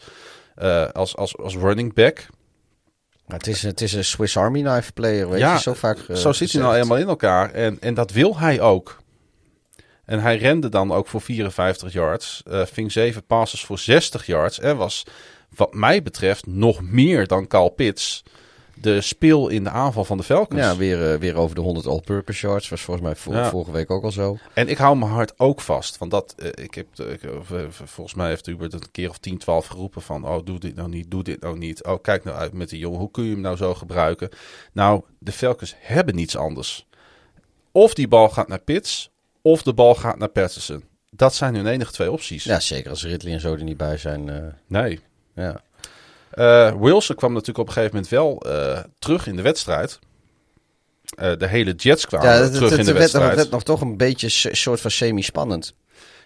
eh, 0.55 0.85
als, 0.89 1.15
als, 1.15 1.37
als 1.37 1.55
running 1.55 1.93
back. 1.93 2.25
maar 3.25 3.37
het 3.37 3.47
is, 3.47 3.61
het 3.61 3.81
is 3.81 3.93
een 3.93 4.05
Swiss 4.05 4.37
Army 4.37 4.61
knife 4.61 4.91
player, 4.93 5.29
weet 5.29 5.39
Ja, 5.39 5.53
je, 5.53 5.59
zo 5.59 5.73
vaak 5.73 5.97
eh, 6.07 6.15
Zo 6.15 6.31
zit 6.31 6.51
hij 6.51 6.61
nou 6.61 6.75
eenmaal 6.75 6.97
in 6.97 7.07
elkaar. 7.07 7.51
En, 7.51 7.77
en 7.79 7.93
dat 7.93 8.11
wil 8.11 8.37
hij 8.39 8.61
ook. 8.61 8.97
En 10.05 10.19
hij 10.19 10.37
rende 10.37 10.69
dan 10.69 10.91
ook 10.91 11.07
voor 11.07 11.21
54 11.21 11.93
yards. 11.93 12.43
eh, 12.45 12.65
ving 12.65 12.91
7 12.91 13.25
passes 13.25 13.65
voor 13.65 13.79
60 13.79 14.25
yards. 14.25 14.59
En 14.59 14.77
was, 14.77 15.03
wat 15.55 15.73
mij 15.73 16.03
betreft, 16.03 16.45
nog 16.45 16.81
meer 16.81 17.27
dan 17.27 17.47
Carl 17.47 17.69
Pitts. 17.69 18.23
De 18.81 19.01
speel 19.01 19.47
in 19.49 19.63
de 19.63 19.69
aanval 19.69 20.03
van 20.05 20.17
de 20.17 20.23
Falcons. 20.23 20.59
Ja, 20.61 20.75
weer, 20.75 21.11
eh, 21.13 21.19
weer 21.19 21.35
over 21.35 21.55
de 21.55 21.61
100 21.61 21.85
all-purpose 21.87 22.47
yards. 22.47 22.69
Was 22.69 22.81
volgens 22.81 23.25
mij 23.25 23.35
Ja. 23.41 23.49
vorige 23.49 23.71
week 23.71 23.91
ook 23.91 24.03
al 24.03 24.11
zo. 24.11 24.37
En 24.53 24.67
ik 24.67 24.77
hou 24.77 24.97
mijn 24.97 25.11
hart 25.11 25.39
ook 25.39 25.61
vast. 25.61 25.97
Want 25.97 26.11
dat, 26.11 26.33
eh, 26.37 26.63
ik 26.63 26.73
heb, 26.75 26.87
eh, 26.95 27.11
ik, 27.11 27.19
volgens 27.69 28.15
mij 28.15 28.27
heeft 28.27 28.45
Hubert 28.45 28.73
een 28.73 28.91
keer 28.91 29.09
of 29.09 29.17
10, 29.17 29.37
12 29.37 29.67
geroepen 29.67 30.01
van... 30.01 30.27
Oh, 30.27 30.45
doe 30.45 30.59
dit 30.59 30.75
nou 30.75 30.89
niet, 30.89 31.11
doe 31.11 31.23
dit 31.23 31.41
nou 31.41 31.57
niet. 31.57 31.83
Oh, 31.83 32.01
kijk 32.01 32.23
nou 32.23 32.37
uit 32.37 32.53
met 32.53 32.69
die 32.69 32.79
jongen. 32.79 32.99
Hoe 32.99 33.11
kun 33.11 33.23
je 33.23 33.31
hem 33.31 33.41
nou 33.41 33.55
zo 33.57 33.73
gebruiken? 33.73 34.29
Nou, 34.73 35.01
de 35.19 35.31
Falcons 35.31 35.75
hebben 35.79 36.15
niets 36.15 36.37
anders. 36.37 36.87
Of 37.71 37.93
die 37.93 38.07
bal 38.07 38.29
gaat 38.29 38.47
naar 38.47 38.59
Pitts, 38.61 39.09
of 39.41 39.63
de 39.63 39.73
bal 39.73 39.95
gaat 39.95 40.17
naar 40.17 40.27
Patterson. 40.29 40.83
Dat 41.09 41.35
zijn 41.35 41.55
hun 41.55 41.67
enige 41.67 41.91
twee 41.91 42.11
opties. 42.11 42.43
Ja, 42.43 42.59
zeker 42.59 42.89
als 42.89 43.03
Ridley 43.03 43.33
en 43.33 43.39
zo 43.39 43.53
er 43.53 43.63
niet 43.63 43.77
bij 43.77 43.97
zijn. 43.97 44.53
Nee. 44.67 44.99
ja. 45.35 45.61
Eh, 46.31 46.75
Wilson 46.79 47.15
kwam 47.15 47.31
natuurlijk 47.31 47.59
op 47.59 47.67
een 47.67 47.73
gegeven 47.73 47.95
moment 47.95 48.11
wel 48.11 48.41
eh, 48.41 48.83
terug 48.99 49.27
in 49.27 49.35
de 49.35 49.41
wedstrijd. 49.41 49.99
Eh, 51.17 51.31
de 51.37 51.47
hele 51.47 51.73
Jets 51.73 52.05
kwamen 52.05 52.27
ja, 52.27 52.49
terug 52.49 52.77
in 52.77 52.85
de 52.85 52.93
wedstrijd. 52.93 53.27
het 53.27 53.35
werd 53.35 53.49
nog 53.49 53.63
toch 53.63 53.81
een 53.81 53.97
beetje 53.97 54.49
een 54.49 54.55
soort 54.55 54.81
van 54.81 54.91
semi-spannend. 54.91 55.73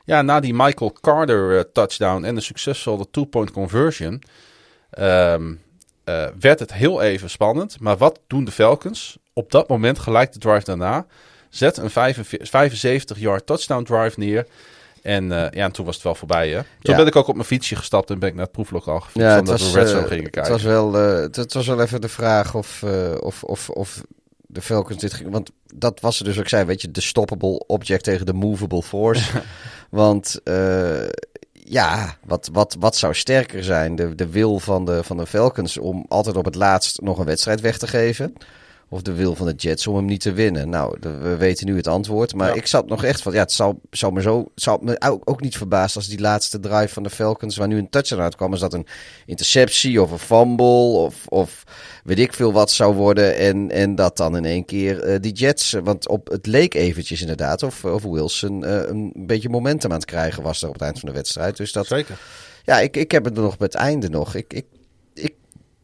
Ja, 0.06 0.22
na 0.22 0.40
die 0.40 0.53
Michael 0.53 0.98
Carter 1.02 1.72
touchdown 1.72 2.23
en 2.23 2.36
de 2.36 2.41
succesvolle 2.41 3.07
two-point 3.11 3.52
conversion... 3.52 4.23
eh, 4.90 5.36
werd 6.40 6.60
het 6.60 6.73
heel 6.73 7.02
even 7.02 7.30
spannend. 7.30 7.80
Maar 7.80 7.98
wat 7.98 8.19
doen 8.28 8.44
de 8.44 8.52
Falcons? 8.52 9.18
Op 9.34 9.52
dat 9.52 9.68
moment, 9.68 9.99
gelijk 9.99 10.34
de 10.34 10.40
drive 10.40 10.64
daarna... 10.64 11.06
zet 11.49 11.78
een 11.78 11.90
75-yard 11.90 13.45
touchdown 13.45 13.84
drive 13.84 14.19
neer... 14.19 14.48
En, 15.02 15.32
eh, 15.32 15.38
ja, 15.38 15.65
en 15.65 15.72
toen 15.72 15.86
was 15.86 15.95
het 15.95 16.03
wel 16.03 16.15
voorbij, 16.15 16.49
hè? 16.49 16.56
Toen 16.56 16.65
Ja. 16.82 16.95
ben 16.95 17.07
ik 17.07 17.15
ook 17.15 17.28
op 17.28 17.36
mijn 17.36 17.48
fietsje 17.48 17.76
gestapt 17.76 18.10
en 18.10 18.19
ben 18.19 18.30
ik 18.30 18.36
naar 18.36 18.44
het 18.44 18.53
proeflokaal 18.53 18.99
gefietst. 18.99 19.28
Ja, 19.28 19.40
omdat 19.40 19.60
was, 19.60 19.72
we 19.72 19.80
Red 19.80 19.90
Zone 19.90 20.02
eh, 20.02 20.07
gingen 20.07 20.23
het, 20.23 20.34
kijken. 20.34 20.52
was 20.52 20.64
wel, 20.64 20.98
eh, 20.98 21.22
het, 21.22 21.36
het 21.36 21.53
was 21.53 21.68
wel 21.68 21.82
even 21.82 22.02
de 22.02 22.07
vraag 22.07 22.56
of, 22.56 22.84
of, 23.19 23.44
of, 23.44 23.69
of 23.69 24.03
de 24.48 24.61
Falcons 24.61 24.99
dit 25.02 25.14
ging... 25.14 25.32
Want 25.32 25.52
dat 25.76 25.99
was 25.99 26.19
er 26.19 26.26
dus 26.26 26.40
ook 26.40 26.48
zei, 26.48 26.65
weet 26.65 26.82
je, 26.82 26.91
de 26.91 27.02
stoppable 27.02 27.64
object 27.68 28.03
tegen 28.03 28.26
de 28.26 28.34
movable 28.34 28.84
force. 28.84 29.41
want 29.90 30.40
ja, 31.52 32.15
wat, 32.26 32.49
wat, 32.53 32.76
wat 32.80 32.95
zou 32.95 33.14
sterker 33.14 33.64
zijn? 33.64 33.95
De, 33.95 34.15
de 34.15 34.30
wil 34.30 34.60
van 34.60 34.86
de, 34.86 35.03
van 35.03 35.18
de 35.18 35.26
Falcons 35.26 35.78
om 35.78 36.06
altijd 36.07 36.36
op 36.36 36.45
het 36.45 36.56
laatst 36.56 37.02
nog 37.02 37.19
een 37.19 37.26
wedstrijd 37.26 37.61
weg 37.61 37.78
te 37.78 37.88
geven... 37.88 38.34
Of 38.94 39.02
de 39.02 39.14
wil 39.14 39.36
van 39.36 39.46
de 39.48 39.54
Jets 39.54 39.88
om 39.88 39.96
hem 39.96 40.06
niet 40.06 40.22
te 40.22 40.34
winnen. 40.34 40.70
Nou, 40.70 40.98
we 41.00 41.36
weten 41.38 41.66
nu 41.66 41.76
het 41.76 41.88
antwoord. 41.88 42.36
Maar 42.36 42.48
Ja. 42.48 42.54
ik 42.54 42.68
zat 42.68 42.88
nog 42.88 43.04
echt 43.04 43.22
van, 43.22 43.34
ja, 43.34 43.40
het 43.40 43.52
zou, 43.52 44.14
me 44.14 44.22
zo, 44.22 44.52
zou 44.56 44.84
me 44.84 45.22
ook, 45.26 45.42
niet 45.42 45.58
verbazen 45.58 45.96
als 45.96 46.08
die 46.08 46.20
laatste 46.20 46.60
drive 46.60 46.94
van 46.94 47.04
de 47.04 47.10
Falcons, 47.10 47.58
waar 47.58 47.68
nu 47.68 47.78
een 47.78 47.90
touchdown 47.90 48.22
uitkwam, 48.22 48.54
is 48.54 48.60
dat 48.60 48.74
een 48.74 48.88
interceptie 49.26 50.02
of 50.02 50.12
een 50.12 50.20
fumble 50.20 50.66
of, 50.98 51.28
of 51.28 51.64
weet 52.04 52.20
ik 52.20 52.34
veel 52.34 52.54
wat 52.54 52.72
zou 52.72 52.96
worden. 52.96 53.36
En, 53.38 53.72
en 53.72 53.96
dat 53.96 54.18
dan 54.18 54.36
in 54.36 54.46
één 54.46 54.66
keer 54.66 55.04
eh, 55.04 55.20
die 55.20 55.34
Jets, 55.34 55.74
eh, 55.74 55.82
want 55.84 56.08
op, 56.08 56.28
het 56.28 56.46
leek 56.46 56.74
eventjes 56.74 57.22
inderdaad 57.22 57.64
of, 57.64 57.86
of 57.86 58.04
Wilson 58.04 58.66
eh, 58.66 58.88
een 58.88 59.14
beetje 59.16 59.50
momentum 59.50 59.92
aan 59.92 59.98
het 59.98 60.06
krijgen 60.06 60.44
was 60.44 60.62
er 60.62 60.68
op 60.68 60.74
het 60.74 60.84
eind 60.84 61.00
van 61.00 61.10
de 61.10 61.16
wedstrijd. 61.16 61.58
Dus 61.58 61.72
dat, 61.72 61.88
Zeker. 61.88 62.18
ja, 62.64 62.80
ik, 62.80 62.98
ik 62.98 63.12
heb 63.12 63.26
het 63.26 63.34
nog 63.34 63.58
bij 63.58 63.68
het 63.72 63.76
einde 63.82 64.10
nog. 64.10 64.36
Ik, 64.36 64.54
ik, 64.54 64.66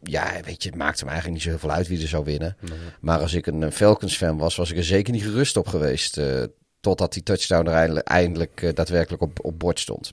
ja, 0.02 0.40
weet 0.44 0.62
je, 0.62 0.68
het 0.68 0.78
maakte 0.78 1.04
me 1.04 1.10
eigenlijk 1.10 1.38
niet 1.38 1.42
zo 1.42 1.58
heel 1.58 1.68
veel 1.68 1.76
uit 1.76 1.88
wie 1.88 2.02
er 2.02 2.08
zou 2.08 2.24
winnen. 2.24 2.56
Maar 3.00 3.18
als 3.20 3.34
ik 3.34 3.46
een 3.46 3.62
eh, 3.62 3.70
Falcons-fan 3.70 4.38
was, 4.38 4.56
was 4.56 4.70
ik 4.70 4.76
er 4.76 4.84
zeker 4.84 5.12
niet 5.12 5.22
gerust 5.22 5.56
op 5.56 5.66
geweest. 5.66 6.18
eh, 6.18 6.42
totdat 6.80 7.12
die 7.12 7.22
touchdown 7.22 7.66
er 7.66 7.74
eindelijk, 7.74 8.06
eindelijk 8.06 8.62
eh, 8.62 8.74
daadwerkelijk 8.74 9.22
op, 9.22 9.44
op 9.44 9.58
bord 9.58 9.80
stond. 9.80 10.10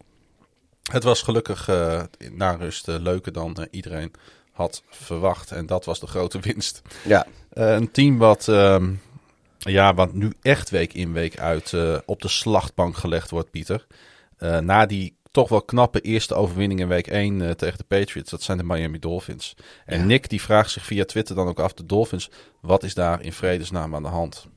Het 0.91 1.03
was 1.03 1.22
gelukkig 1.22 1.68
eh, 1.68 2.03
na 2.32 2.52
rust 2.52 2.88
leuker 2.88 3.32
dan 3.32 3.68
iedereen 3.72 4.12
had 4.52 4.84
verwacht. 4.90 5.52
En 5.52 5.66
dat 5.66 5.86
was 5.86 5.99
de 5.99 6.07
grote 6.07 6.40
winst. 6.40 6.82
Ja, 7.03 7.28
een 7.49 7.91
team 7.91 8.18
wat, 8.18 8.48
ehm, 8.48 8.94
ja, 9.57 9.94
wat 9.94 10.14
nu 10.14 10.34
echt 10.41 10.70
week 10.70 10.94
in 10.94 11.14
week 11.14 11.40
uit 11.40 11.74
op 12.06 12.22
de 12.22 12.28
slachtbank 12.28 12.98
gelegd 12.98 13.30
wordt, 13.30 13.52
Pieter. 13.52 13.88
Na 14.62 14.86
die 14.86 15.15
toch 15.36 15.49
wel 15.49 15.62
knappe 15.62 16.02
eerste 16.02 16.34
overwinning 16.34 16.80
in 16.80 16.88
week 16.88 17.07
1 17.07 17.41
eh, 17.41 17.52
tegen 17.52 17.78
de 17.78 17.84
Patriots. 17.84 18.32
Dat 18.32 18.41
zijn 18.41 18.57
de 18.57 18.64
Miami 18.64 18.99
Dolphins. 18.99 19.56
En 19.86 20.07
Nick 20.07 20.30
die 20.30 20.41
vraagt 20.41 20.72
zich 20.72 20.86
via 20.86 21.06
Twitter 21.06 21.36
dan 21.36 21.48
ook 21.48 21.60
af, 21.60 21.74
de 21.74 21.86
Dolphins, 21.86 22.30
wat 22.62 22.84
is 22.84 22.94
daar 22.94 23.22
in 23.22 23.34
vredesnaam 23.34 23.95
aan 23.95 24.03
de 24.03 24.10
hand? 24.10 24.48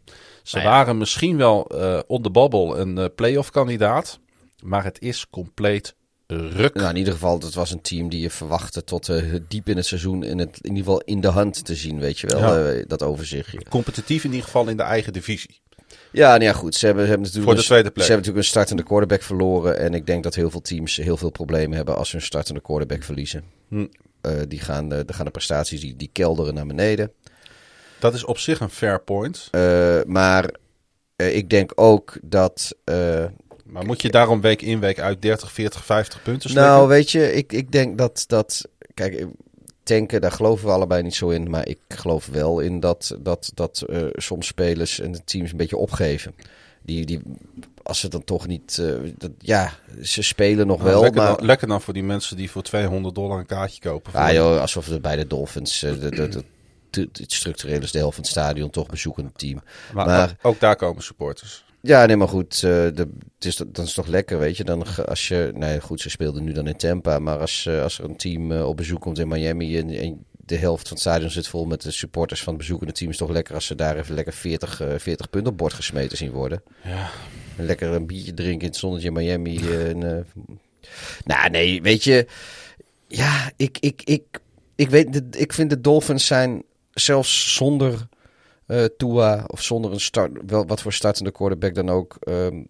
Ze 0.43 0.57
Nou 0.57 0.69
ja. 0.69 0.75
waren 0.75 0.99
misschien 0.99 1.37
wel 1.37 1.67
eh 1.67 2.01
on 2.07 2.23
the 2.23 2.31
bubble 2.31 2.77
een 2.77 2.99
eh, 2.99 3.05
playoff 3.15 3.51
kandidaat. 3.51 4.19
Maar 4.63 4.85
het 4.85 5.01
is 5.01 5.27
compleet 5.31 5.95
ruk. 6.27 6.75
nou 6.75 6.89
in 6.91 6.97
ieder 6.97 7.13
geval, 7.13 7.39
het 7.39 7.55
was 7.55 7.71
een 7.71 7.81
team 7.81 8.09
die 8.09 8.21
je 8.21 8.31
verwachtte 8.31 8.85
tot 8.85 9.09
eh, 9.09 9.35
diep 9.49 9.69
in 9.69 9.77
het 9.77 9.87
seizoen 9.87 10.23
in, 10.23 10.39
het, 10.39 10.59
in 10.61 10.71
ieder 10.71 10.85
geval 10.85 11.01
in 11.01 11.21
de 11.21 11.29
hand 11.29 11.65
te 11.65 11.75
zien, 11.75 11.99
weet 11.99 12.19
je 12.19 12.27
wel, 12.27 12.69
Ja. 12.69 12.85
dat 12.87 13.03
overzichtje. 13.03 13.63
Competitief 13.69 14.25
in 14.25 14.31
ieder 14.31 14.45
geval 14.45 14.69
in 14.69 14.77
de 14.77 14.83
eigen 14.83 15.13
divisie. 15.13 15.61
Ja, 16.13 16.29
nou 16.31 16.43
ja, 16.43 16.53
goed. 16.53 16.75
Ze 16.75 16.87
hebben, 16.87 17.05
ze 17.05 17.09
hebben 17.11 17.27
natuurlijk 17.27 17.45
Voor 17.45 17.55
de 17.55 17.61
een- 17.61 17.67
tweede 17.77 17.91
plek. 17.91 18.05
Ze 18.07 18.13
hebben 18.13 18.27
natuurlijk 18.27 18.45
een 18.47 18.51
startende 18.53 18.83
quarterback 18.83 19.23
verloren. 19.23 19.79
En 19.79 19.95
ik 19.95 20.07
denk 20.07 20.23
dat 20.23 20.35
heel 20.35 20.51
veel 20.51 20.61
teams 20.61 20.97
heel 20.97 21.17
veel 21.17 21.31
problemen 21.31 21.77
hebben 21.77 21.97
als 21.97 22.09
ze 22.09 22.17
een 22.17 22.23
startende 22.23 22.61
quarterback 22.61 23.03
verliezen. 23.03 23.45
Hm. 23.69 23.87
Eh, 24.21 24.33
die 24.49 24.61
gaan, 24.61 24.93
eh, 24.93 24.99
dan 25.07 25.15
gaan 25.15 25.25
de 25.25 25.31
prestaties 25.31 25.81
die, 25.81 25.97
die 25.97 26.11
kelderen 26.13 26.55
naar 26.55 26.67
beneden. 26.67 27.13
Dat 27.99 28.15
is 28.15 28.25
op 28.25 28.39
zich 28.39 28.61
een 28.61 28.71
fair 28.71 29.01
point. 29.01 29.49
Eh, 29.51 30.01
maar 30.07 30.51
eh, 31.17 31.37
ik 31.37 31.51
denk 31.51 31.73
ook 31.75 32.17
dat. 32.23 32.75
eh, 32.85 33.25
Maar 33.65 33.87
moet 33.87 34.03
je 34.03 34.11
daarom 34.11 34.41
week 34.41 34.63
in 34.63 34.81
week 34.81 34.99
uit 35.01 35.23
30, 35.23 35.53
40, 35.53 35.85
50 35.85 36.23
punten 36.23 36.51
slikken? 36.51 36.73
nou, 36.73 36.89
weet 36.89 37.11
je, 37.11 37.33
ik, 37.33 37.53
ik 37.53 37.73
denk 37.73 37.99
dat. 37.99 38.25
dat 38.27 38.69
kijk, 38.95 39.15
eh, 39.15 39.27
tanken, 39.89 40.21
daar 40.21 40.33
geloven 40.33 40.67
we 40.67 40.73
allebei 40.73 41.03
niet 41.03 41.15
zo 41.15 41.29
in. 41.29 41.51
Maar 41.51 41.69
ik 41.69 41.79
geloof 41.89 42.27
wel 42.27 42.61
in 42.61 42.81
dat, 42.81 43.17
dat, 43.21 43.51
dat 43.55 43.81
eh, 43.89 44.03
soms 44.13 44.47
spelers 44.47 45.01
en 45.01 45.25
teams 45.25 45.51
een 45.51 45.57
beetje 45.57 45.77
opgeven. 45.77 46.35
Die, 46.83 47.07
die, 47.07 47.21
als 47.83 48.01
ze 48.01 48.09
dan 48.09 48.25
toch 48.25 48.47
niet. 48.47 48.79
eh, 48.79 48.95
dat, 49.19 49.31
ja, 49.39 49.73
ze 50.03 50.23
spelen 50.23 50.67
nog 50.67 50.79
Nou, 50.79 50.91
wel. 50.91 51.01
lekker, 51.01 51.23
maar, 51.23 51.37
dan, 51.37 51.47
lekker 51.47 51.69
dan 51.69 51.81
voor 51.81 51.95
die 51.95 52.03
mensen 52.03 52.37
die 52.37 52.51
voor 52.51 52.63
200 52.63 53.15
dollar 53.15 53.39
een 53.39 53.47
kaartje 53.47 53.81
kopen. 53.81 54.13
Ah 54.13 54.33
joh, 54.33 54.61
alsof 54.61 54.87
we 54.87 55.01
bij 55.01 55.17
de 55.17 55.27
Dolphins, 55.27 55.83
eh, 55.83 55.93
de, 55.93 55.99
de, 56.11 56.29
de, 56.29 56.45
de- 56.91 57.09
het 57.13 57.33
structureel 57.33 57.81
is 57.83 57.93
de 57.93 57.99
helft 57.99 58.15
van 58.15 58.23
het 58.25 58.33
stadion 58.33 58.71
toch 58.71 58.87
bezoekend 58.87 59.39
team. 59.39 59.61
maar 59.95 60.37
ook 60.43 60.61
daar 60.61 60.77
komen 60.77 61.03
supporters. 61.03 61.65
Ja, 61.89 62.07
nee, 62.07 62.17
maar 62.17 62.29
goed, 62.29 62.55
eh, 62.55 62.61
de, 62.61 63.09
het 63.35 63.45
is, 63.45 63.57
dan 63.57 63.85
is 63.85 63.93
toch 63.93 64.07
lekker, 64.07 64.39
weet 64.39 64.57
je. 64.57 64.65
Dan, 64.65 65.07
als 65.07 65.29
je, 65.29 65.51
nee, 65.55 65.81
goed, 65.81 66.01
ze 66.01 66.11
speelden 66.11 66.45
nu 66.45 66.53
dan 66.53 66.67
in 66.67 66.77
Tampa, 66.77 67.19
maar 67.19 67.39
als, 67.39 67.67
eh, 67.67 67.83
als 67.83 67.99
er 67.99 68.05
een 68.05 68.17
team 68.17 68.53
eh, 68.53 68.69
op 68.69 68.77
bezoek 68.77 69.01
komt 69.01 69.19
in 69.19 69.29
Miami 69.29 69.79
en, 69.79 69.91
en 69.91 70.25
de 70.31 70.57
helft 70.57 70.83
van 70.83 70.91
het 70.91 71.01
stadion 71.01 71.31
zit 71.31 71.49
vol 71.49 71.65
met 71.65 71.83
de 71.83 71.91
supporters 71.91 72.43
van 72.43 72.53
het 72.53 72.63
bezoekende 72.63 72.93
team, 72.93 73.11
is 73.11 73.19
het 73.19 73.27
toch 73.27 73.37
lekker 73.37 73.55
als 73.55 73.67
ze 73.67 73.75
daar 73.75 73.97
even 73.97 74.15
lekker 74.15 74.33
40, 74.33 74.81
eh 74.81 74.89
40 74.99 75.31
punten 75.31 75.53
op 75.53 75.59
bord 75.59 75.73
gesmeten 75.73 76.17
zien 76.17 76.31
worden. 76.31 76.63
Ja. 76.85 77.11
Lekker 77.57 77.89
een 77.89 78.07
biertje 78.07 78.35
drinken 78.35 78.61
in 78.61 78.67
het 78.67 78.77
zonnetje 78.77 79.07
in 79.07 79.13
Miami. 79.13 79.59
en, 79.73 80.27
nou, 81.25 81.51
nee, 81.51 81.83
weet 81.83 82.05
je. 82.05 82.27
Ja, 83.07 83.51
ik, 83.57 83.79
ik, 83.81 84.03
ik, 84.05 84.23
ik, 84.75 84.91
weet, 84.91 85.23
ik 85.37 85.53
vind 85.53 85.71
de 85.71 85.81
Dolphins 85.81 86.27
zijn 86.27 86.63
zelfs 86.95 87.55
zonder 87.55 88.09
eh 88.69 88.85
Tua 88.97 89.45
of 89.47 89.63
zonder 89.63 89.93
een 89.93 90.01
start, 90.01 90.33
wel 90.47 90.67
wat 90.67 90.83
voor 90.83 90.93
startende 90.93 91.31
quarterback 91.31 91.75
dan 91.75 91.89
ook, 91.91 92.17
ehm, 92.21 92.63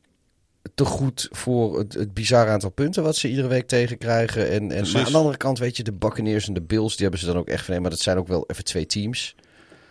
te 0.75 0.85
goed 0.85 1.29
voor 1.31 1.79
het, 1.79 1.95
het 1.95 2.15
bizarre 2.15 2.51
aantal 2.51 2.71
punten 2.71 3.03
wat 3.03 3.17
ze 3.17 3.29
iedere 3.29 3.49
week 3.49 3.67
tegenkrijgen. 3.67 4.51
En, 4.51 4.73
en, 4.73 4.93
maar 4.93 5.05
aan 5.05 5.13
de 5.13 5.19
andere 5.19 5.37
kant, 5.37 5.59
weet 5.59 5.77
je, 5.77 5.83
de 5.83 5.93
Buccaneers 5.93 6.47
en 6.49 6.55
de 6.55 6.61
Bills, 6.61 6.93
die 6.93 7.03
hebben 7.03 7.21
ze 7.21 7.27
dan 7.27 7.37
ook 7.37 7.49
echt 7.49 7.65
van, 7.65 7.73
nee, 7.73 7.81
maar 7.83 7.91
dat 7.91 8.01
zijn 8.01 8.19
ook 8.19 8.29
wel 8.29 8.45
even 8.47 8.65
twee 8.65 8.87
teams. 8.87 9.35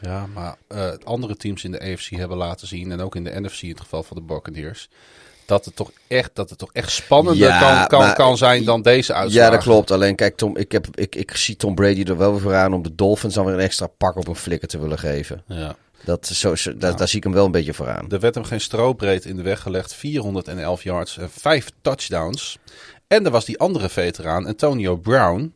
Ja, 0.02 0.26
maar 0.34 0.58
eh, 0.68 0.90
andere 1.04 1.36
teams 1.36 1.64
in 1.64 1.72
de 1.72 1.80
AFC 1.82 2.10
hebben 2.10 2.38
laten 2.38 2.68
zien, 2.68 2.92
en 2.92 3.02
ook 3.02 3.16
in 3.16 3.24
de 3.24 3.40
NFC 3.40 3.62
in 3.62 3.70
het 3.70 3.80
geval 3.80 4.04
van 4.04 4.18
de 4.18 4.24
Buccaneers, 4.24 4.90
dat 5.46 5.66
het 5.66 5.76
toch 5.76 5.92
echt, 6.08 6.32
dat 6.34 6.50
het 6.50 6.60
toch 6.60 6.74
echt 6.74 6.92
spannender 6.92 7.48
Ja, 7.48 7.60
kan, 7.60 7.88
kan, 7.88 8.00
maar- 8.00 8.16
kan 8.16 8.38
zijn 8.38 8.64
dan 8.64 8.82
deze 8.82 9.14
uitslag. 9.14 9.44
Ja, 9.44 9.50
dat 9.50 9.62
klopt. 9.64 9.92
Alleen 9.92 10.16
kijk, 10.16 10.38
Tom, 10.38 10.58
ik, 10.58 10.72
heb, 10.72 10.88
ik, 10.98 11.16
ik 11.16 11.36
zie 11.36 11.56
Tom 11.56 11.76
Brady 11.76 12.04
er 12.04 12.18
wel 12.18 12.32
weer 12.32 12.42
voor 12.42 12.56
aan 12.56 12.74
om 12.74 12.84
de 12.84 12.96
Dolphins 12.96 13.34
dan 13.34 13.46
weer 13.46 13.54
een 13.54 13.60
extra 13.60 13.88
pak 13.88 14.16
op 14.16 14.28
een 14.28 14.36
flikker 14.36 14.68
te 14.68 14.80
willen 14.80 15.00
geven. 15.00 15.44
Ja. 15.48 15.76
Dat, 16.08 16.28
zo, 16.28 16.56
zo, 16.56 16.78
daar, 16.78 16.98
daar 16.98 17.08
zie 17.08 17.18
ik 17.18 17.24
hem 17.24 17.34
wel 17.34 17.46
een 17.46 17.52
beetje 17.52 17.74
voor 17.74 17.90
aan. 17.90 18.12
Er 18.12 18.20
werd 18.20 18.36
hem 18.36 18.44
geen 18.44 18.62
strobreed 18.62 19.26
in 19.26 19.36
de 19.36 19.42
weg 19.42 19.60
gelegd. 19.60 19.94
411 19.94 20.84
yards 20.84 21.18
en 21.18 21.30
5 21.30 21.70
touchdowns. 21.82 22.58
En 23.08 23.26
er 23.26 23.32
was 23.32 23.46
die 23.46 23.60
andere 23.60 23.90
veteraan, 23.90 24.46
Antonio 24.46 24.98
Brown. 24.98 25.54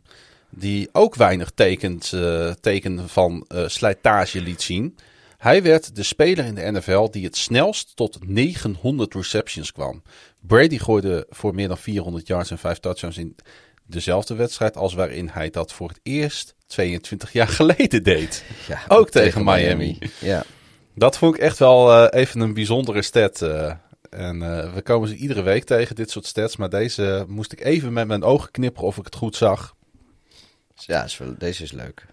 Die 0.50 0.90
ook 0.92 1.16
weinig 1.16 1.52
tekent, 1.56 2.14
eh, 2.14 2.52
teken 2.62 3.10
van 3.10 3.46
eh, 3.48 3.68
slijtage 3.68 4.42
liet 4.42 4.62
zien. 4.62 4.98
Hij 5.38 5.64
werd 5.64 5.96
de 5.96 6.04
speler 6.04 6.46
in 6.46 6.56
de 6.56 6.72
NFL 6.72 7.10
die 7.10 7.26
het 7.26 7.38
snelst 7.38 7.96
tot 7.96 8.28
900 8.28 9.14
receptions 9.14 9.72
kwam. 9.72 10.02
Brady 10.40 10.78
gooide 10.78 11.26
voor 11.30 11.56
meer 11.56 11.68
dan 11.68 11.78
400 11.78 12.28
yards 12.28 12.52
en 12.52 12.58
5 12.58 12.80
touchdowns 12.80 13.18
in 13.18 13.36
dezelfde 13.86 14.36
wedstrijd 14.36 14.78
als 14.78 14.94
waarin 14.94 15.30
hij 15.30 15.50
dat 15.50 15.74
voor 15.74 15.88
het 15.88 16.00
eerst 16.04 16.56
22 16.72 17.34
jaar 17.34 17.48
geleden 17.48 18.04
deed. 18.04 18.44
Ja, 18.68 18.82
ook 18.88 19.10
tegen 19.10 19.44
Miami. 19.44 19.98
Ja. 20.20 20.44
Dat 20.96 21.18
vond 21.18 21.36
ik 21.36 21.42
echt 21.42 21.58
wel 21.58 21.94
eh, 21.94 22.22
even 22.22 22.40
een 22.42 22.54
bijzondere 22.54 23.02
stat. 23.02 23.42
eh. 23.42 23.74
en 24.10 24.42
eh, 24.42 24.74
we 24.74 24.82
komen 24.82 25.08
ze 25.08 25.16
iedere 25.16 25.42
week 25.42 25.64
tegen, 25.64 25.96
dit 25.96 26.12
soort 26.12 26.26
stats. 26.26 26.58
Maar 26.58 26.70
deze 26.70 27.26
moest 27.28 27.52
ik 27.52 27.64
even 27.64 27.94
met 27.94 28.08
mijn 28.08 28.24
ogen 28.24 28.52
knipperen 28.52 28.88
of 28.88 28.98
ik 28.98 29.06
het 29.06 29.16
goed 29.16 29.36
zag. 29.36 29.76
Ja, 30.76 31.04
is 31.04 31.18
wel, 31.18 31.36
deze 31.38 31.64
is 31.64 31.72
leuk. 31.72 32.06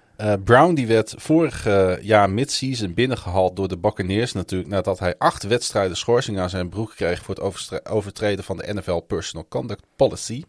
Brown 0.45 0.75
die 0.75 0.87
werd 0.87 1.15
vorig 1.17 1.65
jaar 2.01 2.31
mid-season 2.31 2.95
binnengehaald 2.95 3.57
door 3.57 3.69
de 3.69 3.79
Buccaneers 3.79 4.33
natuurlijk. 4.33 4.71
Nadat 4.71 4.99
hij 4.99 5.15
acht 5.19 5.43
wedstrijden 5.43 5.97
schorsing 5.97 6.39
aan 6.39 6.51
zijn 6.51 6.69
broek 6.69 6.93
kreeg 6.97 7.23
voor 7.23 7.35
het 7.35 7.89
overtreden 7.91 8.45
van 8.45 8.57
de 8.57 8.75
NFL 8.75 8.99
Personal 8.99 9.47
Conduct 9.49 9.85
Policy. 9.97 10.45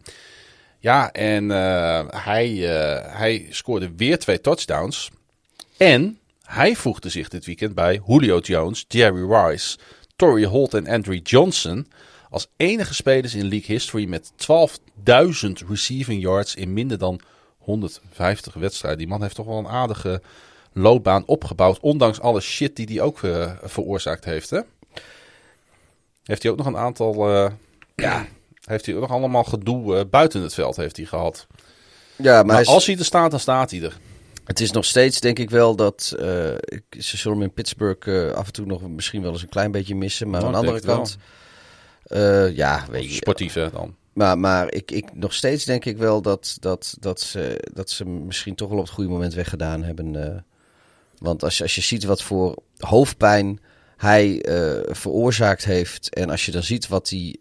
Ja, 0.82 1.12
en 1.12 1.44
uh, 1.44 2.02
hij, 2.08 2.48
hij 3.06 3.46
scoorde 3.50 3.90
weer 3.96 4.18
twee 4.18 4.40
touchdowns. 4.40 5.10
En 5.76 6.18
hij 6.42 6.76
voegde 6.76 7.08
zich 7.08 7.28
dit 7.28 7.46
weekend 7.46 7.74
bij 7.74 8.00
Julio 8.06 8.38
Jones, 8.38 8.84
Jerry 8.88 9.32
Rice, 9.32 9.78
Torrey 10.16 10.44
Holt 10.44 10.74
en 10.74 10.86
Andrew 10.86 11.20
Johnson 11.22 11.86
als 12.30 12.48
enige 12.56 12.94
spelers 12.94 13.34
in 13.34 13.48
league 13.48 13.74
history 13.74 14.08
met 14.08 14.32
12.000 14.32 14.82
receiving 15.68 16.22
yards 16.22 16.54
in 16.54 16.72
minder 16.72 16.98
dan 16.98 17.20
150 17.58 18.54
wedstrijden. 18.54 18.98
Die 18.98 19.08
man 19.08 19.22
heeft 19.22 19.34
toch 19.34 19.46
wel 19.46 19.58
een 19.58 19.68
aardige 19.68 20.22
loopbaan 20.72 21.26
opgebouwd, 21.26 21.80
ondanks 21.80 22.20
alle 22.20 22.40
shit 22.40 22.76
die 22.76 22.86
hij 22.86 23.00
ook 23.00 23.22
uh, 23.22 23.52
veroorzaakt 23.62 24.24
heeft. 24.24 24.50
Hè? 24.50 24.60
Heeft 26.24 26.42
hij 26.42 26.52
ook 26.52 26.58
nog 26.58 26.66
een 26.66 26.76
aantal, 26.76 27.26
ja, 27.94 28.26
heeft 28.64 28.86
hij 28.86 28.94
ook 28.94 29.00
nog 29.00 29.10
allemaal 29.10 29.44
gedoe 29.44 29.96
uh, 29.96 30.00
buiten 30.10 30.42
het 30.42 30.54
veld 30.54 30.76
heeft 30.76 30.96
hij 30.96 31.06
gehad. 31.06 31.46
Ja, 32.16 32.34
maar, 32.34 32.46
maar 32.46 32.56
hij 32.56 32.64
als 32.64 32.86
hij 32.86 32.98
er 32.98 33.04
staat, 33.04 33.30
dan 33.30 33.40
staat 33.40 33.70
hij 33.70 33.82
er. 33.82 33.98
Het 34.44 34.60
is 34.60 34.70
nog 34.70 34.84
steeds, 34.84 35.20
denk 35.20 35.38
ik 35.38 35.50
wel, 35.50 35.76
dat 35.76 36.14
uh, 36.16 36.22
ze 36.98 37.16
zullen 37.16 37.38
hem 37.38 37.46
in 37.46 37.52
Pittsburgh 37.52 38.08
uh, 38.08 38.32
af 38.32 38.46
en 38.46 38.52
toe 38.52 38.66
nog 38.66 38.88
misschien 38.88 39.22
wel 39.22 39.32
eens 39.32 39.42
een 39.42 39.48
klein 39.48 39.70
beetje 39.70 39.94
missen. 39.94 40.30
Maar 40.30 40.40
Nou, 40.40 40.54
aan 40.54 40.60
de 40.60 40.68
andere 40.68 40.86
kant, 40.86 41.16
uh, 42.06 42.56
ja, 42.56 42.84
weet 42.90 43.08
je. 43.08 43.14
Sportief 43.14 43.54
hè, 43.54 43.70
dan. 43.70 43.94
Maar, 44.12 44.38
maar 44.38 44.72
ik, 44.72 44.90
ik, 44.90 45.14
nog 45.14 45.34
steeds 45.34 45.64
denk 45.64 45.84
ik 45.84 45.96
wel 45.96 46.22
dat, 46.22 46.56
dat, 46.60 46.96
dat, 47.00 47.20
ze, 47.20 47.68
dat 47.72 47.90
ze 47.90 48.06
misschien 48.06 48.54
toch 48.54 48.68
wel 48.68 48.78
op 48.78 48.84
het 48.84 48.92
goede 48.92 49.10
moment 49.10 49.34
weggedaan 49.34 49.82
hebben. 49.82 50.44
want 51.18 51.42
als 51.42 51.62
als 51.62 51.74
je 51.74 51.80
ziet 51.80 52.04
wat 52.04 52.22
voor 52.22 52.56
hoofdpijn 52.78 53.60
hij 54.00 54.44
veroorzaakt 54.88 55.64
heeft. 55.64 56.14
En 56.14 56.30
als 56.30 56.46
je 56.46 56.52
dan 56.52 56.62
ziet 56.62 56.88
wat 56.88 57.08
hij 57.08 57.36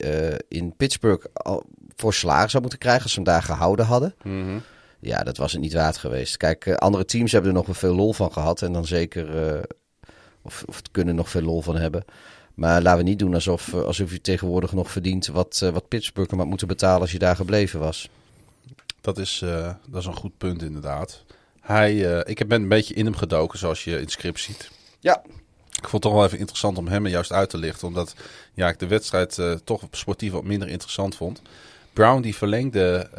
in 0.48 0.73
Pittsburgh 0.77 1.26
al 1.34 1.65
voor 1.95 2.14
slagen 2.14 2.49
zou 2.49 2.61
moeten 2.61 2.80
krijgen 2.80 3.03
als 3.03 3.11
ze 3.11 3.19
hem 3.19 3.27
daar 3.27 3.44
gehouden 3.44 3.86
hadden. 3.86 4.15
Mm 4.23 4.44
-hmm. 4.44 4.61
Ja, 4.99 5.23
dat 5.23 5.38
was 5.38 5.52
het 5.52 5.61
niet 5.61 5.73
waard 5.73 5.98
geweest. 5.98 6.38
Kijk, 6.38 6.65
uh, 6.65 6.76
andere 6.76 7.06
teams 7.06 7.31
hebben 7.31 7.49
er 7.52 7.57
nog 7.57 7.65
wel 7.65 7.76
veel 7.76 7.95
lol 7.95 8.14
van 8.14 8.31
gehad. 8.31 8.61
En 8.61 8.73
dan 8.73 8.86
zeker, 8.86 9.53
uh, 9.53 9.61
of, 10.41 10.64
of 10.65 10.76
het 10.76 10.91
kunnen 10.91 11.15
nog 11.15 11.30
veel 11.30 11.41
lol 11.41 11.61
van 11.61 11.76
hebben. 11.76 12.06
Maar 12.53 12.81
laten 12.81 13.03
we 13.03 13.10
niet 13.10 13.19
doen 13.19 13.34
alsof, 13.34 13.73
alsof 13.73 14.11
je 14.11 14.22
tegenwoordig 14.22 14.72
nog 14.72 14.91
verdient 14.91 15.27
wat, 15.27 15.69
wat 15.73 15.88
Pittsburgh 15.88 16.30
hem 16.30 16.40
had 16.40 16.48
moeten 16.48 16.68
betalen 16.68 17.02
als 17.02 17.11
je 17.11 17.19
daar 17.19 17.36
gebleven 17.36 17.80
was. 17.80 18.10
Dat 19.02 19.18
is, 19.18 19.44
dat 19.90 20.02
is 20.02 20.06
een 20.06 20.15
goed 20.15 20.38
punt 20.38 20.61
inderdaad. 20.61 21.23
Hij, 21.60 21.98
ik 22.23 22.48
ben 22.48 22.61
een 22.61 22.68
beetje 22.68 22.94
in 22.94 23.06
hem 23.06 23.15
gedoken 23.15 23.60
zoals 23.60 23.84
je 23.84 23.91
in 23.91 23.99
het 23.99 24.11
script 24.11 24.40
ziet. 24.40 24.72
Ja. 24.99 25.22
Ik 25.81 25.88
vond 25.88 26.03
het 26.03 26.11
toch 26.11 26.14
wel 26.14 26.26
even 26.26 26.39
interessant 26.39 26.77
om 26.77 26.88
hem 26.88 27.07
juist 27.07 27.31
uit 27.31 27.49
te 27.49 27.57
lichten. 27.57 27.88
Omdat 27.88 28.15
ja, 28.53 28.68
ik 28.68 28.80
de 28.80 28.88
wedstrijd 28.88 29.39
toch 29.64 29.84
sportief 29.91 30.31
wat 30.31 30.43
minder 30.43 30.68
interessant 30.68 31.15
vond. 31.15 31.41
Brown 31.93 32.22
die 32.22 32.35
verlengde 32.35 33.10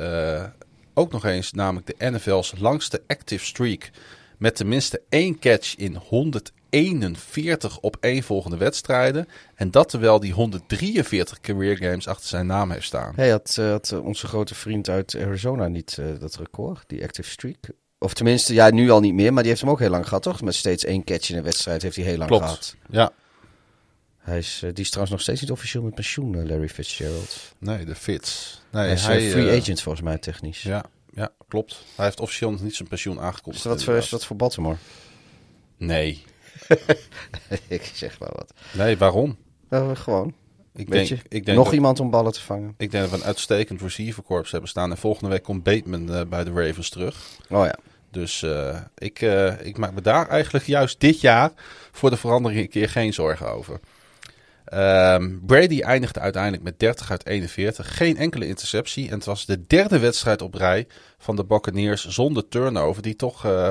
ook 0.94 1.12
nog 1.12 1.24
eens 1.24 1.52
namelijk 1.52 1.86
de 1.86 2.10
NFL's 2.10 2.52
langste 2.58 3.02
active 3.06 3.44
streak. 3.44 3.90
Met 4.38 4.56
tenminste 4.56 5.02
één 5.08 5.38
catch 5.38 5.76
in 5.76 5.96
141 5.96 7.80
op 7.80 7.96
één 8.00 8.22
volgende 8.22 8.56
wedstrijden. 8.56 9.28
En 9.54 9.70
dat 9.70 9.88
terwijl 9.88 10.20
die 10.20 10.32
143 10.32 11.40
career 11.40 11.76
games 11.76 12.08
achter 12.08 12.28
zijn 12.28 12.46
naam 12.46 12.70
heeft 12.70 12.86
staan. 12.86 13.12
Hey, 13.16 13.30
had, 13.30 13.56
uh, 13.60 13.70
had 13.70 14.00
onze 14.02 14.26
grote 14.26 14.54
vriend 14.54 14.88
uit 14.88 15.16
Arizona 15.16 15.68
niet 15.68 15.96
uh, 16.00 16.06
dat 16.20 16.36
record, 16.36 16.84
die 16.86 17.02
active 17.02 17.30
streak? 17.30 17.56
Of 18.02 18.14
tenminste, 18.14 18.54
ja, 18.54 18.70
nu 18.70 18.90
al 18.90 19.00
niet 19.00 19.14
meer, 19.14 19.32
maar 19.32 19.42
die 19.42 19.50
heeft 19.50 19.62
hem 19.62 19.70
ook 19.70 19.78
heel 19.78 19.90
lang 19.90 20.04
gehad, 20.08 20.22
toch? 20.22 20.42
Met 20.42 20.54
steeds 20.54 20.84
één 20.84 21.04
catch 21.04 21.30
in 21.30 21.36
een 21.36 21.42
wedstrijd 21.42 21.82
heeft 21.82 21.96
hij 21.96 22.04
heel 22.04 22.16
lang 22.16 22.30
Klopt. 22.30 22.44
gehad. 22.44 22.76
Ja. 22.90 23.12
Hij 24.18 24.38
is, 24.38 24.60
uh, 24.64 24.70
die 24.74 24.84
is 24.84 24.88
trouwens 24.88 25.12
nog 25.12 25.20
steeds 25.20 25.40
niet 25.40 25.50
officieel 25.50 25.82
met 25.82 25.94
pensioen, 25.94 26.48
Larry 26.48 26.68
Fitzgerald. 26.68 27.54
Nee, 27.58 27.84
de 27.84 27.94
Fitz. 27.94 28.58
Nee, 28.70 28.84
hij 28.84 28.92
is 28.92 29.06
hij, 29.06 29.30
free 29.30 29.60
agent 29.60 29.80
volgens 29.80 30.04
mij 30.04 30.18
technisch. 30.18 30.62
Ja, 30.62 30.84
ja, 31.14 31.32
klopt. 31.48 31.84
Hij 31.96 32.04
heeft 32.04 32.20
officieel 32.20 32.50
nog 32.50 32.62
niet 32.62 32.74
zijn 32.74 32.88
pensioen 32.88 33.20
aangekondigd. 33.20 33.64
Is 33.64 33.70
dat, 33.70 33.82
voor, 33.82 33.94
is 33.94 34.08
dat 34.08 34.24
voor 34.24 34.36
Baltimore? 34.36 34.76
Nee. 35.76 36.24
ik 37.68 37.90
zeg 37.94 38.18
maar 38.18 38.32
wat. 38.32 38.52
Nee, 38.72 38.98
waarom? 38.98 39.36
Uh, 39.70 39.90
gewoon. 39.94 40.34
Ik 40.74 40.90
denk, 40.90 41.06
je, 41.06 41.18
ik 41.28 41.44
denk 41.44 41.56
nog 41.56 41.66
dat, 41.66 41.74
iemand 41.74 42.00
om 42.00 42.10
ballen 42.10 42.32
te 42.32 42.40
vangen. 42.40 42.74
Ik 42.76 42.90
denk 42.90 43.02
dat 43.02 43.12
we 43.12 43.18
een 43.18 43.24
uitstekend 43.24 43.80
receiverkorps 43.80 44.50
hebben 44.50 44.70
staan. 44.70 44.90
En 44.90 44.96
volgende 44.96 45.30
week 45.30 45.42
komt 45.42 45.62
Bateman 45.62 46.10
uh, 46.10 46.20
bij 46.24 46.44
de 46.44 46.52
Ravens 46.52 46.90
terug. 46.90 47.38
Oh 47.48 47.64
ja. 47.64 47.78
Dus 48.10 48.42
uh, 48.42 48.76
ik, 48.98 49.20
uh, 49.20 49.66
ik 49.66 49.78
maak 49.78 49.92
me 49.92 50.00
daar 50.00 50.28
eigenlijk 50.28 50.66
juist 50.66 51.00
dit 51.00 51.20
jaar 51.20 51.50
voor 51.92 52.10
de 52.10 52.16
verandering 52.16 52.60
een 52.60 52.68
keer 52.68 52.88
geen 52.88 53.12
zorgen 53.12 53.52
over. 53.52 53.80
Um, 54.74 55.40
Brady 55.46 55.80
eindigde 55.80 56.20
uiteindelijk 56.20 56.62
met 56.62 56.78
30 56.78 57.10
uit 57.10 57.26
41. 57.26 57.96
Geen 57.96 58.16
enkele 58.16 58.46
interceptie. 58.46 59.08
En 59.08 59.14
het 59.14 59.24
was 59.24 59.46
de 59.46 59.66
derde 59.66 59.98
wedstrijd 59.98 60.42
op 60.42 60.54
rij 60.54 60.86
van 61.18 61.36
de 61.36 61.44
Buccaneers 61.44 62.08
zonder 62.08 62.48
turnover. 62.48 63.02
Die 63.02 63.16
toch 63.16 63.46
uh, 63.46 63.70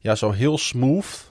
ja, 0.00 0.14
zo 0.14 0.30
heel 0.30 0.58
smooth 0.58 1.28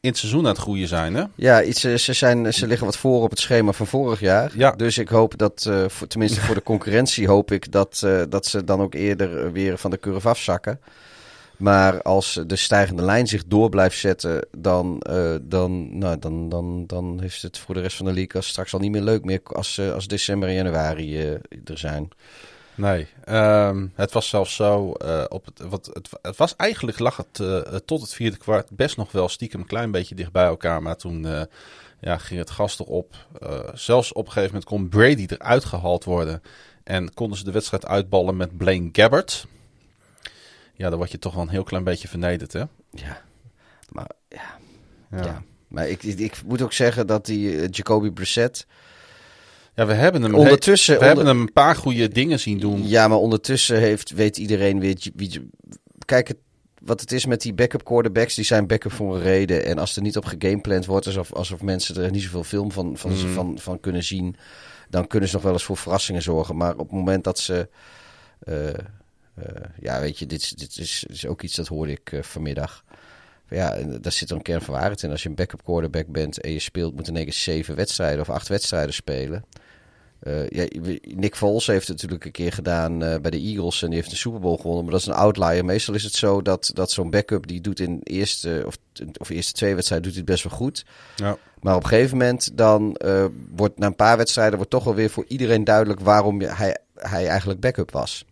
in 0.00 0.10
het 0.10 0.18
seizoen 0.18 0.40
aan 0.40 0.52
het 0.52 0.58
groeien 0.58 0.88
zijn. 0.88 1.14
Hè? 1.14 1.24
Ja, 1.34 1.62
iets, 1.62 1.80
ze, 1.80 2.12
zijn, 2.12 2.54
ze 2.54 2.66
liggen 2.66 2.86
wat 2.86 2.96
voor 2.96 3.22
op 3.22 3.30
het 3.30 3.38
schema 3.38 3.72
van 3.72 3.86
vorig 3.86 4.20
jaar. 4.20 4.52
Ja. 4.56 4.70
Dus 4.70 4.98
ik 4.98 5.08
hoop 5.08 5.38
dat, 5.38 5.66
uh, 5.68 5.84
voor, 5.88 6.06
tenminste 6.06 6.40
voor 6.40 6.54
de 6.54 6.62
concurrentie, 6.62 7.28
hoop 7.28 7.52
ik 7.52 7.72
dat, 7.72 8.02
uh, 8.04 8.22
dat 8.28 8.46
ze 8.46 8.64
dan 8.64 8.80
ook 8.80 8.94
eerder 8.94 9.52
weer 9.52 9.78
van 9.78 9.90
de 9.90 9.98
curve 9.98 10.28
afzakken. 10.28 10.80
Maar 11.56 12.02
als 12.02 12.40
de 12.46 12.56
stijgende 12.56 13.02
lijn 13.02 13.26
zich 13.26 13.44
door 13.46 13.68
blijft 13.68 13.98
zetten, 13.98 14.46
dan, 14.58 15.02
uh, 15.10 15.34
dan, 15.42 15.98
nou, 15.98 16.18
dan, 16.18 16.48
dan, 16.48 16.86
dan 16.86 17.20
heeft 17.20 17.42
het 17.42 17.58
voor 17.58 17.74
de 17.74 17.80
rest 17.80 17.96
van 17.96 18.06
de 18.06 18.12
league 18.12 18.42
straks 18.42 18.72
al 18.74 18.80
niet 18.80 18.90
meer 18.90 19.02
leuk 19.02 19.24
meer 19.24 19.40
als, 19.42 19.78
uh, 19.78 19.92
als 19.92 20.06
december 20.06 20.48
en 20.48 20.54
januari 20.54 21.26
uh, 21.26 21.32
er 21.64 21.78
zijn. 21.78 22.08
Nee, 22.76 23.06
um, 23.28 23.92
het 23.94 24.12
was 24.12 24.28
zelfs 24.28 24.54
zo. 24.54 24.94
Op 25.28 25.44
het, 25.44 25.60
wat, 25.68 25.90
het, 25.92 26.08
het 26.22 26.36
was 26.36 26.56
eigenlijk 26.56 26.98
lag 26.98 27.16
het 27.16 27.86
tot 27.86 28.00
het 28.00 28.14
vierde 28.14 28.36
kwart 28.36 28.70
best 28.70 28.96
nog 28.96 29.12
wel 29.12 29.28
stiekem 29.28 29.60
een 29.60 29.66
klein 29.66 29.90
beetje 29.90 30.14
dicht 30.14 30.32
bij 30.32 30.44
elkaar. 30.44 30.82
Maar 30.82 30.96
toen 30.96 31.26
ja, 32.00 32.18
ging 32.18 32.40
het 32.40 32.50
gas 32.50 32.78
erop. 32.78 33.14
zelfs 33.74 34.12
op 34.12 34.26
een 34.26 34.32
gegeven 34.32 34.54
moment 34.54 34.64
kon 34.70 34.88
Brady 34.88 35.26
eruit 35.28 35.64
gehaald 35.64 36.04
worden. 36.04 36.42
En 36.84 37.14
konden 37.14 37.38
ze 37.38 37.44
de 37.44 37.52
wedstrijd 37.52 37.86
uitballen 37.86 38.36
met 38.36 38.56
Blaine 38.56 38.88
Gabbert. 38.92 39.46
Ja, 40.76 40.88
dan 40.88 40.98
word 40.98 41.10
je 41.10 41.18
toch 41.18 41.34
wel 41.34 41.42
een 41.42 41.48
heel 41.48 41.64
klein 41.64 41.84
beetje 41.84 42.08
vernederd, 42.08 42.52
hè? 42.52 42.62
Ja, 42.90 43.22
maar 43.88 44.10
ja. 44.28 44.58
Ja. 45.10 45.24
ja. 45.24 45.42
Maar 45.68 45.88
ik, 45.88 46.02
ik, 46.02 46.18
ik, 46.18 46.42
moet 46.46 46.62
ook 46.62 46.72
zeggen 46.72 47.06
dat 47.06 47.26
die 47.26 47.68
Jacoby 47.68 48.10
Brissett... 48.10 48.66
Ja, 49.74 49.86
we 49.86 49.92
hebben 49.92 50.22
hem, 50.22 50.34
ondertussen, 50.34 50.94
we 50.94 51.00
onder... 51.00 51.16
hebben 51.16 51.34
hem 51.34 51.44
een 51.46 51.52
paar 51.52 51.76
goede 51.76 52.08
dingen 52.08 52.40
zien 52.40 52.58
doen. 52.58 52.88
Ja, 52.88 53.08
maar 53.08 53.18
ondertussen 53.18 53.78
heeft, 53.78 54.10
weet 54.10 54.36
iedereen 54.36 54.80
weer... 54.80 54.96
Wie, 55.14 55.50
kijk, 56.04 56.28
het, 56.28 56.36
wat 56.82 57.00
het 57.00 57.12
is 57.12 57.26
met 57.26 57.40
die 57.40 57.54
backup 57.54 57.84
quarterbacks, 57.84 58.34
die 58.34 58.44
zijn 58.44 58.66
backup 58.66 58.92
voor 58.92 59.14
een 59.14 59.22
reden. 59.22 59.64
En 59.64 59.78
als 59.78 59.96
er 59.96 60.02
niet 60.02 60.16
op 60.16 60.24
gegamepland 60.24 60.86
wordt, 60.86 61.06
alsof, 61.06 61.32
alsof 61.32 61.62
mensen 61.62 62.02
er 62.02 62.10
niet 62.10 62.22
zoveel 62.22 62.44
film 62.44 62.72
van, 62.72 62.96
van, 62.96 63.10
mm. 63.10 63.16
van, 63.16 63.58
van 63.58 63.80
kunnen 63.80 64.04
zien... 64.04 64.36
dan 64.88 65.06
kunnen 65.06 65.28
ze 65.28 65.34
nog 65.34 65.44
wel 65.44 65.52
eens 65.52 65.64
voor 65.64 65.76
verrassingen 65.76 66.22
zorgen. 66.22 66.56
Maar 66.56 66.72
op 66.72 66.78
het 66.78 66.92
moment 66.92 67.24
dat 67.24 67.38
ze... 67.38 67.68
Uh, 68.48 68.68
ja, 69.80 70.00
weet 70.00 70.18
je, 70.18 70.26
dit, 70.26 70.58
dit 70.58 70.78
is, 70.78 71.04
is, 71.08 71.26
ook 71.26 71.42
iets 71.42 71.54
dat 71.54 71.66
hoorde 71.66 71.92
ik 71.92 72.12
uh, 72.12 72.22
vanmiddag. 72.22 72.84
Ja, 73.48 73.76
daar 74.00 74.12
zit 74.12 74.30
er 74.30 74.36
een 74.36 74.42
kern 74.42 74.60
van 74.60 74.74
waarheid 74.74 75.02
in. 75.02 75.10
Als 75.10 75.22
je 75.22 75.28
een 75.28 75.34
backup 75.34 75.64
quarterback 75.64 76.06
bent 76.06 76.40
en 76.40 76.52
je 76.52 76.58
speelt, 76.58 76.94
moet 76.94 77.08
in 77.08 77.16
één 77.16 77.24
keer 77.24 77.32
zeven 77.32 77.74
wedstrijden 77.74 78.20
of 78.20 78.30
acht 78.30 78.48
wedstrijden 78.48 78.94
spelen. 78.94 79.44
Uh, 80.22 80.48
ja, 80.48 80.66
Nick 81.02 81.36
Foles 81.36 81.66
heeft 81.66 81.88
het 81.88 81.96
natuurlijk 81.96 82.24
een 82.24 82.30
keer 82.30 82.52
gedaan 82.52 82.98
bij 82.98 83.30
de 83.30 83.40
Eagles 83.40 83.82
en 83.82 83.88
die 83.88 83.98
heeft 83.98 84.10
een 84.10 84.16
Super 84.16 84.40
Bowl 84.40 84.56
gewonnen. 84.56 84.82
Maar 84.82 84.92
dat 84.92 85.00
is 85.00 85.06
een 85.06 85.14
outlier. 85.14 85.64
Meestal 85.64 85.94
is 85.94 86.04
het 86.04 86.14
zo 86.14 86.42
dat, 86.42 86.70
dat 86.74 86.90
zo'n 86.90 87.10
backup 87.10 87.46
die 87.46 87.60
doet 87.60 87.80
in 87.80 88.00
eerste 88.02 88.62
of, 88.66 88.76
of 89.16 89.28
eerste 89.28 89.52
twee 89.52 89.74
wedstrijden 89.74 90.08
doet 90.08 90.16
het 90.16 90.24
best 90.24 90.44
wel 90.44 90.58
goed. 90.58 90.84
Ja. 91.16 91.36
Maar 91.60 91.76
op 91.76 91.82
een 91.82 91.88
gegeven 91.88 92.16
moment 92.16 92.56
dan 92.56 92.98
wordt 93.54 93.78
na 93.78 93.86
een 93.86 93.96
paar 93.96 94.16
wedstrijden 94.16 94.56
wordt 94.56 94.70
toch 94.70 94.84
wel 94.84 94.94
weer 94.94 95.10
voor 95.10 95.24
iedereen 95.28 95.64
duidelijk 95.64 96.00
waarom 96.00 96.40
hij, 96.40 96.78
hij 96.94 97.28
eigenlijk 97.28 97.60
backup 97.60 97.90
was. 97.90 98.24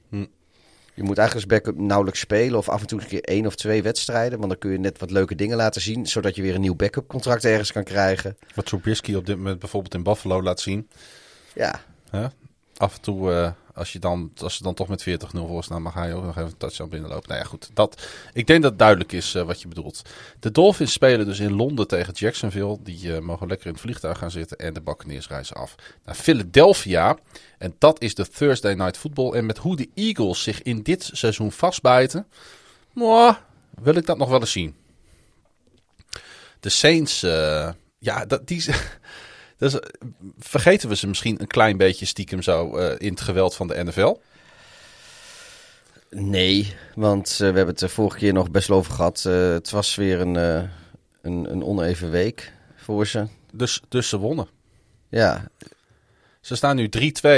Je 0.95 1.03
moet 1.03 1.19
eigenlijk 1.19 1.49
als 1.49 1.59
backup 1.59 1.81
nauwelijks 1.81 2.21
spelen 2.21 2.59
of 2.59 2.69
af 2.69 2.81
en 2.81 2.87
toe 2.87 3.01
een 3.01 3.07
keer 3.07 3.23
één 3.23 3.47
of 3.47 3.55
twee 3.55 3.83
wedstrijden. 3.83 4.39
Want 4.39 4.51
dan 4.51 4.59
kun 4.59 4.71
je 4.71 4.79
net 4.79 4.99
wat 4.99 5.11
leuke 5.11 5.35
dingen 5.35 5.57
laten 5.57 5.81
zien, 5.81 6.07
zodat 6.07 6.37
je 6.37 6.43
weer 6.43 6.55
een 6.55 6.61
nieuw 6.61 6.75
backup 6.75 7.09
contract 7.09 7.45
ergens 7.45 7.73
kan 7.73 7.85
krijgen. 7.85 8.37
Wat 8.55 8.67
Trubisky 8.67 9.15
op 9.15 9.27
dit 9.27 9.37
moment 9.37 9.59
bijvoorbeeld 9.59 9.95
in 9.95 10.03
Buffalo 10.03 10.43
laat 10.43 10.61
zien. 10.61 10.89
Ja. 11.55 11.81
Huh? 12.11 12.27
Af 12.77 12.95
en 12.95 13.01
toe, 13.01 13.31
uh, 13.31 13.51
als, 13.75 13.93
je 13.93 13.99
dan, 13.99 14.33
als 14.37 14.57
ze 14.57 14.63
dan 14.63 14.75
toch 14.75 14.89
met 14.89 15.09
40-0 15.09 15.15
voor 15.33 15.65
staan, 15.65 15.93
ga 15.93 16.05
je 16.05 16.15
ook 16.15 16.25
nog 16.25 16.37
even 16.37 16.51
een 16.51 16.57
touchdown 16.57 16.91
binnenlopen. 16.91 17.29
Nou 17.29 17.41
ja, 17.41 17.47
goed. 17.47 17.71
Dat, 17.75 18.07
ik 18.33 18.47
denk 18.47 18.63
dat 18.63 18.79
duidelijk 18.79 19.13
is 19.13 19.35
uh, 19.35 19.43
wat 19.43 19.61
je 19.61 19.69
bedoelt. 19.69 20.03
De 20.41 20.51
Dolphins 20.51 20.93
spelen 20.93 21.27
dus 21.27 21.41
in 21.41 21.53
Londen 21.53 21.89
tegen 21.89 22.13
Jacksonville. 22.13 22.79
Die 22.83 23.05
uh, 23.05 23.19
mogen 23.19 23.47
lekker 23.47 23.67
in 23.67 23.73
het 23.73 23.81
vliegtuig 23.81 24.19
gaan 24.19 24.31
zitten. 24.31 24.57
En 24.57 24.75
de 24.75 24.81
Buccaneers 24.81 25.29
reizen 25.29 25.57
af 25.57 25.75
naar 26.05 26.15
Philadelphia. 26.15 27.17
En 27.59 27.75
dat 27.79 28.01
is 28.01 28.15
de 28.15 28.29
Thursday 28.29 28.75
Night 28.75 28.97
Football. 28.97 29.33
En 29.33 29.47
met 29.47 29.59
hoe 29.59 29.77
de 29.77 29.89
Eagles 29.95 30.43
zich 30.43 30.63
in 30.63 30.83
dit 30.83 31.11
seizoen 31.13 31.53
vastbijten. 31.53 32.27
Wil 33.81 33.95
ik 33.95 34.07
dat 34.07 34.19
nog 34.19 34.29
wel 34.29 34.41
eens 34.41 34.53
zien. 34.53 34.75
De 36.61 36.69
Saints, 36.69 37.23
uh, 37.23 37.71
ja, 37.99 38.25
dat, 38.27 38.47
die, 38.47 38.65
dus, 39.63 39.79
vergeten 40.39 40.89
we 40.89 40.97
ze 40.97 41.07
misschien 41.07 41.41
een 41.41 41.47
klein 41.47 41.77
beetje 41.77 42.07
stiekem 42.07 42.43
zo 42.43 42.79
uh, 42.79 42.95
in 42.99 43.11
het 43.11 43.21
geweld 43.21 43.55
van 43.55 43.67
de 43.67 43.85
NFL? 43.85 44.17
Nee, 46.11 46.75
want 46.95 47.31
uh, 47.33 47.39
we 47.39 47.45
hebben 47.45 47.67
het 47.67 47.81
er 47.81 47.91
vorige 47.91 48.19
keer 48.19 48.33
nog 48.33 48.51
best 48.51 48.69
wel 48.69 48.79
over 48.79 48.93
gehad. 48.93 49.23
het 49.23 49.71
was 49.71 49.95
weer 49.95 50.21
een, 50.21 50.35
een, 50.35 50.71
een 51.23 51.65
oneven 51.65 52.11
week 52.11 52.53
voor 52.77 53.07
ze. 53.07 53.27
Dus, 53.53 53.83
dus 53.89 54.09
ze 54.09 54.19
wonnen. 54.19 54.49
Ja, 55.09 55.51
ze 56.41 56.57
staan 56.57 56.77
nu 56.77 56.87
3-2 56.87 56.91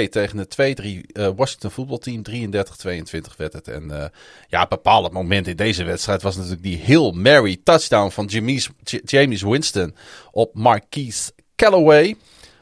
tegen 0.08 0.38
het 0.38 0.56
2-3 0.82 0.84
uh, 0.84 1.28
Washington 1.36 1.70
voetbalteam. 1.70 2.22
33-22 2.30 3.36
werd 3.36 3.52
het. 3.52 3.68
En 3.68 4.12
ja, 4.48 4.66
bepaald 4.66 5.12
moment 5.12 5.46
in 5.46 5.56
deze 5.56 5.84
wedstrijd 5.84 6.22
was 6.22 6.36
natuurlijk 6.36 6.62
die 6.62 6.76
heel 6.76 7.12
Mary 7.12 7.60
touchdown 7.64 8.10
van 8.10 8.26
James, 8.26 8.70
James 9.04 9.42
Winston 9.42 9.94
op 10.30 10.54
Marquise 10.54 11.32
Callaway. 11.56 12.16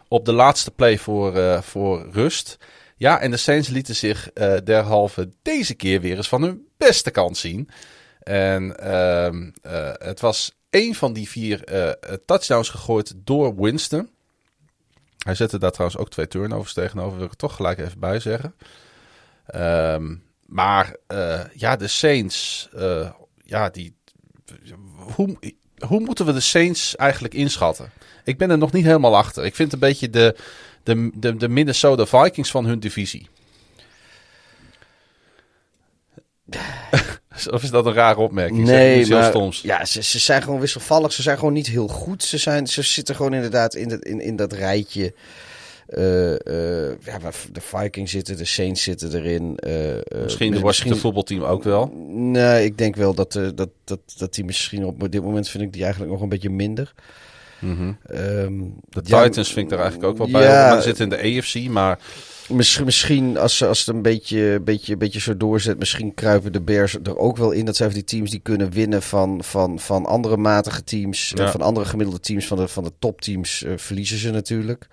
Op 0.08 0.24
de 0.24 0.32
laatste 0.32 0.70
play 0.70 0.98
voor, 0.98 1.36
uh, 1.36 1.62
voor 1.62 2.08
rust. 2.10 2.56
Ja, 2.96 3.20
en 3.20 3.30
de 3.30 3.36
Saints 3.36 3.68
lieten 3.68 3.96
zich 3.96 4.30
uh, 4.34 4.56
derhalve 4.64 5.30
deze 5.42 5.74
keer 5.74 6.00
weer 6.00 6.16
eens 6.16 6.28
van 6.28 6.42
hun 6.42 6.68
beste 6.76 7.10
kant 7.10 7.36
zien. 7.36 7.68
En 8.22 8.76
uh, 8.82 9.92
het 9.92 10.20
was 10.20 10.52
één 10.70 10.94
van 10.94 11.12
die 11.12 11.28
vier 11.28 11.64
touchdowns 12.26 12.68
gegooid 12.68 13.14
door 13.16 13.56
Winston. 13.56 14.10
Hij 15.18 15.34
zette 15.34 15.58
daar 15.58 15.70
trouwens 15.70 16.00
ook 16.00 16.10
twee 16.10 16.28
turnovers 16.28 16.72
tegenover, 16.72 17.18
wil 17.18 17.26
ik 17.26 17.34
toch 17.34 17.56
gelijk 17.56 17.78
even 17.78 18.00
bij 18.00 18.20
zeggen. 18.20 18.54
Um, 19.54 20.22
maar 20.46 20.96
ja, 21.54 21.76
de 21.76 21.88
Saints, 21.88 22.68
ja, 23.44 23.70
die. 23.70 23.96
Hoe, 25.14 25.36
hoe 25.86 26.00
moeten 26.00 26.26
we 26.26 26.32
de 26.32 26.40
Saints 26.40 26.96
eigenlijk 26.96 27.34
inschatten? 27.34 27.92
Ik 28.24 28.38
ben 28.38 28.50
er 28.50 28.58
nog 28.58 28.72
niet 28.72 28.84
helemaal 28.84 29.16
achter. 29.16 29.44
Ik 29.44 29.54
vind 29.54 29.72
een 29.72 29.78
beetje 29.78 30.10
de, 30.10 30.36
de, 30.82 31.10
de, 31.14 31.36
de 31.36 31.48
Minnesota 31.48 32.06
Vikings 32.06 32.50
van 32.50 32.64
hun 32.64 32.80
divisie. 32.80 33.28
Of 37.50 37.62
is 37.62 37.70
dat 37.70 37.86
een 37.86 37.92
rare 37.92 38.20
opmerking? 38.20 38.64
Nee, 38.64 39.06
maar 39.06 39.58
ja, 39.62 39.84
ze, 39.84 40.02
ze 40.02 40.18
zijn 40.18 40.42
gewoon 40.42 40.60
wisselvallig. 40.60 41.12
Ze 41.12 41.22
zijn 41.22 41.38
gewoon 41.38 41.52
niet 41.52 41.66
heel 41.66 41.88
goed. 41.88 42.22
Ze, 42.22 42.38
zijn, 42.38 42.66
ze 42.66 42.82
zitten 42.82 43.14
gewoon 43.14 43.34
inderdaad 43.34 43.74
in, 43.74 43.88
dat 43.88 44.04
in, 44.04 44.20
in 44.20 44.36
dat 44.36 44.52
rijtje. 44.52 45.14
Uh, 45.88 46.30
uh, 46.30 46.88
ja, 47.04 47.18
de 47.52 47.60
Vikings 47.60 48.10
zitten, 48.10 48.36
de 48.36 48.44
Saints 48.44 48.82
zitten 48.82 49.14
erin. 49.14 49.58
Uh, 49.66 50.22
misschien 50.22 50.52
de 50.52 50.60
Washington 50.60 50.98
voetbalteam 50.98 51.42
ook 51.42 51.62
wel? 51.62 51.92
Nee, 52.08 52.64
ik 52.64 52.78
denk 52.78 52.96
wel 52.96 53.14
dat, 53.14 53.32
dat, 53.32 53.68
dat, 53.84 54.00
dat 54.16 54.34
die 54.34 54.44
misschien 54.44 54.84
op 54.84 55.12
dit 55.12 55.22
moment 55.22 55.48
vind 55.48 55.62
ik 55.62 55.72
die 55.72 55.82
eigenlijk 55.82 56.12
nog 56.12 56.22
een 56.22 56.28
beetje 56.28 56.50
minder. 56.50 56.92
Mm 57.62 57.76
-hmm. 57.76 58.18
um, 58.18 58.74
de 58.88 59.02
Titans 59.02 59.52
vind 59.52 59.66
ik 59.66 59.72
er 59.72 59.82
eigenlijk 59.82 60.10
ook 60.10 60.18
wel 60.18 60.30
bij. 60.30 60.42
Ja, 60.42 60.72
maar 60.72 60.82
zitten 60.82 61.04
in 61.04 61.10
de 61.10 61.38
AFC, 61.38 61.68
maar... 61.68 61.98
Misschien, 62.48 62.84
misschien 62.84 63.38
als, 63.38 63.64
als 63.64 63.78
het 63.78 63.94
een 63.94 64.02
beetje, 64.02 64.60
beetje, 64.60 64.96
beetje 64.96 65.20
zo 65.20 65.36
doorzet, 65.36 65.78
misschien 65.78 66.14
kruipen 66.14 66.52
de 66.52 66.60
Bears 66.60 66.96
er 67.02 67.18
ook 67.18 67.36
wel 67.36 67.50
in. 67.50 67.64
Dat 67.64 67.76
zijn 67.76 67.90
die 67.90 68.04
teams 68.04 68.30
die 68.30 68.40
kunnen 68.40 68.70
winnen 68.70 69.02
van, 69.02 69.44
van, 69.44 69.78
van 69.78 70.06
andere 70.06 70.36
matige 70.36 70.84
teams. 70.84 71.32
Ja. 71.34 71.50
Van 71.50 71.60
andere 71.60 71.86
gemiddelde 71.86 72.20
teams, 72.20 72.46
van 72.46 72.56
de, 72.56 72.68
van 72.68 72.84
de 72.84 72.92
topteams 72.98 73.62
uh, 73.62 73.72
verliezen 73.76 74.18
ze 74.18 74.30
natuurlijk. 74.30 74.86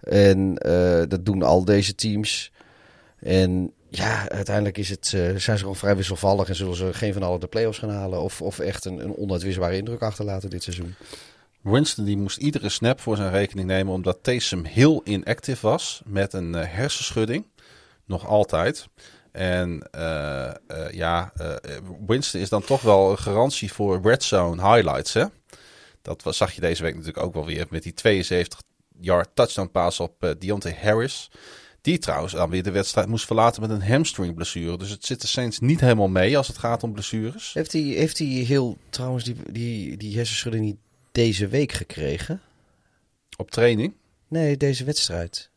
En 0.00 0.58
uh, 0.66 1.02
dat 1.08 1.24
doen 1.24 1.42
al 1.42 1.64
deze 1.64 1.94
teams. 1.94 2.52
En 3.18 3.72
ja, 3.88 4.28
uiteindelijk 4.28 4.78
is 4.78 4.88
het, 4.88 5.12
uh, 5.14 5.22
zijn 5.22 5.38
ze 5.38 5.58
gewoon 5.58 5.76
vrij 5.76 5.96
wisselvallig 5.96 6.48
en 6.48 6.54
zullen 6.54 6.76
ze 6.76 6.92
geen 6.92 7.12
van 7.12 7.22
alle 7.22 7.38
de 7.38 7.46
play-offs 7.46 7.78
gaan 7.78 7.90
halen. 7.90 8.22
Of, 8.22 8.42
of 8.42 8.58
echt 8.58 8.84
een, 8.84 8.98
een 8.98 9.16
onuitwisbare 9.16 9.76
indruk 9.76 10.02
achterlaten 10.02 10.50
dit 10.50 10.62
seizoen. 10.62 10.94
Winston 11.62 12.04
die 12.04 12.16
moest 12.16 12.36
iedere 12.36 12.68
snap 12.68 13.00
voor 13.00 13.16
zijn 13.16 13.30
rekening 13.30 13.68
nemen 13.68 13.92
omdat 13.92 14.18
Taysom 14.22 14.64
heel 14.64 15.00
inactief 15.04 15.60
was 15.60 16.02
met 16.04 16.32
een 16.32 16.54
uh, 16.54 16.62
hersenschudding. 16.64 17.46
Nog 18.04 18.26
altijd. 18.26 18.86
En 19.32 19.88
uh, 19.94 20.50
uh, 20.68 20.90
ja, 20.90 21.32
Winston 22.06 22.40
is 22.40 22.48
dan 22.48 22.62
toch 22.62 22.82
wel 22.82 23.10
een 23.10 23.18
garantie 23.18 23.72
voor 23.72 24.00
red 24.02 24.22
zone 24.22 24.62
highlights. 24.62 25.12
Hè? 25.12 25.24
Dat 26.02 26.22
was, 26.22 26.36
zag 26.36 26.52
je 26.52 26.60
deze 26.60 26.82
week 26.82 26.92
natuurlijk 26.94 27.24
ook 27.24 27.34
wel 27.34 27.46
weer 27.46 27.66
met 27.70 27.82
die 27.82 27.94
72 27.94 28.62
yard 29.00 29.28
touchdown 29.34 29.70
pass 29.70 30.00
op 30.00 30.34
Deontay 30.38 30.76
Harris. 30.80 31.30
Die 31.80 31.98
trouwens 31.98 32.32
dan 32.32 32.50
weer 32.50 32.62
de 32.62 32.70
wedstrijd 32.70 33.08
moest 33.08 33.26
verlaten 33.26 33.60
met 33.60 33.70
een 33.70 33.82
hamstring 33.82 34.34
blessure. 34.34 34.78
Dus 34.78 34.90
het 34.90 35.04
zit 35.04 35.20
de 35.20 35.26
Saints 35.26 35.58
niet 35.58 35.80
helemaal 35.80 36.08
mee 36.08 36.36
als 36.36 36.46
het 36.46 36.58
gaat 36.58 36.82
om 36.82 36.92
blessures. 36.92 37.52
Heeft 37.54 37.72
hij, 37.72 37.82
heeft 37.82 38.18
hij 38.18 38.26
heel 38.26 38.78
trouwens 38.90 39.24
die, 39.24 39.36
die, 39.50 39.96
die 39.96 40.16
hersenschudding 40.16 40.64
niet 40.64 40.76
deze 41.12 41.48
week 41.48 41.72
gekregen. 41.72 42.40
Op 43.36 43.50
training? 43.50 43.92
Nee, 44.28 44.56
deze 44.56 44.84
wedstrijd. 44.84 45.50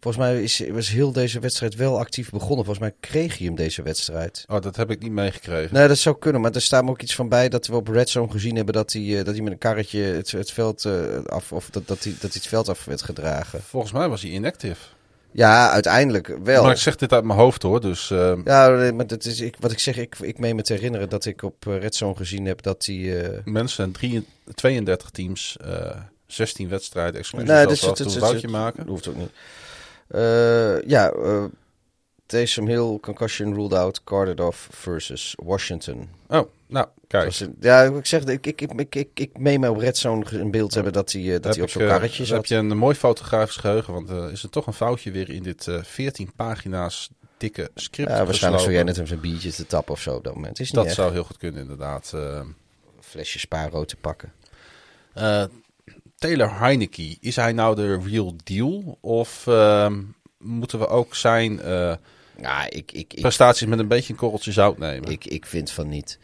Volgens 0.00 0.24
mij 0.24 0.42
is, 0.42 0.62
was 0.70 0.88
heel 0.88 1.12
deze 1.12 1.40
wedstrijd 1.40 1.74
wel 1.74 1.98
actief 1.98 2.30
begonnen. 2.30 2.64
Volgens 2.64 2.78
mij 2.78 2.94
kreeg 3.00 3.38
hij 3.38 3.46
hem 3.46 3.56
deze 3.56 3.82
wedstrijd. 3.82 4.44
Oh, 4.48 4.60
dat 4.60 4.76
heb 4.76 4.90
ik 4.90 5.02
niet 5.02 5.12
meegekregen. 5.12 5.74
Nee, 5.74 5.88
dat 5.88 5.98
zou 5.98 6.18
kunnen. 6.18 6.40
Maar 6.40 6.54
er 6.54 6.62
staat 6.62 6.84
me 6.84 6.90
ook 6.90 7.02
iets 7.02 7.14
van 7.14 7.28
bij 7.28 7.48
dat 7.48 7.66
we 7.66 7.74
op 7.74 7.88
Red 7.88 8.08
Zone 8.08 8.30
gezien 8.30 8.56
hebben 8.56 8.74
dat 8.74 8.92
hij, 8.92 9.02
uh, 9.02 9.24
dat 9.24 9.34
hij 9.34 9.42
met 9.42 9.52
een 9.52 9.58
karretje 9.58 10.00
het, 10.02 10.30
het 10.30 10.50
veld 10.50 10.84
uh, 10.84 11.24
af, 11.24 11.52
of 11.52 11.70
dat, 11.70 11.86
dat, 11.86 12.04
hij, 12.04 12.12
dat 12.12 12.20
hij 12.20 12.30
het 12.32 12.46
veld 12.46 12.68
af 12.68 12.84
werd 12.84 13.02
gedragen. 13.02 13.62
Volgens 13.62 13.92
mij 13.92 14.08
was 14.08 14.22
hij 14.22 14.30
inactive. 14.30 14.84
Ja, 15.32 15.70
uiteindelijk 15.70 16.36
wel. 16.42 16.62
Maar 16.62 16.72
ik 16.72 16.78
zeg 16.78 16.96
dit 16.96 17.12
uit 17.12 17.24
mijn 17.24 17.38
hoofd 17.38 17.62
hoor, 17.62 17.80
dus... 17.80 18.10
Uh... 18.10 18.38
Ja, 18.44 18.92
maar 18.94 19.06
dat 19.06 19.24
is, 19.24 19.40
ik, 19.40 19.56
wat 19.60 19.72
ik 19.72 19.78
zeg, 19.78 19.96
ik, 19.96 20.16
ik 20.20 20.38
meen 20.38 20.56
me 20.56 20.62
te 20.62 20.72
herinneren 20.72 21.08
dat 21.08 21.24
ik 21.24 21.42
op 21.42 21.64
Red 21.64 21.94
Zone 21.94 22.16
gezien 22.16 22.44
heb 22.46 22.62
dat 22.62 22.86
hij... 22.86 23.42
Mensen, 23.44 23.92
drie, 23.92 24.26
32 24.54 25.10
teams, 25.10 25.56
16 26.26 26.68
wedstrijden, 26.68 27.20
exclusief 27.20 27.48
nee, 27.48 27.66
dus, 27.66 27.80
het, 27.80 27.98
het, 27.98 28.50
maken. 28.50 28.78
Dat 28.78 28.88
hoeft 28.88 29.08
ook 29.08 29.16
niet. 29.16 29.30
Uh, 30.14 30.82
ja, 30.82 31.12
uh, 31.14 31.44
Taysom 32.26 32.66
Hill, 32.66 32.98
concussion 33.00 33.54
ruled 33.54 33.72
out, 33.72 34.04
carded 34.04 34.40
off 34.40 34.68
versus 34.70 35.34
Washington. 35.36 36.08
Oh, 36.28 36.48
nou, 36.72 36.86
kijk. 37.06 37.48
ja, 37.60 37.82
ik 37.82 38.06
zeg, 38.06 38.24
ik, 38.24 38.46
ik, 38.46 38.60
ik, 38.60 38.94
ik, 38.94 39.08
ik 39.14 39.38
meen 39.38 39.60
me 39.60 39.70
op 39.70 39.76
Red 39.76 39.96
Zone 39.96 40.24
een 40.30 40.50
beeld 40.50 40.74
hebben 40.74 40.92
dat 40.92 41.12
hij, 41.12 41.40
dat 41.40 41.54
hij 41.54 41.64
op 41.64 41.70
zo'n 41.70 41.86
karretje 41.86 42.24
zat. 42.24 42.36
heb 42.36 42.46
je 42.46 42.54
een 42.54 42.76
mooi 42.76 42.94
fotografisch 42.94 43.56
geheugen, 43.56 43.92
want 43.92 44.10
uh, 44.10 44.32
is 44.32 44.42
er 44.42 44.50
toch 44.50 44.66
een 44.66 44.72
foutje 44.72 45.10
weer 45.10 45.30
in 45.30 45.42
dit 45.42 45.68
14 45.82 46.32
pagina's 46.36 47.10
dikke 47.36 47.70
script 47.74 48.10
Ja, 48.10 48.24
waarschijnlijk 48.24 48.62
zou 48.62 48.74
jij 48.74 48.82
net 48.82 49.10
een 49.10 49.20
biertje 49.20 49.52
te 49.52 49.66
tappen 49.66 49.94
of 49.94 50.00
zo 50.00 50.14
op 50.14 50.24
dat 50.24 50.34
moment. 50.34 50.60
Is 50.60 50.70
dat 50.70 50.90
zou 50.90 51.12
heel 51.12 51.24
goed 51.24 51.36
kunnen, 51.36 51.60
inderdaad. 51.60 52.12
Een 52.14 52.54
flesje 53.00 53.38
spaarrood 53.38 53.88
te 53.88 53.96
pakken. 53.96 54.32
Taylor 56.22 56.58
Heineke, 56.58 57.16
is 57.20 57.36
hij 57.36 57.52
nou 57.52 57.76
de 57.76 57.98
real 57.98 58.34
deal? 58.44 58.98
Of 59.00 59.46
uh, 59.46 59.92
moeten 60.38 60.78
we 60.78 60.86
ook 60.86 61.14
zijn 61.14 61.52
uh, 61.52 61.94
ja, 62.40 62.70
ik, 62.70 62.92
ik, 62.92 63.14
prestaties 63.20 63.66
met 63.66 63.78
een 63.78 63.88
beetje 63.88 64.12
een 64.12 64.18
korreltje 64.18 64.52
zout 64.52 64.78
nemen? 64.78 65.10
Ik, 65.10 65.24
ik 65.24 65.46
vind 65.46 65.70
van 65.70 65.88
niet. 65.88 66.18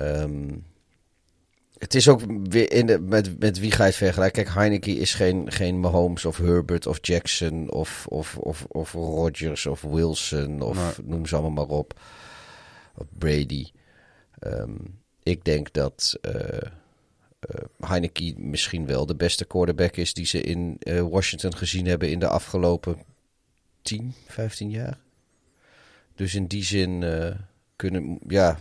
Um, 0.00 0.64
het 1.82 1.94
is 1.94 2.08
ook 2.08 2.20
weer 2.48 2.72
in 2.72 2.86
de, 2.86 2.98
met, 3.00 3.38
met 3.38 3.58
wie 3.58 3.70
ga 3.70 3.82
je 3.82 3.88
het 3.88 3.98
vergelijken? 3.98 4.44
Kijk, 4.44 4.56
Heineke 4.56 4.90
is 4.90 5.14
geen, 5.14 5.52
geen 5.52 5.80
Mahomes 5.80 6.24
of 6.24 6.36
Herbert 6.36 6.86
of 6.86 6.98
Jackson 7.00 7.70
of, 7.70 8.06
of, 8.08 8.36
of, 8.36 8.64
of 8.64 8.92
Rodgers 8.92 9.66
of 9.66 9.82
Wilson 9.82 10.60
of 10.60 11.00
noem 11.04 11.26
ze 11.26 11.36
allemaal 11.36 11.66
maar 11.66 11.76
op. 11.76 12.00
Of 12.94 13.06
Brady. 13.18 13.66
Um, 14.40 15.00
ik 15.22 15.44
denk 15.44 15.72
dat... 15.72 16.18
Uh, 16.22 16.34
uh, 16.34 17.64
Heineke 17.80 18.34
misschien 18.36 18.86
wel 18.86 19.06
de 19.06 19.16
beste 19.16 19.44
quarterback 19.44 19.96
is 19.96 20.14
die 20.14 20.26
ze 20.26 20.40
in 20.40 20.76
uh, 20.80 21.00
Washington 21.00 21.56
gezien 21.56 21.86
hebben 21.86 22.10
in 22.10 22.18
de 22.18 22.28
afgelopen 22.28 22.96
10, 23.82 24.14
15 24.26 24.70
jaar. 24.70 24.98
Dus 26.14 26.34
in 26.34 26.46
die 26.46 26.64
zin 26.64 27.04
kunnen, 27.76 28.18
ja. 28.28 28.58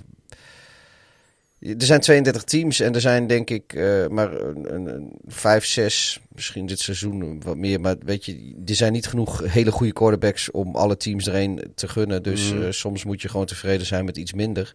Er 1.61 1.85
zijn 1.85 1.99
32 1.99 2.43
teams 2.43 2.79
en 2.79 2.93
er 2.93 3.01
zijn 3.01 3.27
denk 3.27 3.49
ik 3.49 3.73
maar 4.09 4.41
een, 4.41 4.73
een, 4.73 5.11
5, 5.25 5.65
6, 5.65 6.19
misschien 6.35 6.65
dit 6.65 6.79
seizoen 6.79 7.41
wat 7.43 7.57
meer. 7.57 7.81
Maar 7.81 7.95
weet 8.05 8.25
je, 8.25 8.53
er 8.65 8.75
zijn 8.75 8.91
niet 8.91 9.07
genoeg 9.07 9.43
hele 9.45 9.71
goede 9.71 9.93
quarterbacks 9.93 10.51
om 10.51 10.75
alle 10.75 10.97
teams 10.97 11.27
er 11.27 11.35
een 11.35 11.71
te 11.75 11.87
gunnen. 11.87 12.23
Dus 12.23 12.53
mm. 12.53 12.71
soms 12.71 13.03
moet 13.03 13.21
je 13.21 13.29
gewoon 13.29 13.45
tevreden 13.45 13.85
zijn 13.85 14.05
met 14.05 14.17
iets 14.17 14.33
minder. 14.33 14.73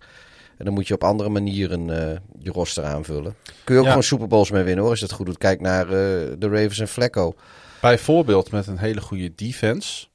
En 0.58 0.64
dan 0.64 0.74
moet 0.74 0.88
je 0.88 0.94
op 0.94 1.04
andere 1.04 1.28
manieren 1.28 1.88
uh, 1.88 1.96
je 2.38 2.50
roster 2.50 2.84
aanvullen. 2.84 3.34
Kun 3.64 3.74
je 3.74 3.80
ook 3.80 3.86
gewoon 3.86 4.02
Super 4.02 4.28
Bowls 4.28 4.50
mee 4.50 4.62
winnen 4.62 4.80
hoor, 4.80 4.90
als 4.90 5.00
je 5.00 5.06
het 5.06 5.14
goed 5.14 5.26
doet. 5.26 5.38
Kijk 5.38 5.60
naar 5.60 5.86
de 5.86 6.36
Ravens 6.40 6.78
en 6.78 6.88
Flecko. 6.88 7.34
Bijvoorbeeld 7.80 8.50
met 8.50 8.66
een 8.66 8.78
hele 8.78 9.00
goede 9.00 9.32
defense. 9.34 10.06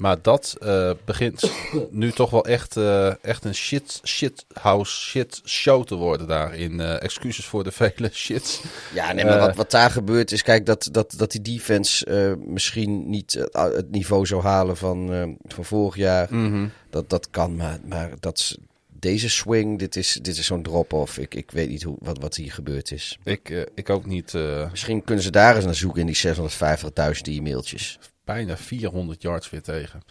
Maar 0.00 0.22
dat 0.22 0.56
uh, 0.62 0.90
begint 1.04 1.50
nu 1.90 2.12
toch 2.12 2.30
wel 2.30 2.44
echt, 2.44 2.76
echt 3.22 3.44
een 3.44 3.54
shit, 3.54 4.00
shit 4.04 4.44
house, 4.52 5.00
shit 5.00 5.40
show 5.44 5.84
te 5.86 5.94
worden 5.94 6.26
daar. 6.26 6.54
In 6.54 6.80
excuses 6.80 7.44
voor 7.44 7.64
de 7.64 7.70
vele 7.70 8.10
shits. 8.24 8.60
Ja, 8.94 9.12
nee, 9.12 9.24
maar 9.24 9.38
wat, 9.38 9.56
wat 9.56 9.70
daar 9.70 9.90
gebeurt 9.90 10.32
is, 10.32 10.42
kijk, 10.42 10.66
dat, 10.66 10.88
dat, 10.92 11.14
dat 11.16 11.30
die 11.30 11.42
defense 11.42 12.36
misschien 12.46 13.10
niet 13.10 13.46
het 13.52 13.90
niveau 13.90 14.26
zou 14.26 14.42
halen 14.42 14.76
van, 14.76 15.36
van 15.46 15.64
vorig 15.64 15.96
jaar. 15.96 16.26
Mm 16.30 16.50
-hmm. 16.52 16.70
dat, 16.90 17.10
dat 17.10 17.28
kan, 17.30 17.56
maar, 17.56 17.78
maar 17.84 18.10
dat, 18.20 18.56
deze 19.00 19.28
swing, 19.28 19.78
dit 19.78 19.96
is, 19.96 20.18
dit 20.22 20.36
is 20.36 20.46
zo'n 20.46 20.62
drop-off. 20.62 21.18
Ik, 21.18 21.34
ik 21.34 21.50
weet 21.50 21.68
niet 21.68 21.82
hoe, 21.82 21.96
wat, 22.00 22.18
wat 22.18 22.34
hier 22.36 22.52
gebeurd 22.52 22.92
is. 22.92 23.18
Ik, 23.24 23.50
eh, 23.50 23.60
ik 23.74 23.90
ook 23.90 24.06
niet. 24.06 24.34
eh, 24.34 24.70
Misschien 24.70 25.04
kunnen 25.04 25.24
ze 25.24 25.30
daar 25.30 25.56
eens 25.56 25.64
naar 25.64 25.74
zoeken 25.74 26.00
in 26.00 26.06
die 26.06 26.16
650.000 26.16 27.20
e-mailtjes. 27.22 27.98
Bijna 28.32 28.56
400 28.56 29.22
yards 29.22 29.50
weer 29.50 29.62
tegen. 29.62 30.02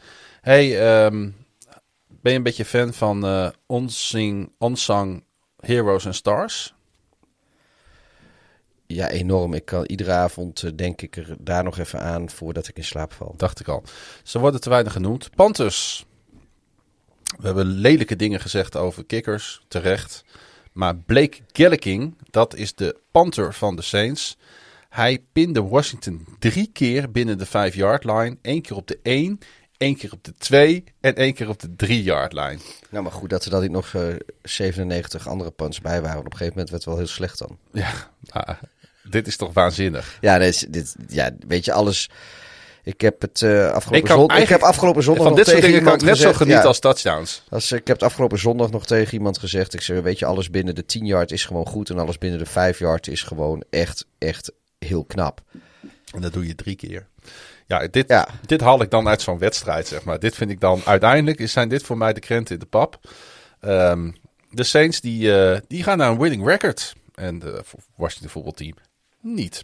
Hey, 0.42 0.80
ehm, 0.80 1.30
ben 2.08 2.32
je 2.32 2.38
een 2.38 2.44
beetje 2.44 2.66
fan 2.66 2.94
van 2.94 3.26
eh 3.26 3.50
Unsing, 3.68 4.52
Unsung 4.60 5.24
Heroes 5.60 6.06
and 6.06 6.16
Stars? 6.16 6.74
Ja, 8.86 9.10
enorm. 9.10 9.54
Ik 9.54 9.66
kan 9.66 9.86
iedere 9.86 10.12
avond, 10.12 10.64
eh, 10.64 10.72
denk 10.76 11.02
ik, 11.02 11.18
er 11.18 11.36
daar 11.40 11.64
nog 11.64 11.78
even 11.78 12.00
aan 12.00 12.30
voordat 12.30 12.68
ik 12.68 12.78
in 12.78 12.84
slaap 12.84 13.14
val. 13.14 13.34
Dacht 13.38 13.60
ik 13.60 13.68
al. 13.68 13.84
Ze 14.24 14.40
worden 14.40 14.62
te 14.62 14.70
weinig 14.70 14.94
genoemd. 14.94 15.30
Panthers. 15.36 16.06
We 17.38 17.46
hebben 17.46 17.66
lelijke 17.66 18.16
dingen 18.16 18.40
gezegd 18.40 18.76
over 18.76 19.06
kickers, 19.06 19.62
terecht. 19.68 20.24
Maar 20.72 20.96
Blake 20.96 21.38
Gellicking, 21.52 22.16
dat 22.30 22.56
is 22.56 22.76
de 22.76 23.00
Panther 23.12 23.54
van 23.54 23.76
de 23.76 23.82
Saints. 23.82 24.38
Hij 24.90 25.20
pinde 25.34 25.62
Washington 25.64 26.26
drie 26.40 26.70
keer 26.74 27.12
binnen 27.12 27.38
de 27.38 27.48
5-yard 27.48 28.04
line. 28.04 28.38
Eén 28.42 28.62
keer 28.62 28.76
op 28.76 28.88
de 28.88 29.00
1, 29.04 29.40
één 29.78 29.96
keer 29.98 30.12
op 30.12 30.24
de 30.24 30.34
2 30.38 30.84
en 31.02 31.16
één 31.16 31.34
keer 31.34 31.50
op 31.50 31.60
de 31.60 31.88
3-yard 31.88 32.34
line. 32.34 32.58
Nou, 32.90 33.04
maar 33.04 33.12
goed 33.14 33.30
dat 33.30 33.46
er 33.46 33.52
dan 33.52 33.62
niet 33.62 33.72
nog 33.72 33.94
eh, 33.94 34.02
97 34.44 35.28
andere 35.28 35.52
punts 35.52 35.82
bij 35.82 36.02
waren. 36.02 36.20
Op 36.20 36.26
een 36.26 36.32
gegeven 36.32 36.54
moment 36.54 36.70
werd 36.70 36.84
het 36.84 36.94
wel 36.94 37.04
heel 37.04 37.14
slecht 37.14 37.38
dan. 37.40 37.58
Ja, 37.72 38.10
dit 39.04 39.28
is 39.28 39.38
toch 39.38 39.54
waanzinnig. 39.54 40.18
Ja, 40.22 40.38
dit, 40.40 40.96
ja 41.08 41.32
weet 41.48 41.66
je, 41.66 41.72
alles... 41.74 42.10
Ik 42.84 43.02
heb 43.02 43.22
het 43.22 43.42
eh, 43.42 43.72
afgelopen, 43.72 43.98
Ik 43.98 44.04
kan 44.04 44.18
zon- 44.30 44.42
ik 44.42 44.50
heb 44.50 44.62
afgelopen 44.62 45.04
zondag 45.04 45.24
Van 45.24 45.32
nog 45.36 45.44
dit 45.44 45.48
soort 45.50 45.62
tegen 45.62 45.76
dingen 45.76 45.90
kan 45.92 46.00
ik 46.00 46.06
net 46.06 46.18
zo 46.18 46.34
genieten 46.34 46.62
ja, 46.62 46.68
als 46.68 46.80
touchdowns. 46.80 47.44
als, 47.50 47.72
ik 47.72 47.88
heb 47.88 47.96
het 47.96 48.06
afgelopen 48.06 48.40
zondag 48.40 48.70
nog 48.72 48.86
tegen 48.86 49.14
iemand 49.14 49.38
gezegd. 49.38 49.74
Ik 49.74 49.82
zeg, 49.82 50.02
weet 50.02 50.20
je, 50.20 50.26
alles 50.26 50.50
binnen 50.50 50.76
de 50.76 50.86
10 50.86 51.06
yard 51.06 51.32
is 51.32 51.46
gewoon 51.46 51.66
goed. 51.66 51.90
En 51.90 52.00
alles 52.00 52.18
binnen 52.18 52.40
de 52.40 52.46
5 52.46 52.80
yard 52.80 53.08
is 53.08 53.24
gewoon 53.24 53.64
echt, 53.70 54.06
echt 54.18 54.52
heel 54.80 55.04
knap. 55.06 55.42
En 56.14 56.22
dat 56.22 56.34
doe 56.34 56.48
je 56.48 56.56
drie 56.56 56.76
keer. 56.76 57.08
Ja, 57.68 57.88
dit, 57.88 58.08
Ja. 58.08 58.28
dit 58.46 58.62
haal 58.62 58.82
ik 58.82 58.90
dan 58.92 59.08
uit 59.08 59.22
zo'n 59.22 59.38
wedstrijd, 59.38 59.88
zeg 59.88 60.04
maar. 60.04 60.20
Dit 60.20 60.36
vind 60.36 60.52
ik 60.52 60.60
dan 60.60 60.82
uiteindelijk, 60.86 61.40
is- 61.40 61.52
zijn 61.52 61.70
dit 61.70 61.84
voor 61.84 61.98
mij 61.98 62.14
de 62.14 62.20
krenten 62.20 62.54
in 62.54 62.60
de 62.60 62.66
pap. 62.66 63.00
Ehm, 63.60 64.12
de 64.50 64.64
Saints, 64.64 65.02
die, 65.02 65.36
eh, 65.42 65.60
die 65.68 65.84
gaan 65.84 65.98
naar 65.98 66.12
een 66.12 66.20
winning 66.20 66.46
record. 66.46 66.96
En 67.16 67.40
de 67.40 67.64
Washington 67.96 68.30
voetbalteam 68.30 68.74
niet. 69.22 69.64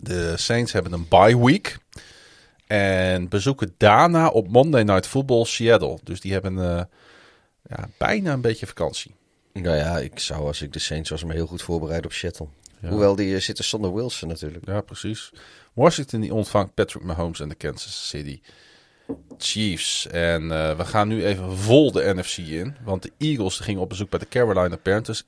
De 0.00 0.36
Saints 0.36 0.72
hebben 0.72 0.92
een 0.92 1.08
bye 1.08 1.44
week. 1.44 1.78
En 2.66 3.28
bezoeken 3.28 3.74
daarna 3.76 4.28
op 4.28 4.48
Monday 4.48 4.82
Night 4.82 5.06
Football 5.06 5.44
Seattle. 5.44 5.98
Dus 6.02 6.20
die 6.20 6.32
hebben 6.32 6.58
eh, 6.58 6.82
ja, 7.68 7.88
bijna 7.98 8.32
een 8.32 8.40
beetje 8.40 8.66
vakantie. 8.66 9.14
Nou 9.52 9.76
ja, 9.76 9.98
ik 9.98 10.18
zou 10.18 10.46
als 10.46 10.62
ik 10.62 10.72
de 10.72 10.78
Saints 10.78 11.10
was 11.10 11.24
me 11.24 11.32
heel 11.32 11.46
goed 11.46 11.62
voorbereid 11.62 12.04
op 12.04 12.12
Hoewel 12.80 13.16
die 13.16 13.34
eh, 13.34 13.40
zitten 13.40 13.64
zonder 13.64 13.94
Wilson 13.94 14.28
natuurlijk. 14.28 14.66
Ja, 14.66 14.80
precies. 14.80 15.32
Washington 15.72 16.20
die 16.20 16.34
ontvangt 16.34 16.74
Patrick 16.74 17.02
Mahomes 17.02 17.40
en 17.40 17.48
de 17.48 17.54
Kansas 17.54 18.08
City 18.08 18.40
Chiefs. 19.38 20.06
En 20.06 20.42
eh, 20.50 20.76
we 20.76 20.84
gaan 20.84 21.08
nu 21.08 21.24
even 21.24 21.56
vol 21.56 21.92
de 21.92 22.14
NFC 22.14 22.36
in. 22.36 22.76
Want 22.84 23.02
de 23.02 23.12
Eagles 23.18 23.58
gingen 23.58 23.80
op 23.80 23.88
bezoek 23.88 24.10
bij 24.10 24.18
de 24.18 24.28
Carolina 24.28 24.76
Panthers. 24.76 25.22
21-18 25.22 25.26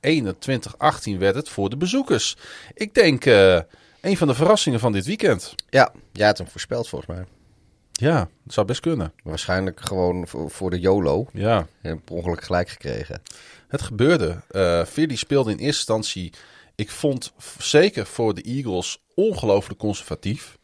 werd 1.17 1.35
het 1.35 1.49
voor 1.49 1.69
de 1.69 1.77
bezoekers. 1.77 2.37
Ik 2.73 2.93
denk 2.93 3.25
eh, 3.25 3.59
een 4.01 4.17
van 4.17 4.27
de 4.27 4.33
verrassingen 4.33 4.79
van 4.79 4.91
dit 4.91 5.05
weekend. 5.05 5.55
Ja, 5.69 5.91
jij 6.11 6.25
had 6.27 6.37
hem 6.37 6.47
voorspeld 6.47 6.89
volgens 6.89 7.11
mij. 7.15 7.25
Ja, 7.91 8.17
dat 8.43 8.53
zou 8.53 8.65
best 8.67 8.79
kunnen. 8.79 9.13
Waarschijnlijk 9.23 9.79
gewoon 9.81 10.27
voor, 10.27 10.51
voor 10.51 10.69
de 10.69 10.79
YOLO. 10.79 11.27
Ja, 11.33 11.67
En 11.81 12.01
per 12.01 12.15
ongeluk 12.15 12.43
gelijk 12.43 12.69
gekregen. 12.69 13.21
het 13.67 13.81
gebeurde. 13.81 14.41
Eh 14.47 14.85
Philly 14.85 15.15
speelde 15.15 15.51
in 15.51 15.57
eerste 15.57 15.77
instantie, 15.77 16.33
ik 16.79 16.89
vond 16.91 17.33
zeker 17.59 18.05
voor 18.05 18.33
de 18.33 18.41
Eagles 18.41 18.97
ongelooflijk 19.15 19.79
conservatief. 19.79 20.57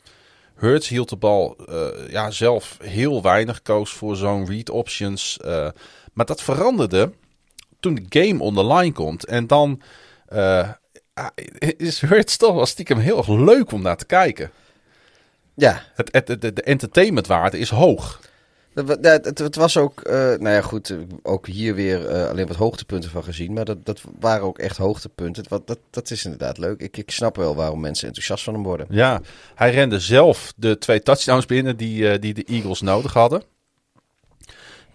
Hurts 0.55 0.87
hield 0.87 1.09
de 1.09 1.15
bal 1.15 1.55
eh, 1.65 2.09
ja, 2.09 2.31
zelf 2.31 2.77
heel 2.83 3.21
weinig, 3.21 3.61
koos 3.61 3.91
voor 3.91 4.15
zo'n 4.15 4.45
read 4.45 4.69
options. 4.69 5.37
eh, 5.39 5.69
maar 6.13 6.25
dat 6.25 6.41
veranderde 6.41 7.11
toen 7.79 7.95
de 7.95 8.05
game 8.21 8.43
on 8.43 8.53
the 8.55 8.65
line 8.65 8.91
komt. 8.93 9.25
En 9.25 9.47
dan 9.47 9.81
eh, 10.27 10.69
ah, 11.13 11.27
is 11.77 12.01
Hurts 12.01 12.37
toch 12.37 12.53
wel 12.55 12.65
stiekem 12.65 12.97
heel 12.97 13.17
erg 13.17 13.27
leuk 13.27 13.71
om 13.71 13.81
naar 13.81 13.97
te 13.97 14.05
kijken. 14.05 14.51
Ja, 15.55 15.83
Het, 15.93 16.09
het, 16.11 16.27
het- 16.27 16.41
de 16.55 16.61
entertainmentwaarde 16.61 17.59
is 17.59 17.69
hoog. 17.69 18.21
Het, 18.75 19.55
was 19.55 19.77
ook, 19.77 20.01
eh, 20.01 20.15
nou 20.15 20.49
ja 20.49 20.61
goed, 20.61 20.89
eh, 20.89 20.97
ook 21.23 21.47
hier 21.47 21.75
weer 21.75 22.07
eh, 22.07 22.29
alleen 22.29 22.47
wat 22.47 22.55
hoogtepunten 22.55 23.09
van 23.09 23.23
gezien. 23.23 23.53
Maar 23.53 23.65
dat, 23.65 23.85
dat 23.85 24.01
waren 24.19 24.45
ook 24.45 24.59
echt 24.59 24.77
hoogtepunten. 24.77 25.43
Dat, 25.47 25.79
dat 25.89 26.11
is 26.11 26.23
inderdaad 26.23 26.57
leuk. 26.57 26.81
Ik, 26.81 26.97
ik 26.97 27.11
snap 27.11 27.35
wel 27.35 27.55
waarom 27.55 27.79
mensen 27.79 28.07
enthousiast 28.07 28.43
van 28.43 28.53
hem 28.53 28.63
worden. 28.63 28.87
Ja, 28.89 29.21
hij 29.55 29.71
rende 29.71 29.99
zelf 29.99 30.53
de 30.55 30.77
twee 30.77 31.01
touchdowns 31.01 31.45
binnen 31.45 31.77
die, 31.77 32.19
die 32.19 32.33
de 32.33 32.43
Eagles 32.43 32.81
nodig 32.81 33.13
hadden. 33.13 33.43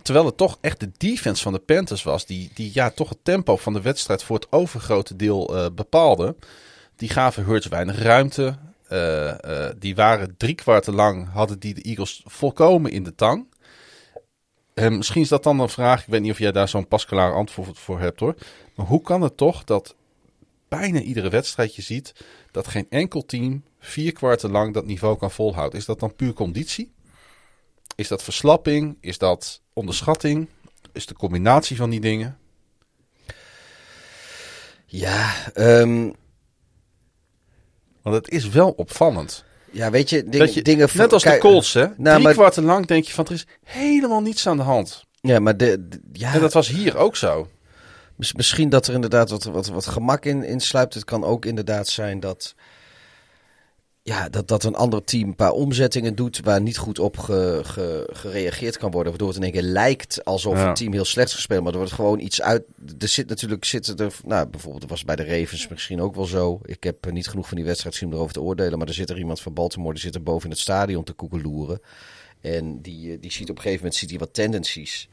Terwijl 0.03 0.27
het 0.27 0.37
toch 0.37 0.59
echt 0.61 0.81
de 0.81 0.91
defense 0.97 1.43
van 1.43 1.53
de 1.53 1.59
Panthers 1.59 2.03
was, 2.03 2.27
die, 2.27 2.51
die 2.55 2.71
ja, 2.75 2.91
toch 2.91 3.09
het 3.09 3.19
tempo 3.23 3.57
van 3.57 3.73
de 3.73 3.81
wedstrijd 3.81 4.23
voor 4.23 4.37
het 4.37 4.47
overgrote 4.51 5.17
deel 5.17 5.71
bepaalde. 5.75 6.35
Die 6.97 7.09
gaven 7.09 7.45
Hurts 7.45 7.69
weinig 7.69 8.03
ruimte. 8.03 8.57
Die 9.79 9.95
waren 9.95 10.35
drie 10.37 10.55
kwarten 10.55 10.95
lang, 10.95 11.29
hadden 11.33 11.59
die 11.59 11.75
de 11.75 11.83
Eagles 11.83 12.23
volkomen 12.27 12.91
in 12.91 13.03
de 13.03 13.15
tang. 13.15 13.50
En 14.81 14.97
misschien 14.97 15.23
is 15.23 15.29
dat 15.29 15.43
dan 15.43 15.61
een 15.61 15.69
vraag, 15.69 16.01
ik 16.01 16.09
weet 16.09 16.21
niet 16.21 16.31
of 16.31 16.39
jij 16.39 16.53
daar 16.53 16.69
zo'n 16.69 16.89
pasklaar 16.89 17.35
antwoord 17.35 17.79
voor 17.79 18.01
hebt 18.01 18.21
hoor. 18.21 18.35
Maar 18.75 18.87
hoe 18.87 19.03
kan 19.03 19.23
het 19.23 19.37
toch 19.37 19.65
dat 19.65 19.95
bijna 20.69 21.01
iedere 21.01 21.29
wedstrijd 21.29 21.75
je 21.75 21.83
ziet 21.83 22.13
dat 22.51 22.69
geen 22.69 22.87
enkel 22.89 23.25
team 23.25 23.65
vier 23.79 24.13
kwarten 24.13 24.51
lang 24.51 24.75
dat 24.75 24.87
niveau 24.87 25.19
kan 25.19 25.31
volhouden. 25.31 25.79
Is 25.79 25.85
dat 25.85 26.01
dan 26.01 26.17
puur 26.17 26.33
conditie? 26.33 26.93
Is 27.95 28.09
dat 28.09 28.23
verslapping? 28.23 28.97
Is 29.01 29.19
dat 29.19 29.61
onderschatting? 29.73 30.49
Is 30.93 31.07
de 31.07 31.15
combinatie 31.15 31.77
van 31.77 31.91
die 31.91 32.01
dingen? 32.01 32.39
Ja, 34.87 35.53
ehm, 35.55 36.11
Want 38.03 38.17
het 38.17 38.29
is 38.31 38.49
wel 38.49 38.71
opvallend. 38.71 39.45
Ja 39.71 39.91
weet 39.91 40.11
je, 40.11 40.23
ding- 40.25 40.37
dat 40.45 40.55
je 40.55 40.63
dingen... 40.63 40.89
net 40.95 41.13
als 41.13 41.23
de 41.23 41.39
Colts, 41.39 41.73
hè? 41.75 41.81
nou, 41.81 41.97
Drie 42.03 42.19
maar- 42.23 42.33
kwarten 42.33 42.65
lang 42.65 42.87
denk 42.87 43.05
je 43.05 43.13
van 43.13 43.25
er 43.27 43.33
is 43.33 43.47
helemaal 43.65 44.21
niets 44.21 44.47
aan 44.47 44.57
de 44.57 44.63
hand. 44.63 45.05
Ja, 45.21 45.39
maar 45.41 45.57
de, 45.57 45.89
de- 45.89 46.01
ja, 46.13 46.35
En 46.35 46.41
dat 46.41 46.53
was 46.53 46.69
hier 46.69 46.97
ook 46.97 47.17
zo. 47.17 47.49
Mis- 48.17 48.33
Misschien 48.33 48.69
dat 48.69 48.87
er 48.87 48.95
inderdaad 48.95 49.31
wat, 49.31 49.45
wat, 49.45 49.67
wat 49.67 49.87
gemak 49.87 50.25
in, 50.25 50.45
in 50.45 50.61
sluipt. 50.61 50.95
Het 50.95 51.05
kan 51.05 51.25
ook 51.25 51.45
inderdaad 51.45 51.89
zijn 51.89 52.21
dat, 52.21 52.55
ja, 54.03 54.29
dat, 54.29 54.49
dat 54.49 54.65
een 54.65 54.75
ander 54.75 55.05
team 55.05 55.29
een 55.29 55.35
paar 55.37 55.51
omzettingen 55.53 56.15
doet 56.15 56.41
waar 56.41 56.61
niet 56.61 56.79
goed 56.79 56.99
op 56.99 57.19
ge- 57.19 57.61
ge- 57.65 58.09
gereageerd 58.13 58.77
kan 58.79 58.91
worden. 58.91 59.09
Waardoor 59.11 59.29
het 59.29 59.37
in 59.37 59.43
één 59.43 59.53
keer 59.53 59.63
lijkt 59.63 60.25
alsof 60.25 60.55
Ja. 60.57 60.69
een 60.69 60.75
team 60.75 60.93
heel 60.93 61.05
slecht 61.05 61.33
gespeeld. 61.33 61.63
Maar 61.63 61.73
er 61.73 61.79
wordt 61.79 61.93
gewoon 61.93 62.21
iets 62.21 62.43
uit. 62.43 62.63
Er 62.99 63.09
zit 63.09 63.29
natuurlijk, 63.29 63.65
zitten 63.65 63.97
er, 63.97 64.15
nou 64.25 64.49
bijvoorbeeld, 64.49 64.81
dat 64.83 64.91
was 64.91 65.05
bij 65.05 65.17
de 65.17 65.25
Ravens 65.25 65.69
misschien 65.69 66.01
ook 66.01 66.15
wel 66.15 66.25
zo. 66.25 66.61
Ik 66.65 66.83
heb 66.85 67.11
niet 67.11 67.29
genoeg 67.29 67.49
van 67.49 67.57
die 67.57 67.67
wedstrijd 67.67 67.95
gezien 67.95 68.09
om 68.11 68.15
erover 68.15 68.35
te 68.35 68.43
oordelen. 68.43 68.79
Maar 68.79 68.89
er 68.89 68.95
zit 68.95 69.11
er 69.11 69.19
iemand 69.19 69.41
van 69.41 69.55
Baltimore, 69.55 69.93
die 69.93 70.03
zit 70.03 70.15
er 70.15 70.23
boven 70.23 70.45
in 70.45 70.51
het 70.51 70.61
stadion 70.61 71.05
te 71.05 71.13
koekeloeren. 71.13 71.81
En 72.41 72.81
die, 72.81 73.13
eh, 73.13 73.21
die 73.21 73.33
ziet 73.33 73.51
op 73.51 73.57
een 73.57 73.63
gegeven 73.63 73.83
moment 73.83 73.95
ziet 74.01 74.11
hij 74.11 74.19
wat 74.19 74.35
tendencies. 74.35 75.09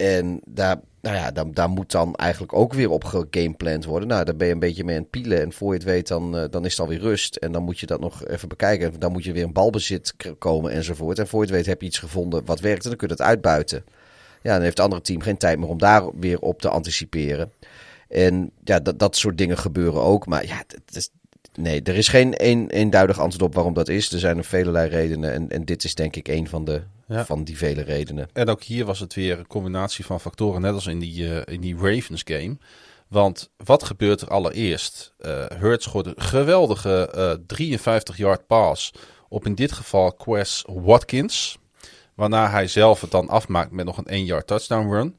En 0.00 0.40
daar, 0.44 0.80
nou 1.00 1.16
ja, 1.16 1.30
daar, 1.30 1.52
daar 1.52 1.70
moet 1.70 1.90
dan 1.90 2.14
eigenlijk 2.14 2.52
ook 2.52 2.72
weer 2.72 2.90
op 2.90 3.04
gegamepland 3.04 3.84
worden. 3.84 4.08
Nou, 4.08 4.24
daar 4.24 4.36
ben 4.36 4.46
je 4.46 4.52
een 4.52 4.58
beetje 4.58 4.84
mee 4.84 4.96
aan 4.96 5.02
het 5.02 5.10
pielen. 5.10 5.40
En 5.40 5.52
voor 5.52 5.68
je 5.68 5.78
het 5.78 5.88
weet, 5.88 6.08
dan, 6.08 6.38
eh, 6.38 6.44
dan 6.50 6.64
is 6.64 6.70
het 6.70 6.80
alweer 6.80 7.00
rust. 7.00 7.36
En 7.36 7.52
dan 7.52 7.62
moet 7.62 7.78
je 7.78 7.86
dat 7.86 8.00
nog 8.00 8.26
even 8.26 8.48
bekijken. 8.48 9.00
Dan 9.00 9.12
moet 9.12 9.24
je 9.24 9.32
weer 9.32 9.42
in 9.42 9.52
balbezit 9.52 10.14
komen 10.38 10.72
enzovoort. 10.72 11.18
En 11.18 11.26
voor 11.26 11.40
je 11.40 11.46
het 11.46 11.54
weet 11.56 11.66
heb 11.66 11.80
je 11.80 11.86
iets 11.86 11.98
gevonden 11.98 12.44
wat 12.44 12.60
werkt. 12.60 12.82
En 12.82 12.88
dan 12.88 12.98
kun 12.98 13.08
je 13.08 13.12
het 13.12 13.22
uitbuiten. 13.22 13.84
Ja, 14.42 14.52
dan 14.52 14.62
heeft 14.62 14.76
het 14.76 14.86
andere 14.86 15.02
team 15.02 15.20
geen 15.20 15.36
tijd 15.36 15.58
meer 15.58 15.68
om 15.68 15.78
daar 15.78 16.18
weer 16.18 16.40
op 16.40 16.60
te 16.60 16.68
anticiperen. 16.68 17.52
En 18.08 18.50
ja, 18.64 18.80
dat, 18.80 18.98
dat 18.98 19.16
soort 19.16 19.38
dingen 19.38 19.58
gebeuren 19.58 20.02
ook. 20.02 20.26
Maar 20.26 20.46
ja, 20.46 20.56
het 20.56 20.96
is, 20.96 21.10
nee, 21.54 21.82
er 21.82 21.96
is 21.96 22.08
geen 22.08 22.34
een, 22.36 22.70
eenduidig 22.70 23.18
antwoord 23.20 23.42
op 23.42 23.54
waarom 23.54 23.74
dat 23.74 23.88
is. 23.88 24.12
Er 24.12 24.18
zijn 24.18 24.38
er 24.38 24.44
velelei 24.44 24.88
redenen. 24.88 25.32
En, 25.32 25.50
en 25.50 25.64
dit 25.64 25.84
is 25.84 25.94
denk 25.94 26.16
ik 26.16 26.28
een 26.28 26.48
van, 26.48 26.64
de, 26.64 26.82
Ja. 27.06 27.24
van 27.24 27.44
die 27.44 27.56
vele 27.56 27.82
redenen. 27.82 28.28
En 28.32 28.48
ook 28.48 28.62
hier 28.62 28.84
was 28.84 29.00
het 29.00 29.14
weer 29.14 29.38
een 29.38 29.46
combinatie 29.46 30.04
van 30.04 30.20
factoren, 30.20 30.60
net 30.60 30.72
als 30.74 30.86
in 30.86 30.98
die, 30.98 31.40
eh, 31.40 31.54
in 31.54 31.60
die 31.60 31.76
Ravens 31.76 32.22
game. 32.24 32.56
Want 33.08 33.50
wat 33.56 33.82
gebeurt 33.82 34.20
er 34.20 34.28
allereerst? 34.28 35.12
Eh 35.18 35.44
Hurts 35.58 35.86
gooit 35.86 36.06
een 36.06 36.14
geweldige 36.22 37.08
eh 37.14 37.32
53-yard 37.46 38.46
pass 38.46 38.92
op 39.28 39.46
in 39.46 39.54
dit 39.54 39.72
geval 39.72 40.12
Quest 40.12 40.64
Watkins. 40.66 41.58
Waarna 42.14 42.50
hij 42.50 42.66
zelf 42.66 43.00
het 43.00 43.10
dan 43.10 43.28
afmaakt 43.28 43.70
met 43.70 43.84
nog 43.84 43.98
een 44.04 44.24
1-yard 44.24 44.46
touchdown 44.46 44.90
run. 44.92 45.16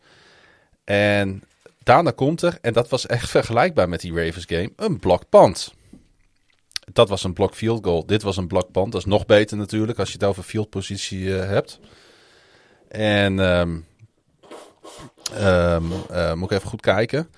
En 0.83 1.43
daarna 1.83 2.11
komt 2.11 2.41
er, 2.41 2.57
en 2.61 2.73
dat 2.73 2.89
was 2.89 3.05
echt 3.05 3.29
vergelijkbaar 3.29 3.89
met 3.89 4.01
die 4.01 4.13
Ravens 4.13 4.45
game, 4.47 4.71
een 4.75 4.99
block 4.99 5.23
punt. 5.29 5.73
Dat 6.93 7.09
was 7.09 7.23
een 7.23 7.33
block 7.33 7.55
field 7.55 7.85
goal. 7.85 8.05
Dit 8.05 8.21
was 8.21 8.37
een 8.37 8.47
block 8.47 8.71
punt. 8.71 8.91
Dat 8.91 9.01
is 9.01 9.07
nog 9.07 9.25
beter 9.25 9.57
natuurlijk 9.57 9.99
als 9.99 10.07
je 10.07 10.13
het 10.13 10.23
over 10.23 10.43
field 10.43 10.69
positie 10.69 11.37
eh, 11.39 11.47
hebt. 11.49 11.79
En 12.87 13.39
eh, 13.39 13.63
moet 16.33 16.51
ik 16.51 16.57
even 16.57 16.69
goed 16.69 16.81
kijken. 16.81 17.29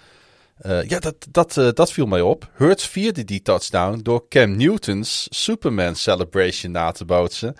Eh, 0.57 0.83
ja, 0.83 0.99
dat, 0.99 1.15
dat, 1.29 1.53
dat 1.75 1.91
viel 1.91 2.05
mij 2.05 2.21
op. 2.21 2.49
Hurts 2.53 2.87
vierde 2.87 3.23
die 3.23 3.41
touchdown 3.41 3.99
door 4.01 4.27
Cam 4.27 4.55
Newton's 4.57 5.27
Superman 5.29 5.95
celebration 5.95 6.71
na 6.71 6.91
te 6.91 7.05
bootsen 7.05 7.55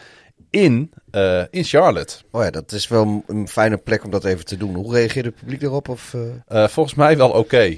in, 0.50 0.92
in 1.50 1.64
Charlotte. 1.64 2.16
Oh 2.32 2.44
ja, 2.44 2.50
dat 2.50 2.72
is 2.72 2.88
wel 2.88 3.24
een- 3.28 3.48
fijne 3.48 3.78
plek 3.78 4.04
om 4.04 4.12
dat 4.12 4.24
even 4.26 4.46
te 4.46 4.58
doen. 4.58 4.76
Hoe 4.76 4.94
reageerde 4.94 5.30
het 5.30 5.38
publiek 5.40 5.62
erop? 5.62 5.90
Of, 5.90 6.16
volgens 6.48 6.96
mij 6.96 7.18
wel 7.18 7.30
oké. 7.30 7.78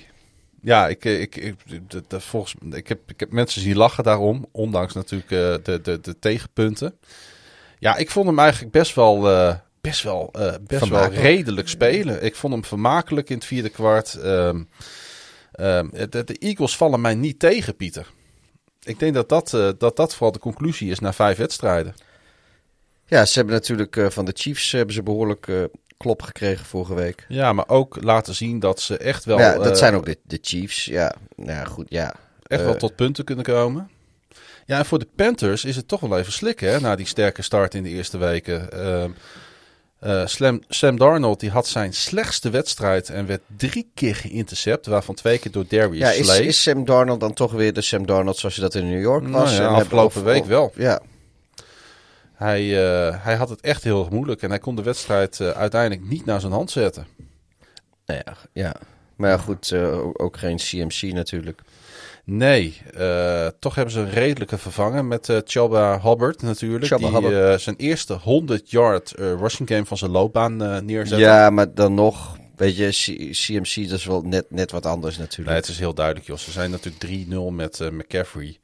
Ja, 0.66 0.88
ik, 0.88 1.06
ik, 1.06 1.36
ik, 1.36 1.56
de- 1.88 2.04
de- 2.08 2.20
volgens, 2.20 2.56
ik, 2.72 2.88
heb, 2.88 3.00
ik 3.12 3.20
heb 3.20 3.32
mensen 3.32 3.62
zien 3.62 3.76
lachen 3.78 4.04
daarom. 4.04 4.46
Ondanks 4.52 4.94
natuurlijk 4.94 5.32
eh, 5.32 5.54
de, 5.64 5.82
de, 5.82 6.00
de 6.02 6.20
tegenpunten. 6.20 6.98
Ja, 7.80 7.96
ik 7.96 8.12
vond 8.12 8.28
hem 8.28 8.40
eigenlijk 8.40 8.72
best 8.72 8.96
wel, 8.96 9.30
eh, 9.30 9.56
best 9.82 10.04
wel, 10.04 10.30
eh, 10.32 10.54
best 10.62 10.88
wel 10.88 11.10
redelijk 11.10 11.68
spelen. 11.68 12.24
Ik 12.24 12.36
vond 12.36 12.54
hem 12.54 12.66
vermakelijk 12.66 13.30
in 13.30 13.36
het 13.36 13.46
vierde 13.46 13.70
kwart. 13.70 14.14
Ehm, 14.14 14.64
ehm, 15.52 15.88
de, 16.10 16.24
de 16.24 16.38
Eagles 16.38 16.78
vallen 16.78 17.02
mij 17.02 17.16
niet 17.16 17.40
tegen, 17.40 17.76
Pieter. 17.76 18.08
Ik 18.84 19.00
denk 19.00 19.14
dat 19.14 19.30
dat, 19.30 19.50
dat 19.78 19.96
dat 19.96 20.14
vooral 20.14 20.32
de 20.32 20.40
conclusie 20.40 20.92
is 20.92 21.00
na 21.00 21.14
vijf 21.14 21.38
wedstrijden. 21.38 21.94
Ja, 23.06 23.26
ze 23.26 23.34
hebben 23.38 23.56
natuurlijk 23.56 23.98
van 24.10 24.26
de 24.26 24.34
Chiefs 24.36 24.72
hebben 24.72 24.96
ze 24.96 25.04
behoorlijk 25.04 25.48
eh, 25.48 25.64
klop 25.98 26.22
gekregen 26.22 26.66
vorige 26.66 26.94
week. 26.94 27.26
Ja, 27.28 27.54
maar 27.54 27.68
ook 27.68 27.98
laten 28.04 28.36
zien 28.36 28.60
dat 28.60 28.80
ze 28.80 28.98
echt 28.98 29.26
wel... 29.26 29.38
ja, 29.40 29.54
dat 29.58 29.68
eh, 29.68 29.76
zijn 29.76 29.96
ook 29.96 30.06
de, 30.06 30.18
de 30.24 30.40
Chiefs. 30.42 30.86
Ja, 30.86 31.16
nou 31.36 31.50
ja, 31.52 31.64
goed, 31.66 31.86
ja. 31.90 32.14
echt 32.44 32.62
Eh, 32.62 32.66
wel 32.68 32.76
tot 32.76 32.96
punten 32.96 33.24
kunnen 33.24 33.46
komen. 33.46 33.90
Ja, 34.66 34.78
en 34.78 34.86
voor 34.86 35.00
de 35.00 35.08
Panthers 35.16 35.66
is 35.66 35.76
het 35.76 35.88
toch 35.88 36.00
wel 36.00 36.18
even 36.20 36.34
slikken, 36.34 36.70
hè, 36.70 36.80
na 36.80 36.96
die 36.96 37.06
sterke 37.06 37.42
start 37.42 37.74
in 37.74 37.84
de 37.84 37.90
eerste 37.90 38.18
weken. 38.18 38.72
Ehm, 38.72 39.10
eh, 40.00 40.26
Slam, 40.26 40.62
Sam 40.68 40.98
Darnold 40.98 41.40
die 41.40 41.50
had 41.50 41.68
zijn 41.68 41.94
slechtste 41.94 42.50
wedstrijd 42.50 43.10
en 43.10 43.26
werd 43.26 43.42
drie 43.58 43.92
keer 43.94 44.16
geïntercept, 44.16 44.86
waarvan 44.86 45.16
twee 45.16 45.38
keer 45.38 45.52
door 45.52 45.66
Darius 45.68 45.98
Ja, 46.00 46.12
is, 46.12 46.26
Slay. 46.26 46.40
is 46.40 46.62
Sam 46.64 46.86
Darnold 46.86 47.20
dan 47.20 47.34
toch 47.34 47.52
weer 47.52 47.74
de 47.74 47.82
Sam 47.82 48.06
Darnold 48.06 48.38
zoals 48.38 48.56
je 48.56 48.62
dat 48.62 48.76
in 48.76 48.90
New 48.90 49.02
York 49.02 49.22
Nou 49.22 49.34
was? 49.34 49.50
ja, 49.52 49.56
En 49.58 49.64
hebben- 49.64 49.82
afgelopen 49.82 50.18
of- 50.22 50.28
week 50.28 50.46
wel. 50.46 50.72
Ja, 50.76 51.00
Hij, 52.36 52.86
eh, 53.08 53.24
hij 53.24 53.36
had 53.36 53.50
het 53.50 53.62
echt 53.62 53.84
heel 53.84 54.00
erg 54.00 54.10
moeilijk 54.10 54.42
en 54.42 54.50
hij 54.50 54.60
kon 54.60 54.76
de 54.76 54.84
wedstrijd 54.84 55.40
eh, 55.40 55.50
uiteindelijk 55.50 56.10
niet 56.10 56.26
naar 56.26 56.40
zijn 56.40 56.52
hand 56.52 56.72
zetten. 56.72 57.08
nou 58.06 58.22
ja, 58.26 58.36
ja. 58.54 58.76
Maar 59.16 59.30
ja, 59.30 59.38
goed, 59.38 59.72
eh, 59.72 60.00
ook- 60.14 60.38
geen 60.38 60.58
CMC 60.58 61.02
natuurlijk. 61.14 61.62
Nee, 62.24 62.78
toch 63.60 63.76
hebben 63.76 63.94
ze 63.94 64.00
een 64.00 64.10
redelijke 64.10 64.58
vervangen 64.58 65.08
met 65.08 65.42
Chubba 65.46 66.02
Hubbard 66.02 66.42
natuurlijk. 66.42 66.98
Die 66.98 67.08
Hubbard. 67.12 67.62
zijn 67.62 67.76
eerste 67.76 68.14
100 68.14 68.72
yard 68.72 69.12
eh, 69.14 69.34
rushing 69.34 69.70
game 69.70 69.86
van 69.86 69.98
zijn 69.98 70.12
loopbaan 70.12 70.64
eh 70.64 70.80
neerzette. 70.82 71.24
Ja, 71.24 71.50
maar 71.50 71.74
dan 71.74 71.94
nog, 71.94 72.38
weet 72.56 72.76
je, 72.78 72.90
CMC 73.32 73.90
dat 73.90 73.98
is 74.00 74.06
wel 74.06 74.22
net, 74.22 74.46
net 74.52 74.72
wat 74.72 74.86
anders 74.86 75.18
natuurlijk. 75.18 75.50
Nee, 75.50 75.58
het 75.60 75.68
is 75.68 75.80
heel 75.80 75.94
duidelijk, 75.94 76.26
Jos. 76.28 76.44
Ze 76.44 76.52
zijn 76.52 76.72
natuurlijk 76.72 77.04
3-0 77.04 77.52
met 77.52 77.80
McCaffrey. 77.92 78.58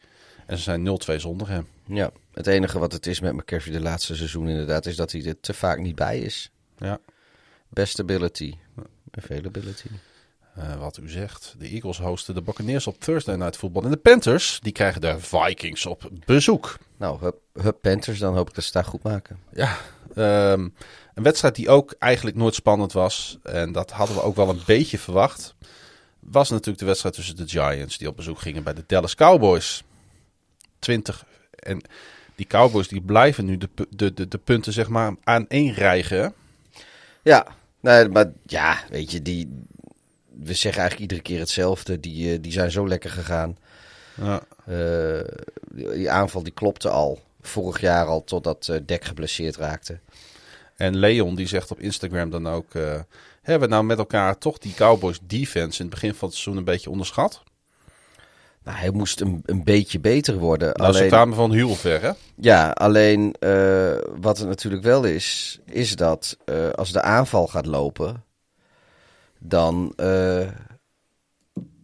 En 0.45 0.57
ze 0.57 0.63
zijn 0.63 0.83
0-2 0.83 1.15
zonder 1.19 1.49
hem. 1.49 1.67
Ja, 1.85 2.11
het 2.33 2.47
enige 2.47 2.79
wat 2.79 2.91
het 2.91 3.05
is 3.07 3.19
met 3.19 3.33
McCaffrey 3.33 3.73
de 3.73 3.81
laatste 3.81 4.15
seizoen 4.15 4.49
inderdaad, 4.49 4.85
is 4.85 4.95
dat 4.95 5.11
hij 5.11 5.25
er 5.25 5.39
te 5.39 5.53
vaak 5.53 5.79
niet 5.79 5.95
bij 5.95 6.19
is. 6.19 6.51
Ja, 6.77 6.99
Best 7.69 7.99
ability, 7.99 8.53
availability. 9.11 9.87
eh, 10.55 10.75
wat 10.75 10.97
u 10.97 11.09
zegt. 11.09 11.55
De 11.57 11.67
Eagles 11.67 11.97
hosten 11.99 12.33
de 12.35 12.41
Buccaneers 12.41 12.87
op 12.87 12.99
Thursday 12.99 13.35
Night 13.35 13.57
Football. 13.57 13.83
En 13.83 13.91
de 13.91 13.97
Panthers, 13.97 14.59
die 14.61 14.71
krijgen 14.71 15.01
de 15.01 15.19
Vikings 15.19 15.85
op 15.85 16.09
bezoek. 16.25 16.77
Nou, 16.97 17.19
hup, 17.19 17.35
hup 17.53 17.77
Panthers, 17.81 18.19
dan 18.19 18.35
hoop 18.35 18.49
ik 18.49 18.55
dat 18.55 18.63
ze 18.63 18.71
daar 18.71 18.85
goed 18.85 19.03
maken. 19.03 19.39
Ja, 19.53 19.77
ehm, 20.15 20.69
een 21.13 21.23
wedstrijd 21.23 21.55
die 21.55 21.69
ook 21.69 21.95
eigenlijk 21.99 22.37
nooit 22.37 22.55
spannend 22.55 22.91
was. 22.91 23.37
En 23.43 23.71
dat 23.71 23.91
hadden 23.91 24.15
we 24.15 24.21
ook 24.21 24.35
wel 24.35 24.49
een 24.49 24.61
beetje 24.65 24.97
verwacht. 24.97 25.55
Was 26.19 26.49
natuurlijk 26.49 26.79
de 26.79 26.85
wedstrijd 26.85 27.15
tussen 27.15 27.35
de 27.35 27.47
Giants, 27.47 27.97
die 27.97 28.07
op 28.07 28.15
bezoek 28.15 28.39
gingen 28.39 28.63
bij 28.63 28.73
de 28.73 28.83
Dallas 28.87 29.15
Cowboys. 29.15 29.83
20. 30.79 31.25
En 31.55 31.81
die 32.41 32.49
Cowboys 32.49 32.87
die 32.87 33.01
blijven 33.01 33.45
nu 33.45 33.57
de, 33.57 33.69
de, 33.89 34.13
de, 34.13 34.27
de 34.27 34.37
punten 34.37 34.73
zeg 34.73 34.87
maar 34.87 35.15
aan 35.23 35.47
één 35.47 35.73
rijgen. 35.73 36.33
Ja, 37.21 37.47
nee, 37.79 38.09
maar 38.09 38.31
ja, 38.45 38.79
weet 38.89 39.11
je, 39.11 39.21
die, 39.21 39.65
we 40.27 40.53
zeggen 40.53 40.81
eigenlijk 40.81 40.99
iedere 40.99 41.21
keer 41.21 41.39
hetzelfde. 41.39 41.99
Die, 41.99 42.33
eh, 42.33 42.41
die 42.41 42.51
zijn 42.51 42.71
zo 42.71 42.87
lekker 42.87 43.09
gegaan. 43.09 43.57
Ja. 44.15 44.41
Eh, 44.65 45.27
die, 45.93 46.11
aanval 46.11 46.43
die 46.43 46.53
klopte 46.53 46.89
al. 46.89 47.19
Vorig 47.41 47.81
jaar 47.81 48.05
al, 48.05 48.23
totdat 48.23 48.67
eh 48.67 48.77
Dek 48.85 49.05
geblesseerd 49.05 49.55
raakte. 49.55 49.99
En 50.75 50.97
Leon 50.97 51.35
die 51.35 51.47
zegt 51.47 51.71
op 51.71 51.79
Instagram 51.79 52.29
dan 52.29 52.47
ook... 52.47 52.73
hebben 53.41 53.67
we 53.67 53.73
nou 53.73 53.83
met 53.83 53.97
elkaar 53.97 54.37
toch 54.37 54.57
die 54.57 54.73
Cowboys 54.73 55.19
defense 55.23 55.79
in 55.79 55.85
het 55.85 55.93
begin 55.93 56.13
van 56.13 56.27
het 56.27 56.37
seizoen 56.37 56.57
een 56.57 56.71
beetje 56.71 56.89
onderschat? 56.89 57.43
Nou, 58.63 58.77
hij 58.77 58.91
moest 58.91 59.21
een, 59.21 59.41
een 59.45 59.63
beetje 59.63 59.99
beter 59.99 60.37
worden. 60.37 60.69
Nou, 60.73 60.91
ze 60.91 60.97
alleen, 60.97 61.09
kwamen 61.09 61.35
van 61.35 61.51
heel 61.51 61.75
ver, 61.75 62.01
hè? 62.01 62.11
ja, 62.35 62.69
alleen 62.69 63.35
eh, 63.39 63.97
wat 64.19 64.37
het 64.37 64.47
natuurlijk 64.47 64.83
wel 64.83 65.03
is, 65.03 65.59
is 65.65 65.95
dat 65.95 66.37
eh, 66.45 66.69
als 66.69 66.91
de 66.91 67.01
aanval 67.01 67.47
gaat 67.47 67.65
lopen, 67.65 68.23
dan 69.39 69.93
eh, 69.95 70.47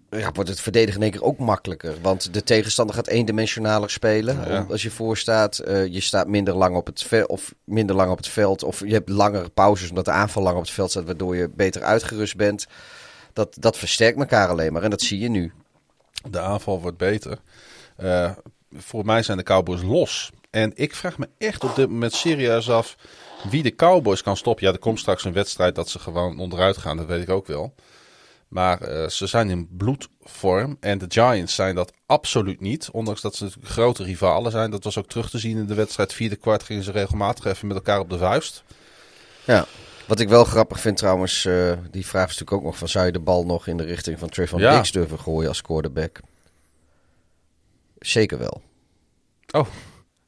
ja, 0.09 0.31
wordt 0.33 0.49
het 0.49 0.59
verdedigen 0.59 0.95
in 0.95 1.01
één 1.01 1.11
keer 1.11 1.23
ook 1.23 1.37
makkelijker. 1.37 1.95
Want 2.01 2.33
de 2.33 2.43
tegenstander 2.43 2.95
gaat 2.95 3.07
eendimensionaler 3.07 3.89
spelen. 3.89 4.49
Ja. 4.49 4.65
Als 4.69 4.81
je 4.81 4.91
voor 4.91 5.17
staat, 5.17 5.61
je 5.65 6.01
staat 6.01 6.27
minder 6.27 6.55
lang 6.55 6.75
op 6.75 6.85
het 6.85 7.03
veld, 7.03 7.29
of 7.29 7.53
minder 7.63 7.95
lang 7.95 8.11
op 8.11 8.17
het 8.17 8.27
veld, 8.27 8.63
of 8.63 8.79
je 8.79 8.93
hebt 8.93 9.09
langere 9.09 9.49
pauzes 9.49 9.89
omdat 9.89 10.05
de 10.05 10.11
aanval 10.11 10.43
lang 10.43 10.55
op 10.55 10.61
het 10.61 10.71
veld 10.71 10.89
staat, 10.91 11.05
waardoor 11.05 11.35
je 11.35 11.49
beter 11.49 11.83
uitgerust 11.83 12.35
bent. 12.35 12.67
Dat, 13.33 13.55
dat 13.59 13.77
versterkt 13.77 14.19
elkaar 14.19 14.47
alleen 14.47 14.73
maar 14.73 14.83
en 14.83 14.89
dat 14.89 15.01
zie 15.01 15.19
je 15.19 15.29
nu. 15.29 15.53
De 16.29 16.39
aanval 16.39 16.81
wordt 16.81 16.97
beter. 16.97 17.39
Eh, 17.95 18.31
voor 18.73 19.05
mij 19.05 19.23
zijn 19.23 19.37
de 19.37 19.43
Cowboys 19.43 19.81
los. 19.81 20.31
En 20.49 20.71
ik 20.75 20.95
vraag 20.95 21.17
me 21.17 21.29
echt 21.37 21.63
op 21.63 21.75
dit 21.75 21.89
moment 21.89 22.13
serieus 22.13 22.69
af 22.69 22.95
wie 23.49 23.63
de 23.63 23.75
Cowboys 23.75 24.23
kan 24.23 24.37
stoppen. 24.37 24.65
Ja, 24.65 24.71
er 24.71 24.79
komt 24.79 24.99
straks 24.99 25.23
een 25.23 25.33
wedstrijd 25.33 25.75
dat 25.75 25.89
ze 25.89 25.99
gewoon 25.99 26.39
onderuit 26.39 26.77
gaan, 26.77 26.97
dat 26.97 27.05
weet 27.05 27.21
ik 27.21 27.29
ook 27.29 27.47
wel. 27.47 27.73
Maar 28.47 28.81
eh, 28.81 29.09
ze 29.09 29.27
zijn 29.27 29.49
in 29.49 29.67
bloedvorm. 29.77 30.77
En 30.79 30.97
de 30.97 31.05
Giants 31.07 31.55
zijn 31.55 31.75
dat 31.75 31.93
absoluut 32.05 32.59
niet. 32.59 32.89
Ondanks 32.91 33.21
dat 33.21 33.35
ze 33.35 33.49
grote 33.61 34.03
rivalen 34.03 34.51
zijn. 34.51 34.71
Dat 34.71 34.83
was 34.83 34.97
ook 34.97 35.07
terug 35.07 35.29
te 35.29 35.37
zien 35.37 35.57
in 35.57 35.65
de 35.65 35.73
wedstrijd. 35.73 36.13
Vierde 36.13 36.35
kwart 36.35 36.63
gingen 36.63 36.83
ze 36.83 36.91
regelmatig 36.91 37.45
even 37.45 37.67
met 37.67 37.77
elkaar 37.77 37.99
op 37.99 38.09
de 38.09 38.17
vuist. 38.17 38.63
Ja. 39.45 39.65
Wat 40.07 40.19
ik 40.19 40.29
wel 40.29 40.43
grappig 40.43 40.79
vind 40.79 40.97
trouwens, 40.97 41.45
eh, 41.45 41.71
die 41.91 42.05
vraag 42.05 42.29
is 42.29 42.31
natuurlijk 42.31 42.57
ook 42.57 42.63
nog 42.63 42.77
van... 42.77 42.87
zou 42.87 43.05
je 43.05 43.11
de 43.11 43.19
bal 43.19 43.45
nog 43.45 43.67
in 43.67 43.77
de 43.77 43.83
richting 43.83 44.19
van 44.19 44.29
Trayvon 44.29 44.59
Ja. 44.59 44.71
Diggs 44.75 44.91
durven 44.91 45.19
gooien 45.19 45.49
als 45.49 45.61
quarterback? 45.61 46.19
Zeker 47.99 48.37
wel. 48.37 48.61
Oh, 49.51 49.67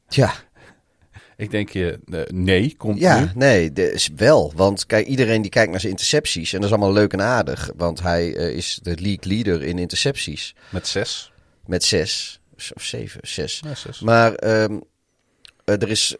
Ja, 0.07 0.33
ik 1.39 1.51
denk 1.51 1.69
je, 1.69 1.99
eh, 2.11 2.21
nee, 2.27 2.75
komt 2.77 2.99
ja 2.99 3.19
nu. 3.19 3.29
nee, 3.35 3.73
is 3.73 4.09
wel. 4.15 4.53
Want 4.55 4.85
kijk, 4.85 5.07
iedereen 5.07 5.41
die 5.41 5.51
kijkt 5.51 5.71
naar 5.71 5.79
zijn 5.79 5.91
intercepties... 5.91 6.53
en 6.53 6.61
dat 6.61 6.69
is 6.69 6.75
allemaal 6.75 6.93
leuk 6.93 7.13
en 7.13 7.21
aardig... 7.21 7.71
want 7.75 8.01
hij 8.01 8.35
eh, 8.35 8.55
is 8.55 8.79
de 8.81 8.95
league 9.01 9.33
leader 9.33 9.63
in 9.63 9.79
intercepties 9.79 10.55
Met 10.69 10.87
zes. 10.87 11.31
met 11.65 11.83
zes. 11.83 12.39
Of 12.73 12.83
zeven, 12.83 13.19
zes. 13.23 13.61
Ja, 13.63 13.75
zes. 13.75 13.99
Maar 13.99 14.33
ehm, 14.33 14.79
eh, 15.65 15.81
er 15.81 15.89
is 15.89 16.15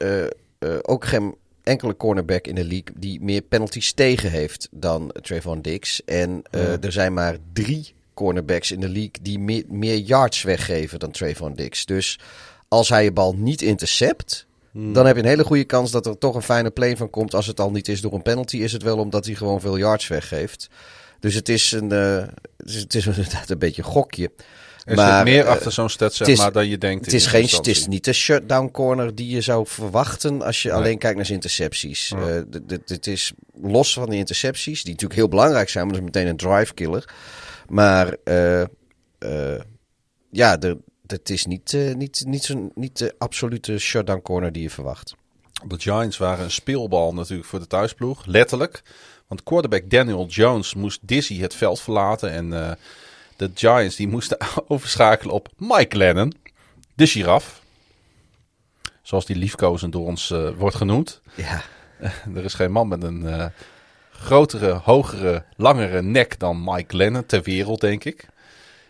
ook 0.82 1.06
geen 1.06 1.36
enkele 1.70 1.98
cornerback 1.98 2.48
in 2.48 2.56
de 2.56 2.64
league 2.64 2.94
die 2.98 3.22
meer 3.22 3.42
penalties 3.42 3.94
tegen 3.94 4.30
heeft 4.32 4.68
dan 4.72 5.12
Trayvon 5.22 5.62
Diggs. 5.62 6.04
En 6.06 6.42
eh, 6.52 6.62
Ja. 6.62 6.78
er 6.82 6.92
zijn 6.92 7.14
maar 7.14 7.38
drie 7.54 7.94
cornerbacks 8.14 8.72
in 8.72 8.80
de 8.80 8.90
league 8.90 9.12
die 9.22 9.40
meer, 9.40 9.64
meer 9.68 9.98
yards 9.98 10.42
weggeven 10.44 11.00
dan 11.00 11.12
Trayvon 11.12 11.54
Diggs. 11.54 11.86
Dus 11.86 12.20
als 12.68 12.90
hij 12.90 13.04
je 13.04 13.12
bal 13.12 13.34
niet 13.36 13.62
intercept, 13.62 14.48
dan 14.94 15.06
heb 15.06 15.16
je 15.16 15.22
een 15.22 15.28
hele 15.28 15.44
goede 15.44 15.64
kans 15.64 15.92
dat 15.92 16.06
er 16.06 16.18
toch 16.18 16.36
een 16.36 16.42
fijne 16.42 16.70
play 16.70 16.98
van 16.98 17.10
komt. 17.10 17.34
Als 17.34 17.48
het 17.48 17.60
al 17.60 17.72
niet 17.72 17.88
is 17.88 18.02
door 18.02 18.14
een 18.14 18.22
penalty, 18.22 18.58
is 18.58 18.72
het 18.72 18.84
wel 18.84 18.98
omdat 18.98 19.26
hij 19.26 19.36
gewoon 19.36 19.62
veel 19.62 19.78
yards 19.78 20.08
weggeeft. 20.08 20.70
Dus 21.20 21.34
het 21.34 21.50
is, 21.50 21.72
een, 21.72 21.92
eh, 21.92 22.18
het 22.58 22.70
is, 22.70 22.76
het 22.76 22.96
is 22.96 23.06
inderdaad 23.18 23.50
een 23.50 23.58
beetje 23.58 23.82
een 23.82 23.88
gokje. 23.88 24.32
Er 24.90 24.96
Maar, 24.96 25.16
zit 25.16 25.34
meer 25.34 25.44
eh, 25.46 25.50
achter 25.52 25.72
zo'n 25.72 25.90
stat, 25.90 26.14
zeg 26.14 26.28
het 26.28 26.36
is- 26.38 26.44
maar, 26.44 26.52
dan 26.52 26.68
je 26.68 26.78
denkt. 26.78 27.06
Het 27.06 27.14
is, 27.14 27.26
geen, 27.26 27.46
het 27.50 27.68
is 27.68 27.88
niet 27.88 28.04
de 28.06 28.14
shutdown 28.14 28.70
corner 28.72 29.16
die 29.16 29.30
je 29.30 29.42
zou 29.42 29.68
verwachten 29.68 30.42
als 30.42 30.62
je 30.62 30.70
Nee. 30.70 30.78
alleen 30.78 30.98
kijkt 30.98 31.16
naar 31.16 31.26
zijn 31.26 31.38
intercepties. 31.38 32.10
Ja. 32.10 32.28
Eh, 32.28 32.42
dit 32.86 33.08
is 33.08 33.32
los 33.62 33.94
van 33.94 34.10
de 34.10 34.16
intercepties, 34.16 34.82
die 34.84 34.92
natuurlijk 34.92 35.20
heel 35.20 35.30
belangrijk 35.30 35.70
zijn, 35.70 35.86
maar 35.86 35.94
dat 35.94 36.04
is 36.04 36.10
meteen 36.14 36.28
een 36.30 36.38
drive 36.38 36.74
killer. 36.74 37.14
Maar 37.68 38.16
eh, 38.24 38.64
ja, 40.32 40.58
het 41.08 41.30
is 41.30 41.46
niet, 41.46 41.78
niet, 41.96 42.24
niet, 42.28 42.44
zo, 42.44 42.72
niet 42.76 42.98
de 42.98 43.16
absolute 43.18 43.78
shutdown 43.78 44.22
corner 44.22 44.52
die 44.52 44.62
je 44.64 44.70
verwacht. 44.70 45.16
De 45.68 45.80
Giants 45.80 46.18
waren 46.18 46.44
een 46.44 46.52
speelbal 46.52 47.14
natuurlijk 47.14 47.48
voor 47.48 47.60
de 47.60 47.68
thuisploeg, 47.68 48.26
letterlijk. 48.26 48.82
Want 49.28 49.44
quarterback 49.44 49.90
Daniel 49.90 50.26
Jones 50.26 50.74
moest 50.74 51.00
dizzy 51.02 51.40
het 51.40 51.56
veld 51.56 51.82
verlaten. 51.82 52.32
En 52.32 52.78
de 53.40 53.52
Giants 53.54 53.96
die 53.96 54.08
moesten 54.08 54.38
overschakelen 54.68 55.34
op 55.34 55.50
Mike 55.58 55.98
Lennon, 55.98 56.34
de 56.94 57.08
giraf. 57.08 57.62
Zoals 59.02 59.26
die 59.26 59.36
liefkozend 59.36 59.92
door 59.94 60.06
ons 60.06 60.32
eh, 60.32 60.50
wordt 60.58 60.76
genoemd. 60.76 61.22
Ja, 61.36 61.62
er 62.36 62.44
is 62.44 62.54
geen 62.54 62.72
man 62.72 62.88
met 62.88 63.04
een 63.04 63.28
eh, 63.28 63.46
grotere, 64.12 64.72
hogere, 64.72 65.44
langere 65.56 66.02
nek 66.02 66.40
dan 66.40 66.64
Mike 66.64 66.96
Lennon 66.96 67.26
ter 67.26 67.44
wereld, 67.44 67.82
denk 67.82 68.04
ik. 68.04 68.28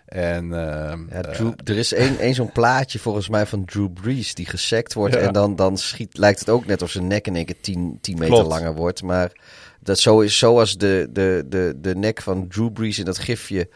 En, 0.06 0.53
ehm, 0.53 1.00
Ja, 1.10 1.22
eh, 1.22 1.32
Drew, 1.32 1.52
er 1.64 1.78
is 1.78 1.94
één 1.94 2.34
zo'n 2.34 2.52
plaatje 2.52 3.00
volgens 3.00 3.30
mij 3.30 3.45
van 3.45 3.66
Drew 3.66 3.94
Brees 3.94 4.34
die 4.34 4.45
gesekt 4.45 4.94
wordt. 4.94 5.14
Ja. 5.14 5.19
En 5.19 5.34
dan, 5.34 5.56
dan 5.56 5.78
schiet, 5.78 6.18
lijkt 6.18 6.40
het 6.40 6.50
ook 6.50 6.66
net 6.66 6.82
of 6.82 6.92
zijn 6.92 7.08
nek 7.08 7.28
in 7.28 7.36
één 7.36 7.45
keer 7.45 7.61
10, 7.61 7.98
10 8.02 8.18
meter 8.18 8.34
Klopt. 8.34 8.50
langer 8.50 8.76
wordt. 8.76 9.03
Maar 9.03 9.32
dat 9.80 10.00
zo 10.00 10.19
is 10.19 10.38
zoals 10.38 10.78
de, 10.78 11.08
de, 11.11 11.45
de, 11.48 11.74
de 11.78 11.95
nek 11.95 12.22
van 12.22 12.48
Drew 12.48 12.72
Brees 12.72 13.00
in 13.00 13.06
dat 13.06 13.18
gifje, 13.18 13.69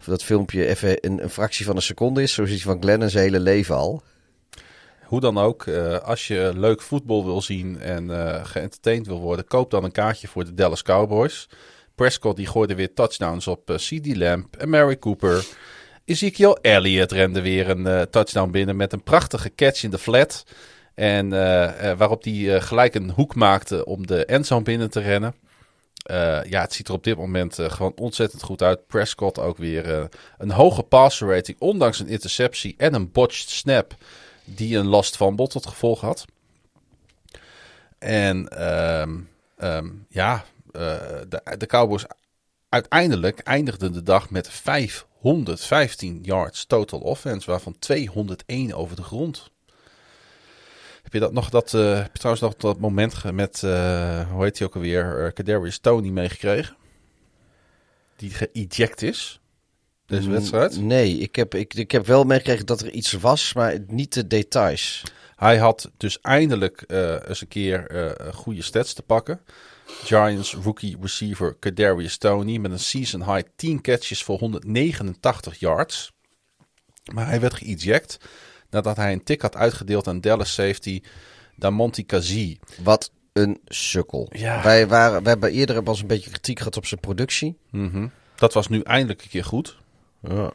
of 0.00 0.06
dat 0.06 0.24
filmpje, 0.24 0.66
even 0.66 0.96
een, 1.00 1.22
een 1.22 1.30
fractie 1.30 1.64
van 1.64 1.76
een 1.76 1.82
seconde 1.82 2.22
is. 2.22 2.32
Zo 2.32 2.42
is 2.42 2.50
die 2.50 2.62
van 2.62 2.82
Glenn 2.82 3.10
zijn 3.10 3.24
hele 3.24 3.40
leven 3.40 3.74
al. 3.74 4.02
Hoe 5.02 5.20
dan 5.20 5.38
ook, 5.38 5.66
eh, 5.66 5.98
als 5.98 6.26
je 6.26 6.52
leuk 6.54 6.82
voetbal 6.82 7.24
wil 7.24 7.42
zien 7.42 7.80
en 7.80 8.10
eh 8.10 8.44
geëntertained 8.44 9.06
wil 9.06 9.20
worden, 9.20 9.44
koop 9.44 9.70
dan 9.70 9.84
een 9.84 9.92
kaartje 9.92 10.28
voor 10.28 10.44
de 10.44 10.54
Dallas 10.54 10.82
Cowboys. 10.82 11.48
Prescott 11.94 12.36
die 12.36 12.46
gooide 12.46 12.74
weer 12.74 12.94
touchdowns 12.94 13.46
op 13.46 13.70
eh, 13.70 13.76
CD 13.76 14.16
Lamb 14.16 14.56
en 14.56 14.68
Mary 14.68 14.98
Cooper. 14.98 15.46
Ezekiel 16.04 16.56
Elliott 16.56 17.12
rende 17.12 17.40
weer 17.40 17.70
een 17.70 18.10
touchdown 18.10 18.50
binnen 18.50 18.76
met 18.76 18.92
een 18.92 19.02
prachtige 19.02 19.54
catch 19.54 19.82
in 19.82 19.90
de 19.90 19.98
flat. 19.98 20.44
En 20.94 21.28
waarop 21.96 22.24
hij 22.24 22.60
gelijk 22.60 22.94
een 22.94 23.10
hoek 23.10 23.34
maakte 23.34 23.84
om 23.84 24.06
de 24.06 24.24
endzone 24.24 24.62
binnen 24.62 24.90
te 24.90 25.00
rennen. 25.00 25.34
Eh, 26.02 26.44
ja, 26.44 26.60
het 26.60 26.72
ziet 26.72 26.88
er 26.88 26.94
op 26.94 27.04
dit 27.04 27.16
moment 27.16 27.58
eh, 27.58 27.70
gewoon 27.70 27.92
ontzettend 27.96 28.42
goed 28.42 28.62
uit. 28.62 28.86
Prescott 28.86 29.38
ook 29.38 29.56
weer 29.56 29.94
eh, 29.94 30.04
een 30.38 30.50
hoge 30.50 30.82
passer 30.82 31.28
rating, 31.28 31.56
ondanks 31.60 32.00
een 32.00 32.08
interceptie 32.08 32.74
en 32.78 32.94
een 32.94 33.12
botched 33.12 33.48
snap 33.48 33.94
die 34.44 34.76
een 34.76 34.86
last 34.86 35.16
van 35.16 35.36
bot 35.36 35.50
tot 35.50 35.66
gevolg 35.66 36.00
had. 36.00 36.24
En 37.98 38.48
ehm, 38.48 39.18
ehm, 39.56 39.88
ja, 40.08 40.44
de 41.58 41.66
Cowboys 41.66 42.04
uiteindelijk 42.68 43.38
eindigden 43.38 43.92
de 43.92 44.02
dag 44.02 44.30
met 44.30 44.50
515 44.50 46.18
yards 46.22 46.66
total 46.66 47.00
offense, 47.00 47.50
waarvan 47.50 47.78
201 47.78 48.74
over 48.74 48.96
de 48.96 49.02
grond. 49.02 49.50
Heb 51.10 51.20
je 51.20 51.26
dat 51.26 51.32
nog 51.32 51.50
dat, 51.50 51.74
eh, 51.74 51.94
heb 51.94 52.12
je 52.12 52.18
trouwens 52.18 52.42
nog 52.42 52.54
dat 52.54 52.78
moment 52.78 53.32
met, 53.32 53.62
eh, 53.62 54.30
hoe 54.30 54.44
heet 54.44 54.58
hij 54.58 54.66
ook 54.66 54.74
alweer, 54.74 55.24
uh, 55.24 55.32
Kadarius 55.32 55.78
Tony 55.78 56.08
meegekregen? 56.08 56.76
Die 58.16 58.30
geëject 58.30 59.02
is, 59.02 59.40
deze 60.06 60.30
wedstrijd. 60.30 60.80
Nee, 60.80 61.18
ik 61.18 61.36
heb, 61.36 61.54
ik, 61.54 61.74
ik 61.74 61.90
heb 61.90 62.06
wel 62.06 62.24
meegekregen 62.24 62.66
dat 62.66 62.80
er 62.80 62.90
iets 62.90 63.12
was, 63.12 63.52
maar 63.52 63.78
niet 63.86 64.14
de 64.14 64.26
details. 64.26 65.02
Hij 65.40 65.58
had 65.58 65.90
dus 65.96 66.20
eindelijk 66.20 66.82
eh, 66.82 67.16
eens 67.28 67.40
een 67.40 67.48
keer 67.48 67.86
eh, 67.86 68.34
goede 68.34 68.62
stats 68.62 68.92
te 68.92 69.02
pakken. 69.02 69.40
Giants 69.86 70.54
rookie 70.54 70.96
receiver 71.00 71.56
Kadarius 71.58 72.18
Tony 72.18 72.56
met 72.56 72.70
een 72.70 72.78
season 72.78 73.34
high 73.34 73.48
10 73.56 73.80
catches 73.80 74.22
voor 74.22 74.38
189 74.38 75.58
yards. 75.58 76.12
Maar 77.12 77.26
hij 77.26 77.40
werd 77.40 77.54
geëject 77.54 78.18
nadat 78.70 78.96
hij 78.96 79.12
een 79.12 79.24
tik 79.24 79.42
had 79.42 79.56
uitgedeeld 79.56 80.08
aan 80.08 80.20
Dallas 80.20 80.54
safety 80.54 81.00
Damonte 81.56 82.02
Kazee. 82.02 82.58
Wat 82.82 83.10
een 83.32 83.60
sukkel. 83.66 84.26
Ja. 84.32 84.62
Wij, 84.62 84.86
waren, 84.86 85.22
wij 85.22 85.32
hebben 85.32 85.50
eerder 85.52 85.88
eens 85.88 86.00
een 86.00 86.06
beetje 86.06 86.30
kritiek 86.30 86.58
gehad 86.58 86.76
op 86.76 86.86
zijn 86.86 87.00
productie. 87.00 87.58
Mhm. 87.70 88.06
Dat 88.34 88.52
was 88.52 88.68
nu 88.68 88.80
eindelijk 88.80 89.22
een 89.22 89.28
keer 89.28 89.44
goed. 89.44 89.78
Ja. 90.22 90.50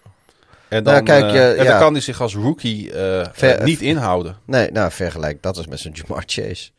En 0.67 0.83
dan, 0.83 0.93
Nou, 0.93 1.05
kijk, 1.05 1.23
eh, 1.23 1.35
eh, 1.51 1.57
en 1.59 1.63
ja. 1.63 1.69
dan 1.71 1.79
kan 1.79 1.91
hij 1.93 2.01
zich 2.01 2.21
als 2.21 2.35
rookie 2.35 2.91
eh, 2.93 3.27
Ver- 3.33 3.63
niet 3.63 3.81
inhouden. 3.81 4.37
Nee, 4.45 4.71
nou 4.71 4.91
vergelijk 4.91 5.41
dat 5.41 5.57
is 5.57 5.67
met 5.67 5.79
zijn 5.79 5.93
Jamar 5.93 6.23
Chase. 6.25 6.69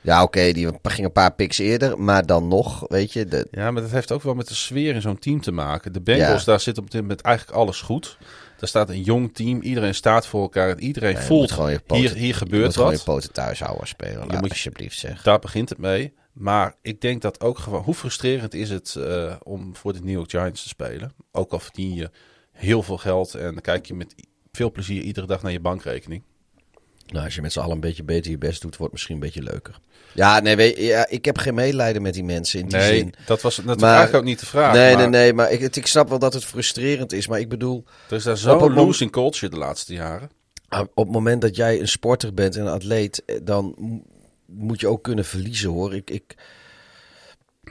Ja, 0.00 0.22
oké, 0.22 0.52
die 0.52 0.68
ging 0.82 1.06
een 1.06 1.12
paar 1.12 1.32
picks 1.34 1.58
eerder, 1.58 1.98
maar 2.00 2.26
dan 2.26 2.48
nog, 2.48 2.84
weet 2.88 3.12
je, 3.12 3.26
de, 3.26 3.48
Ja, 3.50 3.70
maar 3.70 3.82
dat 3.82 3.90
heeft 3.90 4.12
ook 4.12 4.22
wel 4.22 4.34
met 4.34 4.48
de 4.48 4.54
sfeer 4.54 4.94
in 4.94 5.00
zo'n 5.00 5.18
team 5.18 5.40
te 5.40 5.52
maken. 5.52 5.92
De 5.92 6.00
Bengals, 6.00 6.38
Ja. 6.40 6.44
daar 6.46 6.60
zit 6.60 6.78
op 6.78 6.90
dit 6.90 7.00
moment 7.00 7.20
eigenlijk 7.20 7.56
alles 7.56 7.80
goed. 7.80 8.18
Daar 8.62 8.70
staat 8.70 8.88
een 8.88 9.02
jong 9.02 9.34
team, 9.34 9.60
iedereen 9.60 9.94
staat 9.94 10.26
voor 10.26 10.42
elkaar. 10.42 10.68
en 10.70 10.80
Iedereen 10.80 11.10
je 11.10 11.16
voelt, 11.22 11.50
gewoon 11.52 11.70
je 11.70 11.78
poten- 11.80 11.96
hier, 11.96 12.14
hier 12.14 12.26
je 12.26 12.32
gebeurt 12.32 12.74
gewoon 12.74 12.90
je 12.90 12.96
wat. 12.96 13.04
poten 13.04 13.32
thuis 13.32 13.60
houden 13.60 13.86
speler. 13.86 14.26
Laat 14.26 14.40
moet- 14.40 14.50
alsjeblieft 14.50 14.98
zeg. 14.98 15.22
Daar 15.22 15.38
begint 15.38 15.68
het 15.68 15.78
mee. 15.78 16.12
Maar 16.32 16.74
ik 16.82 17.00
denk 17.00 17.22
dat 17.22 17.40
ook 17.40 17.58
gewoon, 17.58 17.82
hoe 17.82 17.94
frustrerend 17.94 18.54
is 18.54 18.70
het 18.70 18.94
eh, 18.96 19.34
om 19.42 19.76
voor 19.76 19.92
de 19.92 20.00
New 20.00 20.10
York 20.14 20.30
Giants 20.30 20.62
te 20.62 20.68
spelen? 20.68 21.12
Ook 21.32 21.52
al 21.52 21.58
verdien 21.58 21.94
je 21.94 22.10
heel 22.52 22.82
veel 22.82 22.98
geld 22.98 23.34
en 23.34 23.52
dan 23.52 23.60
kijk 23.60 23.86
je 23.86 23.94
met 23.94 24.14
veel 24.52 24.70
plezier 24.72 25.02
iedere 25.02 25.26
dag 25.26 25.42
naar 25.42 25.52
je 25.52 25.60
bankrekening. 25.60 26.22
Nou, 27.06 27.24
als 27.24 27.34
je 27.34 27.42
met 27.42 27.52
z'n 27.52 27.58
allen 27.60 27.74
een 27.74 27.80
beetje 27.80 28.02
beter 28.04 28.30
je 28.30 28.38
best 28.38 28.60
doet, 28.62 28.76
wordt 28.76 28.82
het 28.82 28.92
misschien 28.92 29.14
een 29.14 29.20
beetje 29.20 29.42
leuker. 29.42 29.78
Ja, 30.14 30.40
nee, 30.40 30.56
weet, 30.56 30.76
ja, 30.78 31.06
ik 31.08 31.24
heb 31.24 31.38
geen 31.38 31.54
medelijden 31.54 32.02
met 32.02 32.14
die 32.14 32.24
mensen 32.24 32.60
in 32.60 32.66
die 32.68 32.76
Nee, 32.78 32.96
zin. 32.96 33.14
dat 33.26 33.40
was 33.42 33.56
natuurlijk 33.56 33.82
eigenlijk 33.82 34.14
ook 34.16 34.24
niet 34.24 34.40
de 34.40 34.46
vraag. 34.46 34.72
nee, 34.74 34.94
maar 34.94 35.08
nee, 35.08 35.20
nee, 35.20 35.32
maar 35.32 35.50
ik, 35.52 35.76
ik 35.76 35.86
snap 35.86 36.08
wel 36.08 36.18
dat 36.18 36.32
het 36.34 36.44
frustrerend 36.44 37.12
is. 37.12 37.26
Maar 37.26 37.40
ik 37.40 37.48
bedoel, 37.48 37.84
Er 38.08 38.16
is 38.16 38.22
daar 38.24 38.36
zo'n 38.36 38.72
losing 38.72 39.10
culture 39.10 39.48
de 39.52 39.58
laatste 39.58 39.92
jaren. 39.94 40.30
op 40.94 41.04
het 41.04 41.10
moment 41.12 41.40
dat 41.40 41.56
jij 41.56 41.80
een 41.80 41.88
sporter 41.88 42.34
bent 42.34 42.56
en 42.56 42.62
een 42.62 42.72
atleet, 42.72 43.22
eh, 43.24 43.36
dan 43.42 43.74
mo- 43.78 44.02
moet 44.46 44.80
je 44.80 44.88
ook 44.88 45.02
kunnen 45.02 45.24
verliezen 45.24 45.70
hoor. 45.70 45.94
Ik, 45.94 46.10
ik... 46.10 46.34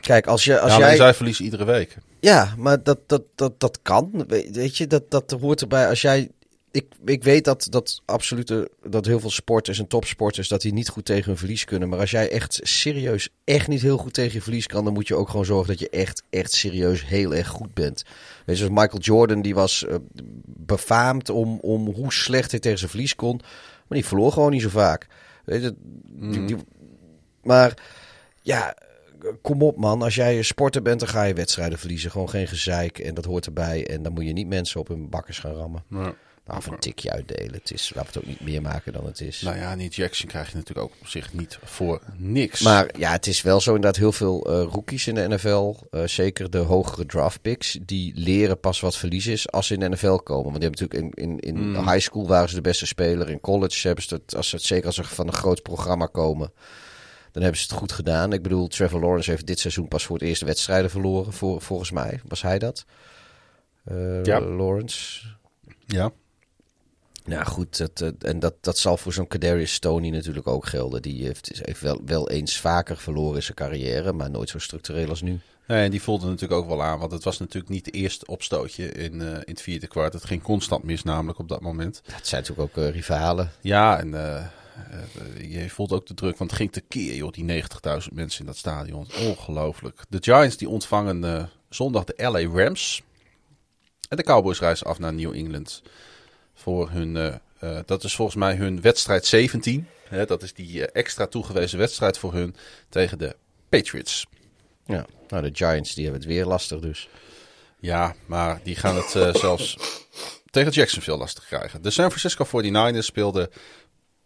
Kijk, 0.01 0.27
als, 0.27 0.43
je, 0.43 0.59
als 0.59 0.71
ja, 0.71 0.77
maar 0.79 0.87
jij... 0.87 0.95
zij 0.97 1.13
verliezen 1.13 1.45
iedere 1.45 1.65
week. 1.65 1.97
Ja, 2.19 2.53
maar 2.57 2.83
dat, 2.83 2.99
dat, 3.07 3.21
dat, 3.35 3.59
dat 3.59 3.79
kan. 3.81 4.23
We- 4.27 4.49
Weet 4.51 4.77
je, 4.77 4.87
dat, 4.87 5.11
dat 5.11 5.31
hoort 5.41 5.61
erbij. 5.61 5.87
Als 5.89 6.01
jij. 6.01 6.29
Ik, 6.71 6.85
ik 7.05 7.23
weet 7.23 7.45
dat, 7.45 7.67
dat 7.69 8.01
absolute, 8.05 8.69
dat 8.89 9.05
heel 9.05 9.19
veel 9.19 9.29
sporters 9.29 9.79
en 9.79 9.87
topsporters 9.87 10.47
dat 10.47 10.61
die 10.61 10.73
niet 10.73 10.89
goed 10.89 11.05
tegen 11.05 11.25
hun 11.25 11.37
verlies 11.37 11.65
kunnen. 11.65 11.89
Maar 11.89 11.99
als 11.99 12.11
jij 12.11 12.29
echt 12.31 12.59
serieus 12.63 13.29
echt 13.43 13.67
niet 13.67 13.81
heel 13.81 13.97
goed 13.97 14.13
tegen 14.13 14.33
je 14.33 14.41
verlies 14.41 14.67
kan, 14.67 14.83
dan 14.83 14.93
moet 14.93 15.07
je 15.07 15.15
ook 15.15 15.29
gewoon 15.29 15.45
zorgen 15.45 15.67
dat 15.67 15.79
je 15.79 15.89
echt, 15.89 16.23
echt 16.29 16.51
serieus 16.51 17.05
heel 17.05 17.35
erg 17.35 17.47
goed 17.47 17.73
bent. 17.73 18.03
Weet 18.45 18.57
je, 18.57 18.63
zoals 18.65 18.79
Michael 18.81 19.01
Jordan, 19.01 19.41
die 19.41 19.53
was 19.55 19.85
eh, 19.85 19.95
befaamd 20.45 21.29
om, 21.29 21.57
om 21.61 21.87
hoe 21.93 22.13
slecht 22.13 22.51
hij 22.51 22.59
tegen 22.59 22.77
zijn 22.77 22.89
verlies 22.89 23.15
kon. 23.15 23.37
Maar 23.87 23.97
die 23.99 24.05
verloor 24.05 24.31
gewoon 24.31 24.51
niet 24.51 24.61
zo 24.61 24.69
vaak. 24.69 25.07
Weet 25.45 25.61
je, 25.63 25.75
die- 26.31 26.45
die- 26.45 26.57
maar 27.43 27.73
ja, 28.41 28.75
kom 29.41 29.61
op 29.61 29.77
man. 29.77 30.01
Als 30.01 30.15
jij 30.15 30.37
een 30.37 30.45
sporter 30.45 30.81
bent, 30.81 30.99
dan 30.99 31.09
ga 31.09 31.23
je 31.23 31.33
wedstrijden 31.33 31.79
verliezen. 31.79 32.11
Gewoon 32.11 32.29
geen 32.29 32.47
gezeik 32.47 32.99
en 32.99 33.13
dat 33.13 33.25
hoort 33.25 33.45
erbij. 33.45 33.87
En 33.87 34.03
dan 34.03 34.13
moet 34.13 34.25
je 34.25 34.33
niet 34.33 34.47
mensen 34.47 34.79
op 34.79 34.87
hun 34.87 35.09
bakkers 35.09 35.39
gaan 35.39 35.53
rammen. 35.53 35.83
Ja. 35.89 36.13
Nou, 36.45 36.57
of 36.59 36.67
een 36.67 36.79
tikje 36.79 37.11
uitdelen. 37.11 37.53
Het 37.53 37.71
is, 37.71 37.91
laten 37.95 38.13
we 38.13 38.19
het 38.19 38.29
ook 38.29 38.39
niet 38.39 38.49
meer 38.51 38.61
maken 38.61 38.93
dan 38.93 39.05
het 39.05 39.21
is. 39.21 39.41
Nou 39.41 39.57
ja, 39.57 39.75
die 39.75 39.89
Jackson 39.89 40.27
krijg 40.27 40.49
je 40.51 40.55
natuurlijk 40.55 40.87
ook 40.87 40.93
op 41.01 41.07
zich 41.07 41.33
niet 41.33 41.59
voor 41.63 42.01
niks. 42.17 42.61
Maar 42.61 42.89
ja, 42.97 43.11
het 43.11 43.27
is 43.27 43.41
wel 43.41 43.61
zo 43.61 43.69
inderdaad 43.75 43.99
heel 43.99 44.11
veel 44.11 44.45
eh 44.45 44.67
rookies 44.71 45.07
in 45.07 45.15
de 45.15 45.27
NFL. 45.27 45.75
eh, 45.91 46.03
zeker 46.07 46.49
de 46.49 46.57
hogere 46.57 47.05
draft 47.05 47.41
picks. 47.41 47.77
Die 47.81 48.11
leren 48.15 48.59
pas 48.59 48.79
wat 48.79 48.97
verlies 48.97 49.27
is 49.27 49.51
als 49.51 49.67
ze 49.67 49.73
in 49.73 49.79
de 49.79 49.89
NFL 49.89 50.15
komen. 50.15 50.51
Want 50.51 50.59
die 50.61 50.69
hebben 50.69 50.79
natuurlijk 50.89 51.17
in, 51.17 51.29
in, 51.29 51.39
in 51.39 51.69
Mm. 51.69 51.75
high 51.89 51.99
school 51.99 52.27
waren 52.27 52.49
ze 52.49 52.55
de 52.55 52.61
beste 52.61 52.85
speler. 52.85 53.29
In 53.29 53.39
college 53.41 53.87
hebben 53.87 54.05
ze 54.05 54.13
het, 54.13 54.35
als 54.35 54.49
ze 54.49 54.55
het 54.55 54.65
zeker 54.65 54.85
als 54.85 54.95
ze 54.95 55.03
van 55.03 55.27
een 55.27 55.33
groot 55.33 55.61
programma 55.61 56.05
komen. 56.05 56.51
Dan 57.31 57.43
hebben 57.43 57.61
ze 57.61 57.67
het 57.69 57.77
goed 57.77 57.91
gedaan. 57.91 58.33
Ik 58.33 58.41
bedoel, 58.41 58.67
Trevor 58.67 58.99
Lawrence 58.99 59.29
heeft 59.29 59.47
dit 59.47 59.59
seizoen 59.59 59.87
pas 59.87 60.05
voor 60.05 60.17
het 60.17 60.25
eerst 60.27 60.41
wedstrijden 60.41 60.89
verloren. 60.89 61.33
Voor, 61.33 61.61
volgens 61.61 61.91
mij 61.91 62.21
was 62.27 62.41
hij 62.41 62.59
dat. 62.59 62.85
Eh, 63.83 64.23
Ja. 64.23 64.39
Lawrence. 64.41 65.21
ja. 65.85 66.11
Nou 67.31 67.45
goed, 67.45 67.77
dat, 67.77 68.13
en 68.19 68.39
dat, 68.39 68.53
dat 68.61 68.77
zal 68.77 68.97
voor 68.97 69.13
zo'n 69.13 69.27
Kadarius 69.27 69.73
Stoney 69.73 70.09
natuurlijk 70.09 70.47
ook 70.47 70.65
gelden. 70.65 71.01
Die 71.01 71.23
heeft, 71.25 71.61
heeft 71.63 71.81
wel, 71.81 72.01
wel 72.05 72.29
eens 72.29 72.59
vaker 72.59 72.97
verloren 72.97 73.35
in 73.35 73.43
zijn 73.43 73.57
carrière, 73.57 74.13
maar 74.13 74.29
nooit 74.29 74.49
zo 74.49 74.59
structureel 74.59 75.09
als 75.09 75.21
nu. 75.21 75.39
Nee, 75.67 75.83
en 75.83 75.91
die 75.91 76.01
voelde 76.01 76.25
natuurlijk 76.25 76.61
ook 76.61 76.67
wel 76.67 76.83
aan, 76.83 76.99
want 76.99 77.11
het 77.11 77.23
was 77.23 77.39
natuurlijk 77.39 77.73
niet 77.73 77.85
de 77.85 77.91
eerste 77.91 78.25
opstootje 78.25 78.91
in, 78.91 79.21
eh, 79.21 79.27
in 79.27 79.41
het 79.45 79.61
vierde 79.61 79.87
kwart. 79.87 80.13
Het 80.13 80.25
ging 80.25 80.41
constant 80.41 80.83
mis 80.83 81.03
namelijk 81.03 81.39
op 81.39 81.47
dat 81.47 81.61
moment. 81.61 82.01
Het 82.11 82.27
zijn 82.27 82.41
natuurlijk 82.41 82.77
ook 82.77 82.83
eh, 82.83 82.91
rivalen. 82.91 83.51
Ja, 83.61 83.99
en 83.99 84.13
eh, 84.13 84.45
je 85.51 85.69
voelt 85.69 85.91
ook 85.91 86.07
de 86.07 86.13
druk, 86.13 86.37
want 86.37 86.49
het 86.49 86.59
ging 86.59 86.71
tekeer, 86.71 87.15
joh, 87.15 87.31
die 87.31 87.63
90.000 87.63 88.13
mensen 88.13 88.39
in 88.39 88.45
dat 88.45 88.57
stadion. 88.57 89.07
Ongelooflijk. 89.19 90.03
De 90.09 90.17
Giants 90.21 90.57
die 90.57 90.69
ontvangen 90.69 91.49
zondag 91.69 92.03
de 92.03 92.13
LA 92.17 92.63
Rams. 92.63 93.01
En 94.09 94.17
de 94.17 94.23
Cowboys 94.23 94.59
reizen 94.59 94.87
af 94.87 94.99
naar 94.99 95.13
New 95.13 95.33
England 95.33 95.81
voor 96.61 96.89
hun, 96.89 97.17
eh, 97.17 97.33
eh, 97.59 97.79
dat 97.85 98.03
is 98.03 98.15
volgens 98.15 98.37
mij 98.37 98.55
hun 98.55 98.81
wedstrijd 98.81 99.25
17. 99.25 99.87
Hè, 100.07 100.25
dat 100.25 100.43
is 100.43 100.53
die 100.53 100.85
eh, 100.85 101.01
extra 101.01 101.27
toegewezen 101.27 101.79
wedstrijd 101.79 102.17
voor 102.17 102.33
hun 102.33 102.55
tegen 102.89 103.17
de 103.17 103.35
Patriots. 103.69 104.25
Ja, 104.85 105.05
nou 105.27 105.43
de 105.43 105.49
Giants 105.53 105.93
die 105.93 106.03
hebben 106.03 106.21
het 106.21 106.31
weer 106.31 106.45
lastig 106.45 106.79
dus. 106.79 107.09
Ja, 107.79 108.15
maar 108.25 108.59
die 108.63 108.75
gaan 108.75 108.95
het 108.95 109.37
zelfs 109.37 109.77
tegen 110.49 110.71
Jacksonville 110.71 111.17
lastig 111.17 111.45
krijgen. 111.45 111.81
De 111.81 111.89
San 111.89 112.11
Francisco 112.11 112.45
49ers 112.45 113.05
speelden 113.05 113.49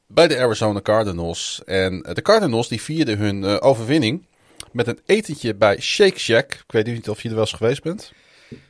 bij 0.07 0.27
de 0.27 0.37
Arizona 0.37 0.81
Cardinals. 0.81 1.61
En 1.65 2.01
de 2.13 2.21
Cardinals 2.21 2.67
die 2.67 2.81
vierden 2.81 3.17
hun 3.17 3.61
overwinning 3.61 4.25
met 4.71 4.87
een 4.87 4.99
etentje 5.05 5.55
bij 5.55 5.79
Shake 5.79 6.19
Shack. 6.19 6.53
Ik 6.53 6.71
weet 6.71 6.85
niet 6.85 7.09
of 7.09 7.21
je 7.21 7.27
er 7.27 7.35
wel 7.35 7.43
eens 7.43 7.53
geweest 7.53 7.83
bent. 7.83 8.11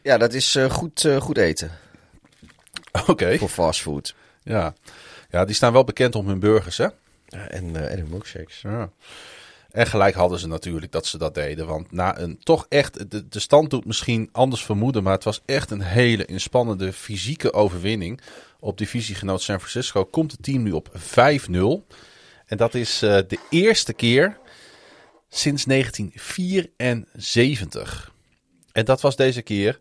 Ja, 0.02 0.18
dat 0.18 0.34
is 0.34 0.58
goed, 0.70 1.08
goed 1.20 1.38
eten 1.38 1.72
Oké. 3.08 3.38
voor 3.38 3.50
fastfood. 3.50 4.16
Ja. 4.44 4.74
ja, 5.30 5.46
die 5.46 5.56
staan 5.56 5.74
wel 5.74 5.84
bekend 5.84 6.16
om 6.16 6.28
hun 6.28 6.40
burgers, 6.40 6.78
hè? 6.78 6.88
Ja, 7.28 7.48
en, 7.48 7.76
eh 7.76 7.92
en 7.92 7.98
hun 7.98 8.10
milkshakes. 8.10 8.62
Ja. 8.62 8.90
En 9.72 9.88
gelijk 9.88 10.16
hadden 10.16 10.40
ze 10.40 10.48
natuurlijk 10.48 10.92
dat 10.92 11.06
ze 11.06 11.18
dat 11.18 11.34
deden. 11.34 11.68
Want 11.68 11.92
na 11.92 12.20
een 12.20 12.40
toch 12.44 12.66
echt, 12.70 13.12
de, 13.12 13.28
de 13.28 13.40
stand 13.40 13.70
doet 13.70 13.86
misschien 13.86 14.30
anders 14.32 14.66
vermoeden. 14.66 15.04
Maar 15.04 15.14
het 15.14 15.24
was 15.24 15.42
echt 15.46 15.72
een 15.72 15.82
hele 15.82 16.26
inspannende 16.26 16.94
fysieke 16.94 17.54
overwinning. 17.54 18.22
Op 18.60 18.78
divisiegenoot 18.78 19.42
San 19.42 19.60
Francisco 19.60 20.06
komt 20.06 20.32
het 20.32 20.44
team 20.44 20.64
nu 20.64 20.72
op 20.72 20.90
5-0. 20.98 21.02
En 22.46 22.58
dat 22.58 22.74
is 22.74 23.04
uh, 23.04 23.18
de 23.28 23.40
eerste 23.50 23.94
keer 23.94 24.38
sinds 25.30 25.66
1974. 25.66 28.14
En 28.72 28.86
dat 28.86 29.02
was 29.02 29.16
deze 29.16 29.42
keer 29.42 29.80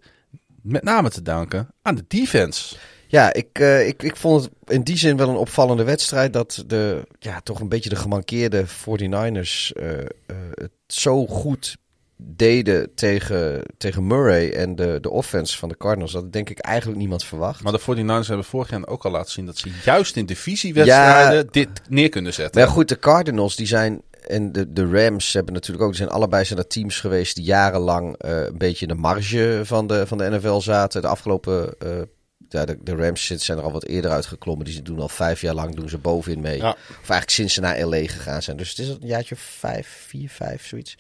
met 0.63 0.83
name 0.83 1.11
te 1.11 1.23
danken 1.23 1.69
aan 1.83 1.95
de 1.95 2.05
defense. 2.09 2.77
Ja, 3.15 3.33
ik, 3.33 3.59
uh, 3.59 3.87
ik, 3.87 4.03
ik 4.03 4.17
vond 4.17 4.43
het 4.43 4.53
in 4.67 4.83
die 4.83 4.97
zin 4.97 5.17
wel 5.17 5.29
een 5.29 5.37
opvallende 5.37 5.85
wedstrijd. 5.85 6.33
Dat 6.33 6.65
de, 6.67 7.03
ja, 7.19 7.41
toch 7.41 7.61
een 7.61 7.69
beetje 7.69 7.89
de 7.89 7.97
gemankeerde 7.97 8.65
49ers 8.67 9.73
uh, 9.81 9.91
uh, 9.91 10.07
het 10.55 10.71
zo 10.87 11.27
goed 11.27 11.77
deden 12.17 12.95
tegen, 12.95 13.63
tegen 13.79 14.07
Murray 14.07 14.51
en 14.51 14.77
de, 14.77 14.99
de 15.01 15.11
offense 15.11 15.59
van 15.59 15.69
de 15.69 15.77
Cardinals. 15.77 16.13
Dat 16.13 16.33
denk 16.33 16.51
ik 16.51 16.59
eigenlijk 16.59 16.99
niemand 16.99 17.25
verwacht. 17.25 17.63
Maar 17.63 17.73
de 17.73 17.81
49ers 17.81 18.27
hebben 18.27 18.45
vorig 18.45 18.71
jaar 18.71 18.87
ook 18.87 19.05
al 19.05 19.11
laten 19.11 19.33
zien 19.33 19.47
dat 19.47 19.59
ze 19.59 19.71
juist 19.85 20.17
in 20.17 20.27
divisiewedstrijden 20.27 21.37
ja, 21.37 21.45
dit 21.51 21.69
neer 21.89 22.09
kunnen 22.09 22.35
zetten. 22.35 22.61
Maar 22.61 22.71
goed, 22.71 22.89
de 22.89 22.99
Cardinals 22.99 23.57
die 23.57 23.67
zijn 23.67 24.03
en 24.27 24.53
de, 24.53 24.73
de 24.73 24.91
Rams 24.91 25.33
hebben 25.33 25.55
natuurlijk 25.55 25.85
ook, 25.85 25.91
die 25.91 25.99
zijn 25.99 26.15
allebei 26.15 26.45
zijn 26.45 26.59
dat 26.59 26.71
teams 26.71 27.01
geweest 27.01 27.35
die 27.35 27.45
jarenlang 27.45 28.25
uh, 28.25 28.45
een 28.45 28.59
beetje 28.59 28.87
in 28.87 28.95
de 28.95 29.01
marge 29.01 29.61
van 29.65 29.87
de, 29.87 30.07
van 30.07 30.19
de 30.19 30.31
NFL 30.31 30.59
zaten. 30.59 31.03
De 31.03 31.09
afgelopen 31.09 31.75
uh, 31.85 31.91
ja, 32.55 32.65
de, 32.65 32.79
de 32.83 32.95
Rams 32.95 33.27
zijn 33.27 33.59
er 33.59 33.65
al 33.65 33.73
wat 33.73 33.85
eerder 33.85 34.11
uitgeklommen. 34.11 34.65
Die 34.65 34.83
doen 34.83 35.01
al 35.01 35.09
vijf 35.09 35.41
jaar 35.41 35.55
lang 35.55 35.75
doen 35.75 35.89
ze 35.89 35.99
bovenin 35.99 36.41
mee. 36.41 36.57
Ja. 36.57 36.71
Of 36.71 36.87
eigenlijk 36.89 37.31
sinds 37.31 37.55
ze 37.55 37.61
naar 37.61 37.85
LA 37.87 37.97
gegaan 37.97 38.43
zijn. 38.43 38.57
Dus 38.57 38.69
het 38.69 38.79
is 38.79 38.89
een 38.89 38.99
jaartje 39.01 39.37
vijf, 39.37 40.05
vier, 40.07 40.29
vijf, 40.31 40.67
zoiets. 40.67 40.97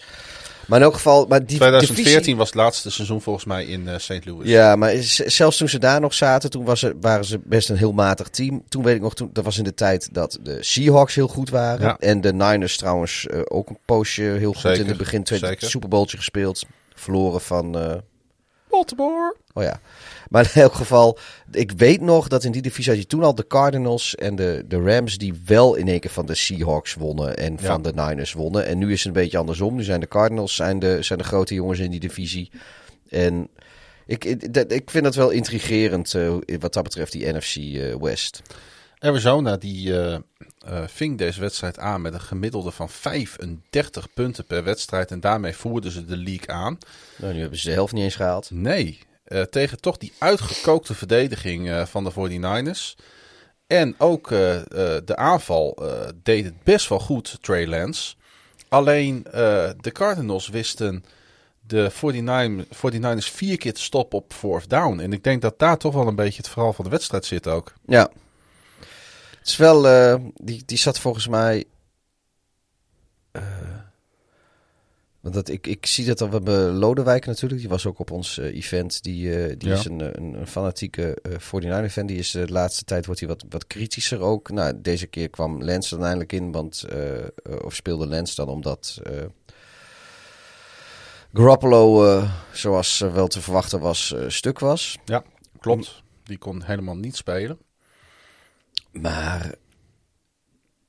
Maar 0.67 0.79
in 0.79 0.85
elk 0.85 0.95
geval... 0.95 1.27
Maar 1.27 1.47
die, 1.47 1.57
2014 1.57 2.05
divisie... 2.05 2.37
was 2.37 2.47
het 2.47 2.57
laatste 2.57 2.91
seizoen 2.91 3.21
volgens 3.21 3.45
mij 3.45 3.65
in 3.65 3.83
uh, 3.87 3.95
St. 3.99 4.25
Louis. 4.25 4.49
Ja, 4.49 4.77
maar 4.77 4.93
zelfs 5.27 5.57
toen 5.57 5.69
ze 5.69 5.79
daar 5.79 6.01
nog 6.01 6.15
zaten, 6.15 6.51
toen 6.51 6.65
was 6.65 6.83
er, 6.83 6.95
waren 7.01 7.25
ze 7.25 7.41
best 7.45 7.69
een 7.69 7.77
heel 7.77 7.93
matig 7.93 8.29
team. 8.29 8.63
Toen 8.69 8.83
weet 8.83 8.97
ik 8.97 9.03
nog, 9.03 9.15
toen, 9.15 9.31
dat 9.33 9.45
was 9.45 9.59
in 9.59 9.65
de 9.65 9.75
tijd 9.75 10.09
dat 10.13 10.39
de 10.43 10.63
Seahawks 10.63 11.15
heel 11.15 11.29
goed 11.29 11.51
waren. 11.51 11.87
Ja. 11.87 11.97
En 11.99 12.21
de 12.21 12.33
Niners 12.33 12.77
trouwens 12.77 13.27
uh, 13.31 13.41
ook 13.45 13.69
een 13.69 13.79
poosje 13.85 14.23
heel 14.23 14.53
goed 14.53 14.61
Zeker. 14.61 14.81
in 14.81 14.89
het 14.89 14.97
begin. 14.97 15.23
Tweede 15.25 15.57
Super 15.59 15.89
Bowltje 15.89 16.17
gespeeld. 16.17 16.67
Verloren 16.95 17.41
van... 17.41 17.79
Uh... 17.79 17.95
Baltimore. 18.75 19.37
Oh 19.53 19.63
ja. 19.63 19.81
Maar 20.29 20.51
in 20.55 20.63
elk 20.63 20.75
geval, 20.75 21.19
ik 21.51 21.73
weet 21.73 22.01
nog 22.01 22.29
dat 22.29 22.45
in 22.45 22.53
die 22.53 22.63
divisie 22.63 22.93
had 22.93 23.01
je 23.03 23.07
toen 23.07 23.23
al 23.23 23.35
de 23.35 23.47
Cardinals 23.47 24.15
en 24.15 24.37
de, 24.37 24.65
de 24.69 24.83
Rams 24.83 25.19
die 25.19 25.41
wel 25.45 25.75
in 25.75 25.89
één 25.89 26.01
keer 26.01 26.11
van 26.11 26.27
de 26.27 26.35
Seahawks 26.35 26.95
wonnen 26.95 27.37
en 27.37 27.59
van 27.59 27.83
de 27.83 27.93
Niners 27.93 28.33
wonnen. 28.33 28.67
En 28.67 28.79
nu 28.79 28.93
is 28.93 28.99
het 28.99 29.07
een 29.07 29.23
beetje 29.23 29.39
andersom. 29.39 29.75
Nu 29.75 29.83
zijn 29.83 30.01
de 30.01 30.09
Cardinals 30.09 30.55
zijn 30.55 30.79
de, 30.79 31.03
zijn 31.03 31.19
de 31.19 31.25
grote 31.25 31.55
jongens 31.55 31.79
in 31.79 31.91
die 31.91 32.01
divisie. 32.01 32.51
En 33.09 33.49
ik, 34.07 34.25
ik, 34.25 34.57
ik 34.57 34.91
vind 34.91 35.05
dat 35.05 35.15
wel 35.15 35.31
intrigerend 35.31 36.15
uh, 36.15 36.35
wat 36.61 36.73
dat 36.73 36.83
betreft, 36.83 37.13
die 37.13 37.33
NFC 37.33 37.57
uh, 37.57 37.95
West. 37.95 38.43
Arizona 38.99 39.57
die 39.57 39.89
uh, 39.89 40.17
ving 40.87 41.19
deze 41.19 41.41
wedstrijd 41.41 41.79
aan 41.79 42.01
met 42.01 42.15
een 42.15 42.21
gemiddelde 42.21 42.71
van 42.71 42.89
35 42.91 44.13
punten 44.15 44.45
per 44.45 44.65
wedstrijd. 44.65 45.11
En 45.11 45.21
daarmee 45.21 45.55
voerden 45.57 45.91
ze 45.91 46.05
de 46.05 46.17
league 46.17 46.49
aan. 46.49 46.79
Nou, 47.17 47.33
nu 47.33 47.41
hebben 47.41 47.59
ze 47.59 47.69
de 47.69 47.75
helft 47.75 47.93
niet 47.93 48.05
eens 48.05 48.17
gehaald. 48.17 48.51
Nee, 48.51 48.99
uh, 49.29 49.43
tegen 49.43 49.81
toch 49.81 49.97
die 49.97 50.13
uitgekookte 50.19 50.95
verdediging 50.95 51.69
uh, 51.69 51.87
van 51.87 52.05
de 52.05 52.13
49ers. 52.13 53.05
En 53.67 53.95
ook 53.99 54.29
de 54.29 55.17
aanval 55.17 55.83
deed 56.23 56.45
het 56.45 56.63
best 56.63 56.89
wel 56.89 57.01
goed, 57.01 57.39
Trey 57.41 57.67
Lance. 57.67 58.15
Alleen 58.69 59.23
de 59.81 59.91
Cardinals 59.93 60.49
wisten 60.49 61.05
de 61.67 61.91
49, 62.01 62.77
49ers 62.77 63.35
vier 63.35 63.59
keer 63.59 63.73
te 63.73 63.81
stoppen 63.83 64.19
op 64.19 64.33
fourth 64.33 64.71
down. 64.71 65.01
En 65.01 65.13
ik 65.13 65.25
denk 65.25 65.43
dat 65.43 65.59
daar 65.59 65.79
toch 65.79 65.95
wel 65.95 66.07
een 66.07 66.15
beetje 66.15 66.43
het 66.43 66.49
verhaal 66.49 66.73
van 66.73 66.85
de 66.85 66.91
wedstrijd 66.91 67.25
zit 67.25 67.49
ook. 67.49 67.73
Ja. 67.87 68.11
Het 69.45 69.53
is 69.53 69.57
wel, 69.57 69.83
die, 70.35 70.63
die 70.65 70.79
zat 70.79 70.99
volgens 70.99 71.29
mij 71.29 71.65
Want 75.25 75.35
dat, 75.37 75.49
ik, 75.49 75.67
ik 75.67 75.87
zie 75.87 76.05
dat 76.05 76.21
al. 76.21 76.27
We 76.27 76.35
hebben 76.35 76.73
Lodewijk 76.73 77.27
natuurlijk. 77.27 77.61
Die 77.61 77.71
was 77.71 77.87
ook 77.87 77.99
op 77.99 78.11
ons 78.11 78.39
uh, 78.39 78.57
event. 78.57 79.03
Die, 79.03 79.57
die 79.57 79.69
ja. 79.69 79.75
is 79.75 79.85
een, 79.85 80.01
een, 80.01 80.35
een 80.35 80.47
fanatieke 80.47 81.19
uh, 81.23 81.33
49 81.33 81.93
fan. 81.93 82.07
Die 82.07 82.19
is 82.19 82.31
de 82.31 82.49
laatste 82.49 82.85
tijd 82.85 83.07
wordt 83.07 83.21
hij 83.21 83.29
wat, 83.29 83.45
wat 83.49 83.67
kritischer 83.67 84.21
ook. 84.21 84.51
Nou, 84.51 84.81
deze 84.81 85.07
keer 85.07 85.31
kwam 85.31 85.63
Lens 85.63 85.93
uiteindelijk 85.93 86.33
in. 86.33 86.53
Want, 86.53 86.85
of 87.65 87.75
speelde 87.75 88.07
Lens 88.07 88.35
dan 88.35 88.49
omdat 88.49 89.01
Garoppolo, 91.33 92.23
zoals 92.53 92.99
wel 92.99 93.27
te 93.27 93.41
verwachten 93.41 93.81
was, 93.81 94.15
stuk 94.27 94.59
was. 94.59 94.99
Ja, 95.05 95.25
klopt. 95.61 96.03
Die 96.25 96.39
kon 96.39 96.63
helemaal 96.63 96.97
niet 96.97 97.17
spelen. 97.17 97.59
Maar 99.01 99.55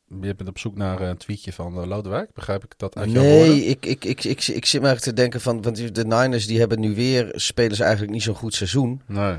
je 0.07 0.35
bent 0.35 0.49
op 0.49 0.59
zoek 0.59 0.75
naar 0.75 1.01
een 1.01 1.17
tweetje 1.17 1.53
van 1.53 1.79
uh, 1.79 1.85
Lodewijk, 1.85 2.33
begrijp 2.33 2.63
ik 2.63 2.73
dat 2.77 2.95
uit 2.95 3.05
nee, 3.05 3.15
jouw 3.15 3.23
woorden? 3.23 3.47
Nee, 3.47 3.65
ik, 3.65 3.85
ik, 3.85 4.05
ik, 4.05 4.23
ik, 4.23 4.47
ik 4.47 4.65
zit 4.65 4.81
maar 4.81 4.99
te 4.99 5.13
denken 5.13 5.41
van, 5.41 5.61
want 5.61 5.95
de 5.95 6.05
Niners 6.05 6.47
die 6.47 6.59
hebben 6.59 6.79
nu 6.79 6.95
weer, 6.95 7.31
spelen 7.35 7.75
ze 7.75 7.83
eigenlijk 7.83 8.13
niet 8.13 8.23
zo'n 8.23 8.35
goed 8.35 8.53
seizoen. 8.53 9.01
Nee. 9.05 9.35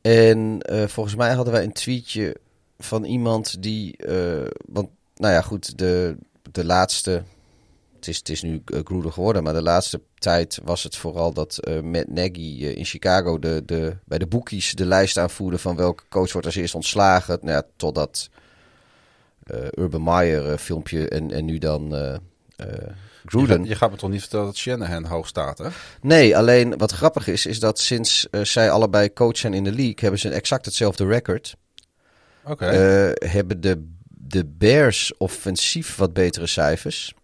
En 0.00 0.60
uh, 0.72 0.86
volgens 0.86 1.14
mij 1.14 1.32
hadden 1.32 1.52
wij 1.52 1.64
een 1.64 1.72
tweetje 1.72 2.36
van 2.78 3.04
iemand 3.04 3.62
die, 3.62 3.94
uh, 4.06 4.46
want 4.66 4.88
nou 5.14 5.32
ja 5.32 5.42
goed, 5.42 5.78
de, 5.78 6.16
de 6.52 6.64
laatste, 6.64 7.22
het 7.98 8.08
is, 8.08 8.16
het 8.16 8.28
is 8.28 8.42
nu 8.42 8.62
uh, 8.66 8.80
Gruden 8.84 9.12
geworden, 9.12 9.42
maar 9.42 9.52
de 9.52 9.62
laatste 9.62 10.00
tijd 10.14 10.60
was 10.64 10.82
het 10.82 10.96
vooral 10.96 11.32
dat 11.32 11.58
uh, 11.68 11.80
Matt 11.80 12.08
Nagy 12.08 12.64
in 12.64 12.84
Chicago 12.84 13.38
de, 13.38 13.62
de, 13.66 13.96
bij 14.04 14.18
de 14.18 14.26
boekies 14.26 14.74
de 14.74 14.86
lijst 14.86 15.18
aanvoerde 15.18 15.58
van 15.58 15.76
welke 15.76 16.02
coach 16.08 16.32
wordt 16.32 16.46
als 16.46 16.56
eerst 16.56 16.74
ontslagen. 16.74 17.38
Nou 17.42 17.56
ja, 17.56 17.62
totdat 17.76 18.28
uh, 19.52 19.66
Urban 19.70 20.02
Meyer 20.02 20.58
filmpje 20.58 21.08
en, 21.08 21.30
en 21.30 21.44
nu 21.44 21.58
dan 21.58 21.94
Gruden. 23.24 23.56
Je, 23.56 23.58
gaat, 23.58 23.68
je 23.68 23.74
gaat 23.74 23.90
me 23.90 23.96
toch 23.96 24.10
niet 24.10 24.20
vertellen 24.20 24.46
dat 24.46 24.56
Shanahan 24.56 25.04
hoog 25.04 25.26
staat, 25.26 25.58
hè? 25.58 25.68
Nee, 26.00 26.36
alleen 26.36 26.78
wat 26.78 26.92
grappig 26.92 27.26
is, 27.26 27.46
is 27.46 27.60
dat 27.60 27.78
sinds 27.78 28.28
zij 28.42 28.70
allebei 28.70 29.12
coach 29.12 29.36
zijn 29.36 29.54
in 29.54 29.64
de 29.64 29.72
league, 29.72 29.94
hebben 29.96 30.20
ze 30.20 30.28
exact 30.28 30.64
hetzelfde 30.64 31.06
record. 31.06 31.56
Oké. 32.42 32.52
Okay. 32.52 33.14
hebben 33.18 33.60
de, 33.60 33.88
de 34.08 34.44
Bears 34.44 35.16
offensief 35.16 35.96
wat 35.96 36.12
betere 36.12 36.46
cijfers. 36.46 37.14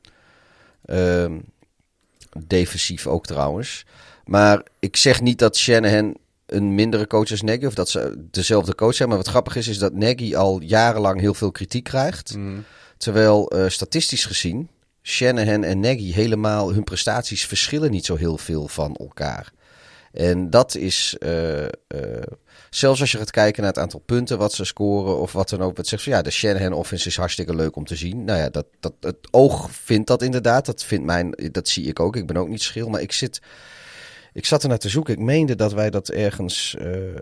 Ehm, 0.84 1.38
defensief 2.46 3.06
ook 3.06 3.26
trouwens. 3.26 3.86
Maar 4.24 4.62
ik 4.78 4.96
zeg 4.96 5.20
niet 5.20 5.38
dat 5.38 5.56
Shanahan 5.56 6.16
een 6.46 6.74
mindere 6.74 7.06
coach 7.06 7.30
als 7.30 7.42
Nagy. 7.42 7.66
Of 7.66 7.74
dat 7.74 7.88
ze 7.88 8.26
dezelfde 8.30 8.74
coach 8.74 8.94
zijn. 8.94 9.08
Maar 9.08 9.18
wat 9.18 9.28
grappig 9.28 9.56
is, 9.56 9.68
is 9.68 9.78
dat 9.78 9.94
Nagy 9.94 10.34
al 10.34 10.60
jarenlang 10.60 11.20
heel 11.20 11.34
veel 11.34 11.50
kritiek 11.50 11.84
krijgt. 11.84 12.36
Mm. 12.36 12.64
Terwijl 12.96 13.56
uh, 13.56 13.68
statistisch 13.68 14.24
gezien 14.24 14.68
Shanahan 15.02 15.64
en 15.64 15.80
Nagy 15.80 16.12
helemaal 16.12 16.72
hun 16.72 16.84
prestaties 16.84 17.46
verschillen 17.46 17.90
niet 17.90 18.04
zo 18.04 18.16
heel 18.16 18.38
veel 18.38 18.68
van 18.68 18.94
elkaar. 18.94 19.52
En 20.12 20.50
dat 20.50 20.74
is, 20.74 21.16
uh, 21.18 21.62
uh, 21.62 21.68
zelfs 22.76 23.00
als 23.00 23.12
je 23.12 23.18
gaat 23.18 23.30
kijken 23.30 23.62
naar 23.62 23.72
het 23.72 23.80
aantal 23.82 24.00
punten 24.00 24.38
wat 24.38 24.52
ze 24.52 24.64
scoren 24.64 25.18
of 25.18 25.32
wat 25.32 25.48
dan 25.48 25.62
ook. 25.62 25.76
Wat 25.76 25.86
zegt 25.86 26.02
van 26.02 26.12
ja, 26.12 26.22
de 26.22 26.30
Shanahan 26.30 26.72
offense 26.72 27.08
is 27.08 27.16
hartstikke 27.16 27.54
leuk 27.54 27.76
om 27.76 27.84
te 27.84 27.96
zien. 27.96 28.24
Nou 28.24 28.38
ja, 28.38 28.48
dat, 28.48 28.66
dat, 28.80 28.92
het 29.00 29.28
oog 29.30 29.70
vindt 29.70 30.06
dat 30.06 30.22
inderdaad. 30.22 30.66
Dat, 30.66 30.84
vindt 30.84 31.04
mijn, 31.04 31.34
dat 31.52 31.68
zie 31.68 31.86
ik 31.86 32.00
ook. 32.00 32.16
Ik 32.16 32.26
ben 32.26 32.36
ook 32.36 32.48
niet 32.48 32.62
schil, 32.62 32.88
maar 32.88 33.00
ik 33.00 33.12
zit 33.12 33.40
ik 34.34 34.46
zat 34.46 34.62
er 34.62 34.68
naar 34.68 34.78
te 34.78 34.88
zoeken. 34.88 35.14
Ik 35.14 35.20
meende 35.20 35.54
dat 35.54 35.72
wij 35.72 35.90
dat 35.90 36.08
ergens. 36.08 36.76
Uh, 36.80 37.14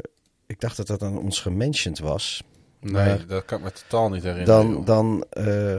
ik 0.46 0.60
dacht 0.60 0.76
dat 0.76 0.86
dat 0.86 1.02
aan 1.02 1.18
ons 1.18 1.40
gementiond 1.40 1.98
was. 1.98 2.42
Nee, 2.80 3.26
dat 3.26 3.44
kan 3.44 3.58
ik 3.58 3.64
me 3.64 3.72
totaal 3.72 4.10
niet 4.10 4.22
herinneren. 4.22 4.74
Dan, 4.74 4.84
dan, 4.84 5.24
uh, 5.38 5.76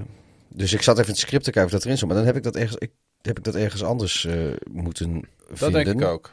dus 0.47 0.73
ik 0.73 0.81
zat 0.81 0.95
even 0.95 1.07
in 1.07 1.13
het 1.13 1.21
script 1.21 1.43
te 1.43 1.51
kijken 1.51 1.71
of 1.71 1.77
dat 1.77 1.83
erin 1.83 1.97
stond. 1.97 2.11
Maar 2.11 2.23
dan 2.23 2.33
heb 2.33 2.37
ik 2.37 2.43
dat 2.43 2.55
ergens, 2.55 2.77
ik, 2.77 2.91
heb 3.21 3.37
ik 3.37 3.43
dat 3.43 3.55
ergens 3.55 3.83
anders 3.83 4.23
uh, 4.23 4.53
moeten 4.71 5.13
dat 5.13 5.29
vinden. 5.59 5.83
Dat 5.83 5.85
denk 5.85 6.01
ik 6.01 6.07
ook. 6.07 6.31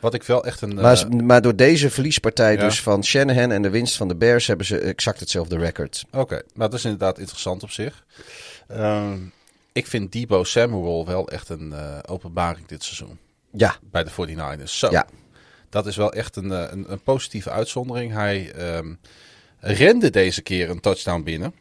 Wat 0.00 0.14
ik 0.14 0.22
wel 0.22 0.44
echt 0.44 0.60
een. 0.60 0.74
Maar, 0.74 1.06
maar 1.24 1.42
door 1.42 1.56
deze 1.56 1.90
verliespartij 1.90 2.52
ja. 2.52 2.60
dus 2.60 2.82
van 2.82 3.04
Shanahan 3.04 3.50
en 3.50 3.62
de 3.62 3.70
winst 3.70 3.96
van 3.96 4.08
de 4.08 4.16
Bears 4.16 4.46
hebben 4.46 4.66
ze 4.66 4.78
exact 4.78 5.20
hetzelfde 5.20 5.56
record. 5.56 6.04
Oké, 6.06 6.18
okay, 6.18 6.42
maar 6.54 6.68
dat 6.70 6.78
is 6.78 6.84
inderdaad 6.84 7.18
interessant 7.18 7.62
op 7.62 7.70
zich. 7.70 8.04
Uh, 8.70 9.12
ik 9.72 9.86
vind 9.86 10.12
Debo 10.12 10.44
Samuel 10.44 11.06
wel 11.06 11.28
echt 11.28 11.48
een 11.48 11.74
openbaring 12.06 12.66
dit 12.66 12.84
seizoen. 12.84 13.18
Ja. 13.52 13.76
Bij 13.90 14.04
de 14.04 14.10
49ers. 14.10 14.62
Zo. 14.64 14.90
Ja. 14.90 15.06
Dat 15.68 15.86
is 15.86 15.96
wel 15.96 16.12
echt 16.12 16.36
een, 16.36 16.50
een, 16.50 16.92
een 16.92 17.02
positieve 17.02 17.50
uitzondering. 17.50 18.12
Hij 18.12 18.52
um, 18.76 18.98
rende 19.58 20.10
deze 20.10 20.42
keer 20.42 20.70
een 20.70 20.80
touchdown 20.80 21.22
binnen. 21.22 21.54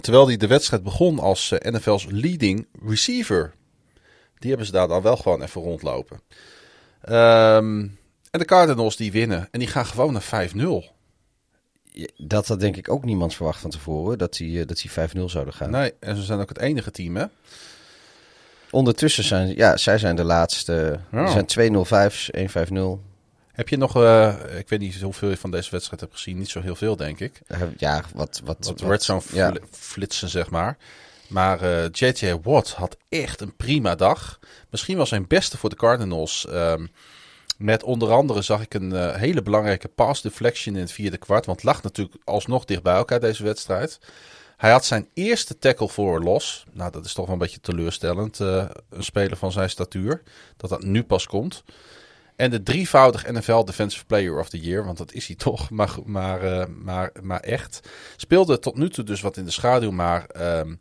Terwijl 0.00 0.26
hij 0.26 0.36
de 0.36 0.46
wedstrijd 0.46 0.82
begon 0.82 1.18
als 1.18 1.50
uh, 1.50 1.58
NFL's 1.72 2.06
leading 2.08 2.66
receiver. 2.86 3.54
Die 4.38 4.48
hebben 4.48 4.66
ze 4.66 4.72
daar 4.72 4.88
dan 4.88 5.02
wel 5.02 5.16
gewoon 5.16 5.42
even 5.42 5.62
rondlopen. 5.62 6.20
Um, 7.08 7.98
en 8.30 8.38
de 8.40 8.44
Cardinals 8.44 8.96
die 8.96 9.12
winnen. 9.12 9.48
En 9.50 9.58
die 9.58 9.68
gaan 9.68 9.86
gewoon 9.86 10.12
naar 10.12 10.50
5-0. 10.52 10.92
Dat 12.16 12.48
had 12.48 12.60
denk 12.60 12.76
ik 12.76 12.88
ook 12.90 13.04
niemand 13.04 13.34
verwacht 13.34 13.60
van 13.60 13.70
tevoren, 13.70 14.18
dat 14.18 14.34
die, 14.36 14.60
eh, 14.60 14.66
dat 14.66 14.76
die 14.80 14.90
5-0 14.90 15.28
zouden 15.28 15.54
gaan. 15.54 15.70
Nee, 15.70 15.92
en 16.00 16.16
ze 16.16 16.22
zijn 16.22 16.40
ook 16.40 16.48
het 16.48 16.58
enige 16.58 16.90
team, 16.90 17.16
hè? 17.16 17.24
Ondertussen 18.70 19.24
zijn, 19.24 19.56
ja, 19.56 19.76
zij 19.76 19.98
zijn 19.98 20.16
de 20.16 20.24
laatste. 20.24 20.98
Ja. 21.12 21.18
Er 21.18 21.28
zijn 21.28 21.46
2-0-5's, 21.46 22.30
1-5-0. 22.32 23.00
Heb 23.52 23.68
je 23.68 23.76
nog, 23.76 23.96
eh, 23.96 24.34
ik 24.58 24.68
weet 24.68 24.80
niet 24.80 25.00
hoeveel 25.00 25.28
je 25.28 25.36
van 25.36 25.50
deze 25.50 25.70
wedstrijd 25.70 26.00
hebt 26.00 26.12
gezien, 26.14 26.38
niet 26.38 26.48
zo 26.48 26.60
heel 26.60 26.76
veel, 26.76 26.96
denk 26.96 27.20
ik. 27.20 27.40
Eh, 27.46 27.60
Ja, 27.76 28.02
wat... 28.14 28.40
wat, 28.44 28.56
Wat 28.66 28.66
wat- 28.66 28.80
werd 28.88 29.02
zo'n 29.02 29.20
ja. 29.32 29.52
flitsen, 29.70 30.28
zeg 30.28 30.50
maar. 30.50 30.76
Maar 31.28 31.60
eh, 31.60 31.84
J.J. 31.92 32.34
Watt 32.42 32.70
had 32.72 32.96
echt 33.08 33.40
een 33.40 33.56
prima 33.56 33.94
dag. 33.94 34.38
Misschien 34.70 34.96
wel 34.96 35.06
zijn 35.06 35.26
beste 35.26 35.58
voor 35.58 35.70
de 35.70 35.76
Cardinals. 35.76 36.46
Ehm, 36.46 36.86
met 37.58 37.82
onder 37.82 38.12
andere 38.12 38.42
zag 38.42 38.62
ik 38.62 38.74
een 38.74 38.92
eh, 38.92 39.14
hele 39.14 39.42
belangrijke 39.42 39.88
pass 39.88 40.22
deflection 40.22 40.74
in 40.74 40.80
het 40.80 40.92
vierde 40.92 41.16
kwart. 41.18 41.46
Want 41.46 41.62
lag 41.62 41.82
natuurlijk 41.82 42.16
alsnog 42.24 42.64
dicht 42.64 42.82
bij 42.82 42.94
elkaar 42.94 43.20
deze 43.20 43.44
wedstrijd. 43.44 43.98
Hij 44.56 44.70
had 44.70 44.84
zijn 44.84 45.08
eerste 45.14 45.58
tackle 45.58 45.88
voor 45.88 46.22
los. 46.22 46.64
Nou, 46.72 46.90
dat 46.90 47.04
is 47.04 47.12
toch 47.12 47.24
wel 47.24 47.34
een 47.34 47.40
beetje 47.40 47.60
teleurstellend. 47.60 48.40
eh, 48.40 48.64
een 48.90 49.04
speler 49.04 49.36
van 49.36 49.52
zijn 49.52 49.70
statuur. 49.70 50.22
Dat 50.56 50.70
dat 50.70 50.82
nu 50.82 51.02
pas 51.02 51.26
komt. 51.26 51.64
En 52.36 52.50
de 52.50 52.62
drievoudig 52.62 53.30
NFL 53.32 53.64
Defensive 53.64 54.04
Player 54.04 54.38
of 54.38 54.48
the 54.48 54.60
Year, 54.60 54.84
want 54.84 54.98
dat 54.98 55.12
is 55.12 55.26
hij 55.26 55.36
toch, 55.36 55.70
maar, 55.78 55.94
maar, 56.04 56.42
eh, 56.42 56.66
maar, 56.66 57.12
maar 57.22 57.40
echt. 57.40 57.80
Speelde 58.16 58.58
tot 58.58 58.76
nu 58.76 58.90
toe 58.90 59.04
dus 59.04 59.20
wat 59.20 59.36
in 59.36 59.44
de 59.44 59.50
schaduw, 59.50 59.90
maar 59.90 60.26
ehm, 60.26 60.74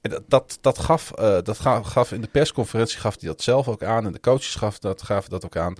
en 0.00 0.10
dat, 0.10 0.22
dat, 0.26 0.58
dat, 0.60 0.78
gaf, 0.78 1.12
eh, 1.12 1.38
dat 1.42 1.58
ga- 1.58 1.82
gaf 1.82 2.12
in 2.12 2.20
de 2.20 2.28
persconferentie 2.28 2.98
gaf 2.98 3.16
hij 3.20 3.28
dat 3.28 3.42
zelf 3.42 3.68
ook 3.68 3.82
aan 3.82 4.06
en 4.06 4.12
de 4.12 4.20
coaches 4.20 4.54
gaf 4.54 4.78
dat, 4.78 5.02
gaven 5.02 5.30
dat 5.30 5.44
ook 5.44 5.56
aan. 5.56 5.74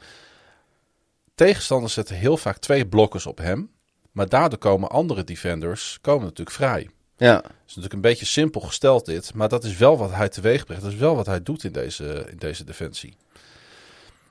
Tegenstanders 1.34 1.92
zetten 1.92 2.16
heel 2.16 2.36
vaak 2.36 2.58
twee 2.58 2.86
blokkers 2.86 3.26
op 3.26 3.38
hem, 3.38 3.70
maar 4.12 4.28
daardoor 4.28 4.58
komen 4.58 4.88
andere 4.90 5.24
defenders 5.24 5.98
komen 6.00 6.22
natuurlijk 6.24 6.56
vrij. 6.56 6.90
Ja, 7.16 7.34
Het 7.34 7.44
is 7.44 7.52
natuurlijk 7.66 7.92
een 7.92 8.00
beetje 8.00 8.26
simpel 8.26 8.60
gesteld 8.60 9.06
dit, 9.06 9.34
maar 9.34 9.48
dat 9.48 9.64
is 9.64 9.76
wel 9.76 9.98
wat 9.98 10.10
hij 10.10 10.28
teweeg 10.28 10.64
brengt. 10.64 10.82
Dat 10.82 10.92
is 10.92 10.98
wel 10.98 11.16
wat 11.16 11.26
hij 11.26 11.42
doet 11.42 11.64
in 11.64 11.72
deze, 11.72 12.26
in 12.30 12.36
deze 12.36 12.64
defensie. 12.64 13.16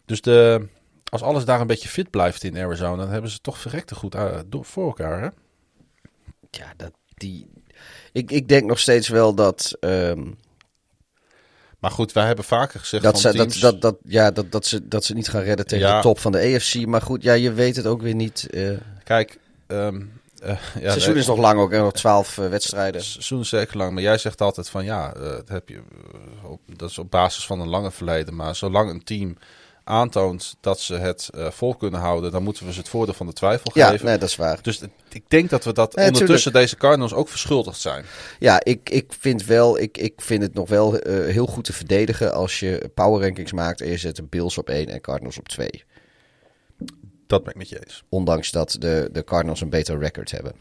Dus 0.05 0.21
de, 0.21 0.67
als 1.09 1.21
alles 1.21 1.45
daar 1.45 1.61
een 1.61 1.67
beetje 1.67 1.89
fit 1.89 2.09
blijft 2.09 2.43
in 2.43 2.57
Arizona, 2.57 2.95
dan 2.95 3.09
hebben 3.09 3.31
ze 3.31 3.41
toch 3.41 3.57
verrekte 3.57 3.95
goed 3.95 4.15
eh, 4.15 4.39
voor 4.49 4.85
elkaar. 4.85 5.21
Hè? 5.21 5.29
ja 6.51 6.73
dat, 6.77 6.91
die... 7.13 7.47
Ik, 8.11 8.31
ik 8.31 8.47
denk 8.47 8.65
nog 8.65 8.79
steeds 8.79 9.07
wel 9.07 9.33
dat... 9.33 9.77
ehm, 9.79 10.23
Maar 11.79 11.91
goed, 11.91 12.11
wij 12.11 12.25
hebben 12.25 12.45
vaker 12.45 12.79
gezegd 12.79 13.03
dat, 13.03 13.21
van 13.21 13.31
ze, 13.31 13.37
dat, 13.37 13.49
teams... 13.49 13.59
dat, 13.59 13.81
dat, 13.81 13.97
ja, 14.03 14.31
dat, 14.31 14.51
dat, 14.51 14.65
ze, 14.65 14.87
dat 14.87 15.05
ze 15.05 15.13
niet 15.13 15.29
gaan 15.29 15.41
redden 15.41 15.65
tegen 15.67 15.87
Ja. 15.87 15.95
de 15.95 16.01
top 16.01 16.19
van 16.19 16.31
de 16.31 16.53
AFC. 16.55 16.85
Maar 16.85 17.01
goed, 17.01 17.23
ja, 17.23 17.33
je 17.33 17.53
weet 17.53 17.75
het 17.75 17.85
ook 17.85 18.01
weer 18.01 18.15
niet. 18.15 18.47
eh 18.49 18.67
het 18.67 18.79
Kijk, 19.03 19.39
ehm, 19.67 20.01
eh, 20.41 20.49
ja, 20.79 20.89
seizoen 20.89 21.11
nee, 21.11 21.21
is 21.21 21.27
nog 21.27 21.37
lang 21.37 21.59
ook. 21.59 21.71
Nog 21.71 21.93
twaalf 21.93 22.37
eh, 22.37 22.47
wedstrijden. 22.49 23.01
Het 23.01 23.09
seizoen 23.09 23.39
is 23.39 23.49
zeker 23.49 23.77
lang, 23.77 23.93
maar 23.93 24.03
jij 24.03 24.17
zegt 24.17 24.41
altijd 24.41 24.69
van 24.69 24.85
ja, 24.85 25.11
dat, 25.11 25.49
heb 25.49 25.69
je, 25.69 25.81
op, 26.43 26.59
dat 26.75 26.89
is 26.89 26.97
op 26.97 27.11
basis 27.11 27.45
van 27.45 27.59
een 27.59 27.69
lange 27.69 27.91
verleden. 27.91 28.35
Maar 28.35 28.55
zolang 28.55 28.89
een 28.89 29.03
team 29.03 29.37
aantoont 29.89 30.55
dat 30.59 30.79
ze 30.79 30.95
het 30.95 31.29
eh, 31.33 31.51
vol 31.51 31.75
kunnen 31.75 31.99
houden, 31.99 32.31
dan 32.31 32.43
moeten 32.43 32.65
we 32.65 32.71
ze 32.73 32.79
het 32.79 32.89
voordeel 32.89 33.13
van 33.13 33.25
de 33.25 33.33
twijfel 33.33 33.71
Ja, 33.73 33.89
geven. 33.89 34.05
nee, 34.05 34.17
dat 34.17 34.29
is 34.29 34.35
waar. 34.35 34.61
Dus 34.61 34.81
ik 35.09 35.23
denk 35.27 35.49
dat 35.49 35.63
we 35.63 35.73
dat 35.73 35.95
Nee, 35.95 36.07
ondertussen 36.07 36.53
deze 36.53 36.75
Cardinals 36.77 37.13
ook 37.13 37.29
verschuldigd 37.29 37.79
zijn. 37.79 38.05
Ja, 38.39 38.59
ik, 38.63 38.89
ik 38.89 39.13
vind 39.19 39.45
wel, 39.45 39.79
ik, 39.79 39.97
ik 39.97 40.21
vind 40.21 40.43
het 40.43 40.53
nog 40.53 40.69
wel 40.69 40.99
eh, 40.99 41.33
heel 41.33 41.45
goed 41.45 41.63
te 41.63 41.73
verdedigen 41.73 42.33
als 42.33 42.59
je 42.59 42.91
power 42.93 43.21
rankings 43.21 43.51
maakt 43.51 43.81
en 43.81 43.89
je 43.89 43.97
zet 43.97 44.15
de 44.15 44.23
Bills 44.23 44.57
op 44.57 44.69
1 44.69 44.87
en 44.87 45.01
Cardinals 45.01 45.37
op 45.39 45.47
2. 45.47 45.83
Dat 47.27 47.43
ben 47.43 47.51
ik 47.51 47.57
met 47.57 47.69
je 47.69 47.85
eens. 47.85 48.03
Ondanks 48.09 48.51
dat 48.51 48.75
de, 48.79 49.09
de 49.11 49.23
Cardinals 49.23 49.61
een 49.61 49.69
beter 49.69 49.99
record 49.99 50.31
hebben. 50.31 50.53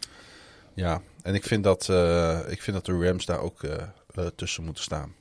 Ja, 0.75 1.01
en 1.23 1.35
ik 1.35 1.45
vind 1.45 1.65
dat, 1.65 1.89
eh, 1.89 2.39
ik 2.49 2.63
vind 2.63 2.77
dat 2.77 2.87
de 2.87 3.07
Rams 3.07 3.27
daar 3.27 3.41
ook 3.41 3.61
tussen 4.37 4.65
moeten 4.65 4.83
staan. 4.83 5.15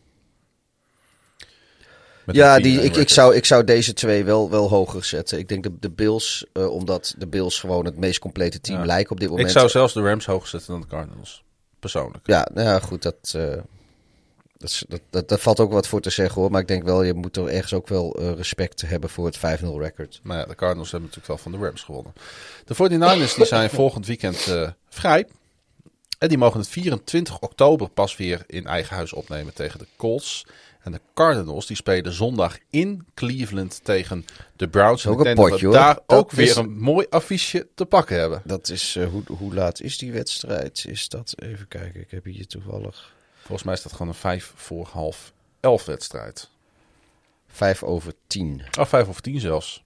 Ja, 2.36 2.56
een 2.56 2.62
4-1 2.62 2.64
die, 2.64 2.82
ik, 2.82 2.96
ik, 2.96 3.10
zou, 3.10 3.36
ik 3.36 3.46
zou 3.46 3.64
deze 3.64 3.94
twee 3.94 4.24
wel, 4.24 4.50
wel 4.50 4.70
hoger 4.70 5.04
zetten. 5.04 5.40
Ik 5.40 5.48
denk 5.48 5.64
de, 5.64 5.72
de 5.80 5.90
Bills, 5.90 6.46
eh, 6.54 6.70
omdat 6.70 7.16
de 7.18 7.28
Bills 7.28 7.60
gewoon 7.60 7.86
het 7.86 7.98
meest 7.98 8.20
complete 8.20 8.62
team 8.62 8.80
Ja. 8.80 8.86
lijken 8.86 9.12
op 9.12 9.20
dit 9.20 9.30
moment. 9.30 9.48
Ik 9.48 9.54
zou 9.54 9.70
zelfs 9.70 9.94
de 9.94 10.02
Rams 10.02 10.26
hoger 10.26 10.48
zetten 10.48 10.72
dan 10.72 10.82
de 10.82 10.88
Cardinals. 10.88 11.44
Persoonlijk. 11.80 12.28
Ja, 12.28 12.48
nou 12.54 12.68
ja, 12.68 12.80
goed, 12.80 13.02
dat, 13.02 13.34
eh, 13.36 13.56
dat, 14.58 14.84
dat, 14.88 15.02
dat, 15.10 15.30
daar 15.30 15.38
valt 15.40 15.60
ook 15.60 15.72
wat 15.72 15.88
voor 15.88 16.02
te 16.02 16.10
zeggen 16.10 16.42
hoor. 16.42 16.52
Maar 16.52 16.62
ik 16.62 16.68
denk 16.68 16.84
wel, 16.84 17.04
je 17.04 17.14
moet 17.14 17.38
er 17.38 17.48
ergens 17.48 17.74
ook 17.74 17.88
wel 17.88 18.16
eh, 18.16 18.32
respect 18.34 18.82
hebben 18.82 19.10
voor 19.10 19.26
het 19.26 19.38
5-0 19.38 19.42
record. 19.80 20.20
Maar 20.24 20.38
ja, 20.38 20.46
de 20.46 20.56
Cardinals 20.56 20.92
hebben 20.92 21.10
natuurlijk 21.10 21.42
wel 21.42 21.52
van 21.52 21.60
de 21.60 21.66
Rams 21.66 21.84
gewonnen. 21.84 22.14
De 22.66 22.76
49ers 22.76 23.36
die 23.36 23.46
zijn 23.46 23.70
volgend 23.82 24.06
weekend 24.06 24.56
vrij. 24.90 25.28
En 26.18 26.28
die 26.28 26.38
mogen 26.38 26.60
het 26.60 26.70
24 26.70 27.40
oktober 27.40 27.90
pas 27.90 28.18
weer 28.18 28.44
in 28.48 28.66
eigen 28.68 28.96
huis 28.96 29.14
opnemen 29.14 29.54
tegen 29.54 29.80
de 29.80 29.88
Colts. 29.96 30.46
En 30.88 30.94
de 30.94 31.02
Cardinals 31.14 31.66
die 31.66 31.76
spelen 31.76 32.14
zondag 32.14 32.58
in 32.70 33.08
Cleveland 33.14 33.80
tegen 33.84 34.26
de 34.56 34.68
Browns. 34.68 35.06
En 35.06 35.12
ik 35.12 35.18
dat 35.36 35.60
we 35.60 35.70
daar 35.70 35.94
Dat 35.94 36.18
ook 36.18 36.32
weer 36.32 36.58
een 36.58 36.78
mooi 36.78 37.06
affiche 37.10 37.68
te 37.76 37.86
pakken 37.86 38.20
hebben. 38.20 38.42
Dat 38.46 38.70
is, 38.70 38.96
eh, 38.96 39.08
hoe, 39.08 39.24
hoe 39.28 39.54
laat 39.54 39.82
is 39.82 39.98
die 39.98 40.12
wedstrijd? 40.12 40.86
Is 40.88 41.10
dat, 41.10 41.34
even 41.36 41.68
kijken, 41.68 42.02
ik 42.02 42.12
heb 42.12 42.24
hier 42.24 42.48
toevallig 42.48 43.16
Volgens 43.38 43.64
mij 43.64 43.74
is 43.74 43.82
dat 43.82 43.92
gewoon 43.92 44.08
een 44.08 44.14
5 44.14 44.54
voor 44.56 44.88
half 44.92 45.34
11 45.60 45.86
wedstrijd. 45.86 46.50
5 47.48 47.84
over 47.84 48.14
10. 48.28 48.62
Oh, 48.80 48.86
5 48.86 49.08
of 49.08 49.22
10 49.22 49.40
zelfs. 49.40 49.84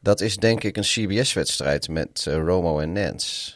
Dat 0.00 0.20
is 0.20 0.36
denk 0.36 0.64
ik 0.64 0.76
een 0.76 0.82
CBS-wedstrijd 0.82 1.88
met 1.88 2.24
eh, 2.26 2.34
Romo 2.34 2.78
en 2.78 2.92
Nance. 2.92 3.52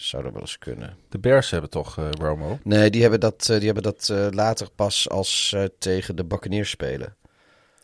Zou 0.00 0.22
dat 0.22 0.32
wel 0.32 0.40
eens 0.40 0.58
kunnen. 0.58 0.96
De 1.08 1.18
Bears 1.18 1.50
hebben 1.50 1.70
toch 1.70 1.98
eh, 1.98 2.10
Romo. 2.10 2.58
Nee, 2.62 2.90
die 2.90 3.00
hebben 3.02 3.20
dat, 3.20 3.40
eh, 3.50 3.56
die 3.56 3.64
hebben 3.64 3.82
dat 3.82 4.08
eh, 4.08 4.26
later 4.30 4.68
pas 4.74 5.08
als 5.08 5.48
ze 5.48 5.72
tegen 5.78 6.16
de 6.16 6.24
Buccaneers 6.24 6.70
spelen. 6.70 7.16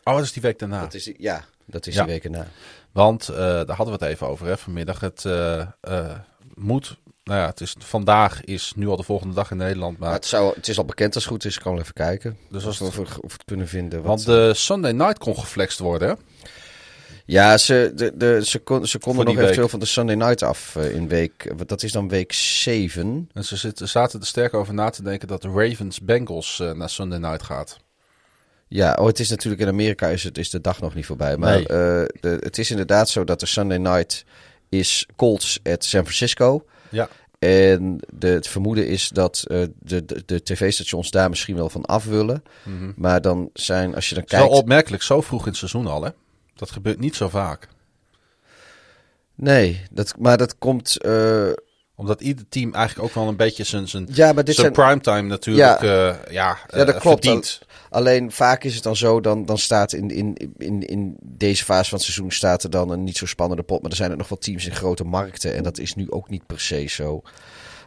Oh, 0.03 0.15
dat 0.15 0.23
is 0.23 0.31
die 0.33 0.41
week 0.41 0.59
daarna. 0.59 0.81
Dat 0.81 0.93
is 0.93 1.11
ja, 1.17 1.43
dat 1.65 1.87
is 1.87 1.93
Ja. 1.95 2.03
die 2.03 2.11
weken 2.13 2.31
na. 2.31 2.47
Want 2.91 3.25
daar 3.25 3.67
hadden 3.75 3.85
we 3.99 4.03
het 4.05 4.13
even 4.13 4.27
over 4.27 4.47
hè, 4.47 4.57
vanmiddag. 4.57 4.99
Het 4.99 5.25
moet, 6.55 6.97
nou 7.23 7.39
ja, 7.39 7.45
het 7.45 7.61
is, 7.61 7.75
vandaag 7.79 8.43
is 8.43 8.73
nu 8.75 8.87
al 8.87 8.97
de 8.97 9.03
volgende 9.03 9.33
dag 9.33 9.51
in 9.51 9.57
Nederland. 9.57 9.97
Maar 9.97 10.13
het, 10.13 10.25
zou, 10.25 10.55
het 10.55 10.67
is 10.67 10.77
al 10.77 10.85
bekend 10.85 11.15
als 11.15 11.23
het 11.23 11.33
goed 11.33 11.45
is. 11.45 11.55
Ik 11.55 11.61
kan 11.61 11.71
wel 11.71 11.81
even 11.81 11.93
kijken. 11.93 12.37
Dus 12.49 12.65
als 12.65 12.81
als 12.81 12.95
het- 12.95 12.97
we, 12.97 13.01
of 13.21 13.31
we 13.31 13.33
het 13.33 13.43
kunnen 13.45 13.67
vinden. 13.67 13.99
Wat, 14.01 14.07
want 14.07 14.25
de 14.25 14.53
Sunday 14.53 14.91
Night 14.91 15.17
kon 15.17 15.37
geflext 15.37 15.79
worden. 15.79 16.09
Hè? 16.09 16.15
Ja, 17.27 17.57
ze, 17.57 17.91
de, 17.95 18.11
de, 18.17 18.41
ze, 18.45 18.59
kon, 18.59 18.87
ze 18.87 18.99
konden 18.99 19.25
nog 19.25 19.33
eventueel 19.33 19.59
week. 19.61 19.69
van 19.69 19.79
de 19.79 19.85
Sunday 19.85 20.15
Night 20.15 20.43
af 20.43 20.75
eh, 20.75 20.95
in 20.95 21.07
week. 21.07 21.53
Dat 21.67 21.83
is 21.83 21.91
dan 21.91 22.07
week 22.07 22.33
7. 22.33 23.29
En 23.33 23.45
ze 23.45 23.55
zitten, 23.55 23.87
zaten 23.89 24.19
er 24.19 24.25
sterk 24.25 24.53
over 24.53 24.73
na 24.73 24.89
te 24.89 25.03
denken 25.03 25.27
dat 25.27 25.41
de 25.41 25.49
Ravens 25.49 26.01
Bengals 26.01 26.59
eh, 26.59 26.71
naar 26.71 26.89
Sunday 26.89 27.19
Night 27.19 27.43
gaat. 27.43 27.77
Ja, 28.67 28.97
oh, 28.99 29.05
het 29.07 29.19
is 29.19 29.29
natuurlijk 29.29 29.61
in 29.61 29.67
Amerika 29.67 30.07
is, 30.07 30.23
het, 30.23 30.37
is 30.37 30.49
de 30.49 30.61
dag 30.61 30.81
nog 30.81 30.93
niet 30.95 31.05
voorbij. 31.05 31.37
Maar 31.37 31.51
Nee. 31.55 31.67
eh, 31.67 32.05
de, 32.19 32.37
het 32.39 32.57
is 32.57 32.71
inderdaad 32.71 33.09
zo 33.09 33.23
dat 33.23 33.39
de 33.39 33.45
Sunday 33.45 33.77
Night 33.77 34.25
is 34.69 35.07
Colts 35.15 35.59
at 35.63 35.83
San 35.83 36.01
Francisco. 36.01 36.65
Ja. 36.89 37.09
En 37.39 37.99
de, 38.13 38.27
het 38.27 38.47
vermoeden 38.47 38.87
is 38.87 39.09
dat 39.09 39.43
de, 39.47 39.73
de, 39.79 40.23
de 40.25 40.43
tv-stations 40.43 41.11
daar 41.11 41.29
misschien 41.29 41.55
wel 41.55 41.69
van 41.69 41.85
af 41.85 42.05
willen. 42.05 42.43
Maar 42.95 43.21
dan 43.21 43.49
zijn, 43.53 43.95
als 43.95 44.09
je 44.09 44.13
dan 44.15 44.23
Het 44.23 44.33
is 44.33 44.39
wel 44.39 44.47
kijkt... 44.47 44.61
opmerkelijk 44.61 45.03
zo 45.03 45.21
vroeg 45.21 45.41
in 45.41 45.47
het 45.47 45.57
seizoen 45.57 45.87
al. 45.87 46.03
Hè? 46.03 46.09
Dat 46.57 46.71
gebeurt 46.71 46.99
niet 46.99 47.15
zo 47.15 47.29
vaak. 47.29 47.67
Nee, 49.35 49.81
dat, 49.91 50.13
maar 50.19 50.37
dat 50.37 50.57
komt... 50.57 51.01
eh, 51.01 51.49
Omdat 51.95 52.21
ieder 52.21 52.45
team 52.49 52.73
eigenlijk 52.73 53.07
ook 53.09 53.15
wel 53.15 53.27
een 53.27 53.35
beetje 53.35 53.63
zijn, 53.63 53.87
zijn, 53.87 54.07
ja, 54.11 54.33
maar 54.33 54.43
dit 54.43 54.55
zijn 54.55 54.73
zijn... 54.75 54.87
primetime 54.87 55.27
natuurlijk 55.27 55.81
ja, 55.81 55.87
ja, 55.87 56.17
Ja, 56.29 56.57
eh, 56.67 56.85
dat 56.85 56.97
klopt. 56.97 57.23
verdient. 57.23 57.61
Alleen 57.89 58.31
vaak 58.31 58.63
is 58.63 58.73
het 58.75 58.83
dan 58.83 58.95
zo, 58.95 59.21
dan, 59.21 59.45
dan 59.45 59.57
staat 59.57 59.93
in, 59.93 60.09
in, 60.09 60.53
in, 60.57 60.81
in 60.85 61.15
deze 61.21 61.63
fase 61.63 61.89
van 61.89 61.97
het 61.97 62.07
seizoen 62.07 62.31
staat 62.31 62.63
er 62.63 62.69
dan 62.69 62.89
een 62.89 63.03
niet 63.03 63.17
zo 63.17 63.25
spannende 63.25 63.63
pot. 63.63 63.81
Maar 63.81 63.91
er 63.91 63.97
zijn 63.97 64.11
er 64.11 64.17
nog 64.17 64.29
wel 64.29 64.37
teams 64.37 64.65
in 64.65 64.75
grote 64.75 65.03
markten 65.03 65.55
en 65.55 65.63
dat 65.63 65.77
is 65.77 65.95
nu 65.95 66.11
ook 66.11 66.29
niet 66.29 66.45
per 66.45 66.59
se 66.59 66.85
zo. 66.87 67.21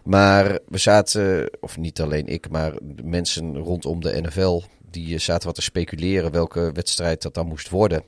Maar 0.04 0.58
we 0.68 0.78
zaten, 0.78 1.50
of 1.60 1.76
niet 1.78 2.00
alleen 2.00 2.26
ik, 2.26 2.50
maar 2.50 2.72
de 2.82 3.02
mensen 3.04 3.56
rondom 3.58 4.00
de 4.00 4.20
NFL, 4.20 4.60
die 4.90 5.14
eh, 5.14 5.20
zaten 5.20 5.46
wat 5.46 5.54
te 5.54 5.62
speculeren 5.62 6.30
welke 6.30 6.70
wedstrijd 6.72 7.22
dat 7.22 7.34
dan 7.34 7.46
moest 7.46 7.68
worden. 7.68 8.02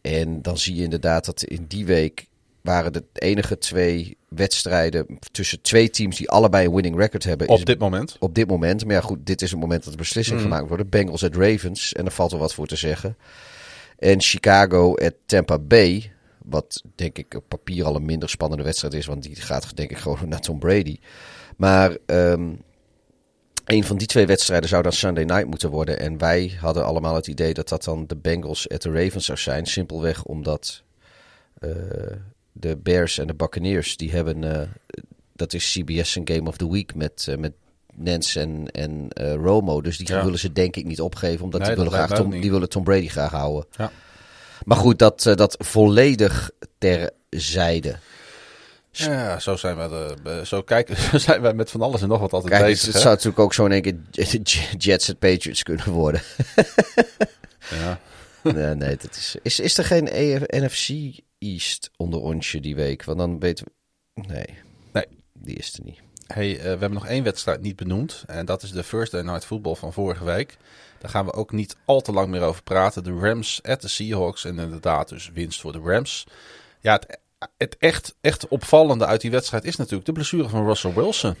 En 0.00 0.42
dan 0.42 0.58
zie 0.58 0.74
je 0.74 0.82
inderdaad 0.82 1.24
dat 1.24 1.42
in 1.42 1.64
die 1.68 1.86
week 1.86 2.28
waren 2.60 2.92
de 2.92 3.04
enige 3.12 3.58
twee 3.58 4.16
wedstrijden 4.28 5.18
tussen 5.32 5.60
twee 5.60 5.90
teams 5.90 6.16
die 6.16 6.30
allebei 6.30 6.66
een 6.66 6.74
winning 6.74 6.96
record 6.96 7.24
hebben. 7.24 7.48
Op 7.48 7.64
dit 7.64 7.78
moment. 7.78 8.16
op 8.18 8.34
dit 8.34 8.48
moment. 8.48 8.84
Maar 8.84 8.94
ja, 8.94 9.00
goed, 9.00 9.26
dit 9.26 9.42
is 9.42 9.50
het 9.50 9.60
moment 9.60 9.84
dat 9.84 9.92
de 9.92 9.98
beslissing 9.98 10.40
gemaakt 10.40 10.68
wordt. 10.68 10.90
Bengals 10.90 11.24
at 11.24 11.36
Ravens. 11.36 11.92
En 11.92 12.04
daar 12.04 12.12
valt 12.12 12.30
wel 12.30 12.40
wat 12.40 12.54
voor 12.54 12.66
te 12.66 12.76
zeggen. 12.76 13.16
En 13.98 14.20
Chicago 14.20 14.94
at 14.94 15.14
Tampa 15.26 15.58
Bay. 15.58 16.12
Wat 16.44 16.82
denk 16.94 17.18
ik 17.18 17.34
op 17.34 17.44
papier 17.48 17.84
al 17.84 17.96
een 17.96 18.04
minder 18.04 18.28
spannende 18.28 18.64
wedstrijd 18.64 18.94
is. 18.94 19.06
Want 19.06 19.22
die 19.22 19.36
gaat 19.36 19.76
denk 19.76 19.90
ik 19.90 19.98
gewoon 19.98 20.28
naar 20.28 20.40
Tom 20.40 20.58
Brady. 20.58 20.98
Maar 21.56 21.96
ehm, 22.06 22.52
een 23.70 23.84
van 23.84 23.96
die 23.96 24.06
twee 24.06 24.26
wedstrijden 24.26 24.68
zou 24.68 24.82
dan 24.82 24.92
Sunday 24.92 25.24
night 25.24 25.46
moeten 25.46 25.70
worden. 25.70 25.98
En 26.00 26.18
wij 26.18 26.56
hadden 26.60 26.84
allemaal 26.84 27.14
het 27.14 27.26
idee 27.26 27.54
dat 27.54 27.68
dat 27.68 27.84
dan 27.84 28.06
de 28.06 28.16
Bengals 28.16 28.68
at 28.68 28.82
de 28.82 28.90
Ravens 28.92 29.24
zou 29.24 29.38
zijn. 29.38 29.66
Simpelweg 29.66 30.24
omdat... 30.24 30.82
eh, 31.58 31.70
de 32.52 32.76
Bears 32.76 33.18
en 33.18 33.26
de 33.26 33.34
Buccaneers, 33.34 33.96
die 33.96 34.10
hebben, 34.10 34.44
eh, 34.60 34.68
dat 35.32 35.52
is 35.52 35.72
CBS 35.72 36.16
een 36.16 36.28
Game 36.28 36.48
of 36.48 36.56
the 36.56 36.70
Week 36.70 36.94
met, 36.94 37.26
eh, 37.28 37.36
met 37.36 37.52
Nance 37.94 38.40
en, 38.40 38.70
en 38.70 39.08
Romo. 39.34 39.80
Dus 39.80 39.96
die 39.98 40.08
Ja. 40.08 40.24
willen 40.24 40.38
ze 40.38 40.52
denk 40.52 40.76
ik 40.76 40.84
niet 40.84 41.00
opgeven, 41.00 41.44
omdat 41.44 41.60
Nee, 41.60 41.68
die, 41.68 41.78
willen 41.78 41.92
graag 41.92 42.12
Tom, 42.18 42.30
die 42.40 42.50
willen 42.50 42.68
Tom 42.68 42.84
Brady 42.84 43.08
graag 43.08 43.30
houden. 43.30 43.68
Ja. 43.76 43.90
Maar 44.64 44.76
goed, 44.76 44.98
dat, 44.98 45.22
dat 45.22 45.56
volledig 45.58 46.50
terzijde. 46.78 47.96
Ja, 48.90 49.38
zo 49.38 49.56
zijn 49.56 49.76
we. 49.76 50.14
De, 50.22 50.46
zo 50.46 50.62
kijken, 50.62 50.96
zo 51.10 51.18
zijn 51.18 51.40
wij 51.40 51.54
met 51.54 51.70
van 51.70 51.82
alles 51.82 52.02
en 52.02 52.08
nog 52.08 52.20
wat 52.20 52.32
altijd 52.32 52.52
Kijk, 52.52 52.64
bezig. 52.64 52.92
het 52.92 53.02
zou 53.02 53.14
natuurlijk 53.14 53.38
ook 53.38 53.54
zo 53.54 53.64
in 53.64 53.72
één 53.72 53.82
keer 53.82 53.96
Jets 54.78 55.08
en 55.08 55.16
Patriots 55.16 55.62
kunnen 55.62 55.90
worden. 55.90 56.22
Ja. 57.70 58.00
nee, 58.42 58.74
nee, 58.74 58.96
dat 58.96 59.16
is, 59.16 59.36
is, 59.42 59.60
is 59.60 59.78
er 59.78 59.84
geen 59.84 60.08
EF 60.08 60.42
NFC 60.46 61.18
East 61.38 61.90
onder 61.96 62.20
onsje 62.20 62.60
die 62.60 62.74
week? 62.74 63.04
Want 63.04 63.18
dan 63.18 63.38
weten 63.38 63.64
we... 63.64 64.22
Nee. 64.26 64.58
Nee. 64.92 65.06
Die 65.32 65.56
is 65.56 65.74
er 65.74 65.84
niet. 65.84 65.98
Hey, 66.26 66.56
eh, 66.56 66.62
we 66.62 66.68
hebben 66.68 66.92
nog 66.92 67.06
één 67.06 67.24
wedstrijd 67.24 67.60
niet 67.60 67.76
benoemd. 67.76 68.24
En 68.26 68.46
dat 68.46 68.62
is 68.62 68.70
de 68.70 68.84
Thursday 68.84 69.22
Night 69.22 69.44
Football 69.44 69.74
van 69.74 69.92
vorige 69.92 70.24
week. 70.24 70.56
Daar 70.98 71.10
gaan 71.10 71.24
we 71.24 71.32
ook 71.32 71.52
niet 71.52 71.76
al 71.84 72.00
te 72.00 72.12
lang 72.12 72.28
meer 72.28 72.42
over 72.42 72.62
praten. 72.62 73.04
De 73.04 73.18
Rams 73.18 73.60
at 73.62 73.80
de 73.80 73.88
Seahawks. 73.88 74.44
En 74.44 74.58
inderdaad 74.58 75.08
dus 75.08 75.30
winst 75.34 75.60
voor 75.60 75.72
de 75.72 75.80
Rams. 75.84 76.26
Ja, 76.80 76.92
het, 76.92 77.18
het 77.56 77.76
echt, 77.78 78.14
echt 78.20 78.48
opvallende 78.48 79.06
uit 79.06 79.20
die 79.20 79.30
wedstrijd 79.30 79.64
is 79.64 79.76
natuurlijk 79.76 80.06
de 80.06 80.12
blessure 80.12 80.48
van 80.48 80.66
Russell 80.66 80.92
Wilson. 80.92 81.34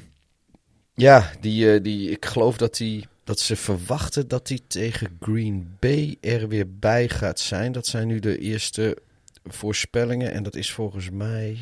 Ja, 0.94 1.30
die, 1.40 1.72
eh, 1.72 1.82
die, 1.82 2.10
ik 2.10 2.24
geloof 2.24 2.56
dat, 2.56 2.76
die, 2.76 3.06
dat 3.24 3.40
ze 3.40 3.56
verwachten 3.56 4.28
dat 4.28 4.48
hij 4.48 4.60
tegen 4.66 5.16
Green 5.20 5.76
Bay 5.78 6.16
er 6.20 6.48
weer 6.48 6.78
bij 6.78 7.08
gaat 7.08 7.40
zijn. 7.40 7.72
Dat 7.72 7.86
zijn 7.86 8.06
nu 8.06 8.18
de 8.18 8.38
eerste 8.38 8.96
voorspellingen. 9.44 10.32
En 10.32 10.42
dat 10.42 10.54
is 10.54 10.72
volgens 10.72 11.10
mij... 11.10 11.58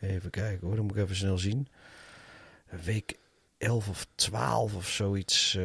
Even 0.00 0.30
kijken 0.30 0.66
hoor, 0.66 0.76
dan 0.76 0.84
moet 0.84 0.96
ik 0.96 1.02
even 1.02 1.16
snel 1.16 1.38
zien. 1.38 1.68
Week 2.84 3.16
11 3.58 3.88
of 3.88 4.06
12 4.14 4.74
of 4.74 4.88
zoiets 4.88 5.54
eh, 5.54 5.64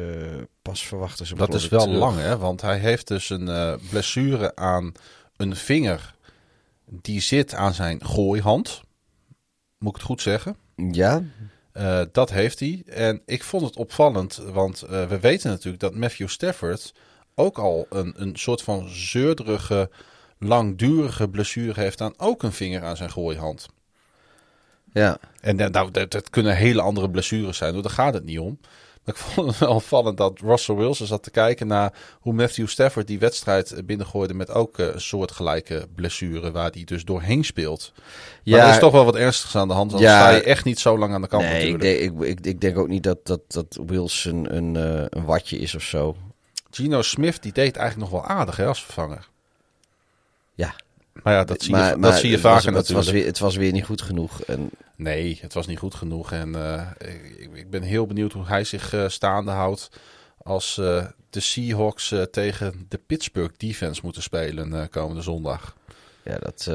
pas 0.62 0.86
verwachten 0.86 1.26
ze. 1.26 1.34
Dat 1.34 1.54
is 1.54 1.68
wel 1.68 1.84
terug. 1.84 1.98
lang, 1.98 2.18
hè? 2.18 2.38
Want 2.38 2.60
hij 2.60 2.78
heeft 2.78 3.08
dus 3.08 3.30
een 3.30 3.48
eh, 3.48 3.74
blessure 3.90 4.56
aan 4.56 4.92
een 5.36 5.56
vinger. 5.56 6.13
Die 6.86 7.20
zit 7.20 7.54
aan 7.54 7.74
zijn 7.74 8.04
gooihand. 8.04 8.82
Moet 9.78 9.90
ik 9.90 9.96
het 9.96 10.06
goed 10.06 10.20
zeggen? 10.22 10.56
Ja, 10.76 11.22
Eh, 11.72 12.02
dat 12.12 12.30
heeft 12.30 12.60
hij. 12.60 12.82
En 12.86 13.22
ik 13.26 13.42
vond 13.42 13.64
het 13.64 13.76
opvallend, 13.76 14.36
want 14.36 14.82
eh, 14.82 15.06
we 15.06 15.20
weten 15.20 15.50
natuurlijk 15.50 15.82
dat 15.82 15.94
Matthew 15.94 16.28
Stafford 16.28 16.94
ook 17.34 17.58
al 17.58 17.86
een, 17.90 18.14
een 18.16 18.36
soort 18.36 18.62
van 18.62 18.88
zeurderige, 18.88 19.90
langdurige 20.38 21.28
blessure 21.28 21.80
heeft 21.80 22.00
aan 22.00 22.14
ook 22.16 22.42
een 22.42 22.52
vinger 22.52 22.82
aan 22.82 22.96
zijn 22.96 23.10
gooihand. 23.10 23.68
ja. 24.92 25.18
En 25.40 25.60
eh, 25.60 25.68
nou, 25.70 25.90
dat, 25.90 26.10
dat 26.10 26.30
kunnen 26.30 26.56
hele 26.56 26.80
andere 26.80 27.10
blessures 27.10 27.56
zijn, 27.56 27.82
daar 27.82 27.90
gaat 27.90 28.14
het 28.14 28.24
niet 28.24 28.38
om. 28.38 28.58
Maar 29.04 29.14
ik 29.14 29.20
vond 29.20 29.46
het 29.48 29.58
wel 29.58 29.74
opvallend 29.74 30.16
dat 30.16 30.40
Russell 30.40 30.74
Wilson 30.74 31.06
zat 31.06 31.22
te 31.22 31.30
kijken 31.30 31.66
naar 31.66 31.92
hoe 32.20 32.32
Matthew 32.32 32.68
Stafford 32.68 33.06
die 33.06 33.18
wedstrijd 33.18 33.72
eh, 33.72 33.84
binnengooide 33.84 34.34
met 34.34 34.50
ook 34.50 34.78
eh, 34.78 34.86
een 34.86 35.00
soortgelijke 35.00 35.86
blessure 35.94 36.50
waar 36.50 36.70
hij 36.70 36.84
dus 36.84 37.04
doorheen 37.04 37.44
speelt. 37.44 37.92
Maar 37.94 38.02
Ja. 38.42 38.64
er 38.66 38.72
is 38.72 38.78
toch 38.78 38.92
wel 38.92 39.04
wat 39.04 39.16
ernstigs 39.16 39.56
aan 39.56 39.68
de 39.68 39.74
hand, 39.74 39.92
anders 39.92 40.10
Ja. 40.10 40.18
sta 40.20 40.30
je 40.36 40.42
echt 40.42 40.64
niet 40.64 40.78
zo 40.80 40.98
lang 40.98 41.12
aan 41.14 41.22
de 41.22 41.28
kant 41.28 41.42
Nee, 41.42 41.68
ik 41.68 41.80
denk, 41.80 41.98
ik, 41.98 42.20
ik, 42.28 42.46
ik 42.46 42.60
denk 42.60 42.78
ook 42.78 42.88
niet 42.88 43.02
dat, 43.02 43.18
dat, 43.26 43.40
dat 43.46 43.78
Wilson 43.86 44.54
een, 44.56 44.76
eh, 44.76 45.04
een 45.08 45.24
watje 45.24 45.58
is 45.58 45.74
of 45.74 45.82
zo. 45.82 46.16
Gino 46.70 47.02
Smith 47.02 47.42
die 47.42 47.52
deed 47.52 47.76
eigenlijk 47.76 48.10
nog 48.10 48.20
wel 48.20 48.30
aardig 48.36 48.56
hè, 48.56 48.66
als 48.66 48.84
vervanger. 48.84 49.28
Ja. 50.54 50.74
Maar 51.22 51.34
ja, 51.34 51.44
dat 51.44 51.62
zie 51.62 51.74
je, 51.74 51.80
maar 51.80 52.00
dat 52.00 52.14
zie 52.14 52.28
je 52.28 52.34
het 52.34 52.42
was- 52.42 52.62
vaker 52.62 52.76
het 52.76 52.90
was, 52.90 53.10
weer, 53.10 53.26
het 53.26 53.38
was 53.38 53.56
weer 53.56 53.72
niet 53.72 53.84
goed 53.84 54.02
genoeg. 54.02 54.42
En 54.42 54.70
Nee, 54.96 55.38
het 55.40 55.54
was 55.54 55.66
niet 55.66 55.78
goed 55.78 55.94
genoeg. 55.94 56.32
En 56.32 56.54
eh, 56.54 56.86
ik, 57.38 57.50
ik 57.54 57.70
ben 57.70 57.82
heel 57.82 58.06
benieuwd 58.06 58.32
hoe 58.32 58.46
hij 58.46 58.64
zich 58.64 58.92
eh, 58.92 59.08
staande 59.08 59.50
houdt 59.50 59.88
als 60.42 60.78
eh, 60.78 61.04
de 61.30 61.40
Seahawks 61.40 62.14
tegen 62.30 62.86
de 62.88 62.98
Pittsburgh 62.98 63.54
defense 63.56 64.00
moeten 64.04 64.22
spelen 64.22 64.90
komende 64.90 65.22
zondag. 65.22 65.76
ja, 66.24 66.38
dat... 66.38 66.70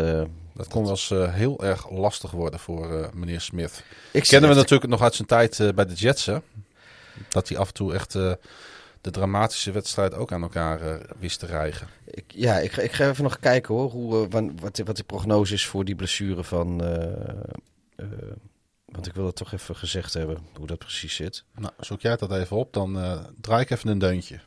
Dat 0.54 0.68
kon 0.68 0.82
wel 0.82 0.92
eens 0.92 1.10
heel 1.10 1.64
erg 1.64 1.92
lastig 1.92 2.32
worden 2.32 2.60
voor 2.60 3.10
meneer 3.14 3.42
Smith. 3.42 3.84
ik 4.12 4.24
Kennen 4.24 4.50
we 4.50 4.56
natuurlijk 4.56 4.90
nog 4.90 5.02
uit 5.02 5.16
zijn 5.16 5.28
tijd 5.28 5.76
bij 5.76 5.86
de 5.86 5.94
Jets, 5.94 6.26
hè? 6.26 6.38
Dat 7.30 7.50
hij 7.50 7.58
af 7.58 7.68
en 7.68 7.74
toe 7.74 7.94
echt 7.94 8.12
de 8.12 8.38
dramatische 9.02 9.72
wedstrijd 9.72 10.14
ook 10.14 10.32
aan 10.32 10.42
elkaar 10.42 10.80
wist 11.20 11.40
te 11.40 11.46
rijgen. 11.46 11.88
Ik, 12.20 12.32
ja, 12.36 12.58
ik, 12.60 12.72
ga- 12.72 12.82
ik 12.82 12.92
ga 12.92 13.10
even 13.10 13.24
nog 13.24 13.40
kijken 13.40 13.76
hoor, 13.76 13.90
hoe, 13.92 14.24
eh, 14.26 14.32
wan- 14.32 14.60
wat, 14.60 14.82
wat 14.86 14.98
de 14.98 15.04
prognose 15.04 15.54
is 15.54 15.66
voor 15.66 15.86
die 15.86 15.96
blessure 15.96 16.44
van... 16.44 16.84
eh, 16.84 17.04
eh, 17.96 18.06
want 18.86 19.08
ik 19.08 19.14
wil 19.14 19.26
het 19.26 19.36
toch 19.36 19.54
even 19.54 19.76
gezegd 19.76 20.14
hebben, 20.14 20.38
hoe 20.58 20.68
dat 20.68 20.78
precies 20.78 21.16
zit. 21.16 21.44
Nou, 21.56 21.74
zoek 21.80 22.02
jij 22.02 22.16
dat 22.16 22.32
even 22.32 22.58
op, 22.58 22.74
dan 22.74 23.00
eh, 23.02 23.20
draai 23.42 23.62
ik 23.62 23.70
even 23.70 23.90
een 23.90 24.00
deuntje. 24.00 24.40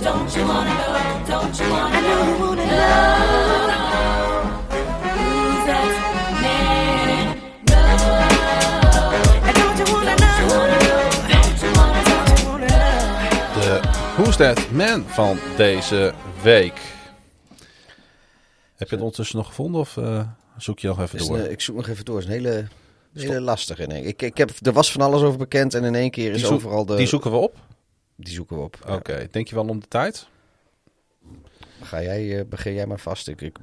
Don't 0.00 0.34
you 0.34 0.44
wanna 0.46 0.74
know? 0.74 1.26
Don't 1.26 1.58
you 1.58 1.70
wanna 1.70 2.00
know? 2.00 2.00
I 2.00 2.00
know 2.00 2.28
you 2.28 2.38
wanna 2.38 2.64
know. 2.66 3.31
Who's 14.32 14.54
That 14.54 14.70
Man 14.70 15.04
van 15.06 15.38
deze 15.56 16.14
week. 16.42 16.80
Heb 18.76 18.88
je 18.88 18.94
het 18.94 19.00
ondertussen 19.00 19.36
nog 19.36 19.46
gevonden 19.46 19.80
of 19.80 19.96
eh, 19.96 20.28
zoek 20.56 20.78
je 20.78 20.86
nog 20.88 21.00
even 21.00 21.18
door? 21.18 21.38
een, 21.38 21.50
ik 21.50 21.60
zoek 21.60 21.76
nog 21.76 21.88
even 21.88 22.04
door. 22.04 22.16
Het 22.16 22.28
is 22.28 22.34
een 22.34 22.40
hele, 22.40 22.66
hele 23.12 23.40
lastige. 23.40 23.86
Nee, 23.86 24.02
ik, 24.02 24.22
ik 24.22 24.36
heb, 24.36 24.50
er 24.62 24.72
was 24.72 24.92
van 24.92 25.00
alles 25.00 25.22
over 25.22 25.38
bekend 25.38 25.74
en 25.74 25.84
in 25.84 25.94
één 25.94 26.10
keer 26.10 26.32
is 26.32 26.40
zoek- 26.40 26.52
overal 26.52 26.84
de... 26.84 26.96
die 26.96 27.06
zoeken 27.06 27.30
we 27.30 27.36
op? 27.36 27.56
die 28.16 28.34
zoeken 28.34 28.56
we 28.56 28.62
op. 28.62 28.76
Oké, 28.88 29.28
denk 29.30 29.48
je 29.48 29.54
wel 29.54 29.68
om 29.68 29.80
de 29.80 29.88
tijd? 29.88 30.26
Ga 31.82 32.02
jij, 32.02 32.38
eh, 32.38 32.44
begin 32.46 32.74
jij 32.74 32.86
maar 32.86 33.00
vast. 33.00 33.28
Ik, 33.28 33.40
ik 33.40 33.56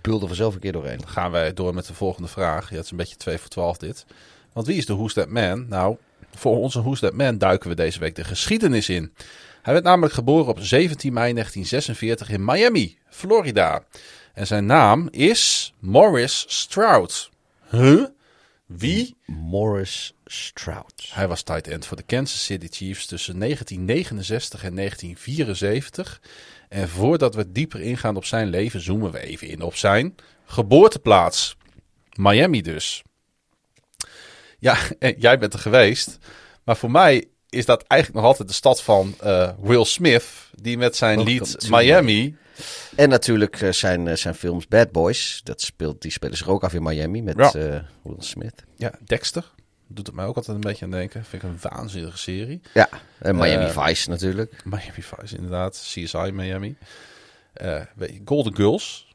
bulde 0.00 0.26
vanzelf 0.26 0.54
een 0.54 0.60
keer 0.60 0.72
doorheen. 0.72 0.98
Dan 0.98 1.08
gaan 1.08 1.30
wij 1.30 1.52
door 1.52 1.74
met 1.74 1.86
de 1.86 1.94
volgende 1.94 2.28
vraag. 2.28 2.70
Ja, 2.70 2.76
het 2.76 2.84
is 2.84 2.90
een 2.90 2.96
beetje 2.96 3.16
2 3.16 3.38
voor 3.38 3.48
12 3.48 3.76
dit. 3.76 4.06
Want 4.52 4.66
wie 4.66 4.76
is 4.76 4.86
de 4.86 4.94
Who's 4.94 5.12
That 5.12 5.28
Man? 5.28 5.68
Nou, 5.68 5.96
voor 6.34 6.56
onze 6.56 6.80
Who's 6.80 7.00
That 7.00 7.14
Man 7.14 7.38
duiken 7.38 7.68
we 7.68 7.74
deze 7.74 7.98
week 7.98 8.14
de 8.14 8.24
geschiedenis 8.24 8.88
in. 8.88 9.12
Hij 9.62 9.72
werd 9.72 9.84
namelijk 9.84 10.14
geboren 10.14 10.46
op 10.46 10.60
17 10.60 11.12
mei 11.12 11.32
1946 11.32 12.30
in 12.30 12.44
Miami, 12.44 12.98
Florida. 13.08 13.84
En 14.34 14.46
zijn 14.46 14.66
naam 14.66 15.08
is 15.10 15.72
Morris 15.78 16.44
Stroud. 16.48 17.30
Huh? 17.70 18.04
Wie? 18.66 19.16
Morris 19.26 20.14
Stroud. 20.24 21.10
Hij 21.12 21.28
was 21.28 21.42
tight 21.42 21.68
end 21.68 21.86
voor 21.86 21.96
de 21.96 22.02
Kansas 22.02 22.44
City 22.44 22.66
Chiefs 22.70 23.06
tussen 23.06 23.38
1969 23.38 24.64
en 24.64 24.74
1974. 24.74 26.20
En 26.68 26.88
voordat 26.88 27.34
we 27.34 27.52
dieper 27.52 27.80
ingaan 27.80 28.16
op 28.16 28.24
zijn 28.24 28.48
leven, 28.48 28.80
zoomen 28.80 29.12
we 29.12 29.20
even 29.20 29.48
in 29.48 29.62
op 29.62 29.76
zijn 29.76 30.14
geboorteplaats. 30.44 31.56
Miami 32.12 32.62
dus. 32.62 33.02
Ja, 34.58 34.76
en 34.98 35.14
jij 35.26 35.38
bent 35.38 35.52
er 35.52 35.58
geweest. 35.58 36.18
Maar 36.64 36.76
voor 36.76 36.90
mij 36.90 37.24
is 37.52 37.66
dat 37.66 37.84
eigenlijk 37.86 38.20
nog 38.20 38.30
altijd 38.30 38.48
de 38.48 38.54
stad 38.54 38.82
van 38.82 39.14
eh, 39.20 39.50
Will 39.60 39.84
Smith. 39.84 40.24
Die 40.54 40.78
met 40.78 40.96
zijn 40.96 41.16
Welcome 41.16 41.38
lied 41.40 41.70
Miami. 41.70 42.36
En 42.96 43.08
natuurlijk 43.08 43.60
eh, 43.60 43.72
zijn, 43.72 44.08
eh, 44.08 44.16
zijn 44.16 44.34
films 44.34 44.68
Bad 44.68 44.92
Boys. 44.92 45.40
Dat 45.44 45.60
speelt, 45.60 46.02
die 46.02 46.10
spelen 46.10 46.36
zich 46.36 46.48
ook 46.48 46.64
af 46.64 46.74
in 46.74 46.82
Miami 46.82 47.22
met 47.22 47.36
Ja. 47.36 47.52
Will 48.02 48.14
Smith. 48.18 48.64
Ja, 48.76 48.92
Dexter. 49.04 49.50
Doet 49.86 50.06
het 50.06 50.16
mij 50.16 50.24
ook 50.24 50.36
altijd 50.36 50.54
een 50.56 50.62
beetje 50.62 50.84
aan 50.84 50.90
denken. 50.90 51.24
Vind 51.24 51.42
ik 51.42 51.48
een 51.48 51.58
waanzinnige 51.60 52.18
serie. 52.18 52.60
Ja, 52.74 52.88
en 53.18 53.36
Miami 53.36 53.70
Vice 53.70 54.10
natuurlijk. 54.10 54.62
Miami 54.64 55.02
Vice, 55.02 55.36
inderdaad. 55.36 55.80
CSI 55.84 56.30
Miami. 56.32 56.76
Golden 58.24 58.56
Girls. 58.56 59.11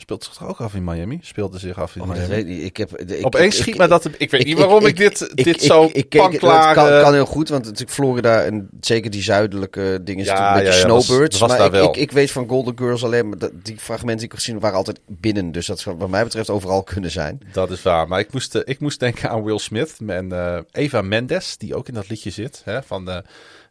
Speelt 0.00 0.24
zich 0.24 0.32
toch 0.32 0.48
ook 0.48 0.60
af 0.60 0.74
in 0.74 0.84
Miami? 0.84 1.18
Speelde 1.22 1.58
zich 1.58 1.78
af 1.78 1.96
in 1.96 2.02
Oh, 2.02 2.08
Miami. 2.08 2.26
weet 2.28 2.38
ik 2.38 2.46
niet. 2.46 2.62
Ik 2.62 2.76
heb, 2.76 2.96
ik, 3.00 3.26
Opeens 3.26 3.54
ik- 3.56 3.62
schiet 3.62 3.76
mij 3.76 3.86
dat... 3.86 4.08
Ik 4.18 4.30
weet 4.30 4.44
niet 4.44 4.58
waarom 4.58 4.86
ik, 4.86 4.96
dit, 4.96 5.30
dit 5.34 5.62
zo 5.62 5.90
ik, 5.92 6.08
panklaar... 6.08 6.66
Het 6.66 6.76
kan, 6.76 6.88
eh, 6.88 7.02
kan 7.02 7.12
heel 7.12 7.26
goed, 7.26 7.48
want 7.48 7.64
natuurlijk 7.64 7.90
Florida 7.90 8.42
en 8.42 8.68
zeker 8.80 9.10
die 9.10 9.22
zuidelijke 9.22 10.00
dingen 10.04 10.24
Ja, 10.24 10.30
natuurlijk 10.32 10.56
een 10.56 10.64
beetje 10.64 10.88
ja, 10.88 10.94
ja, 10.96 11.00
snowbirds. 11.02 11.38
was 11.38 11.58
maar 11.58 11.70
wel. 11.70 11.98
ik, 11.98 12.12
weet 12.12 12.30
van 12.30 12.48
Golden 12.48 12.78
Girls 12.78 13.04
alleen 13.04 13.28
maar 13.28 13.38
dat 13.38 13.50
die 13.62 13.78
fragmenten 13.78 14.16
die 14.16 14.24
ik 14.26 14.30
heb 14.32 14.40
gezien 14.40 14.58
waren 14.60 14.76
altijd 14.76 15.00
binnen. 15.06 15.52
Dus 15.52 15.66
dat 15.66 15.78
zou 15.80 15.96
wat 15.96 16.08
mij 16.08 16.24
betreft 16.24 16.50
overal 16.50 16.82
kunnen 16.82 17.10
zijn. 17.10 17.40
Dat 17.52 17.70
is 17.70 17.82
waar. 17.82 18.08
Maar 18.08 18.20
ik 18.20 18.32
moest, 18.32 18.54
eh, 18.54 18.62
ik 18.64 18.80
moest 18.80 19.00
denken 19.00 19.30
aan 19.30 19.42
Will 19.44 19.58
Smith 19.58 19.96
en 20.06 20.32
eh, 20.32 20.58
Eva 20.72 21.02
Mendes, 21.02 21.56
die 21.56 21.74
ook 21.74 21.88
in 21.88 21.94
dat 21.94 22.08
liedje 22.08 22.30
zit. 22.30 22.62
Hè, 22.64 22.82
van 22.82 23.04
de 23.04 23.22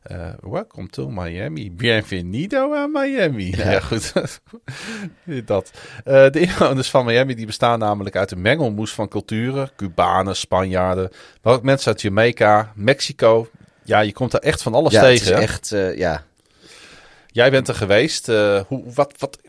eh, 0.01 0.29
Welcome 0.41 0.87
to 0.87 1.09
Miami. 1.09 1.71
Bienvenido 1.71 2.73
a 2.73 2.87
Miami. 2.87 3.55
Ja, 3.55 3.79
goed. 3.79 4.13
dat. 5.45 5.71
Eh, 6.03 6.29
de 6.29 6.39
inwoners 6.39 6.89
van 6.89 7.05
Miami 7.05 7.35
die 7.35 7.45
bestaan 7.45 7.79
namelijk 7.79 8.15
uit 8.15 8.31
een 8.31 8.41
mengelmoes 8.41 8.93
van 8.93 9.07
culturen. 9.07 9.71
Cubanen, 9.75 10.35
Spanjaarden, 10.35 11.11
maar 11.41 11.53
ook 11.53 11.63
mensen 11.63 11.91
uit 11.91 12.01
Jamaica, 12.01 12.71
Mexico, 12.75 13.49
Ja, 13.83 13.99
je 13.99 14.13
komt 14.13 14.31
daar 14.31 14.41
echt 14.41 14.61
van 14.61 14.73
alles 14.73 14.93
ja, 14.93 15.01
tegen. 15.01 15.25
het 15.25 15.35
is 15.35 15.43
echt, 15.43 15.71
eh, 15.71 15.97
ja. 15.97 16.23
Jij 17.27 17.51
bent 17.51 17.67
er 17.67 17.75
geweest. 17.75 18.27
hoe, 18.67 18.83
wat, 18.93 19.13
wat, 19.17 19.39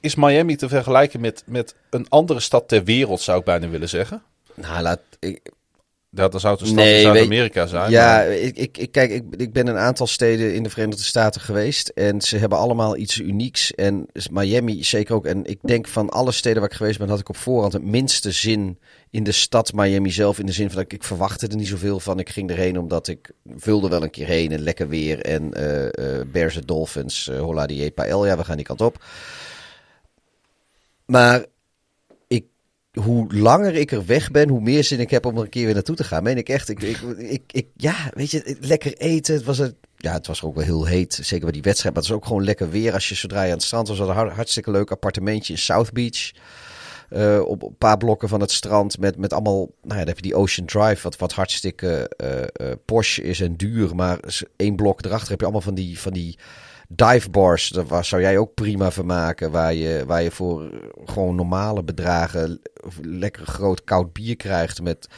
is 0.00 0.14
Miami 0.14 0.56
te 0.56 0.68
vergelijken 0.68 1.20
met, 1.20 1.42
met 1.46 1.74
een 1.90 2.08
andere 2.08 2.40
stad 2.40 2.68
ter 2.68 2.84
wereld, 2.84 3.20
zou 3.20 3.38
ik 3.38 3.44
bijna 3.44 3.68
willen 3.68 3.88
zeggen? 3.88 4.22
Nou, 4.54 4.82
laat, 4.82 5.00
ik, 5.18 5.50
Ja, 6.12 6.28
dan 6.28 6.40
zou 6.40 6.52
het 6.52 6.62
een 6.62 6.68
stad 6.68 6.84
Nee, 6.84 6.96
in 6.96 7.02
Zuid-Amerika 7.02 7.66
zijn. 7.66 7.90
Ja, 7.90 8.16
maar- 8.16 8.32
ik, 8.32 8.56
ik, 8.56 8.78
ik, 8.78 8.92
kijk, 8.92 9.10
ik, 9.10 9.24
ik 9.36 9.52
ben 9.52 9.66
een 9.66 9.76
aantal 9.76 10.06
steden 10.06 10.54
in 10.54 10.62
de 10.62 10.70
Verenigde 10.70 11.02
Staten 11.02 11.40
geweest. 11.40 11.88
En 11.88 12.20
ze 12.20 12.36
hebben 12.36 12.58
allemaal 12.58 12.96
iets 12.96 13.18
unieks. 13.18 13.74
En 13.74 14.06
Miami 14.30 14.84
zeker 14.84 15.14
ook. 15.14 15.26
En 15.26 15.44
ik 15.44 15.58
denk 15.62 15.88
van 15.88 16.08
alle 16.08 16.32
steden 16.32 16.60
waar 16.60 16.70
ik 16.70 16.76
geweest 16.76 16.98
ben, 16.98 17.08
had 17.08 17.20
ik 17.20 17.28
op 17.28 17.36
voorhand 17.36 17.72
het 17.72 17.84
minste 17.84 18.30
zin 18.30 18.78
in 19.10 19.24
de 19.24 19.32
stad 19.32 19.72
Miami 19.72 20.10
zelf. 20.10 20.38
In 20.38 20.46
de 20.46 20.52
zin 20.52 20.66
van 20.66 20.74
dat 20.74 20.84
ik, 20.84 20.92
ik 20.92 21.04
verwachtte 21.04 21.46
er 21.46 21.56
niet 21.56 21.68
zoveel 21.68 22.00
van. 22.00 22.18
Ik 22.18 22.28
ging 22.28 22.50
erheen 22.50 22.78
omdat 22.78 23.08
ik 23.08 23.30
wilde 23.42 23.88
wel 23.88 24.02
een 24.02 24.10
keer 24.10 24.26
heen. 24.26 24.52
En 24.52 24.60
lekker 24.60 24.88
weer. 24.88 25.20
En 25.20 25.54
eh 25.54 25.86
eh 25.86 26.26
Bears 26.26 26.56
en 26.56 26.66
Dolphins, 26.66 27.28
uh, 27.30 27.40
Hola 27.40 27.66
die 27.66 27.90
Pael. 27.90 28.26
Ja, 28.26 28.36
we 28.36 28.44
gaan 28.44 28.56
die 28.56 28.66
kant 28.66 28.80
op. 28.80 29.04
Maar 31.04 31.44
hoe 33.00 33.34
langer 33.34 33.74
ik 33.74 33.92
er 33.92 34.06
weg 34.06 34.30
ben, 34.30 34.48
hoe 34.48 34.60
meer 34.60 34.84
zin 34.84 35.00
ik 35.00 35.10
heb 35.10 35.26
om 35.26 35.36
er 35.36 35.42
een 35.42 35.48
keer 35.48 35.64
weer 35.64 35.74
naartoe 35.74 35.96
te 35.96 36.04
gaan. 36.04 36.22
Meen 36.22 36.36
ik 36.36 36.48
echt. 36.48 36.68
Ik, 36.68 36.82
ik, 36.82 37.42
ik, 37.46 37.66
ja, 37.76 38.10
weet 38.14 38.30
je, 38.30 38.56
lekker 38.60 38.96
eten. 38.96 39.34
Het 39.34 39.44
was, 39.44 39.58
het, 39.58 39.74
ja, 39.96 40.12
het 40.12 40.26
was 40.26 40.42
ook 40.42 40.54
wel 40.54 40.64
heel 40.64 40.86
heet. 40.86 41.18
Zeker 41.22 41.44
bij 41.44 41.52
die 41.52 41.62
wedstrijd. 41.62 41.94
Maar 41.94 42.02
het 42.02 42.12
was 42.12 42.20
ook 42.20 42.26
gewoon 42.26 42.44
lekker 42.44 42.70
weer 42.70 42.92
als 42.92 43.08
je 43.08 43.14
zodra 43.14 43.42
je 43.42 43.50
aan 43.50 43.56
het 43.56 43.62
strand 43.62 43.88
was. 43.88 43.98
Hadden 43.98 44.26
een 44.26 44.32
hartstikke 44.32 44.70
leuk 44.70 44.90
appartementje 44.90 45.52
in 45.52 45.58
South 45.58 45.92
Beach. 45.92 46.30
Eh, 47.08 47.40
op 47.44 47.62
een 47.62 47.76
paar 47.78 47.96
blokken 47.96 48.28
van 48.28 48.40
het 48.40 48.50
strand 48.50 48.98
met, 48.98 49.16
met 49.16 49.32
allemaal... 49.32 49.58
Nou 49.58 49.70
ja, 49.82 49.96
dan 49.96 50.06
heb 50.06 50.16
je 50.16 50.22
die 50.22 50.34
Ocean 50.34 50.66
Drive, 50.66 51.02
wat, 51.02 51.16
wat 51.16 51.32
hartstikke 51.32 52.08
eh 52.16 52.42
eh 52.42 52.76
Porsche 52.84 53.22
is 53.22 53.40
en 53.40 53.56
duur. 53.56 53.94
Maar 53.94 54.18
één 54.56 54.76
blok 54.76 55.04
erachter 55.04 55.28
heb 55.28 55.38
je 55.38 55.44
allemaal 55.44 55.64
van 55.64 55.74
die, 55.74 56.00
van 56.00 56.12
die 56.12 56.38
dive 56.92 57.30
bars. 57.30 57.68
Daar 57.68 57.86
waar 57.86 58.04
zou 58.04 58.22
jij 58.22 58.38
ook 58.38 58.54
prima 58.54 58.90
vermaken. 58.90 59.50
Waar 59.50 59.74
je, 59.74 60.04
waar 60.06 60.22
je 60.22 60.30
voor 60.30 60.64
eh, 60.64 60.78
gewoon 61.04 61.34
normale 61.34 61.82
bedragen 61.82 62.60
lekker 63.02 63.46
groot 63.46 63.84
koud 63.84 64.12
bier 64.12 64.36
krijgt. 64.36 64.82
Met... 64.82 65.08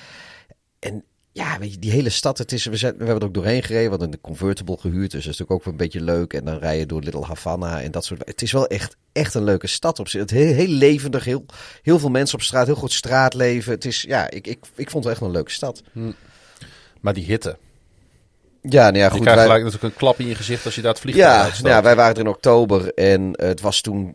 En 0.78 1.04
ja, 1.32 1.58
weet 1.58 1.72
je, 1.72 1.78
die 1.78 1.90
hele 1.90 2.10
stad, 2.10 2.38
het 2.38 2.52
is, 2.52 2.64
we, 2.64 2.76
zijn, 2.76 2.92
we 2.92 3.04
hebben 3.04 3.20
er 3.20 3.26
ook 3.26 3.34
doorheen 3.34 3.62
gereden. 3.62 3.84
We 3.84 3.90
hadden 3.90 4.12
een 4.12 4.20
convertible 4.20 4.78
gehuurd, 4.78 5.10
dus 5.10 5.24
dat 5.24 5.32
is 5.32 5.38
natuurlijk 5.38 5.66
ook 5.66 5.72
een 5.72 5.78
beetje 5.78 6.00
leuk. 6.00 6.32
En 6.32 6.44
dan 6.44 6.58
rij 6.58 6.78
je 6.78 6.86
door 6.86 7.02
Little 7.02 7.24
Havana 7.24 7.82
en 7.82 7.90
dat 7.90 8.04
soort... 8.04 8.22
Het 8.24 8.42
is 8.42 8.52
wel 8.52 8.66
echt, 8.66 8.96
echt 9.12 9.34
een 9.34 9.44
leuke 9.44 9.66
stad 9.66 9.98
op 9.98 10.08
zich. 10.08 10.20
Het 10.20 10.30
heel, 10.30 10.66
levendig, 10.66 11.24
heel, 11.24 11.44
heel 11.82 11.98
veel 11.98 12.10
mensen 12.10 12.38
op 12.38 12.44
straat, 12.44 12.66
heel 12.66 12.74
goed 12.74 12.92
straatleven. 12.92 13.72
Het 13.72 13.84
is, 13.84 14.02
ja, 14.02 14.30
ik, 14.30 14.46
ik, 14.46 14.64
ik 14.74 14.90
vond 14.90 15.04
het 15.04 15.12
echt 15.12 15.22
een 15.22 15.30
leuke 15.30 15.50
stad. 15.50 15.82
Maar 17.00 17.14
die 17.14 17.24
hitte. 17.24 17.58
Ja, 18.68 18.82
nou 18.82 18.96
ja, 18.96 19.04
je 19.04 19.10
goed. 19.10 19.20
krijgt 19.20 19.34
wij- 19.36 19.44
gelijk 19.46 19.64
natuurlijk 19.64 19.92
een 19.94 19.98
klap 19.98 20.18
in 20.20 20.26
je 20.26 20.34
gezicht 20.34 20.64
als 20.64 20.74
je 20.74 20.80
daar 20.80 20.90
het 20.92 21.00
vliegtuig 21.00 21.28
Ja, 21.32 21.42
uitstoot. 21.42 21.62
nou 21.62 21.74
ja, 21.76 21.82
wij 21.82 21.96
waren 21.96 22.14
er 22.14 22.20
in 22.20 22.28
oktober 22.28 22.94
en 22.94 23.30
het 23.32 23.60
was 23.60 23.80
toen 23.80 24.14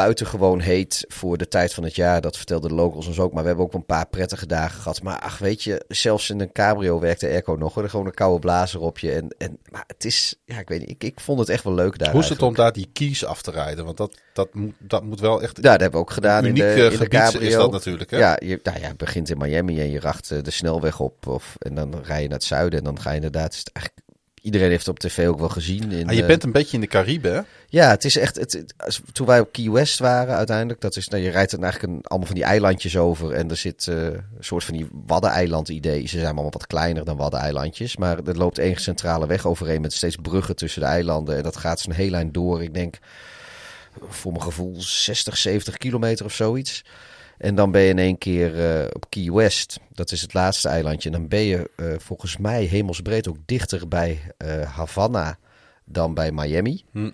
buitengewoon 0.00 0.60
heet 0.60 1.04
voor 1.08 1.38
de 1.38 1.48
tijd 1.48 1.74
van 1.74 1.84
het 1.84 1.94
jaar. 1.94 2.20
Dat 2.20 2.36
vertelden 2.36 2.70
de 2.70 2.76
locals 2.76 3.06
ons 3.06 3.18
ook. 3.18 3.32
Maar 3.32 3.42
we 3.42 3.48
hebben 3.48 3.66
ook 3.66 3.74
een 3.74 3.84
paar 3.84 4.06
prettige 4.06 4.46
dagen 4.46 4.80
gehad. 4.80 5.02
Maar 5.02 5.18
ach, 5.18 5.38
weet 5.38 5.62
je, 5.62 5.84
zelfs 5.88 6.30
in 6.30 6.40
een 6.40 6.52
cabrio 6.52 7.00
werkte 7.00 7.26
airco 7.26 7.54
nog. 7.54 7.74
hoor. 7.74 7.88
Gewoon 7.88 8.06
een 8.06 8.14
koude 8.14 8.38
blazer 8.38 8.80
op 8.80 8.98
je. 8.98 9.12
En, 9.12 9.34
en, 9.38 9.58
maar 9.70 9.84
het 9.86 10.04
is, 10.04 10.34
ja, 10.44 10.58
ik 10.58 10.68
weet 10.68 10.80
niet, 10.80 10.90
ik, 10.90 11.04
ik 11.04 11.20
vond 11.20 11.38
het 11.38 11.48
echt 11.48 11.64
wel 11.64 11.74
leuk 11.74 11.98
daar 11.98 12.12
Hoe 12.12 12.20
is 12.20 12.28
het 12.28 12.42
om 12.42 12.54
daar 12.54 12.72
die 12.72 12.88
keys 12.92 13.24
af 13.24 13.42
te 13.42 13.50
rijden? 13.50 13.84
Want 13.84 13.96
dat, 13.96 14.20
dat, 14.32 14.54
moet, 14.54 14.74
dat 14.78 15.02
moet 15.02 15.20
wel 15.20 15.42
echt... 15.42 15.56
Ja, 15.56 15.62
dat 15.62 15.80
hebben 15.80 16.00
we 16.00 16.06
ook 16.06 16.10
gedaan 16.10 16.44
in 16.44 16.54
de, 16.54 16.64
eh, 16.64 16.76
in 16.76 16.90
de 16.90 16.96
gebied 16.96 17.12
is 17.12 17.30
cabrio. 17.30 17.58
dat 17.58 17.70
natuurlijk, 17.70 18.10
hè? 18.10 18.18
Ja, 18.18 18.36
je, 18.42 18.60
nou 18.62 18.80
ja, 18.80 18.94
begint 18.94 19.30
in 19.30 19.38
Miami 19.38 19.80
en 19.80 19.90
je 19.90 20.00
racht 20.00 20.30
eh, 20.30 20.42
de 20.42 20.50
snelweg 20.50 21.00
op. 21.00 21.26
Of, 21.26 21.54
en 21.58 21.74
dan 21.74 22.02
rij 22.02 22.22
je 22.22 22.28
naar 22.28 22.38
het 22.38 22.46
zuiden 22.46 22.78
en 22.78 22.84
dan 22.84 23.00
ga 23.00 23.10
je 23.10 23.16
inderdaad... 23.16 23.52
is 23.52 23.58
het 23.58 23.70
eigenlijk, 23.72 24.06
iedereen 24.42 24.68
heeft 24.68 24.86
het 24.86 24.94
op 24.94 24.98
tv 24.98 25.28
ook 25.28 25.38
wel 25.38 25.48
gezien. 25.48 25.92
In, 25.92 26.08
Ah, 26.08 26.14
je 26.14 26.20
eh, 26.20 26.26
bent 26.26 26.44
een 26.44 26.52
beetje 26.52 26.74
in 26.74 26.80
de 26.80 26.86
Cariben, 26.86 27.34
hè? 27.34 27.40
Ja, 27.68 27.90
het 27.90 28.04
is 28.04 28.16
echt. 28.16 28.36
Het, 28.36 28.64
toen 29.12 29.26
wij 29.26 29.40
op 29.40 29.52
Key 29.52 29.70
West 29.70 29.98
waren, 29.98 30.36
uiteindelijk, 30.36 30.80
dat 30.80 30.96
is. 30.96 31.08
Nou, 31.08 31.22
je 31.22 31.30
rijdt 31.30 31.50
dan 31.50 31.62
eigenlijk 31.62 31.92
een, 31.92 32.02
allemaal 32.02 32.26
van 32.26 32.36
die 32.36 32.44
eilandjes 32.44 32.96
over. 32.96 33.32
En 33.32 33.50
er 33.50 33.56
zit 33.56 33.86
eh, 33.88 33.96
een 34.04 34.24
soort 34.40 34.64
van 34.64 34.74
die 34.74 34.88
Waddeneiland-idee. 35.06 36.00
Ze 36.00 36.08
zijn 36.08 36.24
allemaal 36.24 36.50
wat 36.50 36.66
kleiner 36.66 37.04
dan 37.04 37.16
Waddeneilandjes. 37.16 37.96
Maar 37.96 38.18
er 38.24 38.36
loopt 38.36 38.58
één 38.58 38.76
centrale 38.76 39.26
weg 39.26 39.46
overheen 39.46 39.80
met 39.80 39.92
steeds 39.92 40.16
bruggen 40.16 40.56
tussen 40.56 40.80
de 40.80 40.86
eilanden. 40.86 41.36
En 41.36 41.42
dat 41.42 41.56
gaat 41.56 41.80
zo'n 41.80 41.92
heel 41.92 42.10
lijn 42.10 42.32
door. 42.32 42.62
Ik 42.62 42.74
denk, 42.74 42.98
voor 44.08 44.32
mijn 44.32 44.44
gevoel, 44.44 44.74
60, 44.78 45.36
70 45.36 45.76
kilometer 45.76 46.24
of 46.24 46.34
zoiets. 46.34 46.84
En 47.40 47.54
dan 47.54 47.70
ben 47.70 47.82
je 47.82 47.88
in 47.88 47.98
één 47.98 48.18
keer 48.18 48.70
eh, 48.80 48.86
op 48.92 49.10
Key 49.10 49.32
West. 49.32 49.80
Dat 49.92 50.12
is 50.12 50.20
het 50.22 50.34
laatste 50.34 50.68
eilandje. 50.68 51.10
En 51.10 51.18
dan 51.18 51.28
ben 51.28 51.40
je 51.40 51.70
eh, 51.76 51.86
volgens 51.98 52.36
mij 52.36 52.64
hemelsbreed 52.64 53.28
ook 53.28 53.36
dichter 53.46 53.88
bij 53.88 54.20
eh, 54.36 54.62
Havana 54.62 55.38
dan 55.84 56.14
bij 56.14 56.32
Miami. 56.32 56.84
Hm. 56.92 57.10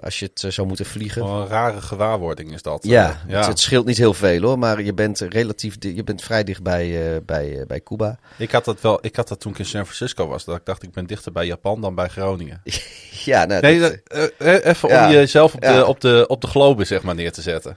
Als 0.00 0.18
je 0.18 0.30
het 0.34 0.54
zou 0.54 0.66
moeten 0.66 0.86
vliegen. 0.86 1.24
Een 1.24 1.46
rare 1.46 1.80
gewaarwording 1.80 2.52
is 2.52 2.62
dat. 2.62 2.84
Ja, 2.84 3.20
Het, 3.26 3.46
het 3.46 3.58
scheelt 3.60 3.86
niet 3.86 3.96
heel 3.96 4.14
veel 4.14 4.40
hoor, 4.40 4.58
maar 4.58 4.82
je 4.82 4.94
bent 4.94 5.18
relatief, 5.20 5.76
je 5.80 6.04
bent 6.04 6.22
vrij 6.22 6.44
dicht 6.44 6.62
bij, 6.62 7.20
bij, 7.26 7.64
bij 7.66 7.80
Cuba. 7.80 8.18
Ik 8.38 8.50
had 8.50 8.64
dat 8.64 8.80
wel. 8.80 8.98
Ik 9.00 9.16
had 9.16 9.28
dat 9.28 9.40
toen 9.40 9.52
ik 9.52 9.58
in 9.58 9.64
San 9.64 9.84
Francisco 9.84 10.26
was. 10.26 10.44
Dat 10.44 10.56
ik 10.56 10.64
dacht, 10.64 10.82
ik 10.82 10.92
ben 10.92 11.06
dichter 11.06 11.32
bij 11.32 11.46
Japan 11.46 11.80
dan 11.80 11.94
bij 11.94 12.08
Groningen. 12.08 12.62
Ja, 13.24 13.44
nou, 13.44 13.60
Nee, 13.60 13.80
dat, 13.80 13.98
dat- 14.06 14.32
even 14.40 14.88
ja. 14.88 15.06
om 15.06 15.12
jezelf 15.12 15.54
op, 15.54 15.62
Ja. 15.62 15.76
de, 15.76 15.86
op, 15.86 16.00
de, 16.00 16.24
op 16.28 16.40
de 16.40 16.46
globe 16.46 16.84
zeg 16.84 17.02
maar 17.02 17.14
neer 17.14 17.32
te 17.32 17.42
zetten. 17.42 17.76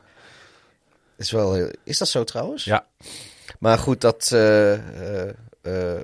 Is 1.21 1.31
wel 1.31 1.53
heel, 1.53 1.69
is 1.83 1.97
dat 1.97 2.07
zo 2.07 2.23
trouwens? 2.23 2.63
Ja. 2.63 2.85
Maar 3.59 3.77
goed, 3.77 4.01
dat. 4.01 4.29
eh, 4.33 4.73
eh, 5.61 5.99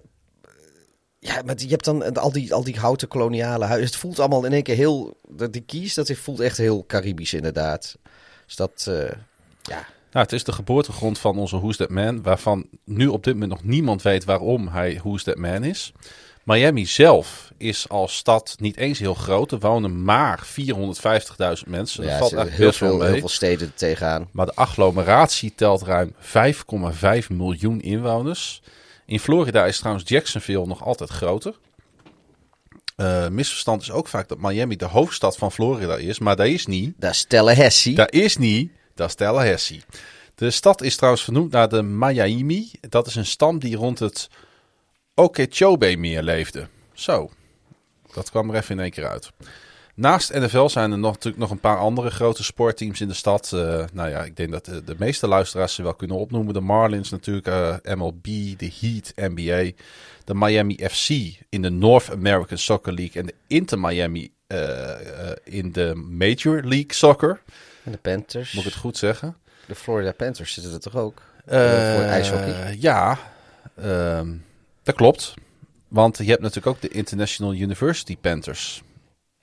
ja, 1.19 1.41
maar 1.45 1.55
je 1.57 1.67
hebt 1.67 1.85
dan 1.85 2.13
al 2.13 2.31
die, 2.31 2.53
al 2.53 2.63
die 2.63 2.79
houten 2.79 3.07
koloniale 3.07 3.65
huizen. 3.65 3.85
Het 3.89 3.95
voelt 3.99 4.19
allemaal 4.19 4.45
in 4.45 4.53
één 4.53 4.63
keer 4.63 4.75
heel. 4.75 5.17
dat- 5.29 5.53
Die 5.53 5.61
kies, 5.61 5.93
dat 5.93 6.11
voelt 6.11 6.39
echt 6.39 6.57
heel 6.57 6.85
Caribisch 6.85 7.33
inderdaad. 7.33 7.97
Dus 8.45 8.55
dat. 8.55 8.83
ja. 9.61 9.85
Nou, 10.11 10.25
het 10.25 10.31
is 10.33 10.43
de 10.43 10.51
geboortegrond 10.51 11.19
van 11.19 11.37
onze 11.37 11.57
Who's 11.57 11.77
That 11.77 11.89
Man. 11.89 12.21
Waarvan 12.21 12.67
nu 12.83 13.07
op 13.07 13.23
dit 13.23 13.33
moment 13.33 13.51
nog 13.51 13.63
niemand 13.63 14.01
weet 14.01 14.23
waarom 14.25 14.67
hij 14.67 14.95
Who's 15.03 15.23
That 15.23 15.37
Man 15.37 15.63
is. 15.63 15.91
Miami 16.47 16.85
zelf 16.85 17.51
is 17.57 17.89
als 17.89 18.15
stad 18.15 18.55
niet 18.59 18.77
eens 18.77 18.99
heel 18.99 19.13
groot. 19.13 19.51
Er 19.51 19.59
wonen 19.59 20.03
maar 20.03 20.47
450.000 20.47 20.53
mensen. 21.67 22.01
Dat 22.01 22.11
ja, 22.11 22.17
valt 22.17 22.31
er 22.31 22.37
eigenlijk 22.37 22.57
heel, 22.57 22.71
veel, 22.71 23.01
heel 23.01 23.19
veel 23.19 23.29
steden 23.29 23.71
tegenaan. 23.75 24.29
Maar 24.31 24.45
de 24.45 24.55
agglomeratie 24.55 25.53
telt 25.55 25.81
ruim 25.81 26.13
5,5 26.21 27.27
miljoen 27.29 27.81
inwoners. 27.81 28.61
In 29.05 29.19
Florida 29.19 29.65
is 29.65 29.77
trouwens 29.77 30.09
Jacksonville 30.09 30.65
nog 30.65 30.83
altijd 30.83 31.09
groter. 31.09 31.55
Eh, 32.95 33.27
misverstand 33.27 33.81
is 33.81 33.91
ook 33.91 34.07
vaak 34.07 34.27
dat 34.27 34.37
Miami 34.37 34.75
de 34.75 34.85
hoofdstad 34.85 35.37
van 35.37 35.51
Florida 35.51 35.95
is. 35.95 36.19
Maar 36.19 36.35
dat 36.35 36.47
is 36.47 36.65
niet. 36.65 36.93
Dat 36.97 37.11
is 37.11 37.25
Tallahassee. 37.25 37.95
Dat 37.95 38.11
is 38.11 38.37
niet. 38.37 38.71
Dat 38.95 39.07
is 39.07 39.15
Tallahassee. 39.15 39.81
De 40.35 40.51
stad 40.51 40.81
is 40.81 40.95
trouwens 40.95 41.23
vernoemd 41.23 41.51
naar 41.51 41.69
de 41.69 41.83
Miami. 41.83 42.71
Dat 42.89 43.07
is 43.07 43.15
een 43.15 43.25
stam 43.25 43.59
die 43.59 43.75
rond 43.75 43.99
het 43.99 44.29
Okeechobee-meer 45.19 46.23
leefde. 46.23 46.67
Zo, 46.93 47.29
dat 48.13 48.29
kwam 48.29 48.49
er 48.49 48.55
even 48.55 48.75
in 48.75 48.81
één 48.81 48.91
keer 48.91 49.07
uit. 49.07 49.31
Naast 49.95 50.33
NFL 50.33 50.67
zijn 50.67 50.91
er 50.91 50.97
nog, 50.97 51.13
natuurlijk 51.13 51.41
nog 51.41 51.51
een 51.51 51.59
paar 51.59 51.77
andere 51.77 52.09
grote 52.09 52.43
sportteams 52.43 53.01
in 53.01 53.07
de 53.07 53.13
stad. 53.13 53.51
Eh, 53.53 53.83
nou 53.93 54.09
ja, 54.09 54.23
ik 54.23 54.35
denk 54.35 54.51
dat 54.51 54.65
de, 54.65 54.83
de 54.83 54.95
meeste 54.97 55.27
luisteraars 55.27 55.73
ze 55.73 55.83
wel 55.83 55.93
kunnen 55.93 56.17
opnoemen. 56.17 56.53
De 56.53 56.59
Marlins 56.59 57.09
natuurlijk, 57.09 57.47
eh, 57.47 57.95
MLB, 57.95 58.23
de 58.57 58.71
Heat, 58.79 59.13
NBA. 59.15 59.71
De 60.23 60.35
Miami 60.35 60.77
FC 60.89 61.09
in 61.49 61.61
de 61.61 61.69
North 61.69 62.11
American 62.11 62.57
Soccer 62.57 62.93
League. 62.93 63.21
En 63.21 63.27
de 63.27 63.33
Inter 63.47 63.79
Miami 63.79 64.31
eh, 64.47 64.89
in 65.43 65.71
de 65.71 65.95
Major 65.95 66.61
League 66.63 66.93
Soccer. 66.93 67.41
En 67.83 67.91
de 67.91 67.97
Panthers. 67.97 68.53
Moet 68.53 68.65
ik 68.65 68.71
het 68.71 68.79
goed 68.79 68.97
zeggen? 68.97 69.35
De 69.65 69.75
Florida 69.75 70.11
Panthers 70.11 70.53
zitten 70.53 70.73
er 70.73 70.79
toch 70.79 70.95
ook? 70.95 71.21
Voor 71.45 71.55
ijshockey. 71.55 72.77
Ja, 72.79 73.17
ehm, 73.75 74.33
dat 74.87 74.95
klopt. 74.95 75.33
Want 75.87 76.17
je 76.17 76.23
hebt 76.23 76.41
natuurlijk 76.41 76.67
ook 76.67 76.81
de 76.81 76.87
International 76.89 77.53
University 77.53 78.17
Panthers. 78.17 78.83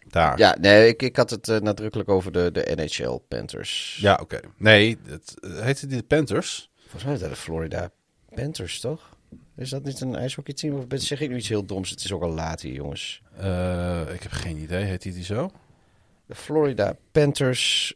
Daar. 0.09 0.39
Ja, 0.39 0.57
nee, 0.61 0.89
ik, 0.89 1.03
ik 1.03 1.17
had 1.17 1.31
het 1.31 1.49
eh, 1.49 1.61
nadrukkelijk 1.61 2.09
over 2.09 2.33
de, 2.33 2.51
de 2.53 2.73
NHL 2.75 3.21
Panthers. 3.29 3.99
Ja, 4.01 4.19
oké. 4.23 4.41
Nee, 4.57 4.99
het, 5.07 5.35
eh, 5.41 5.61
heette 5.61 5.87
die 5.87 5.97
de 5.99 6.05
Panthers? 6.05 6.71
Volgens 6.81 7.05
mij 7.05 7.15
is 7.15 7.21
dat 7.21 7.31
de 7.31 7.37
Florida 7.37 7.91
Panthers, 8.35 8.81
toch? 8.81 9.17
Is 9.57 9.71
dat 9.71 9.85
niet 9.85 10.01
een 10.01 10.15
ijshockeyteam? 10.15 10.77
Of 10.79 10.87
ben- 10.87 11.01
zeg 11.01 11.21
ik 11.21 11.29
nu 11.29 11.37
iets 11.37 11.49
heel 11.49 11.65
doms? 11.65 11.91
Het 11.91 12.05
is 12.05 12.13
ook 12.13 12.23
al 12.23 12.31
laat 12.33 12.61
hier, 12.61 12.75
jongens. 12.75 13.23
Eh, 13.37 14.01
ik 14.15 14.23
heb 14.23 14.33
geen 14.33 14.57
idee. 14.57 14.85
Heet 14.85 15.03
die, 15.03 15.13
die 15.13 15.25
zo? 15.25 15.51
De 16.27 16.35
Florida 16.35 16.97
Panthers, 17.13 17.95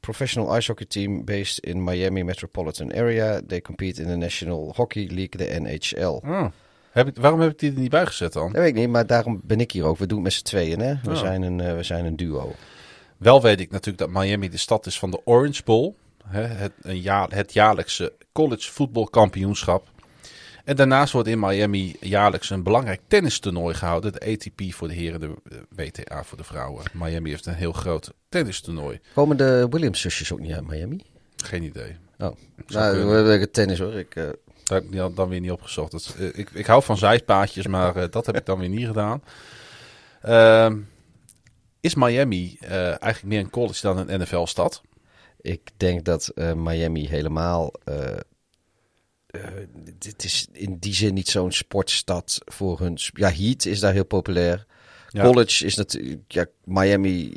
professional 0.00 0.56
ice 0.56 0.66
hockey 0.66 0.86
team 0.86 1.24
based 1.24 1.58
in 1.58 1.84
Miami 1.84 2.24
metropolitan 2.24 2.92
area. 2.92 3.40
They 3.46 3.60
compete 3.60 4.02
in 4.02 4.08
the 4.08 4.16
National 4.16 4.72
Hockey 4.76 5.06
League, 5.06 5.36
de 5.36 5.60
NHL. 5.60 6.20
Oh. 6.24 6.46
Heb 6.96 7.08
ik, 7.08 7.16
waarom 7.16 7.40
heb 7.40 7.50
ik 7.50 7.58
die 7.58 7.72
er 7.72 7.78
niet 7.78 7.90
bij 7.90 8.06
gezet 8.06 8.32
dan? 8.32 8.52
Dat 8.52 8.60
weet 8.60 8.68
ik 8.68 8.74
niet, 8.74 8.88
maar 8.88 9.06
daarom 9.06 9.40
ben 9.44 9.60
ik 9.60 9.72
hier 9.72 9.84
ook. 9.84 9.98
We 9.98 10.06
doen 10.06 10.16
het 10.16 10.24
met 10.26 10.32
z'n 10.32 10.44
tweeën, 10.44 10.80
hè? 10.80 10.94
We, 11.02 11.10
Oh. 11.10 11.16
zijn 11.16 11.42
een, 11.42 11.60
eh, 11.60 11.74
we 11.76 11.82
zijn 11.82 12.04
een 12.04 12.16
duo. 12.16 12.54
Wel 13.16 13.42
weet 13.42 13.60
ik 13.60 13.70
natuurlijk 13.70 13.98
dat 13.98 14.22
Miami 14.22 14.48
de 14.48 14.56
stad 14.56 14.86
is 14.86 14.98
van 14.98 15.10
de 15.10 15.20
Orange 15.24 15.62
Bowl. 15.64 15.94
Hè, 16.26 16.42
het, 16.42 16.72
een 16.82 17.00
jaar, 17.00 17.28
het 17.30 17.52
jaarlijkse 17.52 18.12
college 18.32 18.72
voetbalkampioenschap. 18.72 19.88
En 20.64 20.76
daarnaast 20.76 21.12
wordt 21.12 21.28
in 21.28 21.38
Miami 21.38 21.96
jaarlijks 22.00 22.50
een 22.50 22.62
belangrijk 22.62 23.00
tennistoernooi 23.06 23.74
gehouden. 23.74 24.12
De 24.12 24.20
ATP 24.32 24.74
voor 24.74 24.88
de 24.88 24.94
heren, 24.94 25.20
de 25.20 25.34
eh, 25.50 25.58
WTA 25.68 26.24
voor 26.24 26.38
de 26.38 26.44
vrouwen. 26.44 26.84
Miami 26.92 27.30
heeft 27.30 27.46
een 27.46 27.54
heel 27.54 27.72
groot 27.72 28.12
tennistoernooi. 28.28 29.00
Komen 29.14 29.36
de 29.36 29.66
Williams-zusjes 29.70 30.32
ook 30.32 30.40
niet 30.40 30.52
uit 30.52 30.66
Miami? 30.66 31.00
Geen 31.36 31.62
idee. 31.62 31.96
Oh, 32.18 32.36
nou, 32.66 33.04
we 33.04 33.12
hebben 33.30 33.50
tennis 33.50 33.78
hoor. 33.78 33.94
Ik, 33.94 34.16
eh, 34.16 34.24
Dat 34.66 34.82
heb 34.82 34.84
ik 34.92 34.96
dan- 34.96 35.14
dan 35.14 35.28
weer 35.28 35.40
niet 35.40 35.50
opgezocht. 35.50 35.90
Dat, 35.92 36.14
eh, 36.18 36.26
ik, 36.38 36.50
ik 36.50 36.66
hou 36.66 36.82
van 36.82 36.96
zijpaadjes, 36.98 37.66
maar 37.66 37.96
eh, 37.96 38.04
dat 38.10 38.26
heb 38.26 38.36
ik 38.36 38.46
dan 38.46 38.58
weer 38.58 38.68
niet 38.68 38.86
gedaan. 38.86 39.22
Ehm, 40.22 40.78
is 41.80 41.94
Miami 41.94 42.56
eh, 42.60 42.70
eigenlijk 42.86 43.22
meer 43.22 43.40
een 43.40 43.50
college 43.50 43.80
dan 43.82 44.08
een 44.08 44.20
NFL-stad? 44.20 44.82
ik 45.40 45.70
denk 45.76 46.04
dat 46.04 46.32
Miami 46.56 47.08
helemaal. 47.08 47.72
dit 49.98 50.24
is 50.24 50.46
in 50.52 50.76
die 50.78 50.94
zin 50.94 51.14
niet 51.14 51.28
zo'n 51.28 51.52
sportstad 51.52 52.38
voor 52.44 52.80
hun. 52.80 52.98
Ja, 53.12 53.30
Heat 53.32 53.64
is 53.64 53.80
daar 53.80 53.92
heel 53.92 54.04
populair. 54.04 54.66
Ja. 55.08 55.22
College 55.22 55.64
is 55.64 55.74
natuurlijk. 55.74 56.32
Ja, 56.32 56.46
Miami 56.64 57.30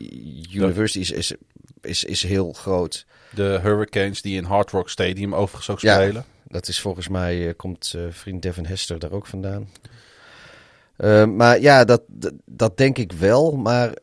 University 0.54 1.00
is, 1.00 1.12
is, 1.12 1.34
is, 1.82 2.04
is 2.04 2.24
heel 2.24 2.54
groot. 2.54 3.06
De 3.34 3.60
Hurricanes 3.62 4.22
die 4.22 4.36
in 4.36 4.44
Hard 4.44 4.72
Rock 4.72 4.90
Stadium 4.90 5.36
overigens 5.36 5.70
ook 5.70 5.80
Ja. 5.80 6.26
Dat 6.50 6.68
is 6.68 6.80
volgens 6.80 7.08
mij, 7.08 7.48
eh, 7.48 7.54
komt 7.56 7.94
eh, 7.96 8.02
vriend 8.10 8.42
Devin 8.42 8.66
Hester 8.66 9.00
daar 9.00 9.12
ook 9.12 9.26
vandaan. 9.26 9.70
Eh, 10.96 11.26
maar 11.26 11.62
ja, 11.62 11.86
dat, 11.86 12.02
dat, 12.08 12.34
dat 12.46 12.78
denk 12.78 12.98
ik 12.98 13.12
wel. 13.12 13.58
Maar 13.58 13.94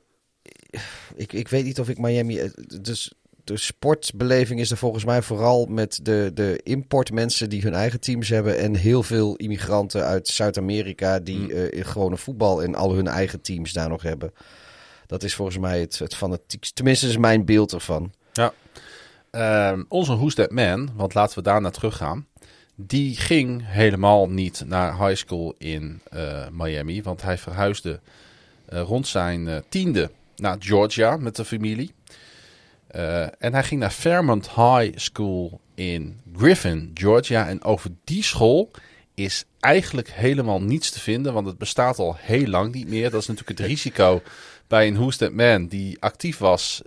ik, 1.14 1.32
ik 1.32 1.48
weet 1.48 1.64
niet 1.64 1.80
of 1.80 1.88
ik 1.88 1.98
Miami... 1.98 2.50
Dus 2.80 3.12
de 3.44 3.56
sportbeleving 3.56 4.60
is 4.60 4.70
er 4.70 4.76
volgens 4.76 5.04
mij 5.04 5.22
vooral 5.22 5.66
met 5.66 6.00
de, 6.02 6.30
de 6.34 6.60
importmensen 6.62 7.50
die 7.50 7.62
hun 7.62 7.74
eigen 7.74 8.00
teams 8.00 8.28
hebben. 8.28 8.58
En 8.58 8.74
heel 8.74 9.02
veel 9.02 9.36
immigranten 9.36 10.04
uit 10.04 10.28
Zuid-Amerika 10.28 11.18
die 11.18 11.38
Mm. 11.38 11.50
in 11.50 11.84
gewone 11.84 12.16
voetbal 12.16 12.62
en 12.62 12.74
al 12.74 12.94
hun 12.94 13.06
eigen 13.06 13.40
teams 13.40 13.72
daar 13.72 13.88
nog 13.88 14.02
hebben. 14.02 14.32
Dat 15.06 15.22
is 15.22 15.34
volgens 15.34 15.58
mij 15.58 15.80
het, 15.80 15.98
het 15.98 16.14
fanatiekste. 16.14 16.74
Tenminste, 16.74 17.08
is 17.08 17.16
mijn 17.16 17.44
beeld 17.44 17.72
ervan. 17.72 18.12
Ja. 18.32 18.52
Ehm, 19.30 19.82
onze 19.88 20.16
Who's 20.16 20.34
That 20.34 20.50
Man, 20.50 20.90
want 20.94 21.14
laten 21.14 21.36
we 21.38 21.42
daar 21.42 21.60
naar 21.60 21.70
teruggaan. 21.72 22.26
Die 22.78 23.16
ging 23.16 23.62
helemaal 23.64 24.28
niet 24.28 24.62
naar 24.66 25.06
high 25.06 25.16
school 25.16 25.54
in 25.58 26.00
eh, 26.10 26.46
Miami. 26.52 27.02
Want 27.02 27.22
hij 27.22 27.38
verhuisde 27.38 28.00
eh, 28.66 28.80
rond 28.80 29.06
zijn 29.06 29.48
eh, 29.48 29.56
tiende 29.68 30.10
naar 30.36 30.56
Georgia 30.58 31.16
met 31.16 31.36
de 31.36 31.44
familie. 31.44 31.94
En 33.38 33.52
hij 33.52 33.62
ging 33.62 33.80
naar 33.80 33.90
Fairmont 33.90 34.50
High 34.50 34.98
School 34.98 35.60
in 35.74 36.20
Griffin, 36.36 36.90
Georgia. 36.94 37.48
En 37.48 37.64
over 37.64 37.90
die 38.04 38.22
school 38.22 38.70
is 39.14 39.44
eigenlijk 39.60 40.10
helemaal 40.10 40.62
niets 40.62 40.90
te 40.90 41.00
vinden. 41.00 41.32
Want 41.32 41.46
het 41.46 41.58
bestaat 41.58 41.98
al 41.98 42.16
heel 42.18 42.46
lang 42.46 42.74
niet 42.74 42.88
meer. 42.88 43.10
Dat 43.10 43.20
is 43.20 43.26
natuurlijk 43.26 43.58
het 43.58 43.68
risico 43.68 44.22
bij 44.66 44.86
een 44.86 44.94
Who's 44.94 45.18
Man 45.18 45.66
die 45.66 45.96
actief 46.00 46.38
was 46.38 46.82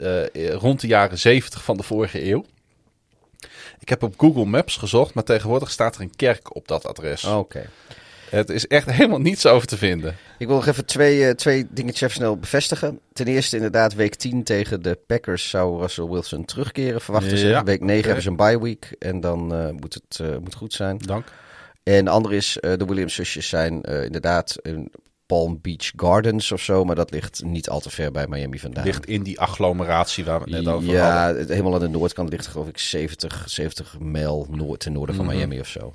rond 0.54 0.82
de 0.82 0.88
jaren 0.88 1.20
70 1.20 1.64
van 1.64 1.78
de 1.78 1.84
vorige 1.84 2.26
eeuw. 2.26 2.46
Ik 3.80 3.90
heb 3.90 4.04
op 4.04 4.14
Google 4.18 4.46
Maps 4.46 4.78
gezocht, 4.78 5.14
maar 5.14 5.24
tegenwoordig 5.24 5.72
staat 5.72 5.96
er 5.96 6.02
een 6.02 6.16
kerk 6.16 6.56
op 6.56 6.68
dat 6.68 6.86
adres. 6.86 7.24
Oké. 7.24 7.70
Het 8.30 8.50
is 8.50 8.68
echt 8.68 8.92
helemaal 8.92 9.20
niets 9.20 9.46
over 9.46 9.68
te 9.68 9.78
vinden. 9.78 10.16
Ik 10.38 10.48
wil 10.48 10.56
nog 10.56 10.68
even 10.68 10.86
twee, 10.86 11.26
eh, 11.26 11.34
twee 11.34 11.68
dingetjes 11.70 12.02
even 12.02 12.16
snel 12.16 12.38
bevestigen. 12.38 13.00
Ten 13.14 13.28
eerste 13.28 13.56
inderdaad 13.56 13.94
week 13.94 14.16
10 14.16 14.44
tegen 14.44 14.82
de 14.82 15.00
Packers 15.08 15.50
zou 15.50 15.80
Russell 15.80 16.08
Wilson 16.08 16.46
terugkeren, 16.46 17.02
verwachten 17.02 17.38
ze. 17.38 17.48
Ja, 17.48 17.64
Week 17.64 17.80
9 17.80 17.98
oké. 17.98 18.06
hebben 18.06 18.24
ze 18.24 18.30
een 18.30 18.36
bye 18.36 18.62
week 18.62 18.96
en 19.00 19.20
dan 19.20 19.54
eh, 19.54 19.70
moet 19.70 19.94
het 19.94 20.20
eh, 20.22 20.38
moet 20.38 20.56
goed 20.56 20.74
zijn. 20.74 20.98
Dank. 20.98 21.26
En 21.84 22.06
de 22.06 22.12
andere 22.12 22.36
is, 22.36 22.58
de 22.62 22.86
Williams-zusjes 22.86 23.50
zijn 23.50 23.82
inderdaad 23.82 24.56
in 24.62 24.92
Palm 25.30 25.60
Beach 25.62 25.92
Gardens 25.96 26.52
of 26.52 26.62
zo, 26.62 26.84
maar 26.84 26.96
dat 26.96 27.12
ligt 27.12 27.44
niet 27.44 27.70
al 27.70 27.80
te 27.80 27.90
ver 27.90 28.12
bij 28.12 28.28
Miami 28.28 28.60
vandaan. 28.60 28.84
Ligt 28.86 29.06
in 29.06 29.24
die 29.24 29.40
agglomeratie 29.40 30.26
waar 30.26 30.44
we 30.44 30.52
het 30.56 30.64
net 30.64 30.74
over 30.74 30.90
ja, 30.90 31.24
hadden. 31.26 31.40
het- 31.42 31.50
helemaal 31.50 31.74
aan 31.74 31.80
de 31.80 31.88
noordkant 31.88 32.30
ligt 32.30 32.48
geloof 32.48 32.68
ik 32.68 32.78
70, 32.78 33.44
70 33.50 34.00
mijl 34.00 34.48
noord, 34.50 34.80
ten 34.80 34.92
noorden 34.94 35.16
van 35.16 35.26
Mhm. 35.26 35.36
Miami 35.36 35.60
of 35.60 35.68
zo. 35.68 35.94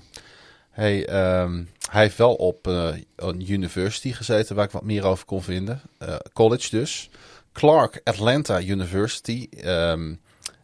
Hey, 0.71 1.07
ehm, 1.07 1.63
hij 1.91 2.03
heeft 2.03 2.17
wel 2.17 2.35
op 2.35 2.67
eh, 2.67 2.89
een 3.17 3.53
university 3.53 4.13
gezeten 4.13 4.57
waar 4.57 4.65
ik 4.65 4.71
wat 4.71 4.85
meer 4.85 5.05
over 5.05 5.25
kon 5.25 5.43
vinden. 5.43 5.81
Eh, 5.99 6.15
college 6.33 6.71
dus. 6.71 7.11
Clark 7.53 8.01
Atlanta 8.05 8.61
University. 8.61 9.47
ehm, 9.51 10.15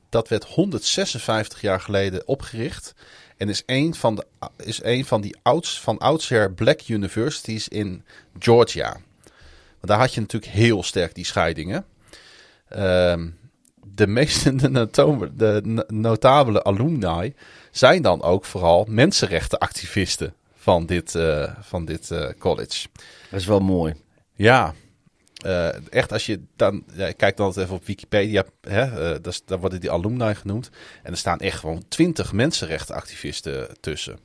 dat 0.09 0.29
werd 0.29 0.45
156 0.45 1.61
jaar 1.61 1.81
geleden 1.81 2.29
opgericht. 2.29 2.95
En 3.41 3.49
is 3.49 3.63
een 3.67 3.95
van, 3.95 4.15
de, 4.15 4.27
is 4.57 4.83
een 4.83 5.05
van 5.05 5.21
die 5.21 5.37
ouds, 5.43 5.81
van 5.81 5.99
oudsher 5.99 6.53
black 6.53 6.81
universities 6.89 7.69
in 7.69 8.05
Georgia. 8.39 8.93
Want 9.71 9.87
daar 9.87 9.99
had 9.99 10.15
je 10.15 10.21
natuurlijk 10.21 10.53
heel 10.53 10.83
sterk 10.83 11.15
die 11.15 11.25
scheidingen. 11.25 11.85
Ehm, 12.69 13.29
de 13.95 14.07
meeste 14.07 14.55
de, 15.37 15.85
notabele 15.89 16.65
alumni 16.65 17.35
zijn 17.71 18.03
dan 18.03 18.23
ook 18.23 18.45
vooral 18.45 18.85
mensenrechtenactivisten 18.89 20.35
van 20.55 20.87
dit, 20.87 21.15
eh, 21.15 21.53
van 21.61 21.85
dit 21.85 22.11
eh, 22.11 22.29
college. 22.39 22.89
Dat 23.31 23.41
is 23.41 23.47
wel 23.47 23.61
mooi. 23.61 23.95
Ja, 24.35 24.75
eh, 25.43 25.69
echt 25.93 26.13
als 26.13 26.27
je 26.27 26.41
dan... 26.57 26.85
Ja, 26.95 27.07
ik 27.07 27.17
kijk 27.17 27.37
dan 27.37 27.49
even 27.49 27.75
op 27.75 27.87
Wikipedia, 27.87 28.45
hè, 28.61 29.13
eh, 29.13 29.33
s- 29.33 29.43
daar 29.45 29.61
worden 29.61 29.81
die 29.81 29.91
alumni 29.91 30.35
genoemd. 30.35 30.71
En 31.03 31.11
er 31.13 31.19
staan 31.19 31.39
echt 31.39 31.59
gewoon 31.59 31.85
twintig 31.89 32.33
mensenrechtenactivisten 32.33 33.69
tussen. 33.81 34.19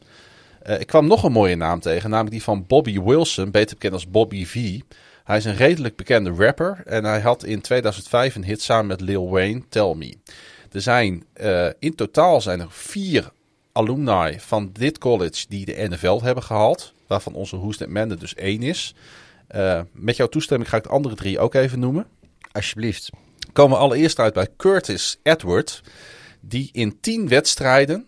Eh, 0.61 0.79
ik 0.79 0.87
kwam 0.87 1.07
nog 1.07 1.23
een 1.23 1.31
mooie 1.31 1.55
naam 1.55 1.79
tegen, 1.79 2.09
namelijk 2.09 2.33
die 2.35 2.43
van 2.43 2.65
Bobby 2.67 2.99
Wilson, 3.01 3.51
beter 3.51 3.73
bekend 3.75 3.93
als 3.93 4.09
Bobby 4.09 4.45
V. 4.45 4.79
Hij 5.23 5.37
is 5.37 5.45
een 5.45 5.55
redelijk 5.55 5.95
bekende 5.95 6.29
rapper 6.31 6.81
en 6.85 7.03
hij 7.03 7.19
had 7.19 7.43
in 7.43 7.61
2005 7.61 8.35
een 8.35 8.43
hit 8.43 8.61
samen 8.61 8.85
met 8.87 9.01
Lil 9.01 9.29
Wayne, 9.29 9.61
Tell 9.69 9.93
Me. 9.95 10.17
Er 10.71 10.81
zijn 10.81 11.23
in 11.79 11.95
totaal 11.95 12.41
zijn 12.41 12.59
er 12.59 12.67
vier 12.71 13.31
alumni 13.71 14.39
van 14.39 14.69
dit 14.73 14.97
college 14.97 15.45
die 15.49 15.65
de 15.65 15.87
NFL 15.89 16.21
hebben 16.21 16.43
gehaald, 16.43 16.93
waarvan 17.07 17.33
onze 17.33 17.57
Who's 17.57 17.77
That 17.77 17.87
Man 17.89 18.09
er 18.11 18.19
dus 18.19 18.35
één 18.35 18.61
is. 18.63 18.95
Eh, 19.47 19.81
met 19.91 20.15
jouw 20.15 20.27
toestemming 20.27 20.69
ga 20.69 20.77
ik 20.77 20.83
de 20.83 20.89
andere 20.89 21.15
drie 21.15 21.39
ook 21.39 21.53
even 21.53 21.79
noemen. 21.79 22.07
Alsjeblieft. 22.51 23.09
Komen 23.53 23.77
we 23.77 23.83
allereerst 23.83 24.19
uit 24.19 24.33
bij 24.33 24.47
Curtis 24.57 25.19
Edward, 25.23 25.81
die 26.39 26.69
in 26.71 26.99
tien 26.99 27.27
wedstrijden 27.27 28.07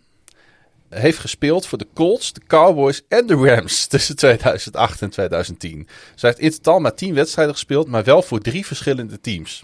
heeft 0.90 1.17
gespeeld 1.17 1.66
voor 1.66 1.77
de 1.77 1.88
Colts, 1.93 2.33
de 2.33 2.41
Cowboys 2.48 3.01
en 3.07 3.27
de 3.27 3.35
Rams 3.35 3.85
tussen 3.88 4.16
2008 4.16 5.01
en 5.01 5.09
2010. 5.09 5.88
Zij 6.16 6.30
heeft 6.30 6.41
in 6.41 6.51
totaal 6.51 6.80
maar 6.80 6.95
tien 6.95 7.14
wedstrijden 7.14 7.53
gespeeld, 7.53 7.88
maar 7.88 8.03
wel 8.03 8.22
voor 8.22 8.40
drie 8.40 8.66
verschillende 8.66 9.19
teams. 9.19 9.64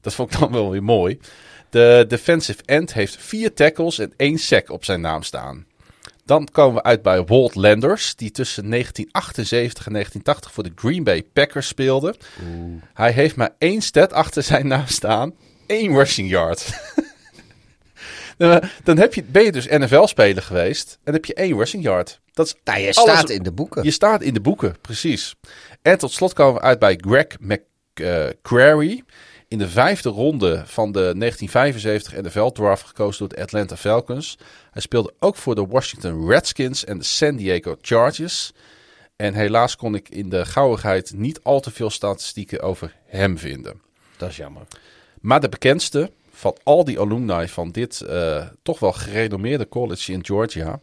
Dat 0.00 0.14
vond 0.14 0.32
ik 0.32 0.40
dan 0.40 0.52
wel 0.52 0.70
weer 0.70 0.82
mooi. 0.82 1.18
De 1.70 2.04
defensive 2.08 2.62
end 2.64 2.92
heeft 2.92 3.16
vier 3.16 3.54
tackles 3.54 3.98
en 3.98 4.12
één 4.16 4.38
sack 4.38 4.70
op 4.70 4.84
zijn 4.84 5.00
naam 5.00 5.22
staan. 5.22 5.66
Dan 6.24 6.48
komen 6.52 6.74
we 6.74 6.82
uit 6.82 7.02
bij 7.02 7.24
Walt 7.24 7.54
Landers, 7.54 8.14
die 8.14 8.30
tussen 8.30 8.70
1978 8.70 9.86
en 9.86 9.92
1980 9.92 10.52
voor 10.52 10.62
de 10.64 10.72
Green 10.74 11.04
Bay 11.04 11.22
Packers 11.32 11.66
speelde. 11.68 12.14
Hij 12.94 13.12
heeft 13.12 13.36
maar 13.36 13.54
één 13.58 13.80
stat 13.82 14.12
achter 14.12 14.42
zijn 14.42 14.66
naam 14.66 14.86
staan. 14.86 15.34
één 15.66 15.92
rushing 15.94 16.28
yard. 16.30 16.68
Dan 18.38 18.62
dan 18.84 18.98
heb 18.98 19.14
je, 19.14 19.22
ben 19.24 19.42
je 19.44 19.52
dus 19.52 19.66
NFL-speler 19.68 20.42
geweest 20.42 20.98
en 21.04 21.12
heb 21.12 21.24
je 21.24 21.34
één 21.34 21.56
rushing 21.56 21.82
yard. 21.82 22.20
Dat 22.32 22.46
is 22.46 22.54
Nou, 22.64 22.78
je 22.80 22.94
alles- 22.94 23.12
staat 23.12 23.30
in 23.30 23.42
de 23.42 23.52
boeken. 23.52 23.84
Je 23.84 23.90
staat 23.90 24.22
in 24.22 24.34
de 24.34 24.40
boeken, 24.40 24.76
precies. 24.80 25.34
En 25.82 25.98
tot 25.98 26.12
slot 26.12 26.32
komen 26.32 26.54
we 26.54 26.60
uit 26.60 26.78
bij 26.78 26.98
Greg 27.00 27.26
McCrary. 27.40 29.02
In 29.54 29.60
de 29.60 29.68
vijfde 29.68 30.08
ronde 30.08 30.62
van 30.66 30.92
de 30.92 31.14
1975 31.18 32.22
NFL-draft 32.22 32.86
gekozen 32.86 33.18
door 33.18 33.28
de 33.28 33.42
Atlanta 33.42 33.76
Falcons. 33.76 34.38
Hij 34.70 34.82
speelde 34.82 35.14
ook 35.18 35.36
voor 35.36 35.54
de 35.54 35.66
Washington 35.66 36.28
Redskins 36.28 36.84
en 36.84 36.98
de 36.98 37.04
San 37.04 37.36
Diego 37.36 37.76
Chargers. 37.80 38.52
En 39.16 39.34
helaas 39.34 39.76
kon 39.76 39.94
ik 39.94 40.08
in 40.08 40.28
de 40.28 40.44
gauwigheid 40.44 41.12
niet 41.16 41.42
al 41.42 41.60
te 41.60 41.70
veel 41.70 41.90
statistieken 41.90 42.60
over 42.60 42.94
hem 43.06 43.38
vinden. 43.38 43.80
Dat 44.16 44.30
is 44.30 44.36
jammer. 44.36 44.62
Maar 45.20 45.40
de 45.40 45.48
bekendste 45.48 46.10
van 46.30 46.56
al 46.62 46.84
die 46.84 47.00
alumni 47.00 47.48
van 47.48 47.70
dit 47.70 48.00
eh, 48.00 48.46
toch 48.62 48.78
wel 48.78 48.92
gerenommeerde 48.92 49.68
college 49.68 50.12
in 50.12 50.24
Georgia. 50.24 50.80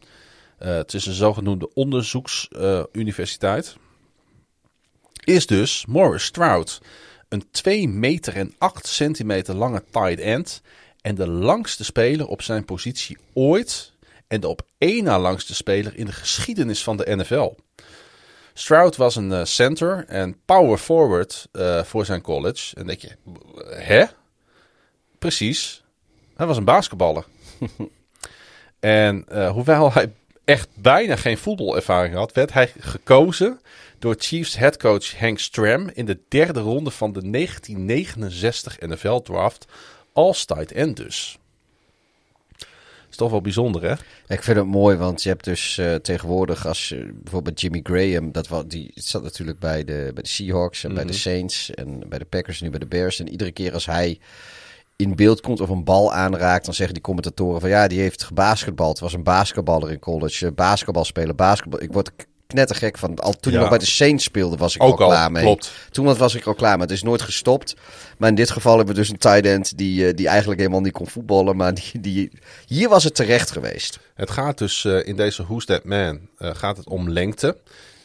eh, 0.58 0.76
het 0.76 0.94
is 0.94 1.06
een 1.06 1.14
zogenoemde 1.14 1.74
onderzoeksuniversiteit. 1.74 3.76
is 5.24 5.46
dus 5.46 5.86
Morris 5.86 6.24
Stroud. 6.24 6.82
Een 7.32 7.52
2 7.52 7.88
meter 7.88 8.36
en 8.36 8.56
8 8.58 8.88
centimeter 8.88 9.56
lange 9.56 9.84
tight 9.92 10.20
end. 10.20 10.62
En 11.02 11.16
de 11.16 11.28
langste 11.28 11.84
speler 11.84 12.28
op 12.28 12.42
zijn 12.42 12.66
positie 12.66 13.18
ooit. 13.34 13.94
En 14.28 14.40
de 14.40 14.48
op 14.48 14.62
één 14.78 15.04
na 15.04 15.20
langste 15.20 15.56
speler 15.56 15.98
in 15.98 16.06
de 16.06 16.12
geschiedenis 16.12 16.84
van 16.84 16.98
de 16.98 17.16
NFL. 17.16 17.54
Stroud 18.54 18.96
was 18.96 19.16
een 19.16 19.32
eh, 19.32 19.46
center 19.46 20.06
en 20.08 20.42
power 20.46 20.78
forward 20.78 21.48
eh, 21.52 21.84
voor 21.84 22.06
zijn 22.06 22.22
college. 22.22 22.76
En 22.76 22.88
denk 22.88 23.00
je, 23.00 23.16
hè? 23.66 24.06
Precies. 25.20 25.84
Hij 26.36 26.46
was 26.46 26.58
een 26.58 26.66
basketballer. 26.66 27.26
en 28.80 29.26
eh, 29.28 29.52
hoewel 29.52 29.94
hij 29.94 30.14
echt 30.44 30.70
bijna 30.74 31.16
geen 31.16 31.38
voetbalervaring 31.38 32.16
had, 32.16 32.34
werd 32.34 32.54
hij 32.54 32.72
gekozen 32.80 33.60
door 34.02 34.16
Chiefs 34.18 34.56
headcoach 34.56 35.20
Hank 35.20 35.40
Stram 35.40 35.90
in 35.94 36.06
de 36.06 36.20
derde 36.28 36.60
ronde 36.60 36.92
van 36.92 37.14
de 37.14 37.30
1969 37.30 38.80
NFL 38.80 39.18
draft 39.20 39.66
als 40.14 40.46
tight 40.46 40.72
end 40.72 40.98
dus. 40.98 41.38
Is 43.10 43.18
toch 43.18 43.32
wel 43.32 43.42
bijzonder, 43.42 43.82
hè? 43.82 43.94
Ik 44.28 44.44
vind 44.44 44.58
het 44.58 44.66
mooi, 44.66 44.98
want 44.98 45.24
je 45.24 45.30
hebt 45.30 45.44
dus 45.44 45.78
eh, 45.78 45.96
tegenwoordig, 45.96 46.68
als 46.68 46.90
je 46.90 47.14
bijvoorbeeld 47.14 47.62
Jimmy 47.62 47.80
Graham, 47.84 48.32
dat 48.32 48.48
wa- 48.48 48.64
die 48.64 48.92
zat 48.96 49.24
natuurlijk 49.24 49.60
bij 49.60 49.84
de, 49.84 50.12
bij 50.14 50.24
de 50.24 50.30
Seahawks 50.30 50.84
en 50.84 50.94
bij 50.94 51.06
de 51.06 51.14
Saints 51.14 51.72
en 51.72 52.04
bij 52.10 52.20
de 52.20 52.26
Packers 52.26 52.58
en 52.58 52.64
nu 52.64 52.70
bij 52.70 52.80
de 52.80 52.86
Bears. 52.86 53.20
En 53.20 53.30
iedere 53.30 53.52
keer 53.52 53.74
als 53.74 53.86
hij 53.86 54.20
in 54.96 55.16
beeld 55.16 55.42
komt 55.42 55.62
of 55.62 55.70
een 55.70 55.84
bal 55.84 56.14
aanraakt, 56.14 56.66
dan 56.66 56.74
zeggen 56.74 56.94
die 56.94 57.04
commentatoren 57.04 57.62
van 57.62 57.70
ja, 57.70 57.88
die 57.88 58.00
heeft 58.00 58.24
gebasketbald. 58.24 58.92
Het 58.92 59.00
was 59.00 59.14
een 59.14 59.24
basketballer 59.24 59.92
in 59.92 60.00
college, 60.00 60.46
eh, 60.46 60.52
basketbal 60.54 61.06
spelen, 61.06 61.36
basketbal. 61.36 61.82
Ik 61.82 61.94
word 61.94 62.12
knettergek 62.52 62.98
van, 62.98 63.16
al, 63.20 63.32
toen 63.34 63.40
Ja. 63.42 63.50
hij 63.52 63.60
nog 63.60 63.70
bij 63.70 63.78
de 63.78 63.86
Saints 63.92 64.24
speelde 64.24 64.58
was 64.58 64.76
ik 64.76 64.84
Ook 64.84 65.00
al 65.00 65.06
al, 65.06 65.12
klaar 65.12 65.32
mee. 65.32 65.44
klopt. 65.44 65.72
Toen 65.92 66.16
was 66.18 66.36
ik 66.36 66.46
al 66.46 66.54
klaar, 66.54 66.78
maar 66.78 66.88
het 66.88 66.96
is 66.96 67.04
nooit 67.04 67.22
gestopt. 67.22 67.76
Maar 68.18 68.30
in 68.30 68.36
dit 68.36 68.50
geval 68.52 68.78
hebben 68.78 68.96
we 68.96 69.00
dus 69.02 69.10
een 69.10 69.18
tight 69.18 69.46
end 69.46 69.78
die, 69.78 70.08
eh, 70.08 70.16
die 70.16 70.28
eigenlijk 70.28 70.60
helemaal 70.60 70.82
niet 70.82 70.94
kon 70.94 71.08
voetballen, 71.08 71.56
maar 71.56 71.74
die, 71.74 72.00
die, 72.00 72.32
hier 72.66 72.90
was 72.90 73.04
het 73.04 73.16
terecht 73.16 73.52
geweest. 73.52 74.00
Het 74.16 74.32
gaat 74.32 74.58
dus 74.58 74.86
eh, 74.86 75.08
in 75.08 75.16
deze 75.16 75.44
Who's 75.44 75.66
That 75.66 75.84
Man 75.84 76.20
eh, 76.38 76.50
gaat 76.54 76.78
het 76.78 76.88
om 76.88 77.10
lengte. 77.10 77.58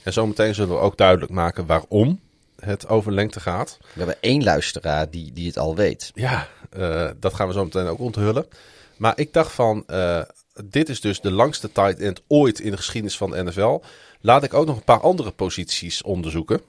En 0.03 0.13
zometeen 0.13 0.55
zullen 0.55 0.75
we 0.75 0.81
ook 0.81 0.97
duidelijk 0.97 1.33
maken 1.33 1.67
waarom 1.67 2.21
het 2.61 2.89
over 2.89 3.13
lengte 3.13 3.41
gaat. 3.41 3.77
We 3.81 3.87
hebben 3.99 4.17
één 4.21 4.43
luisteraar 4.45 5.11
die, 5.11 5.33
die 5.33 5.47
het 5.47 5.59
al 5.59 5.75
weet. 5.77 6.11
Ja, 6.15 6.49
dat 7.21 7.35
gaan 7.35 7.47
we 7.47 7.53
zo 7.53 7.65
meteen 7.65 7.87
ook 7.87 7.99
onthullen. 7.99 8.47
Maar 8.97 9.13
ik 9.17 9.33
dacht 9.33 9.53
van, 9.53 9.85
dit 10.65 10.89
is 10.89 11.01
dus 11.01 11.21
de 11.21 11.31
langste 11.31 11.73
tight 11.73 11.99
end 12.01 12.23
ooit 12.29 12.61
in 12.61 12.71
de 12.71 12.77
geschiedenis 12.77 13.17
van 13.17 13.31
de 13.31 13.43
NFL. 13.45 13.79
Laat 14.27 14.45
ik 14.45 14.55
ook 14.55 14.67
nog 14.67 14.77
een 14.77 14.85
paar 14.85 15.01
andere 15.01 15.31
posities 15.31 16.03
onderzoeken. 16.03 16.61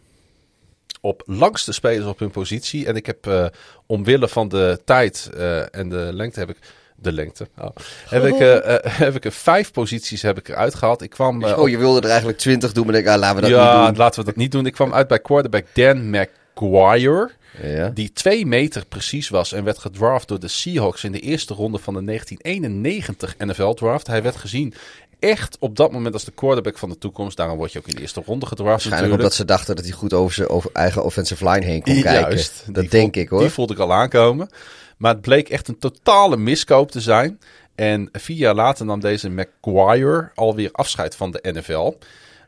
Op 1.02 1.24
langste 1.26 1.72
spelers 1.74 2.06
op 2.06 2.20
hun 2.20 2.32
positie. 2.32 2.86
En 2.86 2.96
ik 2.96 3.06
heb 3.06 3.28
eh, 3.28 3.46
omwille 3.86 4.28
van 4.28 4.48
de 4.48 4.82
tijd 4.86 5.30
eh, 5.38 5.76
en 5.76 5.90
de 5.90 6.10
lengte 6.14 6.40
heb 6.40 6.50
ik... 6.50 6.58
De 6.96 7.12
lengte. 7.12 7.48
Oh, 7.58 7.70
heb, 8.10 8.24
ik, 8.24 8.40
eh, 8.40 8.76
heb 8.82 9.16
ik 9.16 9.26
er 9.26 9.32
vijf 9.32 9.72
posities 9.72 10.22
heb 10.22 10.38
ik 10.38 10.50
eruit 10.50 10.76
gehaald. 10.76 11.02
Ik 11.02 11.10
kwam 11.10 11.44
oh, 11.44 11.70
je 11.70 11.78
wilde 11.78 12.02
er 12.02 12.10
eigenlijk 12.10 12.38
twintig 12.38 12.72
doen, 12.72 12.86
maar 12.86 12.96
ik 12.96 13.08
ah, 13.08 13.20
laten 13.20 13.36
we 13.36 13.42
dat 13.42 13.50
ja, 13.50 13.78
niet 13.78 13.88
doen. 13.88 13.98
laten 13.98 14.20
we 14.20 14.26
dat 14.26 14.36
niet 14.36 14.52
doen. 14.52 14.66
Ik 14.66 14.74
kwam 14.74 14.94
uit 14.94 15.08
bij 15.08 15.20
quarterback 15.20 15.66
Dan 15.74 16.10
McGuire. 16.10 17.32
Ja. 17.62 17.90
Die 17.90 18.14
twee 18.14 18.46
meter 18.46 18.86
precies 18.86 19.30
was 19.30 19.52
en 19.52 19.64
werd 19.64 19.78
gedraft 19.78 20.28
door 20.28 20.40
de 20.40 20.48
Seahawks 20.48 21.04
in 21.04 21.12
de 21.12 21.20
eerste 21.20 21.54
ronde 21.54 21.78
van 21.78 21.94
de 21.94 22.04
1991 22.04 23.36
NFL 23.38 23.74
draft. 23.74 24.08
Hij 24.08 24.24
werd 24.24 24.36
gezien 24.36 24.74
echt 25.20 25.58
op 25.60 25.76
dat 25.76 25.92
moment 25.92 26.14
als 26.14 26.24
de 26.24 26.32
quarterback 26.32 26.78
van 26.78 26.90
de 26.90 26.98
toekomst. 26.98 27.38
Daarom 27.38 27.58
word 27.58 27.72
je 27.72 27.80
ook 27.80 27.88
in 27.88 27.96
de 27.96 28.02
eerste 28.02 28.22
ronde 28.26 28.46
gedraft 28.46 28.84
Waarschijnlijk 28.84 29.14
omdat 29.14 29.34
ze 29.34 29.46
dachten 29.46 29.76
dat 29.76 29.86
hij 29.86 29.94
goed 29.94 30.14
over 30.14 30.34
zijn 30.34 30.50
over 30.50 30.70
eigen 30.74 31.04
offensive 31.04 31.50
line 31.50 31.66
heen 31.66 31.82
kon 31.82 32.02
kijken. 32.02 32.22
Juist, 32.22 32.64
dat 32.68 32.92
denk 32.92 33.16
ik 33.16 33.30
hoor. 33.30 33.40
Die 33.40 33.50
voelde 33.50 33.74
ik 33.74 33.80
al 33.80 33.94
aankomen. 33.94 34.50
Maar 34.98 35.12
het 35.12 35.22
bleek 35.22 35.50
echt 35.50 35.68
een 35.68 35.80
totale 35.80 36.38
miskoop 36.38 36.92
te 36.92 37.02
zijn. 37.02 37.40
En 37.76 38.10
vier 38.12 38.38
jaar 38.38 38.56
later 38.56 38.86
nam 38.86 39.00
deze 39.00 39.30
McGuire 39.30 40.32
alweer 40.36 40.70
afscheid 40.72 41.16
van 41.16 41.32
de 41.32 41.40
NFL. 41.52 41.94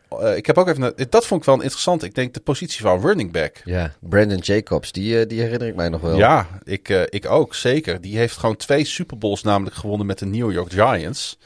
Eh, 0.10 0.36
ik 0.36 0.46
heb 0.46 0.58
ook 0.58 0.68
even... 0.68 0.94
Dat 1.10 1.26
vond 1.26 1.42
ik 1.42 1.46
wel 1.46 1.62
interessant. 1.62 2.04
Ik 2.04 2.16
denk 2.16 2.34
de 2.34 2.40
positie 2.40 2.82
van 2.82 3.02
running 3.02 3.32
back. 3.32 3.62
Ja, 3.64 3.94
Brandon 4.00 4.38
Jacobs, 4.38 4.92
die, 4.92 5.20
eh, 5.20 5.28
die 5.28 5.42
herinner 5.42 5.68
ik 5.68 5.76
mij 5.76 5.90
nog 5.90 6.02
wel. 6.02 6.18
Ja, 6.18 6.48
ik, 6.64 6.90
eh, 6.90 7.02
ik 7.06 7.30
ook, 7.30 7.56
zeker. 7.56 8.02
Die 8.02 8.18
heeft 8.18 8.38
gewoon 8.38 8.56
twee 8.56 8.86
Super 8.86 9.18
Bowls 9.18 9.44
namelijk 9.44 9.76
gewonnen 9.76 10.08
met 10.08 10.20
de 10.20 10.26
New 10.26 10.52
York 10.52 10.72
Giants. 10.72 11.38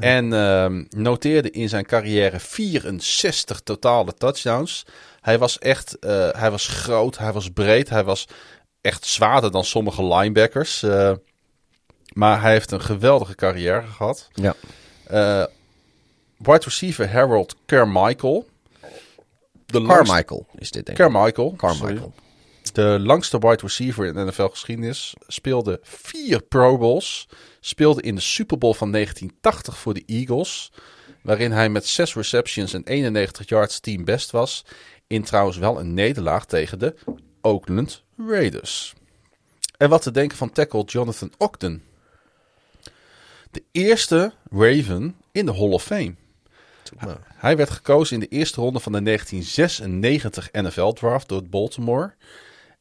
En 0.00 0.32
ehm, 0.32 0.84
noteerde 0.88 1.50
in 1.50 1.68
zijn 1.68 1.86
carrière 1.86 2.40
64 2.40 3.60
totale 3.60 4.14
touchdowns. 4.14 4.86
Hij 5.20 5.38
was 5.38 5.58
echt, 5.58 5.98
eh, 5.98 6.28
hij 6.32 6.50
was 6.50 6.66
groot, 6.66 7.18
hij 7.18 7.32
was 7.32 7.50
breed, 7.50 7.88
hij 7.88 8.04
was 8.04 8.26
echt 8.80 9.06
zwaarder 9.06 9.50
dan 9.50 9.64
sommige 9.64 10.04
linebackers. 10.04 10.82
eh, 10.82 11.12
maar 12.12 12.40
hij 12.40 12.52
heeft 12.52 12.70
een 12.70 12.80
geweldige 12.80 13.34
carrière 13.34 13.86
gehad. 13.86 14.28
Ja. 14.34 14.54
Eh, 15.06 15.44
wide 16.36 16.64
receiver 16.64 17.10
Harold 17.12 17.56
Carmichael. 17.66 18.48
De 19.66 19.82
Carmichael 19.82 20.46
is 20.58 20.70
dit 20.70 20.86
denk 20.86 20.98
ik. 20.98 21.04
Carmichael. 21.04 21.54
Carmichael. 21.56 21.96
sorry. 21.96 22.12
De 22.72 22.98
langste 23.00 23.38
wide 23.38 23.62
receiver 23.62 24.06
in 24.06 24.14
de 24.14 24.24
NFL-geschiedenis 24.24 25.14
speelde 25.26 25.80
vier 25.82 26.42
Pro 26.42 26.78
Bowls. 26.78 27.28
Speelde 27.60 28.02
in 28.02 28.14
de 28.14 28.20
Super 28.20 28.58
Bowl 28.58 28.74
van 28.74 28.92
1980 28.92 29.78
voor 29.78 29.94
de 29.94 30.02
Eagles. 30.06 30.72
Waarin 31.22 31.52
hij 31.52 31.68
met 31.68 31.86
zes 31.86 32.14
receptions 32.14 32.72
en 32.72 32.84
91 32.84 33.48
yards 33.48 33.80
team 33.80 34.04
best 34.04 34.30
was. 34.30 34.64
In 35.06 35.22
trouwens 35.22 35.56
wel 35.56 35.80
een 35.80 35.94
nederlaag 35.94 36.46
tegen 36.46 36.78
de 36.78 36.94
Oakland 37.40 38.02
Raiders. 38.16 38.94
En 39.76 39.88
wat 39.88 40.02
te 40.02 40.10
denken 40.10 40.36
van 40.36 40.52
tackle 40.52 40.84
Jonathan 40.84 41.32
Ogden. 41.38 41.82
De 43.50 43.62
eerste 43.72 44.32
Raven 44.50 45.16
in 45.32 45.46
de 45.46 45.52
Hall 45.52 45.70
of 45.70 45.82
Fame. 45.84 46.14
Hij 47.34 47.56
werd 47.56 47.70
gekozen 47.70 48.14
in 48.14 48.20
de 48.20 48.36
eerste 48.36 48.60
ronde 48.60 48.80
van 48.80 48.92
de 48.92 49.02
1996 49.02 50.48
NFL-draft 50.52 51.28
door 51.28 51.44
Baltimore. 51.44 52.14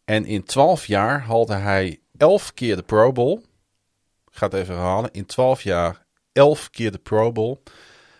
En 0.06 0.25
in 0.25 0.43
12 0.43 0.85
jaar 0.85 1.22
haalde 1.22 1.53
hij 1.53 1.99
11 2.17 2.53
keer 2.53 2.75
de 2.75 2.83
Pro 2.83 3.11
Bowl. 3.11 3.41
Ga 4.40 4.45
het 4.45 4.53
even 4.53 4.76
herhalen. 4.76 5.09
In 5.11 5.26
12 5.26 5.61
jaar 5.61 6.06
11 6.32 6.69
keer 6.69 6.92
de 6.92 6.98
Pro 6.98 7.32
Bowl. 7.32 7.58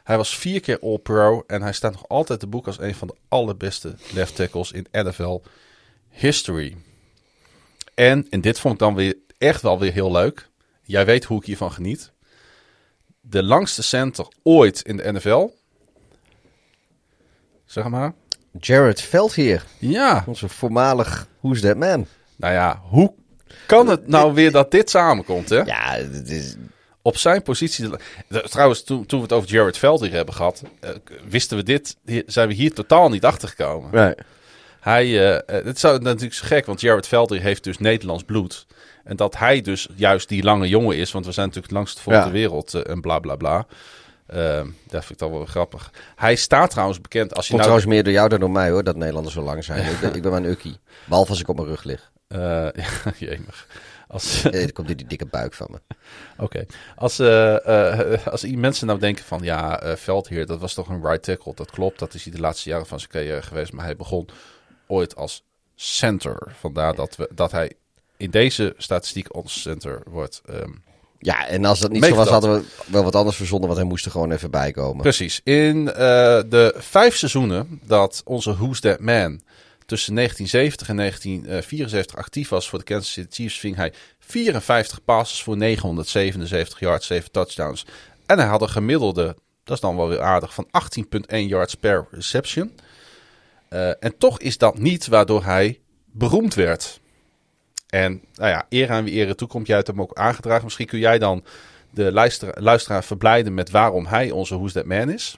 Hij 0.04 0.18
was 0.18 0.38
vier 0.38 0.60
keer 0.60 0.80
All-Pro 0.80 1.44
en 1.48 1.62
hij 1.62 1.74
staat 1.74 1.92
nog 1.92 2.08
altijd 2.08 2.40
te 2.40 2.48
boek 2.48 2.68
als 2.68 2.80
een 2.80 2.96
van 2.96 3.08
de 3.08 3.16
allerbeste 3.28 3.96
left 4.14 4.36
tackles 4.36 4.72
in 4.72 4.88
NFL 4.92 5.42
history. 6.10 6.78
En, 7.94 8.28
en 8.30 8.42
dit 8.42 8.60
vond 8.60 8.74
ik 8.74 8.80
dan 8.80 8.96
weer 8.96 9.18
echt 9.38 9.62
wel 9.62 9.80
weer 9.80 9.92
heel 9.92 10.12
leuk. 10.12 10.50
Jij 10.82 11.06
weet 11.06 11.24
hoe 11.24 11.40
ik 11.40 11.46
hiervan 11.46 11.72
geniet. 11.72 12.12
De 13.22 13.44
langste 13.44 13.84
center 13.84 14.28
ooit 14.44 14.82
in 14.82 14.98
de 14.98 15.12
NFL. 15.12 15.50
Zeg 17.66 17.88
maar. 17.88 18.14
Jared 18.60 19.02
Veldheer, 19.02 19.66
Ja, 19.78 20.24
onze 20.28 20.50
voormalig 20.50 21.28
Who's 21.40 21.62
That 21.62 21.78
Man. 21.78 22.08
nou 22.36 22.54
ja, 22.54 22.82
hoe 22.84 23.14
kan 23.66 23.88
het 23.88 24.08
nou 24.08 24.34
weer 24.34 24.52
dat 24.52 24.72
dit 24.72 24.90
samenkomt, 24.90 25.50
hè? 25.50 25.58
Ja, 25.62 25.92
het 25.96 26.30
is... 26.30 26.56
Op 27.02 27.18
zijn 27.18 27.42
positie. 27.42 27.90
de- 28.28 28.42
Trouwens, 28.50 28.84
toen, 28.84 29.06
toen 29.06 29.20
we 29.20 29.24
het 29.26 29.34
over 29.34 29.50
Jared 29.50 29.78
Velder 29.78 30.12
hebben 30.12 30.34
gehad, 30.34 30.62
eh, 30.80 30.90
wisten 31.30 31.58
we 31.58 31.64
dit, 31.64 31.96
hier- 32.06 32.24
zijn 32.26 32.48
we 32.48 32.54
hier 32.54 32.74
totaal 32.74 33.10
niet 33.10 33.26
achter 33.26 33.48
gekomen. 33.48 33.90
Nee. 33.94 34.14
Hij, 34.80 35.38
eh, 35.40 35.64
het 35.66 35.80
zou 35.80 36.00
natuurlijk 36.02 36.34
zo 36.34 36.46
gek, 36.48 36.66
want 36.66 36.82
Jared 36.82 37.08
Velder 37.08 37.42
heeft 37.42 37.64
dus 37.64 37.78
Nederlands 37.78 38.24
bloed. 38.24 38.66
En 39.04 39.16
dat 39.16 39.38
hij 39.38 39.62
dus 39.62 39.88
juist 39.96 40.30
die 40.30 40.44
lange 40.44 40.68
jongen 40.68 40.98
is, 40.98 41.12
want 41.12 41.26
we 41.26 41.32
zijn 41.32 41.48
natuurlijk 41.48 41.74
het 41.74 41.82
langste 41.84 42.12
Ja. 42.12 42.24
ter 42.24 42.32
wereld 42.32 42.74
en 42.74 43.02
bla 43.02 43.20
bla 43.20 43.36
bla. 43.36 43.66
Eh, 44.26 44.62
dat 44.88 45.00
vind 45.06 45.10
ik 45.12 45.18
dan 45.18 45.32
wel 45.32 45.46
grappig. 45.46 45.92
Hij 46.16 46.36
staat 46.36 46.70
trouwens 46.70 47.02
bekend 47.02 47.36
als 47.36 47.48
je 47.48 47.54
Komt 47.54 47.62
nou... 47.62 47.62
trouwens 47.62 47.86
meer 47.86 48.04
door 48.04 48.14
jou 48.14 48.30
dan 48.30 48.40
door 48.40 48.52
mij 48.52 48.70
hoor, 48.70 48.84
dat 48.84 48.96
Nederlanders 48.96 49.36
zo 49.36 49.42
lang 49.42 49.64
zijn. 49.64 49.86
Ik, 49.92 50.00
ben, 50.00 50.14
ik 50.16 50.22
ben 50.22 50.32
maar 50.32 50.40
een 50.44 50.50
ukkie. 50.50 50.78
Behalve 51.06 51.30
als 51.30 51.40
ik 51.40 51.48
op 51.48 51.56
mijn 51.56 51.68
rug 51.68 51.84
lig. 51.84 52.12
Eh, 52.30 52.40
ja, 52.84 53.14
jemig. 53.18 53.68
Als, 54.08 54.42
Dan 54.52 54.72
komt 54.72 54.88
die 54.88 55.08
dikke 55.08 55.26
buik 55.26 55.54
van 55.54 55.68
me. 55.72 55.80
Oké. 56.46 56.66
Als, 56.96 57.20
eh, 57.20 58.14
eh, 58.14 58.28
als 58.28 58.46
mensen 58.46 58.88
nou 58.88 59.00
denken 59.00 59.24
van 59.26 59.44
ja, 59.44 59.82
Veldheer, 59.98 60.46
dat 60.46 60.60
was 60.60 60.74
toch 60.74 60.90
een 60.90 61.04
right 61.06 61.24
tackle. 61.24 61.54
Dat 61.56 61.72
klopt, 61.72 62.00
dat 62.00 62.14
is 62.14 62.24
hij 62.24 62.34
de 62.34 62.40
laatste 62.40 62.70
jaren 62.70 62.86
van 62.86 63.00
zijn 63.00 63.12
carrière 63.12 63.42
geweest. 63.42 63.74
Maar 63.74 63.86
hij 63.86 63.96
begon 63.96 64.28
ooit 64.88 65.16
als 65.16 65.44
center. 65.76 66.52
Vandaar 66.60 66.96
dat, 66.96 67.16
we, 67.16 67.30
dat 67.34 67.52
hij 67.52 67.72
in 68.18 68.32
deze 68.32 68.74
statistiek 68.78 69.28
als 69.28 69.62
center 69.62 70.02
wordt. 70.10 70.42
ehm, 70.46 70.72
Ja, 71.20 71.48
en 71.48 71.66
als 71.66 71.80
dat 71.80 71.92
niet 71.92 72.06
zo 72.06 72.16
was, 72.16 72.30
hadden 72.30 72.54
we 72.54 72.66
wel 72.92 73.04
wat 73.04 73.16
anders 73.16 73.38
verzonnen, 73.38 73.68
want 73.68 73.80
hij 73.80 73.90
moest 73.90 74.06
er 74.06 74.12
gewoon 74.12 74.32
even 74.32 74.52
bij 74.52 74.72
komen. 74.72 75.02
Precies. 75.02 75.42
In 75.44 75.86
de 75.86 76.74
vijf 76.78 77.16
seizoenen 77.16 77.82
dat 77.84 78.22
onze 78.26 78.54
Who's 78.54 78.80
That 78.80 79.00
Man 79.00 79.42
tussen 79.90 80.16
1970 80.16 80.90
en 80.90 80.96
1974 80.96 82.16
actief 82.16 82.50
was 82.50 82.70
voor 82.70 82.80
de 82.80 82.86
Kansas 82.86 83.12
City 83.12 83.36
Chiefs, 83.36 83.60
ving 83.60 83.76
hij 83.76 83.94
54 84.20 85.04
passes 85.04 85.44
voor 85.44 85.58
977 85.58 86.80
yards, 86.80 87.08
7 87.08 87.32
touchdowns. 87.32 87.86
En 88.26 88.38
hij 88.38 88.48
had 88.48 88.62
een 88.62 88.70
gemiddelde, 88.70 89.36
dat 89.64 89.76
is 89.76 89.82
dan 89.82 89.96
wel 89.96 90.08
weer 90.08 90.22
aardig, 90.22 90.54
van 90.54 90.68
18,1 91.00 91.38
yards 91.38 91.76
per 91.76 92.08
reception. 92.12 92.72
Eh, 93.70 94.04
en 94.04 94.18
toch 94.18 94.40
is 94.40 94.58
dat 94.58 94.78
niet 94.78 95.08
waardoor 95.08 95.44
hij 95.44 95.80
beroemd 96.06 96.54
werd. 96.54 97.00
En 97.90 98.24
nou 98.34 98.50
ja, 98.50 98.66
eer 98.70 98.92
aan 98.92 99.04
wie 99.04 99.14
ere 99.14 99.36
toekomt, 99.36 99.68
jij 99.68 99.76
hebt 99.76 99.88
hem 99.88 100.02
ook 100.02 100.18
aangedragen. 100.18 100.64
Misschien 100.64 100.88
kun 100.88 101.00
jij 101.00 101.20
dan 101.20 101.44
de 101.92 102.12
luisteraar, 102.12 102.62
luisteraar 102.62 103.04
verblijden 103.04 103.54
met 103.54 103.70
waarom 103.70 104.06
hij 104.06 104.32
onze 104.32 104.56
Who's 104.56 104.74
That 104.74 104.86
Man 104.86 105.10
is. 105.10 105.36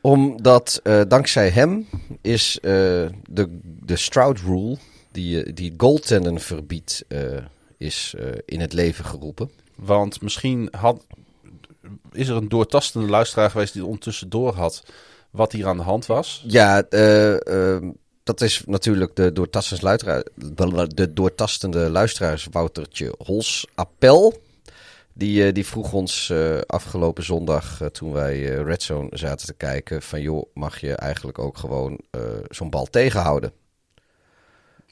Omdat 0.00 0.80
eh, 0.82 1.00
dankzij 1.08 1.48
hem 1.48 1.88
is 2.20 2.58
eh, 2.60 2.70
de, 3.28 3.58
de 3.62 3.96
Stroud 3.96 4.38
Rule, 4.38 4.76
die, 5.12 5.44
eh, 5.44 5.54
die 5.54 5.74
goaltenden 5.76 6.40
verbiedt, 6.40 7.04
eh, 7.08 7.44
is 7.76 8.14
in 8.44 8.60
het 8.60 8.72
leven 8.72 9.04
geroepen. 9.04 9.50
Want 9.74 10.22
misschien 10.22 10.68
had, 10.70 11.04
is 12.12 12.28
er 12.28 12.36
een 12.36 12.48
doortastende 12.48 13.08
luisteraar 13.08 13.50
geweest 13.50 13.72
die 13.72 13.84
ondertussen 13.84 14.28
door 14.28 14.54
had 14.54 14.82
wat 15.30 15.52
hier 15.52 15.66
aan 15.66 15.76
de 15.76 15.82
hand 15.82 16.06
was? 16.06 16.44
Ja, 16.46 16.82
eh, 16.82 17.46
ehm, 17.46 17.90
dat 18.22 18.40
is 18.40 18.62
natuurlijk 18.66 19.16
de 19.16 19.32
doortastende, 19.32 19.84
luisteraar, 19.84 20.24
de 20.88 21.12
doortastende 21.12 21.90
luisteraars 21.90 22.48
Woutertje 22.50 23.14
Hols 23.24 23.66
Appel. 23.74 24.42
Die, 25.20 25.46
eh, 25.46 25.52
die 25.52 25.66
vroeg 25.66 25.92
ons 25.92 26.30
eh, 26.30 26.58
afgelopen 26.66 27.24
zondag, 27.24 27.80
eh, 27.80 27.88
toen 27.88 28.12
wij 28.12 28.42
Red 28.42 28.82
Zone 28.82 29.08
zaten 29.10 29.46
te 29.46 29.54
kijken, 29.54 30.02
van 30.02 30.20
joh, 30.20 30.50
mag 30.54 30.80
je 30.80 30.94
eigenlijk 30.94 31.38
ook 31.38 31.58
gewoon 31.58 32.00
zo'n 32.48 32.70
bal 32.70 32.86
tegenhouden? 32.86 33.52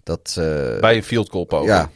Dat, 0.02 0.32
Bij 0.81 0.97
een 0.97 1.02
field 1.02 1.31
goal 1.31 1.44
poging. 1.44 1.70
ja. 1.70 1.90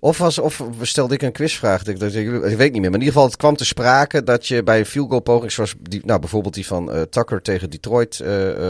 Of, 0.00 0.18
was, 0.18 0.38
of 0.38 0.62
stelde 0.80 1.14
ik 1.14 1.22
een 1.22 1.32
quizvraag. 1.32 1.84
Ik, 1.84 1.98
dat, 1.98 2.14
ik, 2.14 2.26
ik 2.44 2.56
weet 2.56 2.72
niet 2.72 2.80
meer. 2.80 2.90
Maar 2.90 3.00
in 3.00 3.06
ieder 3.06 3.12
geval, 3.12 3.24
het 3.24 3.36
kwam 3.36 3.56
te 3.56 3.64
sprake 3.64 4.22
dat 4.22 4.46
je 4.46 4.62
bij 4.62 4.78
een 4.78 4.86
field 4.86 5.08
goal 5.08 5.20
poging, 5.20 5.52
zoals 5.52 5.74
die, 5.80 6.00
nou, 6.04 6.20
bijvoorbeeld 6.20 6.54
die 6.54 6.66
van 6.66 7.06
Tucker 7.10 7.42
tegen 7.42 7.70
Detroit 7.70 8.22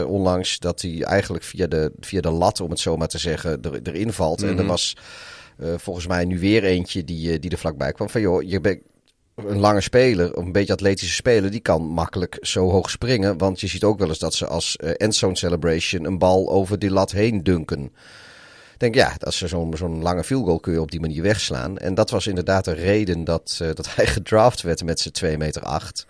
onlangs, 0.05 0.59
dat 0.59 0.79
die 0.79 1.05
eigenlijk 1.05 1.43
via 1.43 1.67
de, 1.67 1.91
via 1.99 2.21
de 2.21 2.31
lat, 2.31 2.61
om 2.61 2.69
het 2.69 2.79
zo 2.79 2.97
maar 2.97 3.07
te 3.07 3.17
zeggen, 3.17 3.61
er, 3.61 3.79
erin 3.83 4.13
valt. 4.13 4.43
En 4.43 4.57
er 4.57 4.65
was 4.65 4.95
eh, 5.59 5.73
volgens 5.77 6.07
mij 6.07 6.25
nu 6.25 6.39
weer 6.39 6.63
eentje 6.63 7.03
die, 7.03 7.39
die 7.39 7.51
er 7.51 7.57
vlakbij 7.57 7.91
kwam. 7.91 8.09
Van 8.09 8.21
joh, 8.21 8.41
je 8.41 8.61
bent 8.61 8.81
een 9.47 9.59
lange 9.59 9.81
speler, 9.81 10.37
een 10.37 10.51
beetje 10.51 10.73
atletische 10.73 11.13
speler, 11.13 11.51
die 11.51 11.59
kan 11.59 11.81
makkelijk 11.81 12.37
zo 12.41 12.69
hoog 12.69 12.89
springen. 12.89 13.37
Want 13.37 13.59
je 13.59 13.67
ziet 13.67 13.83
ook 13.83 13.99
wel 13.99 14.07
eens 14.07 14.19
dat 14.19 14.33
ze 14.33 14.47
als 14.47 14.75
eh, 14.75 14.91
endzone 14.97 15.37
celebration 15.37 16.05
een 16.05 16.17
bal 16.17 16.49
over 16.49 16.79
die 16.79 16.91
lat 16.91 17.11
heen 17.11 17.43
dunken. 17.43 17.83
Ik 18.73 18.79
denk, 18.85 18.95
ja, 18.95 19.15
als 19.19 19.37
ze 19.37 19.47
zo'n 19.47 20.01
lange 20.01 20.23
field 20.23 20.45
goal 20.45 20.59
kun 20.59 20.73
je 20.73 20.81
op 20.81 20.91
die 20.91 20.99
manier 20.99 21.21
wegslaan. 21.21 21.77
En 21.77 21.93
dat 21.93 22.09
was 22.09 22.27
inderdaad 22.27 22.65
de 22.65 22.73
reden 22.73 23.23
dat, 23.23 23.59
eh, 23.61 23.67
dat 23.73 23.87
hij 23.95 24.07
gedraft 24.07 24.61
werd 24.61 24.83
met 24.83 24.99
zijn 24.99 25.13
2 25.13 25.37
meter 25.37 25.61
8. 25.61 26.05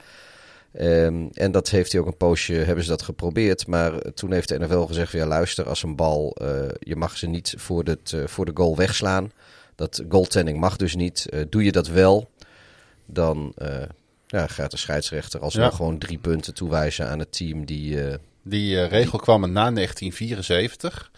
Ehm, 0.74 1.26
en 1.34 1.52
dat 1.52 1.70
heeft 1.70 1.92
hij 1.92 2.02
ook 2.02 2.08
een 2.08 2.18
poosje, 2.18 2.54
hebben 2.54 2.84
ze 2.84 2.90
dat 2.90 3.02
geprobeerd. 3.02 3.68
Maar 3.68 3.94
eh, 3.94 4.12
toen 4.12 4.32
heeft 4.32 4.48
de 4.48 4.60
NFL 4.60 4.82
gezegd, 4.82 5.12
ja 5.12 5.26
luister, 5.26 5.70
als 5.70 5.84
een 5.84 5.96
bal, 5.96 6.36
je 6.80 6.96
mag 6.96 7.18
ze 7.18 7.28
niet 7.28 7.54
voor, 7.58 7.84
het, 7.84 8.16
voor 8.26 8.46
de 8.46 8.52
goal 8.54 8.76
wegslaan. 8.76 9.32
Dat 9.76 10.04
goaltending 10.10 10.60
mag 10.60 10.76
dus 10.76 10.96
niet. 10.96 11.26
Doe 11.50 11.64
je 11.64 11.72
dat 11.72 11.88
wel, 11.88 12.30
dan 13.10 13.54
eh, 13.56 13.82
ja, 14.28 14.48
gaat 14.48 14.72
de 14.72 14.78
scheidsrechter 14.78 15.40
alsnog 15.40 15.70
Ja. 15.70 15.76
gewoon 15.76 15.98
drie 15.98 16.18
punten 16.18 16.54
toewijzen 16.54 17.10
aan 17.10 17.20
het 17.20 17.32
team 17.32 17.66
die... 17.66 18.04
eh, 18.08 18.16
Die 18.44 18.82
eh, 18.82 18.90
regel 18.90 19.20
kwam 19.20 19.44
er 19.44 19.50
na 19.50 19.72
1974. 19.72 21.12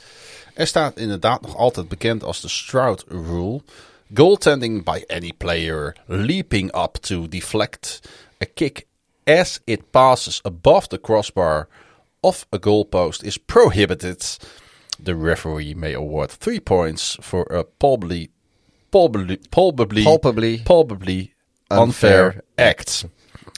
Er 0.53 0.68
staat 0.68 0.98
inderdaad 0.98 1.42
nog 1.42 1.56
altijd 1.58 1.88
bekend 1.88 2.24
als 2.24 2.42
de 2.42 2.48
Stroud 2.50 3.06
Rule. 3.08 3.61
Goaltending 4.14 4.84
by 4.84 5.03
any 5.08 5.34
player 5.38 5.95
leaping 6.06 6.76
up 6.76 6.94
to 7.02 7.28
deflect 7.28 8.00
a 8.42 8.45
kick 8.53 8.86
as 9.24 9.60
it 9.64 9.92
passes 9.92 10.40
above 10.44 10.88
the 10.88 11.00
crossbar 11.02 11.68
of 12.20 12.45
a 12.50 12.58
goalpost 12.60 13.24
is 13.24 13.38
prohibited. 13.38 14.38
The 15.03 15.16
referee 15.24 15.76
may 15.76 15.94
award 15.94 16.30
three 16.40 16.60
points 16.60 17.18
for 17.22 17.56
a 17.56 17.64
probably, 17.78 18.30
probably, 18.90 19.38
probably, 19.50 20.03
Palpably. 20.03 20.61
probably 20.64 21.31
unfair 21.80 22.43
act. 22.56 23.06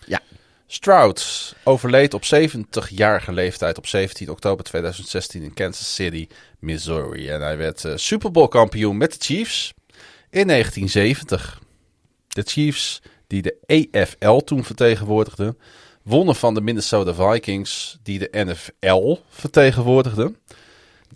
ja, 0.06 0.19
Stroud 0.67 1.56
overleed 1.64 2.14
op 2.14 2.24
70-jarige 2.24 3.32
leeftijd 3.32 3.77
op 3.77 3.88
17 3.88 4.30
oktober 4.30 4.66
2016 4.66 5.42
in 5.42 5.53
Kansas 5.53 5.95
City, 5.95 6.27
Missouri. 6.59 7.30
En 7.30 7.42
hij 7.42 7.58
werd 7.58 7.85
eh, 7.85 7.92
Super 7.95 8.32
Bowl 8.32 8.48
kampioen 8.48 8.98
met 8.98 9.11
de 9.14 9.19
Chiefs 9.19 9.74
in 10.30 10.48
1970. 10.48 11.61
De 12.27 12.43
Chiefs, 12.45 13.01
die 13.27 13.42
de 13.42 13.56
EFL 13.66 14.38
toen 14.38 14.64
vertegenwoordigden, 14.64 15.58
wonnen 16.03 16.35
van 16.35 16.53
de 16.53 16.61
Minnesota 16.61 17.14
Vikings, 17.14 17.98
die 18.03 18.19
de 18.19 18.30
NFL 18.32 19.17
vertegenwoordigden. 19.30 20.38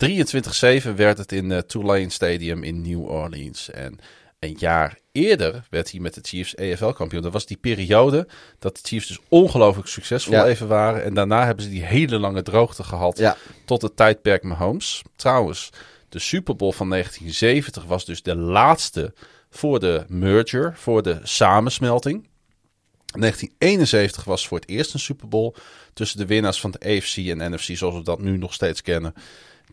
23-7 0.06 0.94
werd 0.96 1.18
het 1.18 1.32
in 1.32 1.50
uh, 1.50 1.58
Tulane 1.58 2.10
Stadium 2.10 2.62
in 2.62 2.82
New 2.82 3.10
Orleans. 3.10 3.70
En 3.70 3.98
een 4.38 4.56
jaar 4.58 4.98
eerder 5.24 5.66
werd 5.70 5.90
hij 5.90 6.00
met 6.00 6.14
de 6.14 6.20
Chiefs 6.22 6.54
EFL-kampioen. 6.54 7.22
Dat 7.22 7.32
was 7.32 7.46
die 7.46 7.56
periode 7.56 8.28
dat 8.58 8.74
de 8.76 8.80
Chiefs 8.82 9.06
dus 9.06 9.18
ongelooflijk 9.28 9.88
succesvol 9.88 10.34
Ja. 10.34 10.46
even 10.46 10.68
waren. 10.68 11.04
En 11.04 11.14
daarna 11.14 11.44
hebben 11.46 11.64
ze 11.64 11.70
die 11.70 11.84
hele 11.84 12.18
lange 12.18 12.42
droogte 12.42 12.84
gehad 12.84 13.18
Ja. 13.18 13.36
tot 13.64 13.82
het 13.82 13.96
tijdperk 13.96 14.42
Mahomes. 14.42 15.02
Trouwens, 15.16 15.70
de 16.08 16.18
Super 16.18 16.56
Bowl 16.56 16.72
van 16.72 16.88
1970 16.88 17.84
was 17.84 18.04
dus 18.04 18.22
de 18.22 18.36
laatste 18.36 19.14
voor 19.50 19.80
de 19.80 20.04
merger, 20.08 20.72
voor 20.76 21.02
de 21.02 21.18
samensmelting. 21.22 22.26
1971 23.18 24.24
was 24.24 24.48
voor 24.48 24.58
het 24.58 24.68
eerst 24.68 24.94
een 24.94 25.00
Super 25.00 25.28
Bowl 25.28 25.54
tussen 25.92 26.18
de 26.18 26.26
winnaars 26.26 26.60
van 26.60 26.70
de 26.70 26.78
AFC 26.96 27.16
en 27.16 27.52
NFC, 27.54 27.76
zoals 27.76 27.94
we 27.94 28.02
dat 28.02 28.20
nu 28.20 28.36
nog 28.36 28.52
steeds 28.54 28.82
kennen. 28.82 29.14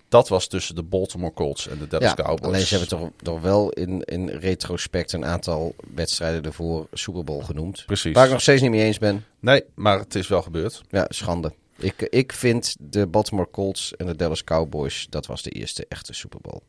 Dat 0.08 0.28
was 0.28 0.48
tussen 0.48 0.76
de 0.76 0.84
Baltimore 0.84 1.34
Colts 1.34 1.68
en 1.68 1.78
de 1.78 1.88
Dallas 1.88 2.14
ja 2.18 2.24
Cowboys. 2.24 2.42
alleen 2.42 2.66
ze 2.66 2.78
hebben 2.78 2.98
toch, 2.98 3.10
toch 3.22 3.42
wel 3.42 3.70
in, 3.70 4.02
in 4.04 4.30
retrospect 4.30 5.14
een 5.14 5.26
aantal 5.26 5.76
wedstrijden 5.94 6.44
ervoor 6.44 6.88
Super 6.94 7.24
Bowl 7.24 7.42
genoemd. 7.42 7.84
Precies. 7.86 8.14
Waar 8.14 8.26
ik 8.26 8.32
nog 8.32 8.42
steeds 8.42 8.62
niet 8.62 8.72
mee 8.72 8.84
eens 8.84 8.98
ben. 8.98 9.26
Nee, 9.40 9.64
maar 9.74 10.00
het 10.00 10.16
is 10.16 10.28
wel 10.28 10.42
gebeurd. 10.42 10.82
Ja, 10.90 11.06
schande. 11.10 11.54
Ik, 11.78 12.02
ik 12.02 12.34
vind 12.34 12.76
de 12.80 13.08
Baltimore 13.08 13.50
Colts 13.52 13.96
en 13.96 14.06
de 14.06 14.16
Dallas 14.16 14.44
Cowboys, 14.44 15.08
dat 15.10 15.26
was 15.26 15.42
de 15.42 15.50
eerste 15.50 15.86
echte 15.90 16.14
Super 16.14 16.40
Bowl. 16.42 16.62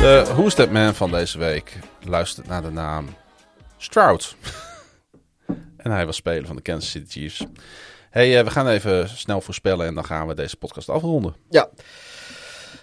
De 0.00 0.24
Who's 0.34 0.54
That 0.54 0.70
Man 0.70 0.94
van 0.94 1.10
deze 1.10 1.38
week 1.38 1.78
luistert 2.04 2.46
naar 2.46 2.62
de 2.62 2.70
naam 2.70 3.08
Stroud. 3.76 4.36
en 5.76 5.90
hij 5.90 6.06
was 6.06 6.16
speler 6.16 6.46
van 6.46 6.56
de 6.56 6.62
Kansas 6.62 6.90
City 6.90 7.06
Chiefs. 7.08 7.46
hey, 8.10 8.38
eh, 8.38 8.44
we 8.44 8.50
gaan 8.50 8.68
even 8.68 9.08
snel 9.08 9.40
voorspellen 9.40 9.86
en 9.86 9.94
dan 9.94 10.04
gaan 10.04 10.26
we 10.26 10.34
deze 10.34 10.56
podcast 10.56 10.88
afronden. 10.88 11.34
Ja. 11.50 11.68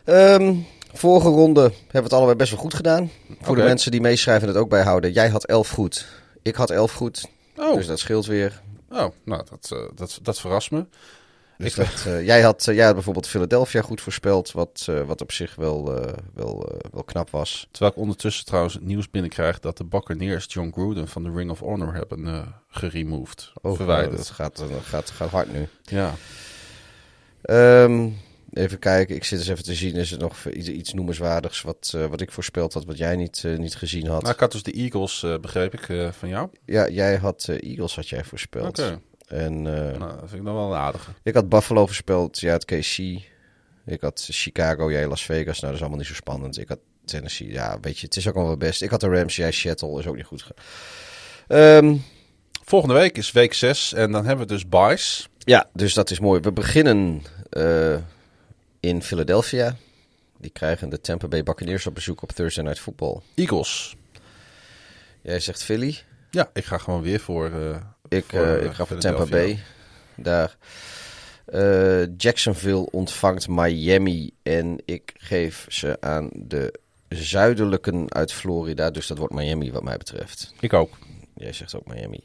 Ehm, 0.03 0.55
vorige 0.93 1.27
ronde 1.27 1.61
hebben 1.61 1.91
we 1.91 1.99
het 1.99 2.13
allebei 2.13 2.37
best 2.37 2.51
wel 2.51 2.59
goed 2.59 2.73
gedaan. 2.73 3.11
Voor 3.41 3.55
de 3.55 3.63
mensen 3.63 3.91
die 3.91 4.01
meeschrijven 4.01 4.47
en 4.47 4.53
het 4.53 4.63
ook 4.63 4.69
bijhouden. 4.69 5.11
Jij 5.11 5.29
had 5.29 5.45
11 5.45 5.69
goed. 5.69 6.07
Ik 6.41 6.55
had 6.55 6.69
11 6.69 6.91
goed. 6.93 7.25
Oh, 7.55 7.75
Dus 7.75 7.87
dat 7.87 7.99
scheelt 7.99 8.25
weer. 8.25 8.61
oh 8.89 9.07
nou, 9.23 9.43
dat, 9.49 9.69
eh, 9.71 9.79
dat, 9.95 10.19
dat 10.21 10.39
verrast 10.39 10.71
me. 10.71 10.85
Dus 11.57 11.75
dat, 11.75 12.05
eh, 12.05 12.25
jij, 12.25 12.41
had, 12.41 12.67
eh, 12.67 12.75
jij 12.75 12.85
had 12.85 12.93
bijvoorbeeld 12.93 13.27
Philadelphia 13.27 13.81
goed 13.81 14.01
voorspeld. 14.01 14.51
Wat, 14.51 14.85
eh, 14.89 15.01
wat 15.01 15.21
op 15.21 15.31
zich 15.31 15.55
wel, 15.55 15.83
wel, 16.33 16.79
wel 16.91 17.03
knap 17.03 17.29
was. 17.29 17.67
Terwijl 17.71 17.91
ik 17.91 17.97
ondertussen 17.97 18.45
trouwens 18.45 18.73
het 18.73 18.83
nieuws 18.83 19.09
binnenkrijg 19.09 19.59
dat 19.59 19.77
de 19.77 19.85
Buccaneers 19.85 20.45
John 20.49 20.71
Gruden 20.71 21.07
van 21.07 21.23
de 21.23 21.31
Ring 21.31 21.51
of 21.51 21.59
Honor 21.59 21.93
hebben 21.93 22.53
geremoved. 22.69 23.51
Oh, 23.61 23.75
verwijderd. 23.75 24.17
Dat 24.17 24.29
gaat, 24.29 24.63
gaat, 24.83 25.09
gaat 25.09 25.29
hard 25.29 25.53
nu. 25.53 25.67
Ja. 25.83 26.13
Ehm, 27.41 28.09
even 28.53 28.79
kijken, 28.79 29.15
ik 29.15 29.23
zit 29.23 29.39
eens 29.39 29.47
even 29.47 29.63
te 29.63 29.75
zien. 29.75 29.95
Is 29.95 30.11
er 30.11 30.19
nog 30.19 30.45
iets, 30.45 30.67
iets 30.67 30.93
noemenswaardigs 30.93 31.61
wat, 31.61 31.97
wat 32.09 32.21
ik 32.21 32.31
voorspeld 32.31 32.73
had, 32.73 32.85
wat 32.85 32.97
jij 32.97 33.15
niet, 33.15 33.43
niet 33.57 33.75
gezien 33.75 34.07
had? 34.07 34.21
Nou, 34.21 34.33
ik 34.33 34.39
had 34.39 34.51
dus 34.51 34.63
de 34.63 34.71
Eagles, 34.71 35.25
begreep 35.41 35.73
ik, 35.73 36.13
van 36.13 36.29
jou. 36.29 36.49
Ja, 36.65 36.89
jij 36.89 37.17
had 37.17 37.47
Eagles 37.47 37.95
had 37.95 38.09
jij 38.09 38.23
voorspeld. 38.23 38.79
Oké. 38.79 38.99
En 39.27 39.53
eh, 39.67 39.97
Nou, 39.99 40.11
dat 40.19 40.29
vind 40.29 40.39
ik 40.39 40.43
dan 40.45 40.55
wel 40.55 40.71
een 40.71 40.79
aardige. 40.79 41.11
ik 41.23 41.33
had 41.33 41.49
Buffalo 41.49 41.85
voorspeld, 41.85 42.39
jij 42.39 42.51
had 42.51 42.65
KC. 42.65 42.97
Ik 43.85 44.01
had 44.01 44.27
Chicago, 44.31 44.91
jij 44.91 45.07
Las 45.07 45.23
Vegas. 45.25 45.55
Nou, 45.59 45.61
dat 45.65 45.73
is 45.73 45.79
allemaal 45.79 45.97
niet 45.97 46.07
zo 46.07 46.13
spannend. 46.13 46.57
Ik 46.59 46.67
had 46.67 46.79
Tennessee, 47.05 47.51
ja, 47.51 47.77
weet 47.81 47.99
je, 47.99 48.05
het 48.05 48.15
is 48.15 48.27
ook 48.27 48.33
wel 48.33 48.57
best. 48.57 48.81
Ik 48.81 48.89
had 48.89 48.99
de 49.01 49.07
Rams, 49.09 49.35
jij 49.35 49.51
Seattle, 49.51 49.99
is 49.99 50.07
ook 50.07 50.15
niet 50.15 50.25
goed. 50.25 50.47
Ehm, 51.47 51.95
Volgende 52.63 52.93
week 52.95 53.17
is 53.17 53.31
week 53.31 53.53
6 53.53 53.93
en 53.93 54.11
dan 54.11 54.25
hebben 54.25 54.47
we 54.47 54.53
dus 54.53 54.67
buys. 54.69 55.29
ja, 55.37 55.69
dus 55.73 55.93
dat 55.93 56.09
is 56.11 56.19
mooi. 56.19 56.39
We 56.41 56.51
beginnen 56.51 57.21
eh, 57.49 57.97
in 58.79 59.01
Philadelphia. 59.03 59.75
Die 60.39 60.51
krijgen 60.51 60.89
de 60.89 61.01
Tampa 61.01 61.27
Bay 61.27 61.43
Buccaneers 61.43 61.87
op 61.87 61.93
bezoek 61.95 62.21
op 62.21 62.31
Thursday 62.31 62.63
Night 62.63 62.79
Football. 62.79 63.19
Eagles. 63.35 63.95
Jij 65.21 65.39
zegt 65.39 65.63
Philly. 65.63 65.97
Ja, 66.31 66.49
ik 66.53 66.65
ga 66.65 66.77
gewoon 66.77 67.01
weer 67.01 67.19
voor. 67.19 67.45
eh, 67.51 67.77
Ik, 68.09 68.25
voor, 68.27 68.39
eh, 68.39 68.55
eh, 68.55 68.65
ik 68.65 68.71
ga 68.71 68.85
voor 68.85 68.97
Tampa. 68.97 69.25
Bay. 69.25 69.59
Daar. 70.15 70.57
Eh, 71.45 72.17
Jacksonville 72.17 72.91
ontvangt 72.91 73.47
Miami. 73.47 74.31
En 74.43 74.81
ik 74.85 75.13
geef 75.17 75.65
ze 75.69 75.97
aan 75.99 76.29
de 76.33 76.79
zuidelijken 77.09 78.13
uit 78.13 78.33
Florida. 78.33 78.91
Dus 78.91 79.07
dat 79.07 79.17
wordt 79.17 79.33
Miami 79.33 79.71
wat 79.71 79.83
mij 79.83 79.97
betreft. 79.97 80.53
Ik 80.59 80.73
ook. 80.73 80.97
Jij 81.35 81.53
zegt 81.53 81.75
ook 81.75 81.87
Miami. 81.87 82.23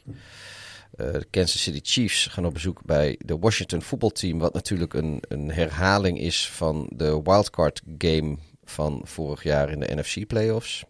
De 0.91 1.25
Kansas 1.29 1.61
City 1.61 1.79
Chiefs 1.83 2.27
gaan 2.27 2.45
op 2.45 2.53
bezoek 2.53 2.81
bij 2.85 3.19
de 3.25 3.37
Washington 3.37 3.81
voetbalteam. 3.81 4.39
Wat 4.39 4.53
natuurlijk 4.53 4.93
een, 4.93 5.23
een 5.27 5.51
herhaling 5.51 6.19
is 6.19 6.49
van 6.49 6.89
de 6.95 7.21
wildcard 7.23 7.81
game 7.97 8.37
van 8.63 9.01
vorig 9.03 9.43
jaar 9.43 9.71
in 9.71 9.79
de 9.79 9.95
NFC 9.95 10.27
playoffs. 10.27 10.85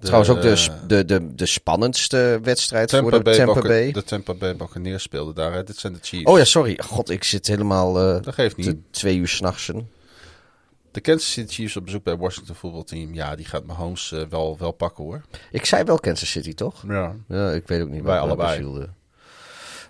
Trouwens 0.00 0.30
ook 0.30 0.42
de, 0.42 0.68
de, 0.86 1.04
de, 1.04 1.34
de 1.34 1.46
spannendste 1.46 2.38
wedstrijd 2.42 2.88
Tampa 2.88 3.08
voor 3.08 3.18
de 3.18 3.24
Bay 3.24 3.36
Tampa 3.36 3.60
Bay. 3.60 3.92
De 3.92 4.04
Tampa 4.04 4.34
Bay 4.34 4.56
Buccaneers 4.56 5.02
speelden 5.02 5.34
daar. 5.34 5.52
Hè. 5.52 5.62
Dit 5.64 5.76
zijn 5.76 5.92
de 5.92 5.98
Chiefs. 6.02 6.24
Oh 6.24 6.38
ja, 6.38 6.44
sorry. 6.44 6.78
God, 6.84 7.10
ik 7.10 7.24
zit 7.24 7.46
helemaal 7.46 7.98
eh, 8.00 8.22
Dat 8.22 8.34
geeft 8.34 8.56
niet. 8.56 8.76
twee 8.90 9.16
uur 9.16 9.28
s'nachtsen. 9.28 9.90
De 10.90 11.00
Kansas 11.00 11.32
City 11.32 11.54
Chiefs 11.54 11.76
op 11.76 11.84
bezoek 11.84 12.02
bij 12.04 12.16
Washington 12.16 12.54
voetbalteam. 12.54 13.14
Ja, 13.14 13.36
die 13.36 13.46
gaat 13.46 13.64
Mahomes 13.64 14.12
eh 14.12 14.22
wel, 14.30 14.56
wel 14.58 14.72
pakken 14.72 15.04
hoor. 15.04 15.22
Ik 15.50 15.64
zei 15.64 15.84
wel 15.84 15.98
Kansas 15.98 16.30
City, 16.30 16.54
toch? 16.54 16.84
Ja. 16.88 17.14
Ja, 17.28 17.50
ik 17.52 17.68
weet 17.68 17.82
ook 17.82 17.88
niet 17.88 18.02
Wij 18.02 18.12
waar 18.12 18.20
allebei. 18.20 18.86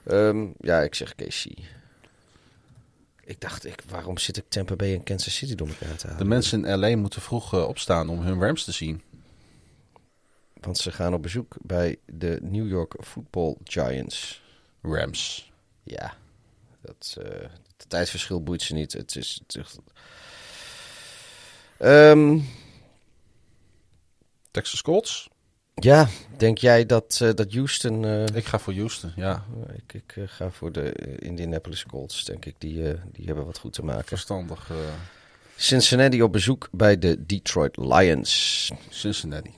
Ehm 0.06 0.46
ja, 0.60 0.80
ik 0.80 0.94
zeg 0.94 1.14
KC. 1.14 1.44
Ik 3.24 3.40
dacht, 3.40 3.66
ik, 3.66 3.82
waarom 3.88 4.18
zit 4.18 4.36
ik 4.36 4.44
Tampa 4.48 4.76
Bay 4.76 4.94
en 4.94 5.02
Kansas 5.02 5.34
City 5.34 5.54
door 5.54 5.68
elkaar 5.68 5.96
te 5.96 6.06
De 6.06 6.12
halen? 6.12 6.28
mensen 6.28 6.64
in 6.64 6.78
LA 6.78 6.96
moeten 6.96 7.22
vroeg 7.22 7.66
opstaan 7.66 8.08
om 8.08 8.20
hun 8.20 8.40
Rams 8.40 8.64
te 8.64 8.72
zien. 8.72 9.02
Want 10.66 10.78
ze 10.78 10.92
gaan 10.92 11.14
op 11.14 11.22
bezoek 11.22 11.56
bij 11.60 11.96
de 12.06 12.38
New 12.42 12.68
York 12.68 12.94
Football 13.00 13.56
Giants. 13.64 14.42
Rams. 14.82 15.52
Ja, 15.82 16.14
dat, 16.80 17.16
eh 17.22 17.40
het 17.76 17.88
tijdverschil 17.88 18.42
boeit 18.42 18.62
ze 18.62 18.74
niet. 18.74 18.92
Het 18.92 19.16
is... 19.16 19.40
Het 19.46 19.56
is 19.64 19.76
Ehm, 21.78 22.38
Texas 24.50 24.82
Colts. 24.82 25.28
ja, 25.74 26.08
denk 26.36 26.58
jij 26.58 26.86
dat, 26.86 27.18
eh, 27.22 27.34
dat 27.34 27.52
Houston... 27.52 28.04
eh, 28.04 28.24
Ik 28.26 28.44
ga 28.44 28.58
voor 28.58 28.74
Houston, 28.74 29.12
ja. 29.16 29.44
ik 29.76 29.92
ik 29.94 30.30
ga 30.30 30.50
voor 30.50 30.72
de 30.72 30.92
Indianapolis 31.18 31.86
Colts, 31.86 32.24
denk 32.24 32.44
ik. 32.44 32.54
Die, 32.58 32.82
die 33.12 33.26
hebben 33.26 33.44
wat 33.46 33.58
goed 33.58 33.72
te 33.72 33.84
maken. 33.84 34.04
Verstandig 34.04 34.70
Cincinnati 35.56 36.22
op 36.22 36.32
bezoek 36.32 36.68
bij 36.72 36.98
de 36.98 37.26
Detroit 37.26 37.76
Lions. 37.76 38.70
Cincinnati. 38.88 39.50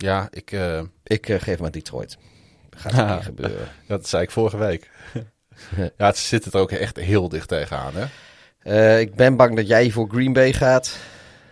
Ja, 0.00 0.28
ik, 0.30 0.52
eh, 0.52 0.82
Ik 1.04 1.28
eh, 1.28 1.40
geef 1.40 1.58
maar 1.58 1.70
Detroit. 1.70 2.18
Gaat 2.70 3.14
niet 3.16 3.24
gebeuren. 3.34 3.68
dat 3.86 4.08
zei 4.08 4.22
ik 4.22 4.30
vorige 4.30 4.56
week. 4.56 4.90
ja, 5.96 6.06
het 6.06 6.16
zit 6.16 6.44
het 6.44 6.54
er 6.54 6.60
ook 6.60 6.70
echt 6.72 6.96
heel 6.96 7.28
dicht 7.28 7.48
tegenaan, 7.48 7.92
hè? 7.94 8.04
Eh, 8.58 9.00
ik 9.00 9.14
ben 9.14 9.36
bang 9.36 9.56
dat 9.56 9.66
jij 9.66 9.90
voor 9.90 10.08
Green 10.08 10.32
Bay 10.32 10.52
gaat. 10.52 10.96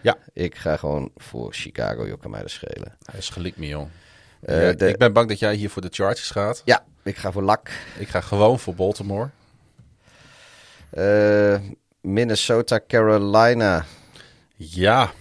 Ja. 0.00 0.16
Ik 0.32 0.54
ga 0.54 0.76
gewoon 0.76 1.10
voor 1.16 1.52
Chicago. 1.52 2.06
Je 2.06 2.18
kan 2.18 2.30
mij 2.30 2.40
dat 2.40 2.50
schelen. 2.50 2.96
Hij 3.10 3.18
is 3.18 3.28
gelikt 3.28 3.56
me, 3.56 3.66
joh. 3.66 3.88
Ja, 4.46 4.72
de- 4.72 4.88
Ik 4.88 4.98
ben 4.98 5.12
bang 5.12 5.28
dat 5.28 5.38
jij 5.38 5.54
hier 5.54 5.70
voor 5.70 5.82
de 5.82 5.88
Chargers 5.90 6.30
gaat. 6.30 6.62
Ja, 6.64 6.84
ik 7.02 7.16
ga 7.16 7.32
voor 7.32 7.42
Lak. 7.42 7.70
Ik 7.98 8.08
ga 8.08 8.20
gewoon 8.20 8.58
voor 8.58 8.74
Baltimore. 8.74 9.28
Minnesota, 12.00 12.80
Carolina. 12.88 13.84
Ja, 14.56 15.12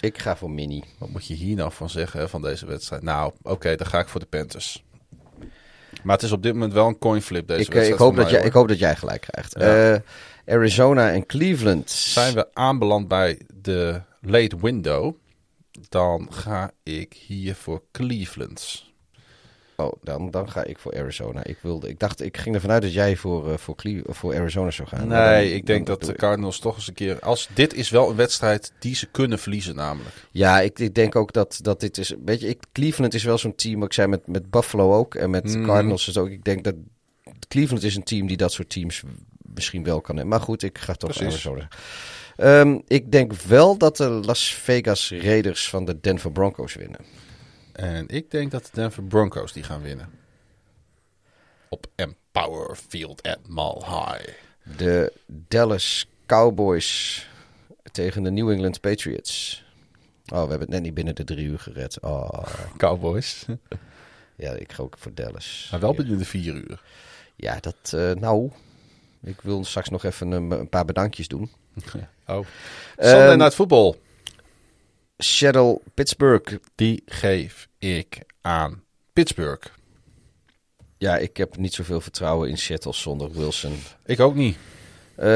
Ik 0.00 0.18
ga 0.18 0.36
voor 0.36 0.50
Mini. 0.50 0.82
wat 0.98 1.08
moet 1.08 1.26
je 1.26 1.34
hier 1.34 1.56
nou 1.56 1.72
van 1.72 1.90
zeggen 1.90 2.20
hè, 2.20 2.28
van 2.28 2.42
deze 2.42 2.66
wedstrijd? 2.66 3.02
Nou, 3.02 3.32
oké, 3.42 3.76
dan 3.76 3.86
ga 3.86 3.98
ik 3.98 4.08
voor 4.08 4.20
de 4.20 4.26
Panthers. 4.26 4.84
Maar 6.02 6.14
het 6.14 6.24
is 6.24 6.32
op 6.32 6.42
dit 6.42 6.52
moment 6.52 6.72
wel 6.72 6.86
een 6.86 6.98
coin 6.98 7.22
flip 7.22 7.46
deze 7.46 7.60
Ik, 7.60 7.68
eh, 7.68 7.74
wedstrijd. 7.74 8.00
ik, 8.00 8.06
hoop 8.06 8.16
dat 8.16 8.30
jij, 8.30 8.38
hoor. 8.38 8.46
ik 8.46 8.52
hoop 8.52 8.68
dat 8.68 8.78
jij 8.78 8.96
gelijk 8.96 9.20
krijgt. 9.20 9.54
Ja. 9.58 9.92
Eh, 9.94 10.00
Arizona 10.54 11.12
en 11.12 11.26
Cleveland. 11.26 11.90
Zijn 11.90 12.34
we 12.34 12.54
aanbeland 12.54 13.08
bij 13.08 13.40
de 13.54 14.02
late 14.20 14.56
window, 14.60 15.14
dan 15.88 16.28
ga 16.30 16.70
ik 16.82 17.12
hier 17.12 17.54
voor 17.54 17.82
Cleveland. 17.92 18.84
Oh, 19.76 19.92
dan, 20.02 20.30
dan 20.30 20.50
ga 20.50 20.64
ik 20.64 20.78
voor 20.78 20.96
Arizona. 20.96 21.44
Ik, 21.44 21.56
wilde, 21.60 21.88
ik 21.88 21.98
dacht, 21.98 22.22
ik 22.22 22.36
ging 22.36 22.54
ervan 22.54 22.70
uit 22.70 22.82
dat 22.82 22.92
jij 22.92 23.16
voor, 23.16 23.50
eh, 23.52 23.58
voor, 23.58 23.74
Cle- 23.76 24.02
voor 24.06 24.34
Arizona 24.34 24.70
zou 24.70 24.88
gaan. 24.88 25.08
Nee, 25.08 25.48
dan- 25.48 25.56
ik 25.56 25.66
denk 25.66 25.86
dat 25.86 26.02
de 26.02 26.12
Cardinals 26.12 26.58
toch 26.58 26.76
eens 26.76 26.88
een 26.88 26.94
keer... 26.94 27.20
Als, 27.20 27.48
dit 27.54 27.74
is 27.74 27.90
wel 27.90 28.10
een 28.10 28.16
wedstrijd 28.16 28.72
die 28.78 28.94
ze 28.94 29.06
kunnen 29.06 29.38
verliezen 29.38 29.74
namelijk. 29.74 30.14
Ja, 30.30 30.60
ik, 30.60 30.78
ik 30.78 30.94
denk 30.94 31.16
ook 31.16 31.32
dat, 31.32 31.58
dat 31.62 31.80
dit 31.80 31.98
is... 31.98 32.14
Weet 32.24 32.40
je, 32.40 32.48
ik, 32.48 32.62
Cleveland 32.72 33.14
is 33.14 33.24
wel 33.24 33.38
zo'n 33.38 33.54
team. 33.54 33.82
Ik 33.82 33.92
zei 33.92 34.08
met, 34.08 34.26
met 34.26 34.50
Buffalo 34.50 34.94
ook. 34.94 35.14
En 35.14 35.30
met 35.30 35.44
Mhm. 35.44 35.64
Cardinals 35.66 36.08
is 36.08 36.16
ook. 36.18 36.28
Ik 36.30 36.44
denk 36.44 36.64
dat 36.64 36.74
Cleveland 37.48 37.82
is 37.82 37.96
een 37.96 38.02
team 38.04 38.26
die 38.26 38.36
dat 38.36 38.52
soort 38.52 38.70
teams 38.70 39.02
misschien 39.54 39.84
wel 39.84 40.00
kan 40.00 40.16
hebben. 40.16 40.34
Maar 40.36 40.44
goed, 40.46 40.62
ik 40.62 40.78
ga 40.78 40.92
toch 40.94 41.10
Precies. 41.10 41.46
Arizona. 41.46 41.68
Ehm, 42.36 42.78
ik 42.86 43.12
denk 43.12 43.32
wel 43.32 43.76
dat 43.78 43.96
de 43.96 44.08
Las 44.08 44.54
Vegas 44.54 45.10
Raiders 45.20 45.68
van 45.68 45.84
de 45.84 46.00
Denver 46.00 46.32
Broncos 46.32 46.74
winnen. 46.74 47.00
En 47.76 48.08
ik 48.08 48.30
denk 48.30 48.50
dat 48.50 48.64
de 48.64 48.70
Denver 48.72 49.02
Broncos 49.02 49.52
die 49.52 49.62
gaan 49.62 49.82
winnen. 49.82 50.10
Op 51.68 51.86
Empower 51.94 52.76
Field 52.88 53.22
at 53.22 53.38
Mile 53.46 53.84
High. 53.84 54.28
De 54.76 55.12
Dallas 55.26 56.06
Cowboys 56.26 57.26
tegen 57.92 58.22
de 58.22 58.30
New 58.30 58.50
England 58.50 58.80
Patriots. 58.80 59.64
Oh, 60.26 60.30
we 60.32 60.36
hebben 60.38 60.60
het 60.60 60.68
net 60.68 60.82
niet 60.82 60.94
binnen 60.94 61.14
de 61.14 61.24
drie 61.24 61.46
uur 61.46 61.58
gered. 61.58 62.00
Oh, 62.00 62.44
Cowboys. 62.76 63.46
ja, 64.36 64.52
ik 64.52 64.72
ga 64.72 64.82
ook 64.82 64.96
voor 64.98 65.14
Dallas. 65.14 65.68
Maar 65.70 65.80
wel 65.80 65.90
Ja. 65.90 65.96
binnen 65.96 66.18
de 66.18 66.24
vier 66.24 66.54
uur. 66.54 66.82
Ja, 67.36 67.58
dat, 67.60 67.92
eh, 67.92 68.12
nou, 68.12 68.50
ik 69.22 69.40
wil 69.40 69.64
straks 69.64 69.88
nog 69.88 70.04
even 70.04 70.30
een, 70.30 70.50
een 70.50 70.68
paar 70.68 70.84
bedankjes 70.84 71.28
doen. 71.28 71.50
Oh. 72.28 72.46
Sunday 72.98 73.28
Ehm, 73.28 73.38
Night 73.38 73.54
Football. 73.54 73.94
Seattle, 75.18 75.80
Pittsburgh. 75.94 76.54
Die 76.74 77.02
geef 77.06 77.68
ik 77.78 78.18
aan 78.40 78.82
Pittsburgh. 79.12 79.66
Ja, 80.98 81.16
ik 81.16 81.36
heb 81.36 81.56
niet 81.56 81.74
zoveel 81.74 82.00
vertrouwen 82.00 82.48
in 82.48 82.58
Seattle 82.58 82.92
zonder 82.94 83.32
Wilson. 83.32 83.76
Ik 84.04 84.20
ook 84.20 84.34
niet. 84.34 84.56
Eh, 85.16 85.26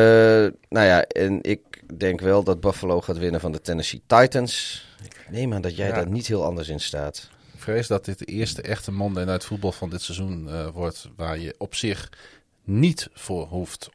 nou 0.69 0.87
ja, 0.87 1.03
en 1.05 1.39
ik 1.43 1.61
denk 1.99 2.21
wel 2.21 2.43
dat 2.43 2.61
Buffalo 2.61 3.01
gaat 3.01 3.19
winnen 3.19 3.41
van 3.41 3.53
de 3.53 3.61
Tennessee 3.61 4.03
Titans. 4.07 4.85
Ik 5.05 5.27
neem 5.31 5.53
aan 5.55 5.61
dat 5.63 5.77
jij 5.77 5.89
Ja. 5.89 5.95
daar 5.95 6.09
niet 6.09 6.27
heel 6.27 6.45
anders 6.45 6.69
in 6.69 6.81
staat. 6.81 7.29
Ik 7.55 7.61
vrees 7.61 7.87
dat 7.87 8.05
dit 8.05 8.19
de 8.19 8.25
eerste 8.25 8.63
echte 8.63 8.93
Monday 8.93 9.25
Night 9.25 9.45
Football 9.45 9.71
van 9.73 9.91
dit 9.91 10.03
seizoen 10.03 10.49
eh, 10.49 10.69
wordt. 10.69 11.09
Waar 11.17 11.39
je 11.39 11.55
op 11.59 11.75
zich 11.75 12.09
niet 12.65 13.09
voor 13.13 13.47
hoeft 13.47 13.89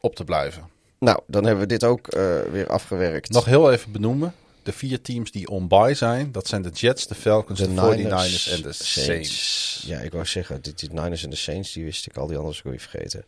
op 0.00 0.14
te 0.16 0.24
blijven. 0.24 0.68
Nou, 0.98 1.20
dan 1.26 1.42
hebben 1.44 1.62
we 1.62 1.68
dit 1.68 1.84
ook 1.84 2.08
eh, 2.08 2.40
weer 2.40 2.68
afgewerkt. 2.68 3.30
Nog 3.30 3.44
heel 3.44 3.72
even 3.72 3.92
benoemen. 3.92 4.34
De 4.64 4.72
vier 4.72 5.00
teams 5.00 5.30
die 5.30 5.48
on-bye 5.48 5.94
zijn. 5.94 6.32
Dat 6.32 6.46
zijn 6.46 6.62
de 6.62 6.70
Jets, 6.70 7.06
de 7.06 7.14
Falcons, 7.14 7.58
de, 7.58 7.68
49ers 7.68 8.52
en 8.52 8.62
de 8.62 8.72
Saints. 8.72 9.82
Ja, 9.86 9.98
ik 9.98 10.12
wou 10.12 10.26
zeggen, 10.26 10.62
die, 10.62 10.74
die 10.74 10.92
Niners 10.92 11.24
en 11.24 11.30
de 11.30 11.36
Saints, 11.36 11.72
die 11.72 11.84
wist 11.84 12.06
ik 12.06 12.16
al, 12.16 12.26
die 12.26 12.36
anders 12.36 12.62
kon 12.62 12.72
je 12.72 12.80
vergeten. 12.80 13.24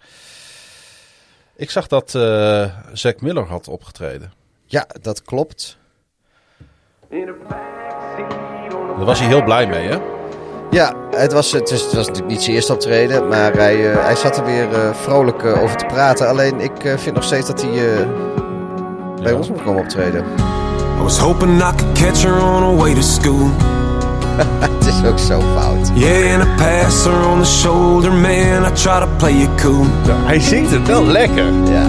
Ik 1.57 1.71
zag 1.71 1.87
dat 1.87 2.15
eh 2.15 2.77
Zack 2.93 3.21
Miller 3.21 3.45
had 3.45 3.69
opgetreden. 3.69 4.33
Ja, 4.67 4.87
dat 5.01 5.23
klopt. 5.23 5.79
Daar 7.11 9.05
was 9.05 9.19
hij 9.19 9.29
heel 9.29 9.45
blij 9.45 9.67
mee, 9.67 9.89
hè? 9.89 9.99
Ja, 10.71 10.95
het 11.11 11.33
was, 11.33 11.53
het, 11.53 11.71
is, 11.71 11.83
het 11.83 11.93
was 11.93 12.07
natuurlijk 12.07 12.35
niet 12.35 12.43
zijn 12.43 12.55
eerste 12.55 12.73
optreden, 12.73 13.29
maar 13.29 13.53
hij, 13.53 13.93
eh, 13.93 14.05
hij 14.05 14.17
zat 14.17 14.37
er 14.37 14.45
weer 14.45 14.75
eh, 14.75 14.95
vrolijk 14.95 15.45
over 15.45 15.77
te 15.77 15.87
praten. 15.87 16.29
Alleen 16.29 16.61
ik 16.61 16.73
vind 16.97 17.15
nog 17.15 17.25
steeds 17.25 17.47
dat 17.47 17.63
hij 17.63 18.07
bij 19.23 19.33
ons 19.33 19.49
moet 19.49 19.63
komen 19.63 19.83
optreden. 19.83 20.25
I 20.99 21.03
was 21.03 21.19
hoping 21.19 21.63
I 21.63 21.73
could 21.73 21.97
catch 21.97 22.23
her 22.23 22.39
on 22.41 22.63
her 22.63 22.83
way 22.83 22.95
to 22.95 23.03
school. 23.03 23.51
het 24.61 24.87
is 24.87 25.05
ook 25.05 25.19
zo 25.19 25.41
fout. 25.55 25.91
Yeah, 25.95 26.35
and 26.35 26.43
I 26.43 26.57
pass 26.57 27.05
her 27.05 27.27
on 27.27 27.39
the 27.39 27.47
shoulder, 27.47 28.13
man. 28.13 28.65
I 28.65 28.75
try 28.75 28.99
to 29.01 29.09
play 29.17 29.33
it 29.33 29.49
cool. 29.63 29.87
Hij 30.25 30.41
zingt 30.41 30.71
het 30.71 30.87
wel 30.87 31.07
lekker. 31.07 31.45
Ja. 31.45 31.87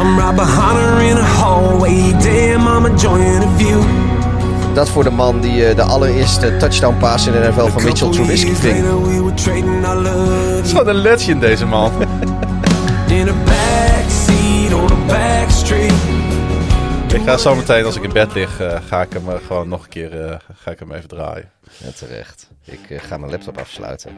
I'm 0.00 0.16
right 0.16 0.36
behind 0.36 0.78
her 0.78 1.00
in 1.00 1.16
a 1.16 1.22
hallway. 1.22 2.12
Damn, 2.12 2.66
I'm 2.66 2.86
enjoying 2.86 3.40
the 3.40 3.48
view. 3.56 3.80
Dat 4.74 4.88
voor 4.88 5.04
de 5.04 5.10
man 5.10 5.40
die 5.40 5.66
eh, 5.66 5.76
de 5.76 5.82
allereerste 5.82 6.56
touchdown 6.56 6.96
pass 6.98 7.26
in 7.26 7.32
de 7.32 7.38
NFL 7.38 7.66
van 7.66 7.82
Mitchell 7.82 8.10
Trubisky 8.10 8.54
ving. 8.54 8.76
Het 9.26 10.64
is 10.64 10.70
gewoon 10.70 10.88
een 10.88 10.94
legend, 10.94 11.40
deze 11.40 11.66
man. 11.66 11.92
In 13.08 13.28
a 13.28 13.32
backseat 13.44 14.72
on 14.72 14.92
a 14.92 15.06
back 15.06 15.50
street. 15.50 16.17
Ik 17.18 17.24
ga 17.24 17.36
zo 17.36 17.54
meteen, 17.54 17.84
als 17.84 17.96
ik 17.96 18.02
in 18.02 18.12
bed 18.12 18.34
lig, 18.34 18.60
eh, 18.60 18.78
ga 18.86 19.02
ik 19.02 19.12
hem 19.12 19.28
eh, 19.28 19.36
gewoon 19.46 19.68
nog 19.68 19.82
een 19.82 19.88
keer 19.88 20.24
eh, 20.24 20.36
ga 20.54 20.70
ik 20.70 20.78
hem 20.78 20.92
even 20.92 21.08
draaien. 21.08 21.50
Ja, 21.76 21.90
terecht. 21.90 22.50
Ik 22.64 22.80
ga 23.02 23.16
mijn 23.16 23.30
laptop 23.30 23.58
afsluiten. 23.58 24.16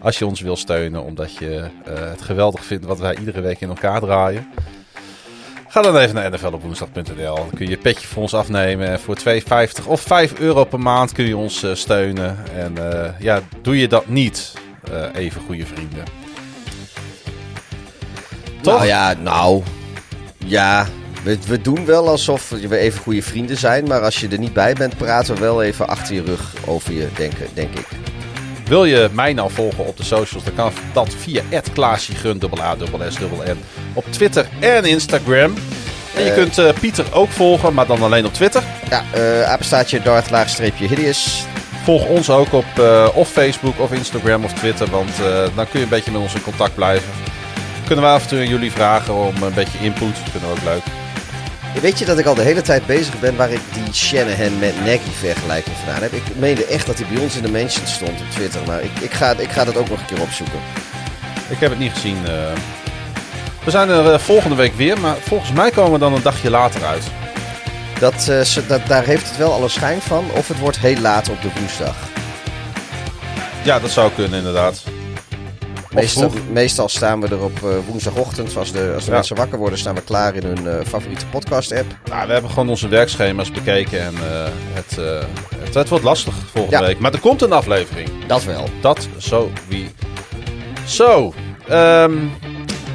Als 0.00 0.18
je 0.18 0.26
ons 0.26 0.40
wil 0.40 0.56
steunen 0.56 1.02
omdat 1.02 1.36
je 1.36 1.68
het 1.88 2.22
geweldig 2.22 2.64
vindt 2.64 2.84
wat 2.84 2.98
wij 2.98 3.16
iedere 3.16 3.40
week 3.40 3.60
in 3.60 3.68
elkaar 3.68 4.00
draaien. 4.00 4.48
Ga 5.68 5.82
dan 5.82 5.96
even 5.96 6.14
naar 6.14 6.30
nflopwoensdag.nl. 6.30 7.34
Dan 7.34 7.50
kun 7.54 7.64
je 7.64 7.70
je 7.70 7.76
petje 7.76 8.06
voor 8.06 8.22
ons 8.22 8.34
afnemen. 8.34 8.88
En 8.88 9.00
voor 9.00 9.16
2,50 9.80 9.86
of 9.86 10.00
5 10.00 10.38
euro 10.38 10.64
per 10.64 10.80
maand 10.80 11.12
kun 11.12 11.24
je 11.24 11.36
ons 11.36 11.66
steunen. 11.72 12.36
En 12.54 12.74
ja, 13.18 13.40
doe 13.62 13.78
je 13.78 13.88
dat 13.88 14.08
niet, 14.08 14.52
even 15.12 15.40
goede 15.40 15.66
vrienden. 15.66 16.04
Toch? 18.62 18.74
Nou 18.74 18.86
ja, 18.86 19.14
nou. 19.14 19.62
Ja, 20.36 20.86
we, 21.26 21.38
we 21.46 21.60
doen 21.60 21.84
wel 21.84 22.08
alsof 22.08 22.48
we 22.48 22.76
even 22.76 23.00
goede 23.00 23.22
vrienden 23.22 23.56
zijn. 23.58 23.84
Maar 23.84 24.00
als 24.00 24.20
je 24.20 24.28
er 24.28 24.38
niet 24.38 24.52
bij 24.52 24.74
bent, 24.74 24.96
praten 24.96 25.34
we 25.34 25.40
wel 25.40 25.62
even 25.62 25.88
achter 25.88 26.14
je 26.14 26.22
rug 26.22 26.52
over 26.66 26.92
je 26.92 27.08
denken, 27.16 27.46
denk 27.54 27.78
ik. 27.78 27.86
Wil 28.68 28.84
je 28.84 29.08
mij 29.12 29.32
nou 29.32 29.50
volgen 29.50 29.86
op 29.86 29.96
de 29.96 30.04
socials, 30.04 30.44
dan 30.44 30.54
kan 30.54 30.72
dat 30.92 31.14
via 31.18 31.42
@klaasjegun, 31.72 32.38
N, 32.40 33.58
op 33.92 34.04
Twitter 34.10 34.48
en 34.60 34.84
Instagram. 34.84 35.54
En 36.16 36.24
je 36.24 36.30
Eh, 36.30 36.34
kunt 36.34 36.58
eh, 36.58 36.72
Pieter 36.80 37.04
ook 37.12 37.30
volgen, 37.30 37.74
maar 37.74 37.86
dan 37.86 38.02
alleen 38.02 38.26
op 38.26 38.32
Twitter. 38.32 38.62
Ja, 38.90 39.04
eh 39.14 39.42
apenstaartje 39.42 40.00
laagstreepje 40.30 40.88
Hideous. 40.88 41.44
Volg 41.84 42.06
ons 42.06 42.30
ook 42.30 42.52
op 42.52 42.64
of 43.14 43.28
Facebook 43.28 43.80
of 43.80 43.92
Instagram 43.92 44.44
of 44.44 44.52
Twitter, 44.52 44.90
want 44.90 45.10
dan 45.54 45.68
kun 45.68 45.78
je 45.78 45.84
een 45.84 45.88
beetje 45.88 46.10
met 46.10 46.20
ons 46.20 46.34
in 46.34 46.42
contact 46.42 46.74
blijven. 46.74 47.08
Kunnen 47.86 48.04
we 48.04 48.10
af 48.10 48.22
en 48.22 48.28
toe 48.28 48.46
jullie 48.46 48.72
vragen 48.72 49.14
om 49.14 49.42
een 49.42 49.54
beetje 49.54 49.78
input, 49.78 50.14
dat 50.14 50.30
vinden 50.30 50.50
we 50.50 50.56
ook 50.56 50.64
leuk. 50.64 51.05
Weet 51.80 51.98
je 51.98 52.04
dat 52.04 52.18
ik 52.18 52.26
al 52.26 52.34
de 52.34 52.42
hele 52.42 52.62
tijd 52.62 52.86
bezig 52.86 53.20
ben 53.20 53.36
waar 53.36 53.50
ik 53.50 53.60
die 53.72 53.92
Shanahan 53.94 54.58
met 54.58 54.84
Nagy 54.84 55.10
vergelijking 55.18 55.76
vandaan 55.76 56.02
heb? 56.02 56.12
Ik 56.12 56.22
meende 56.36 56.64
echt 56.66 56.86
dat 56.86 56.98
hij 56.98 57.06
bij 57.12 57.22
ons 57.22 57.36
in 57.36 57.42
de 57.42 57.50
mention 57.50 57.86
stond 57.86 58.20
op 58.20 58.30
Twitter, 58.30 58.60
maar 58.66 58.82
ik, 58.82 58.90
ik, 59.00 59.12
ga, 59.12 59.34
ik 59.38 59.50
ga 59.50 59.64
dat 59.64 59.76
ook 59.76 59.88
nog 59.88 60.00
een 60.00 60.06
keer 60.06 60.20
opzoeken. 60.20 60.58
Ik 61.48 61.58
heb 61.58 61.70
het 61.70 61.78
niet 61.78 61.92
gezien. 61.92 62.16
eh. 62.26 62.32
We 63.64 63.70
zijn 63.70 63.88
er 63.88 64.12
eh, 64.12 64.18
volgende 64.18 64.56
week 64.56 64.74
weer, 64.74 65.00
maar 65.00 65.16
volgens 65.16 65.52
mij 65.52 65.70
komen 65.70 65.92
we 65.92 65.98
dan 65.98 66.14
een 66.14 66.22
dagje 66.22 66.50
later 66.50 66.84
uit. 66.84 67.04
Dat, 67.98 68.28
eh, 68.28 68.68
dat, 68.68 68.86
daar 68.86 69.04
heeft 69.04 69.28
het 69.28 69.36
wel 69.36 69.52
alle 69.52 69.68
schijn 69.68 70.00
van, 70.00 70.24
of 70.34 70.48
het 70.48 70.58
wordt 70.58 70.78
heel 70.78 71.00
laat 71.00 71.28
op 71.28 71.42
de 71.42 71.48
woensdag. 71.58 71.96
Ja, 73.62 73.78
dat 73.80 73.90
zou 73.90 74.10
kunnen 74.12 74.38
inderdaad. 74.38 74.82
Meestal, 76.00 76.30
meestal 76.52 76.88
staan 76.88 77.20
we 77.20 77.28
er 77.28 77.42
op 77.42 77.56
eh, 77.62 77.68
woensdagochtend, 77.88 78.56
als 78.56 78.72
de, 78.72 78.92
als 78.94 79.04
de 79.04 79.10
Ja. 79.10 79.16
mensen 79.16 79.36
wakker 79.36 79.58
worden, 79.58 79.78
staan 79.78 79.94
we 79.94 80.00
klaar 80.02 80.34
in 80.34 80.44
hun 80.44 80.66
eh, 80.68 80.86
favoriete 80.86 81.26
podcast-app. 81.26 81.86
Nou, 82.08 82.26
we 82.26 82.32
hebben 82.32 82.50
gewoon 82.50 82.68
onze 82.68 82.88
werkschema's 82.88 83.50
bekeken 83.50 84.00
en 84.00 84.14
eh, 84.14 84.44
het, 84.72 84.96
het, 85.64 85.74
het 85.74 85.88
wordt 85.88 86.04
lastig 86.04 86.34
volgende 86.52 86.76
Ja. 86.80 86.86
week. 86.86 86.98
Maar 86.98 87.12
er 87.12 87.20
komt 87.20 87.42
een 87.42 87.52
aflevering. 87.52 88.08
Dat 88.26 88.44
wel. 88.44 88.68
Dat 88.80 89.08
zo 89.18 89.50
wie. 89.68 89.90
Zo, 90.86 91.34
ehm, 91.68 92.16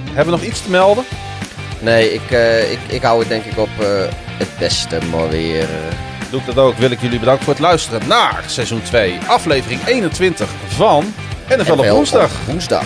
hebben 0.05 0.25
we 0.33 0.39
nog 0.39 0.41
iets 0.43 0.61
te 0.63 0.69
melden? 0.69 1.03
Nee, 1.79 2.13
ik, 2.13 2.29
ik, 2.71 2.79
ik 2.87 3.01
hou 3.01 3.19
het 3.19 3.27
denk 3.29 3.43
ik 3.45 3.57
op 3.57 3.69
het 4.37 4.57
beste 4.59 4.97
maar 5.11 5.29
weer. 5.29 5.67
Doe 6.31 6.39
ik 6.39 6.45
dat 6.45 6.57
ook. 6.57 6.77
Wil 6.77 6.91
ik 6.91 7.01
jullie 7.01 7.19
bedanken 7.19 7.43
voor 7.43 7.53
het 7.53 7.61
luisteren 7.61 8.07
naar 8.07 8.43
seizoen 8.47 8.81
2, 8.81 9.17
aflevering 9.27 9.85
21 9.85 10.49
van 10.67 11.13
en 11.51 11.57
dan 11.57 11.65
wel 11.65 11.77
op 11.77 11.91
woensdag. 11.91 12.31
Woensdag. 12.45 12.83